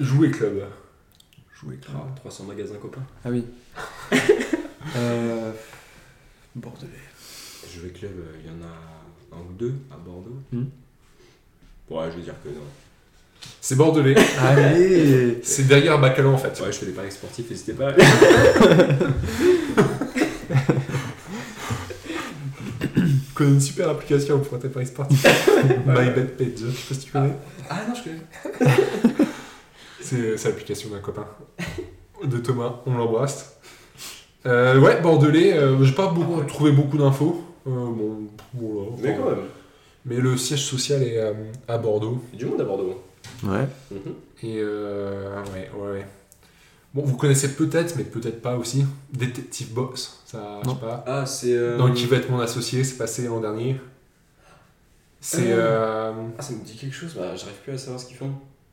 Jouet 0.00 0.30
Club. 0.30 0.64
Jouer 1.54 1.78
Ah, 1.88 2.06
300 2.16 2.44
magasins 2.44 2.76
copains. 2.76 3.06
Ah 3.24 3.30
oui. 3.30 3.44
euh... 4.96 5.52
Bordelais. 6.54 6.90
Jouet 7.72 7.90
Club, 7.90 8.12
euh, 8.18 8.36
il 8.42 8.46
y 8.46 8.50
en 8.50 8.62
a 8.66 9.36
un 9.36 9.40
ou 9.40 9.52
deux 9.52 9.74
à 9.90 9.96
Bordeaux. 9.96 10.38
Hmm. 10.52 10.64
Ouais, 11.90 12.10
je 12.10 12.16
vais 12.16 12.22
dire 12.22 12.34
que 12.42 12.48
non. 12.48 12.60
C'est 13.60 13.76
Bordelais. 13.76 14.16
Allez 14.40 15.40
c'est 15.42 15.68
derrière 15.68 16.00
Bacalon 16.00 16.34
en 16.34 16.38
fait. 16.38 16.60
Ouais, 16.60 16.72
je 16.72 16.78
fais 16.78 16.86
des 16.86 16.92
paris 16.92 17.12
sportifs, 17.12 17.48
n'hésitez 17.48 17.74
pas. 17.74 17.92
Je 22.96 23.27
connais 23.38 23.50
une 23.50 23.60
super 23.60 23.88
application 23.88 24.38
pour 24.40 24.58
tes 24.58 24.68
paris 24.68 24.86
sportifs. 24.86 25.24
MyBetPage, 25.86 26.48
je 26.58 26.66
sais 26.70 26.88
pas 26.88 26.94
si 26.94 27.00
tu 27.00 27.12
connais. 27.12 27.32
ah 27.70 27.80
non, 27.88 27.94
je 27.94 28.02
connais. 28.02 28.74
C'est, 30.00 30.38
c'est 30.38 30.48
l'application 30.48 30.88
d'un 30.90 31.00
copain. 31.00 31.26
De 32.24 32.38
Thomas, 32.38 32.76
on 32.86 32.96
l'embrasse. 32.96 33.58
Euh, 34.46 34.80
ouais, 34.80 35.00
Bordelais, 35.02 35.52
euh, 35.52 35.82
j'ai 35.84 35.92
pas 35.92 36.06
beaucoup, 36.06 36.34
Ah 36.36 36.40
ouais. 36.40 36.46
trouvé 36.46 36.72
beaucoup 36.72 36.96
d'infos. 36.96 37.44
Euh, 37.66 37.70
bon, 37.70 38.28
voilà, 38.54 38.90
Mais 39.02 39.10
enfin, 39.12 39.22
quand 39.22 39.30
même. 39.30 39.44
Mais 40.06 40.16
le 40.16 40.36
siège 40.38 40.64
social 40.64 41.02
est 41.02 41.18
euh, 41.18 41.32
à 41.66 41.76
Bordeaux. 41.76 42.22
Il 42.32 42.38
y 42.38 42.42
a 42.42 42.44
du 42.46 42.50
monde 42.50 42.60
à 42.60 42.64
Bordeaux. 42.64 43.02
Ouais. 43.44 43.66
Mhm. 43.90 44.14
Et 44.44 44.54
euh, 44.58 45.42
ouais, 45.52 45.68
ouais, 45.76 45.90
ouais. 45.92 46.06
Bon, 46.94 47.02
vous 47.04 47.16
connaissez 47.16 47.54
peut-être, 47.54 47.96
mais 47.96 48.04
peut-être 48.04 48.40
pas 48.40 48.56
aussi. 48.56 48.84
Détective 49.12 49.72
Boss, 49.74 50.22
ça, 50.26 50.60
je 50.62 50.68
Non. 50.68 50.74
sais 50.74 50.80
pas. 50.80 51.04
Ah, 51.06 51.26
c'est. 51.26 51.52
euh, 51.54 51.76
Dans 51.76 51.92
qui 51.92 52.06
va 52.06 52.16
être 52.16 52.30
mon 52.30 52.40
associé, 52.40 52.82
c'est 52.84 52.96
passé 52.96 53.26
l'an 53.26 53.40
dernier. 53.40 53.76
C'est. 55.20 55.52
Euh. 55.52 55.56
euh, 55.58 56.12
Ah, 56.38 56.42
ça 56.42 56.52
me 56.54 56.64
dit 56.64 56.76
quelque 56.76 56.94
chose, 56.94 57.14
bah, 57.14 57.34
j'arrive 57.36 57.56
plus 57.62 57.72
à 57.72 57.78
savoir 57.78 58.00
ce 58.00 58.06
qu'ils 58.06 58.16
font. 58.16 58.30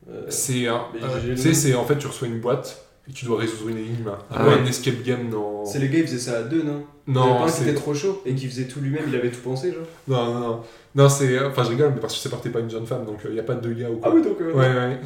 Euh, 0.09 0.25
c'est 0.29 0.67
un. 0.67 0.83
euh, 1.01 1.35
tu 1.35 1.37
sais, 1.37 1.53
c'est 1.53 1.73
en 1.75 1.83
fait, 1.85 1.97
tu 1.97 2.07
reçois 2.07 2.27
une 2.27 2.39
boîte 2.39 2.85
et 3.09 3.11
tu 3.11 3.25
dois 3.25 3.39
résoudre 3.39 3.69
une 3.69 3.77
énigme. 3.79 4.11
Ah 4.31 4.47
ouais. 4.47 4.53
un 4.53 4.65
escape 4.65 5.01
game 5.03 5.29
dans. 5.29 5.65
C'est 5.65 5.79
les 5.79 5.89
gars, 5.89 5.99
ils 5.99 6.07
faisaient 6.07 6.31
ça 6.31 6.37
à 6.39 6.43
deux, 6.43 6.63
non? 6.63 6.83
Il 7.07 7.15
y 7.15 7.17
en 7.17 7.21
avait 7.21 7.31
pas 7.31 7.37
Non, 7.39 7.43
un 7.45 7.51
qui 7.51 7.61
était 7.63 7.69
c'est. 7.71 7.73
trop 7.75 7.93
chaud 7.93 8.21
et 8.25 8.33
qui 8.35 8.47
faisait 8.47 8.65
tout 8.67 8.79
lui-même, 8.79 9.03
il 9.07 9.15
avait 9.15 9.29
tout 9.31 9.41
pensé, 9.41 9.71
genre. 9.73 9.81
Non, 10.07 10.33
non, 10.33 10.39
non. 10.39 10.61
Non, 10.95 11.09
c'est. 11.09 11.43
Enfin, 11.43 11.63
je 11.63 11.69
rigole, 11.69 11.91
mais 11.95 11.99
parce 11.99 12.13
que 12.13 12.19
c'est 12.19 12.29
porté 12.29 12.49
par 12.49 12.61
une 12.61 12.69
jeune 12.69 12.85
femme, 12.85 13.05
donc 13.05 13.19
il 13.25 13.31
n'y 13.31 13.39
a 13.39 13.43
pas 13.43 13.55
de 13.55 13.61
deux 13.67 13.73
gars 13.73 13.89
ou 13.89 13.97
quoi. 13.97 14.09
Ah 14.11 14.15
oui, 14.15 14.21
donc. 14.21 14.39
euh, 14.39 14.53
Ouais, 14.53 14.73
ouais. 14.73 14.99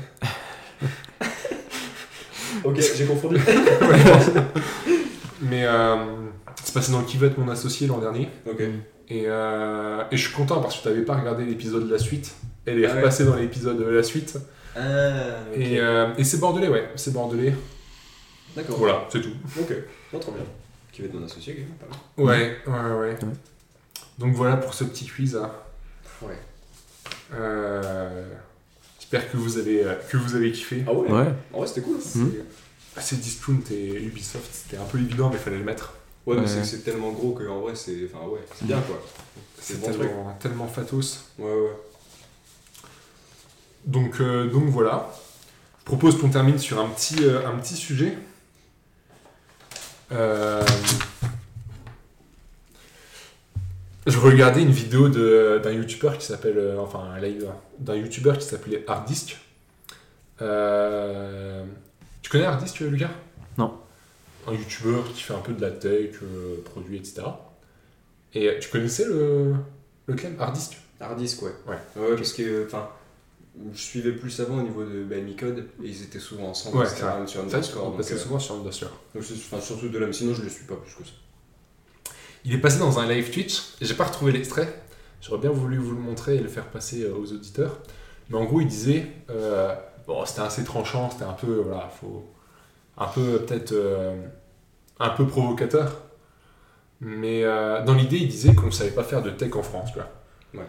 Ok, 2.64 2.80
j'ai 2.96 3.06
confondu. 3.06 3.38
Mais 5.42 5.66
euh, 5.66 5.96
c'est 6.64 6.74
passé 6.74 6.92
dans 6.92 7.00
le 7.00 7.06
qui 7.06 7.18
va 7.18 7.28
être 7.28 7.38
mon 7.38 7.50
associé 7.50 7.88
l'an 7.88 8.00
dernier. 8.00 8.30
ok. 8.50 8.62
Et, 9.12 9.24
euh, 9.26 10.04
et 10.12 10.18
je 10.18 10.28
suis 10.28 10.34
content 10.36 10.62
parce 10.62 10.78
que 10.78 10.84
tu 10.84 10.90
n'avais 10.90 11.02
pas 11.02 11.16
regardé 11.18 11.44
l'épisode 11.44 11.88
de 11.88 11.92
la 11.92 11.98
suite. 11.98 12.36
Elle 12.66 12.80
est 12.84 12.86
Ah 12.86 12.92
ouais. 12.94 13.00
repassée 13.00 13.26
dans 13.26 13.36
l'épisode 13.36 13.80
de 13.80 13.86
la 13.90 14.04
suite. 14.04 14.38
Ah. 14.76 14.80
Et, 15.56 15.80
euh, 15.80 16.14
et 16.18 16.24
c'est 16.24 16.38
bordelais, 16.40 16.68
ouais. 16.68 16.90
C'est 16.96 17.12
bordelais. 17.14 17.56
D'accord. 18.56 18.78
Voilà, 18.78 19.08
c'est 19.10 19.22
tout. 19.22 19.32
Ok, 19.60 19.74
non, 20.14 20.20
trop 20.20 20.32
bien. 20.34 20.44
Qui 20.92 21.02
va 21.02 21.08
être 21.08 21.14
mon 21.16 21.26
associé, 21.26 21.56
quand 21.56 21.62
même, 21.62 22.28
pas 22.28 22.28
mal. 22.28 22.28
Ouais, 22.28 22.58
ouais, 22.68 23.00
ouais. 23.00 23.10
Ouais. 23.26 23.34
Donc 24.20 24.34
voilà 24.36 24.58
pour 24.58 24.74
ce 24.76 24.84
petit 24.84 25.06
quiz. 25.08 25.36
hein. 25.36 25.50
Ouais. 26.22 26.38
Euh, 27.34 28.26
J'espère 29.12 29.32
que 29.32 29.38
vous 29.38 29.58
avez 29.58 29.84
euh, 29.86 29.96
que 30.10 30.18
vous 30.18 30.36
avez 30.36 30.52
kiffé. 30.52 30.84
Ah 30.88 30.94
ouais 30.94 31.10
Ouais. 31.10 31.34
En 31.54 31.58
vrai, 31.60 31.68
c'était 31.68 31.82
cool. 31.82 31.98
C'est 32.00 32.20
bah, 32.96 33.02
c'est 33.02 33.20
Discount 33.20 33.60
et 33.72 33.94
Ubisoft, 34.04 34.50
c'était 34.52 34.78
un 34.78 34.86
peu 34.86 35.00
évident, 35.00 35.30
mais 35.30 35.36
il 35.38 35.40
fallait 35.42 35.58
le 35.58 35.64
mettre. 35.64 35.94
Ouais, 36.26 36.36
mais 36.36 36.42
Ouais. 36.42 36.48
c'est- 36.48 36.64
c'est 36.64 36.80
tellement 36.84 37.12
gros 37.12 37.32
que 37.32 37.48
en 37.48 37.60
vrai, 37.62 37.76
c'est. 37.76 37.98
Enfin, 38.14 38.26
ouais, 38.28 38.40
c'est 38.56 38.66
bien 38.68 38.80
quoi. 38.82 39.02
C'est 39.60 39.74
C'est 39.74 39.80
bon 39.80 39.88
truc. 39.88 40.00
tellement, 40.02 40.38
tellement 40.40 40.68
fatos. 40.68 41.24
Ouais, 41.40 41.46
ouais. 41.52 41.72
Donc, 43.86 44.20
euh, 44.22 44.48
donc 44.50 44.66
voilà. 44.66 45.12
Je 45.80 45.86
propose 45.86 46.20
qu'on 46.20 46.30
termine 46.30 46.60
sur 46.60 46.80
un 46.80 46.88
petit, 46.90 47.24
euh, 47.24 47.48
un 47.48 47.58
petit 47.58 47.76
sujet. 47.76 48.16
Euh, 50.12 50.64
Je 54.10 54.18
regardais 54.20 54.62
une 54.62 54.72
vidéo 54.72 55.08
d'un 55.10 55.72
youtubeur 55.72 56.18
qui 56.18 56.26
s'appelle. 56.26 56.58
euh, 56.58 56.78
enfin, 56.80 57.00
un 57.16 57.20
live 57.20 57.46
d'un 57.80 57.96
youtubeur 57.96 58.38
qui 58.38 58.46
s'appelait 58.46 58.84
Harddisk. 58.88 59.38
Euh, 60.42 61.64
Tu 62.22 62.30
connais 62.30 62.46
Harddisk, 62.46 62.80
Lucas? 62.82 63.10
Non. 63.58 63.74
Un 64.48 64.54
youtubeur 64.54 65.04
qui 65.14 65.22
fait 65.24 65.34
un 65.34 65.40
peu 65.40 65.54
de 65.54 65.62
la 65.62 65.72
tech, 65.72 66.12
euh, 66.24 66.62
produits, 66.66 66.98
etc. 66.98 67.22
Et 68.34 68.50
tu 68.62 68.70
connaissais 68.70 69.06
le, 69.06 69.54
le 70.08 70.14
club 70.16 70.40
Harddisk 70.40 70.78
Hardisk, 71.00 71.42
ouais. 71.44 71.52
Ouais. 71.68 71.78
Ouais, 71.96 72.16
parce 72.16 72.34
que. 72.34 72.66
Enfin. 72.66 72.90
Je 73.74 73.82
suivais 73.82 74.14
plus 74.14 74.40
avant 74.40 74.60
au 74.60 74.62
niveau 74.62 74.86
de 74.86 75.04
bah, 75.04 75.18
Micode 75.18 75.66
et 75.84 75.88
ils 75.88 76.04
étaient 76.04 76.20
souvent 76.20 76.50
ensemble, 76.50 76.78
Ouais, 76.78 76.86
etc. 76.86 77.08
sur 77.26 77.42
Underscore. 77.42 77.98
passait 77.98 78.14
euh, 78.14 78.18
souvent 78.18 78.40
sur 78.40 78.56
Underscore. 78.56 78.92
donc 79.14 79.24
c'est- 79.24 79.34
enfin, 79.34 79.60
surtout 79.60 79.90
de 79.90 79.98
là, 79.98 80.06
mais 80.06 80.14
sinon 80.14 80.34
je 80.34 80.44
le 80.44 80.50
suis 80.50 80.64
pas 80.64 80.76
plus 80.76 80.94
que 80.94 81.04
ça. 81.04 81.12
Il 82.46 82.54
est 82.54 82.58
passé 82.60 82.80
dans 82.80 83.00
un 83.00 83.08
live 83.08 83.32
Twitch, 83.32 83.60
et 83.82 83.86
j'ai 83.86 83.94
pas 83.96 84.06
retrouvé 84.06 84.32
l'extrait. 84.32 84.82
J'aurais 85.22 85.40
bien 85.42 85.50
voulu 85.52 85.78
vous 85.78 85.92
le 85.92 86.00
montrer 86.00 86.38
et 86.38 86.40
le 86.40 86.48
faire 86.48 86.66
passer 86.68 87.04
euh, 87.04 87.14
aux 87.14 87.32
auditeurs. 87.34 87.80
Mais 88.30 88.38
en 88.38 88.46
gros, 88.46 88.62
il 88.62 88.68
disait, 88.68 89.08
euh, 89.30 89.74
bon, 90.08 90.26
c'était 90.26 90.42
assez 90.42 90.64
tranchant, 90.64 91.10
c'était 91.10 91.26
un 91.26 91.34
peu, 91.34 91.62
voilà, 91.66 91.90
faut, 91.90 92.26
un 92.98 93.08
peu 93.08 93.40
peut-être 93.40 93.74
euh, 93.74 94.16
un 95.00 95.10
peu 95.10 95.26
provocateur. 95.28 95.98
Mais 97.02 97.44
euh, 97.44 97.84
dans 97.84 97.94
l'idée, 97.94 98.18
il 98.18 98.28
disait 98.28 98.54
qu'on 98.54 98.72
savait 98.72 98.92
pas 98.92 99.04
faire 99.04 99.22
de 99.22 99.30
tech 99.30 99.56
en 99.56 99.64
France. 99.64 99.90
Ouais. 100.54 100.62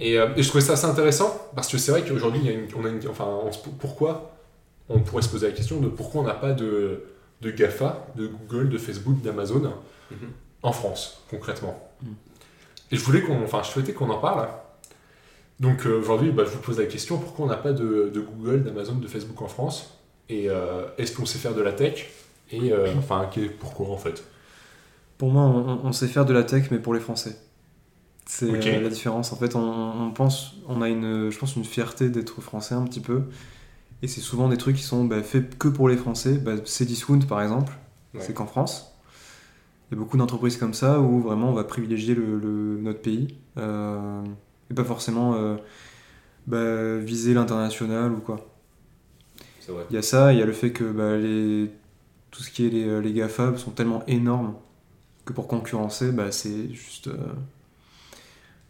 Et, 0.00 0.14
et 0.14 0.42
je 0.42 0.48
trouvais 0.48 0.62
ça 0.62 0.74
assez 0.74 0.86
intéressant 0.86 1.50
parce 1.54 1.68
que 1.68 1.78
c'est 1.78 1.90
vrai 1.90 2.04
qu'aujourd'hui, 2.04 2.40
on 2.76 2.84
a 2.84 2.88
une, 2.88 3.08
enfin, 3.08 3.24
on 3.26 3.50
se- 3.50 3.68
pourquoi 3.80 4.32
on 4.88 5.00
pourrait 5.00 5.22
se 5.22 5.28
poser 5.28 5.48
la 5.48 5.52
question 5.52 5.80
de 5.80 5.88
pourquoi 5.88 6.22
on 6.22 6.24
n'a 6.24 6.34
pas 6.34 6.52
de, 6.52 7.04
de 7.40 7.50
GAFA, 7.50 8.06
de 8.16 8.26
Google, 8.28 8.70
de 8.70 8.78
Facebook, 8.78 9.20
d'Amazon 9.22 9.72
en 10.62 10.72
France, 10.72 11.22
concrètement. 11.30 11.78
Mm. 12.02 12.06
Et 12.90 12.96
je 12.96 13.04
voulais 13.04 13.22
qu'on, 13.22 13.42
enfin, 13.42 13.62
je 13.62 13.68
souhaitais 13.68 13.92
qu'on 13.92 14.10
en 14.10 14.18
parle. 14.18 14.48
Donc 15.60 15.86
euh, 15.86 15.98
aujourd'hui, 15.98 16.30
bah, 16.30 16.44
je 16.44 16.50
vous 16.50 16.60
pose 16.60 16.78
la 16.78 16.86
question 16.86 17.18
pourquoi 17.18 17.46
on 17.46 17.48
n'a 17.48 17.56
pas 17.56 17.72
de, 17.72 18.10
de 18.14 18.20
Google, 18.20 18.62
d'Amazon, 18.62 18.94
de 18.94 19.08
Facebook 19.08 19.40
en 19.42 19.48
France? 19.48 19.94
Et 20.28 20.48
euh, 20.48 20.86
est-ce 20.98 21.16
qu'on 21.16 21.26
sait 21.26 21.38
faire 21.38 21.54
de 21.54 21.62
la 21.62 21.72
tech? 21.72 22.08
Et 22.50 22.72
euh, 22.72 22.94
enfin, 22.96 23.28
pourquoi 23.58 23.88
en 23.88 23.98
fait? 23.98 24.24
Pour 25.18 25.30
moi, 25.30 25.42
on, 25.42 25.80
on 25.84 25.92
sait 25.92 26.06
faire 26.06 26.24
de 26.24 26.32
la 26.32 26.44
tech, 26.44 26.70
mais 26.70 26.78
pour 26.78 26.94
les 26.94 27.00
Français. 27.00 27.36
C'est 28.24 28.46
la 28.46 28.88
différence. 28.88 29.32
En 29.32 29.36
fait, 29.36 29.56
on, 29.56 29.62
on 29.62 30.10
pense, 30.10 30.52
on 30.68 30.82
a 30.82 30.88
une, 30.88 31.30
je 31.30 31.38
pense, 31.38 31.56
une 31.56 31.64
fierté 31.64 32.10
d'être 32.10 32.40
français 32.42 32.74
un 32.74 32.84
petit 32.84 33.00
peu. 33.00 33.22
Et 34.02 34.06
c'est 34.06 34.20
souvent 34.20 34.48
des 34.48 34.58
trucs 34.58 34.76
qui 34.76 34.82
sont 34.82 35.04
bah, 35.04 35.22
faits 35.22 35.58
que 35.58 35.66
pour 35.66 35.88
les 35.88 35.96
Français. 35.96 36.34
Bah, 36.34 36.52
c'est 36.66 36.84
Discount, 36.84 37.20
par 37.20 37.42
exemple. 37.42 37.72
Ouais. 38.14 38.20
C'est 38.22 38.34
qu'en 38.34 38.46
France. 38.46 38.87
Il 39.90 39.94
y 39.94 39.96
a 39.96 39.98
beaucoup 40.00 40.16
d'entreprises 40.18 40.56
comme 40.58 40.74
ça 40.74 41.00
où 41.00 41.20
vraiment 41.20 41.50
on 41.50 41.54
va 41.54 41.64
privilégier 41.64 42.14
le, 42.14 42.38
le- 42.38 42.78
notre 42.80 43.00
pays. 43.00 43.36
euh, 43.56 44.22
et 44.70 44.74
pas 44.74 44.84
forcément 44.84 45.34
euh, 45.34 45.56
bah, 46.46 46.98
viser 46.98 47.34
l'international 47.34 48.12
ou 48.12 48.18
quoi. 48.20 48.46
C'est 49.60 49.72
vrai. 49.72 49.86
Il 49.90 49.94
y 49.94 49.98
a 49.98 50.02
ça, 50.02 50.32
il 50.32 50.38
y 50.38 50.42
a 50.42 50.46
le 50.46 50.52
fait 50.52 50.72
que 50.72 50.84
bah, 50.84 51.16
les, 51.16 51.70
tout 52.30 52.42
ce 52.42 52.50
qui 52.50 52.66
est 52.66 52.70
les, 52.70 53.00
les 53.02 53.12
GAFA 53.12 53.56
sont 53.56 53.70
tellement 53.72 54.04
énormes 54.06 54.54
que 55.24 55.32
pour 55.32 55.48
concurrencer, 55.48 56.12
bah, 56.12 56.32
c'est 56.32 56.72
juste. 56.74 57.08
euh, 57.08 57.16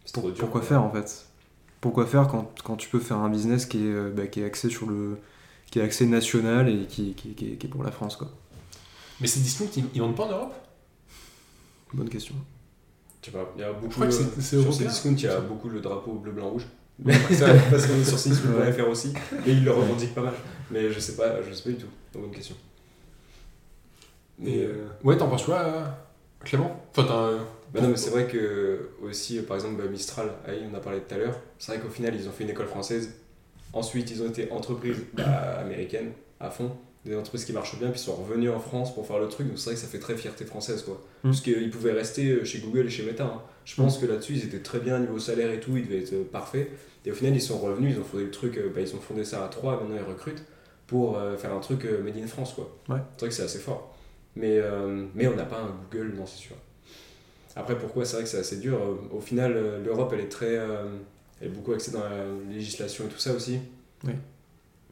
C'est 0.05 0.13
pour- 0.13 0.23
trop 0.23 0.31
dur. 0.31 0.39
pourquoi 0.39 0.61
faire 0.61 0.83
en 0.83 0.91
fait? 0.91 1.25
Pourquoi 1.81 2.05
faire 2.05 2.27
quand, 2.27 2.51
quand 2.63 2.75
tu 2.75 2.89
peux 2.89 2.99
faire 2.99 3.17
un 3.17 3.29
business 3.29 3.65
qui 3.65 3.79
est, 3.85 3.91
euh, 3.91 4.11
bah, 4.15 4.27
qui 4.27 4.41
est 4.41 4.45
axé 4.45 4.69
sur 4.69 4.87
le. 4.89 5.17
qui 5.71 5.79
est 5.79 5.83
axé 5.83 6.05
national 6.07 6.69
et 6.69 6.85
qui, 6.87 7.13
qui, 7.13 7.33
qui 7.35 7.53
est, 7.53 7.55
qui 7.57 7.67
est 7.67 7.69
pour 7.69 7.83
la 7.83 7.91
France 7.91 8.15
quoi? 8.15 8.29
Mais 9.21 9.27
ces 9.27 9.39
discounts, 9.41 9.67
ils, 9.77 9.85
ils 9.93 10.01
vendent 10.01 10.15
pas 10.15 10.25
en 10.25 10.31
Europe? 10.31 10.53
Bonne 11.93 12.09
question. 12.09 12.35
Je 13.21 13.25
sais 13.25 13.31
pas, 13.37 13.51
il 13.57 13.61
y 13.61 13.63
a 13.63 13.73
beaucoup. 13.73 13.89
Je 13.89 13.95
crois 13.95 14.07
que 14.07 14.13
c'est- 14.13 14.41
c'est 14.41 14.61
sur. 14.61 14.71
Cdiscount, 14.73 15.13
il 15.15 15.21
y 15.23 15.27
a 15.27 15.39
beaucoup 15.41 15.69
le 15.69 15.81
drapeau 15.81 16.13
bleu, 16.13 16.31
blanc, 16.31 16.49
rouge. 16.49 16.65
C'est 17.29 17.35
vrai. 17.35 17.59
Parce 17.69 17.85
qu'on 17.87 17.95
est 17.95 18.03
sur 18.03 18.17
cdiscount.fr 18.19 18.87
aussi. 18.89 19.13
Et 19.47 19.51
ils 19.51 19.63
le 19.63 19.71
revendiquent 19.71 20.13
pas 20.13 20.21
mal. 20.23 20.33
Mais 20.69 20.91
je 20.91 20.99
sais 20.99 21.15
pas, 21.15 21.41
je 21.41 21.53
sais 21.53 21.63
pas 21.63 21.69
du 21.69 21.77
tout. 21.77 21.87
Bonne 22.13 22.31
question. 22.31 22.55
Et, 24.43 24.63
euh, 24.65 24.85
ouais, 25.03 25.17
t'en 25.17 25.27
penses 25.27 25.43
quoi, 25.45 25.59
euh, 25.59 25.85
Clément? 26.43 26.85
Enfin, 26.91 27.03
t'as 27.07 27.31
bah 27.73 27.81
non, 27.81 27.89
mais 27.89 27.97
c'est 27.97 28.09
vrai 28.09 28.25
que 28.25 28.89
aussi, 29.03 29.39
par 29.41 29.55
exemple, 29.57 29.75
bah, 29.81 29.87
Mistral, 29.89 30.31
AI, 30.47 30.61
on 30.71 30.75
a 30.75 30.79
parlé 30.79 31.01
tout 31.01 31.13
à 31.13 31.17
l'heure. 31.19 31.39
C'est 31.59 31.71
vrai 31.73 31.81
qu'au 31.81 31.89
final, 31.89 32.15
ils 32.15 32.27
ont 32.27 32.31
fait 32.31 32.43
une 32.43 32.49
école 32.49 32.65
française. 32.67 33.13
Ensuite, 33.73 34.09
ils 34.09 34.23
ont 34.23 34.27
été 34.27 34.51
entreprises 34.51 34.97
bah, 35.13 35.59
américaines 35.59 36.11
à 36.39 36.49
fond. 36.49 36.71
Des 37.05 37.15
entreprises 37.15 37.45
qui 37.45 37.53
marchent 37.53 37.79
bien, 37.79 37.89
puis 37.91 37.99
ils 37.99 38.03
sont 38.03 38.15
revenus 38.15 38.51
en 38.51 38.59
France 38.59 38.93
pour 38.93 39.07
faire 39.07 39.19
le 39.19 39.29
truc. 39.29 39.47
Donc 39.47 39.57
c'est 39.57 39.65
vrai 39.65 39.75
que 39.75 39.79
ça 39.81 39.87
fait 39.87 39.99
très 39.99 40.17
fierté 40.17 40.43
française, 40.45 40.83
quoi. 40.83 40.95
Mm. 41.23 41.29
Parce 41.29 41.41
qu'ils 41.41 41.69
pouvaient 41.71 41.93
rester 41.93 42.27
euh, 42.29 42.43
chez 42.43 42.59
Google 42.59 42.87
et 42.87 42.89
chez 42.89 43.03
Meta. 43.03 43.23
hein. 43.25 43.41
Je 43.65 43.75
pense 43.75 43.97
que 43.99 44.05
là-dessus, 44.05 44.33
ils 44.33 44.45
étaient 44.45 44.59
très 44.59 44.79
bien 44.79 44.99
niveau 44.99 45.17
salaire 45.19 45.51
et 45.51 45.59
tout. 45.59 45.77
Ils 45.77 45.85
devaient 45.85 45.99
être 46.01 46.13
euh, 46.13 46.23
parfaits. 46.29 46.69
Et 47.05 47.11
au 47.11 47.15
final, 47.15 47.33
ils 47.35 47.41
sont 47.41 47.57
revenus, 47.57 47.95
ils 47.95 47.99
ont 47.99 48.03
fondé 48.03 48.25
le 48.25 48.31
truc, 48.31 48.57
euh, 48.57 48.69
bah, 48.73 48.81
ils 48.81 48.93
ont 48.95 48.99
fondé 48.99 49.23
ça 49.23 49.45
à 49.45 49.47
3, 49.47 49.79
maintenant 49.79 49.95
ils 49.95 50.03
recrutent 50.09 50.43
pour 50.87 51.17
euh, 51.17 51.37
faire 51.37 51.53
un 51.53 51.59
truc 51.59 51.85
euh, 51.85 52.03
made 52.03 52.17
in 52.17 52.27
France, 52.27 52.53
quoi. 52.53 52.75
Ouais. 52.89 52.99
C'est 53.13 53.19
vrai 53.21 53.29
que 53.29 53.35
c'est 53.35 53.43
assez 53.43 53.59
fort. 53.59 53.95
Mais, 54.35 54.57
euh, 54.57 55.05
mais 55.15 55.27
on 55.27 55.35
n'a 55.35 55.45
pas 55.45 55.59
un 55.59 55.71
Google, 55.91 56.13
non, 56.17 56.25
c'est 56.25 56.37
sûr. 56.39 56.55
Après, 57.55 57.77
pourquoi? 57.77 58.03
C'est 58.05 58.15
vrai 58.15 58.23
que 58.23 58.29
c'est 58.29 58.39
assez 58.39 58.57
dur. 58.57 58.79
Au 59.11 59.21
final, 59.21 59.81
l'Europe, 59.83 60.11
elle 60.13 60.21
est 60.21 60.29
très. 60.29 60.53
elle 60.53 61.47
est 61.47 61.49
beaucoup 61.49 61.73
axée 61.73 61.91
dans 61.91 62.03
la 62.03 62.25
législation 62.49 63.05
et 63.05 63.07
tout 63.09 63.17
ça 63.19 63.33
aussi. 63.33 63.59
Oui. 64.05 64.13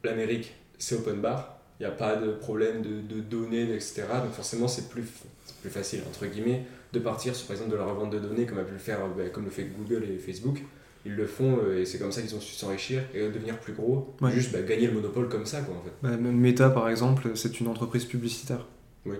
L'Amérique, 0.03 0.53
c'est 0.77 0.95
open 0.95 1.21
bar. 1.21 1.56
Il 1.80 1.84
n'y 1.86 1.88
a 1.88 1.91
pas 1.95 2.16
de 2.16 2.32
problème 2.32 2.82
de, 2.82 3.02
de 3.16 3.22
données, 3.22 3.74
etc. 3.74 4.04
Donc 4.24 4.32
forcément, 4.34 4.68
c'est 4.68 4.90
plus, 4.90 5.04
c'est 5.45 5.56
plus 5.58 5.70
facile, 5.70 6.02
entre 6.08 6.26
guillemets, 6.26 6.64
de 6.94 6.99
partir 6.99 7.36
sur, 7.36 7.45
par 7.48 7.56
exemple, 7.56 7.72
de 7.72 7.78
la 7.78 7.86
revente 7.86 8.10
de 8.12 8.20
données, 8.20 8.45
comme 8.45 8.58
a 8.58 8.64
pu 8.64 8.74
le 8.74 8.80
faire, 8.80 8.99
bah, 9.16 9.30
comme 9.32 9.45
le 9.45 9.52
fait 9.52 9.66
Google 9.78 10.04
et 10.06 10.18
Facebook. 10.18 10.64
Ils 11.06 11.16
le 11.16 11.26
font 11.28 11.60
euh, 11.64 11.80
et 11.80 11.86
c'est 11.86 11.99
comme 11.99 12.12
ça 12.12 12.22
qu'ils 12.22 12.36
ont 12.36 12.41
su 12.41 12.54
s'enrichir 12.54 13.04
et 13.14 13.20
devenir 13.30 13.60
plus 13.60 13.74
gros. 13.74 14.14
Ouais. 14.22 14.32
Juste 14.32 14.52
bah, 14.52 14.62
gagner 14.62 14.88
le 14.88 14.94
monopole 14.94 15.30
comme 15.30 15.45
ça, 15.45 15.62
quoi, 15.62 15.76
en 15.76 15.82
fait. 15.84 15.91
Bah, 16.02 16.18
Meta, 16.18 16.70
par 16.72 16.90
exemple, 16.90 17.30
c'est 17.36 17.60
une 17.60 17.68
entreprise 17.68 18.06
publicitaire. 18.06 18.66
Oui. 19.06 19.16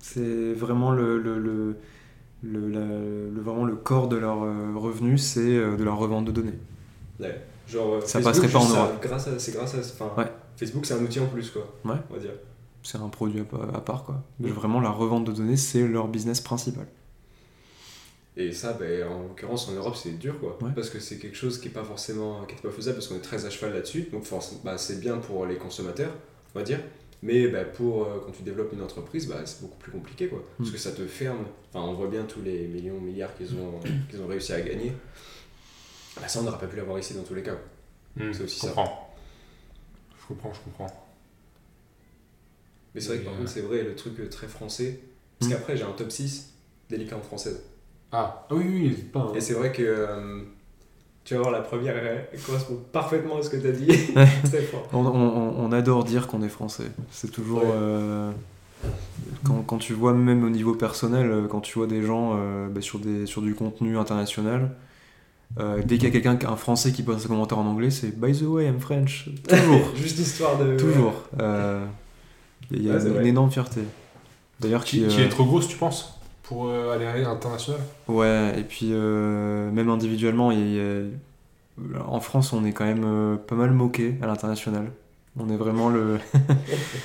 C'est 0.00 0.52
vraiment 0.54 0.90
le, 0.92 1.18
le, 1.18 1.38
le, 1.38 1.76
le- 2.42 2.68
la- 2.68 2.80
le- 2.80 3.40
vraiment 3.40 3.64
le 3.64 3.76
corps 3.76 4.08
de 4.08 4.16
leur 4.16 4.42
euh, 4.42 4.72
revenu, 4.74 5.16
c'est 5.18 5.40
euh, 5.56 5.76
de 5.76 5.84
la 5.84 5.92
revente 5.92 6.24
de 6.24 6.32
données. 6.32 6.58
Ouais. 7.20 7.40
Genre, 7.68 8.02
Ça 8.02 8.20
Facebook, 8.20 8.24
passerait 8.48 8.48
pas 8.48 8.58
en 8.58 8.68
Europe. 8.68 8.98
grâce 9.02 9.28
à, 9.28 9.38
c'est 9.38 9.52
grâce 9.52 9.74
à. 9.74 10.18
Ouais. 10.18 10.26
Facebook, 10.56 10.86
c'est 10.86 10.94
un 10.94 11.02
outil 11.02 11.20
en 11.20 11.26
plus, 11.26 11.50
quoi. 11.50 11.62
Ouais. 11.84 11.96
On 12.10 12.14
va 12.14 12.20
dire. 12.20 12.32
C'est 12.82 12.98
un 12.98 13.08
produit 13.08 13.40
à, 13.40 13.44
pa- 13.44 13.68
à 13.74 13.80
part, 13.80 14.04
quoi. 14.04 14.22
Mais. 14.38 14.50
Vraiment, 14.50 14.80
la 14.80 14.90
revente 14.90 15.24
de 15.24 15.32
données, 15.32 15.56
c'est 15.56 15.86
leur 15.86 16.08
business 16.08 16.40
principal. 16.40 16.86
Et 18.36 18.52
ça, 18.52 18.72
ben, 18.72 19.06
en 19.06 19.22
l'occurrence, 19.22 19.68
en 19.68 19.72
Europe, 19.72 19.94
c'est 19.96 20.18
dur, 20.18 20.38
quoi. 20.40 20.58
Ouais. 20.60 20.70
Parce 20.74 20.90
que 20.90 20.98
c'est 20.98 21.18
quelque 21.18 21.36
chose 21.36 21.58
qui 21.60 21.68
est 21.68 21.70
pas 21.70 21.84
forcément 21.84 22.44
qui 22.46 22.54
est 22.56 22.60
pas 22.62 22.70
faisable, 22.70 22.96
parce 22.96 23.06
qu'on 23.08 23.14
est 23.16 23.20
très 23.20 23.46
à 23.46 23.50
cheval 23.50 23.72
là-dessus. 23.74 24.08
Donc, 24.12 24.24
forcément, 24.24 24.60
bah, 24.64 24.76
c'est 24.76 24.98
bien 25.00 25.18
pour 25.18 25.46
les 25.46 25.56
consommateurs, 25.56 26.10
on 26.54 26.58
va 26.58 26.64
dire. 26.64 26.80
Mais 27.22 27.46
bah, 27.48 27.64
pour 27.64 28.04
euh, 28.04 28.22
quand 28.26 28.32
tu 28.32 28.42
développes 28.42 28.72
une 28.72 28.82
entreprise, 28.82 29.26
bah, 29.28 29.36
c'est 29.46 29.62
beaucoup 29.62 29.78
plus 29.78 29.92
compliqué, 29.92 30.26
quoi. 30.28 30.42
Parce 30.58 30.68
Mm. 30.70 30.72
que 30.72 30.78
ça 30.78 30.92
te 30.92 31.06
ferme. 31.06 31.44
Enfin, 31.72 31.86
on 31.86 31.94
voit 31.94 32.08
bien 32.08 32.24
tous 32.24 32.42
les 32.42 32.66
millions, 32.66 33.00
milliards 33.00 33.34
qu'ils 33.36 33.54
ont, 33.54 33.80
qu'ils 34.10 34.20
ont 34.20 34.26
réussi 34.26 34.52
à 34.52 34.60
gagner. 34.60 34.92
Bah, 36.16 36.26
ça, 36.28 36.40
on 36.40 36.42
n'aurait 36.42 36.58
pas 36.58 36.66
pu 36.66 36.76
l'avoir 36.76 36.98
ici 36.98 37.14
dans 37.14 37.22
tous 37.22 37.34
les 37.34 37.42
cas. 37.42 37.56
Hmm, 38.16 38.32
C'est 38.32 38.42
aussi 38.44 38.60
ça. 38.60 38.74
Je 40.24 40.34
comprends, 40.34 40.52
je 40.52 40.60
comprends. 40.60 40.86
Mais 42.94 43.00
c'est 43.00 43.08
vrai 43.08 43.18
que 43.18 43.24
par 43.24 43.34
euh, 43.34 43.36
contre, 43.38 43.50
c'est 43.50 43.60
vrai, 43.60 43.82
le 43.82 43.94
truc 43.94 44.18
euh, 44.20 44.28
très 44.28 44.46
français. 44.48 45.00
Parce 45.38 45.50
Mm. 45.50 45.54
qu'après, 45.54 45.76
j'ai 45.76 45.82
un 45.84 45.92
top 45.92 46.10
6 46.10 46.52
des 46.88 46.96
licornes 46.96 47.22
françaises. 47.22 47.62
Ah, 48.12 48.46
ah 48.48 48.54
oui, 48.54 48.64
oui, 48.66 48.88
n'hésite 48.88 49.10
pas. 49.12 49.20
hein. 49.20 49.32
Et 49.34 49.40
c'est 49.40 49.54
vrai 49.54 49.72
que. 49.72 49.82
euh, 49.82 50.42
tu 51.24 51.34
vas 51.34 51.40
voir, 51.40 51.52
la 51.52 51.62
première, 51.62 51.96
elle, 51.96 52.28
elle 52.32 52.40
correspond 52.40 52.76
parfaitement 52.92 53.38
à 53.38 53.42
ce 53.42 53.48
que 53.48 53.56
tu 53.56 53.66
as 53.66 53.72
dit. 53.72 53.86
fort. 54.70 54.86
On, 54.92 55.06
on- 55.06 55.64
on 55.64 55.72
adore 55.72 56.04
dire 56.04 56.26
qu'on 56.28 56.42
est 56.42 56.48
français. 56.50 56.90
C'est 57.10 57.30
toujours. 57.30 57.62
Ouais. 57.64 57.70
euh, 57.74 58.30
quand, 59.42 59.62
quand 59.66 59.78
tu 59.78 59.94
vois, 59.94 60.12
même 60.12 60.44
au 60.44 60.50
niveau 60.50 60.74
personnel, 60.74 61.30
euh, 61.30 61.46
quand 61.48 61.60
tu 61.62 61.78
vois 61.78 61.86
des 61.86 62.02
gens 62.02 62.36
euh, 62.36 62.68
bah, 62.68 62.82
sur, 62.82 62.98
des, 62.98 63.24
sur 63.26 63.40
du 63.40 63.54
contenu 63.54 63.96
international, 63.98 64.70
euh, 65.60 65.80
dès 65.84 65.96
qu'il 65.98 66.04
y 66.04 66.06
a 66.06 66.10
quelqu'un, 66.20 66.38
un 66.48 66.56
français 66.56 66.92
qui 66.92 67.02
pose 67.02 67.24
un 67.24 67.28
commentaire 67.28 67.58
en 67.58 67.66
anglais, 67.66 67.90
c'est 67.90 68.18
By 68.18 68.32
the 68.32 68.42
way, 68.42 68.66
I'm 68.66 68.80
French. 68.80 69.28
Toujours. 69.48 69.90
Juste 69.96 70.18
histoire 70.18 70.58
de. 70.58 70.76
toujours. 70.76 71.14
Euh, 71.40 71.84
Il 72.70 72.82
y 72.82 72.90
a 72.90 72.94
Ouais, 72.96 73.20
une, 73.20 73.26
énorme 73.26 73.50
fierté. 73.50 73.80
D'ailleurs, 74.60 74.84
Qui, 74.84 75.00
qui, 75.02 75.08
qui 75.08 75.20
euh, 75.20 75.26
est 75.26 75.28
trop 75.28 75.44
grosse, 75.44 75.68
tu 75.68 75.76
penses 75.76 76.18
Pour 76.44 76.68
euh, 76.68 76.94
aller 76.94 77.06
à 77.06 77.16
l'international 77.18 77.80
Ouais, 78.08 78.54
et 78.58 78.62
puis 78.62 78.90
euh, 78.92 79.70
même 79.70 79.88
individuellement, 79.90 80.50
il 80.50 80.74
y 80.74 80.80
a- 80.80 81.02
en 82.06 82.20
France, 82.20 82.52
on 82.52 82.64
est 82.64 82.72
quand 82.72 82.84
même 82.84 83.02
euh, 83.04 83.36
pas 83.36 83.56
mal 83.56 83.72
moqué 83.72 84.14
à 84.22 84.26
l'international. 84.26 84.90
On 85.36 85.48
est 85.50 85.56
vraiment 85.56 85.88
le. 85.90 86.18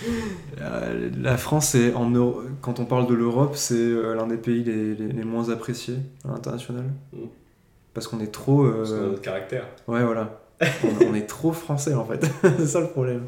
La 1.22 1.38
France, 1.38 1.76
est 1.76 1.94
en 1.94 2.10
Euro- 2.12 2.42
quand 2.62 2.80
on 2.80 2.86
parle 2.86 3.08
de 3.08 3.14
l'Europe, 3.14 3.56
c'est 3.56 3.90
l'un 4.16 4.28
des 4.28 4.38
pays 4.38 4.64
les, 4.64 4.94
les- 4.96 5.12
les 5.12 5.24
moins 5.24 5.50
appréciés 5.50 5.98
à 6.26 6.30
l'international. 6.34 6.86
Mm. 7.14 7.18
Parce 7.94 8.08
qu'on 8.08 8.20
est 8.20 8.32
trop. 8.32 8.64
euh, 8.64 8.78
Parce 8.78 8.92
qu'on 8.92 8.98
a 8.98 9.08
notre 9.08 9.22
caractère. 9.22 9.68
Ouais, 9.88 10.04
voilà. 10.04 10.42
on, 10.62 11.06
on 11.12 11.14
est 11.16 11.26
trop 11.28 11.52
français 11.52 11.94
en 11.94 12.06
fait. 12.06 12.26
c'est 12.42 12.68
ça 12.68 12.82
le 12.82 12.90
problème. 12.90 13.26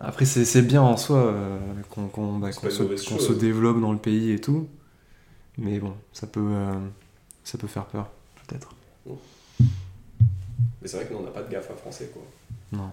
Après, 0.00 0.24
c'est 0.24 0.44
c'est 0.44 0.62
bien 0.62 0.82
en 0.82 0.96
soi 0.96 1.18
euh, 1.18 1.58
qu'on 1.90 2.08
qu'on- 2.08 2.38
bah, 2.38 2.48
une 2.48 2.70
se, 2.70 3.32
développe 3.32 3.80
dans 3.80 3.92
le 3.92 3.98
pays 3.98 4.32
et 4.32 4.40
tout. 4.40 4.68
Mais 5.58 5.78
bon, 5.78 5.94
ça 6.12 6.26
peut, 6.26 6.40
euh, 6.42 6.72
ça 7.44 7.58
peut 7.58 7.66
faire 7.66 7.84
peur, 7.84 8.08
peut-être. 8.48 8.70
Mais 10.80 10.88
c'est 10.88 10.96
vrai 10.96 11.06
que 11.06 11.12
nous, 11.12 11.20
on 11.20 11.22
n'a 11.22 11.30
pas 11.30 11.42
de 11.42 11.50
GAFA 11.50 11.74
français, 11.74 12.10
quoi. 12.12 12.22
Non. 12.72 12.90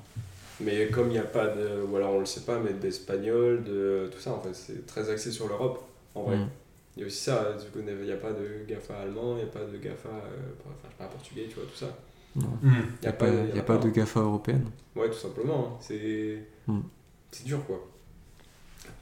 Mais 0.59 0.87
comme 0.89 1.07
il 1.07 1.13
n'y 1.13 1.17
a 1.17 1.23
pas 1.23 1.47
de. 1.47 1.81
Ou 1.89 1.95
alors 1.95 2.13
on 2.13 2.19
le 2.19 2.25
sait 2.25 2.41
pas, 2.41 2.59
mais 2.59 2.73
d'espagnol, 2.73 3.63
de 3.63 4.09
tout 4.13 4.19
ça, 4.19 4.31
en 4.33 4.41
fait, 4.41 4.53
c'est 4.53 4.85
très 4.85 5.09
axé 5.09 5.31
sur 5.31 5.47
l'Europe, 5.47 5.81
en 6.15 6.23
vrai. 6.23 6.37
Mm. 6.37 6.49
Il 6.97 7.01
y 7.01 7.03
a 7.03 7.07
aussi 7.07 7.17
ça, 7.23 7.53
du 7.53 7.67
coup, 7.69 7.79
il 7.87 7.95
n'y 8.05 8.11
a 8.11 8.17
pas 8.17 8.31
de 8.31 8.65
GAFA 8.67 8.99
allemand, 8.99 9.33
il 9.37 9.43
n'y 9.43 9.49
a 9.49 9.53
pas 9.53 9.63
de 9.63 9.77
GAFA. 9.77 10.09
euh, 10.09 10.51
enfin, 10.59 10.89
pas, 10.97 11.05
portugais, 11.05 11.45
tu 11.47 11.55
vois, 11.55 11.63
tout 11.65 11.75
ça. 11.77 11.95
Non. 12.35 12.47
Hmm. 12.61 12.81
Il 12.97 13.01
n'y 13.03 13.07
a, 13.07 13.13
pas, 13.13 13.27
y 13.29 13.59
a 13.59 13.63
pas 13.63 13.77
de 13.77 13.89
GAFA 13.89 14.19
européenne. 14.21 14.65
Ouais, 14.95 15.07
tout 15.09 15.17
simplement. 15.17 15.67
hein. 15.73 15.77
C'est 15.81 16.39
Mm. 16.67 16.81
c'est 17.31 17.45
dur, 17.45 17.65
quoi. 17.65 17.87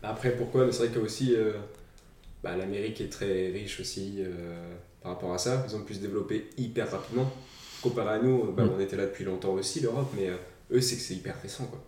Après, 0.03 0.31
pourquoi? 0.31 0.65
Mais 0.65 0.71
c'est 0.71 0.85
vrai 0.87 0.93
que 0.93 0.99
aussi, 0.99 1.33
euh, 1.35 1.53
bah, 2.43 2.55
l'Amérique 2.55 3.01
est 3.01 3.09
très 3.11 3.49
riche 3.49 3.79
aussi 3.79 4.17
euh, 4.19 4.75
par 5.01 5.13
rapport 5.13 5.33
à 5.33 5.37
ça. 5.37 5.65
Ils 5.67 5.75
ont 5.75 5.81
pu 5.83 5.95
se 5.95 5.99
développer 5.99 6.49
hyper 6.57 6.89
rapidement. 6.91 7.29
Comparé 7.81 8.15
à 8.15 8.19
nous, 8.21 8.51
bah, 8.51 8.63
Mm. 8.65 8.71
on 8.75 8.79
était 8.79 8.95
là 8.97 9.05
depuis 9.05 9.25
longtemps 9.25 9.53
aussi, 9.53 9.79
l'Europe, 9.81 10.11
mais 10.15 10.29
euh, 10.29 10.35
eux, 10.71 10.81
c'est 10.81 10.95
que 10.95 11.01
c'est 11.01 11.15
hyper 11.15 11.39
récent, 11.41 11.65
quoi. 11.65 11.81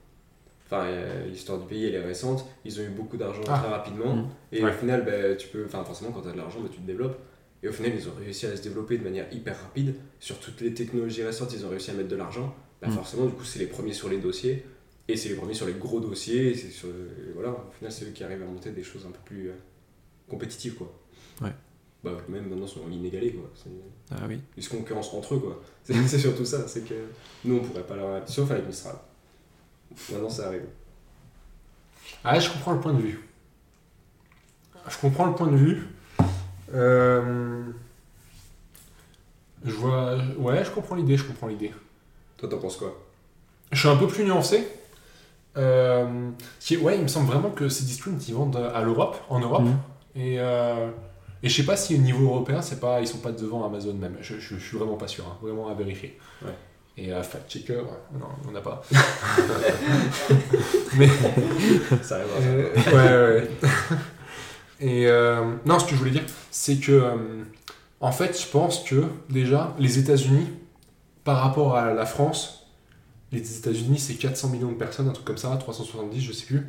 Enfin, 0.72 0.84
euh, 0.86 1.26
l'histoire 1.28 1.58
du 1.60 1.66
pays, 1.66 1.86
elle 1.86 1.96
est 1.96 2.04
récente. 2.06 2.46
Ils 2.64 2.80
ont 2.80 2.84
eu 2.84 2.90
beaucoup 2.90 3.18
d'argent 3.18 3.42
Ah. 3.48 3.58
très 3.60 3.70
rapidement. 3.70 4.16
Mm. 4.16 4.30
Et 4.52 4.64
Ouais. 4.64 4.70
au 4.70 4.74
final, 4.74 5.04
bah, 5.04 5.36
tu 5.36 5.48
peux... 5.48 5.66
Enfin, 5.66 5.84
forcément, 5.84 6.12
quand 6.12 6.22
tu 6.22 6.28
as 6.30 6.32
de 6.34 6.38
l'argent, 6.38 6.60
bah, 6.62 6.70
tu 6.72 6.80
te 6.80 6.86
développes. 6.86 7.18
Et 7.64 7.68
au 7.68 7.72
final, 7.72 7.92
ils 7.96 8.08
ont 8.08 8.14
réussi 8.20 8.46
à 8.46 8.56
se 8.56 8.62
développer 8.62 8.98
de 9.00 9.04
manière 9.04 9.26
hyper 9.34 9.60
rapide. 9.60 9.96
Sur 10.20 10.40
toutes 10.40 10.62
les 10.62 10.74
technologies 10.74 11.24
récentes, 11.24 11.52
ils 11.54 11.66
ont 11.66 11.70
réussi 11.70 11.90
à 11.92 11.94
mettre 11.96 12.08
de 12.10 12.16
l'argent. 12.16 12.56
Bah, 12.82 12.88
Mm. 12.88 12.92
Forcément, 12.92 13.26
du 13.26 13.34
coup, 13.34 13.44
c'est 13.44 13.60
les 13.60 13.66
premiers 13.68 13.94
sur 13.94 14.10
les 14.10 14.20
dossiers. 14.20 14.64
Et 15.08 15.18
c'est 15.18 15.30
les 15.30 15.36
premiers 15.36 15.56
sur 15.56 15.66
les 15.66 15.74
gros 15.74 16.00
dossiers. 16.00 16.52
Et 16.52 16.54
c'est 16.56 16.70
sur... 16.70 16.88
et 16.90 17.32
voilà, 17.34 17.50
au 17.50 17.72
final, 17.76 17.92
c'est 17.92 18.06
eux 18.06 18.12
qui 18.12 18.24
arrivent 18.24 18.44
à 18.44 18.46
monter 18.46 18.70
des 18.70 18.84
choses 18.84 19.06
un 19.08 19.12
peu 19.12 19.20
plus 19.26 19.50
euh, 19.50 19.54
compétitives, 20.30 20.76
quoi. 20.76 20.94
Ouais. 21.42 21.52
Bah, 22.04 22.12
même 22.30 22.48
maintenant, 22.48 22.66
ils 22.66 22.70
sont 22.70 22.90
inégalés, 22.90 23.34
quoi. 23.34 23.50
Ah 24.12 24.26
oui. 24.28 24.40
Ils 24.56 24.64
se 24.64 24.70
concurrencent 24.70 25.14
entre 25.16 25.34
eux, 25.36 25.40
quoi. 25.40 25.62
C'est 25.84 25.94
c'est 26.08 26.20
surtout 26.20 26.46
ça. 26.46 26.68
C'est 26.68 26.82
que 26.88 26.94
nous, 27.44 27.56
on 27.58 27.60
pourrait 27.62 27.84
pas 27.88 27.96
leur... 27.96 28.30
Sauf 28.30 28.52
avec 28.52 28.68
Mistral. 28.68 28.96
Maintenant, 30.12 30.30
ça 30.30 30.48
arrive. 30.48 30.66
Ah, 32.24 32.40
je 32.40 32.50
comprends 32.50 32.74
le 32.74 32.80
point 32.80 32.94
de 32.94 33.02
vue. 33.02 33.20
Je 34.88 34.98
comprends 34.98 35.26
le 35.26 35.34
point 35.34 35.48
de 35.48 35.56
vue. 35.58 35.88
Euh, 36.74 37.64
Je 39.66 39.72
vois. 39.72 40.18
Ouais, 40.38 40.64
je 40.64 40.72
comprends 40.72 40.96
l'idée, 40.96 41.18
je 41.18 41.24
comprends 41.26 41.48
l'idée. 41.48 41.74
Toi, 42.38 42.50
t'en 42.50 42.58
penses 42.58 42.78
quoi? 42.78 42.98
Je 43.72 43.80
suis 43.80 43.90
un 43.90 43.98
peu 43.98 44.08
plus 44.08 44.24
nuancé. 44.24 44.68
Euh, 45.58 46.30
ouais, 46.82 46.96
il 46.98 47.04
me 47.04 47.08
semble 47.08 47.28
vraiment 47.28 47.50
que 47.50 47.68
ces 47.70 47.84
discounts 47.84 48.18
ils 48.28 48.34
vendent 48.34 48.56
à 48.56 48.82
l'Europe, 48.82 49.18
en 49.30 49.40
Europe. 49.40 49.64
Mhm. 49.64 49.78
Et, 50.16 50.40
euh, 50.40 50.90
et 51.44 51.50
je 51.50 51.56
sais 51.56 51.66
pas 51.66 51.76
si 51.76 51.96
au 51.96 51.98
niveau 52.00 52.26
européen, 52.28 52.62
c'est 52.62 52.80
pas, 52.80 53.02
ils 53.02 53.08
sont 53.08 53.18
pas 53.20 53.32
devant 53.32 53.66
Amazon 53.66 53.94
même. 53.94 54.18
Je, 54.22 54.36
je, 54.40 54.56
je 54.56 54.64
suis 54.66 54.78
vraiment 54.78 54.96
pas 54.98 55.08
sûr, 55.08 55.26
hein, 55.28 55.38
vraiment 55.42 55.68
à 55.68 55.74
vérifier. 55.74 56.18
Ouais. 56.44 56.54
Et 57.02 57.14
à 57.14 57.24
fact 57.24 57.50
checker, 57.50 57.78
ouais, 57.78 58.20
non, 58.20 58.26
on 58.48 58.52
n'a 58.52 58.60
pas. 58.60 58.84
Ça 62.04 62.16
arrive. 62.16 62.28
Euh, 62.42 62.74
ouais, 62.76 62.94
ouais, 62.94 63.42
ouais. 63.42 63.50
Et 64.82 65.08
euh, 65.08 65.56
non, 65.66 65.80
ce 65.80 65.86
que 65.86 65.92
je 65.92 65.96
voulais 65.96 66.12
dire, 66.12 66.24
c'est 66.52 66.78
que 66.78 66.92
euh, 66.92 67.44
en 68.02 68.12
fait, 68.12 68.40
je 68.42 68.48
pense 68.48 68.84
que 68.84 69.06
déjà, 69.30 69.74
les 69.80 69.98
États-Unis, 70.00 70.48
par 71.24 71.38
rapport 71.38 71.76
à 71.78 71.94
la 71.94 72.06
France, 72.06 72.68
les 73.32 73.58
États-Unis, 73.58 74.00
c'est 74.00 74.16
400 74.16 74.50
millions 74.50 74.72
de 74.72 74.78
personnes, 74.78 75.08
un 75.08 75.12
truc 75.14 75.26
comme 75.26 75.38
ça, 75.38 75.56
370, 75.58 76.22
je 76.22 76.32
sais 76.34 76.46
plus. 76.46 76.60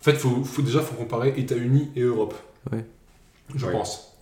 En 0.00 0.04
fait, 0.04 0.14
faut, 0.14 0.44
faut, 0.44 0.62
déjà, 0.62 0.80
faut 0.80 0.94
comparer 0.94 1.32
États-Unis 1.36 1.90
et 1.96 2.00
Europe. 2.02 2.34
Ouais. 2.72 2.84
Je 3.54 3.64
Ouais. 3.66 3.72
pense. 3.72 4.16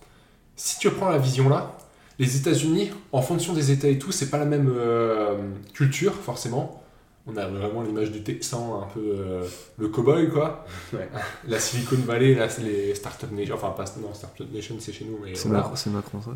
Si 0.55 0.77
tu 0.79 0.89
prends 0.91 1.09
la 1.09 1.17
vision 1.17 1.49
là, 1.49 1.75
les 2.19 2.37
États-Unis, 2.37 2.91
en 3.11 3.21
fonction 3.21 3.53
des 3.53 3.71
États 3.71 3.87
et 3.87 3.97
tout, 3.97 4.11
c'est 4.11 4.29
pas 4.29 4.37
la 4.37 4.45
même 4.45 4.71
euh, 4.75 5.35
culture, 5.73 6.13
forcément. 6.13 6.79
On 7.25 7.37
a 7.37 7.47
vraiment 7.47 7.83
l'image 7.83 8.11
du 8.11 8.21
Texan, 8.21 8.81
un 8.83 8.87
peu 8.93 8.99
euh, 8.99 9.43
le 9.77 9.87
cowboy, 9.87 10.29
quoi. 10.29 10.65
Ouais. 10.93 11.07
La 11.47 11.57
Silicon 11.57 11.95
Valley, 12.05 12.35
là, 12.35 12.49
c'est 12.49 12.63
les 12.63 12.93
Startup 12.95 13.31
Nation. 13.31 13.55
Enfin, 13.55 13.69
pas 13.69 13.85
non, 14.01 14.13
Startup 14.13 14.51
Nation, 14.53 14.75
c'est 14.79 14.91
chez 14.91 15.05
nous, 15.05 15.17
mais. 15.23 15.33
C'est 15.33 15.47
voilà. 15.47 15.61
Macron, 15.63 15.75
c'est 15.77 15.89
Macron, 15.89 16.21
ça. 16.21 16.31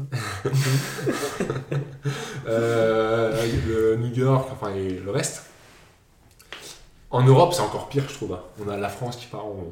Euh, 2.48 3.46
le 3.68 3.96
New 3.98 4.14
York, 4.16 4.48
enfin, 4.52 4.74
et 4.74 4.90
le 4.92 5.12
reste. 5.12 5.44
En 7.12 7.24
Europe, 7.24 7.54
c'est 7.54 7.62
encore 7.62 7.90
pire, 7.90 8.04
je 8.08 8.14
trouve. 8.14 8.34
hein. 8.34 8.42
On 8.66 8.70
a 8.70 8.78
la 8.78 8.90
France 8.90 9.18
qui 9.18 9.26
parle, 9.28 9.46
on, 9.48 9.64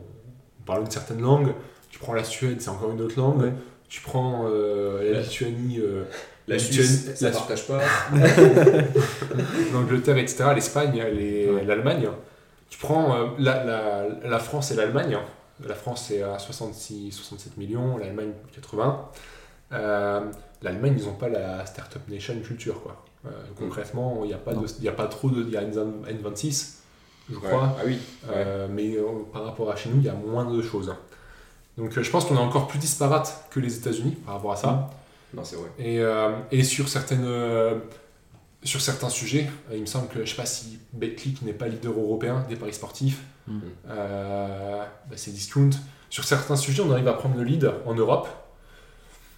on 0.60 0.64
parle 0.66 0.82
une 0.82 0.92
certaine 0.92 1.22
langue. 1.22 1.54
Tu 1.90 2.00
prends 2.00 2.14
la 2.14 2.24
Suède, 2.26 2.62
c'est 2.62 2.70
encore 2.70 2.92
une 2.92 3.02
autre 3.02 3.18
langue. 3.18 3.42
Ouais. 3.42 3.54
Tu 3.90 4.02
prends 4.02 4.46
euh, 4.50 5.12
la. 5.14 5.22
Lituanie, 5.22 5.80
euh, 5.80 6.04
La 6.48 6.56
La 6.56 6.60
Suisse, 6.60 6.76
Suisse- 7.06 7.16
ça 7.16 7.30
la- 7.30 7.32
partage 7.36 7.68
pas. 7.68 7.82
l'Angleterre, 9.74 10.18
etc., 10.18 10.46
l'Espagne, 10.56 11.04
les- 11.14 11.50
Ouais. 11.50 11.64
l'Allemagne. 11.66 12.10
Tu 12.70 12.78
prends 12.80 13.16
euh, 13.16 13.28
la, 13.40 13.64
la- 13.64 14.06
la 14.24 14.40
France 14.40 14.72
et 14.72 14.76
l'Allemagne. 14.76 15.18
La 15.66 15.76
France, 15.76 16.06
c'est 16.10 16.22
à 16.22 16.38
66, 16.38 17.12
67 17.12 17.58
millions, 17.58 17.98
l'Allemagne, 17.98 18.32
80. 18.54 19.10
Euh, 19.74 20.22
L'Allemagne, 20.62 20.96
ils 20.98 21.06
n'ont 21.06 21.14
pas 21.14 21.30
la 21.30 21.66
Startup 21.66 22.02
Nation 22.10 22.36
culture, 22.44 22.82
quoi. 22.82 23.04
Euh, 23.26 23.30
concrètement, 23.58 24.20
il 24.24 24.28
n'y 24.28 24.34
a, 24.34 24.38
pas 24.38 24.54
de- 24.54 24.66
y 24.84 24.88
a 24.88 24.92
pas 24.92 25.06
trop 25.08 25.30
de. 25.30 25.42
Il 25.44 25.50
y 25.50 25.58
a 25.58 25.62
N- 25.62 26.04
N26, 26.08 26.78
je 27.30 27.36
Ouais. 27.36 27.42
crois. 27.42 27.76
Ah 27.80 27.84
oui. 27.86 28.00
Mais 28.72 28.96
par 29.32 29.46
rapport 29.46 29.72
à 29.72 29.76
chez 29.76 29.90
nous, 29.90 29.98
il 30.00 30.06
y 30.06 30.10
a 30.10 30.14
moins 30.14 30.46
de 30.52 30.62
choses. 30.62 30.94
Donc 31.78 31.98
euh, 31.98 32.04
je 32.04 32.10
pense 32.10 32.26
qu'on 32.26 32.36
est 32.36 32.40
encore 32.40 32.68
plus 32.68 32.80
disparate 32.80 33.48
que 33.52 33.60
les 33.60 33.76
États-Unis 33.78 34.18
par 34.26 34.36
rapport 34.36 34.54
à 34.54 34.56
ça. 34.56 34.90
Non, 35.34 35.44
c'est 35.44 35.58
vrai. 35.58 35.68
Et, 35.80 36.00
euh, 36.00 36.32
et 36.52 36.64
sur, 36.64 36.88
certaines, 36.88 37.26
euh, 37.26 37.76
sur 38.64 38.80
certains 38.82 39.10
sujets, 39.10 39.50
euh, 39.70 39.76
il 39.76 39.82
me 39.82 39.86
semble 39.86 40.08
que, 40.08 40.24
je 40.24 40.30
sais 40.30 40.38
pas 40.38 40.46
si 40.46 40.80
BetClick 40.94 41.42
n'est 41.42 41.54
pas 41.54 41.68
leader 41.68 41.94
européen 41.94 42.46
des 42.50 42.56
paris 42.56 42.74
sportifs, 42.74 43.22
Mm. 43.48 43.60
euh, 43.90 44.84
bah, 45.08 45.16
c'est 45.18 45.30
Discount. 45.30 45.70
Sur 46.10 46.24
certains 46.24 46.56
sujets, 46.56 46.82
on 46.82 46.92
arrive 46.92 47.08
à 47.08 47.14
prendre 47.14 47.36
le 47.38 47.44
lead 47.44 47.72
en 47.86 47.94
Europe. 47.94 48.28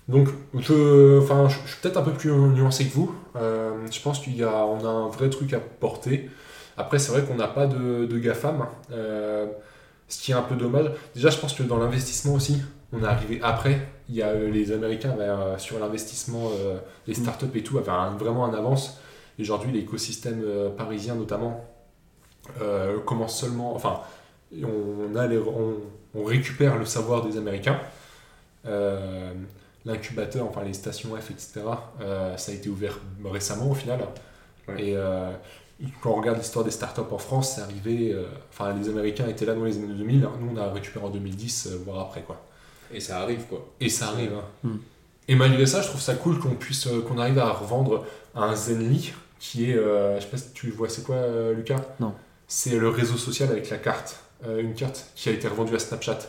Donc, 0.07 0.29
je, 0.57 1.19
enfin, 1.21 1.49
je, 1.49 1.57
je 1.65 1.71
suis 1.71 1.81
peut-être 1.81 1.97
un 1.97 2.03
peu 2.03 2.13
plus 2.13 2.31
nuancé 2.31 2.85
que 2.85 2.93
vous. 2.93 3.13
Euh, 3.35 3.71
je 3.91 3.99
pense 3.99 4.19
qu'il 4.19 4.37
y 4.37 4.43
a, 4.43 4.65
on 4.65 4.79
a 4.85 4.87
un 4.89 5.09
vrai 5.09 5.29
truc 5.29 5.51
à 5.51 5.59
porter. 5.59 6.29
Après, 6.77 6.99
c'est 6.99 7.11
vrai 7.11 7.23
qu'on 7.23 7.35
n'a 7.35 7.49
pas 7.49 7.67
de, 7.67 8.05
de 8.05 8.17
GAFAM, 8.17 8.65
euh, 8.93 9.47
ce 10.07 10.21
qui 10.21 10.31
est 10.31 10.35
un 10.35 10.41
peu 10.41 10.55
dommage. 10.55 10.91
Déjà, 11.15 11.29
je 11.29 11.37
pense 11.37 11.53
que 11.53 11.63
dans 11.63 11.77
l'investissement 11.77 12.33
aussi, 12.33 12.61
on 12.93 13.03
est 13.03 13.07
arrivé 13.07 13.39
après. 13.43 13.87
Il 14.09 14.15
y 14.15 14.21
a 14.21 14.27
euh, 14.29 14.49
les 14.49 14.71
Américains 14.71 15.15
euh, 15.19 15.57
sur 15.57 15.79
l'investissement, 15.79 16.49
euh, 16.59 16.77
les 17.07 17.13
startups 17.13 17.45
et 17.55 17.63
tout, 17.63 17.77
avaient 17.77 17.89
un- 17.91 18.15
vraiment 18.17 18.45
un 18.45 18.53
avance. 18.53 18.99
Et 19.37 19.41
Aujourd'hui, 19.43 19.71
l'écosystème 19.71 20.43
parisien 20.77 21.15
notamment 21.15 21.63
euh, 22.61 22.99
commence 22.99 23.39
seulement. 23.39 23.75
Enfin, 23.75 23.99
on, 24.63 25.15
a 25.15 25.27
les- 25.27 25.37
on, 25.37 25.75
on 26.15 26.23
récupère 26.23 26.77
le 26.77 26.85
savoir 26.85 27.25
des 27.25 27.37
Américains. 27.37 27.79
Euh, 28.65 29.33
l'incubateur, 29.85 30.45
enfin 30.47 30.63
les 30.63 30.73
stations 30.73 31.09
F, 31.15 31.31
etc., 31.31 31.61
euh, 32.01 32.35
ça 32.37 32.51
a 32.51 32.55
été 32.55 32.67
ouvert 32.69 32.99
récemment 33.23 33.71
au 33.71 33.73
final. 33.75 33.99
Ouais. 34.67 34.83
Et 34.83 34.97
quand 36.01 36.11
on 36.11 36.15
regarde 36.15 36.37
l'histoire 36.39 36.65
des 36.65 36.71
startups 36.71 37.01
en 37.11 37.17
France, 37.17 37.53
c'est 37.55 37.61
arrivé. 37.61 38.11
euh, 38.13 38.25
Enfin, 38.51 38.73
les 38.73 38.89
Américains 38.89 39.27
étaient 39.27 39.45
là 39.45 39.53
dans 39.53 39.63
les 39.63 39.77
années 39.77 39.93
2000, 39.93 40.23
hein. 40.25 40.31
nous 40.39 40.51
on 40.53 40.57
a 40.57 40.71
récupéré 40.71 41.05
en 41.05 41.09
2010, 41.09 41.67
euh, 41.67 41.77
voire 41.85 41.99
après 41.99 42.21
quoi. 42.21 42.41
Et 42.93 42.99
ça 42.99 43.19
arrive 43.21 43.43
quoi. 43.49 43.65
Et 43.79 43.89
ça 43.89 44.07
arrive. 44.07 44.31
hein. 44.33 44.43
Mm. 44.63 44.75
Et 45.29 45.35
malgré 45.35 45.65
ça, 45.65 45.81
je 45.81 45.87
trouve 45.89 46.01
ça 46.01 46.15
cool 46.15 46.39
qu'on 46.39 46.55
puisse, 46.55 46.87
euh, 46.87 47.01
qu'on 47.01 47.17
arrive 47.19 47.37
à 47.39 47.49
revendre 47.51 48.05
un 48.33 48.55
Zenly 48.55 49.13
qui 49.39 49.69
est, 49.69 49.75
euh, 49.77 50.17
je 50.19 50.23
sais 50.23 50.31
pas 50.31 50.37
si 50.37 50.51
tu 50.53 50.71
vois, 50.71 50.89
c'est 50.89 51.03
quoi, 51.03 51.15
euh, 51.15 51.53
Lucas? 51.53 51.81
Non. 51.99 52.13
C'est 52.47 52.77
le 52.77 52.89
réseau 52.89 53.17
social 53.17 53.49
avec 53.51 53.69
la 53.69 53.77
carte, 53.77 54.19
Euh, 54.45 54.61
une 54.61 54.73
carte 54.75 55.07
qui 55.15 55.29
a 55.29 55.31
été 55.31 55.47
revendue 55.47 55.75
à 55.75 55.79
Snapchat, 55.79 56.19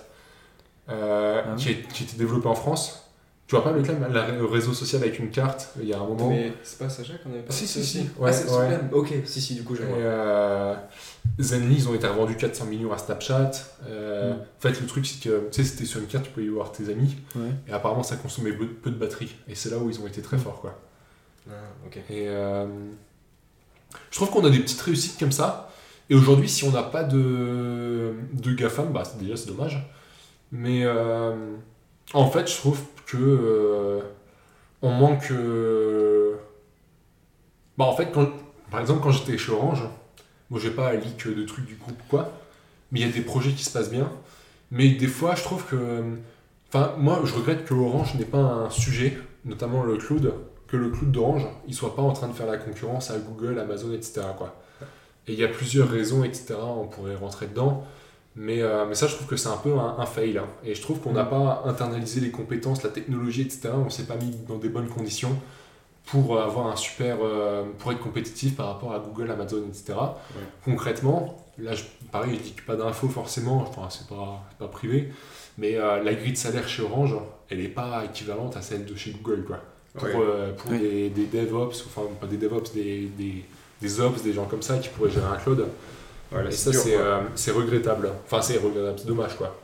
euh, 0.89 1.43
Ah 1.45 1.51
oui. 1.57 1.63
qui, 1.63 1.71
est, 1.71 1.83
qui 1.93 2.03
était 2.05 2.17
développée 2.17 2.49
en 2.49 2.55
France. 2.55 3.08
Tu 3.49 3.57
vois 3.57 3.65
pas 3.65 3.73
la- 3.73 4.31
le 4.31 4.45
réseau 4.45 4.75
social 4.75 5.03
avec 5.03 5.19
une 5.19 5.31
carte 5.31 5.71
Il 5.81 5.89
y 5.89 5.95
a 5.95 5.97
un 5.97 6.07
moment. 6.07 6.29
Mais 6.29 6.53
c'est 6.63 6.79
pas 6.79 6.89
Sacha 6.91 7.15
qu'on 7.15 7.31
avait 7.31 7.41
pas 7.41 7.51
Si, 7.53 7.63
fait 7.63 7.67
si, 7.67 7.79
aussi 7.81 7.99
si. 8.01 8.11
Ah, 8.19 8.23
Ouais, 8.25 8.33
c'est 8.33 8.51
ouais. 8.51 8.79
Ok, 8.93 9.13
si, 9.25 9.41
si, 9.41 9.55
du 9.55 9.63
coup, 9.65 9.75
vois. 9.75 9.87
euh, 9.87 10.75
Zenly, 11.41 11.77
ils 11.77 11.89
ont 11.89 11.95
été 11.95 12.07
revendus 12.07 12.37
400 12.37 12.67
millions 12.67 12.93
à 12.93 12.99
Snapchat. 12.99 13.51
Euh, 13.89 14.35
Mm. 14.35 14.37
En 14.37 14.61
fait, 14.61 14.81
le 14.81 14.87
truc, 14.87 15.07
c'est 15.07 15.23
que 15.23 15.49
tu 15.51 15.63
sais, 15.63 15.65
c'était 15.65 15.87
sur 15.87 15.99
une 16.01 16.07
carte, 16.09 16.25
tu 16.27 16.31
pouvais 16.31 16.45
y 16.45 16.49
voir 16.51 16.73
tes 16.73 16.91
amis. 16.91 17.17
Ouais. 17.37 17.49
Et 17.67 17.73
apparemment, 17.73 18.03
ça 18.03 18.17
consommait 18.17 18.53
peu, 18.53 18.67
peu 18.67 18.91
de 18.91 18.97
batterie. 18.97 19.35
Et 19.49 19.55
c'est 19.55 19.71
là 19.71 19.79
où 19.79 19.89
ils 19.89 19.99
ont 19.99 20.07
été 20.07 20.21
très 20.21 20.37
Mm. 20.37 20.41
forts, 20.41 20.61
quoi. 20.61 20.79
Ah, 21.51 21.55
ok. 21.87 21.97
Et 22.11 22.29
euh, 22.29 22.67
je 24.11 24.17
trouve 24.17 24.29
qu'on 24.31 24.45
a 24.45 24.51
des 24.51 24.59
petites 24.61 24.81
réussites 24.83 25.19
comme 25.19 25.33
ça. 25.33 25.71
Et 26.11 26.15
aujourd'hui, 26.15 26.51
si 26.51 26.65
on 26.65 26.71
n'a 26.71 26.83
pas 26.83 27.03
de, 27.05 28.13
de 28.35 28.53
GAFAM, 28.53 28.93
bah, 28.93 29.05
déjà 29.19 29.37
c'est 29.39 29.47
dommage. 29.49 29.87
Mais 30.53 30.83
euh, 30.85 31.35
en 32.13 32.31
fait, 32.31 32.47
je 32.51 32.57
trouve 32.57 32.79
que 33.09 33.19
euh, 33.19 34.01
on 34.83 34.91
manque. 34.93 35.31
euh, 35.33 36.37
Bah, 37.77 37.85
en 37.87 37.97
fait, 37.97 38.11
quand, 38.13 38.29
par 38.71 38.81
exemple, 38.81 39.01
quand 39.03 39.11
j'étais 39.13 39.39
chez 39.39 39.53
Orange, 39.53 39.83
moi 40.51 40.61
j'ai 40.61 40.71
pas 40.71 40.89
à 40.89 40.95
leak 40.95 41.27
de 41.29 41.45
trucs 41.45 41.67
du 41.67 41.77
groupe 41.77 42.01
ou 42.01 42.09
quoi, 42.09 42.33
mais 42.93 43.01
il 43.01 43.07
y 43.07 43.11
a 43.11 43.13
des 43.13 43.21
projets 43.23 43.53
qui 43.53 43.65
se 43.65 43.71
passent 43.73 43.91
bien. 43.91 44.11
Mais 44.71 44.91
des 44.91 45.07
fois, 45.09 45.35
je 45.37 45.43
trouve 45.45 45.65
que. 45.67 46.03
Enfin, 46.69 46.95
moi, 46.99 47.21
je 47.25 47.35
regrette 47.35 47.65
que 47.67 47.75
Orange 47.75 48.15
n'ait 48.17 48.25
pas 48.27 48.39
un 48.39 48.71
sujet, 48.71 49.19
notamment 49.45 49.85
le 49.85 49.97
cloud, 49.97 50.35
que 50.69 50.77
le 50.77 50.91
cloud 50.91 51.11
d'Orange, 51.13 51.47
il 51.67 51.75
soit 51.75 51.97
pas 51.97 52.03
en 52.03 52.13
train 52.13 52.29
de 52.29 52.35
faire 52.35 52.47
la 52.47 52.59
concurrence 52.59 53.11
à 53.11 53.19
Google, 53.19 53.59
Amazon, 53.61 53.93
etc. 53.95 54.23
Quoi. 54.37 54.55
Et 55.29 55.33
il 55.35 55.39
y 55.41 55.45
a 55.45 55.49
plusieurs 55.49 55.89
raisons, 55.91 56.25
etc. 56.25 56.57
On 56.63 56.87
pourrait 56.89 57.17
rentrer 57.17 57.47
dedans. 57.47 57.85
Mais, 58.41 58.63
euh, 58.63 58.85
mais 58.89 58.95
ça, 58.95 59.09
je 59.09 59.17
trouve 59.17 59.27
que 59.27 59.37
c'est 59.37 59.49
un 59.49 59.57
peu 59.57 59.73
un, 59.73 59.97
un 59.99 60.07
fail. 60.07 60.39
hein. 60.39 60.47
Et 60.65 60.75
je 60.75 60.81
trouve 60.81 61.01
qu'on 61.01 61.13
n'a 61.13 61.25
pas 61.25 61.63
internalisé 61.67 62.21
les 62.21 62.31
compétences, 62.31 62.83
la 62.85 62.91
technologie, 62.91 63.43
etc. 63.43 63.71
On 63.75 63.91
s'est 63.91 64.05
pas 64.07 64.15
mis 64.17 64.31
dans 64.49 64.59
des 64.59 64.69
bonnes 64.69 64.89
conditions 64.89 65.37
pour 66.07 66.41
avoir 66.41 66.69
un 66.69 66.77
super. 66.77 67.17
euh, 67.23 67.65
pour 67.79 67.91
être 67.93 67.99
compétitif 68.01 68.55
par 68.57 68.67
rapport 68.69 68.93
à 68.95 69.01
Google, 69.01 69.31
Amazon, 69.31 69.63
etc. 69.69 69.95
Concrètement, 70.65 71.37
là, 71.59 71.75
je, 71.75 71.83
pareil, 72.13 72.37
je 72.39 72.43
dis 72.43 72.53
que 72.53 72.63
pas 72.63 72.77
d'infos 72.77 73.09
forcément, 73.09 73.59
enfin, 73.69 73.89
c'est 73.91 74.07
pas, 74.07 74.43
pas 74.59 74.69
privé. 74.69 75.13
Mais 75.59 75.77
euh, 75.77 76.03
la 76.03 76.15
grille 76.15 76.33
de 76.33 76.37
salaire 76.37 76.69
chez 76.69 76.83
Orange, 76.83 77.17
elle 77.51 77.59
n'est 77.59 77.69
pas 77.69 78.05
équivalente 78.05 78.57
à 78.57 78.63
celle 78.63 78.85
de 78.85 78.95
chez 78.95 79.11
Google. 79.11 79.45
Quoi 79.45 79.59
pour, 79.95 80.05
Ouais. 80.05 80.15
euh, 80.17 80.53
pour 80.53 80.71
des, 80.71 81.09
des 81.11 81.27
DevOps, 81.27 81.85
enfin 81.87 82.03
pas 82.21 82.27
des 82.29 82.37
DevOps, 82.37 82.73
des, 82.75 83.07
des, 83.19 83.45
des 83.81 84.01
Ops, 84.01 84.23
des 84.23 84.33
gens 84.33 84.45
comme 84.45 84.63
ça 84.63 84.79
qui 84.79 84.89
pourraient 84.91 85.11
gérer 85.11 85.27
un 85.27 85.37
cloud. 85.37 85.67
Voilà, 86.31 86.51
ça, 86.51 86.73
c'est 86.73 86.97
euh, 86.97 87.21
c'est 87.35 87.51
regrettable. 87.53 88.11
Enfin, 88.27 88.43
c'est 88.43 88.59
regrettable, 88.59 88.99
c'est 88.99 89.07
dommage 89.07 89.37
quoi. 89.37 89.59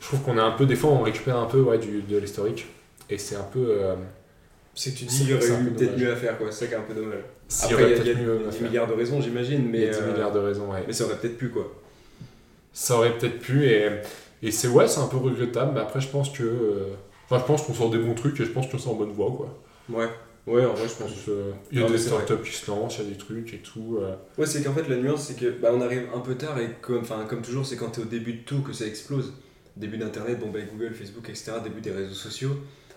Je 0.00 0.06
trouve 0.06 0.20
qu'on 0.22 0.38
est 0.38 0.40
un 0.42 0.52
peu, 0.52 0.64
des 0.66 0.76
fois, 0.76 0.90
on 0.90 1.02
récupère 1.02 1.36
un 1.36 1.46
peu 1.46 1.60
ouais, 1.60 1.78
du, 1.78 2.02
de 2.02 2.16
l'historique. 2.16 2.66
Et 3.10 3.18
c'est 3.18 3.36
un 3.36 3.42
peu. 3.52 3.58
euh, 3.68 3.94
C'est 4.74 4.92
que 4.92 4.98
tu 4.98 5.04
dis 5.04 5.18
qu'il 5.18 5.30
y 5.30 5.34
aurait 5.34 5.46
eu 5.48 5.64
peu 5.66 5.70
peut-être 5.72 5.98
mieux 5.98 6.12
à 6.12 6.16
faire, 6.16 6.38
quoi. 6.38 6.46
C'est 6.50 6.60
ça 6.60 6.66
qui 6.68 6.72
est 6.74 6.76
un 6.76 6.82
peu 6.82 6.94
dommage. 6.94 7.24
Après, 7.64 7.82
il 7.90 8.06
y 8.06 8.10
a, 8.10 8.12
a 8.12 8.50
des 8.50 8.60
milliards 8.60 8.86
de 8.86 8.92
raisons, 8.94 9.20
j'imagine, 9.20 9.62
Il 9.64 9.70
mais, 9.70 9.80
y 9.80 9.88
a 9.88 9.90
10 9.92 9.98
euh, 9.98 10.12
milliards 10.12 10.32
de 10.32 10.38
raisons, 10.38 10.70
ouais. 10.72 10.84
mais 10.86 10.92
ça 10.92 11.04
aurait 11.04 11.16
peut-être 11.16 11.36
pu, 11.36 11.48
quoi. 11.50 11.70
Ça 12.72 12.96
aurait 12.96 13.18
peut-être 13.18 13.40
pu, 13.40 13.66
et, 13.66 13.90
et 14.42 14.50
c'est 14.52 14.68
ouais, 14.68 14.86
c'est 14.86 15.00
un 15.00 15.08
peu 15.08 15.16
regrettable, 15.16 15.72
mais 15.74 15.80
après, 15.80 16.00
je 16.00 16.08
pense 16.08 16.30
que. 16.30 16.44
euh, 16.44 16.86
Enfin, 17.28 17.40
je 17.42 17.46
pense 17.46 17.62
qu'on 17.62 17.74
sort 17.74 17.90
des 17.90 17.98
bons 17.98 18.14
trucs 18.14 18.40
et 18.40 18.44
je 18.44 18.50
pense 18.50 18.66
que 18.66 18.76
c'est 18.76 18.88
en 18.88 18.94
bonne 18.94 19.12
voie, 19.12 19.30
quoi. 19.36 19.56
Ouais. 19.88 20.08
Ouais, 20.46 20.64
en 20.64 20.72
vrai, 20.74 20.88
je 20.88 20.94
pense. 21.02 21.12
Que, 21.26 21.52
Il 21.70 21.78
y 21.78 21.82
a 21.82 21.86
Non, 21.86 21.90
des 21.92 21.98
startups 21.98 22.42
qui 22.44 22.52
se 22.52 22.70
lancent, 22.70 22.98
il 22.98 23.04
y 23.04 23.06
a 23.08 23.10
des 23.10 23.18
trucs 23.18 23.54
et 23.54 23.58
tout. 23.58 23.98
euh. 24.00 24.16
Ouais, 24.38 24.46
c'est 24.46 24.62
qu'en 24.62 24.72
fait, 24.72 24.88
la 24.88 24.96
nuance, 24.96 25.26
c'est 25.26 25.38
que 25.38 25.50
bah, 25.50 25.70
on 25.72 25.80
arrive 25.80 26.04
un 26.14 26.20
peu 26.20 26.34
tard 26.34 26.58
et 26.58 26.70
comme, 26.80 26.98
enfin, 27.02 27.24
comme 27.28 27.42
toujours, 27.42 27.66
c'est 27.66 27.76
quand 27.76 27.90
t'es 27.90 28.00
au 28.00 28.06
début 28.06 28.32
de 28.32 28.42
tout 28.44 28.62
que 28.62 28.72
ça 28.72 28.86
explose. 28.86 29.34
Début 29.76 29.98
d'Internet, 29.98 30.38
bon, 30.40 30.50
bah, 30.50 30.58
Google, 30.72 30.92
Facebook, 30.94 31.28
etc., 31.28 31.52
début 31.62 31.80
des 31.80 31.90
réseaux 31.92 32.14
sociaux, 32.14 32.56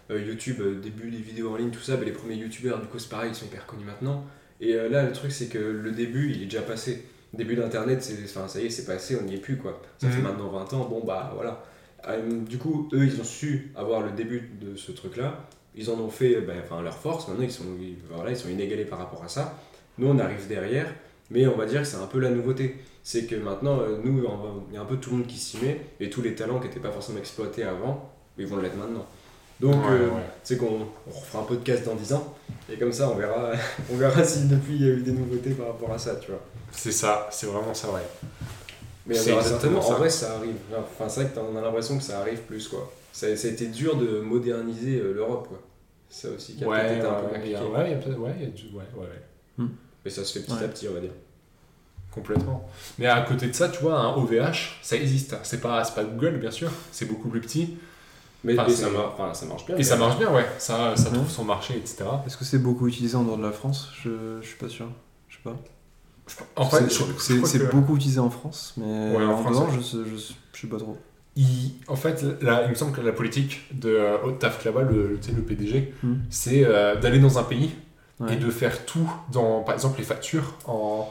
euh, 0.10 0.20
YouTube, 0.22 0.58
euh, 0.62 0.80
début 0.80 1.12
des 1.12 1.18
vidéos 1.18 1.52
en 1.52 1.58
ligne, 1.58 1.70
tout 1.70 1.80
ça, 1.82 1.96
bah, 1.98 2.04
les 2.06 2.12
premiers 2.12 2.36
YouTubeurs, 2.36 2.82
du 2.82 2.88
coup, 2.88 2.98
c'est 3.00 3.10
pareil, 3.10 3.30
ils 3.32 3.36
sont 3.36 3.46
hyper 3.46 3.66
connus 3.66 3.86
maintenant. 3.86 4.26
Et 4.60 4.74
euh, 4.76 4.90
là, 4.90 5.04
le 5.04 5.12
truc, 5.12 5.32
c'est 5.32 5.48
que 5.48 5.58
le 5.60 5.92
début, 5.92 6.32
il 6.32 6.42
est 6.42 6.46
déjà 6.46 6.62
passé. 6.62 7.06
Début 7.34 7.56
d'Internet, 7.56 8.02
c'est, 8.04 8.18
enfin, 8.26 8.48
ça 8.48 8.60
y 8.62 8.66
est, 8.66 8.70
c'est 8.70 8.86
passé, 8.86 9.18
on 9.22 9.26
n'y 9.26 9.36
est 9.36 9.40
plus, 9.40 9.58
quoi. 9.58 9.82
Ça 9.98 10.10
fait 10.10 10.18
Mhm. 10.18 10.24
maintenant 10.24 10.50
20 10.50 10.74
ans, 10.74 10.86
bon, 10.90 11.04
bah, 11.06 11.32
voilà. 11.36 11.64
Euh, 12.08 12.42
du 12.42 12.58
coup, 12.58 12.90
eux, 12.94 13.06
ils 13.06 13.20
ont 13.20 13.24
su 13.24 13.72
avoir 13.76 14.02
le 14.02 14.12
début 14.12 14.50
de 14.62 14.76
ce 14.76 14.92
truc-là. 14.92 15.48
Ils 15.76 15.90
en 15.90 15.94
ont 16.00 16.10
fait 16.10 16.42
bah, 16.42 16.54
enfin, 16.64 16.82
leur 16.82 16.96
force. 16.98 17.28
Maintenant, 17.28 17.44
ils 17.44 17.52
sont, 17.52 17.64
voilà, 18.12 18.32
ils 18.32 18.38
sont 18.38 18.50
inégalés 18.50 18.86
par 18.86 19.00
rapport 19.00 19.24
à 19.24 19.28
ça. 19.28 19.58
Nous, 19.98 20.08
on 20.08 20.20
arrive 20.20 20.48
derrière. 20.48 20.88
Mais 21.32 21.48
on 21.48 21.56
va 21.58 21.66
dire 21.66 21.82
que 21.82 21.88
c'est 21.88 21.98
un 21.98 22.06
peu 22.08 22.20
la 22.20 22.30
nouveauté. 22.30 22.78
C'est 23.02 23.26
que 23.26 23.36
maintenant, 23.36 23.80
euh, 23.80 23.98
nous, 24.04 24.24
il 24.70 24.74
y 24.74 24.78
a 24.78 24.82
un 24.82 24.86
peu 24.86 24.98
tout 24.98 25.10
le 25.12 25.18
monde 25.18 25.28
qui 25.28 25.38
s'y 25.38 25.58
met. 25.58 25.80
Et 26.00 26.10
tous 26.10 26.22
les 26.22 26.36
talents 26.36 26.60
qui 26.60 26.68
n'étaient 26.68 26.80
pas 26.80 26.92
forcément 26.92 27.18
exploités 27.20 27.64
avant, 27.64 28.12
ils 28.38 28.46
vont 28.48 28.58
l'être 28.58 28.78
maintenant. 28.78 29.06
Donc, 29.60 29.76
Ouais, 29.76 29.92
euh, 29.92 30.08
ouais. 30.10 30.22
c'est 30.44 30.58
qu'on 30.58 30.88
on 31.08 31.12
refera 31.12 31.40
un 31.40 31.44
podcast 31.44 31.86
dans 31.86 31.96
10 31.96 32.14
ans. 32.14 32.36
Et 32.72 32.78
comme 32.78 32.92
ça, 32.92 33.10
on 33.10 33.16
verra, 33.16 33.52
on 33.92 33.96
verra 33.96 34.24
si 34.24 34.48
depuis, 34.48 34.76
il 34.76 34.82
y 34.82 34.90
a 34.90 34.94
eu 34.94 35.02
des 35.02 35.12
nouveautés 35.12 35.52
par 35.52 35.68
rapport 35.68 35.92
à 35.92 35.98
ça, 35.98 36.16
tu 36.18 36.32
vois. 36.32 36.42
C'est 36.72 36.92
ça, 36.92 37.28
c'est 37.32 37.48
vraiment 37.48 37.74
ça, 37.74 37.90
ouais. 37.92 38.02
Mais 39.06 39.20
on 39.20 39.24
verra 39.24 39.44
certainement. 39.44 39.82
ça. 39.82 39.94
En 39.94 39.98
vrai, 39.98 40.10
ça 40.10 40.36
arrive. 40.38 40.56
Enfin, 40.76 41.10
c'est 41.10 41.22
vrai 41.22 41.30
que 41.32 41.36
t'en- 41.36 41.48
on 41.54 41.58
a 41.58 41.62
l'impression 41.62 41.98
que 41.98 42.04
ça 42.04 42.20
arrive 42.20 42.40
plus, 42.42 42.68
quoi. 42.68 42.92
Ça, 43.14 43.38
ça 43.38 43.48
a 43.48 43.52
été 43.52 43.68
dur 43.68 43.96
de 43.96 44.20
moderniser 44.20 45.00
euh, 45.00 45.14
l'Europe, 45.14 45.48
quoi. 45.48 45.62
Ça 46.10 46.30
aussi 46.32 46.56
qui 46.56 46.64
a 46.64 46.68
Ouais, 46.68 46.80
peut-être 46.82 46.98
été 46.98 47.08
un 47.08 47.14
peu 47.14 47.26
ouais, 47.28 47.34
compliqué. 47.34 47.56
ouais, 47.56 47.62
ouais, 47.64 48.18
ouais, 48.18 48.38
ouais, 48.76 49.08
ouais. 49.60 49.66
Mais 50.04 50.12
ça 50.12 50.26
se 50.26 50.34
fait 50.38 50.46
petit 50.46 50.52
Ouais. 50.54 50.66
à 50.66 50.68
petit, 50.68 50.88
on 50.90 50.94
va 50.94 51.00
dire. 51.00 51.12
Complètement. 52.12 52.68
Mais 53.00 53.08
à 53.08 53.22
côté 53.22 53.48
de 53.48 53.54
ça, 53.54 53.70
tu 53.70 53.82
vois, 53.82 53.98
un 54.00 54.14
OVH, 54.16 54.80
ça 54.84 54.96
existe. 54.96 55.36
C'est 55.44 55.62
pas, 55.62 55.84
c'est 55.84 55.96
pas 55.96 56.04
Google, 56.04 56.38
bien 56.38 56.52
sûr, 56.52 56.70
c'est 56.92 57.06
beaucoup 57.06 57.30
plus 57.30 57.42
petit. 57.42 57.78
Mais, 58.44 58.54
Enfin, 58.54 58.66
mais 58.68 58.74
c'est- 58.76 58.84
ça, 58.84 58.90
mar- 58.90 59.14
enfin, 59.18 59.34
ça 59.34 59.46
marche 59.46 59.66
bien. 59.66 59.78
Et 59.78 59.84
ça 59.84 59.96
marche 59.96 60.18
bien, 60.20 60.32
ouais. 60.32 60.46
Ça, 60.60 60.96
ça 60.98 61.10
Mhm. 61.10 61.16
trouve 61.16 61.30
son 61.32 61.46
marché, 61.46 61.76
etc. 61.78 62.04
Est-ce 62.28 62.38
que 62.38 62.44
c'est 62.46 62.60
beaucoup 62.60 62.88
utilisé 62.88 63.16
en 63.16 63.24
dehors 63.24 63.38
de 63.38 63.44
la 63.44 63.52
France? 63.52 63.90
Je, 64.04 64.40
je 64.42 64.46
suis 64.48 64.58
pas 64.58 64.70
sûr. 64.70 64.88
Je 65.30 65.38
sais 65.38 65.42
pas. 65.44 65.56
En 66.56 66.70
fait, 66.70 66.90
C'est- 66.90 67.72
beaucoup 67.72 67.96
utilisé 67.96 68.20
en 68.20 68.30
France, 68.30 68.74
mais 68.78 69.16
Ouais, 69.16 69.24
en 69.26 69.32
en, 69.32 69.38
France, 69.38 69.54
dehors, 69.54 69.68
ouais. 69.70 69.76
je, 69.76 70.04
je, 70.10 70.18
sais- 70.18 70.34
je 70.54 70.62
sais 70.62 70.68
pas 70.68 70.78
trop. 70.78 70.98
Il, 71.36 71.74
en 71.88 71.96
fait, 71.96 72.24
là, 72.42 72.64
il 72.66 72.70
me 72.70 72.76
semble 72.76 72.92
que 72.96 73.02
la 73.02 73.12
politique 73.12 73.62
de 73.74 73.90
euh, 73.90 74.18
Otaf 74.24 74.60
Klaba, 74.62 74.82
le, 74.84 75.18
PDG, 75.48 75.94
Mhm. 76.04 76.20
c'est 76.30 76.64
euh, 76.66 76.96
d'aller 76.96 77.20
dans 77.20 77.40
un 77.40 77.44
pays 77.44 77.72
Ouais. 78.20 78.34
et 78.34 78.36
de 78.38 78.50
faire 78.52 78.86
tout 78.86 79.12
dans, 79.32 79.62
par 79.64 79.74
exemple, 79.74 79.98
les 79.98 80.04
factures 80.06 80.54
en. 80.66 81.10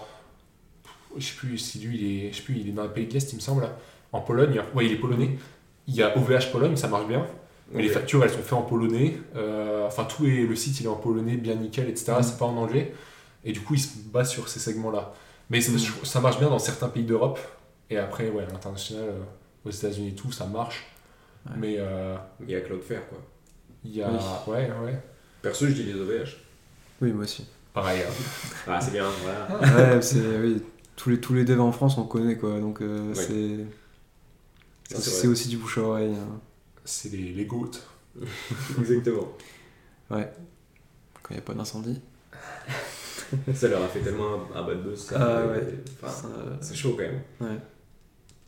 Je 1.18 1.26
sais 1.26 1.34
plus 1.36 1.58
si 1.58 1.78
lui, 1.80 1.98
il 2.00 2.26
est, 2.26 2.32
je 2.32 2.36
sais 2.38 2.42
plus, 2.42 2.56
il 2.56 2.68
est 2.68 2.72
dans 2.72 2.84
un 2.84 2.88
pays 2.88 3.06
de 3.06 3.12
l'Est, 3.12 3.32
il 3.32 3.36
me 3.36 3.40
semble, 3.40 3.68
en 4.12 4.20
Pologne. 4.20 4.62
Ouais, 4.74 4.86
il 4.86 4.92
est 4.92 4.96
polonais. 4.96 5.36
Il 5.88 5.94
y 5.94 6.02
a 6.02 6.16
OVH 6.16 6.50
Pologne, 6.52 6.76
ça 6.76 6.86
marche 6.88 7.06
bien. 7.08 7.26
Mais 7.74 7.82
les 7.82 7.88
factures, 7.88 8.22
elles 8.22 8.30
sont 8.30 8.38
faites 8.38 8.52
en 8.52 8.62
polonais. 8.62 9.18
Euh, 9.34 9.86
enfin, 9.86 10.04
tout 10.04 10.26
est, 10.26 10.46
le 10.46 10.54
site, 10.56 10.78
il 10.80 10.86
est 10.86 10.88
en 10.88 10.94
polonais, 10.94 11.36
bien 11.36 11.54
nickel, 11.56 11.88
etc. 11.88 12.12
Mhm. 12.16 12.22
C'est 12.22 12.38
pas 12.38 12.44
en 12.46 12.56
anglais. 12.56 12.94
Et 13.44 13.52
du 13.52 13.60
coup, 13.60 13.74
il 13.74 13.80
se 13.80 13.88
base 14.12 14.30
sur 14.30 14.48
ces 14.48 14.60
segments-là. 14.60 15.12
Mais 15.50 15.60
ça- 15.60 15.72
ça 16.04 16.20
marche 16.20 16.38
bien 16.38 16.48
dans 16.48 16.58
certains 16.60 16.88
pays 16.88 17.02
d'Europe. 17.04 17.40
Et 17.90 17.98
après, 17.98 18.30
ouais, 18.30 18.44
à 18.44 18.52
l'international, 18.52 19.04
euh, 19.08 19.12
aux 19.64 19.70
États-Unis 19.70 20.08
et 20.08 20.14
tout, 20.14 20.32
ça 20.32 20.46
marche. 20.46 20.84
Ouais. 21.46 21.52
Mais 21.58 21.76
euh, 21.78 22.16
Il 22.40 22.50
y 22.50 22.54
a 22.56 22.60
Cloudflare, 22.60 23.06
quoi. 23.08 23.18
il 23.84 23.96
y 23.96 24.02
a. 24.02 24.10
Oui. 24.10 24.52
Ouais, 24.52 24.70
ouais. 24.84 25.00
Perso, 25.42 25.66
je 25.66 25.72
dis 25.72 25.82
les 25.84 25.94
OVH. 25.94 26.36
Oui, 27.00 27.12
moi 27.12 27.24
aussi. 27.24 27.46
Pareil. 27.74 28.00
hein. 28.02 28.12
Ah, 28.66 28.80
c'est 28.80 28.92
bien, 28.92 29.06
voilà. 29.22 29.94
ouais, 29.94 30.02
c'est 30.02 30.20
oui, 30.38 30.62
tous 30.94 31.10
les 31.10 31.20
tous 31.20 31.34
les 31.34 31.44
devs 31.44 31.60
en 31.60 31.72
France 31.72 31.96
on 31.98 32.04
connaît 32.04 32.36
quoi, 32.36 32.60
donc 32.60 32.80
euh, 32.82 33.08
Ouais. 33.08 33.14
c'est 33.14 33.66
c'est 35.00 35.26
aussi 35.26 35.48
du 35.48 35.56
bouche 35.56 35.78
à 35.78 35.82
oreille. 35.82 36.14
hein. 36.14 36.40
C'est 36.84 37.08
les, 37.10 37.32
les 37.32 37.46
goats. 37.46 37.70
Exactement. 38.78 39.28
Quand 40.10 40.20
il 41.30 41.32
n'y 41.34 41.38
a 41.38 41.42
pas 41.42 41.54
d'incendie. 41.54 42.00
Ça 43.54 43.68
leur 43.68 43.82
a 43.82 43.88
fait 43.88 44.00
tellement 44.00 44.34
un, 44.54 44.58
un 44.60 44.62
bad 44.66 44.82
buzz. 44.82 45.00
ça. 45.06 45.16
Ah 45.18 45.46
ouais. 45.46 45.66
Enfin, 46.02 46.12
Ça- 46.12 46.28
c'est 46.60 46.74
chaud 46.74 46.94
quand 46.96 47.04
même. 47.04 47.22
Ouais. 47.40 47.58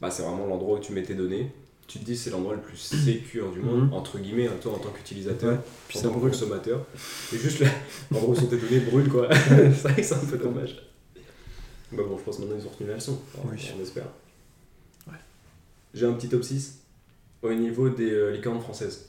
Bah, 0.00 0.10
c'est 0.10 0.22
vraiment 0.22 0.46
l'endroit 0.46 0.78
où 0.78 0.80
tu 0.80 0.92
mets 0.92 1.02
tes 1.02 1.14
données. 1.14 1.50
Tu 1.86 1.98
te 1.98 2.04
dis 2.04 2.16
c'est 2.16 2.30
l'endroit 2.30 2.54
le 2.54 2.60
plus 2.62 2.76
sécure 3.04 3.50
du 3.52 3.60
monde, 3.60 3.88
Mhm. 3.88 3.92
entre 3.92 4.18
guillemets, 4.18 4.46
hein, 4.48 4.54
toi 4.60 4.72
en 4.72 4.78
tant 4.78 4.90
qu'utilisateur, 4.90 5.52
Ouais. 5.52 5.58
Puis 5.88 5.98
en 5.98 6.02
ça 6.02 6.08
tant 6.08 6.14
que 6.14 6.18
brûle. 6.20 6.30
consommateur. 6.32 6.84
Et 7.32 7.38
juste 7.38 7.60
là, 7.60 7.68
l'endroit 8.10 8.30
où 8.34 8.40
sont 8.40 8.46
tes 8.46 8.56
données 8.56 8.80
brûle 8.80 9.08
quoi. 9.08 9.28
c'est 9.32 9.82
vrai 9.82 9.96
que 9.96 10.02
c'est 10.02 10.14
un 10.14 10.18
peu 10.18 10.38
dommage. 10.38 10.82
Bah 11.92 12.02
bon, 12.08 12.18
je 12.18 12.22
pense 12.24 12.38
maintenant 12.38 12.56
ils 12.58 12.66
ont 12.66 12.70
retenu 12.70 12.88
la 12.88 12.94
leçon. 12.94 13.18
Oui. 13.44 13.70
On 13.78 13.82
espère. 13.82 14.06
Ouais. 15.06 15.12
J'ai 15.92 16.06
un 16.06 16.12
petit 16.14 16.28
top 16.28 16.42
6 16.42 16.78
au 17.42 17.52
niveau 17.52 17.88
des 17.90 18.10
euh, 18.10 18.30
licornes 18.32 18.60
françaises. 18.60 19.06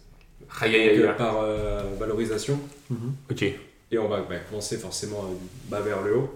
Aïe 0.60 0.76
aïe 0.76 0.90
Donc, 0.90 1.06
aïe. 1.06 1.12
euh, 1.12 1.14
par 1.14 1.40
euh, 1.41 1.95
valorisation. 1.98 2.60
Mhm. 2.90 3.14
Ok. 3.32 3.44
Et 3.91 3.98
on 3.98 4.10
va 4.10 4.22
bah, 4.24 4.36
commencer 4.49 4.78
forcément 4.78 5.24
euh, 5.24 5.30
du 5.34 5.70
bas 5.72 5.80
vers 5.80 6.02
le 6.03 6.18
haut. 6.18 6.30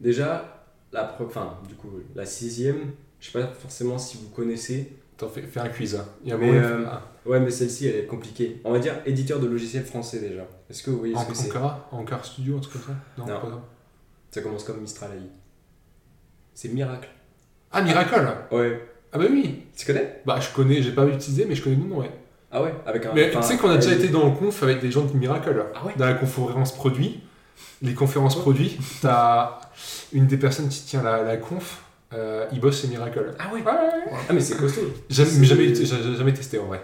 Déjà, 0.00 0.64
la, 0.92 1.04
pro- 1.04 1.26
enfin, 1.26 1.58
du 1.68 1.74
coup, 1.74 1.90
la 2.14 2.26
sixième, 2.26 2.92
je 3.22 3.30
sais 3.30 3.40
pas 3.40 3.46
forcément 3.46 3.96
si 3.96 4.18
vous 4.18 4.28
connaissez. 4.28 4.92
Attends, 5.16 5.28
fais, 5.30 5.42
fais 5.42 5.60
un 5.60 5.68
quiz. 5.68 5.94
hein. 5.94 6.04
Il 6.24 6.30
y 6.30 6.32
a 6.32 6.36
Mais, 6.36 6.50
euh, 6.50 6.84
Ah. 6.90 7.02
Ouais, 7.24 7.38
mais 7.40 7.50
celle-ci, 7.50 7.86
elle 7.86 7.96
est 7.96 8.06
compliquée. 8.06 8.60
On 8.64 8.72
va 8.72 8.80
dire 8.80 8.94
éditeur 9.06 9.38
de 9.40 9.46
logiciels 9.46 9.84
français 9.84 10.18
déjà. 10.18 10.42
Est-ce 10.68 10.82
que 10.82 10.90
vous 10.90 10.98
voyez 10.98 11.14
ce 11.14 11.20
En- 11.20 11.24
que 11.24 11.34
c'est? 11.36 11.48
Ankara? 11.50 11.88
Ankara 11.92 12.22
Studio, 12.24 12.56
un 12.56 12.60
truc 12.60 12.72
comme 12.72 12.82
ça? 12.94 13.00
Non, 13.16 13.26
Non. 13.32 13.40
pas 13.40 13.46
ça. 13.48 13.62
Ça 14.32 14.40
commence 14.42 14.64
comme 14.64 14.80
Mistral 14.80 15.10
AI. 15.12 15.20
C'est 16.54 16.68
Miracle. 16.68 17.08
Ah, 17.70 17.80
Miracle? 17.82 18.26
Ouais. 18.50 18.88
Ah 19.12 19.18
bah 19.18 19.24
oui 19.30 19.64
Tu 19.76 19.86
connais? 19.86 20.20
Bah 20.26 20.38
je 20.40 20.52
connais, 20.54 20.82
j'ai 20.82 20.92
pas 20.92 21.06
utilisé, 21.06 21.44
mais 21.46 21.54
je 21.54 21.62
connais 21.62 21.76
le 21.76 21.82
nom, 21.84 21.98
ouais. 22.00 22.10
Ah 22.50 22.62
ouais 22.62 22.74
Avec 22.86 23.06
un. 23.06 23.12
Mais 23.14 23.30
tu 23.30 23.42
sais 23.42 23.56
qu'on 23.56 23.70
a 23.70 23.76
déjà 23.76 23.92
été 23.94 24.08
dans 24.08 24.26
le 24.26 24.32
conf 24.36 24.62
avec 24.62 24.80
des 24.80 24.90
gens 24.90 25.04
de 25.04 25.16
Miracle. 25.16 25.64
Ah 25.74 25.86
ouais 25.86 25.92
Dans 25.96 26.06
la 26.06 26.14
conférence 26.14 26.74
produit. 26.74 27.20
Les 27.82 27.94
conférences 27.94 28.38
produits, 28.38 28.78
t'as 29.00 29.60
une 30.12 30.26
des 30.26 30.36
personnes 30.36 30.68
qui 30.68 30.82
tient 30.84 31.02
la, 31.02 31.22
la 31.22 31.36
conf, 31.36 31.82
euh, 32.14 32.46
il 32.52 32.60
bosse 32.60 32.80
chez 32.82 32.88
Miracle. 32.88 33.34
Ah 33.38 33.52
ouais 33.52 33.60
Ouais. 33.62 33.64
Ah 34.28 34.32
mais 34.32 34.40
c'est 34.40 34.56
costaud. 34.56 34.82
Jamais, 35.08 35.30
C'est- 35.30 35.44
jamais, 35.44 35.74
j'ai 35.74 36.16
jamais 36.16 36.34
testé 36.34 36.58
en 36.58 36.66
vrai. 36.66 36.80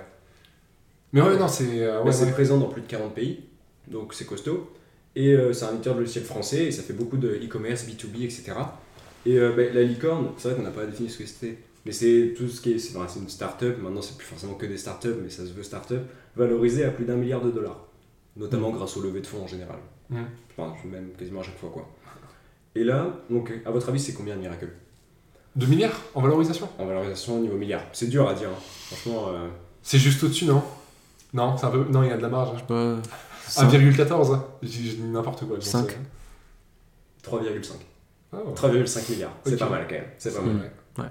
Mais 1.12 1.20
ouais, 1.22 1.36
non, 1.38 1.48
c'est. 1.48 1.82
euh, 1.82 2.02
ouais, 2.02 2.12
c'est 2.12 2.30
présent 2.32 2.58
dans 2.58 2.68
plus 2.68 2.82
de 2.82 2.86
40 2.86 3.14
pays, 3.14 3.40
donc 3.86 4.12
c'est 4.14 4.26
costaud. 4.26 4.70
Et 5.16 5.32
euh, 5.34 5.52
c'est 5.52 5.64
un 5.64 5.72
éditeur 5.72 5.94
de 5.94 6.00
logiciels 6.00 6.24
français, 6.24 6.66
et 6.66 6.70
ça 6.70 6.82
fait 6.82 6.92
beaucoup 6.92 7.16
de 7.16 7.28
e-commerce, 7.28 7.84
B2B, 7.86 8.24
etc. 8.24 8.52
Et 9.26 9.38
euh, 9.38 9.52
bah, 9.56 9.62
la 9.72 9.82
licorne, 9.82 10.28
c'est 10.36 10.48
vrai 10.48 10.56
qu'on 10.56 10.62
n'a 10.64 10.70
pas 10.70 10.84
défini 10.86 11.08
ce 11.08 11.18
que 11.18 11.26
c'était, 11.26 11.56
mais 11.86 11.92
c'est 11.92 12.34
tout 12.36 12.46
ce 12.48 12.60
qui 12.60 12.72
est. 12.72 12.78
C'est 12.78 12.92
une 13.18 13.28
start-up, 13.28 13.78
maintenant 13.82 14.02
c'est 14.02 14.16
plus 14.16 14.26
forcément 14.26 14.54
que 14.54 14.66
des 14.66 14.76
start-up, 14.76 15.18
mais 15.22 15.30
ça 15.30 15.44
se 15.46 15.52
veut 15.52 15.62
start-up, 15.62 16.02
valorisée 16.36 16.84
à 16.84 16.90
plus 16.90 17.04
d'un 17.06 17.16
milliard 17.16 17.40
de 17.40 17.50
dollars. 17.50 17.86
Notamment 18.36 18.70
grâce 18.70 18.96
au 18.96 19.02
levée 19.02 19.20
de 19.20 19.26
fonds 19.26 19.42
en 19.42 19.46
général. 19.48 19.78
Mhm. 20.10 20.24
Enfin, 20.56 20.74
même 20.88 21.08
quasiment 21.18 21.40
à 21.40 21.42
chaque 21.42 21.58
fois, 21.58 21.70
quoi. 21.70 21.88
Et 22.74 22.84
là, 22.84 23.18
donc, 23.30 23.50
à 23.64 23.70
votre 23.70 23.88
avis, 23.88 23.98
c'est 23.98 24.12
combien 24.12 24.36
Miracle? 24.36 24.68
2 25.58 25.66
milliards 25.66 26.00
en 26.14 26.22
valorisation 26.22 26.68
En 26.78 26.86
valorisation 26.86 27.36
au 27.38 27.40
niveau 27.40 27.56
milliard. 27.56 27.82
C'est 27.92 28.06
dur 28.08 28.28
à 28.28 28.34
dire, 28.34 28.48
hein. 28.48 28.60
franchement. 28.86 29.26
euh, 29.28 29.48
C'est 29.82 29.98
juste 29.98 30.22
au-dessus, 30.22 30.46
non? 30.46 30.62
Non, 31.34 31.56
c'est 31.58 31.66
un 31.66 31.70
peu. 31.70 31.84
Non, 31.90 32.02
il 32.04 32.08
y 32.08 32.12
a 32.12 32.16
de 32.16 32.22
la 32.22 32.28
marge. 32.28 32.50
Je 32.54 32.60
sais 32.60 32.64
pas. 32.66 32.96
1,14 33.66 34.34
hein. 34.34 34.44
J'ai 34.62 34.80
dit 34.94 35.00
n'importe 35.02 35.46
quoi. 35.46 35.56
j'en 35.60 35.66
Cinq. 35.66 35.90
sais. 35.90 35.98
3,5. 37.30 37.72
Ah, 38.32 38.36
ouais. 38.36 38.54
3,5 38.54 39.10
milliards. 39.10 39.32
C'est 39.44 39.58
pas 39.58 39.68
mal 39.68 39.86
quand 39.88 39.94
même. 39.94 40.04
C'est 40.18 40.34
pas 40.34 40.40
Ouais, 40.40 40.52
mal. 40.52 40.70
ouais. 40.98 41.04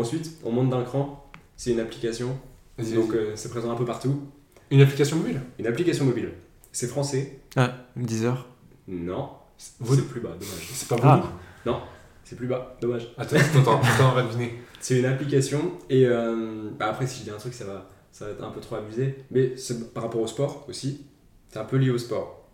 Ensuite, 0.00 0.30
on 0.44 0.50
monte 0.52 0.70
d'un 0.70 0.82
cran. 0.82 1.30
C'est 1.56 1.72
une 1.72 1.80
application. 1.80 2.36
Donc 2.78 3.12
euh, 3.14 3.32
c'est 3.36 3.48
présent 3.50 3.70
un 3.70 3.76
peu 3.76 3.84
partout. 3.84 4.22
Une 4.70 4.80
application 4.80 5.16
mobile? 5.16 5.40
Une 5.58 5.66
application 5.66 6.04
mobile. 6.04 6.32
C'est 6.72 6.88
français 6.88 7.38
Ah, 7.56 7.72
10 7.96 8.24
heures. 8.24 8.46
Non. 8.88 9.30
C'est 9.56 9.78
plus 10.08 10.20
bas, 10.20 10.30
dommage. 10.30 10.68
C'est 10.72 10.88
pas 10.88 10.96
Ah. 11.02 11.16
beaucoup 11.16 11.76
C'est 12.24 12.36
plus 12.36 12.46
bas, 12.46 12.76
dommage. 12.80 13.08
Attends, 13.18 13.36
attends, 13.36 13.60
attends, 13.60 13.80
attends, 13.82 14.10
on 14.10 14.14
va 14.14 14.22
deviner. 14.22 14.58
C'est 14.80 14.98
une 14.98 15.04
application 15.06 15.72
et 15.88 16.06
euh, 16.06 16.70
bah 16.78 16.88
après 16.90 17.06
si 17.06 17.20
je 17.20 17.24
dis 17.24 17.30
un 17.30 17.38
truc 17.38 17.54
ça 17.54 17.64
va, 17.64 17.88
ça 18.12 18.26
va 18.26 18.32
être 18.32 18.44
un 18.44 18.50
peu 18.50 18.60
trop 18.60 18.76
abusé. 18.76 19.24
Mais 19.30 19.56
c'est 19.56 19.94
par 19.94 20.02
rapport 20.02 20.20
au 20.20 20.26
sport 20.26 20.66
aussi. 20.68 21.06
C'est 21.48 21.58
un 21.58 21.64
peu 21.64 21.76
lié 21.78 21.90
au 21.90 21.96
sport. 21.96 22.48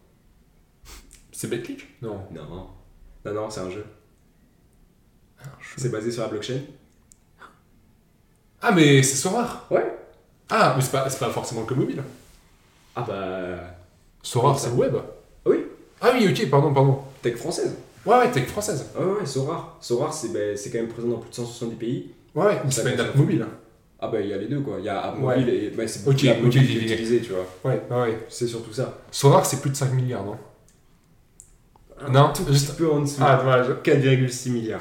C'est 1.32 1.48
BetClick 1.48 2.00
Non. 2.02 2.20
Non. 2.32 2.68
Non, 3.24 3.34
non, 3.34 3.50
c'est 3.50 3.60
un 3.60 3.70
jeu. 3.70 3.84
C'est 5.76 5.90
basé 5.90 6.12
sur 6.12 6.22
la 6.22 6.28
blockchain. 6.28 6.60
Ah, 8.62 8.72
mais 8.72 9.02
c'est 9.02 9.16
Sora 9.16 9.66
Ouais. 9.70 9.96
Ah, 10.50 10.74
mais 10.76 10.82
c'est 10.82 10.92
pas, 10.92 11.02
pas 11.08 11.30
forcément 11.30 11.64
que 11.64 11.74
mobile. 11.74 12.02
Ah 12.94 13.02
bah. 13.02 13.58
Sora, 14.22 14.50
Comme 14.50 14.58
ça. 14.58 14.68
c'est 14.68 14.74
web 14.74 14.94
Oui. 15.46 15.64
Ah 16.00 16.10
oui, 16.14 16.28
ok, 16.30 16.50
pardon, 16.50 16.72
pardon. 16.74 17.02
Tech 17.22 17.36
française. 17.36 17.74
Ouais, 18.06 18.16
ouais, 18.18 18.30
tech 18.30 18.46
française. 18.46 18.86
Ouais, 18.98 19.04
ouais, 19.20 19.26
Sorar. 19.26 19.76
Sorar, 19.80 20.12
c'est 20.12 20.32
bah, 20.32 20.56
c'est 20.56 20.70
quand 20.70 20.78
même 20.78 20.88
présent 20.88 21.08
dans 21.08 21.18
plus 21.18 21.30
de 21.30 21.34
170 21.34 21.76
pays. 21.76 22.10
Ouais, 22.34 22.44
ouais, 22.46 22.60
c'est 22.66 22.70
Ça 22.72 22.82
pas 22.82 22.90
une 22.90 22.96
compte. 22.96 23.06
app 23.06 23.16
mobile. 23.16 23.46
Ah 24.02 24.08
bah 24.08 24.18
il 24.20 24.28
y 24.28 24.32
a 24.32 24.38
les 24.38 24.46
deux 24.46 24.60
quoi. 24.60 24.76
Il 24.78 24.84
y 24.86 24.88
a 24.88 24.98
app 25.02 25.16
Ouais. 25.20 25.36
mobile 25.36 25.48
et 25.52 25.70
bah, 25.70 25.86
c'est 25.86 26.08
Ok, 26.08 26.22
l'app 26.22 26.40
mobile 26.40 26.60
ok, 26.62 26.66
qui 26.66 26.72
est 26.72 26.84
ok. 26.86 26.90
utilisée, 26.92 27.20
tu 27.20 27.32
vois. 27.32 27.46
Ouais, 27.64 27.82
ouais, 27.90 28.00
ouais. 28.00 28.18
C'est 28.30 28.46
surtout 28.46 28.72
ça. 28.72 28.98
Sora, 29.10 29.44
c'est 29.44 29.60
plus 29.60 29.70
de 29.70 29.76
5 29.76 29.92
milliards, 29.92 30.24
non? 30.24 30.38
Un 32.00 32.10
Non, 32.10 32.32
tout 32.32 32.44
juste- 32.50 32.68
petit 32.70 32.76
peu 32.78 32.90
en 32.90 33.00
dessous. 33.02 33.20
Ah, 33.20 33.36
dommage. 33.36 33.66
4,6 33.82 34.50
milliards. 34.50 34.80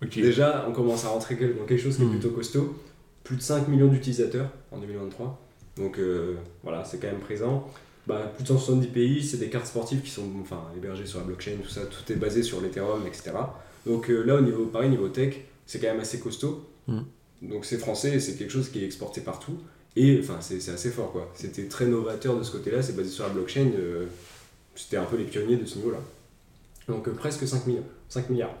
Ok. 0.00 0.14
Déjà, 0.14 0.64
on 0.68 0.72
commence 0.72 1.04
à 1.04 1.08
rentrer 1.08 1.34
dans 1.34 1.64
quelque 1.64 1.82
chose 1.82 1.96
qui 1.96 2.02
est 2.02 2.06
Hmm. 2.06 2.10
plutôt 2.10 2.30
costaud. 2.30 2.76
Plus 3.24 3.36
de 3.36 3.42
5 3.42 3.66
millions 3.68 3.88
d'utilisateurs 3.88 4.48
en 4.70 4.78
2023. 4.78 5.40
Donc 5.76 5.98
euh, 5.98 6.36
voilà, 6.62 6.84
c'est 6.84 6.98
quand 6.98 7.08
même 7.08 7.18
présent. 7.20 7.68
Bah, 8.06 8.32
plus 8.34 8.42
de 8.42 8.48
170 8.48 8.88
pays, 8.88 9.22
c'est 9.24 9.36
des 9.36 9.48
cartes 9.48 9.66
sportives 9.66 10.00
qui 10.02 10.10
sont 10.10 10.28
enfin, 10.40 10.60
hébergées 10.76 11.06
sur 11.06 11.18
la 11.20 11.24
blockchain, 11.24 11.52
tout 11.62 11.68
ça, 11.68 11.82
tout 11.82 12.12
est 12.12 12.16
basé 12.16 12.42
sur 12.42 12.60
l'Ethereum, 12.60 13.06
etc. 13.06 13.30
Donc 13.86 14.10
euh, 14.10 14.22
là, 14.24 14.34
au 14.36 14.40
niveau, 14.40 14.66
pareil, 14.66 14.90
niveau 14.90 15.08
tech, 15.08 15.34
c'est 15.66 15.78
quand 15.78 15.86
même 15.88 16.00
assez 16.00 16.18
costaud. 16.18 16.68
Hmm. 16.88 17.02
Donc 17.42 17.64
c'est 17.64 17.78
français 17.78 18.18
c'est 18.20 18.34
quelque 18.36 18.50
chose 18.50 18.68
qui 18.70 18.82
est 18.82 18.84
exporté 18.86 19.20
partout. 19.20 19.56
Et 19.94 20.18
enfin, 20.20 20.38
c'est 20.40 20.58
c'est 20.60 20.72
assez 20.72 20.90
fort 20.90 21.12
quoi. 21.12 21.30
C'était 21.34 21.66
très 21.68 21.86
novateur 21.86 22.36
de 22.36 22.42
ce 22.42 22.50
côté-là, 22.52 22.82
c'est 22.82 22.96
basé 22.96 23.10
sur 23.10 23.24
la 23.24 23.30
blockchain. 23.30 23.70
euh, 23.78 24.06
C'était 24.74 24.96
un 24.96 25.04
peu 25.04 25.16
les 25.16 25.24
pionniers 25.24 25.56
de 25.56 25.66
ce 25.66 25.76
niveau-là. 25.78 25.98
Donc 26.88 27.06
euh, 27.06 27.12
presque 27.12 27.46
5 27.46 27.66
millions, 27.66 27.84
5 28.08 28.30
milliards. 28.30 28.54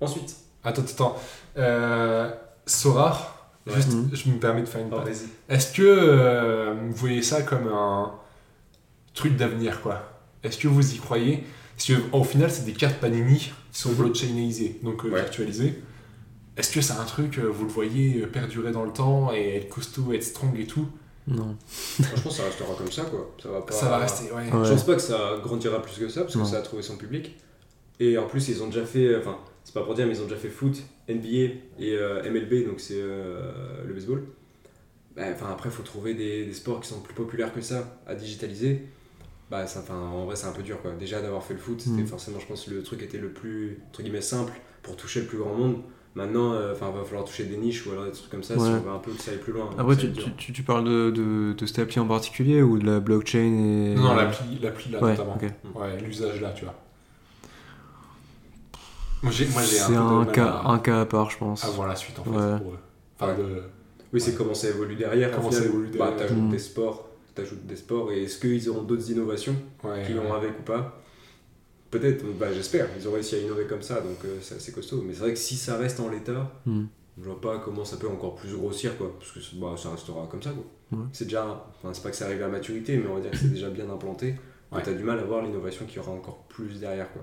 Ensuite, 0.00 0.36
Attends, 0.62 0.82
attends. 0.82 1.16
Euh, 1.56 2.30
Sora, 2.66 3.32
Ouais. 3.66 3.74
juste, 3.74 3.92
Mhm. 3.94 4.10
je 4.12 4.28
me 4.30 4.38
permets 4.38 4.60
de 4.62 4.66
faire 4.66 4.80
une 4.82 4.92
oh. 4.92 4.98
Est-ce 5.48 5.72
que 5.72 5.82
euh, 5.82 6.74
vous 6.88 6.94
voyez 6.94 7.22
ça 7.22 7.42
comme 7.42 7.66
un 7.68 8.12
truc 9.16 9.36
d'avenir, 9.36 9.82
quoi 9.82 10.20
Est-ce 10.44 10.58
que 10.58 10.68
vous 10.68 10.94
y 10.94 10.98
croyez? 10.98 11.42
Parce 11.76 11.92
qu'au 11.92 12.22
final, 12.24 12.50
c'est 12.50 12.64
des 12.64 12.72
cartes 12.72 13.00
Panini 13.00 13.38
qui 13.72 13.80
sont 13.80 13.92
blockchainisées, 13.92 14.78
donc 14.82 15.04
euh, 15.04 15.10
Ouais. 15.10 15.20
virtualisées. 15.22 15.74
Est-ce 16.56 16.72
que 16.72 16.80
c'est 16.80 16.94
un 16.94 17.04
truc, 17.04 17.38
euh, 17.38 17.48
vous 17.48 17.64
le 17.64 17.70
voyez, 17.70 18.22
euh, 18.22 18.26
perdurer 18.26 18.70
dans 18.72 18.84
le 18.84 18.92
temps 18.92 19.32
et 19.34 19.56
être 19.56 19.68
costaud, 19.68 20.12
être 20.14 20.22
strong 20.24 20.58
et 20.58 20.66
tout? 20.66 20.88
Non. 21.26 21.56
Franchement, 21.68 22.30
ça 22.30 22.44
restera 22.44 22.74
comme 22.78 22.90
ça, 22.90 23.02
quoi. 23.02 23.34
Ça 23.42 23.50
va 23.50 23.60
pas... 23.60 23.72
Ça 23.72 23.88
va 23.90 23.98
rester, 23.98 24.30
ouais. 24.32 24.50
Ouais. 24.50 24.64
Je 24.64 24.70
pense 24.72 24.86
pas 24.86 24.94
que 24.94 25.02
ça 25.02 25.38
grandira 25.42 25.82
plus 25.82 25.98
que 25.98 26.08
ça, 26.08 26.22
parce 26.22 26.32
que 26.34 26.38
Non. 26.38 26.44
ça 26.46 26.58
a 26.58 26.62
trouvé 26.62 26.82
son 26.82 26.96
public. 26.96 27.36
Et 28.00 28.16
en 28.16 28.26
plus, 28.26 28.48
ils 28.48 28.62
ont 28.62 28.68
déjà 28.68 28.86
fait... 28.86 29.16
Enfin, 29.16 29.36
c'est 29.64 29.74
pas 29.74 29.82
pour 29.82 29.94
dire, 29.94 30.06
mais 30.06 30.14
ils 30.16 30.20
ont 30.20 30.26
déjà 30.26 30.36
fait 30.36 30.48
foot, 30.48 30.76
NBA 31.08 31.26
et 31.28 31.92
euh, 31.92 32.22
MLB, 32.30 32.66
donc 32.68 32.78
c'est 32.80 32.94
euh, 33.00 33.82
le 33.84 33.92
baseball. 33.92 34.22
Bah, 35.16 35.24
Enfin, 35.32 35.48
après, 35.50 35.68
il 35.68 35.72
faut 35.72 35.82
trouver 35.82 36.14
des, 36.14 36.46
des 36.46 36.52
sports 36.54 36.80
qui 36.80 36.88
sont 36.88 37.00
plus 37.00 37.14
populaires 37.14 37.52
que 37.52 37.60
ça 37.60 37.98
à 38.06 38.14
digitaliser. 38.14 38.82
Bah, 39.50 39.66
ça, 39.66 39.80
enfin, 39.80 39.94
en 39.98 40.24
vrai, 40.24 40.34
c'est 40.36 40.46
un 40.48 40.52
peu 40.52 40.62
dur, 40.62 40.80
quoi. 40.82 40.90
Déjà, 40.98 41.20
d'avoir 41.22 41.42
fait 41.44 41.54
le 41.54 41.60
foot, 41.60 41.80
c'était 41.80 42.02
Mm. 42.02 42.06
forcément, 42.08 42.40
je 42.40 42.46
pense, 42.46 42.66
le 42.66 42.82
truc 42.82 43.02
était 43.02 43.18
le 43.18 43.28
plus, 43.30 43.78
entre 43.90 44.02
guillemets, 44.02 44.20
simple 44.20 44.52
pour 44.82 44.96
toucher 44.96 45.20
le 45.20 45.26
plus 45.26 45.38
grand 45.38 45.54
monde. 45.54 45.76
Maintenant, 46.16 46.52
euh, 46.54 46.72
enfin, 46.72 46.90
va 46.90 47.04
falloir 47.04 47.24
toucher 47.26 47.44
des 47.44 47.56
niches 47.58 47.86
ou 47.86 47.90
alors 47.92 48.06
des 48.06 48.10
trucs 48.12 48.30
comme 48.30 48.42
ça 48.42 48.54
si 48.54 48.60
on 48.60 48.80
veut 48.80 48.90
un 48.90 48.98
peu 48.98 49.12
que 49.12 49.20
ça 49.22 49.32
aille 49.32 49.36
plus 49.38 49.52
loin. 49.52 49.68
Après, 49.78 49.94
Ça 49.94 50.00
tu, 50.00 50.12
tu, 50.12 50.32
tu- 50.36 50.52
tu 50.54 50.62
parles 50.62 50.84
de, 50.84 51.10
de, 51.10 51.52
de 51.52 51.66
cette 51.66 51.78
appli 51.78 52.00
en 52.00 52.06
particulier 52.06 52.62
ou 52.62 52.78
de 52.78 52.86
la 52.86 53.00
blockchain 53.00 53.38
et... 53.38 53.94
Non, 53.94 54.14
l'appli, 54.14 54.58
l'appli 54.62 54.90
là, 54.92 55.02
Ouais, 55.02 55.10
notamment. 55.10 55.38
Ouais, 55.74 56.00
l'usage 56.00 56.40
là, 56.40 56.52
tu 56.56 56.64
vois. 56.64 56.74
Moi, 59.22 59.32
j'ai, 59.32 59.46
moi, 59.48 59.62
j'ai 59.62 59.78
un 59.80 59.86
C'est 59.88 59.96
un 59.96 60.24
cas, 60.26 60.46
à, 60.46 60.70
un 60.70 60.78
cas 60.78 61.00
à 61.00 61.06
part, 61.06 61.30
je 61.30 61.38
pense. 61.38 61.64
voir 61.74 61.88
la 61.88 61.96
suite, 61.96 62.18
en 62.18 62.24
fait, 62.24 62.30
Ouais. 62.30 62.58
pour 62.60 62.72
eux. 62.72 62.78
Enfin, 63.20 63.34
de... 63.34 63.62
Oui, 64.12 64.20
c'est 64.20 64.34
comment 64.34 64.54
ça 64.54 64.68
évolue 64.68 64.94
derrière. 64.96 65.30
Comment 65.32 65.50
ça 65.50 65.64
évolue 65.64 65.88
Bah, 65.88 66.06
derrière. 66.10 66.16
t'ajoutes 66.16 66.44
Mm. 66.44 66.50
des 66.50 66.58
sports, 66.58 67.05
t'ajoutes 67.36 67.64
des 67.66 67.76
sports, 67.76 68.10
et 68.12 68.24
est-ce 68.24 68.38
qu'ils 68.40 68.68
auront 68.68 68.82
d'autres 68.82 69.08
innovations 69.10 69.54
Ouais, 69.84 70.02
qui 70.04 70.12
vont 70.14 70.22
ouais. 70.30 70.36
avec 70.36 70.58
ou 70.58 70.62
pas? 70.62 71.00
Peut-être, 71.90 72.24
bah, 72.38 72.52
j'espère. 72.52 72.88
Ils 72.98 73.06
ont 73.08 73.12
réussi 73.12 73.36
à 73.36 73.38
innover 73.38 73.64
comme 73.66 73.82
ça, 73.82 74.00
donc 74.00 74.16
euh, 74.24 74.38
c'est 74.42 74.56
assez 74.56 74.72
costaud. 74.72 75.02
Mais 75.06 75.12
c'est 75.14 75.20
vrai 75.20 75.32
que 75.32 75.38
si 75.38 75.54
ça 75.56 75.76
reste 75.76 76.00
en 76.00 76.08
l'état, 76.10 76.52
Hmm. 76.66 76.86
je 77.18 77.24
vois 77.24 77.40
pas 77.40 77.58
comment 77.58 77.84
ça 77.84 77.96
peut 77.96 78.08
encore 78.08 78.34
plus 78.34 78.52
grossir, 78.54 78.98
quoi. 78.98 79.14
Parce 79.18 79.30
que 79.32 79.38
bah, 79.56 79.74
ça 79.78 79.90
restera 79.92 80.26
comme 80.28 80.42
ça, 80.42 80.50
quoi. 80.50 80.98
Ouais. 80.98 81.04
C'est 81.12 81.24
déjà, 81.24 81.66
enfin, 81.78 81.94
c'est 81.94 82.02
pas 82.02 82.10
que 82.10 82.16
c'est 82.16 82.24
arrivé 82.24 82.42
à 82.42 82.48
maturité, 82.48 82.96
mais 82.96 83.06
on 83.08 83.14
va 83.14 83.20
dire 83.20 83.30
que 83.30 83.36
c'est 83.36 83.52
déjà 83.52 83.70
bien 83.70 83.88
implanté. 83.88 84.34
Ouais. 84.72 84.82
T'as 84.82 84.92
du 84.94 85.04
mal 85.04 85.18
à 85.20 85.22
voir 85.24 85.42
l'innovation 85.44 85.86
qui 85.86 85.98
aura 86.00 86.10
encore 86.10 86.38
plus 86.48 86.80
derrière, 86.80 87.10
quoi. 87.12 87.22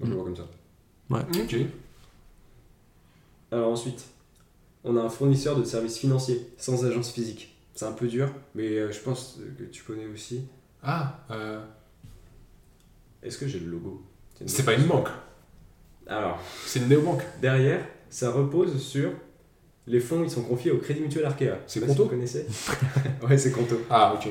Moi, 0.00 0.08
je 0.08 0.10
le 0.10 0.10
Mm. 0.10 0.14
vois 0.14 0.24
comme 0.24 0.36
ça. 1.36 1.42
Ok. 1.42 1.56
Alors 3.52 3.70
ensuite, 3.72 4.04
on 4.84 4.96
a 4.96 5.00
un 5.02 5.08
fournisseur 5.08 5.58
de 5.58 5.64
services 5.64 5.98
financiers 5.98 6.46
sans 6.56 6.84
agence 6.84 7.10
physique. 7.10 7.49
C'est 7.74 7.84
un 7.86 7.92
peu 7.92 8.08
dur, 8.08 8.28
mais 8.54 8.68
euh, 8.78 8.92
je 8.92 9.00
pense 9.00 9.38
que 9.58 9.64
tu 9.64 9.82
connais 9.84 10.06
aussi. 10.06 10.42
Ah, 10.82 11.24
euh, 11.30 11.60
Est-ce 13.22 13.38
que 13.38 13.46
j'ai 13.46 13.60
le 13.60 13.70
logo? 13.70 14.02
C'est 14.46 14.64
pas 14.64 14.74
une 14.74 14.84
banque, 14.86 15.08
Alors, 16.06 16.40
c'est 16.66 16.80
une 16.80 16.88
néobanque. 16.88 17.22
derrière, 17.42 17.84
ça 18.08 18.30
repose 18.30 18.80
sur 18.82 19.10
les 19.86 20.00
fonds, 20.00 20.22
ils 20.24 20.30
sont 20.30 20.42
confiés 20.42 20.70
au 20.70 20.78
Crédit 20.78 21.00
Mutuel 21.00 21.24
Arkea. 21.26 21.58
C'est 21.66 21.80
pas 21.80 21.86
si 21.86 21.92
Conto 21.92 22.04
vous 22.04 22.10
connaissez 22.10 22.46
Ouais, 23.28 23.36
c'est 23.36 23.50
Conto. 23.52 23.76
Ah, 23.90 24.14
ok. 24.14 24.30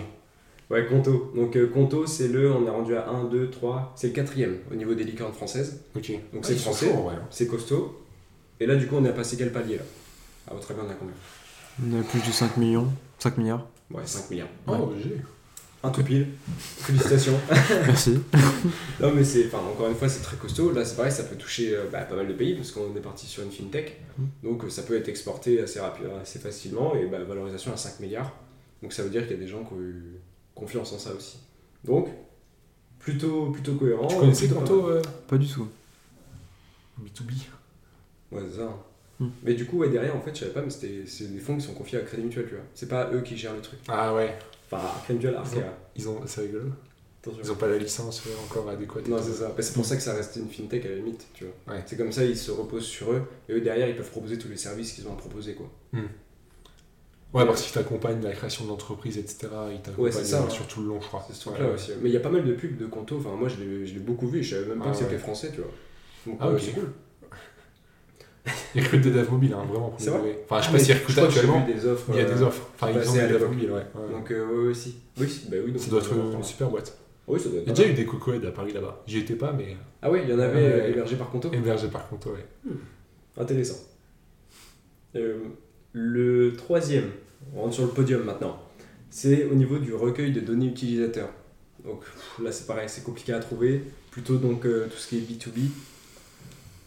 Ouais, 0.70 0.86
Conto. 0.88 1.32
Donc 1.36 1.56
euh, 1.56 1.68
Conto, 1.68 2.06
c'est 2.07 2.28
le, 2.28 2.52
on 2.52 2.66
est 2.66 2.70
rendu 2.70 2.95
à 2.95 3.07
1, 3.10 3.26
2, 3.26 3.49
3, 3.49 3.94
c'est 3.95 4.07
le 4.07 4.14
quatrième 4.14 4.57
au 4.72 4.76
niveau 4.76 4.94
des 4.95 5.03
licornes 5.03 5.34
françaises. 5.34 5.82
Ok. 5.95 6.11
Donc 6.34 6.44
Ah, 6.44 6.48
c'est 6.48 6.56
français. 6.56 6.91
C'est 7.30 7.48
costaud. 7.48 8.02
Et 8.60 8.66
là, 8.66 8.76
du 8.76 8.88
coup, 8.88 8.95
on 8.98 9.06
est 9.06 9.14
passé 9.14 9.38
quel 9.38 9.52
palier 9.52 9.78
là? 9.78 9.84
À 10.49 10.53
votre 10.53 10.70
avis, 10.72 10.82
on 10.86 10.90
a 10.90 10.94
combien? 10.94 11.14
On 11.84 11.99
a 11.99 12.03
plus 12.03 12.20
de 12.26 12.32
5 12.32 12.57
millions. 12.57 12.88
5 13.19 13.37
milliards. 13.37 13.67
Ouais, 13.91 14.05
5 14.05 14.29
milliards. 14.29 14.47
Oh, 14.67 14.93
j'ai. 15.01 15.21
Un 15.81 15.91
tout 15.91 16.03
pile. 16.03 16.27
Félicitations. 16.57 17.39
Merci. 17.87 18.19
non, 18.99 19.13
mais 19.13 19.23
c'est, 19.23 19.47
enfin, 19.47 19.59
encore 19.59 19.87
une 19.87 19.95
fois, 19.95 20.09
c'est 20.09 20.21
très 20.21 20.35
costaud. 20.35 20.73
Là, 20.73 20.83
c'est 20.83 20.97
pareil, 20.97 21.11
ça 21.11 21.23
peut 21.23 21.37
toucher 21.37 21.73
euh, 21.73 21.85
bah, 21.89 22.01
pas 22.01 22.15
mal 22.15 22.27
de 22.27 22.33
pays 22.33 22.53
parce 22.55 22.71
qu'on 22.71 22.93
est 22.95 23.01
parti 23.01 23.27
sur 23.27 23.43
une 23.43 23.51
fintech. 23.51 24.01
Mm. 24.17 24.23
Donc, 24.43 24.65
euh, 24.65 24.69
ça 24.69 24.83
peut 24.83 24.97
être 24.97 25.07
exporté 25.07 25.61
assez 25.61 25.79
rapidement, 25.79 26.17
assez 26.21 26.39
facilement 26.39 26.95
et 26.95 27.05
bah, 27.05 27.19
valorisation 27.23 27.71
à 27.71 27.77
5 27.77 28.01
milliards. 28.01 28.33
Donc, 28.83 28.91
ça 28.91 29.03
veut 29.03 29.09
dire 29.09 29.21
qu'il 29.21 29.31
y 29.31 29.39
a 29.39 29.41
des 29.41 29.47
gens 29.47 29.63
qui 29.63 29.73
ont 29.73 29.79
eu 29.79 30.19
confiance 30.53 30.91
en 30.91 30.99
ça 30.99 31.11
aussi. 31.13 31.39
Donc, 31.85 32.09
plutôt, 32.99 33.51
plutôt 33.51 33.75
cohérent. 33.75 34.07
Tu 34.07 34.17
connaissais 34.17 34.49
euh, 34.51 35.01
Pas 35.27 35.37
du 35.37 35.47
tout. 35.47 35.67
B2B 37.01 37.31
Ouais, 38.33 38.41
c'est 38.51 38.57
ça. 38.57 38.75
Mm. 39.19 39.27
Mais 39.43 39.53
du 39.53 39.65
coup, 39.65 39.77
ouais, 39.79 39.89
derrière, 39.89 40.15
en 40.15 40.21
fait, 40.21 40.33
je 40.33 40.39
savais 40.41 40.51
pas, 40.51 40.61
mais 40.61 40.69
c'était, 40.69 41.03
c'est 41.05 41.31
des 41.33 41.39
fonds 41.39 41.55
qui 41.57 41.61
sont 41.65 41.73
confiés 41.73 41.99
à 41.99 42.01
Crédit 42.01 42.23
Mutuel, 42.23 42.45
tu 42.47 42.55
vois. 42.55 42.63
C'est 42.73 42.87
pas 42.89 43.09
eux 43.13 43.21
qui 43.21 43.35
gèrent 43.37 43.55
le 43.55 43.61
truc. 43.61 43.79
Ah 43.87 44.13
ouais, 44.15 44.37
Enfin, 44.71 44.87
Crédit 45.03 45.17
Mutuel, 45.19 45.35
Arkea. 45.35 45.57
ils 45.95 46.07
ont, 46.09 46.21
c'est 46.25 46.41
rigolo. 46.41 46.65
Attention. 47.21 47.41
Ils 47.43 47.51
ont 47.51 47.55
pas 47.55 47.67
la 47.67 47.77
licence 47.77 48.23
euh, 48.27 48.29
encore 48.45 48.69
adéquate. 48.69 49.05
Non, 49.09 49.17
c'est 49.21 49.33
ça. 49.33 49.53
C'est 49.59 49.73
pour 49.73 49.83
ça 49.83 49.97
que 49.97 50.01
ça 50.01 50.13
reste 50.13 50.37
une 50.37 50.47
fintech 50.47 50.85
à 50.85 50.89
la 50.89 50.95
limite, 50.95 51.27
tu 51.33 51.43
vois. 51.43 51.75
Ouais. 51.75 51.83
C'est 51.85 51.97
comme 51.97 52.13
ça, 52.13 52.23
ils 52.23 52.37
se 52.37 52.49
reposent 52.49 52.85
sur 52.85 53.11
eux, 53.11 53.23
et 53.49 53.53
eux 53.53 53.61
derrière, 53.61 53.89
ils 53.89 53.95
peuvent 53.97 54.09
proposer 54.09 54.37
tous 54.37 54.47
les 54.47 54.55
services 54.55 54.93
qu'ils 54.93 55.05
ont 55.07 55.13
à 55.13 55.17
proposer, 55.17 55.53
quoi. 55.53 55.69
Ouais, 57.31 57.45
parce 57.45 57.61
qu'ils 57.61 57.73
t'accompagnent 57.73 58.23
la 58.23 58.31
création 58.31 58.63
de 58.63 58.69
l'entreprise, 58.69 59.17
etc. 59.17 59.49
Ils 59.71 59.81
t'accompagnent 59.81 60.13
Ouais, 60.15 60.33
euh, 60.33 60.49
sur 60.49 60.65
tout 60.67 60.81
le 60.81 60.87
long, 60.87 60.99
je 61.01 61.07
crois. 61.07 61.23
C'est 61.27 61.35
ce 61.35 61.41
truc-là 61.41 61.67
Ouais, 61.67 61.73
aussi. 61.75 61.91
Mais 62.01 62.09
il 62.09 62.13
y 62.13 62.17
a 62.17 62.21
pas 62.21 62.29
mal 62.31 62.43
de 62.43 62.53
pubs 62.53 62.77
de 62.77 62.87
Conto, 62.87 63.17
enfin, 63.17 63.35
moi, 63.35 63.49
je 63.49 63.57
l'ai, 63.61 63.99
beaucoup 63.99 64.27
vu, 64.27 64.41
je 64.41 64.55
savais 64.55 64.67
même 64.67 64.79
pas 64.79 64.85
Ah 64.87 64.91
que 64.91 64.97
c'était 64.97 65.17
français, 65.19 65.51
tu 65.53 65.57
vois. 65.61 65.69
Donc, 66.25 66.37
Ah, 66.39 66.47
ouais, 66.47 66.55
ok. 66.55 66.61
c'est 66.63 66.71
cool. 66.71 66.91
Ils 68.76 68.82
recrutent 68.84 69.02
des 69.02 69.11
devs 69.11 69.30
mobiles, 69.32 69.53
hein, 69.53 69.66
vraiment. 69.70 69.90
pour 69.90 69.99
C'est 69.99 70.10
vrai. 70.10 70.40
Enfin, 70.49 70.61
je 70.61 70.64
sais 70.64 70.70
Ah, 70.70 70.72
pas 70.72 70.78
mais 70.78 70.84
s'ils 70.84 70.94
recrutent 70.95 71.18
actuellement. 71.18 71.66
des 71.66 71.86
offres. 71.86 72.06
Il 72.10 72.16
y 72.16 72.20
a 72.20 72.24
des 72.26 72.41
euh, 72.41 72.45
offres. 72.45 72.68
Enfin, 72.76 72.91
ils 72.91 73.10
ont 73.10 73.14
des 73.14 73.28
devs 73.28 73.48
mobiles, 73.48 73.72
ouais. 73.72 73.78
ouais. 73.95 74.11
Donc, 74.11 74.32
euh, 74.32 74.45
ouais, 74.48 74.68
ouais, 74.70 74.74
si. 74.74 74.95
Oui, 75.20 75.41
bah 75.49 75.57
oui, 75.66 75.72
donc 75.72 75.82
Ça 75.82 75.90
doit 75.90 75.99
être 76.02 76.14
une 76.14 76.44
super 76.44 76.70
boîte. 76.70 76.98
Oui, 77.28 77.40
ça 77.40 77.49
doit 77.49 77.60
être. 77.60 77.66
Il 77.66 77.70
y 77.70 77.72
a 77.72 77.76
déjà 77.76 77.90
eu 77.90 77.94
des 77.94 78.06
cocoeds 78.06 78.45
à 78.48 78.52
Paris 78.52 78.74
là-bas. 78.74 79.03
J'y 79.07 79.20
étais 79.20 79.36
pas, 79.36 79.52
mais 79.53 79.76
Ah 80.02 80.10
ouais, 80.10 80.24
il 80.24 80.30
y 80.30 80.34
en 80.34 80.40
avait 80.40 80.64
euh, 80.64 80.90
hébergé 80.90 81.16
par 81.16 81.30
Conto. 81.30 81.52
hébergé 81.52 81.88
par 81.90 82.07
contre, 82.10 82.32
ouais. 82.32 82.45
Intéressant. 83.38 83.78
Euh, 85.16 85.38
le 85.94 86.53
troisième, 86.56 87.10
on 87.56 87.61
rentre 87.61 87.74
sur 87.76 87.84
le 87.84 87.90
podium 87.90 88.24
maintenant, 88.24 88.60
c'est 89.10 89.45
au 89.45 89.56
niveau 89.56 89.80
du 89.80 89.94
recueil 89.94 90.32
de 90.32 90.40
données 90.40 90.68
utilisateurs. 90.68 91.30
Donc 91.84 92.03
là 92.44 92.52
c'est 92.52 92.68
pareil, 92.68 92.88
c'est 92.90 93.03
compliqué 93.03 93.34
à 93.34 93.40
trouver. 93.40 93.82
Plutôt 94.11 94.38
donc 94.38 94.61
tout 94.64 94.98
ce 94.98 95.07
qui 95.07 95.18
est 95.18 95.22
B2B. 95.22 95.70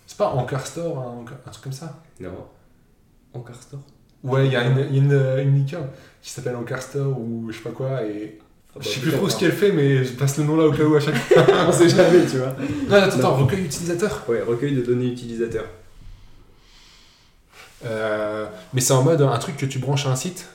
C'est 0.07 0.16
pas 0.16 0.29
Ancar 0.31 0.66
Store, 0.66 0.99
un, 0.99 1.24
un 1.47 1.51
truc 1.51 1.65
comme 1.65 1.73
ça 1.73 2.03
Non. 2.20 2.47
Encore 3.35 3.57
Store 3.57 3.81
Ouais, 4.23 4.47
il 4.47 4.53
y 4.53 4.57
a 4.57 4.65
une, 4.66 4.79
y 4.79 4.83
a 4.83 4.87
une, 4.87 5.49
une 5.49 5.57
licorne 5.65 5.89
qui 6.20 6.31
s'appelle 6.31 6.55
Ancar 6.57 6.81
Store 6.81 7.19
ou 7.19 7.47
je 7.51 7.57
sais 7.57 7.62
pas 7.62 7.70
quoi, 7.70 8.05
et 8.05 8.39
Ah 8.41 8.73
bah, 8.77 8.81
je 8.85 8.89
sais 8.89 9.01
plus 9.01 9.11
trop 9.11 9.29
ce 9.29 9.35
hein. 9.35 9.39
qu'elle 9.41 9.53
fait, 9.53 9.73
mais 9.73 10.05
je 10.05 10.12
passe 10.12 10.39
le 10.39 10.45
nom 10.45 10.57
là 10.57 10.66
au 10.66 10.73
cas 10.73 10.85
où 10.85 10.95
à 10.95 11.01
chaque 11.01 11.15
fois. 11.16 11.45
On 11.66 11.73
sait 11.73 11.89
jamais, 11.89 12.24
tu 12.31 12.39
vois. 12.39 12.55
Non, 12.89 12.97
attends, 12.97 13.19
attends, 13.19 13.37
recueil 13.37 13.65
utilisateur. 13.65 14.23
Ouais, 14.29 14.43
recueil 14.43 14.74
de 14.77 14.83
données 14.83 15.07
utilisateurs. 15.09 15.66
Euh, 17.85 18.47
mais 18.73 18.81
c'est 18.81 18.93
en 18.93 19.03
mode 19.03 19.23
un 19.23 19.39
truc 19.39 19.57
que 19.57 19.66
tu 19.66 19.79
branches 19.81 20.07
à 20.07 20.11
un 20.11 20.16
site. 20.16 20.49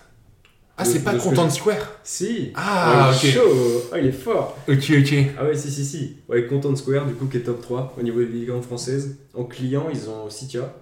Ah, 0.80 0.86
c'est 0.86 1.04
pas 1.04 1.16
Content 1.16 1.50
Square 1.50 2.00
Si 2.04 2.52
Ah, 2.56 3.12
il 3.24 3.28
est 3.28 3.30
ok. 3.30 3.36
chaud 3.36 3.82
Ah, 3.92 4.00
il 4.00 4.06
est 4.08 4.12
fort 4.12 4.56
Ok, 4.70 4.92
ok. 5.00 5.14
Ah 5.40 5.46
ouais, 5.46 5.56
si, 5.56 5.72
si, 5.72 5.84
si. 5.84 6.18
Ouais, 6.30 6.46
Content 6.46 6.76
Square, 6.76 7.08
du 7.08 7.14
coup, 7.16 7.26
qui 7.26 7.38
est 7.38 7.42
top 7.42 7.62
3 7.62 7.96
au 8.00 8.04
niveau 8.04 8.20
des 8.20 8.28
licornes 8.28 8.62
françaises. 8.62 9.18
En 9.34 9.44
client, 9.46 9.88
ils 9.92 10.08
ont 10.10 10.30
Citia, 10.30 10.74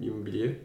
immobilier. 0.00 0.60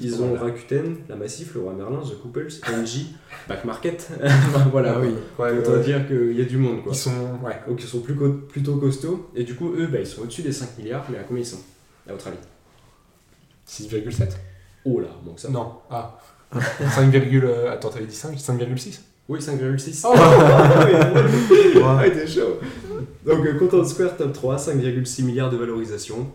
Ils 0.00 0.22
ont 0.22 0.28
mal. 0.34 0.50
Rakuten, 0.50 0.98
La 1.08 1.16
Massif, 1.16 1.54
Le 1.56 1.60
Roi 1.62 1.72
Merlin, 1.72 1.98
The 2.00 2.20
Couples, 2.22 2.46
NJ, 2.70 3.06
Back 3.48 3.64
Market. 3.64 4.08
voilà. 4.70 4.94
Ah 4.96 5.00
oui. 5.00 5.08
Ouais, 5.36 5.58
Autant 5.58 5.72
ouais. 5.72 5.82
dire 5.82 6.06
qu'il 6.06 6.38
y 6.38 6.40
a 6.40 6.44
du 6.44 6.56
monde, 6.56 6.84
quoi. 6.84 6.92
Ils 6.92 6.98
sont. 6.98 7.10
Ouais. 7.44 7.58
Donc, 7.66 7.82
ils 7.82 7.88
sont 7.88 7.98
plus 8.00 8.14
co- 8.14 8.32
plutôt 8.48 8.76
costauds. 8.76 9.28
Et 9.34 9.42
du 9.42 9.56
coup, 9.56 9.72
eux, 9.76 9.88
bah, 9.88 9.98
ils 9.98 10.06
sont 10.06 10.22
au-dessus 10.22 10.42
des 10.42 10.52
5 10.52 10.78
milliards. 10.78 11.04
Mais 11.10 11.18
à 11.18 11.24
combien 11.24 11.42
ils 11.42 11.46
sont? 11.46 11.58
À 12.08 12.12
votre 12.12 12.28
avis 12.28 12.36
6,7 13.66 14.36
Oh 14.84 15.00
là, 15.00 15.08
donc 15.26 15.40
ça. 15.40 15.48
Non. 15.50 15.72
Ah. 15.90 16.18
5, 16.52 17.14
euh, 17.14 17.70
attends, 17.72 17.90
t'avais 17.90 18.06
dit 18.06 18.14
5 18.14 18.36
5,6 18.38 19.00
Oui, 19.28 19.38
5,6. 19.40 20.02
Oh 20.06 20.14
Ah, 21.84 22.06
il 22.06 22.12
était 22.12 22.26
chaud. 22.26 22.58
Donc, 23.26 23.44
euh, 23.46 23.54
Content 23.58 23.84
Square, 23.84 24.16
top 24.16 24.32
3, 24.32 24.56
5,6 24.56 25.24
milliards 25.24 25.50
de 25.50 25.56
valorisation. 25.56 26.30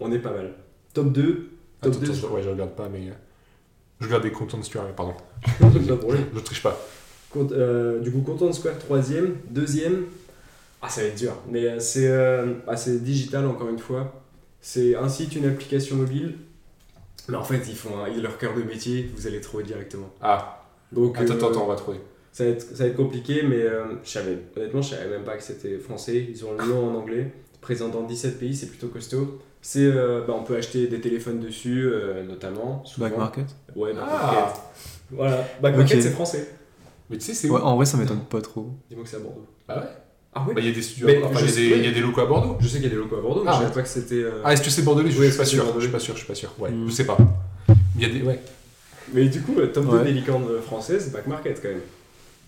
On 0.00 0.12
est 0.12 0.18
pas 0.18 0.32
mal. 0.32 0.52
Top 0.92 1.12
2, 1.12 1.50
Attends, 1.80 1.90
top 1.92 2.00
2. 2.04 2.10
attends, 2.10 2.14
je- 2.14 2.26
ouais, 2.34 2.42
je 2.42 2.48
regarde 2.50 2.70
pas, 2.72 2.88
mais. 2.92 3.08
euh, 3.08 3.12
Je 4.00 4.06
regarde 4.06 4.22
des 4.24 4.30
Content 4.32 4.62
Square, 4.62 4.84
mais 4.86 4.92
pardon. 4.94 5.14
Je 6.34 6.40
triche 6.40 6.62
pas. 6.62 6.78
Cont- 7.32 7.48
euh, 7.52 8.00
du 8.00 8.10
coup, 8.12 8.20
Content 8.20 8.52
Square, 8.52 8.78
troisième. 8.78 9.36
Deuxième, 9.50 10.04
ah, 10.82 10.88
ça 10.88 11.00
va 11.00 11.06
être 11.08 11.16
dur. 11.18 11.32
Mais 11.50 11.64
euh, 11.66 11.78
c'est 11.80 12.06
euh, 12.08 12.52
bah, 12.66 12.76
c'est 12.76 13.02
digital, 13.02 13.46
encore 13.46 13.68
une 13.70 13.78
fois. 13.78 14.20
C'est 14.60 14.94
un 14.96 15.08
site, 15.08 15.34
une 15.36 15.46
application 15.46 15.96
mobile. 15.96 16.36
Mais 17.28 17.36
en 17.36 17.44
fait, 17.44 17.62
ils 17.68 17.74
font 17.76 17.98
un- 18.04 18.08
leur 18.20 18.38
cœur 18.38 18.54
de 18.54 18.62
métier, 18.62 19.10
vous 19.16 19.26
allez 19.26 19.40
trouver 19.40 19.64
directement. 19.64 20.10
Ah, 20.20 20.62
Donc, 20.92 21.16
attends, 21.18 21.32
euh, 21.32 21.36
attends, 21.36 21.48
attends, 21.50 21.64
on 21.64 21.68
va 21.68 21.76
trouver. 21.76 22.00
Ça 22.32 22.44
va, 22.44 22.50
être, 22.50 22.62
ça 22.62 22.84
va 22.84 22.90
être 22.90 22.96
compliqué, 22.96 23.42
mais 23.42 23.62
euh, 23.62 23.84
je 24.04 24.10
savais, 24.10 24.38
honnêtement, 24.56 24.82
je 24.82 24.90
savais 24.90 25.08
même 25.08 25.24
pas 25.24 25.36
que 25.36 25.42
c'était 25.42 25.78
français. 25.78 26.26
Ils 26.28 26.44
ont 26.44 26.52
le 26.52 26.64
nom 26.66 26.90
en 26.90 26.94
anglais. 26.96 27.32
Présent 27.60 27.88
dans 27.88 28.02
17 28.02 28.38
pays, 28.38 28.54
c'est 28.54 28.66
plutôt 28.66 28.88
costaud. 28.88 29.38
C'est, 29.62 29.84
euh, 29.84 30.22
bah, 30.26 30.34
on 30.36 30.42
peut 30.44 30.56
acheter 30.56 30.86
des 30.88 31.00
téléphones 31.00 31.40
dessus, 31.40 31.84
euh, 31.86 32.22
notamment. 32.24 32.84
souvent. 32.84 33.06
Back 33.08 33.16
Market 33.18 33.46
Ouais, 33.74 33.92
Back 33.94 34.04
Ah. 34.06 34.32
Market. 34.34 34.62
Voilà, 35.10 35.44
Back 35.62 35.76
Market, 35.76 36.02
c'est 36.02 36.10
français. 36.10 36.48
Mais 37.08 37.16
tu 37.18 37.24
sais, 37.24 37.34
c'est 37.34 37.48
où 37.48 37.54
Ouais, 37.54 37.60
en 37.60 37.76
vrai, 37.76 37.86
ça 37.86 37.96
m'étonne 37.96 38.20
pas 38.24 38.40
trop. 38.42 38.70
Dis-moi 38.90 39.04
que 39.04 39.10
c'est 39.10 39.16
à 39.16 39.20
Bordeaux. 39.20 39.46
Ah 39.68 39.78
ouais 39.78 39.86
Ah 40.34 40.44
oui 40.48 40.54
Bah, 40.54 40.60
il 40.60 40.66
y 40.68 40.70
a 40.70 40.74
des 40.74 40.82
studios. 40.82 41.06
Mais 41.06 41.22
enfin, 41.22 41.38
je 41.38 41.44
il 41.44 41.46
y, 41.46 41.50
a 41.50 41.52
sais- 41.54 41.60
des- 41.60 41.76
il 41.78 41.84
y 41.84 41.88
a 41.88 41.92
des 41.92 42.00
locaux 42.00 42.20
à 42.22 42.26
Bordeaux. 42.26 42.56
Je 42.60 42.66
sais 42.66 42.74
qu'il 42.74 42.84
y 42.84 42.86
a 42.86 42.90
des 42.90 42.96
locaux 42.96 43.16
à 43.16 43.20
Bordeaux, 43.20 43.42
mais 43.44 43.50
Ah, 43.50 43.52
je 43.52 43.56
savais 43.58 43.68
ouais. 43.68 43.74
pas 43.74 43.82
que 43.82 43.88
c'était. 43.88 44.14
euh, 44.22 44.40
Ah, 44.44 44.52
est-ce 44.52 44.62
que 44.62 44.70
c'est 44.70 44.82
bordelais? 44.82 45.10
Je 45.10 45.22
suis 45.22 45.36
pas 45.36 45.44
sûr. 45.44 45.64
Je 45.76 45.80
suis 45.80 45.90
pas 45.90 45.98
sûr, 46.00 46.14
je 46.14 46.18
suis 46.18 46.26
pas 46.28 46.34
sûr. 46.34 46.52
Ouais, 46.58 46.70
Hmm. 46.70 46.86
je 46.88 46.92
sais 46.92 47.04
pas. 47.06 47.16
Il 47.96 48.02
y 48.02 48.04
a 48.04 48.08
des. 48.08 48.22
Ouais. 48.22 48.40
Mais 49.12 49.26
du 49.28 49.40
coup, 49.42 49.54
euh, 49.58 49.66
top 49.68 49.84
2 49.86 49.96
Ouais. 49.98 50.04
des 50.04 50.12
licornes 50.12 50.46
françaises, 50.64 51.10
Back 51.12 51.26
Market 51.26 51.60
quand 51.62 51.68
même. 51.68 51.80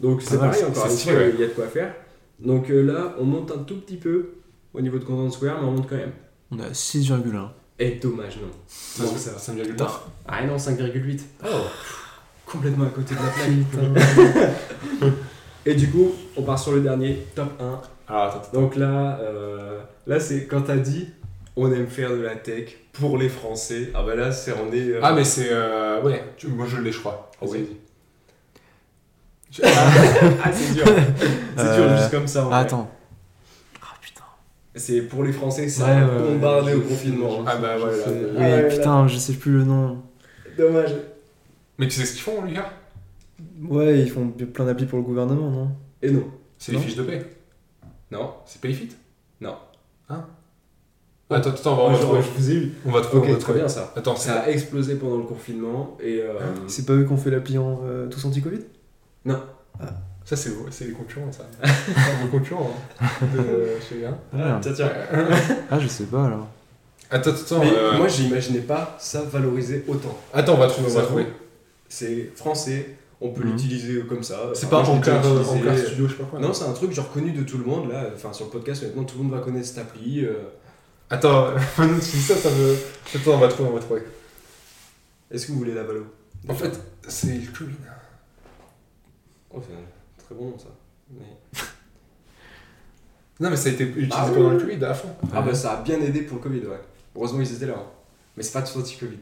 Donc 0.01 0.21
c'est 0.23 0.39
pareil, 0.39 0.63
encore 0.65 0.89
il 0.91 1.41
y 1.41 1.45
a 1.45 1.47
de 1.47 1.53
quoi 1.53 1.67
faire. 1.69 1.95
Donc 2.41 2.71
euh, 2.71 2.83
là, 2.83 3.15
on 3.19 3.25
monte 3.25 3.51
un 3.53 3.59
tout 3.63 3.77
petit 3.77 3.97
peu 3.97 4.31
au 4.75 4.81
niveau 4.81 4.99
de 4.99 5.05
Content 5.05 5.31
Square, 5.31 5.61
mais 5.63 5.69
on 5.69 5.73
monte 5.73 5.89
quand 5.89 5.97
même. 5.97 6.13
On 6.51 6.59
a 6.61 6.71
6,1. 6.73 7.51
Et 7.79 7.93
dommage, 7.93 8.37
non. 8.37 8.49
Ça, 8.67 9.05
Non, 9.05 9.11
ça, 9.13 9.19
ça- 9.33 9.39
ça 9.39 9.53
me 9.53 9.59
vient 9.63 9.71
Putain. 9.71 9.87
Ah 10.27 10.45
non, 10.45 10.57
5,8. 10.59 11.21
Oh. 11.45 11.49
Complètement 12.47 12.85
à 12.87 12.89
côté 12.89 13.15
de 13.15 13.21
la 13.21 13.27
plaque. 15.03 15.13
Et 15.67 15.75
du 15.75 15.91
coup, 15.91 16.13
on 16.37 16.43
part 16.43 16.59
sur 16.59 16.73
le 16.73 16.81
dernier, 16.81 17.27
top 17.35 17.51
1. 17.61 17.81
Ah, 18.09 18.27
attends, 18.29 18.39
attends. 18.39 18.61
Donc 18.61 18.77
là, 18.77 19.19
euh, 19.21 19.81
là 20.07 20.21
c'est 20.21 20.47
quand 20.47 20.63
t'as 20.63 20.77
dit 20.77 21.09
on 21.57 21.73
aime 21.73 21.89
faire 21.89 22.11
de 22.11 22.21
la 22.21 22.37
tech 22.37 22.77
pour 22.93 23.19
les 23.19 23.29
Français. 23.29 23.91
Ah 23.95 24.03
bah 24.05 24.15
là, 24.15 24.31
c'est 24.31 24.53
on 24.53 24.73
est. 24.73 24.91
euh, 24.91 25.01
Ah, 25.03 25.13
mais 25.13 25.25
c'est. 25.25 25.49
euh, 25.51 26.01
Ouais, 26.03 26.23
tu- 26.37 26.49
moi 26.49 26.67
je 26.69 26.77
l'ai, 26.81 26.93
je 26.93 27.01
crois. 27.01 27.31
Ah 27.43 27.47
ouais. 27.47 27.59
Vas-y. 27.59 27.77
ah, 29.65 30.51
c'est 30.53 30.75
dur. 30.75 30.85
c'est 31.57 31.75
dur 31.77 31.97
juste 31.97 32.11
comme 32.11 32.27
ça. 32.29 32.43
en 32.45 32.47
Ah, 32.47 32.49
vrai. 32.51 32.59
attends. 32.61 32.91
Ah 33.83 33.95
putain. 34.01 34.23
C'est 34.75 35.03
pour 35.03 35.25
les 35.25 35.33
Français, 35.33 35.69
c'est 35.69 35.83
Ouais, 35.83 35.89
ouais, 35.89 36.19
bombardé 36.33 36.73
ouais, 36.73 36.79
au 36.79 36.81
confinement. 36.83 37.41
hein. 37.41 37.45
Ah, 37.47 37.57
bah 37.57 37.77
voilà. 37.79 37.97
Ah 38.07 38.11
Oui, 38.37 38.43
ouais, 38.45 38.69
putain, 38.69 39.09
je 39.09 39.17
sais 39.17 39.33
plus 39.33 39.53
le 39.53 39.65
nom. 39.65 40.03
Dommage. 40.59 40.95
Mais 41.79 41.89
tu 41.89 41.99
sais 42.01 42.07
ce 42.07 42.13
qu'ils 42.13 42.23
font, 42.23 42.45
les 42.45 42.53
gars 42.55 42.71
Ouais, 43.63 44.01
ils 44.01 44.11
font 44.11 44.29
plein 44.29 44.65
d'applis 44.67 44.87
pour 44.87 44.99
le 44.99 45.05
gouvernement, 45.05 45.51
non? 45.51 45.71
Et 46.03 46.11
non. 46.11 46.25
C'est 46.59 46.73
les 46.73 46.79
Non. 46.79 46.85
fiches 46.85 46.97
de 46.97 47.03
paie. 47.03 47.27
Non. 48.11 48.35
C'est 48.47 48.61
Payfit? 48.61 48.91
Non. 49.41 49.57
Hein? 50.09 50.25
Attends, 51.31 51.51
attends, 51.51 51.73
on 51.73 51.91
va, 51.91 51.97
on 51.97 52.01
trouver. 52.01 52.21
je 52.23 52.29
vous 52.39 52.51
ai 52.51 52.55
eu. 52.55 52.73
On 52.87 52.93
va 52.93 53.01
trouver. 53.01 53.21
on 53.21 53.25
Ok, 53.25 53.29
va 53.31 53.35
très 53.35 53.43
trouver. 53.45 53.59
bien 53.61 53.69
ça. 53.69 53.93
Attends. 53.97 54.15
Ça 54.17 54.41
a 54.43 54.49
explosé 54.49 54.95
pendant 54.97 55.17
le 55.17 55.25
confinement 55.25 55.97
et. 56.01 56.21
euh, 56.21 56.35
C'est 56.69 56.87
pas 56.87 56.93
eux 56.93 57.05
qui 57.05 57.13
ont 57.13 57.17
fait 57.17 57.31
l'appli 57.31 57.59
en 57.59 57.81
euh, 57.85 58.07
tous 58.09 58.25
anti-Covid? 58.25 58.61
Ça, 60.25 60.35
c'est 60.35 60.51
c'est 60.71 60.87
les 60.87 60.93
concurrents, 60.93 61.31
ça. 61.31 61.45
Vos 62.23 62.29
concurrents. 62.29 62.71
hein, 63.01 63.07
De 63.33 63.67
chez 63.89 64.05
hein. 64.05 64.17
Ah, 64.37 64.59
tiens, 64.61 64.73
tiens. 64.73 64.91
Ah, 65.71 65.79
je 65.79 65.87
sais 65.87 66.05
pas 66.05 66.25
alors. 66.27 66.49
Attends, 67.11 67.31
attends. 67.31 67.61
Mais 67.61 67.71
euh, 67.73 67.97
moi, 67.97 68.09
j'imaginais 68.09 68.61
pas 68.61 68.97
ça 68.99 69.23
valoriser 69.23 69.85
autant. 69.87 70.17
Attends, 70.35 70.55
on 70.55 70.59
va 70.59 70.67
trouver, 70.67 70.89
on 70.91 70.95
va 70.95 71.03
trouver. 71.03 71.27
C'est 71.89 72.33
français, 72.35 72.97
on 73.21 73.31
peut 73.31 73.43
Mhm. 73.45 73.53
l'utiliser 73.53 74.01
comme 74.09 74.23
ça. 74.23 74.51
C'est 74.55 74.67
Enfin, 74.67 74.83
pas 74.85 74.91
Ancar 74.91 75.21
déjà 75.23 75.35
euh, 75.71 75.87
Studio, 75.87 76.07
je 76.09 76.13
sais 76.13 76.19
pas 76.19 76.25
quoi. 76.29 76.39
Non, 76.39 76.53
c'est 76.53 76.65
un 76.65 76.73
truc 76.73 76.93
genre 76.93 77.11
connu 77.13 77.33
de 77.33 77.43
tout 77.43 77.59
le 77.59 77.65
monde 77.65 77.91
là. 77.91 78.11
Enfin, 78.15 78.33
sur 78.33 78.47
le 78.47 78.51
podcast, 78.51 78.83
honnêtement, 78.83 79.05
tout 79.05 79.17
le 79.19 79.25
monde 79.25 79.33
va 79.33 79.41
connaître 79.41 79.67
cette 79.67 79.79
appli. 79.79 80.25
euh. 80.25 80.35
Attends, 81.11 81.49
maintenant 81.79 81.99
que 81.99 82.05
tu 82.05 82.11
dis 82.17 82.23
ça, 82.23 82.35
ça 82.37 82.51
me. 82.51 82.77
Attends, 83.15 83.33
on 83.35 83.39
va 83.39 83.49
trouver, 83.49 83.69
on 83.71 83.75
va 83.75 83.81
trouver. 83.81 84.03
Est-ce 85.31 85.47
que 85.47 85.53
vous 85.53 85.59
voulez 85.59 85.75
la 85.75 85.83
valo? 85.85 86.07
En 86.49 86.55
fait, 86.55 86.79
c'est 87.09 87.35
le 87.39 87.53
Covid. 87.57 87.75
Oh, 89.53 89.63
c'est 89.67 89.75
un 89.75 90.25
très 90.25 90.35
bon 90.35 90.51
nom 90.51 90.59
ça. 90.59 90.69
Mais- 91.11 91.61
Non, 93.41 93.51
mais 93.51 93.57
ça 93.57 93.69
a 93.69 93.73
été 93.73 93.85
utilisé 93.85 94.11
Ah 94.13 94.27
oui, 94.29 94.35
pendant 94.35 94.51
le. 94.51 94.59
Covid 94.61 94.85
à 94.85 94.95
fond. 94.95 95.09
Ah 95.35 95.43
bah 95.43 95.55
ça 95.55 95.73
a 95.79 95.83
bien 95.83 96.01
aidé 96.01 96.23
pour 96.23 96.37
le 96.39 96.43
Covid, 96.43 96.61
ouais. 96.67 96.81
Heureusement 97.15 97.41
ils 97.41 97.53
étaient 97.55 97.67
là. 97.67 97.75
hein. 97.79 97.87
Mais 98.37 98.43
c'est 98.43 98.53
pas 98.53 98.63
tout 98.63 98.79
anti-Covid. 98.79 99.19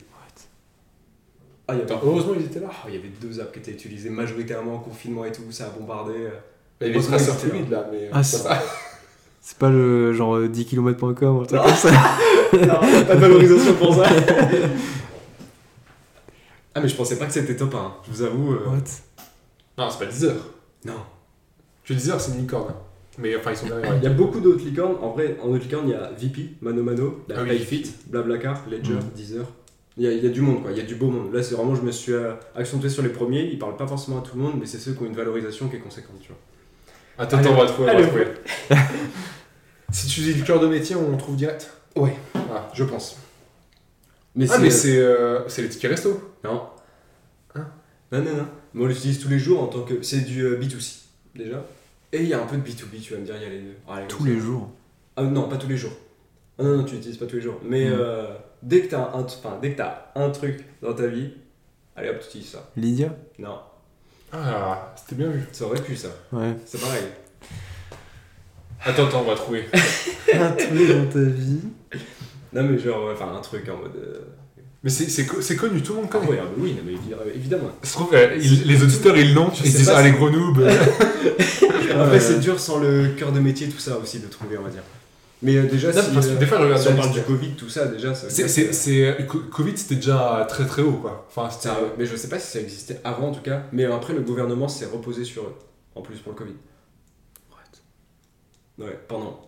Ah, 1.66 1.74
y 1.74 1.80
avait, 1.80 1.94
heureusement, 2.02 2.34
ils 2.38 2.44
étaient 2.46 2.60
là. 2.60 2.68
Ah, 2.70 2.84
il 2.88 2.94
y 2.94 2.98
avait 2.98 3.08
deux 3.20 3.40
apps 3.40 3.52
qui 3.52 3.58
étaient 3.60 3.72
utilisées 3.72 4.10
majoritairement 4.10 4.74
en 4.74 4.78
confinement 4.80 5.24
et 5.24 5.32
tout, 5.32 5.42
ça 5.50 5.66
a 5.66 5.68
bombardé. 5.70 6.12
euh. 6.12 6.30
Il 6.80 6.86
y 6.88 6.90
a 6.90 6.92
les 6.92 6.94
Heureusement, 6.96 7.16
traceurs 7.16 7.34
ils 7.36 7.46
étaient 7.46 7.56
fluides 7.56 7.70
là, 7.70 7.88
mais. 7.90 8.10
Ah, 8.12 8.22
ça 8.22 8.38
c'est- 8.38 8.48
va. 8.48 8.62
C'est 9.46 9.58
pas 9.58 9.68
le 9.68 10.12
genre 10.14 10.36
euh, 10.36 10.48
10km.com 10.48 11.36
ou 11.36 11.40
un 11.42 11.44
truc 11.44 11.58
Non. 11.60 11.64
comme 11.66 11.74
ça. 11.74 11.90
non, 12.54 13.04
pas 13.06 13.14
de 13.14 13.20
valorisation 13.20 13.74
pour 13.74 13.94
ça. 13.94 14.04
ah, 16.74 16.80
mais 16.80 16.88
je 16.88 16.96
pensais 16.96 17.18
pas 17.18 17.26
que 17.26 17.32
c'était 17.32 17.54
top 17.56 17.74
1, 17.74 17.94
je 18.06 18.10
vous 18.10 18.22
avoue. 18.22 18.52
euh, 18.54 18.66
What? 18.68 18.78
Non, 19.78 19.90
c'est 19.90 19.98
pas 19.98 20.06
Deezer. 20.06 20.34
Non. 20.84 20.94
Je 21.84 21.92
Deezer, 21.94 22.20
c'est 22.20 22.32
une 22.32 22.38
licorne. 22.38 22.72
Mais 23.18 23.36
enfin, 23.36 23.50
ils 23.52 23.56
sont 23.56 23.66
derrière. 23.66 23.96
Il 23.96 24.02
y 24.02 24.06
a 24.06 24.10
beaucoup 24.10 24.40
d'autres 24.40 24.64
licornes. 24.64 24.96
En 25.00 25.10
vrai, 25.10 25.36
en 25.42 25.48
autres 25.48 25.64
licornes, 25.64 25.88
il 25.88 25.92
y 25.92 25.94
a 25.94 26.10
VP, 26.18 26.54
Mano 26.62 26.82
Mano, 26.82 27.20
la 27.28 27.36
Ah 27.38 27.42
oui. 27.42 27.50
Payfit, 27.50 27.92
Blablacar, 28.06 28.62
Ledger, 28.68 28.94
Mm. 28.94 29.10
Deezer. 29.14 29.44
Il 29.96 30.02
y, 30.04 30.08
a, 30.08 30.12
il 30.12 30.24
y 30.24 30.26
a 30.26 30.30
du 30.30 30.40
monde, 30.40 30.60
quoi. 30.62 30.72
Il 30.72 30.76
y 30.76 30.80
a 30.80 30.84
du 30.84 30.96
beau 30.96 31.08
monde. 31.08 31.32
Là, 31.32 31.42
c'est 31.42 31.54
vraiment, 31.54 31.74
je 31.76 31.82
me 31.82 31.92
suis 31.92 32.12
euh, 32.12 32.32
accentué 32.56 32.88
sur 32.88 33.02
les 33.02 33.10
premiers. 33.10 33.42
Ils 33.44 33.58
parlent 33.60 33.76
pas 33.76 33.86
forcément 33.86 34.18
à 34.18 34.22
tout 34.22 34.36
le 34.36 34.42
monde, 34.42 34.54
mais 34.58 34.66
c'est 34.66 34.78
ceux 34.78 34.92
qui 34.92 35.02
ont 35.02 35.06
une 35.06 35.14
valorisation 35.14 35.68
qui 35.68 35.76
est 35.76 35.80
conséquente, 35.80 36.16
tu 36.20 36.28
vois. 36.28 36.38
Attends, 37.16 37.38
Allez, 37.38 37.48
on 37.48 37.54
va 37.54 37.66
trouver. 37.66 37.90
on 37.94 38.00
va 38.00 38.06
trouver. 38.06 38.26
si 39.92 40.06
tu 40.08 40.20
dis 40.20 40.34
le 40.34 40.44
cœur 40.44 40.58
de 40.60 40.66
métier, 40.66 40.96
on 40.96 41.16
trouve 41.16 41.36
direct. 41.36 41.70
Ouais, 41.96 42.14
Ah, 42.34 42.68
je 42.74 42.82
pense. 42.84 43.16
Mais 44.36 44.46
ah 44.50 44.58
mais 44.58 44.70
c'est 44.70 44.98
euh, 44.98 45.48
c'est 45.48 45.62
les 45.62 45.68
tickets 45.68 45.92
resto. 45.92 46.32
Non. 46.42 46.62
Hein 47.54 47.68
Non, 48.10 48.18
non, 48.18 48.36
non. 48.36 48.46
Mais 48.74 48.82
on 48.84 48.86
l'utilise 48.88 49.20
tous 49.20 49.28
les 49.28 49.38
jours 49.38 49.62
en 49.62 49.68
tant 49.68 49.82
que. 49.82 50.02
C'est 50.02 50.22
du 50.22 50.42
euh, 50.44 50.58
B2C, 50.58 51.02
déjà. 51.36 51.64
Et 52.12 52.22
il 52.22 52.28
y 52.28 52.34
a 52.34 52.42
un 52.42 52.46
peu 52.46 52.56
de 52.56 52.62
B2B, 52.62 53.00
tu 53.00 53.12
vas 53.14 53.20
me 53.20 53.24
dire, 53.24 53.36
il 53.36 53.42
y 53.42 53.46
a 53.46 53.48
les 53.50 53.60
deux. 53.60 53.74
Ah, 53.88 54.00
Tous 54.08 54.24
les 54.24 54.40
jours. 54.40 54.70
Ah 55.16 55.22
non, 55.22 55.48
pas 55.48 55.56
tous 55.56 55.68
les 55.68 55.76
jours. 55.76 55.92
Ah 56.58 56.64
non, 56.64 56.78
non, 56.78 56.82
tu 56.84 56.96
l'utilises 56.96 57.16
pas 57.18 57.26
tous 57.26 57.36
les 57.36 57.42
jours. 57.42 57.60
Mais 57.64 57.88
Mm. 57.88 57.92
euh, 57.96 58.26
dès 58.64 58.80
que 58.82 58.90
t'as 58.90 58.98
un, 59.14 59.20
enfin, 59.22 59.58
dès 59.62 59.72
que 59.72 59.76
t'as 59.78 60.06
un 60.16 60.30
truc 60.30 60.64
dans 60.82 60.92
ta 60.94 61.06
vie, 61.06 61.30
allez 61.96 62.08
hop, 62.10 62.18
tu 62.20 62.26
utilises 62.28 62.50
ça. 62.50 62.70
Lydia? 62.76 63.14
Non, 63.38 63.58
Ah, 64.32 64.94
c'était 64.96 65.14
bien 65.16 65.28
vu. 65.30 65.42
ça 65.52 65.64
aurait 65.66 65.80
pu 65.80 65.94
ça. 65.96 66.08
Ouais. 66.32 66.54
C'est 66.66 66.80
pareil. 66.80 67.04
Attends, 68.84 69.06
attends, 69.06 69.20
on 69.22 69.30
va 69.30 69.34
trouver. 69.36 69.64
Un 70.34 70.50
truc 70.52 70.88
dans 70.88 71.06
ta 71.06 71.20
vie. 71.20 71.60
Non, 72.52 72.62
mais 72.64 72.78
genre, 72.78 73.10
enfin, 73.12 73.34
un 73.36 73.40
truc 73.40 73.68
en 73.68 73.76
mode. 73.78 73.96
euh, 73.96 74.20
Mais 74.82 74.90
c'est 74.90 75.08
c'est 75.08 75.26
co- 75.26 75.40
c'est 75.40 75.56
connu, 75.56 75.82
tout 75.82 75.94
le 75.94 76.00
monde 76.02 76.10
connaît. 76.10 76.38
ah 76.40 76.44
oui, 76.56 76.74
non, 76.74 76.82
mais 76.86 76.92
évi- 76.92 77.34
évidemment. 77.34 77.70
Ça 77.82 77.88
se 77.88 77.94
trouve, 77.94 78.14
euh, 78.14 78.36
ils- 78.40 78.64
les 78.66 78.82
auditeurs, 78.82 79.16
ils 79.16 79.32
l'ont. 79.34 79.50
Ils 79.64 79.72
disent, 79.72 79.88
ah, 79.90 80.02
les 80.02 80.12
gros 80.12 80.30
noobs. 80.30 80.60
Après, 81.94 82.20
c'est 82.20 82.38
dur 82.40 82.58
sans 82.60 82.78
le 82.78 83.08
cœur 83.16 83.32
de 83.32 83.40
métier, 83.40 83.68
tout 83.68 83.78
ça 83.78 83.96
aussi 83.98 84.18
de 84.20 84.26
trouver, 84.28 84.58
on 84.58 84.62
va 84.62 84.70
dire. 84.70 84.82
Mais 85.44 85.56
euh, 85.56 85.64
déjà, 85.68 85.92
Non, 85.92 86.00
si, 86.02 86.10
parce 86.14 86.26
que 86.26 86.32
euh, 86.32 86.36
des 86.36 86.46
fois, 86.46 86.58
je 86.58 86.62
regarde 86.64 86.80
si 86.82 86.88
on 86.88 86.96
parle 86.96 87.12
du 87.12 87.20
Covid, 87.22 87.50
tout 87.54 87.68
ça, 87.68 87.86
déjà, 87.86 88.14
ça 88.14 88.28
C'est- 88.30 89.26
Covid, 89.52 89.76
c'était 89.76 89.96
déjà 89.96 90.46
très 90.48 90.64
très 90.66 90.82
haut, 90.82 90.94
quoi. 90.94 91.26
Enfin, 91.28 91.50
c'était. 91.50 91.68
Ça, 91.68 91.78
mais 91.98 92.06
je 92.06 92.16
sais 92.16 92.28
pas 92.28 92.38
si 92.38 92.50
ça 92.50 92.60
existait 92.60 93.00
avant 93.04 93.28
en 93.28 93.32
tout 93.32 93.42
cas. 93.42 93.62
Mais 93.72 93.84
après, 93.84 94.14
le 94.14 94.20
gouvernement 94.22 94.68
s'est 94.68 94.86
reposé 94.86 95.22
sur 95.24 95.42
eux, 95.44 95.54
en 95.94 96.02
plus 96.02 96.18
pour 96.18 96.32
le 96.32 96.38
Covid. 96.38 96.54
Ouais, 98.78 98.98
pendant. 99.06 99.40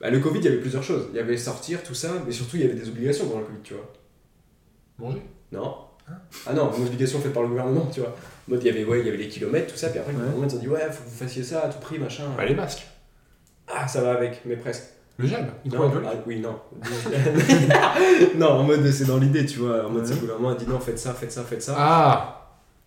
Bah, 0.00 0.08
le 0.10 0.20
Covid, 0.20 0.38
il 0.38 0.44
y 0.44 0.48
avait 0.48 0.56
plusieurs 0.60 0.82
choses. 0.82 1.08
Il 1.12 1.16
y 1.16 1.20
avait 1.20 1.36
sortir, 1.36 1.82
tout 1.82 1.94
ça, 1.94 2.08
mais 2.26 2.32
surtout, 2.32 2.56
il 2.56 2.62
y 2.62 2.64
avait 2.64 2.74
des 2.74 2.88
obligations 2.88 3.26
pendant 3.26 3.40
le 3.40 3.46
Covid, 3.46 3.58
tu 3.62 3.74
vois. 3.74 3.92
Manger? 4.98 5.22
Non 5.52 5.76
Ah 6.46 6.52
non, 6.54 6.72
une 6.78 6.86
obligation 6.86 7.20
faite 7.20 7.32
par 7.32 7.42
le 7.42 7.48
gouvernement, 7.50 7.86
tu 7.92 8.00
vois. 8.00 8.14
Mode, 8.48 8.62
il 8.62 8.66
y 8.66 8.70
avait, 8.70 8.84
ouais, 8.84 9.00
il 9.00 9.06
y 9.06 9.08
avait 9.08 9.18
les 9.18 9.28
kilomètres, 9.28 9.72
tout 9.72 9.78
ça, 9.78 9.88
puis 9.90 9.98
après, 9.98 10.12
le 10.12 10.18
Ouais. 10.18 10.24
gouvernement, 10.24 10.48
ils 10.50 10.56
ont 10.56 10.60
dit, 10.60 10.68
ouais, 10.68 10.80
faut 10.90 11.02
que 11.04 11.08
vous 11.08 11.16
fassiez 11.16 11.42
ça 11.42 11.62
à 11.64 11.68
tout 11.68 11.78
prix, 11.80 11.98
machin. 11.98 12.24
Bah, 12.36 12.44
les 12.44 12.54
masques. 12.54 12.86
Ah, 13.68 13.86
ça 13.88 14.00
va 14.02 14.12
avec, 14.12 14.40
mais 14.46 14.56
presque. 14.56 14.84
Le 15.16 15.26
gel. 15.28 15.42
Non, 15.44 15.50
hydroalcoolique. 15.64 16.08
ah, 16.12 16.22
oui, 16.26 16.40
non. 16.40 16.56
non, 18.36 18.48
en 18.60 18.62
mode, 18.64 18.90
c'est 18.90 19.04
dans 19.06 19.18
l'idée, 19.18 19.46
tu 19.46 19.60
vois. 19.60 19.86
En 19.86 19.90
mode, 19.90 20.06
c'est 20.06 20.18
gouvernement 20.20 20.50
a 20.50 20.54
dit, 20.54 20.66
non, 20.66 20.80
faites 20.80 20.98
ça, 20.98 21.14
faites 21.14 21.30
ça, 21.32 21.42
faites 21.44 21.62
ça. 21.62 21.74
Ah 21.78 22.40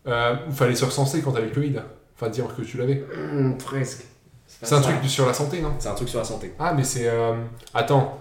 euh, 0.08 0.36
Fallait 0.52 0.76
se 0.76 0.86
recenser 0.86 1.22
quand 1.22 1.32
t'avais 1.32 1.48
le 1.48 1.54
Covid. 1.54 1.76
Enfin, 2.16 2.30
dire 2.30 2.46
que 2.56 2.62
tu 2.64 2.78
l'avais. 2.78 3.06
Hum, 3.16 3.58
presque. 3.58 4.06
C'est 4.46 4.74
un 4.74 4.82
ça. 4.82 4.92
truc 4.92 5.10
sur 5.10 5.26
la 5.26 5.34
santé, 5.34 5.62
non? 5.62 5.74
C'est 5.80 5.90
un 5.90 5.94
truc 5.96 6.10
sur 6.10 6.20
la 6.20 6.26
santé. 6.26 6.54
Ah, 6.60 6.74
mais 6.74 6.84
c'est. 6.84 7.08
euh, 7.08 7.34
Attends. 7.74 8.18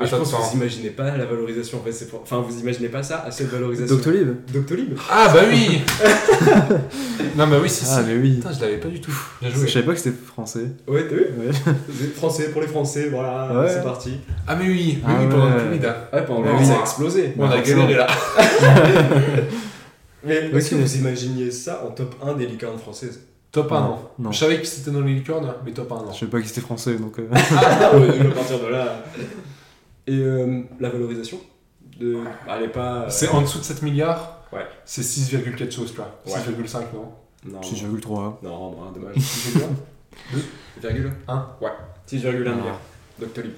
Mais 0.00 0.06
je 0.06 0.16
pense 0.16 0.30
que 0.32 0.36
vous 0.36 0.56
imaginez 0.56 0.90
pas 0.90 1.16
la 1.16 1.24
valorisation 1.24 1.78
en 1.78 1.82
fait. 1.82 1.92
c'est 1.92 2.08
pour- 2.08 2.20
Enfin, 2.22 2.38
vous 2.46 2.58
imaginez 2.60 2.88
pas 2.88 3.02
ça 3.02 3.24
à 3.26 3.30
cette 3.30 3.48
valorisation. 3.50 3.94
Doctolib 3.94 4.28
Doctolib 4.52 4.98
Ah, 5.10 5.30
bah 5.32 5.40
oui 5.50 5.80
Non, 7.36 7.46
bah 7.46 7.56
oui, 7.62 7.68
si, 7.70 7.84
si. 7.84 7.90
Ah, 7.94 8.02
mais 8.06 8.16
oui. 8.16 8.36
Putain, 8.36 8.52
je 8.52 8.60
l'avais 8.60 8.78
pas 8.78 8.88
du 8.88 9.00
tout. 9.00 9.12
Bien 9.40 9.50
Je 9.50 9.56
joué. 9.56 9.68
savais 9.68 9.86
pas 9.86 9.92
que 9.92 9.98
c'était 10.00 10.16
français. 10.16 10.66
Ouais, 10.88 11.06
t'as 11.08 11.14
vu 11.14 11.26
Ouais. 11.38 11.52
Français 12.16 12.50
pour 12.50 12.60
les 12.62 12.66
Français, 12.68 13.08
voilà, 13.10 13.60
Ouais. 13.60 13.68
c'est 13.68 13.82
parti. 13.82 14.18
Ah, 14.46 14.56
mais 14.56 14.64
oui, 14.66 14.98
oui, 14.98 15.02
Ah 15.06 15.10
oui, 15.20 15.26
pendant 15.30 15.44
le 15.46 15.56
ouais. 15.56 15.62
Covid. 15.78 15.86
Ouais, 16.12 16.24
pendant 16.26 16.40
le 16.42 16.50
oui. 16.58 16.66
ça 16.66 16.76
a 16.76 16.80
explosé. 16.80 17.32
On 17.38 17.48
a 17.50 17.60
galéré 17.60 17.94
là. 17.94 18.06
Mais 20.24 20.34
est-ce 20.52 20.70
que 20.70 20.74
vous 20.74 20.96
imaginiez 20.96 21.50
ça 21.50 21.84
en 21.86 21.90
top 21.92 22.14
1 22.22 22.34
des 22.34 22.46
licornes 22.46 22.78
françaises 22.78 23.20
Top 23.52 23.70
1, 23.72 23.80
Non, 23.80 23.86
non. 23.88 23.98
non. 24.18 24.32
Je 24.32 24.38
savais 24.38 24.58
que 24.60 24.66
c'était 24.66 24.90
dans 24.90 25.00
les 25.00 25.14
licornes, 25.14 25.54
mais 25.64 25.70
top 25.72 25.90
1, 25.92 25.94
non. 25.94 26.12
Je 26.12 26.18
savais 26.18 26.30
pas 26.30 26.40
que 26.40 26.46
c'était 26.48 26.60
français 26.60 26.96
donc. 26.96 27.18
euh, 27.18 27.28
Ah 27.32 27.96
ouais, 27.96 28.18
donc 28.18 28.32
à 28.32 28.34
partir 28.34 28.58
de 28.60 28.66
là. 28.66 29.04
Et 30.10 30.18
euh, 30.20 30.62
la 30.80 30.88
valorisation 30.88 31.38
de... 32.00 32.14
bah, 32.46 32.56
Elle 32.58 32.64
est 32.64 32.68
pas. 32.68 33.02
euh, 33.02 33.06
C'est 33.10 33.28
en 33.28 33.42
dessous 33.42 33.58
de 33.58 33.64
7 33.64 33.82
milliards. 33.82 34.42
Ouais. 34.52 34.64
C'est 34.84 35.02
6,4 35.02 35.70
choses, 35.70 35.90
tu 35.90 35.96
vois. 35.96 36.18
Ouais. 36.26 36.32
6,5, 36.40 36.80
non? 36.94 37.12
Non, 37.52 37.60
6,3. 37.60 38.36
non, 38.42 38.70
non, 38.72 38.90
dommage. 38.92 39.14
2,1 40.82 41.10
Un. 41.28 41.46
Ouais, 41.60 41.68
6,1 42.10 42.26
Ah. 42.28 42.32
milliards. 42.54 42.80
Doctolib. 43.20 43.52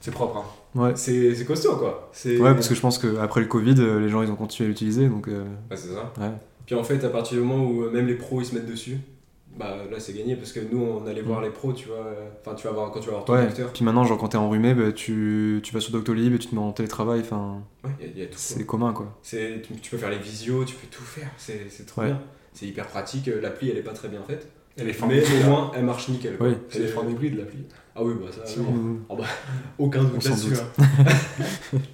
C'est 0.00 0.10
propre, 0.10 0.36
hein. 0.38 0.44
Ouais. 0.80 0.92
C'est 0.96 1.34
c'est 1.34 1.44
costaud 1.44 1.76
quoi. 1.76 2.10
C'est- 2.12 2.38
Ouais, 2.38 2.52
parce 2.54 2.68
que 2.68 2.74
je 2.74 2.80
pense 2.80 2.98
qu'après 2.98 3.40
le 3.40 3.46
Covid, 3.46 3.74
euh, 3.78 4.00
les 4.00 4.08
gens 4.08 4.22
ils 4.22 4.30
ont 4.30 4.34
continué 4.36 4.66
à 4.66 4.68
l'utiliser 4.70 5.08
donc. 5.08 5.28
euh, 5.28 5.44
Ouais, 5.70 5.76
c'est 5.76 5.88
ça. 5.94 6.12
Ouais. 6.20 6.30
Puis 6.66 6.74
en 6.74 6.82
fait, 6.82 7.02
à 7.04 7.08
partir 7.10 7.38
du 7.38 7.44
moment 7.44 7.64
où 7.64 7.88
même 7.90 8.06
les 8.06 8.14
pros 8.16 8.40
ils 8.40 8.44
se 8.46 8.54
mettent 8.54 8.66
dessus, 8.70 8.98
bah 9.58 9.76
là 9.90 10.00
c'est 10.00 10.12
gagné 10.12 10.34
parce 10.36 10.52
que 10.52 10.60
nous 10.60 10.82
on 10.82 11.06
allait 11.06 11.22
voir 11.22 11.40
les 11.40 11.50
pros, 11.50 11.72
tu 11.72 11.86
vois. 11.88 12.06
Enfin, 12.40 12.54
tu 12.56 12.66
vas 12.66 12.72
voir 12.72 12.90
quand 12.90 13.00
tu 13.00 13.06
vas 13.06 13.12
voir 13.12 13.24
ton 13.24 13.34
Mm. 13.34 13.36
Ouais. 13.36 13.46
docteur. 13.46 13.72
Puis 13.72 13.84
maintenant, 13.84 14.04
genre 14.04 14.18
quand 14.18 14.28
t'es 14.28 14.36
enrhumé, 14.36 14.74
bah, 14.74 14.92
tu, 14.92 15.60
tu 15.62 15.72
vas 15.74 15.80
sur 15.80 15.92
Doctolib 15.92 16.34
et 16.34 16.38
tu 16.38 16.48
te 16.48 16.54
mets 16.54 16.60
en 16.60 16.72
télétravail. 16.72 17.20
Enfin, 17.20 17.62
Ouais, 17.84 17.90
il 18.00 18.06
y, 18.06 18.08
a- 18.08 18.12
il 18.14 18.18
y 18.18 18.22
a 18.22 18.26
tout. 18.26 18.30
quoi. 18.32 18.38
c'est 18.40 18.66
commun 18.66 18.92
quoi. 18.92 19.18
C'est- 19.22 19.62
Tu, 19.62 19.74
tu 19.74 19.90
peux 19.90 19.98
faire 19.98 20.10
les 20.10 20.18
visios, 20.18 20.64
tu 20.64 20.74
peux 20.74 20.86
tout 20.90 21.02
faire. 21.04 21.30
C'est 21.36 21.66
c'est 21.70 21.86
trop 21.86 22.00
Ouais. 22.02 22.08
bien. 22.08 22.20
C'est 22.52 22.66
hyper 22.66 22.86
pratique. 22.86 23.28
euh, 23.28 23.40
L'appli 23.40 23.70
elle 23.70 23.78
est 23.78 23.82
pas 23.82 23.92
très 23.92 24.08
bien 24.08 24.22
faite, 24.22 24.48
Elle 24.76 24.88
est 24.88 25.06
mais 25.06 25.22
au 25.22 25.48
moins 25.50 25.70
elle 25.76 25.84
marche 25.84 26.08
nickel. 26.08 26.36
Oui. 26.40 26.54
C'est 26.68 26.80
les 26.80 26.88
formes 26.88 27.10
hybrides, 27.10 27.36
l'appli. 27.38 27.64
Ah 27.96 28.02
oui, 28.02 28.14
bah 28.20 28.26
ça, 28.32 28.44
Si, 28.44 28.58
oui. 28.58 28.66
Mmh. 28.66 29.04
aucun 29.78 30.00
On 30.00 30.04
doute 30.04 30.24
là-dessus. 30.24 30.54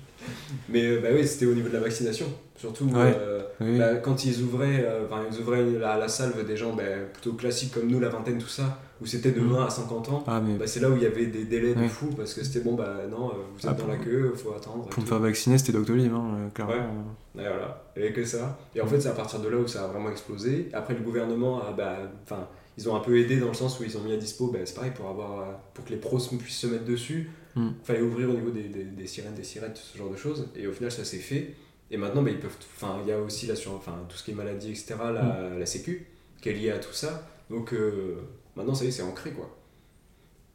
mais 0.72 0.86
euh, 0.86 1.00
bah 1.00 1.08
oui, 1.14 1.26
c'était 1.26 1.46
au 1.46 1.54
niveau 1.54 1.68
de 1.68 1.74
la 1.74 1.80
vaccination. 1.80 2.26
Surtout 2.56 2.84
Ouais. 2.86 3.14
euh, 3.18 3.40
Oui. 3.60 3.78
Bah, 3.78 3.96
quand 3.96 4.24
ils 4.24 4.42
ouvraient, 4.42 4.84
euh, 4.86 5.06
ils 5.32 5.38
ouvraient 5.40 5.64
la, 5.64 5.96
la 5.98 6.08
salve 6.08 6.46
des 6.46 6.56
gens 6.56 6.74
bah, 6.74 6.82
plutôt 7.12 7.32
classiques 7.34 7.72
comme 7.74 7.88
nous, 7.88 8.00
la 8.00 8.08
vingtaine, 8.10 8.38
tout 8.38 8.48
ça, 8.48 8.78
où 9.02 9.06
c'était 9.06 9.30
de 9.32 9.40
Mhm. 9.40 9.52
20 9.52 9.66
à 9.66 9.70
50 9.70 10.08
ans, 10.10 10.24
Ah, 10.26 10.42
mais 10.44 10.54
bah, 10.54 10.66
c'est 10.66 10.80
là 10.80 10.90
où 10.90 10.96
il 10.96 11.02
y 11.02 11.06
avait 11.06 11.26
des 11.26 11.44
délais 11.44 11.74
de 11.74 11.88
fou 11.88 12.08
parce 12.16 12.34
que 12.34 12.44
c'était 12.44 12.60
bon, 12.60 12.74
bah 12.74 12.96
non, 13.10 13.28
euh, 13.28 13.32
vous 13.54 13.58
êtes 13.60 13.64
Ah, 13.66 13.72
dans 13.72 13.84
pour- 13.84 13.88
la 13.88 13.96
queue, 13.96 14.32
faut 14.36 14.52
attendre. 14.52 14.86
pour 14.88 15.02
me 15.02 15.08
faire 15.08 15.18
vacciner, 15.20 15.56
c'était 15.58 15.72
Doctolib, 15.72 16.12
hein, 16.12 16.50
clairement. 16.54 16.72
Ouais. 16.74 17.42
Et 17.42 17.48
voilà, 17.48 17.82
et 17.96 18.12
que 18.12 18.24
ça. 18.24 18.58
Et 18.74 18.80
en 18.82 18.86
fait, 18.86 19.00
c'est 19.00 19.08
à 19.08 19.12
partir 19.12 19.40
de 19.40 19.48
là 19.48 19.56
où 19.56 19.66
ça 19.66 19.84
a 19.84 19.86
vraiment 19.86 20.10
explosé. 20.10 20.68
Après, 20.74 20.94
le 20.94 21.00
gouvernement 21.00 21.60
a, 21.62 21.72
bah, 21.72 21.96
enfin, 22.24 22.46
ils 22.80 22.88
ont 22.88 22.96
un 22.96 23.00
peu 23.00 23.16
aidé 23.18 23.38
dans 23.38 23.48
le 23.48 23.54
sens 23.54 23.78
où 23.78 23.84
ils 23.84 23.96
ont 23.96 24.02
mis 24.02 24.12
à 24.12 24.16
dispo, 24.16 24.48
bah, 24.48 24.58
c'est 24.64 24.74
pareil, 24.74 24.90
pour, 24.94 25.08
avoir, 25.08 25.60
pour 25.74 25.84
que 25.84 25.90
les 25.90 25.96
pros 25.98 26.18
se- 26.18 26.34
puissent 26.34 26.58
se 26.58 26.66
mettre 26.66 26.84
dessus. 26.84 27.30
Il 27.56 27.62
Mm. 27.62 27.74
fallait 27.82 28.00
ouvrir 28.02 28.30
au 28.30 28.32
niveau 28.32 28.50
des, 28.50 28.62
des, 28.64 28.84
des 28.84 29.06
sirènes, 29.06 29.34
des 29.34 29.42
sirettes, 29.44 29.76
ce 29.76 29.98
genre 29.98 30.10
de 30.10 30.16
choses. 30.16 30.48
Et 30.56 30.66
au 30.66 30.72
final, 30.72 30.90
ça 30.90 31.04
s'est 31.04 31.18
fait. 31.18 31.54
Et 31.90 31.96
maintenant, 31.96 32.22
bah, 32.22 32.30
ils 32.30 32.38
peuvent. 32.38 32.56
Enfin, 32.76 32.98
il 33.02 33.08
y 33.08 33.12
a 33.12 33.20
aussi 33.20 33.46
là, 33.46 33.54
sur, 33.56 33.72
enfin, 33.74 34.04
tout 34.08 34.16
ce 34.16 34.24
qui 34.24 34.30
est 34.30 34.34
maladie, 34.34 34.70
etc., 34.70 34.94
la, 35.12 35.50
la 35.58 35.66
Sécu, 35.66 36.06
qui 36.40 36.48
est 36.48 36.52
liée 36.52 36.70
à 36.70 36.78
tout 36.78 36.92
ça. 36.92 37.26
Donc 37.50 37.72
euh, 37.74 38.16
maintenant, 38.56 38.74
ça 38.74 38.84
y 38.84 38.88
est, 38.88 38.90
c'est 38.92 39.02
ancré, 39.02 39.32
quoi. 39.32 39.56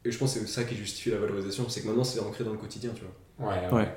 Et 0.04 0.10
je 0.10 0.18
pense 0.18 0.34
que 0.34 0.40
c'est 0.40 0.46
ça 0.46 0.64
qui 0.64 0.74
justifie 0.76 1.10
la 1.10 1.18
valorisation, 1.18 1.68
c'est 1.68 1.82
que 1.82 1.86
maintenant, 1.88 2.04
c'est 2.04 2.20
ancré 2.20 2.44
dans 2.44 2.52
le 2.52 2.58
quotidien, 2.58 2.92
tu 2.94 3.02
vois. 3.02 3.50
Ouais, 3.50 3.70
Ouais. 3.72 3.88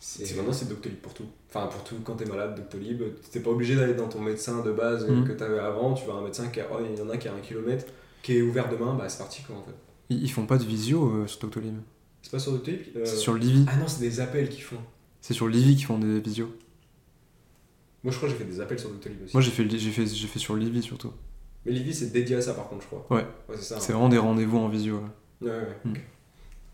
C'est 0.00 0.36
maintenant 0.36 0.52
c'est 0.52 0.68
Doctolib 0.68 0.98
pour 0.98 1.12
tout. 1.12 1.26
Enfin 1.48 1.66
pour 1.66 1.82
tout 1.82 1.96
quand 2.04 2.14
t'es 2.14 2.24
malade 2.24 2.54
Doctolib, 2.54 3.02
t'es 3.32 3.40
pas 3.40 3.50
obligé 3.50 3.74
d'aller 3.74 3.94
dans 3.94 4.08
ton 4.08 4.20
médecin 4.20 4.62
de 4.62 4.70
base 4.72 5.04
euh, 5.04 5.12
Mhm. 5.12 5.26
que 5.26 5.32
t'avais 5.32 5.58
avant, 5.58 5.94
tu 5.94 6.06
vas 6.06 6.14
à 6.14 6.16
un 6.18 6.22
médecin 6.22 6.48
qui 6.48 6.60
a, 6.60 6.66
oh, 6.72 6.76
il 6.88 6.96
y 6.98 7.02
en 7.02 7.10
a 7.10 7.16
qui 7.16 7.26
a 7.28 7.34
un 7.34 7.40
kilomètre, 7.40 7.86
qui 8.22 8.36
est 8.36 8.42
ouvert 8.42 8.68
demain, 8.70 8.94
bah 8.94 9.08
c'est 9.08 9.18
parti 9.18 9.42
quoi 9.42 9.56
en 9.56 9.62
fait. 9.64 9.74
Ils, 10.10 10.22
ils 10.22 10.30
font 10.30 10.46
pas 10.46 10.56
de 10.56 10.64
visio 10.64 11.04
euh, 11.08 11.26
sur 11.26 11.40
Doctolib. 11.40 11.78
C'est 12.22 12.30
pas 12.30 12.38
sur 12.38 12.52
Doctolib 12.52 12.80
euh, 12.96 13.04
C'est 13.04 13.16
sur 13.16 13.34
Livy. 13.34 13.64
Ah 13.68 13.76
non 13.76 13.88
c'est 13.88 14.00
des 14.00 14.20
appels 14.20 14.48
qu'ils 14.48 14.62
font. 14.62 14.78
C'est 15.20 15.34
sur 15.34 15.48
Livy 15.48 15.74
qu'ils 15.74 15.86
font 15.86 15.98
des 15.98 16.20
visios. 16.20 16.52
Moi 18.04 18.12
je 18.12 18.16
crois 18.18 18.28
que 18.28 18.34
j'ai 18.36 18.44
fait 18.44 18.48
des 18.50 18.60
appels 18.60 18.78
sur 18.78 18.90
Doctolib 18.90 19.22
aussi. 19.24 19.34
Moi 19.34 19.42
j'ai 19.42 19.50
fait, 19.50 19.68
j'ai 19.68 19.90
fait, 19.90 20.06
j'ai 20.06 20.26
fait 20.28 20.38
sur 20.38 20.54
Livy 20.54 20.80
surtout. 20.82 21.12
Mais 21.66 21.72
Livy 21.72 21.92
c'est 21.92 22.12
dédié 22.12 22.36
à 22.36 22.40
ça 22.40 22.54
par 22.54 22.68
contre 22.68 22.82
je 22.82 22.86
crois. 22.86 23.06
Ouais. 23.10 23.26
Ouais 23.48 23.56
c'est 23.56 23.62
ça. 23.62 23.80
C'est 23.80 23.92
hein. 23.92 23.96
vraiment 23.96 24.08
des 24.08 24.18
rendez-vous 24.18 24.58
en 24.58 24.68
visio. 24.68 25.00
ouais. 25.42 25.48
Ouais 25.48 25.56
ouais. 25.56 25.76
Ok. 25.90 26.00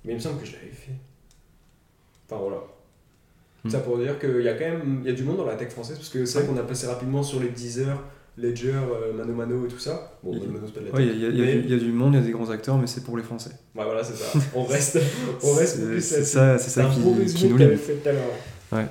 Mais 0.05 0.13
il 0.13 0.17
me 0.17 0.21
semble 0.21 0.39
que 0.41 0.45
je 0.47 0.53
l'avais 0.53 0.69
fait. 0.69 0.93
Enfin 2.29 2.41
voilà. 2.43 2.63
Mhm. 3.65 3.71
Ça 3.71 3.79
pour 3.81 3.99
dire 3.99 4.19
qu'il 4.19 4.43
y 4.43 4.49
a 4.49 4.55
quand 4.55 4.65
même 4.67 5.01
il 5.03 5.09
y 5.11 5.13
a 5.13 5.17
du 5.17 5.23
monde 5.25 5.39
dans 5.39 5.47
la 5.47 5.57
tech 5.57 5.71
française 5.71 5.97
parce 5.97 6.11
que 6.11 6.25
c'est 6.27 6.39
vrai 6.41 6.47
qu'on 6.49 6.57
a 6.59 6.63
passé 6.65 6.87
rapidement 6.87 7.23
sur 7.23 7.41
les 7.41 7.49
Deezer, 7.49 7.99
Ledger, 8.37 8.73
euh, 8.75 9.13
Mano 9.15 9.33
Mano 9.33 9.65
et 9.65 9.69
tout 9.69 9.79
ça. 9.79 10.19
Bon 10.23 10.33
Il- 10.35 10.41
Mano 10.41 10.53
Mano 10.53 10.67
c'est 10.67 10.75
pas 10.75 10.81
de 10.81 10.87
la 10.87 10.93
tech. 10.93 11.01
il 11.17 11.23
y, 11.23 11.41
mais- 11.41 11.69
y 11.69 11.75
a 11.75 11.79
du 11.79 11.93
monde, 11.93 12.13
il 12.15 12.21
y 12.21 12.23
a 12.23 12.27
des 12.27 12.33
grands 12.33 12.51
acteurs, 12.51 12.77
mais 12.77 12.87
c'est 12.87 13.03
pour 13.05 13.17
les 13.17 13.23
Français. 13.23 13.51
Ouais, 13.75 13.85
voilà, 13.85 14.05
c'est 14.05 14.17
ça. 14.17 14.39
On 14.55 14.65
reste, 14.65 14.99
on 15.43 15.53
reste 15.55 15.77
C'est- 15.77 16.01
c'est 16.01 16.25
ça, 16.25 16.59
c'est 16.59 16.71
ça 16.71 16.85
qui, 16.93 17.01
nous 17.01 17.15
lie. 17.19 17.77
fait 17.79 17.95
tout 17.95 18.09
à 18.09 18.13
l'heure. 18.13 18.23
Ouais. 18.73 18.87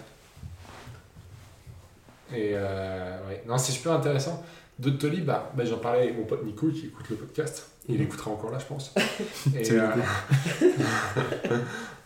Et 2.35 2.51
euh, 2.55 3.17
ouais. 3.27 3.43
Non, 3.47 3.57
c'est 3.57 3.71
super 3.73 3.91
intéressant. 3.93 4.43
Doctolib, 4.79 5.25
bah, 5.25 5.51
bah, 5.55 5.63
j'en 5.65 5.77
parlais 5.77 6.03
avec 6.03 6.17
mon 6.17 6.25
pote 6.25 6.43
Nico 6.45 6.67
qui 6.69 6.87
écoute 6.87 7.05
le 7.11 7.15
podcast. 7.17 7.69
Il 7.89 7.95
Mhm. 7.95 8.01
écoutera 8.03 8.31
encore 8.31 8.51
là, 8.51 8.59
je 8.59 8.65
pense. 8.65 8.93
Et, 9.55 9.71
euh, 9.71 9.87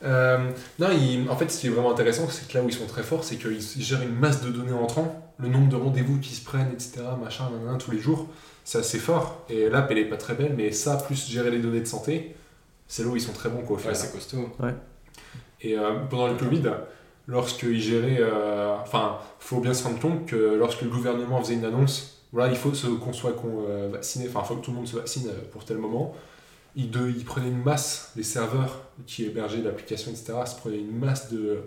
euh, 0.03 0.49
non, 0.79 0.87
il- 0.91 1.29
en 1.29 1.35
fait, 1.35 1.49
ce 1.51 1.59
qui 1.59 1.67
est 1.67 1.69
vraiment 1.69 1.91
intéressant, 1.91 2.27
c'est 2.29 2.47
que 2.47 2.57
là 2.57 2.63
où 2.63 2.69
ils 2.69 2.73
sont 2.73 2.85
très 2.87 3.03
forts, 3.03 3.23
c'est 3.23 3.37
qu'ils 3.37 3.61
gèrent 3.83 4.01
une 4.01 4.15
masse 4.15 4.41
de 4.41 4.49
données 4.49 4.73
entrant, 4.73 5.23
le 5.39 5.49
nombre 5.49 5.69
de 5.69 5.75
rendez-vous 5.75 6.19
qui 6.19 6.33
se 6.35 6.43
prennent, 6.43 6.71
etc., 6.73 7.01
machin, 7.21 7.49
nanana, 7.51 7.77
tous 7.77 7.91
les 7.91 7.99
jours. 7.99 8.27
C'est 8.63 8.79
assez 8.79 8.99
fort. 8.99 9.45
Et 9.49 9.69
l'app, 9.69 9.89
elle 9.91 9.99
est 9.99 10.05
pas 10.05 10.17
très 10.17 10.33
belle, 10.33 10.53
mais 10.57 10.71
ça, 10.71 10.97
plus 10.97 11.29
gérer 11.29 11.51
les 11.51 11.59
données 11.59 11.79
de 11.79 11.85
santé, 11.85 12.35
c'est 12.87 13.03
là 13.03 13.09
où 13.09 13.15
ils 13.15 13.21
sont 13.21 13.33
très 13.33 13.49
bons, 13.49 13.61
quoi, 13.61 13.77
au 13.77 13.87
Ouais, 13.87 13.93
c'est 13.95 14.11
costaud. 14.11 14.49
Et 15.61 15.77
euh, 15.77 15.93
pendant 16.09 16.27
le 16.27 16.35
Covid, 16.35 16.63
lorsqu'ils 17.27 17.81
géraient. 17.81 18.17
euh, 18.19 18.75
Enfin, 18.81 19.17
faut 19.39 19.59
bien 19.59 19.73
se 19.73 19.83
rendre 19.83 19.99
compte 19.99 20.25
que 20.27 20.55
lorsque 20.57 20.81
le 20.81 20.89
gouvernement 20.89 21.41
faisait 21.41 21.55
une 21.55 21.65
annonce, 21.65 22.16
voilà, 22.37 22.51
il 22.53 22.57
faut 22.57 22.69
qu'on 23.03 23.13
soit 23.13 23.31
qu'on, 23.33 23.65
euh, 23.67 23.89
vacciné, 23.91 24.27
enfin, 24.29 24.41
il 24.43 24.47
faut 24.47 24.55
que 24.57 24.63
tout 24.63 24.69
le 24.69 24.77
monde 24.77 24.87
se 24.87 24.95
vaccine 24.95 25.27
euh, 25.27 25.41
pour 25.51 25.65
tel 25.65 25.77
moment. 25.79 26.13
Ils, 26.75 26.91
de, 26.91 27.09
ils 27.09 27.25
prenaient 27.25 27.47
une 27.47 27.63
masse, 27.63 28.11
les 28.15 28.21
serveurs 28.21 28.83
qui 29.07 29.25
hébergeaient 29.25 29.63
l'application, 29.63 30.11
etc., 30.11 30.33
se 30.45 30.55
prenaient 30.55 30.77
une 30.77 30.99
masse 30.99 31.31
de. 31.31 31.57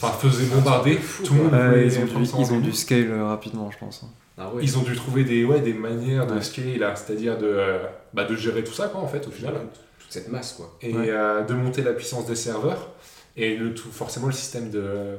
Enfin, 0.00 0.12
faisaient 0.18 0.46
bombarder. 0.46 0.98
tout 1.22 1.34
le 1.34 1.42
monde 1.42 1.52
ils, 1.76 1.98
ont 1.98 2.04
dû, 2.06 2.24
ils 2.38 2.52
ont 2.70 2.72
scale 2.72 3.10
euh, 3.10 3.26
rapidement, 3.26 3.70
je 3.70 3.76
pense. 3.76 4.06
Ah 4.38 4.50
ouais. 4.54 4.62
Ils 4.62 4.78
ont 4.78 4.82
dû 4.82 4.96
trouver 4.96 5.24
des, 5.24 5.44
ouais, 5.44 5.60
des 5.60 5.74
manières 5.74 6.26
de 6.26 6.36
Ouais. 6.36 6.42
scale, 6.42 6.78
là, 6.78 6.96
c'est-à-dire 6.96 7.36
de, 7.36 7.46
euh, 7.46 7.84
bah, 8.14 8.24
de 8.24 8.34
gérer 8.34 8.64
tout 8.64 8.72
ça, 8.72 8.88
quoi, 8.88 9.02
en 9.02 9.08
fait, 9.08 9.28
au 9.28 9.30
final. 9.30 9.52
Toute 9.98 10.10
cette 10.10 10.28
masse, 10.30 10.54
quoi. 10.54 10.74
et 10.80 10.94
Ouais. 10.94 11.10
euh, 11.10 11.42
de 11.42 11.52
monter 11.52 11.82
la 11.82 11.92
puissance 11.92 12.24
des 12.24 12.36
serveurs 12.36 12.92
et 13.36 13.56
le 13.58 13.74
tout, 13.74 13.90
forcément 13.90 14.28
le 14.28 14.32
système 14.32 14.70
de, 14.70 15.16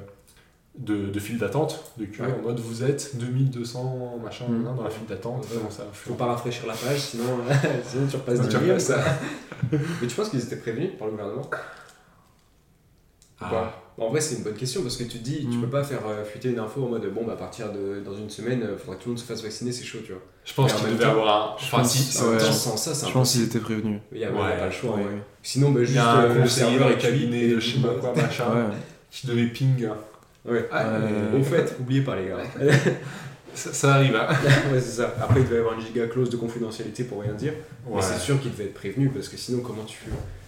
de, 0.77 1.07
de 1.07 1.19
file 1.19 1.37
d'attente 1.39 1.91
de 1.97 2.05
queue 2.05 2.23
Ouais. 2.23 2.29
en 2.39 2.43
mode 2.43 2.59
vous 2.59 2.83
êtes 2.83 3.15
2200 3.17 4.19
machin 4.23 4.45
Mm. 4.47 4.63
nan, 4.63 4.75
dans 4.75 4.83
la 4.83 4.89
file 4.89 5.07
d'attente 5.07 5.43
Ouais. 5.51 5.59
ça 5.71 5.83
Faut 5.91 6.13
pas 6.13 6.25
rafraîchir 6.27 6.67
la 6.67 6.73
page, 6.73 6.99
sinon, 6.99 7.23
sinon 7.87 8.07
tu 8.07 8.15
repasses 8.15 8.39
Ouais, 8.39 8.43
du 8.45 8.49
tu 8.49 8.57
milieu, 8.57 8.73
repasses. 8.73 8.85
ça. 8.87 9.03
Mais 10.01 10.07
tu 10.07 10.15
penses 10.15 10.29
qu'ils 10.29 10.43
étaient 10.43 10.55
prévenus 10.57 10.91
par 10.97 11.07
le 11.07 11.11
gouvernement? 11.13 11.49
Ah. 13.39 13.47
Bah, 13.51 13.83
En 13.99 14.09
vrai, 14.09 14.21
c'est 14.21 14.35
une 14.35 14.43
bonne 14.43 14.53
question 14.55 14.83
parce 14.83 14.95
que 14.97 15.03
tu 15.03 15.17
te 15.17 15.23
dis, 15.23 15.47
tu 15.49 15.57
Mm. 15.57 15.61
peux 15.61 15.69
pas 15.69 15.83
faire 15.83 16.05
euh, 16.07 16.23
fuiter 16.23 16.49
une 16.49 16.59
info 16.59 16.83
en 16.85 16.89
mode 16.89 17.11
bon, 17.13 17.23
bah, 17.25 17.33
à 17.33 17.35
partir 17.35 17.71
de 17.71 17.99
dans 18.05 18.15
une 18.15 18.29
semaine, 18.29 18.63
il 18.71 18.77
faudra 18.77 18.95
que 18.95 19.01
tout 19.01 19.09
le 19.09 19.15
monde 19.15 19.19
se 19.19 19.25
fasse 19.25 19.41
vacciner, 19.41 19.71
c'est 19.71 19.83
chaud, 19.83 19.97
tu 20.05 20.11
vois. 20.11 20.21
je 20.45 20.53
pense 20.53 20.73
qu'il 20.73 20.89
devait 20.93 21.05
avoir 21.05 21.51
un 21.51 21.55
enfin 21.55 21.83
si 21.83 22.03
sans 22.03 22.77
ça, 22.77 22.93
c'est 22.93 23.07
Je 23.07 23.11
pense 23.11 23.31
qu'ils 23.31 23.43
étaient 23.43 23.59
prévenus. 23.59 23.99
Il 24.11 24.19
y 24.19 24.25
a, 24.25 24.29
pas 24.29 24.65
le 24.65 24.71
choix. 24.71 24.91
ouais, 24.95 24.97
ouais. 25.03 25.05
ouais. 25.09 25.21
Sinon, 25.41 25.71
bah, 25.71 25.83
juste 25.83 25.97
euh, 25.99 26.33
le 26.35 26.41
conseiller 26.41 26.69
serveur 26.77 26.91
et 26.91 26.97
cabinets 26.99 27.47
de 27.47 27.59
je 27.59 27.75
sais 27.75 27.79
pas 27.81 27.93
quoi 27.95 28.13
machin 28.15 28.69
qui 29.09 29.25
devait 29.25 29.47
ping 29.47 29.87
Ouais. 30.47 30.67
Ah, 30.71 30.85
mais 30.99 31.39
Au 31.39 31.43
fait, 31.43 31.75
oubliez 31.79 32.01
pas 32.01 32.15
les 32.15 32.27
gars. 32.27 32.37
ça, 33.53 33.73
ça 33.73 33.93
arrive 33.95 34.15
hein. 34.15 34.27
ouais, 34.71 34.79
c'est 34.79 35.01
ça. 35.01 35.13
Après, 35.21 35.41
il 35.41 35.45
devait 35.45 35.57
y 35.57 35.59
avoir 35.59 35.73
une 35.73 35.81
giga 35.85 36.07
clause 36.07 36.29
de 36.29 36.37
confidentialité 36.37 37.03
pour 37.03 37.21
rien 37.21 37.33
dire. 37.33 37.53
Mais 37.93 38.01
c'est 38.01 38.19
sûr 38.19 38.39
qu'il 38.41 38.51
devait 38.51 38.65
être 38.65 38.73
prévenu 38.73 39.09
parce 39.09 39.27
que 39.29 39.37
sinon, 39.37 39.61
comment 39.61 39.83
tu 39.83 39.97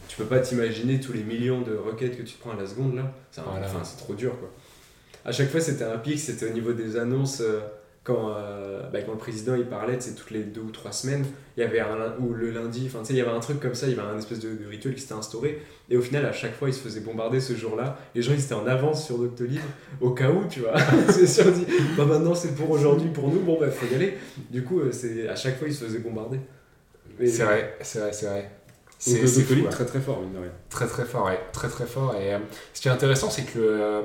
tu 0.07 0.17
peux 0.17 0.25
pas 0.25 0.39
t'imaginer 0.39 0.99
tous 0.99 1.13
les 1.13 1.23
millions 1.23 1.61
de 1.61 1.75
requêtes 1.75 2.17
que 2.17 2.23
tu 2.23 2.33
te 2.33 2.39
prends 2.41 2.51
à 2.51 2.55
la 2.59 2.65
seconde 2.65 2.95
là. 2.95 3.13
Voilà. 3.45 3.67
enfin, 3.67 3.81
c'est 3.83 3.97
trop 3.97 4.15
dur 4.15 4.31
quoi. 4.39 4.49
À 5.23 5.31
chaque 5.31 5.49
fois, 5.49 5.61
c'était 5.61 5.83
un 5.83 5.97
pic, 5.99 6.19
c'était 6.19 6.49
au 6.49 6.53
niveau 6.53 6.73
des 6.73 6.97
annonces. 6.97 7.41
euh, 7.41 7.59
quand, 8.09 8.33
euh, 8.35 8.89
bah, 8.91 9.01
quand 9.03 9.11
le 9.11 9.17
président 9.19 9.53
il 9.55 9.65
parlait, 9.65 9.97
c'est 9.99 10.15
toutes 10.15 10.31
les 10.31 10.43
deux 10.43 10.61
ou 10.61 10.71
trois 10.71 10.91
semaines, 10.91 11.25
il 11.55 11.61
y 11.61 11.63
avait 11.63 11.79
un 11.79 12.15
ou 12.19 12.33
le 12.33 12.49
lundi, 12.51 12.85
enfin 12.87 12.99
tu 13.01 13.05
sais, 13.07 13.13
il 13.13 13.17
y 13.17 13.21
avait 13.21 13.29
un 13.31 13.39
truc 13.39 13.59
comme 13.59 13.75
ça, 13.75 13.87
il 13.87 13.95
y 13.95 13.99
avait 13.99 14.07
un 14.09 14.17
espèce 14.17 14.39
de, 14.39 14.49
de 14.49 14.65
rituel 14.67 14.95
qui 14.95 15.01
s'était 15.01 15.13
instauré, 15.13 15.61
et 15.89 15.97
au 15.97 16.01
final, 16.01 16.25
à 16.25 16.31
chaque 16.31 16.55
fois, 16.55 16.69
il 16.69 16.73
se 16.73 16.79
faisait 16.79 17.01
bombarder 17.01 17.39
ce 17.39 17.53
jour-là. 17.53 17.97
Les 18.15 18.21
gens 18.21 18.33
ils 18.33 18.43
étaient 18.43 18.53
en 18.55 18.65
avance 18.67 19.05
sur 19.05 19.17
Doctolib, 19.19 19.61
au 20.01 20.11
cas 20.11 20.29
où, 20.31 20.45
tu 20.49 20.61
vois. 20.61 20.73
c'est 21.09 21.27
sûr, 21.27 21.45
on 21.47 21.51
dit, 21.51 21.65
bah 21.95 22.05
maintenant 22.05 22.33
c'est 22.33 22.55
pour 22.55 22.71
aujourd'hui, 22.71 23.09
pour 23.09 23.27
nous, 23.29 23.39
bon 23.41 23.59
bah 23.59 23.69
faut 23.69 23.85
y 23.91 23.95
aller. 23.95 24.17
Du 24.49 24.63
coup, 24.63 24.79
euh, 24.79 24.91
c'est 24.91 25.27
à 25.29 25.35
chaque 25.35 25.57
fois, 25.59 25.67
il 25.67 25.73
se 25.73 25.83
faisait 25.85 25.99
bombarder. 25.99 26.39
C'est 27.25 27.43
vrai 27.43 27.77
c'est 27.81 27.99
vrai 27.99 28.13
c'est 28.13 28.25
vrai 28.27 28.51
c'est 28.97 29.21
Doctolib, 29.39 29.65
ouais. 29.65 29.69
très 29.69 29.85
très 29.85 29.99
fort, 30.01 30.19
mine 30.21 30.33
de 30.33 30.39
rien. 30.39 30.51
Très 30.69 30.87
très 30.87 31.05
fort, 31.05 31.25
ouais. 31.27 31.39
Très 31.53 31.69
très 31.69 31.85
fort. 31.85 32.15
Et 32.15 32.33
euh, 32.33 32.39
ce 32.73 32.81
qui 32.81 32.87
est 32.87 32.91
intéressant, 32.91 33.29
c'est 33.29 33.43
que 33.43 33.59
euh, 33.59 34.01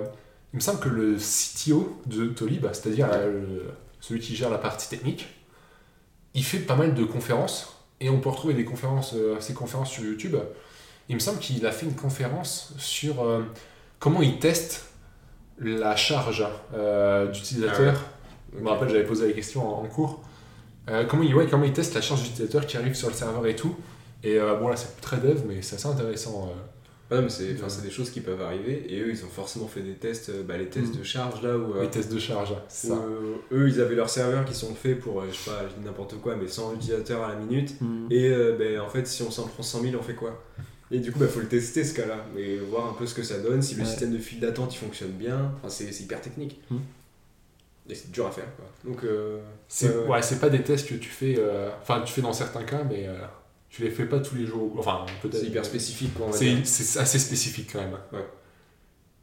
il 0.52 0.56
me 0.56 0.60
semble 0.60 0.78
que 0.78 0.88
le 0.88 1.16
CTO 1.16 2.00
de 2.06 2.26
Tolib, 2.26 2.64
c'est-à-dire 2.72 3.08
le- 3.26 3.62
celui 4.06 4.20
qui 4.20 4.36
gère 4.36 4.50
la 4.50 4.58
partie 4.58 4.86
technique, 4.86 5.26
il 6.34 6.44
fait 6.44 6.58
pas 6.58 6.76
mal 6.76 6.94
de 6.94 7.04
conférences 7.04 7.74
et 8.00 8.10
on 8.10 8.20
peut 8.20 8.28
retrouver 8.28 8.52
des 8.52 8.66
conférences, 8.66 9.14
euh, 9.14 9.36
ces 9.40 9.54
conférences 9.54 9.90
sur 9.90 10.04
YouTube. 10.04 10.36
Il 11.08 11.14
me 11.14 11.20
semble 11.20 11.38
qu'il 11.38 11.64
a 11.64 11.72
fait 11.72 11.86
une 11.86 11.94
conférence 11.94 12.74
sur 12.76 13.24
euh, 13.24 13.42
comment 13.98 14.20
il 14.20 14.38
teste 14.38 14.84
la 15.58 15.96
charge 15.96 16.44
euh, 16.74 17.28
d'utilisateur. 17.28 17.98
Je 18.54 18.62
me 18.62 18.68
rappelle, 18.68 18.90
j'avais 18.90 19.06
posé 19.06 19.26
la 19.26 19.32
question 19.32 19.66
en, 19.66 19.82
en 19.82 19.86
cours. 19.86 20.22
Comment, 21.08 21.22
il, 21.22 21.34
ouais, 21.34 21.46
comment 21.46 21.64
il 21.64 21.72
teste 21.72 21.94
la 21.94 22.02
charge 22.02 22.24
d'utilisateur 22.24 22.66
qui 22.66 22.76
arrive 22.76 22.94
sur 22.94 23.08
le 23.08 23.14
serveur 23.14 23.46
et 23.46 23.56
tout. 23.56 23.74
Et 24.22 24.38
bon, 24.38 24.68
là, 24.68 24.76
c'est 24.76 25.00
très 25.00 25.16
dev, 25.16 25.40
mais 25.48 25.62
c'est 25.62 25.76
assez 25.76 25.86
intéressant. 25.88 26.52
Euh. 27.16 27.22
Mais 27.22 27.68
c'est 27.68 27.82
des 27.82 27.90
choses 27.90 28.10
qui 28.10 28.20
peuvent 28.20 28.40
arriver 28.42 28.86
et 28.88 29.00
eux 29.00 29.10
ils 29.10 29.24
ont 29.24 29.28
forcément 29.28 29.66
fait 29.68 29.80
des 29.80 29.94
tests, 29.94 30.28
euh, 30.30 30.42
bah, 30.42 30.56
les 30.56 30.66
tests 30.68 30.94
Mm. 30.94 30.98
de 30.98 31.02
charge 31.04 31.42
là 31.42 31.56
où, 31.56 31.74
euh, 31.74 31.82
Les 31.82 31.90
tests 31.90 32.12
de 32.12 32.18
charge, 32.18 32.54
c'est 32.68 32.88
où, 32.88 32.94
ça. 32.94 33.00
euh, 33.02 33.34
eux 33.52 33.68
ils 33.68 33.80
avaient 33.80 33.94
leurs 33.94 34.10
serveurs 34.10 34.44
qui 34.44 34.54
sont 34.54 34.74
faits 34.74 35.00
pour, 35.00 35.20
euh, 35.20 35.24
je 35.30 35.36
sais 35.36 35.50
pas, 35.50 35.62
je 35.68 35.80
dis 35.80 35.84
n'importe 35.86 36.20
quoi, 36.20 36.36
mais 36.36 36.48
100 36.48 36.74
utilisateurs 36.74 37.22
à 37.24 37.28
la 37.28 37.36
minute 37.36 37.80
Mm. 37.80 38.06
et 38.10 38.28
euh, 38.28 38.56
ben, 38.58 38.80
en 38.80 38.88
fait 38.88 39.06
si 39.06 39.22
on 39.22 39.30
s'en 39.30 39.46
prend 39.46 39.62
100 39.62 39.80
000 39.82 39.94
on 39.98 40.02
fait 40.02 40.14
quoi? 40.14 40.42
Et 40.90 40.98
du 40.98 41.10
coup 41.12 41.18
bah 41.18 41.26
faut 41.26 41.40
le 41.40 41.48
tester 41.48 41.82
ce 41.82 41.94
cas 41.94 42.06
là, 42.06 42.24
mais 42.34 42.56
voir 42.56 42.88
un 42.90 42.92
peu 42.92 43.06
ce 43.06 43.14
que 43.14 43.22
ça 43.22 43.38
donne, 43.38 43.62
si 43.62 43.74
le 43.74 43.80
Ouais. 43.82 43.86
système 43.88 44.12
de 44.12 44.18
file 44.18 44.38
d'attente 44.40 44.74
il 44.74 44.78
fonctionne 44.78 45.10
bien, 45.12 45.52
enfin, 45.56 45.68
c'est 45.68 45.90
hyper 46.00 46.20
technique. 46.20 46.60
Mm. 46.70 46.76
Et 47.90 47.94
c'est 47.94 48.10
dur 48.10 48.26
à 48.26 48.30
faire 48.30 48.46
quoi. 48.56 48.64
Donc 48.84 49.04
euh, 49.04 49.40
C'est 49.68 49.88
ouais. 49.94 50.20
pas 50.40 50.48
des 50.50 50.62
tests 50.62 50.88
que 50.88 50.94
tu 50.94 51.08
fais. 51.10 51.34
euh, 51.38 51.68
Enfin, 51.82 52.00
tu 52.04 52.12
fais 52.14 52.22
dans 52.22 52.32
certains 52.32 52.62
cas, 52.64 52.82
mais 52.88 53.06
euh, 53.06 53.14
tu 53.74 53.82
les 53.82 53.90
fais 53.90 54.04
pas 54.06 54.20
tous 54.20 54.36
les 54.36 54.46
jours. 54.46 54.72
Enfin, 54.78 55.04
peut-être. 55.20 55.40
c'est 55.40 55.46
hyper 55.46 55.64
spécifique 55.64 56.14
quoi. 56.14 56.28
C'est 56.32 56.98
assez 57.00 57.18
spécifique 57.18 57.70
quand 57.72 57.80
même. 57.80 57.98
Ouais. 58.12 58.24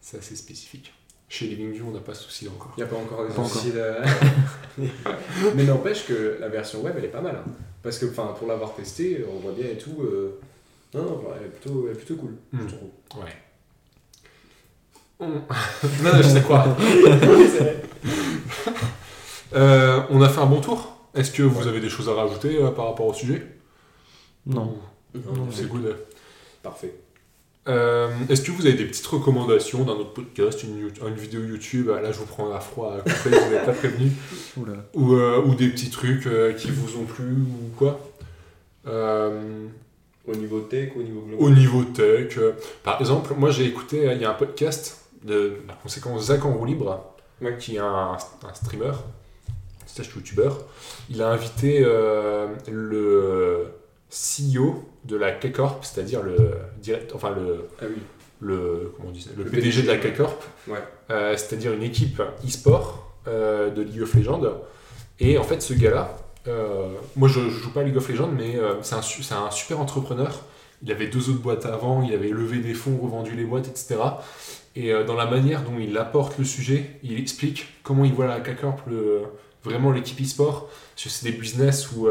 C'est 0.02 0.18
assez 0.18 0.36
spécifique. 0.36 0.94
Chez 1.30 1.48
Living 1.48 1.80
on 1.88 1.92
n'a 1.92 2.00
pas 2.02 2.14
ce 2.14 2.24
souci 2.24 2.50
encore. 2.50 2.74
Il 2.76 2.84
n'y 2.84 2.90
a 2.90 2.92
pas 2.92 2.98
encore 2.98 3.26
des 3.26 3.34
soucis 3.34 3.72
de- 3.72 4.88
Mais 5.56 5.64
n'empêche 5.64 6.06
que 6.06 6.38
la 6.42 6.50
version 6.50 6.82
web 6.82 6.96
elle 6.98 7.06
est 7.06 7.10
pas 7.10 7.22
mal. 7.22 7.36
hein. 7.38 7.52
Parce 7.82 7.98
que 7.98 8.06
enfin, 8.08 8.36
pour 8.38 8.48
l'avoir 8.50 8.76
testé, 8.76 9.24
on 9.34 9.40
voit 9.40 9.54
bien 9.54 9.68
et 9.68 9.78
tout. 9.78 10.02
euh, 10.04 10.40
Non, 10.94 11.04
non, 11.04 11.24
elle 11.40 11.46
est 11.46 11.50
plutôt, 11.50 11.86
elle 11.88 11.94
est 11.94 11.98
plutôt 11.98 12.16
cool. 12.18 12.36
Hmm. 12.52 12.68
je 12.68 12.76
trouve. 12.76 12.90
Ouais. 13.24 13.32
On- 15.22 15.28
non, 16.04 16.14
non, 16.14 16.22
je 16.22 16.28
sais 16.28 16.42
quoi. 16.42 16.76
Euh, 19.54 20.02
on 20.10 20.22
a 20.22 20.30
fait 20.30 20.40
un 20.40 20.46
bon 20.46 20.62
tour. 20.62 20.96
Est-ce 21.14 21.32
que 21.32 21.44
vous 21.44 21.68
avez 21.68 21.82
des 21.82 21.90
choses 21.90 22.08
à 22.08 22.14
rajouter 22.14 22.58
euh, 22.64 22.72
par 22.72 22.86
rapport 22.86 23.08
au 23.08 23.14
sujet? 23.14 23.46
Non. 24.46 24.76
Non, 25.14 25.48
C'est 25.52 25.68
good. 25.68 25.96
Parfait. 26.64 26.94
Euh, 27.68 28.10
Est-ce 28.30 28.42
que 28.42 28.52
vous 28.52 28.66
avez 28.66 28.76
des 28.76 28.86
petites 28.86 29.06
recommandations 29.06 29.84
d'un 29.84 29.94
autre 29.94 30.14
podcast, 30.14 30.64
une, 30.64 30.90
vidéo 31.16 31.42
YouTube 31.44 31.90
Là, 31.90 32.12
je 32.12 32.18
vous 32.18 32.26
prends 32.26 32.52
à 32.52 32.60
froid 32.60 32.98
je 33.06 33.30
vous 33.30 33.30
n'avez 33.30 33.66
pas 33.66 33.74
prévenu. 33.74 34.12
Ou, 34.96 35.14
euh, 35.14 35.42
ou 35.44 35.54
des 35.54 35.70
petits 35.70 35.90
trucs 35.92 36.26
euh, 36.26 36.54
qui 36.54 36.72
vous 36.72 36.98
ont 37.00 37.04
plu 37.06 37.34
ou 37.34 37.70
quoi 37.78 38.00
Euh, 38.88 39.68
Au 40.28 40.36
niveau 40.36 40.62
tech, 40.62 40.94
au 40.96 41.04
niveau 41.04 41.22
global. 41.22 41.46
Au 41.46 41.50
niveau 41.52 41.84
tech, 41.84 42.36
euh, 42.40 42.54
par 42.84 43.00
exemple, 43.00 43.34
moi 43.38 43.52
j'ai 43.52 43.66
écouté, 43.66 44.08
euh, 44.08 44.14
il 44.14 44.22
y 44.22 44.26
a 44.26 44.32
un 44.32 44.36
podcast 44.36 45.06
de 45.24 45.58
la 45.68 45.76
conséquence 45.76 46.24
Zach 46.26 46.44
en 46.46 46.54
roue 46.54 46.66
libre, 46.66 47.14
Ouais. 47.42 47.58
qui 47.60 47.76
est 47.76 47.80
un, 47.80 48.18
un 48.44 48.54
streamer, 48.56 48.92
slash 49.86 50.14
youtubeur. 50.16 50.58
Il 51.12 51.22
a 51.22 51.30
invité 51.30 51.82
euh, 51.84 52.48
le 52.72 53.66
CEO 54.12 54.84
de 55.06 55.16
la 55.16 55.32
K-Corp, 55.32 55.84
c'est-à-dire 55.86 56.22
le 56.22 56.52
direct, 56.82 57.12
enfin 57.16 57.32
le, 57.32 57.68
Ah 57.82 57.86
oui. 57.90 57.96
le, 58.42 58.92
comment 58.96 59.10
on 59.10 59.12
dit 59.12 59.22
ça, 59.22 59.30
le, 59.38 59.44
Le 59.46 59.50
PDG, 59.50 59.84
de 59.84 59.88
la 59.88 59.98
K-Corp, 59.98 60.44
Ouais. 60.68 60.78
euh, 61.10 61.36
c'est-à-dire 61.38 61.72
une 61.74 61.84
équipe 61.84 62.22
e-sport 62.46 63.12
euh, 63.28 63.70
de 63.70 63.82
League 63.82 64.02
of 64.02 64.14
Legends. 64.14 64.42
Et 65.20 65.38
en 65.38 65.44
fait, 65.44 65.62
ce 65.62 65.74
gars-là, 65.74 66.18
euh, 66.48 66.90
moi 67.16 67.30
je, 67.30 67.40
je 67.40 67.50
joue 67.50 67.72
pas 67.72 67.82
à 67.82 67.84
League 67.84 67.96
of 67.98 68.10
Legends, 68.10 68.32
mais 68.36 68.58
c'est 68.82 68.96
un, 68.96 69.46
un 69.46 69.52
super 69.52 69.80
entrepreneur. 69.80 70.42
Il 70.84 70.92
avait 70.92 71.08
deux 71.08 71.30
autres 71.30 71.42
boîtes 71.42 71.66
avant, 71.66 72.02
il 72.04 72.14
avait 72.14 72.30
levé 72.30 72.58
des 72.60 72.74
fonds, 72.74 72.98
revendu 73.02 73.36
les 73.36 73.44
boîtes, 73.46 73.68
etc. 73.68 73.98
Et 74.76 74.92
dans 75.06 75.16
la 75.16 75.28
manière 75.28 75.62
dont 75.64 75.78
il 75.80 75.96
apporte 75.98 76.38
le 76.40 76.44
sujet, 76.46 76.90
il 77.04 77.20
explique 77.20 77.68
comment 77.84 78.04
il 78.04 78.14
voit 78.14 78.26
la 78.26 78.40
K-Corp, 78.40 78.82
vraiment 79.64 79.92
l'équipe 79.92 80.20
e-sport. 80.20 80.70
C'est 80.96 81.24
des 81.24 81.34
business 81.38 81.92
où, 81.92 82.08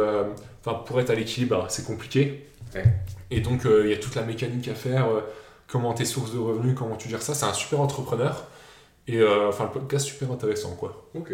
enfin, 0.64 0.78
pour 0.84 1.00
être 1.00 1.10
à 1.10 1.14
l'équilibre, 1.14 1.66
c'est 1.68 1.84
compliqué. 1.84 2.46
Ouais. 2.74 2.84
Et 3.30 3.40
donc, 3.40 3.66
euh, 3.66 3.82
il 3.84 3.90
y 3.90 3.94
a 3.94 3.98
toute 3.98 4.14
la 4.14 4.22
mécanique 4.22 4.68
à 4.68 4.74
faire, 4.74 5.08
euh, 5.08 5.20
comment 5.66 5.92
tes 5.94 6.04
sources 6.04 6.32
de 6.32 6.38
revenus, 6.38 6.74
comment 6.76 6.96
tu 6.96 7.08
gères 7.08 7.22
ça. 7.22 7.34
C'est 7.34 7.46
un 7.46 7.52
super 7.52 7.80
entrepreneur. 7.80 8.44
Et 9.06 9.18
euh, 9.18 9.48
enfin, 9.48 9.64
le 9.64 9.70
podcast 9.70 10.06
super 10.06 10.30
intéressant, 10.30 10.74
quoi. 10.76 11.08
Ok. 11.14 11.32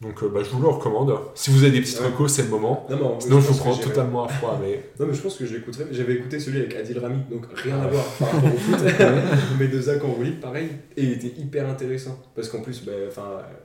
Donc 0.00 0.22
euh, 0.22 0.28
bah, 0.30 0.40
je 0.42 0.48
vous 0.48 0.62
le 0.62 0.68
recommande. 0.68 1.14
Si 1.34 1.50
vous 1.50 1.62
avez 1.62 1.72
des 1.72 1.80
petites 1.82 2.00
Ouais. 2.00 2.06
recos, 2.06 2.32
c'est 2.32 2.44
le 2.44 2.48
moment. 2.48 2.86
Non, 2.88 3.16
en- 3.16 3.20
Sinon, 3.20 3.38
je 3.40 3.48
vous 3.48 3.58
prends 3.58 3.76
totalement 3.76 4.24
à 4.24 4.28
froid. 4.28 4.58
Mais 4.62 4.82
Non, 4.98 5.06
mais 5.06 5.12
je 5.12 5.20
pense 5.20 5.36
que 5.36 5.44
je 5.44 5.54
l'écouterai. 5.54 5.84
J'avais 5.90 6.14
écouté 6.14 6.40
celui 6.40 6.60
avec 6.60 6.74
Adil 6.74 6.98
Rami, 6.98 7.18
donc 7.30 7.44
rien 7.54 7.78
à 7.78 7.86
voir 7.86 8.04
par 8.18 8.32
rapport 8.32 8.54
au 8.54 8.56
foot. 8.56 8.78
mais 9.58 9.68
de 9.68 9.78
Zach 9.78 10.02
Enrouli, 10.02 10.30
pareil. 10.32 10.68
Et 10.96 11.02
il 11.04 11.12
était 11.12 11.38
hyper 11.38 11.68
intéressant. 11.68 12.18
Parce 12.34 12.48
qu'en 12.48 12.62
plus, 12.62 12.82
bah, 12.84 12.92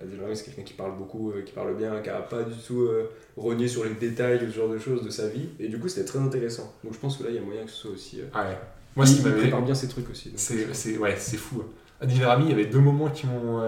Adil 0.02 0.20
Rami, 0.22 0.36
c'est 0.36 0.44
quelqu'un 0.46 0.64
qui 0.64 0.74
parle 0.74 0.98
beaucoup, 0.98 1.32
euh, 1.32 1.42
qui 1.46 1.54
parle 1.54 1.74
bien, 1.78 2.02
qui 2.02 2.10
a 2.10 2.20
pas 2.20 2.44
du 2.44 2.56
tout 2.68 2.82
euh, 2.82 3.10
rogné 3.38 3.70
sur 3.70 3.86
les 3.86 3.92
détails, 3.92 4.40
ce 4.42 4.54
genre 4.58 4.68
de 4.70 4.78
choses 4.78 5.04
de 5.06 5.10
sa 5.10 5.30
vie. 5.30 5.48
Et 5.62 5.70
du 5.70 5.80
coup, 5.80 5.88
c'était 5.88 6.06
très 6.06 6.20
intéressant. 6.20 6.74
Donc 6.84 6.94
je 6.94 7.00
pense 7.00 7.16
que 7.16 7.24
là, 7.24 7.30
il 7.30 7.36
y 7.38 7.40
a 7.40 7.42
moyen 7.42 7.64
que 7.64 7.72
ce 7.72 7.78
soit 7.78 7.92
aussi. 7.92 8.20
euh, 8.20 8.38
ouais. 8.38 8.58
Moi, 8.98 9.06
ce 9.06 9.22
il, 9.22 9.26
il 9.28 9.34
prépare 9.36 9.62
bien 9.62 9.74
ses 9.76 9.88
trucs 9.88 10.10
aussi. 10.10 10.34
C'est, 10.36 10.98
ouais, 10.98 11.16
c'est 11.18 11.38
fou. 11.38 11.64
Adil 12.02 12.26
Rami, 12.26 12.46
il 12.48 12.50
y 12.50 12.54
avait 12.54 12.66
deux 12.66 12.80
moments 12.80 13.10
qui 13.10 13.26
m'ont, 13.26 13.62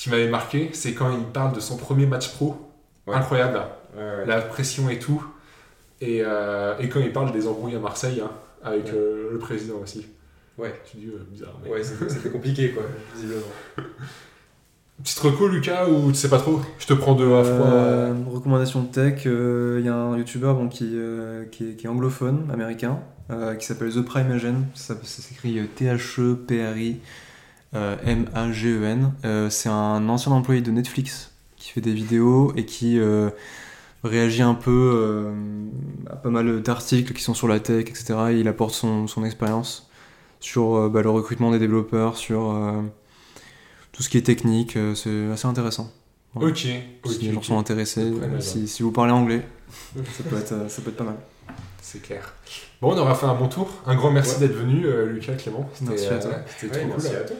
qui 0.00 0.08
m'avaient 0.08 0.30
marqué. 0.30 0.70
C'est 0.72 0.94
quand 0.94 1.10
il 1.14 1.24
parle 1.24 1.54
de 1.54 1.60
son 1.60 1.76
premier 1.76 2.06
match 2.06 2.30
pro, 2.32 2.56
Ouais. 3.06 3.14
incroyable, 3.14 3.60
ouais, 3.96 4.02
ouais. 4.02 4.26
la 4.26 4.40
pression 4.40 4.88
et 4.88 4.98
tout, 4.98 5.22
et, 6.00 6.22
euh, 6.24 6.74
et 6.78 6.88
quand 6.88 7.00
il 7.00 7.12
parle 7.12 7.32
des 7.32 7.46
embrouilles 7.46 7.74
à 7.76 7.78
Marseille 7.78 8.22
hein, 8.24 8.30
avec 8.62 8.86
Ouais. 8.86 8.92
euh, 8.94 9.28
le 9.32 9.38
président 9.38 9.76
aussi. 9.82 10.06
Ouais. 10.56 10.72
Tu 10.90 10.96
dis 10.98 11.06
euh, 11.06 11.26
bizarre. 11.30 11.54
Mais... 11.62 11.70
Ouais, 11.70 11.82
c'était 11.82 12.30
compliqué, 12.30 12.70
quoi, 12.72 12.82
visiblement. 13.14 13.42
Petite 15.02 15.18
reco, 15.18 15.48
Lucas, 15.48 15.88
ou 15.88 16.08
tu 16.12 16.18
sais 16.18 16.28
pas 16.28 16.38
trop? 16.38 16.60
Je 16.78 16.86
te 16.86 16.92
prends 16.94 17.14
de 17.14 17.24
à 17.24 17.42
froid. 17.44 17.66
Euh, 17.66 18.14
recommandation 18.30 18.82
de 18.82 18.88
tech, 18.88 19.22
euh, 19.26 19.76
il 19.80 19.86
y 19.86 19.88
a 19.88 19.94
un 19.94 20.16
youtubeur 20.16 20.54
bon, 20.54 20.68
qui, 20.68 20.90
euh, 20.94 21.44
qui, 21.50 21.70
est, 21.70 21.74
qui 21.76 21.86
est 21.86 21.88
anglophone, 21.88 22.48
américain, 22.52 23.00
euh, 23.30 23.54
qui 23.54 23.66
s'appelle 23.66 23.92
The 23.92 24.02
Prime 24.02 24.30
Agent. 24.30 24.54
Ça, 24.74 24.94
ça 25.02 25.22
s'écrit 25.22 25.58
euh, 25.58 25.64
T-H-E-P-R-I-M-A-G-E-N. 27.72 29.12
Euh, 29.24 29.50
c'est 29.50 29.68
un 29.68 30.08
ancien 30.08 30.32
employé 30.32 30.60
de 30.60 30.70
Netflix 30.70 31.30
qui 31.56 31.70
fait 31.70 31.80
des 31.80 31.92
vidéos 31.92 32.52
et 32.56 32.64
qui 32.64 32.98
euh, 32.98 33.30
réagit 34.04 34.42
un 34.42 34.54
peu 34.54 34.92
euh, 34.94 35.32
à 36.08 36.16
pas 36.16 36.30
mal 36.30 36.62
d'articles 36.62 37.12
qui 37.12 37.22
sont 37.22 37.34
sur 37.34 37.48
la 37.48 37.60
tech, 37.60 37.82
etc. 37.88 38.14
Et 38.30 38.40
il 38.40 38.48
apporte 38.48 38.74
son, 38.74 39.06
son 39.06 39.24
expérience 39.24 39.88
sur 40.40 40.74
euh, 40.76 40.88
bah, 40.88 41.02
le 41.02 41.10
recrutement 41.10 41.50
des 41.50 41.58
développeurs, 41.58 42.16
sur 42.16 42.50
euh, 42.50 42.80
tout 43.92 44.02
ce 44.02 44.08
qui 44.08 44.16
est 44.18 44.22
technique. 44.22 44.76
euh, 44.76 44.94
c'est 44.94 45.30
assez 45.32 45.46
intéressant. 45.46 45.90
Ok. 46.36 46.44
ok, 46.44 47.12
Si 47.12 47.18
les 47.22 47.32
gens 47.32 47.42
sont 47.42 47.58
intéressés, 47.58 48.12
si, 48.38 48.68
si 48.68 48.82
vous 48.84 48.92
parlez 48.92 49.10
anglais, 49.12 49.42
ça 49.96 50.22
peut 50.28 50.36
être, 50.36 50.52
euh, 50.52 50.68
ça 50.68 50.80
peut 50.80 50.90
être 50.90 50.96
pas 50.96 51.04
mal. 51.04 51.16
C'est 51.82 52.00
clair. 52.00 52.34
Bon, 52.80 52.94
on 52.94 52.98
aura 52.98 53.14
fait 53.16 53.26
un 53.26 53.34
bon 53.34 53.48
tour. 53.48 53.68
Un 53.84 53.96
grand 53.96 54.12
merci 54.12 54.34
Ouais. 54.34 54.46
d'être 54.46 54.54
venu, 54.56 54.86
euh, 54.86 55.06
Lucas, 55.12 55.32
Clément. 55.34 55.68
Merci 55.82 56.06
à 56.06 56.18
toi. 56.18 56.30
euh, 56.30 56.38
C'était 56.58 56.74
Ouais, 56.76 56.80
trop 56.82 56.88
merci 56.90 57.08
cool. 57.08 57.16
à 57.16 57.20
toi. 57.22 57.36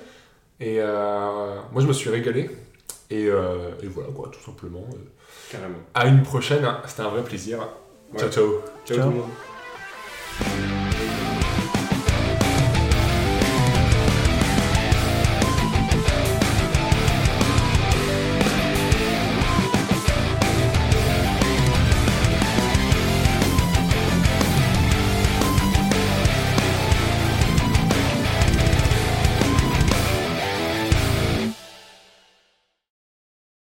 Et 0.61 0.77
euh, 0.79 1.57
moi, 1.73 1.83
je 1.83 1.87
me 1.87 1.93
suis 1.93 2.11
régalé. 2.11 2.51
Et, 3.09 3.27
euh, 3.27 3.71
et 3.83 3.87
voilà, 3.87 4.11
quoi, 4.13 4.29
tout 4.31 4.41
simplement. 4.41 4.85
Carrément. 5.51 5.79
À 5.95 6.07
une 6.07 6.23
prochaine. 6.23 6.65
C'était 6.87 7.03
un 7.03 7.09
vrai 7.09 7.25
plaisir. 7.25 7.59
Ouais. 8.13 8.21
Ciao, 8.21 8.31
ciao. 8.31 8.61
Ciao, 8.85 8.97
Ciao. 8.97 9.11
tout 9.11 9.11
le 9.11 9.17
monde. 9.17 9.31